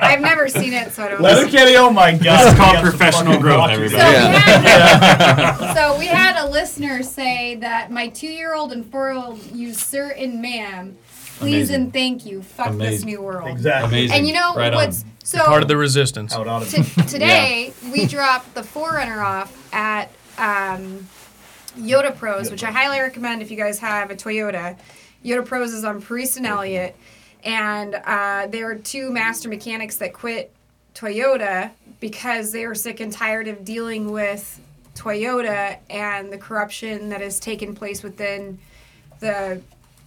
I've 0.02 0.22
never 0.22 0.48
seen 0.48 0.74
it, 0.74 0.92
so 0.94 1.04
I 1.04 1.10
don't. 1.10 1.22
Leather 1.22 1.50
Kenny, 1.50 1.76
oh 1.76 1.90
my 1.90 2.14
god. 2.18 2.48
It's 2.48 2.58
called 2.58 2.72
We 2.72 2.78
have 2.78 2.84
some 2.84 2.98
professional 2.98 3.40
growth, 3.40 3.70
everybody. 3.70 4.02
So, 4.02 4.10
Yeah. 4.12 4.32
we 4.32 4.38
had, 4.40 5.74
so 5.76 5.98
we 6.00 6.08
had 6.08 6.44
a 6.44 6.50
listener 6.50 7.04
say 7.04 7.56
that 7.56 7.92
my 7.92 8.08
two-year-old 8.08 8.72
and 8.72 8.90
four-year-old 8.90 9.44
use 9.52 9.78
sir 9.80 10.12
and 10.18 10.42
ma'am. 10.42 10.98
Please 11.38 11.70
Amazing. 11.70 11.76
and 11.76 11.94
thank 11.94 12.26
you. 12.26 12.42
Fuck 12.42 12.68
this 12.68 12.76
Amazing. 12.76 13.08
new 13.08 13.22
world. 13.22 13.50
Exactly. 13.50 13.90
Amazing. 14.06 14.18
And 14.18 14.28
you 14.28 14.34
know 14.34 14.56
right 14.56 14.74
what's 14.74 15.04
on. 15.04 15.10
so 15.22 15.44
part 15.44 15.62
of 15.64 15.68
the 15.68 15.76
resistance. 15.76 16.34
Out 16.34 16.48
on 16.48 16.64
T- 16.66 16.82
today 17.10 17.74
we 17.92 18.06
dropped 18.06 18.54
the 18.56 18.64
Forerunner 18.64 19.22
off 19.22 19.52
at 19.74 20.12
um, 20.38 21.06
Yoda 21.78 22.16
Pros, 22.18 22.50
which 22.52 22.64
I 22.64 22.72
highly 22.72 23.02
recommend 23.02 23.42
if 23.42 23.52
you 23.52 23.58
guys 23.58 23.80
have 23.80 24.12
a 24.12 24.16
Toyota. 24.16 24.78
Yoda 25.26 25.44
Pros 25.44 25.74
is 25.74 25.84
on 25.84 26.02
Priest 26.02 26.38
and 26.38 26.46
Elliott, 26.46 26.96
and 27.44 27.96
uh, 27.96 28.46
there 28.48 28.68
were 28.68 28.76
two 28.76 29.12
master 29.12 29.50
mechanics 29.50 29.98
that 29.98 30.14
quit 30.14 30.54
Toyota 30.94 31.72
because 32.00 32.52
they 32.52 32.68
were 32.68 32.76
sick 32.76 33.00
and 33.00 33.12
tired 33.12 33.48
of 33.48 33.66
dealing 33.66 34.12
with 34.12 34.62
Toyota 34.94 35.78
and 35.90 36.32
the 36.32 36.38
corruption 36.38 37.10
that 37.10 37.22
has 37.22 37.40
taken 37.40 37.74
place 37.74 38.04
within 38.04 38.60
the 39.20 39.60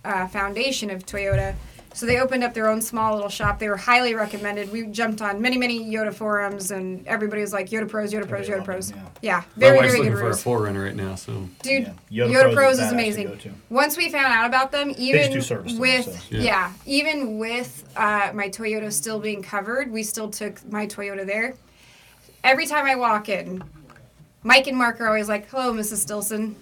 uh, 0.04 0.28
foundation 0.28 0.88
of 0.88 1.04
Toyota. 1.04 1.56
So 1.94 2.06
they 2.06 2.20
opened 2.20 2.44
up 2.44 2.54
their 2.54 2.68
own 2.68 2.80
small 2.80 3.14
little 3.14 3.30
shop. 3.30 3.58
They 3.58 3.68
were 3.68 3.76
highly 3.76 4.14
recommended. 4.14 4.70
We 4.70 4.86
jumped 4.86 5.20
on 5.20 5.40
many, 5.42 5.56
many 5.56 5.80
Yoda 5.80 6.14
forums, 6.14 6.70
and 6.70 7.04
everybody 7.08 7.40
was 7.40 7.52
like, 7.52 7.70
"Yoda 7.70 7.88
Pros, 7.88 8.12
Yoda 8.12 8.28
Pros, 8.28 8.46
Yoda 8.48 8.64
Pros." 8.64 8.90
them, 8.92 9.00
Yeah, 9.20 9.38
My 9.38 9.42
very, 9.56 9.76
wife's 9.78 9.88
very 9.94 9.98
looking 9.98 10.12
good 10.12 10.18
for 10.18 10.24
a 10.24 10.28
reviews. 10.28 10.42
forerunner 10.42 10.84
right 10.84 10.94
now, 10.94 11.14
so 11.16 11.48
Dude, 11.62 11.92
Yeah. 12.10 12.26
Yoda, 12.26 12.30
Yoda 12.32 12.42
Pros 12.42 12.54
Pros 12.54 12.72
is 12.74 12.78
is 12.78 12.84
badass 12.84 12.88
to 12.90 12.94
amazing. 12.94 13.26
go 13.28 13.34
to. 13.34 13.50
Once 13.70 13.96
we 13.96 14.10
found 14.10 14.26
out 14.32 14.46
about 14.46 14.70
them, 14.70 14.92
even 14.96 15.32
do 15.32 15.40
service 15.40 15.72
to 15.72 15.80
with 15.80 16.04
so. 16.04 16.12
yeah. 16.30 16.40
Yeah. 16.42 16.72
even 16.86 17.38
with 17.38 17.84
uh, 17.96 18.30
my 18.32 18.48
Toyota 18.48 18.92
still 18.92 19.18
being 19.18 19.42
covered, 19.42 19.90
we 19.90 20.02
still 20.04 20.30
took 20.30 20.64
my 20.70 20.86
Toyota 20.86 21.26
there. 21.26 21.54
Every 22.44 22.66
time 22.66 22.86
I 22.86 22.94
walk 22.94 23.28
in, 23.28 23.64
Mike 24.44 24.68
and 24.68 24.76
Mark 24.78 25.00
are 25.00 25.08
always 25.08 25.28
like, 25.28 25.48
"Hello, 25.48 25.72
Mrs. 25.72 25.96
Stilson, 26.06 26.54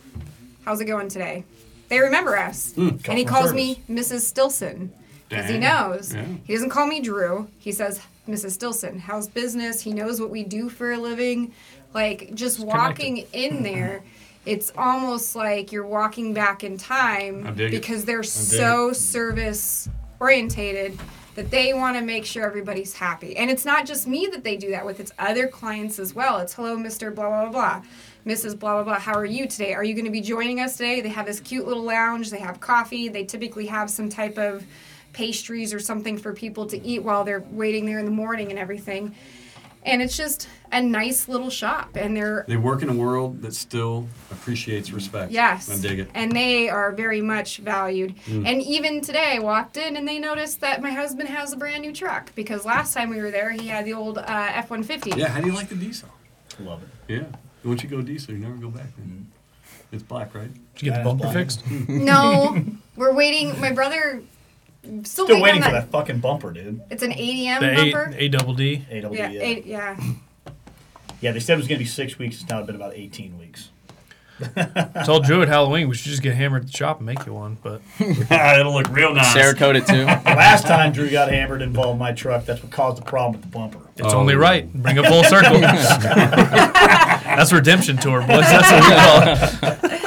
how's 0.65 0.81
it 0.81 0.87
going 0.87 1.09
today?" 1.09 1.45
They 1.89 2.01
remember 2.01 2.39
us, 2.39 2.73
and 2.77 3.01
he 3.07 3.25
calls 3.25 3.51
service. 3.51 3.55
me 3.55 3.83
Mrs. 3.91 4.21
Stilson 4.23 4.93
because 5.29 5.51
he 5.51 5.59
knows. 5.59 6.15
Yeah. 6.15 6.25
He 6.45 6.55
doesn't 6.55 6.71
call 6.71 6.87
me 6.87 7.01
Drew. 7.01 7.49
He 7.59 7.73
says, 7.73 8.01
"Mrs. 8.29 8.53
Stilson, 8.53 8.99
how's 8.99 9.29
business?" 9.29 9.81
He 9.81 9.93
knows 9.93 10.21
what 10.21 10.31
we 10.31 10.45
do 10.45 10.69
for 10.69 10.93
a 10.93 10.99
living. 10.99 11.53
Like 11.95 12.35
just 12.35 12.61
walking 12.61 13.27
in 13.33 13.63
there, 13.63 14.03
it's 14.45 14.73
almost 14.77 15.35
like 15.35 15.73
you're 15.73 15.87
walking 15.87 16.35
back 16.35 16.63
in 16.63 16.77
time 16.79 17.55
dig 17.55 17.73
it. 17.73 17.81
because 17.81 18.05
they're 18.05 18.23
so 18.23 18.93
service 18.93 19.89
orientated 20.21 20.99
that 21.37 21.51
they 21.51 21.75
want 21.75 21.97
to 21.97 22.03
make 22.03 22.25
sure 22.25 22.45
everybody's 22.45 22.95
happy. 22.95 23.37
And 23.37 23.51
it's 23.51 23.65
not 23.65 23.87
just 23.87 24.07
me 24.07 24.27
that 24.33 24.43
they 24.43 24.57
do 24.57 24.71
that 24.71 24.87
with, 24.87 25.01
it's 25.01 25.13
other 25.19 25.47
clients 25.47 25.99
as 25.99 26.15
well. 26.15 26.39
It's 26.39 26.55
hello, 26.55 26.77
Mr. 26.77 27.15
Blah, 27.15 27.29
blah, 27.29 27.43
blah, 27.51 27.53
blah. 27.53 27.83
Mrs. 28.27 28.59
Blah, 28.59 28.83
blah, 28.83 28.85
blah. 28.85 28.99
How 28.99 29.15
are 29.15 29.27
you 29.27 29.47
today? 29.47 29.75
Are 29.75 29.85
you 29.85 29.95
going 29.95 30.07
to 30.07 30.11
be 30.11 30.23
joining 30.23 30.61
us 30.61 30.79
today? 30.79 31.01
They 31.03 31.11
have 31.11 31.27
this 31.27 31.39
cute 31.41 31.67
little 31.67 31.85
lounge. 31.85 32.31
They 32.31 32.41
have 32.41 32.59
coffee. 32.59 33.09
They 33.09 33.25
typically 33.25 33.67
have 33.67 33.91
some 33.91 34.09
type 34.09 34.39
of 34.39 34.65
pastries 35.17 35.73
or 35.73 35.81
something 35.81 36.19
for 36.19 36.35
people 36.35 36.67
to 36.67 36.87
eat 36.87 37.03
while 37.03 37.25
they're 37.25 37.45
waiting 37.51 37.87
there 37.87 37.99
in 37.99 38.05
the 38.05 38.11
morning 38.11 38.51
and 38.51 38.59
everything. 38.59 39.15
And 39.83 40.03
it's 40.03 40.17
just 40.17 40.49
a 40.73 40.83
nice 40.83 41.27
little 41.27 41.49
shop. 41.49 41.97
And 41.97 42.15
they're 42.15 42.45
They 42.47 42.57
work 42.57 42.83
in 42.83 42.91
a 42.91 42.95
world 42.95 43.41
that 43.43 43.55
still 43.55 44.09
appreciates 44.31 44.91
respect. 44.91 45.33
Yes. 45.33 45.71
I 45.71 45.81
dig 45.81 46.01
it. 46.01 46.11
And 46.13 46.33
they 46.33 46.69
are 46.69 46.93
very 46.93 47.23
much 47.23 47.59
valued. 47.59 48.15
Mm. 48.27 48.47
And 48.47 48.63
even 48.63 49.01
today, 49.01 49.37
I 49.37 49.39
walked 49.39 49.77
in 49.79 49.97
and 49.97 50.07
they 50.07 50.19
noticed 50.19 50.61
that 50.61 50.83
my 50.83 50.91
husband 50.91 51.29
has 51.31 51.53
a 51.53 51.57
brand 51.57 51.83
new 51.83 51.95
truck 51.95 52.35
because 52.35 52.67
last 52.67 52.93
time 52.93 53.09
we 53.09 53.23
were 53.23 53.31
there, 53.31 53.53
he 53.53 53.69
had 53.69 53.87
the 53.87 53.95
old 53.95 54.19
uh, 54.19 54.23
F 54.27 54.69
150. 54.69 55.19
Yeah, 55.19 55.29
how 55.29 55.41
do 55.41 55.47
you 55.47 55.55
like 55.55 55.69
the 55.69 55.77
diesel? 55.77 56.11
Love 56.61 56.83
it. 56.83 56.89
Yeah. 57.09 57.25
Once 57.65 57.83
you 57.83 57.89
go 57.89 58.03
diesel, 58.03 58.35
you 58.35 58.41
never 58.41 58.57
go 58.57 58.69
back. 58.69 58.89
Mm-hmm. 59.01 59.23
It's 59.93 60.03
black, 60.03 60.35
right? 60.35 60.53
Did 60.75 60.83
you 60.83 60.91
get 60.91 60.99
Yeah, 60.99 61.05
the 61.05 61.05
bumper 61.05 61.33
fixed? 61.33 61.63
No, 61.89 62.57
we're 62.97 63.15
waiting. 63.15 63.59
My 63.61 63.73
brother 63.73 64.23
still, 65.05 65.05
Still 65.27 65.27
waiting 65.29 65.43
waiting 65.43 65.63
for 65.63 65.69
on 65.69 65.75
that 65.75 65.91
fucking 65.91 66.19
bumper, 66.21 66.53
dude. 66.53 66.81
It's 66.91 67.03
an 67.03 67.13
ADM 67.13 67.61
The 67.61 67.75
bumper. 67.93 68.15
A, 68.17 68.25
A 68.25 68.29
double 68.29 68.55
D. 68.55 68.85
AW, 68.91 68.95
yeah, 69.13 69.29
yeah. 69.31 69.41
eight, 69.43 69.67
yeah. 69.67 70.01
Yeah, 71.23 71.33
they 71.33 71.41
said 71.41 71.55
it 71.55 71.57
was 71.57 71.67
going 71.67 71.79
to 71.79 71.85
be 71.85 71.89
six 71.89 72.19
weeks. 72.19 72.43
It's 72.43 72.51
now 72.51 72.63
been 72.63 72.77
about 72.77 72.93
18 72.95 73.39
weeks. 73.39 73.71
I 74.55 75.03
told 75.07 75.25
Drew 75.25 75.41
at 75.41 75.49
Halloween 75.49 75.89
we 75.89 75.95
should 75.95 76.11
just 76.11 76.23
get 76.23 76.35
hammered 76.35 76.65
at 76.65 76.71
the 76.71 76.77
shop 76.77 76.99
and 76.99 77.07
make 77.07 77.25
you 77.25 77.33
one, 77.33 77.57
but 77.63 77.81
It'll 77.99 78.75
look 78.75 78.91
real 78.91 79.15
nice. 79.15 79.35
Cerakote 79.35 79.77
it 79.77 79.87
too. 79.87 80.05
Last 80.05 80.67
time 80.67 80.93
Drew 80.93 81.09
got 81.09 81.31
hammered 81.31 81.63
involved 81.63 81.99
my 81.99 82.13
truck, 82.13 82.45
that's 82.45 82.63
what 82.63 82.71
caused 82.71 82.99
the 82.99 83.03
problem 83.07 83.33
with 83.33 83.41
the 83.41 83.49
bumper. 83.49 83.79
it's 83.97 84.13
Oh. 84.13 84.19
only 84.19 84.35
right. 84.35 84.71
Bring 84.75 84.99
a 84.99 85.05
full 85.05 85.25
circle. 85.25 85.59
That's 85.59 87.51
redemption 87.51 87.97
tour, 87.97 88.21
boys. 88.21 88.41
That's 88.41 88.71
what 88.71 88.83
we 88.83 88.91
call 88.95 89.93
it. 90.03 90.06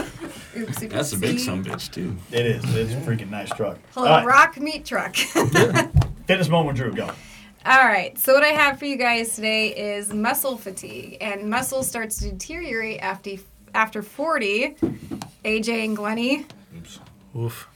Oopsie 0.69 0.89
That's 0.91 1.13
a 1.13 1.17
big 1.17 1.35
poopsie. 1.37 1.39
some 1.39 1.63
bitch 1.63 1.91
too. 1.91 2.15
It 2.31 2.45
is. 2.45 2.75
It's 2.75 2.93
a 2.93 2.97
freaking 2.97 3.29
nice 3.29 3.49
truck. 3.49 3.77
Hello, 3.93 4.07
All 4.07 4.17
right, 4.17 4.25
rock 4.25 4.59
meat 4.59 4.85
truck. 4.85 5.15
Fitness 6.27 6.49
moment, 6.49 6.77
Drew. 6.77 6.93
Go. 6.93 7.09
All 7.65 7.77
right, 7.85 8.17
so 8.17 8.33
what 8.33 8.43
I 8.43 8.47
have 8.49 8.79
for 8.79 8.85
you 8.85 8.95
guys 8.97 9.35
today 9.35 9.69
is 9.75 10.13
muscle 10.13 10.57
fatigue, 10.57 11.17
and 11.21 11.49
muscle 11.49 11.83
starts 11.83 12.17
to 12.19 12.31
deteriorate 12.31 12.99
after 13.01 13.31
after 13.75 14.01
40. 14.01 14.75
AJ 15.45 15.85
and 15.85 15.95
Glenny. 15.95 16.45
Oof. 17.37 17.67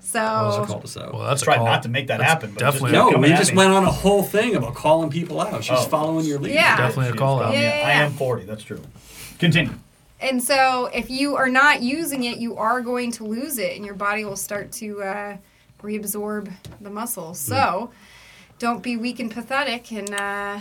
So 0.00 0.18
Those 0.58 0.66
called 0.68 0.84
us 0.84 0.96
out. 0.96 1.12
Well, 1.14 1.24
that's 1.26 1.42
a 1.42 1.44
Try 1.44 1.56
call. 1.56 1.64
not 1.66 1.82
to 1.82 1.88
make 1.88 2.06
that 2.08 2.18
That's 2.18 2.30
happen. 2.30 2.52
But 2.52 2.60
definitely 2.60 2.92
just 2.92 3.04
no, 3.06 3.10
coming 3.12 3.30
we 3.30 3.36
just 3.36 3.50
me. 3.52 3.56
went 3.58 3.72
on 3.72 3.84
a 3.84 3.90
whole 3.90 4.22
thing 4.22 4.54
about 4.54 4.74
calling 4.74 5.10
people 5.10 5.40
out. 5.40 5.64
She's 5.64 5.76
Oh. 5.78 5.82
following 5.82 6.24
your 6.26 6.38
lead. 6.38 6.54
Yeah. 6.54 6.76
Definitely 6.76 7.10
a 7.10 7.14
call 7.14 7.38
telling 7.40 7.56
out. 7.56 7.58
me 7.58 7.64
Yeah. 7.64 7.82
I 7.86 7.90
am 8.04 8.12
40. 8.12 8.44
That's 8.44 8.62
true. 8.62 8.80
Continue. 9.38 9.72
And 10.20 10.42
so 10.42 10.86
if 10.86 11.10
you 11.10 11.36
are 11.36 11.48
not 11.48 11.82
using 11.82 12.24
it, 12.24 12.38
you 12.38 12.56
are 12.56 12.80
going 12.80 13.10
to 13.12 13.24
lose 13.24 13.58
it, 13.58 13.76
and 13.76 13.84
your 13.84 13.94
body 13.94 14.24
will 14.24 14.36
start 14.36 14.72
to 14.72 15.02
uh, 15.02 15.36
reabsorb 15.82 16.52
the 16.80 16.90
muscle. 16.90 17.34
So 17.34 17.90
don't 18.58 18.82
be 18.82 18.96
weak 18.96 19.20
and 19.20 19.30
pathetic, 19.30 19.92
and 19.92 20.12
uh, 20.14 20.58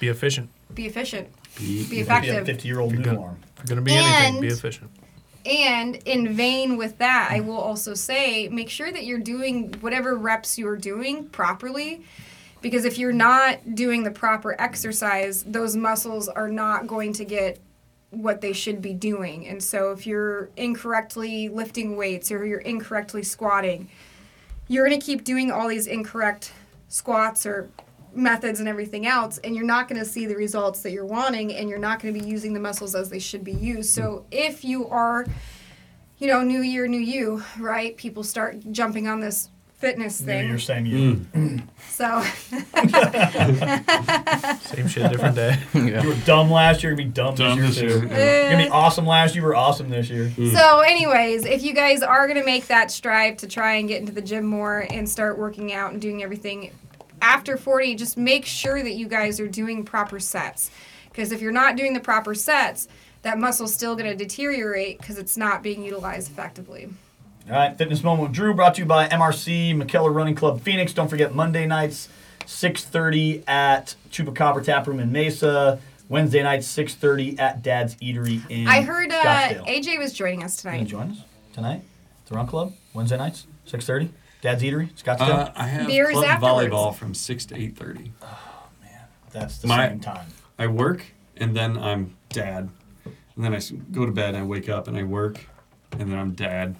Be 0.00 0.08
efficient. 0.08 0.50
be 0.74 0.86
efficient, 0.86 1.28
Be- 1.58 1.84
be 1.84 1.88
Be 1.90 1.98
a 2.00 2.02
effective. 2.02 2.46
50 2.46 2.68
year 2.68 2.80
old 2.80 2.92
You're 2.92 3.00
new 3.00 3.10
good. 3.10 3.18
arm. 3.18 3.38
If 3.62 3.70
you're 3.70 3.76
gonna 3.76 3.82
be 3.82 3.92
anything, 3.94 4.40
be 4.40 4.48
And- 4.48 4.56
efficient. 4.56 4.90
And 5.44 5.94
in 6.06 6.34
vain 6.34 6.76
with 6.76 6.98
that, 6.98 7.28
I 7.30 7.38
will 7.38 7.56
also 7.58 7.94
say 7.94 8.48
make 8.48 8.68
sure 8.68 8.90
that 8.90 9.04
you're 9.04 9.20
doing 9.20 9.72
whatever 9.80 10.16
reps 10.16 10.58
you're 10.58 10.76
doing 10.76 11.28
properly. 11.28 12.02
Because 12.62 12.84
if 12.84 12.98
you're 12.98 13.12
not 13.12 13.76
doing 13.76 14.02
the 14.02 14.10
proper 14.10 14.60
exercise, 14.60 15.44
those 15.44 15.76
muscles 15.76 16.26
are 16.28 16.48
not 16.48 16.88
going 16.88 17.12
to 17.12 17.24
get 17.24 17.60
what 18.10 18.40
they 18.40 18.52
should 18.52 18.80
be 18.80 18.94
doing. 18.94 19.46
And 19.46 19.62
so 19.62 19.92
if 19.92 20.06
you're 20.06 20.50
incorrectly 20.56 21.48
lifting 21.48 21.96
weights 21.96 22.30
or 22.30 22.44
you're 22.44 22.60
incorrectly 22.60 23.22
squatting, 23.22 23.88
you're 24.68 24.86
going 24.86 24.98
to 24.98 25.04
keep 25.04 25.24
doing 25.24 25.50
all 25.50 25.68
these 25.68 25.86
incorrect 25.86 26.52
squats 26.88 27.46
or 27.46 27.68
methods 28.14 28.60
and 28.60 28.68
everything 28.68 29.06
else 29.06 29.38
and 29.38 29.54
you're 29.54 29.64
not 29.64 29.88
going 29.88 29.98
to 29.98 30.04
see 30.04 30.26
the 30.26 30.34
results 30.34 30.82
that 30.82 30.90
you're 30.90 31.04
wanting 31.04 31.52
and 31.54 31.68
you're 31.68 31.78
not 31.78 32.00
going 32.00 32.12
to 32.14 32.18
be 32.18 32.26
using 32.26 32.54
the 32.54 32.60
muscles 32.60 32.94
as 32.94 33.10
they 33.10 33.18
should 33.18 33.44
be 33.44 33.52
used 33.52 33.90
so 33.90 34.24
if 34.30 34.64
you 34.64 34.88
are 34.88 35.26
you 36.18 36.26
know 36.26 36.42
new 36.42 36.62
year 36.62 36.86
new 36.86 36.98
you 36.98 37.42
right 37.58 37.94
people 37.98 38.22
start 38.22 38.56
jumping 38.72 39.06
on 39.06 39.20
this 39.20 39.50
fitness 39.78 40.20
thing 40.20 40.48
you're 40.48 40.58
saying 40.58 40.86
you. 40.86 41.14
Mm. 41.34 41.62
so 41.88 42.22
Same 44.74 44.88
shit, 44.88 45.10
different 45.10 45.36
day. 45.36 45.58
Yeah. 45.74 46.02
You 46.02 46.08
were 46.08 46.14
dumb 46.24 46.50
last 46.50 46.82
year. 46.82 46.92
You're 46.92 46.96
going 46.96 47.12
to 47.12 47.12
be 47.12 47.22
dumb, 47.22 47.34
Dumb 47.34 47.60
this 47.60 47.76
this 47.76 47.82
year, 47.82 48.00
too. 48.00 48.06
year. 48.08 48.08
You're 48.08 48.50
going 48.50 48.58
to 48.58 48.64
eh. 48.64 48.64
be 48.64 48.70
awesome 48.70 49.06
last 49.06 49.34
year. 49.34 49.42
You 49.42 49.48
were 49.48 49.54
awesome 49.54 49.90
this 49.90 50.08
year. 50.10 50.30
So, 50.52 50.80
anyways, 50.80 51.44
if 51.44 51.62
you 51.62 51.74
guys 51.74 52.02
are 52.02 52.26
going 52.26 52.38
to 52.40 52.44
make 52.44 52.66
that 52.68 52.90
strive 52.90 53.36
to 53.38 53.46
try 53.46 53.74
and 53.74 53.88
get 53.88 54.00
into 54.00 54.12
the 54.12 54.22
gym 54.22 54.46
more 54.46 54.86
and 54.90 55.08
start 55.08 55.38
working 55.38 55.72
out 55.72 55.92
and 55.92 56.00
doing 56.00 56.22
everything 56.22 56.72
after 57.22 57.56
40, 57.56 57.94
just 57.94 58.16
make 58.16 58.46
sure 58.46 58.82
that 58.82 58.92
you 58.92 59.06
guys 59.06 59.38
are 59.38 59.48
doing 59.48 59.84
proper 59.84 60.18
sets. 60.18 60.70
Because 61.10 61.30
if 61.30 61.40
you're 61.40 61.52
not 61.52 61.76
doing 61.76 61.92
the 61.92 62.00
proper 62.00 62.34
sets, 62.34 62.88
that 63.22 63.38
muscle's 63.38 63.74
still 63.74 63.94
going 63.96 64.10
to 64.10 64.16
deteriorate 64.16 64.98
because 64.98 65.18
it's 65.18 65.36
not 65.36 65.62
being 65.62 65.84
utilized 65.84 66.30
effectively. 66.30 66.88
All 67.48 67.52
right, 67.52 67.76
Fitness 67.78 68.02
Moment 68.02 68.28
with 68.30 68.32
Drew, 68.32 68.54
brought 68.54 68.74
to 68.74 68.82
you 68.82 68.86
by 68.86 69.06
MRC 69.08 69.72
McKellar 69.80 70.12
Running 70.12 70.34
Club 70.34 70.60
Phoenix. 70.62 70.92
Don't 70.92 71.08
forget 71.08 71.32
Monday 71.34 71.64
nights, 71.66 72.08
6:30 72.40 73.44
at 73.48 73.94
Chupacabra 74.10 74.64
Tap 74.64 74.86
Room 74.86 74.98
in 75.00 75.12
Mesa. 75.12 75.78
Wednesday 76.08 76.42
nights, 76.42 76.66
6:30 76.68 77.38
at 77.38 77.62
Dad's 77.62 77.94
Eatery 77.96 78.40
in 78.50 78.66
I 78.66 78.80
heard 78.82 79.12
uh, 79.12 79.22
Scottsdale. 79.22 79.66
AJ 79.66 79.98
was 79.98 80.12
joining 80.12 80.42
us 80.42 80.60
Can 80.60 80.72
you 80.80 80.86
tonight. 80.86 80.88
join 80.90 81.10
us 81.12 81.18
tonight? 81.52 81.82
at 82.22 82.26
The 82.28 82.34
Run 82.34 82.46
Club, 82.48 82.72
Wednesday 82.94 83.16
nights, 83.16 83.46
6:30. 83.68 84.10
Dad's 84.40 84.62
Eatery, 84.62 84.92
Scottsdale. 84.94 85.48
Uh, 85.48 85.52
I 85.54 85.66
have 85.68 85.86
Beers 85.86 86.10
club 86.12 86.24
afterwards. 86.24 86.68
volleyball 86.68 86.94
from 86.94 87.14
six 87.14 87.44
to 87.46 87.56
eight 87.56 87.76
thirty. 87.76 88.12
That's 89.32 89.58
the 89.58 89.68
my- 89.68 89.88
same 89.88 90.00
time. 90.00 90.26
I 90.58 90.66
work 90.66 91.04
and 91.36 91.54
then 91.56 91.76
I'm 91.78 92.16
dad, 92.28 92.70
and 93.04 93.44
then 93.44 93.52
I 93.52 93.58
s- 93.58 93.72
go 93.92 94.04
to 94.06 94.10
bed 94.12 94.30
and 94.34 94.38
I 94.38 94.42
wake 94.42 94.68
up 94.68 94.88
and 94.88 94.96
I 94.96 95.02
work, 95.04 95.46
and 95.92 96.00
then 96.10 96.18
I'm 96.18 96.32
dad, 96.32 96.76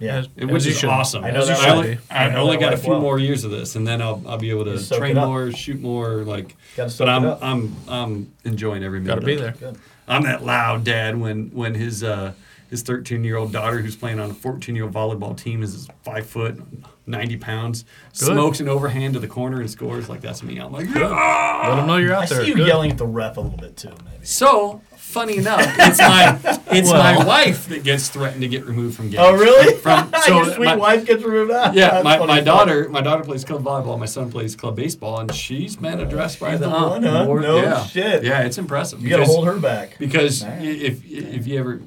Yeah. 0.00 0.24
It- 0.36 0.44
as 0.44 0.50
which 0.50 0.66
is 0.66 0.82
awesome. 0.82 1.22
I 1.24 1.30
know 1.30 1.44
that 1.44 1.56
should 1.58 1.68
life. 1.68 1.76
only, 1.76 1.94
be. 1.94 2.00
I 2.10 2.28
I 2.28 2.34
only 2.34 2.56
that 2.56 2.60
got 2.60 2.72
a 2.72 2.76
few 2.76 2.90
well. 2.92 3.00
more 3.00 3.18
years 3.18 3.44
of 3.44 3.50
this, 3.52 3.76
and 3.76 3.86
then 3.86 4.02
I'll, 4.02 4.20
I'll 4.26 4.38
be 4.38 4.50
able 4.50 4.64
to 4.64 4.88
train 4.98 5.14
more, 5.14 5.52
shoot 5.52 5.80
more. 5.80 6.24
Like, 6.24 6.56
Gotta 6.76 6.90
soak 6.90 7.06
but 7.06 7.08
I'm. 7.10 7.26
I'm 7.42 7.76
I'm 7.88 8.32
enjoying 8.44 8.82
every 8.82 8.98
minute. 9.00 9.14
Gotta 9.14 9.26
be 9.26 9.34
of 9.34 9.40
it. 9.40 9.60
there. 9.60 9.72
Good. 9.72 9.80
I'm 10.08 10.22
that 10.24 10.44
loud 10.44 10.82
dad 10.84 11.20
when 11.20 11.50
when 11.50 11.74
his 11.74 12.02
uh, 12.02 12.32
his 12.70 12.82
13 12.82 13.22
year 13.24 13.36
old 13.36 13.52
daughter 13.52 13.78
who's 13.78 13.94
playing 13.96 14.18
on 14.18 14.30
a 14.30 14.34
14 14.34 14.74
year 14.74 14.84
old 14.84 14.92
volleyball 14.94 15.36
team 15.36 15.62
is 15.62 15.86
five 16.02 16.26
foot, 16.26 16.58
90 17.06 17.36
pounds, 17.36 17.84
Good. 18.18 18.26
smokes 18.26 18.60
an 18.60 18.68
overhand 18.68 19.14
to 19.14 19.20
the 19.20 19.28
corner 19.28 19.60
and 19.60 19.70
scores. 19.70 20.08
Like 20.08 20.20
that's 20.20 20.42
me. 20.42 20.58
I'm 20.58 20.72
like, 20.72 20.86
Let 20.88 21.76
them 21.76 21.86
know 21.86 21.96
you're 21.98 22.14
out 22.14 22.22
I 22.22 22.26
there. 22.26 22.42
see 22.42 22.48
you 22.48 22.54
Good. 22.56 22.66
yelling 22.66 22.90
at 22.90 22.98
the 22.98 23.06
ref 23.06 23.36
a 23.36 23.40
little 23.40 23.58
bit 23.58 23.76
too, 23.76 23.90
maybe. 24.10 24.24
so 24.24 24.80
funny 25.10 25.36
enough, 25.38 25.60
it's 25.78 25.98
my 25.98 26.38
it's 26.70 26.90
Well. 26.90 27.18
my 27.18 27.24
wife 27.24 27.68
that 27.68 27.82
gets 27.84 28.08
threatened 28.08 28.42
to 28.42 28.48
get 28.48 28.64
removed 28.64 28.96
from 28.96 29.10
games. 29.10 29.20
Oh, 29.20 29.32
really? 29.34 29.74
From 29.76 30.10
Your 30.28 30.44
so 30.46 30.52
sweet 30.54 30.64
my, 30.66 30.76
wife 30.76 31.04
gets 31.04 31.22
removed 31.22 31.50
out. 31.50 31.74
Yeah, 31.74 31.90
That's 32.02 32.04
my, 32.04 32.24
my 32.26 32.40
daughter 32.40 32.88
my 32.88 33.00
daughter 33.00 33.24
plays 33.24 33.44
club 33.44 33.62
volleyball. 33.64 33.98
My 33.98 34.06
son 34.06 34.30
plays 34.30 34.54
club 34.56 34.76
baseball, 34.76 35.20
and 35.20 35.34
she's 35.34 35.76
been 35.76 36.00
addressed 36.00 36.38
by 36.40 36.52
She's 36.52 36.60
the, 36.60 36.66
the 36.70 36.72
one, 36.72 37.02
huh? 37.02 37.24
more- 37.24 37.40
No 37.40 37.56
yeah. 37.62 37.84
shit. 37.84 38.22
Yeah, 38.24 38.42
it's 38.42 38.58
impressive. 38.58 39.02
You 39.02 39.08
gotta 39.10 39.24
hold 39.26 39.46
her 39.46 39.56
back. 39.58 39.96
because 39.98 40.42
Alright. 40.44 40.62
if 40.62 41.04
if 41.10 41.46
you 41.46 41.58
ever 41.58 41.80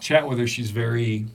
chat 0.00 0.28
with 0.28 0.38
her, 0.38 0.46
she's 0.46 0.70
very, 0.70 1.26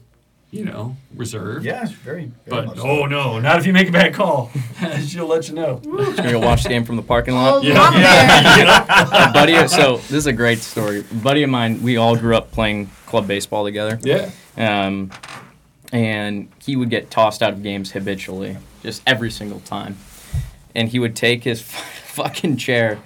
you 0.50 0.64
know, 0.64 0.96
reserved. 1.14 1.64
Yeah, 1.64 1.82
it's 1.82 1.92
very. 1.92 2.24
very 2.24 2.32
But 2.46 2.66
much 2.66 2.78
oh 2.80 3.06
no, 3.06 3.38
not 3.38 3.58
if 3.58 3.66
you 3.66 3.72
make 3.72 3.88
a 3.88 3.92
bad 3.92 4.12
call. 4.14 4.50
She'll 5.06 5.26
let 5.26 5.48
you 5.48 5.54
know. 5.54 5.80
Just 5.84 6.16
gonna 6.16 6.32
go 6.32 6.40
watch 6.40 6.62
the 6.64 6.68
game 6.68 6.84
from 6.84 6.96
the 6.96 7.02
parking 7.02 7.34
Oh, 7.34 7.36
lot. 7.36 7.62
Yeah. 7.64 7.74
mom. 7.74 7.94
A 9.30 9.32
buddy, 9.32 9.68
so 9.68 9.96
this 9.98 10.12
is 10.12 10.26
a 10.26 10.32
great 10.32 10.58
story. 10.58 11.00
A 11.08 11.14
buddy 11.14 11.42
of 11.42 11.50
mine, 11.50 11.82
we 11.82 11.96
all 11.96 12.16
grew 12.16 12.36
up 12.36 12.50
playing 12.52 12.90
club 13.06 13.26
baseball 13.28 13.64
together. 13.64 13.98
Yeah. 14.02 14.30
Um, 14.56 15.10
and 15.92 16.48
he 16.62 16.76
would 16.76 16.90
get 16.90 17.10
tossed 17.10 17.42
out 17.42 17.52
of 17.52 17.62
games 17.62 17.92
habitually, 17.92 18.56
just 18.82 19.02
every 19.06 19.30
single 19.30 19.60
time. 19.60 19.96
And 20.74 20.88
he 20.88 20.98
would 20.98 21.16
take 21.16 21.44
his 21.44 21.62
fucking 22.06 22.56
chair, 22.56 22.98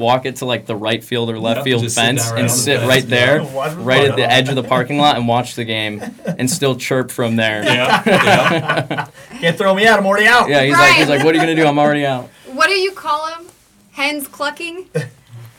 walk 0.00 0.26
it 0.26 0.36
to 0.36 0.44
like 0.46 0.66
the 0.66 0.74
right 0.74 1.04
field 1.04 1.30
or 1.30 1.38
left 1.38 1.58
Yep, 1.58 1.64
field 1.64 1.82
just 1.82 1.94
sit 1.94 2.00
fence, 2.02 2.22
right 2.22 2.40
and 2.40 2.50
on 2.50 2.56
the 2.56 2.62
sit 2.62 2.80
right 2.88 3.06
there, 3.06 3.42
Watch 3.54 3.74
right 3.74 4.08
at 4.08 4.16
the 4.16 4.28
edge 4.28 4.48
of 4.48 4.56
the 4.56 4.64
parking 4.64 4.98
lot, 4.98 5.16
and 5.16 5.28
watch 5.28 5.54
the 5.54 5.64
game, 5.64 6.02
and 6.26 6.50
still 6.50 6.74
chirp 6.74 7.10
from 7.10 7.36
there. 7.36 7.62
Yeah. 7.62 8.02
yeah. 8.06 9.08
Can't 9.40 9.56
throw 9.56 9.74
me 9.74 9.86
out. 9.86 9.98
I'm 9.98 10.06
already 10.06 10.26
out. 10.26 10.48
Yeah, 10.48 10.62
he's 10.62 10.72
like, 10.72 10.96
he's 10.96 11.08
like, 11.08 11.24
what 11.24 11.34
are 11.34 11.38
you 11.38 11.42
gonna 11.42 11.54
do? 11.54 11.66
I'm 11.66 11.78
already 11.78 12.04
out. 12.04 12.28
what 12.46 12.66
do 12.66 12.72
you 12.72 12.92
call 12.92 13.26
them? 13.28 13.46
Hens 13.92 14.26
clucking? 14.26 14.88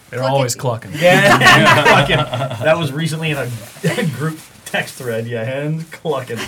They're 0.09 0.23
always 0.23 0.55
clucking. 0.55 0.91
Yeah. 0.95 1.37
Fucking, 1.83 2.17
that 2.65 2.77
was 2.77 2.91
recently 2.91 3.31
in 3.31 3.37
a 3.37 3.49
group 4.17 4.39
text 4.65 4.95
thread. 4.95 5.25
Yeah, 5.27 5.43
hand 5.43 5.89
clucking. 5.91 6.39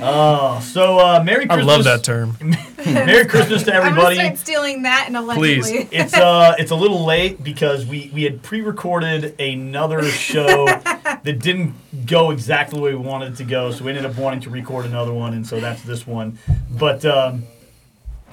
Oh, 0.00 0.60
so 0.60 0.98
uh, 0.98 1.22
Merry 1.22 1.44
I 1.44 1.54
Christmas! 1.54 1.66
love 1.66 1.84
that 1.84 2.02
term. 2.02 2.36
Merry 2.84 3.26
Christmas 3.26 3.62
to 3.64 3.74
everybody. 3.74 3.76
I'm 3.76 3.86
everybody. 3.86 4.16
gonna 4.16 4.36
start 4.36 4.38
stealing 4.38 4.82
that 4.82 5.04
and 5.06 5.16
allegedly. 5.16 5.60
Please. 5.60 5.88
it's 5.92 6.14
uh 6.14 6.54
it's 6.58 6.72
a 6.72 6.74
little 6.74 7.04
late 7.04 7.42
because 7.44 7.86
we 7.86 8.10
we 8.12 8.24
had 8.24 8.42
pre-recorded 8.42 9.38
another 9.40 10.02
show 10.02 10.66
that 10.94 11.38
didn't 11.38 11.74
go 12.06 12.30
exactly 12.32 12.78
the 12.78 12.84
way 12.84 12.94
we 12.94 13.00
wanted 13.00 13.34
it 13.34 13.36
to 13.36 13.44
go 13.44 13.70
so 13.70 13.84
we 13.84 13.90
ended 13.90 14.04
up 14.04 14.16
wanting 14.18 14.40
to 14.40 14.50
record 14.50 14.84
another 14.84 15.12
one 15.12 15.32
and 15.32 15.46
so 15.46 15.60
that's 15.60 15.82
this 15.82 16.06
one 16.06 16.38
but 16.70 17.04
um 17.04 17.44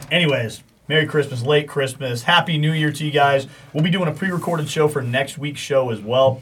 anyways 0.10 0.64
merry 0.88 1.06
christmas 1.06 1.44
late 1.44 1.68
christmas 1.68 2.24
happy 2.24 2.58
new 2.58 2.72
year 2.72 2.92
to 2.92 3.06
you 3.06 3.12
guys 3.12 3.48
we'll 3.72 3.84
be 3.84 3.92
doing 3.92 4.08
a 4.08 4.12
pre-recorded 4.12 4.68
show 4.68 4.88
for 4.88 5.02
next 5.02 5.38
week's 5.38 5.62
show 5.62 5.90
as 5.92 6.02
well 6.02 6.42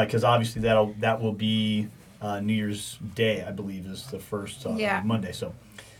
because 0.00 0.22
obviously 0.24 0.62
that'll 0.62 0.94
that 1.00 1.20
will 1.20 1.32
be 1.32 1.88
uh, 2.20 2.40
new 2.40 2.52
year's 2.52 2.98
day 3.14 3.42
i 3.46 3.50
believe 3.50 3.86
is 3.86 4.06
the 4.08 4.18
first 4.18 4.66
uh, 4.66 4.70
Yeah. 4.76 5.02
monday 5.04 5.32
so 5.32 5.54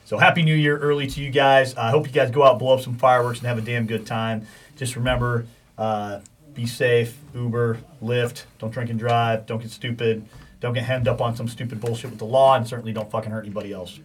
so 0.05 0.19
happy 0.19 0.43
New 0.43 0.55
Year 0.57 0.77
early 0.77 1.07
to 1.07 1.21
you 1.21 1.31
guys. 1.31 1.77
I 1.77 1.91
hope 1.91 2.05
you 2.09 2.13
guys 2.13 2.33
go 2.33 2.43
out, 2.43 2.59
blow 2.59 2.75
up 2.75 2.81
some 2.81 2.97
fireworks, 2.97 3.39
and 3.39 3.47
have 3.47 3.59
a 3.59 3.61
damn 3.61 3.87
good 3.87 4.05
time. 4.07 4.45
Just 4.75 4.97
remember, 4.97 5.47
uh, 5.79 6.19
be 6.53 6.67
safe. 6.67 7.17
Uber, 7.33 7.79
Lyft. 8.03 8.43
Don't 8.59 8.73
drink 8.73 8.91
and 8.91 8.99
drive. 8.99 9.47
Don't 9.47 9.63
get 9.63 9.71
stupid. 9.71 10.25
Don't 10.59 10.73
get 10.75 10.83
hemmed 10.83 11.07
up 11.07 11.21
on 11.21 11.37
some 11.37 11.47
stupid 11.47 11.81
bullshit 11.81 12.11
with 12.11 12.19
the 12.19 12.25
law, 12.25 12.57
and 12.57 12.67
certainly 12.67 12.93
don't 12.93 13.09
fucking 13.09 13.31
hurt 13.31 13.45
anybody 13.45 13.73
else. 13.73 14.01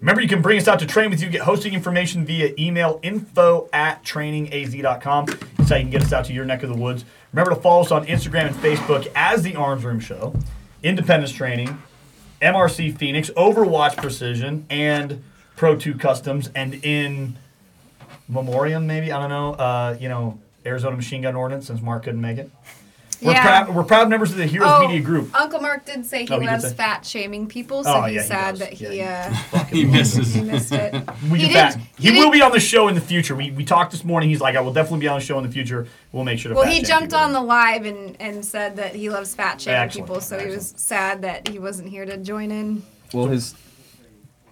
Remember, 0.00 0.22
you 0.22 0.28
can 0.28 0.40
bring 0.40 0.56
us 0.56 0.66
out 0.68 0.78
to 0.78 0.86
train 0.86 1.10
with 1.10 1.20
you. 1.20 1.28
Get 1.28 1.42
hosting 1.42 1.74
information 1.74 2.24
via 2.24 2.54
email 2.58 2.98
info 3.02 3.68
at 3.74 4.02
trainingaz.com. 4.02 5.26
That's 5.26 5.68
how 5.68 5.76
you 5.76 5.82
can 5.82 5.90
get 5.90 6.02
us 6.02 6.14
out 6.14 6.24
to 6.26 6.32
your 6.32 6.46
neck 6.46 6.62
of 6.62 6.70
the 6.70 6.76
woods. 6.76 7.04
Remember 7.34 7.54
to 7.54 7.60
follow 7.60 7.82
us 7.82 7.90
on 7.90 8.06
Instagram 8.06 8.46
and 8.46 8.56
Facebook 8.56 9.06
as 9.14 9.42
The 9.42 9.54
Arms 9.56 9.84
Room 9.84 10.00
Show, 10.00 10.34
Independence 10.82 11.32
Training, 11.32 11.82
MRC 12.40 12.96
Phoenix, 12.96 13.30
Overwatch 13.30 13.96
Precision, 13.96 14.66
and 14.70 15.22
Pro 15.56 15.76
2 15.76 15.94
Customs, 15.94 16.50
and 16.54 16.74
in 16.84 17.36
memoriam, 18.28 18.86
maybe, 18.86 19.12
I 19.12 19.20
don't 19.20 19.28
know, 19.28 19.52
uh, 19.54 19.96
you 20.00 20.08
know, 20.08 20.38
Arizona 20.64 20.96
Machine 20.96 21.22
Gun 21.22 21.36
Ordnance, 21.36 21.66
since 21.66 21.80
Mark 21.82 22.04
couldn't 22.04 22.20
make 22.20 22.38
it. 22.38 22.50
We're, 23.22 23.32
Yeah. 23.32 23.42
proud, 23.64 23.74
we're 23.74 23.84
proud 23.84 24.08
members 24.08 24.30
of 24.30 24.38
the 24.38 24.46
Heroes 24.46 24.70
Oh, 24.72 24.86
Media 24.88 25.00
Group. 25.02 25.38
Uncle 25.38 25.60
Mark 25.60 25.84
did 25.84 26.06
say 26.06 26.24
he 26.24 26.32
Oh, 26.34 26.40
he 26.40 26.46
loves 26.46 26.66
say? 26.68 26.74
fat 26.74 27.04
shaming 27.04 27.46
people, 27.46 27.84
so 27.84 27.94
Oh, 27.94 28.02
he's 28.04 28.14
yeah, 28.16 28.22
he 28.22 28.28
sad 28.28 28.50
does. 28.52 28.58
that 28.60 28.72
he, 28.72 28.96
Yeah, 28.96 29.42
uh, 29.52 29.64
he 29.64 29.84
misses. 29.84 30.34
he 30.34 30.40
missed 30.40 30.72
it. 30.72 30.94
We 31.30 31.38
He 31.40 31.48
get 31.48 31.72
did- 31.74 31.80
back. 31.80 31.88
he 31.98 32.12
He, 32.12 32.18
will 32.18 32.30
be 32.30 32.40
on 32.40 32.52
the 32.52 32.60
show 32.60 32.88
in 32.88 32.94
the 32.94 33.00
future. 33.00 33.36
We, 33.36 33.50
we 33.50 33.64
talked 33.64 33.90
this 33.92 34.04
morning. 34.04 34.30
He's 34.30 34.40
like, 34.40 34.56
I 34.56 34.60
will 34.60 34.72
definitely 34.72 35.00
be 35.00 35.08
on 35.08 35.18
the 35.18 35.24
show 35.24 35.36
in 35.38 35.44
the 35.44 35.52
future. 35.52 35.86
We'll 36.12 36.24
make 36.24 36.38
sure 36.38 36.48
to 36.50 36.54
Well, 36.54 36.64
fat 36.64 36.70
he 36.72 36.76
shame 36.78 36.84
jumped 36.86 37.10
people. 37.10 37.18
on 37.24 37.32
the 37.32 37.42
live 37.42 37.84
and, 37.84 38.16
and 38.20 38.44
said 38.44 38.76
that 38.76 38.94
he 38.94 39.10
loves 39.10 39.34
fat 39.34 39.60
shaming 39.60 39.80
Excellent, 39.80 40.06
people, 40.08 40.20
so 40.22 40.38
he 40.38 40.46
was 40.46 40.72
sad 40.76 41.22
that 41.22 41.46
he 41.48 41.58
wasn't 41.58 41.88
here 41.88 42.06
to 42.06 42.16
join 42.16 42.50
in. 42.50 42.82
Well, 43.12 43.26
his 43.26 43.54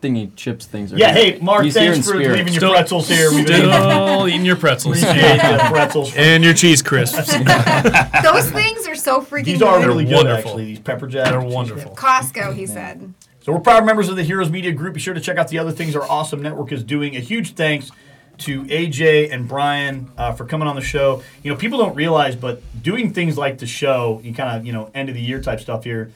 thingy 0.00 0.34
chips 0.36 0.66
things 0.66 0.92
are. 0.92 0.98
Yeah, 0.98 1.12
here. 1.12 1.32
hey, 1.34 1.40
Mark, 1.40 1.64
He's 1.64 1.74
here 1.76 1.92
thanks 1.92 2.06
for 2.06 2.14
spirit. 2.18 2.36
leaving 2.38 2.52
your 2.52 2.60
Still- 2.60 2.72
pretzels 2.72 3.08
here. 3.08 3.30
We 3.30 3.44
really 3.44 3.64
Still 3.72 4.28
eating 4.28 4.44
your 4.44 4.56
pretzels 4.56 5.02
appreciate 5.02 5.38
the 5.38 5.66
pretzels. 5.70 6.12
and 6.16 6.44
your 6.44 6.54
cheese 6.54 6.82
crisps. 6.82 7.26
Those 8.22 8.50
things 8.50 8.86
are 8.88 8.94
so 8.94 9.20
freaking 9.20 9.44
These 9.44 9.62
are 9.62 9.78
good. 9.80 9.86
really 9.88 10.04
good, 10.04 10.14
wonderful. 10.16 10.50
actually. 10.50 10.64
These 10.66 10.80
pepper 10.80 11.06
jack. 11.06 11.30
They're 11.30 11.40
wonderful. 11.40 11.94
Costco, 11.96 12.54
he 12.54 12.66
said. 12.66 13.12
So 13.40 13.52
we're 13.52 13.60
proud 13.60 13.86
members 13.86 14.08
of 14.08 14.16
the 14.16 14.22
Heroes 14.24 14.50
Media 14.50 14.72
Group. 14.72 14.94
Be 14.94 15.00
sure 15.00 15.14
to 15.14 15.20
check 15.20 15.38
out 15.38 15.48
the 15.48 15.58
other 15.58 15.72
things 15.72 15.96
our 15.96 16.02
awesome 16.10 16.42
network 16.42 16.70
is 16.72 16.82
doing. 16.84 17.16
A 17.16 17.20
huge 17.20 17.54
thanks 17.54 17.90
to 18.38 18.62
AJ 18.64 19.32
and 19.32 19.48
Brian 19.48 20.10
uh, 20.18 20.32
for 20.32 20.44
coming 20.44 20.68
on 20.68 20.76
the 20.76 20.82
show. 20.82 21.22
You 21.42 21.50
know, 21.52 21.56
people 21.56 21.78
don't 21.78 21.94
realize, 21.96 22.36
but 22.36 22.62
doing 22.82 23.12
things 23.12 23.36
like 23.38 23.58
the 23.58 23.66
show, 23.66 24.20
you 24.22 24.32
kind 24.34 24.56
of, 24.56 24.66
you 24.66 24.72
know, 24.72 24.90
end 24.94 25.08
of 25.08 25.14
the 25.14 25.20
year 25.20 25.40
type 25.40 25.60
stuff 25.60 25.82
here, 25.84 26.12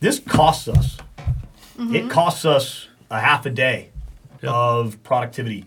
this 0.00 0.18
costs 0.18 0.66
us. 0.66 0.96
It 1.78 2.10
costs 2.10 2.44
us 2.44 2.88
a 3.12 3.20
half 3.20 3.46
a 3.46 3.50
day 3.50 3.90
Yep. 4.42 4.52
of 4.52 5.02
productivity 5.04 5.66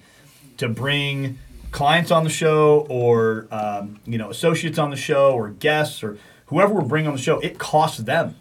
to 0.58 0.68
bring 0.68 1.40
clients 1.72 2.12
on 2.12 2.26
the 2.26 2.30
show 2.30 2.86
or, 2.90 3.48
um, 3.50 4.02
you 4.06 4.18
know, 4.18 4.30
associates 4.30 4.78
on 4.78 4.90
the 4.90 4.98
show 4.98 5.32
or 5.34 5.50
guests 5.50 6.04
or 6.04 6.18
whoever 6.48 6.74
we're 6.74 6.82
bringing 6.82 7.08
on 7.08 7.16
the 7.16 7.22
show. 7.22 7.40
It 7.40 7.58
costs 7.58 8.00
them 8.00 8.36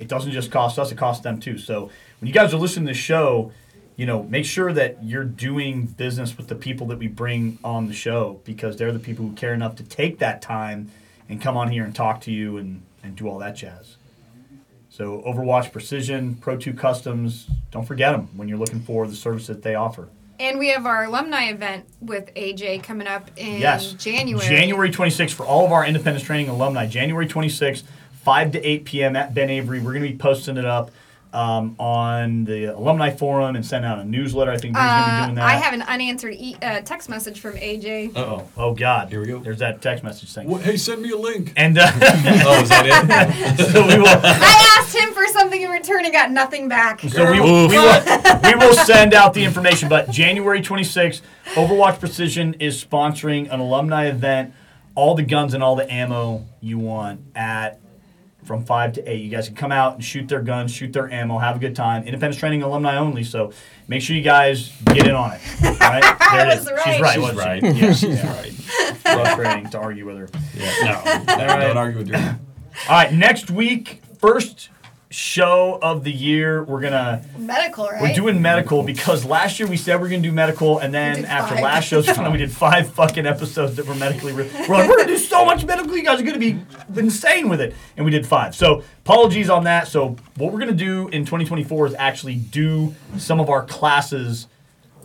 it 0.00 0.08
doesn't 0.08 0.32
just 0.32 0.50
cost 0.50 0.78
us, 0.78 0.90
it 0.90 0.96
costs 0.98 1.22
them 1.22 1.38
too. 1.38 1.58
So 1.58 1.90
when 2.20 2.26
you 2.26 2.32
guys 2.32 2.52
are 2.54 2.56
listening 2.56 2.86
to 2.86 2.92
the 2.92 2.98
show, 2.98 3.52
you 3.96 4.06
know, 4.06 4.22
make 4.22 4.46
sure 4.46 4.72
that 4.72 5.04
you're 5.04 5.24
doing 5.24 5.84
business 5.84 6.38
with 6.38 6.48
the 6.48 6.54
people 6.54 6.86
that 6.88 6.98
we 6.98 7.06
bring 7.06 7.58
on 7.62 7.86
the 7.86 7.92
show 7.92 8.40
because 8.44 8.78
they're 8.78 8.92
the 8.92 8.98
people 8.98 9.26
who 9.26 9.34
care 9.34 9.52
enough 9.52 9.76
to 9.76 9.82
take 9.82 10.18
that 10.18 10.40
time 10.40 10.90
and 11.28 11.40
come 11.40 11.54
on 11.56 11.70
here 11.70 11.84
and 11.84 11.94
talk 11.94 12.22
to 12.22 12.32
you 12.32 12.56
and, 12.56 12.82
and 13.02 13.14
do 13.14 13.28
all 13.28 13.38
that 13.38 13.56
jazz. 13.56 13.96
So 15.00 15.22
Overwatch 15.26 15.72
Precision, 15.72 16.34
Pro 16.34 16.58
2 16.58 16.74
Customs, 16.74 17.46
don't 17.70 17.86
forget 17.86 18.12
them 18.12 18.28
when 18.36 18.50
you're 18.50 18.58
looking 18.58 18.80
for 18.80 19.06
the 19.06 19.16
service 19.16 19.46
that 19.46 19.62
they 19.62 19.74
offer. 19.74 20.10
And 20.38 20.58
we 20.58 20.68
have 20.68 20.84
our 20.84 21.04
alumni 21.04 21.44
event 21.44 21.86
with 22.02 22.28
AJ 22.34 22.82
coming 22.82 23.06
up 23.06 23.30
in 23.38 23.62
Yes. 23.62 23.94
January. 23.94 24.46
January 24.46 24.90
26th 24.90 25.32
for 25.32 25.46
all 25.46 25.64
of 25.64 25.72
our 25.72 25.86
independence 25.86 26.22
training 26.22 26.50
alumni. 26.50 26.86
January 26.86 27.26
26th, 27.26 27.84
5 28.24 28.52
to 28.52 28.62
8 28.62 28.84
p.m. 28.84 29.16
at 29.16 29.32
Ben 29.32 29.48
Avery. 29.48 29.78
We're 29.80 29.92
going 29.94 30.02
to 30.02 30.10
be 30.10 30.18
posting 30.18 30.58
it 30.58 30.66
up 30.66 30.90
um, 31.32 31.76
on 31.78 32.44
the 32.44 32.64
alumni 32.66 33.10
forum 33.10 33.54
and 33.56 33.64
sending 33.64 33.90
out 33.90 33.98
a 34.00 34.04
newsletter. 34.04 34.50
I 34.50 34.56
think 34.58 34.74
Bree's 34.74 34.84
going 34.84 35.04
to 35.04 35.10
be 35.10 35.10
Uh, 35.10 35.24
doing 35.26 35.34
that. 35.36 35.44
I 35.44 35.52
have 35.54 35.74
an 35.74 35.82
unanswered 35.82 36.34
e- 36.34 36.56
uh, 36.62 36.80
text 36.80 37.08
message 37.08 37.40
from 37.40 37.54
AJ. 37.54 38.16
Uh 38.16 38.20
oh. 38.20 38.48
Oh, 38.56 38.74
God. 38.74 39.08
Here 39.10 39.20
we 39.20 39.26
go. 39.26 39.38
There's 39.38 39.58
that 39.60 39.80
text 39.80 40.02
message 40.02 40.32
thing. 40.32 40.48
Hey, 40.58 40.76
send 40.76 41.02
me 41.02 41.10
a 41.10 41.16
link. 41.16 41.52
And 41.56 41.78
uh, 41.78 41.90
oh, 41.94 42.62
is 42.62 42.68
that 42.70 43.56
it? 43.58 43.66
so 43.72 43.86
we 43.86 43.96
will. 43.98 44.06
I 44.08 44.76
asked 44.80 44.96
him 44.96 45.12
for 45.12 45.26
something 45.28 45.60
in 45.62 45.70
return 45.70 46.04
and 46.04 46.12
got 46.12 46.30
nothing 46.32 46.68
back. 46.68 47.00
So 47.00 47.24
we, 47.30 47.40
we, 47.40 47.46
will, 47.78 48.02
we 48.44 48.54
will 48.56 48.74
send 48.74 49.14
out 49.14 49.32
the 49.34 49.44
information. 49.44 49.88
But 49.88 50.10
January 50.10 50.60
26th, 50.60 51.20
Overwatch 51.54 52.00
Precision 52.00 52.54
is 52.54 52.82
sponsoring 52.84 53.52
an 53.52 53.60
alumni 53.60 54.06
event. 54.06 54.52
All 54.96 55.14
the 55.14 55.22
guns 55.22 55.54
and 55.54 55.62
all 55.62 55.76
the 55.76 55.90
ammo 55.90 56.44
you 56.60 56.78
want 56.78 57.20
at 57.36 57.78
from 58.44 58.64
5 58.64 58.92
to 58.94 59.10
8. 59.10 59.14
You 59.20 59.30
guys 59.30 59.46
can 59.48 59.56
come 59.56 59.72
out 59.72 59.94
and 59.94 60.04
shoot 60.04 60.28
their 60.28 60.42
guns, 60.42 60.72
shoot 60.72 60.92
their 60.92 61.10
ammo, 61.10 61.38
have 61.38 61.56
a 61.56 61.58
good 61.58 61.76
time. 61.76 62.04
Independence 62.04 62.36
Training 62.36 62.62
alumni 62.62 62.96
only, 62.96 63.22
so 63.24 63.52
make 63.88 64.02
sure 64.02 64.16
you 64.16 64.22
guys 64.22 64.72
get 64.86 65.06
in 65.06 65.14
on 65.14 65.32
it. 65.32 65.40
All 65.64 65.70
right? 65.78 66.18
There 66.32 66.46
it 66.46 66.58
was 66.58 66.66
is. 66.66 66.70
right. 66.72 66.84
She's 66.84 67.00
right. 67.00 67.12
She's 67.14 67.22
wasn't 67.22 67.38
right. 67.38 67.60
She? 67.62 67.80
Yeah, 67.80 67.92
She's 67.92 68.24
yeah. 68.24 68.36
right. 68.40 68.52
Frustrating 68.52 69.70
to 69.70 69.78
argue 69.78 70.06
with 70.06 70.16
her. 70.16 70.28
Yeah, 70.56 71.24
no, 71.26 71.36
no, 71.36 71.58
don't 71.60 71.76
argue 71.76 71.98
with 71.98 72.10
her. 72.10 72.38
All 72.88 72.96
right, 72.96 73.12
next 73.12 73.50
week, 73.50 74.02
first 74.18 74.70
show 75.10 75.76
of 75.82 76.04
the 76.04 76.12
year, 76.12 76.62
we're 76.62 76.80
going 76.80 76.92
to 76.92 77.20
Medical, 77.36 77.88
right? 77.88 78.00
We're 78.00 78.14
doing 78.14 78.40
medical 78.40 78.84
because 78.84 79.24
last 79.24 79.58
year 79.58 79.68
we 79.68 79.76
said 79.76 80.00
we 80.00 80.06
are 80.06 80.10
gonna 80.10 80.22
do 80.22 80.30
medical, 80.30 80.78
and 80.78 80.94
then 80.94 81.24
after 81.24 81.54
five. 81.54 81.64
last 81.64 81.84
show's 81.86 82.06
we 82.30 82.38
did 82.38 82.52
five 82.52 82.92
fucking 82.92 83.26
episodes 83.26 83.76
that 83.76 83.86
were 83.86 83.94
medically. 83.94 84.32
Re- 84.32 84.48
we're 84.68 84.76
like, 84.76 84.88
we're 84.88 84.96
gonna 84.98 85.08
do 85.08 85.18
so 85.18 85.44
much 85.44 85.64
medical, 85.64 85.96
you 85.96 86.04
guys 86.04 86.20
are 86.20 86.24
gonna 86.24 86.38
be 86.38 86.60
insane 86.96 87.48
with 87.48 87.60
it, 87.60 87.74
and 87.96 88.04
we 88.04 88.12
did 88.12 88.24
five. 88.26 88.54
So 88.54 88.84
apologies 89.04 89.50
on 89.50 89.64
that. 89.64 89.88
So 89.88 90.16
what 90.36 90.52
we're 90.52 90.60
gonna 90.60 90.72
do 90.72 91.08
in 91.08 91.24
2024 91.24 91.88
is 91.88 91.94
actually 91.94 92.36
do 92.36 92.94
some 93.18 93.40
of 93.40 93.50
our 93.50 93.64
classes 93.64 94.46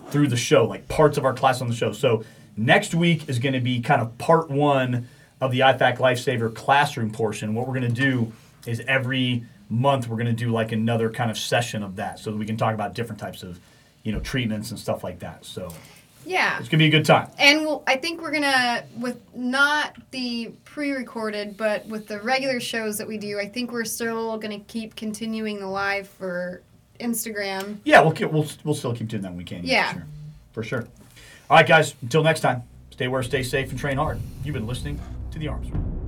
through 0.09 0.27
the 0.27 0.37
show, 0.37 0.65
like 0.65 0.87
parts 0.87 1.17
of 1.17 1.25
our 1.25 1.33
class 1.33 1.61
on 1.61 1.67
the 1.67 1.75
show. 1.75 1.91
So 1.93 2.23
next 2.55 2.93
week 2.93 3.27
is 3.27 3.39
gonna 3.39 3.61
be 3.61 3.81
kind 3.81 4.01
of 4.01 4.15
part 4.19 4.51
one 4.51 5.07
of 5.41 5.51
the 5.51 5.61
IFAK 5.61 5.97
Lifesaver 5.97 6.53
classroom 6.53 7.11
portion. 7.11 7.55
What 7.55 7.67
we're 7.67 7.73
gonna 7.73 7.89
do 7.89 8.31
is 8.67 8.81
every 8.87 9.45
month 9.75 10.07
we're 10.07 10.15
going 10.17 10.25
to 10.27 10.33
do 10.45 10.51
like 10.51 10.71
another 10.71 11.09
kind 11.09 11.29
of 11.29 11.37
session 11.37 11.83
of 11.83 11.95
that 11.97 12.17
so 12.19 12.31
that 12.31 12.37
we 12.37 12.45
can 12.45 12.57
talk 12.57 12.73
about 12.73 12.93
different 12.93 13.19
types 13.19 13.43
of 13.43 13.59
you 14.03 14.11
know 14.11 14.19
treatments 14.19 14.71
and 14.71 14.79
stuff 14.79 15.03
like 15.03 15.19
that 15.19 15.43
so 15.45 15.71
yeah. 16.25 16.57
it's 16.57 16.69
going 16.69 16.77
to 16.79 16.83
be 16.83 16.87
a 16.87 16.89
good 16.89 17.05
time 17.05 17.29
And 17.37 17.61
we'll, 17.61 17.83
I 17.85 17.97
think 17.97 18.19
we're 18.21 18.31
gonna, 18.31 18.83
with 18.99 19.19
not 19.35 19.95
the 20.09 20.51
pre-recorded, 20.63 21.55
but 21.55 21.85
with 21.85 22.07
the 22.07 22.19
regular 22.19 22.59
shows 22.59 22.97
that 22.97 23.07
we 23.07 23.17
do, 23.17 23.39
I 23.39 23.47
think 23.47 23.71
we're 23.71 23.85
still 23.85 24.37
gonna 24.39 24.59
keep 24.61 24.95
continuing 24.95 25.59
the 25.59 25.67
live 25.67 26.07
for 26.07 26.61
Instagram. 26.99 27.77
yeah 27.83 28.01
we'll, 28.01 28.11
keep, 28.13 28.31
we'll, 28.31 28.47
we'll 28.63 28.73
still 28.73 28.95
keep 28.95 29.07
doing 29.07 29.21
that 29.23 29.29
when 29.29 29.37
we 29.37 29.43
can 29.43 29.61
Yeah. 29.63 29.91
for 29.91 29.99
sure 29.99 30.07
for 30.53 30.63
sure 30.63 30.87
all 31.49 31.57
right 31.57 31.67
guys 31.67 31.93
until 32.01 32.23
next 32.23 32.39
time 32.39 32.63
stay 32.91 33.05
aware 33.05 33.21
stay 33.21 33.43
safe 33.43 33.69
and 33.69 33.77
train 33.79 33.97
hard 33.97 34.17
you've 34.43 34.53
been 34.55 34.65
listening 34.67 34.99
to 35.31 35.37
the 35.37 35.47
arms 35.49 35.69
Room. 35.69 36.04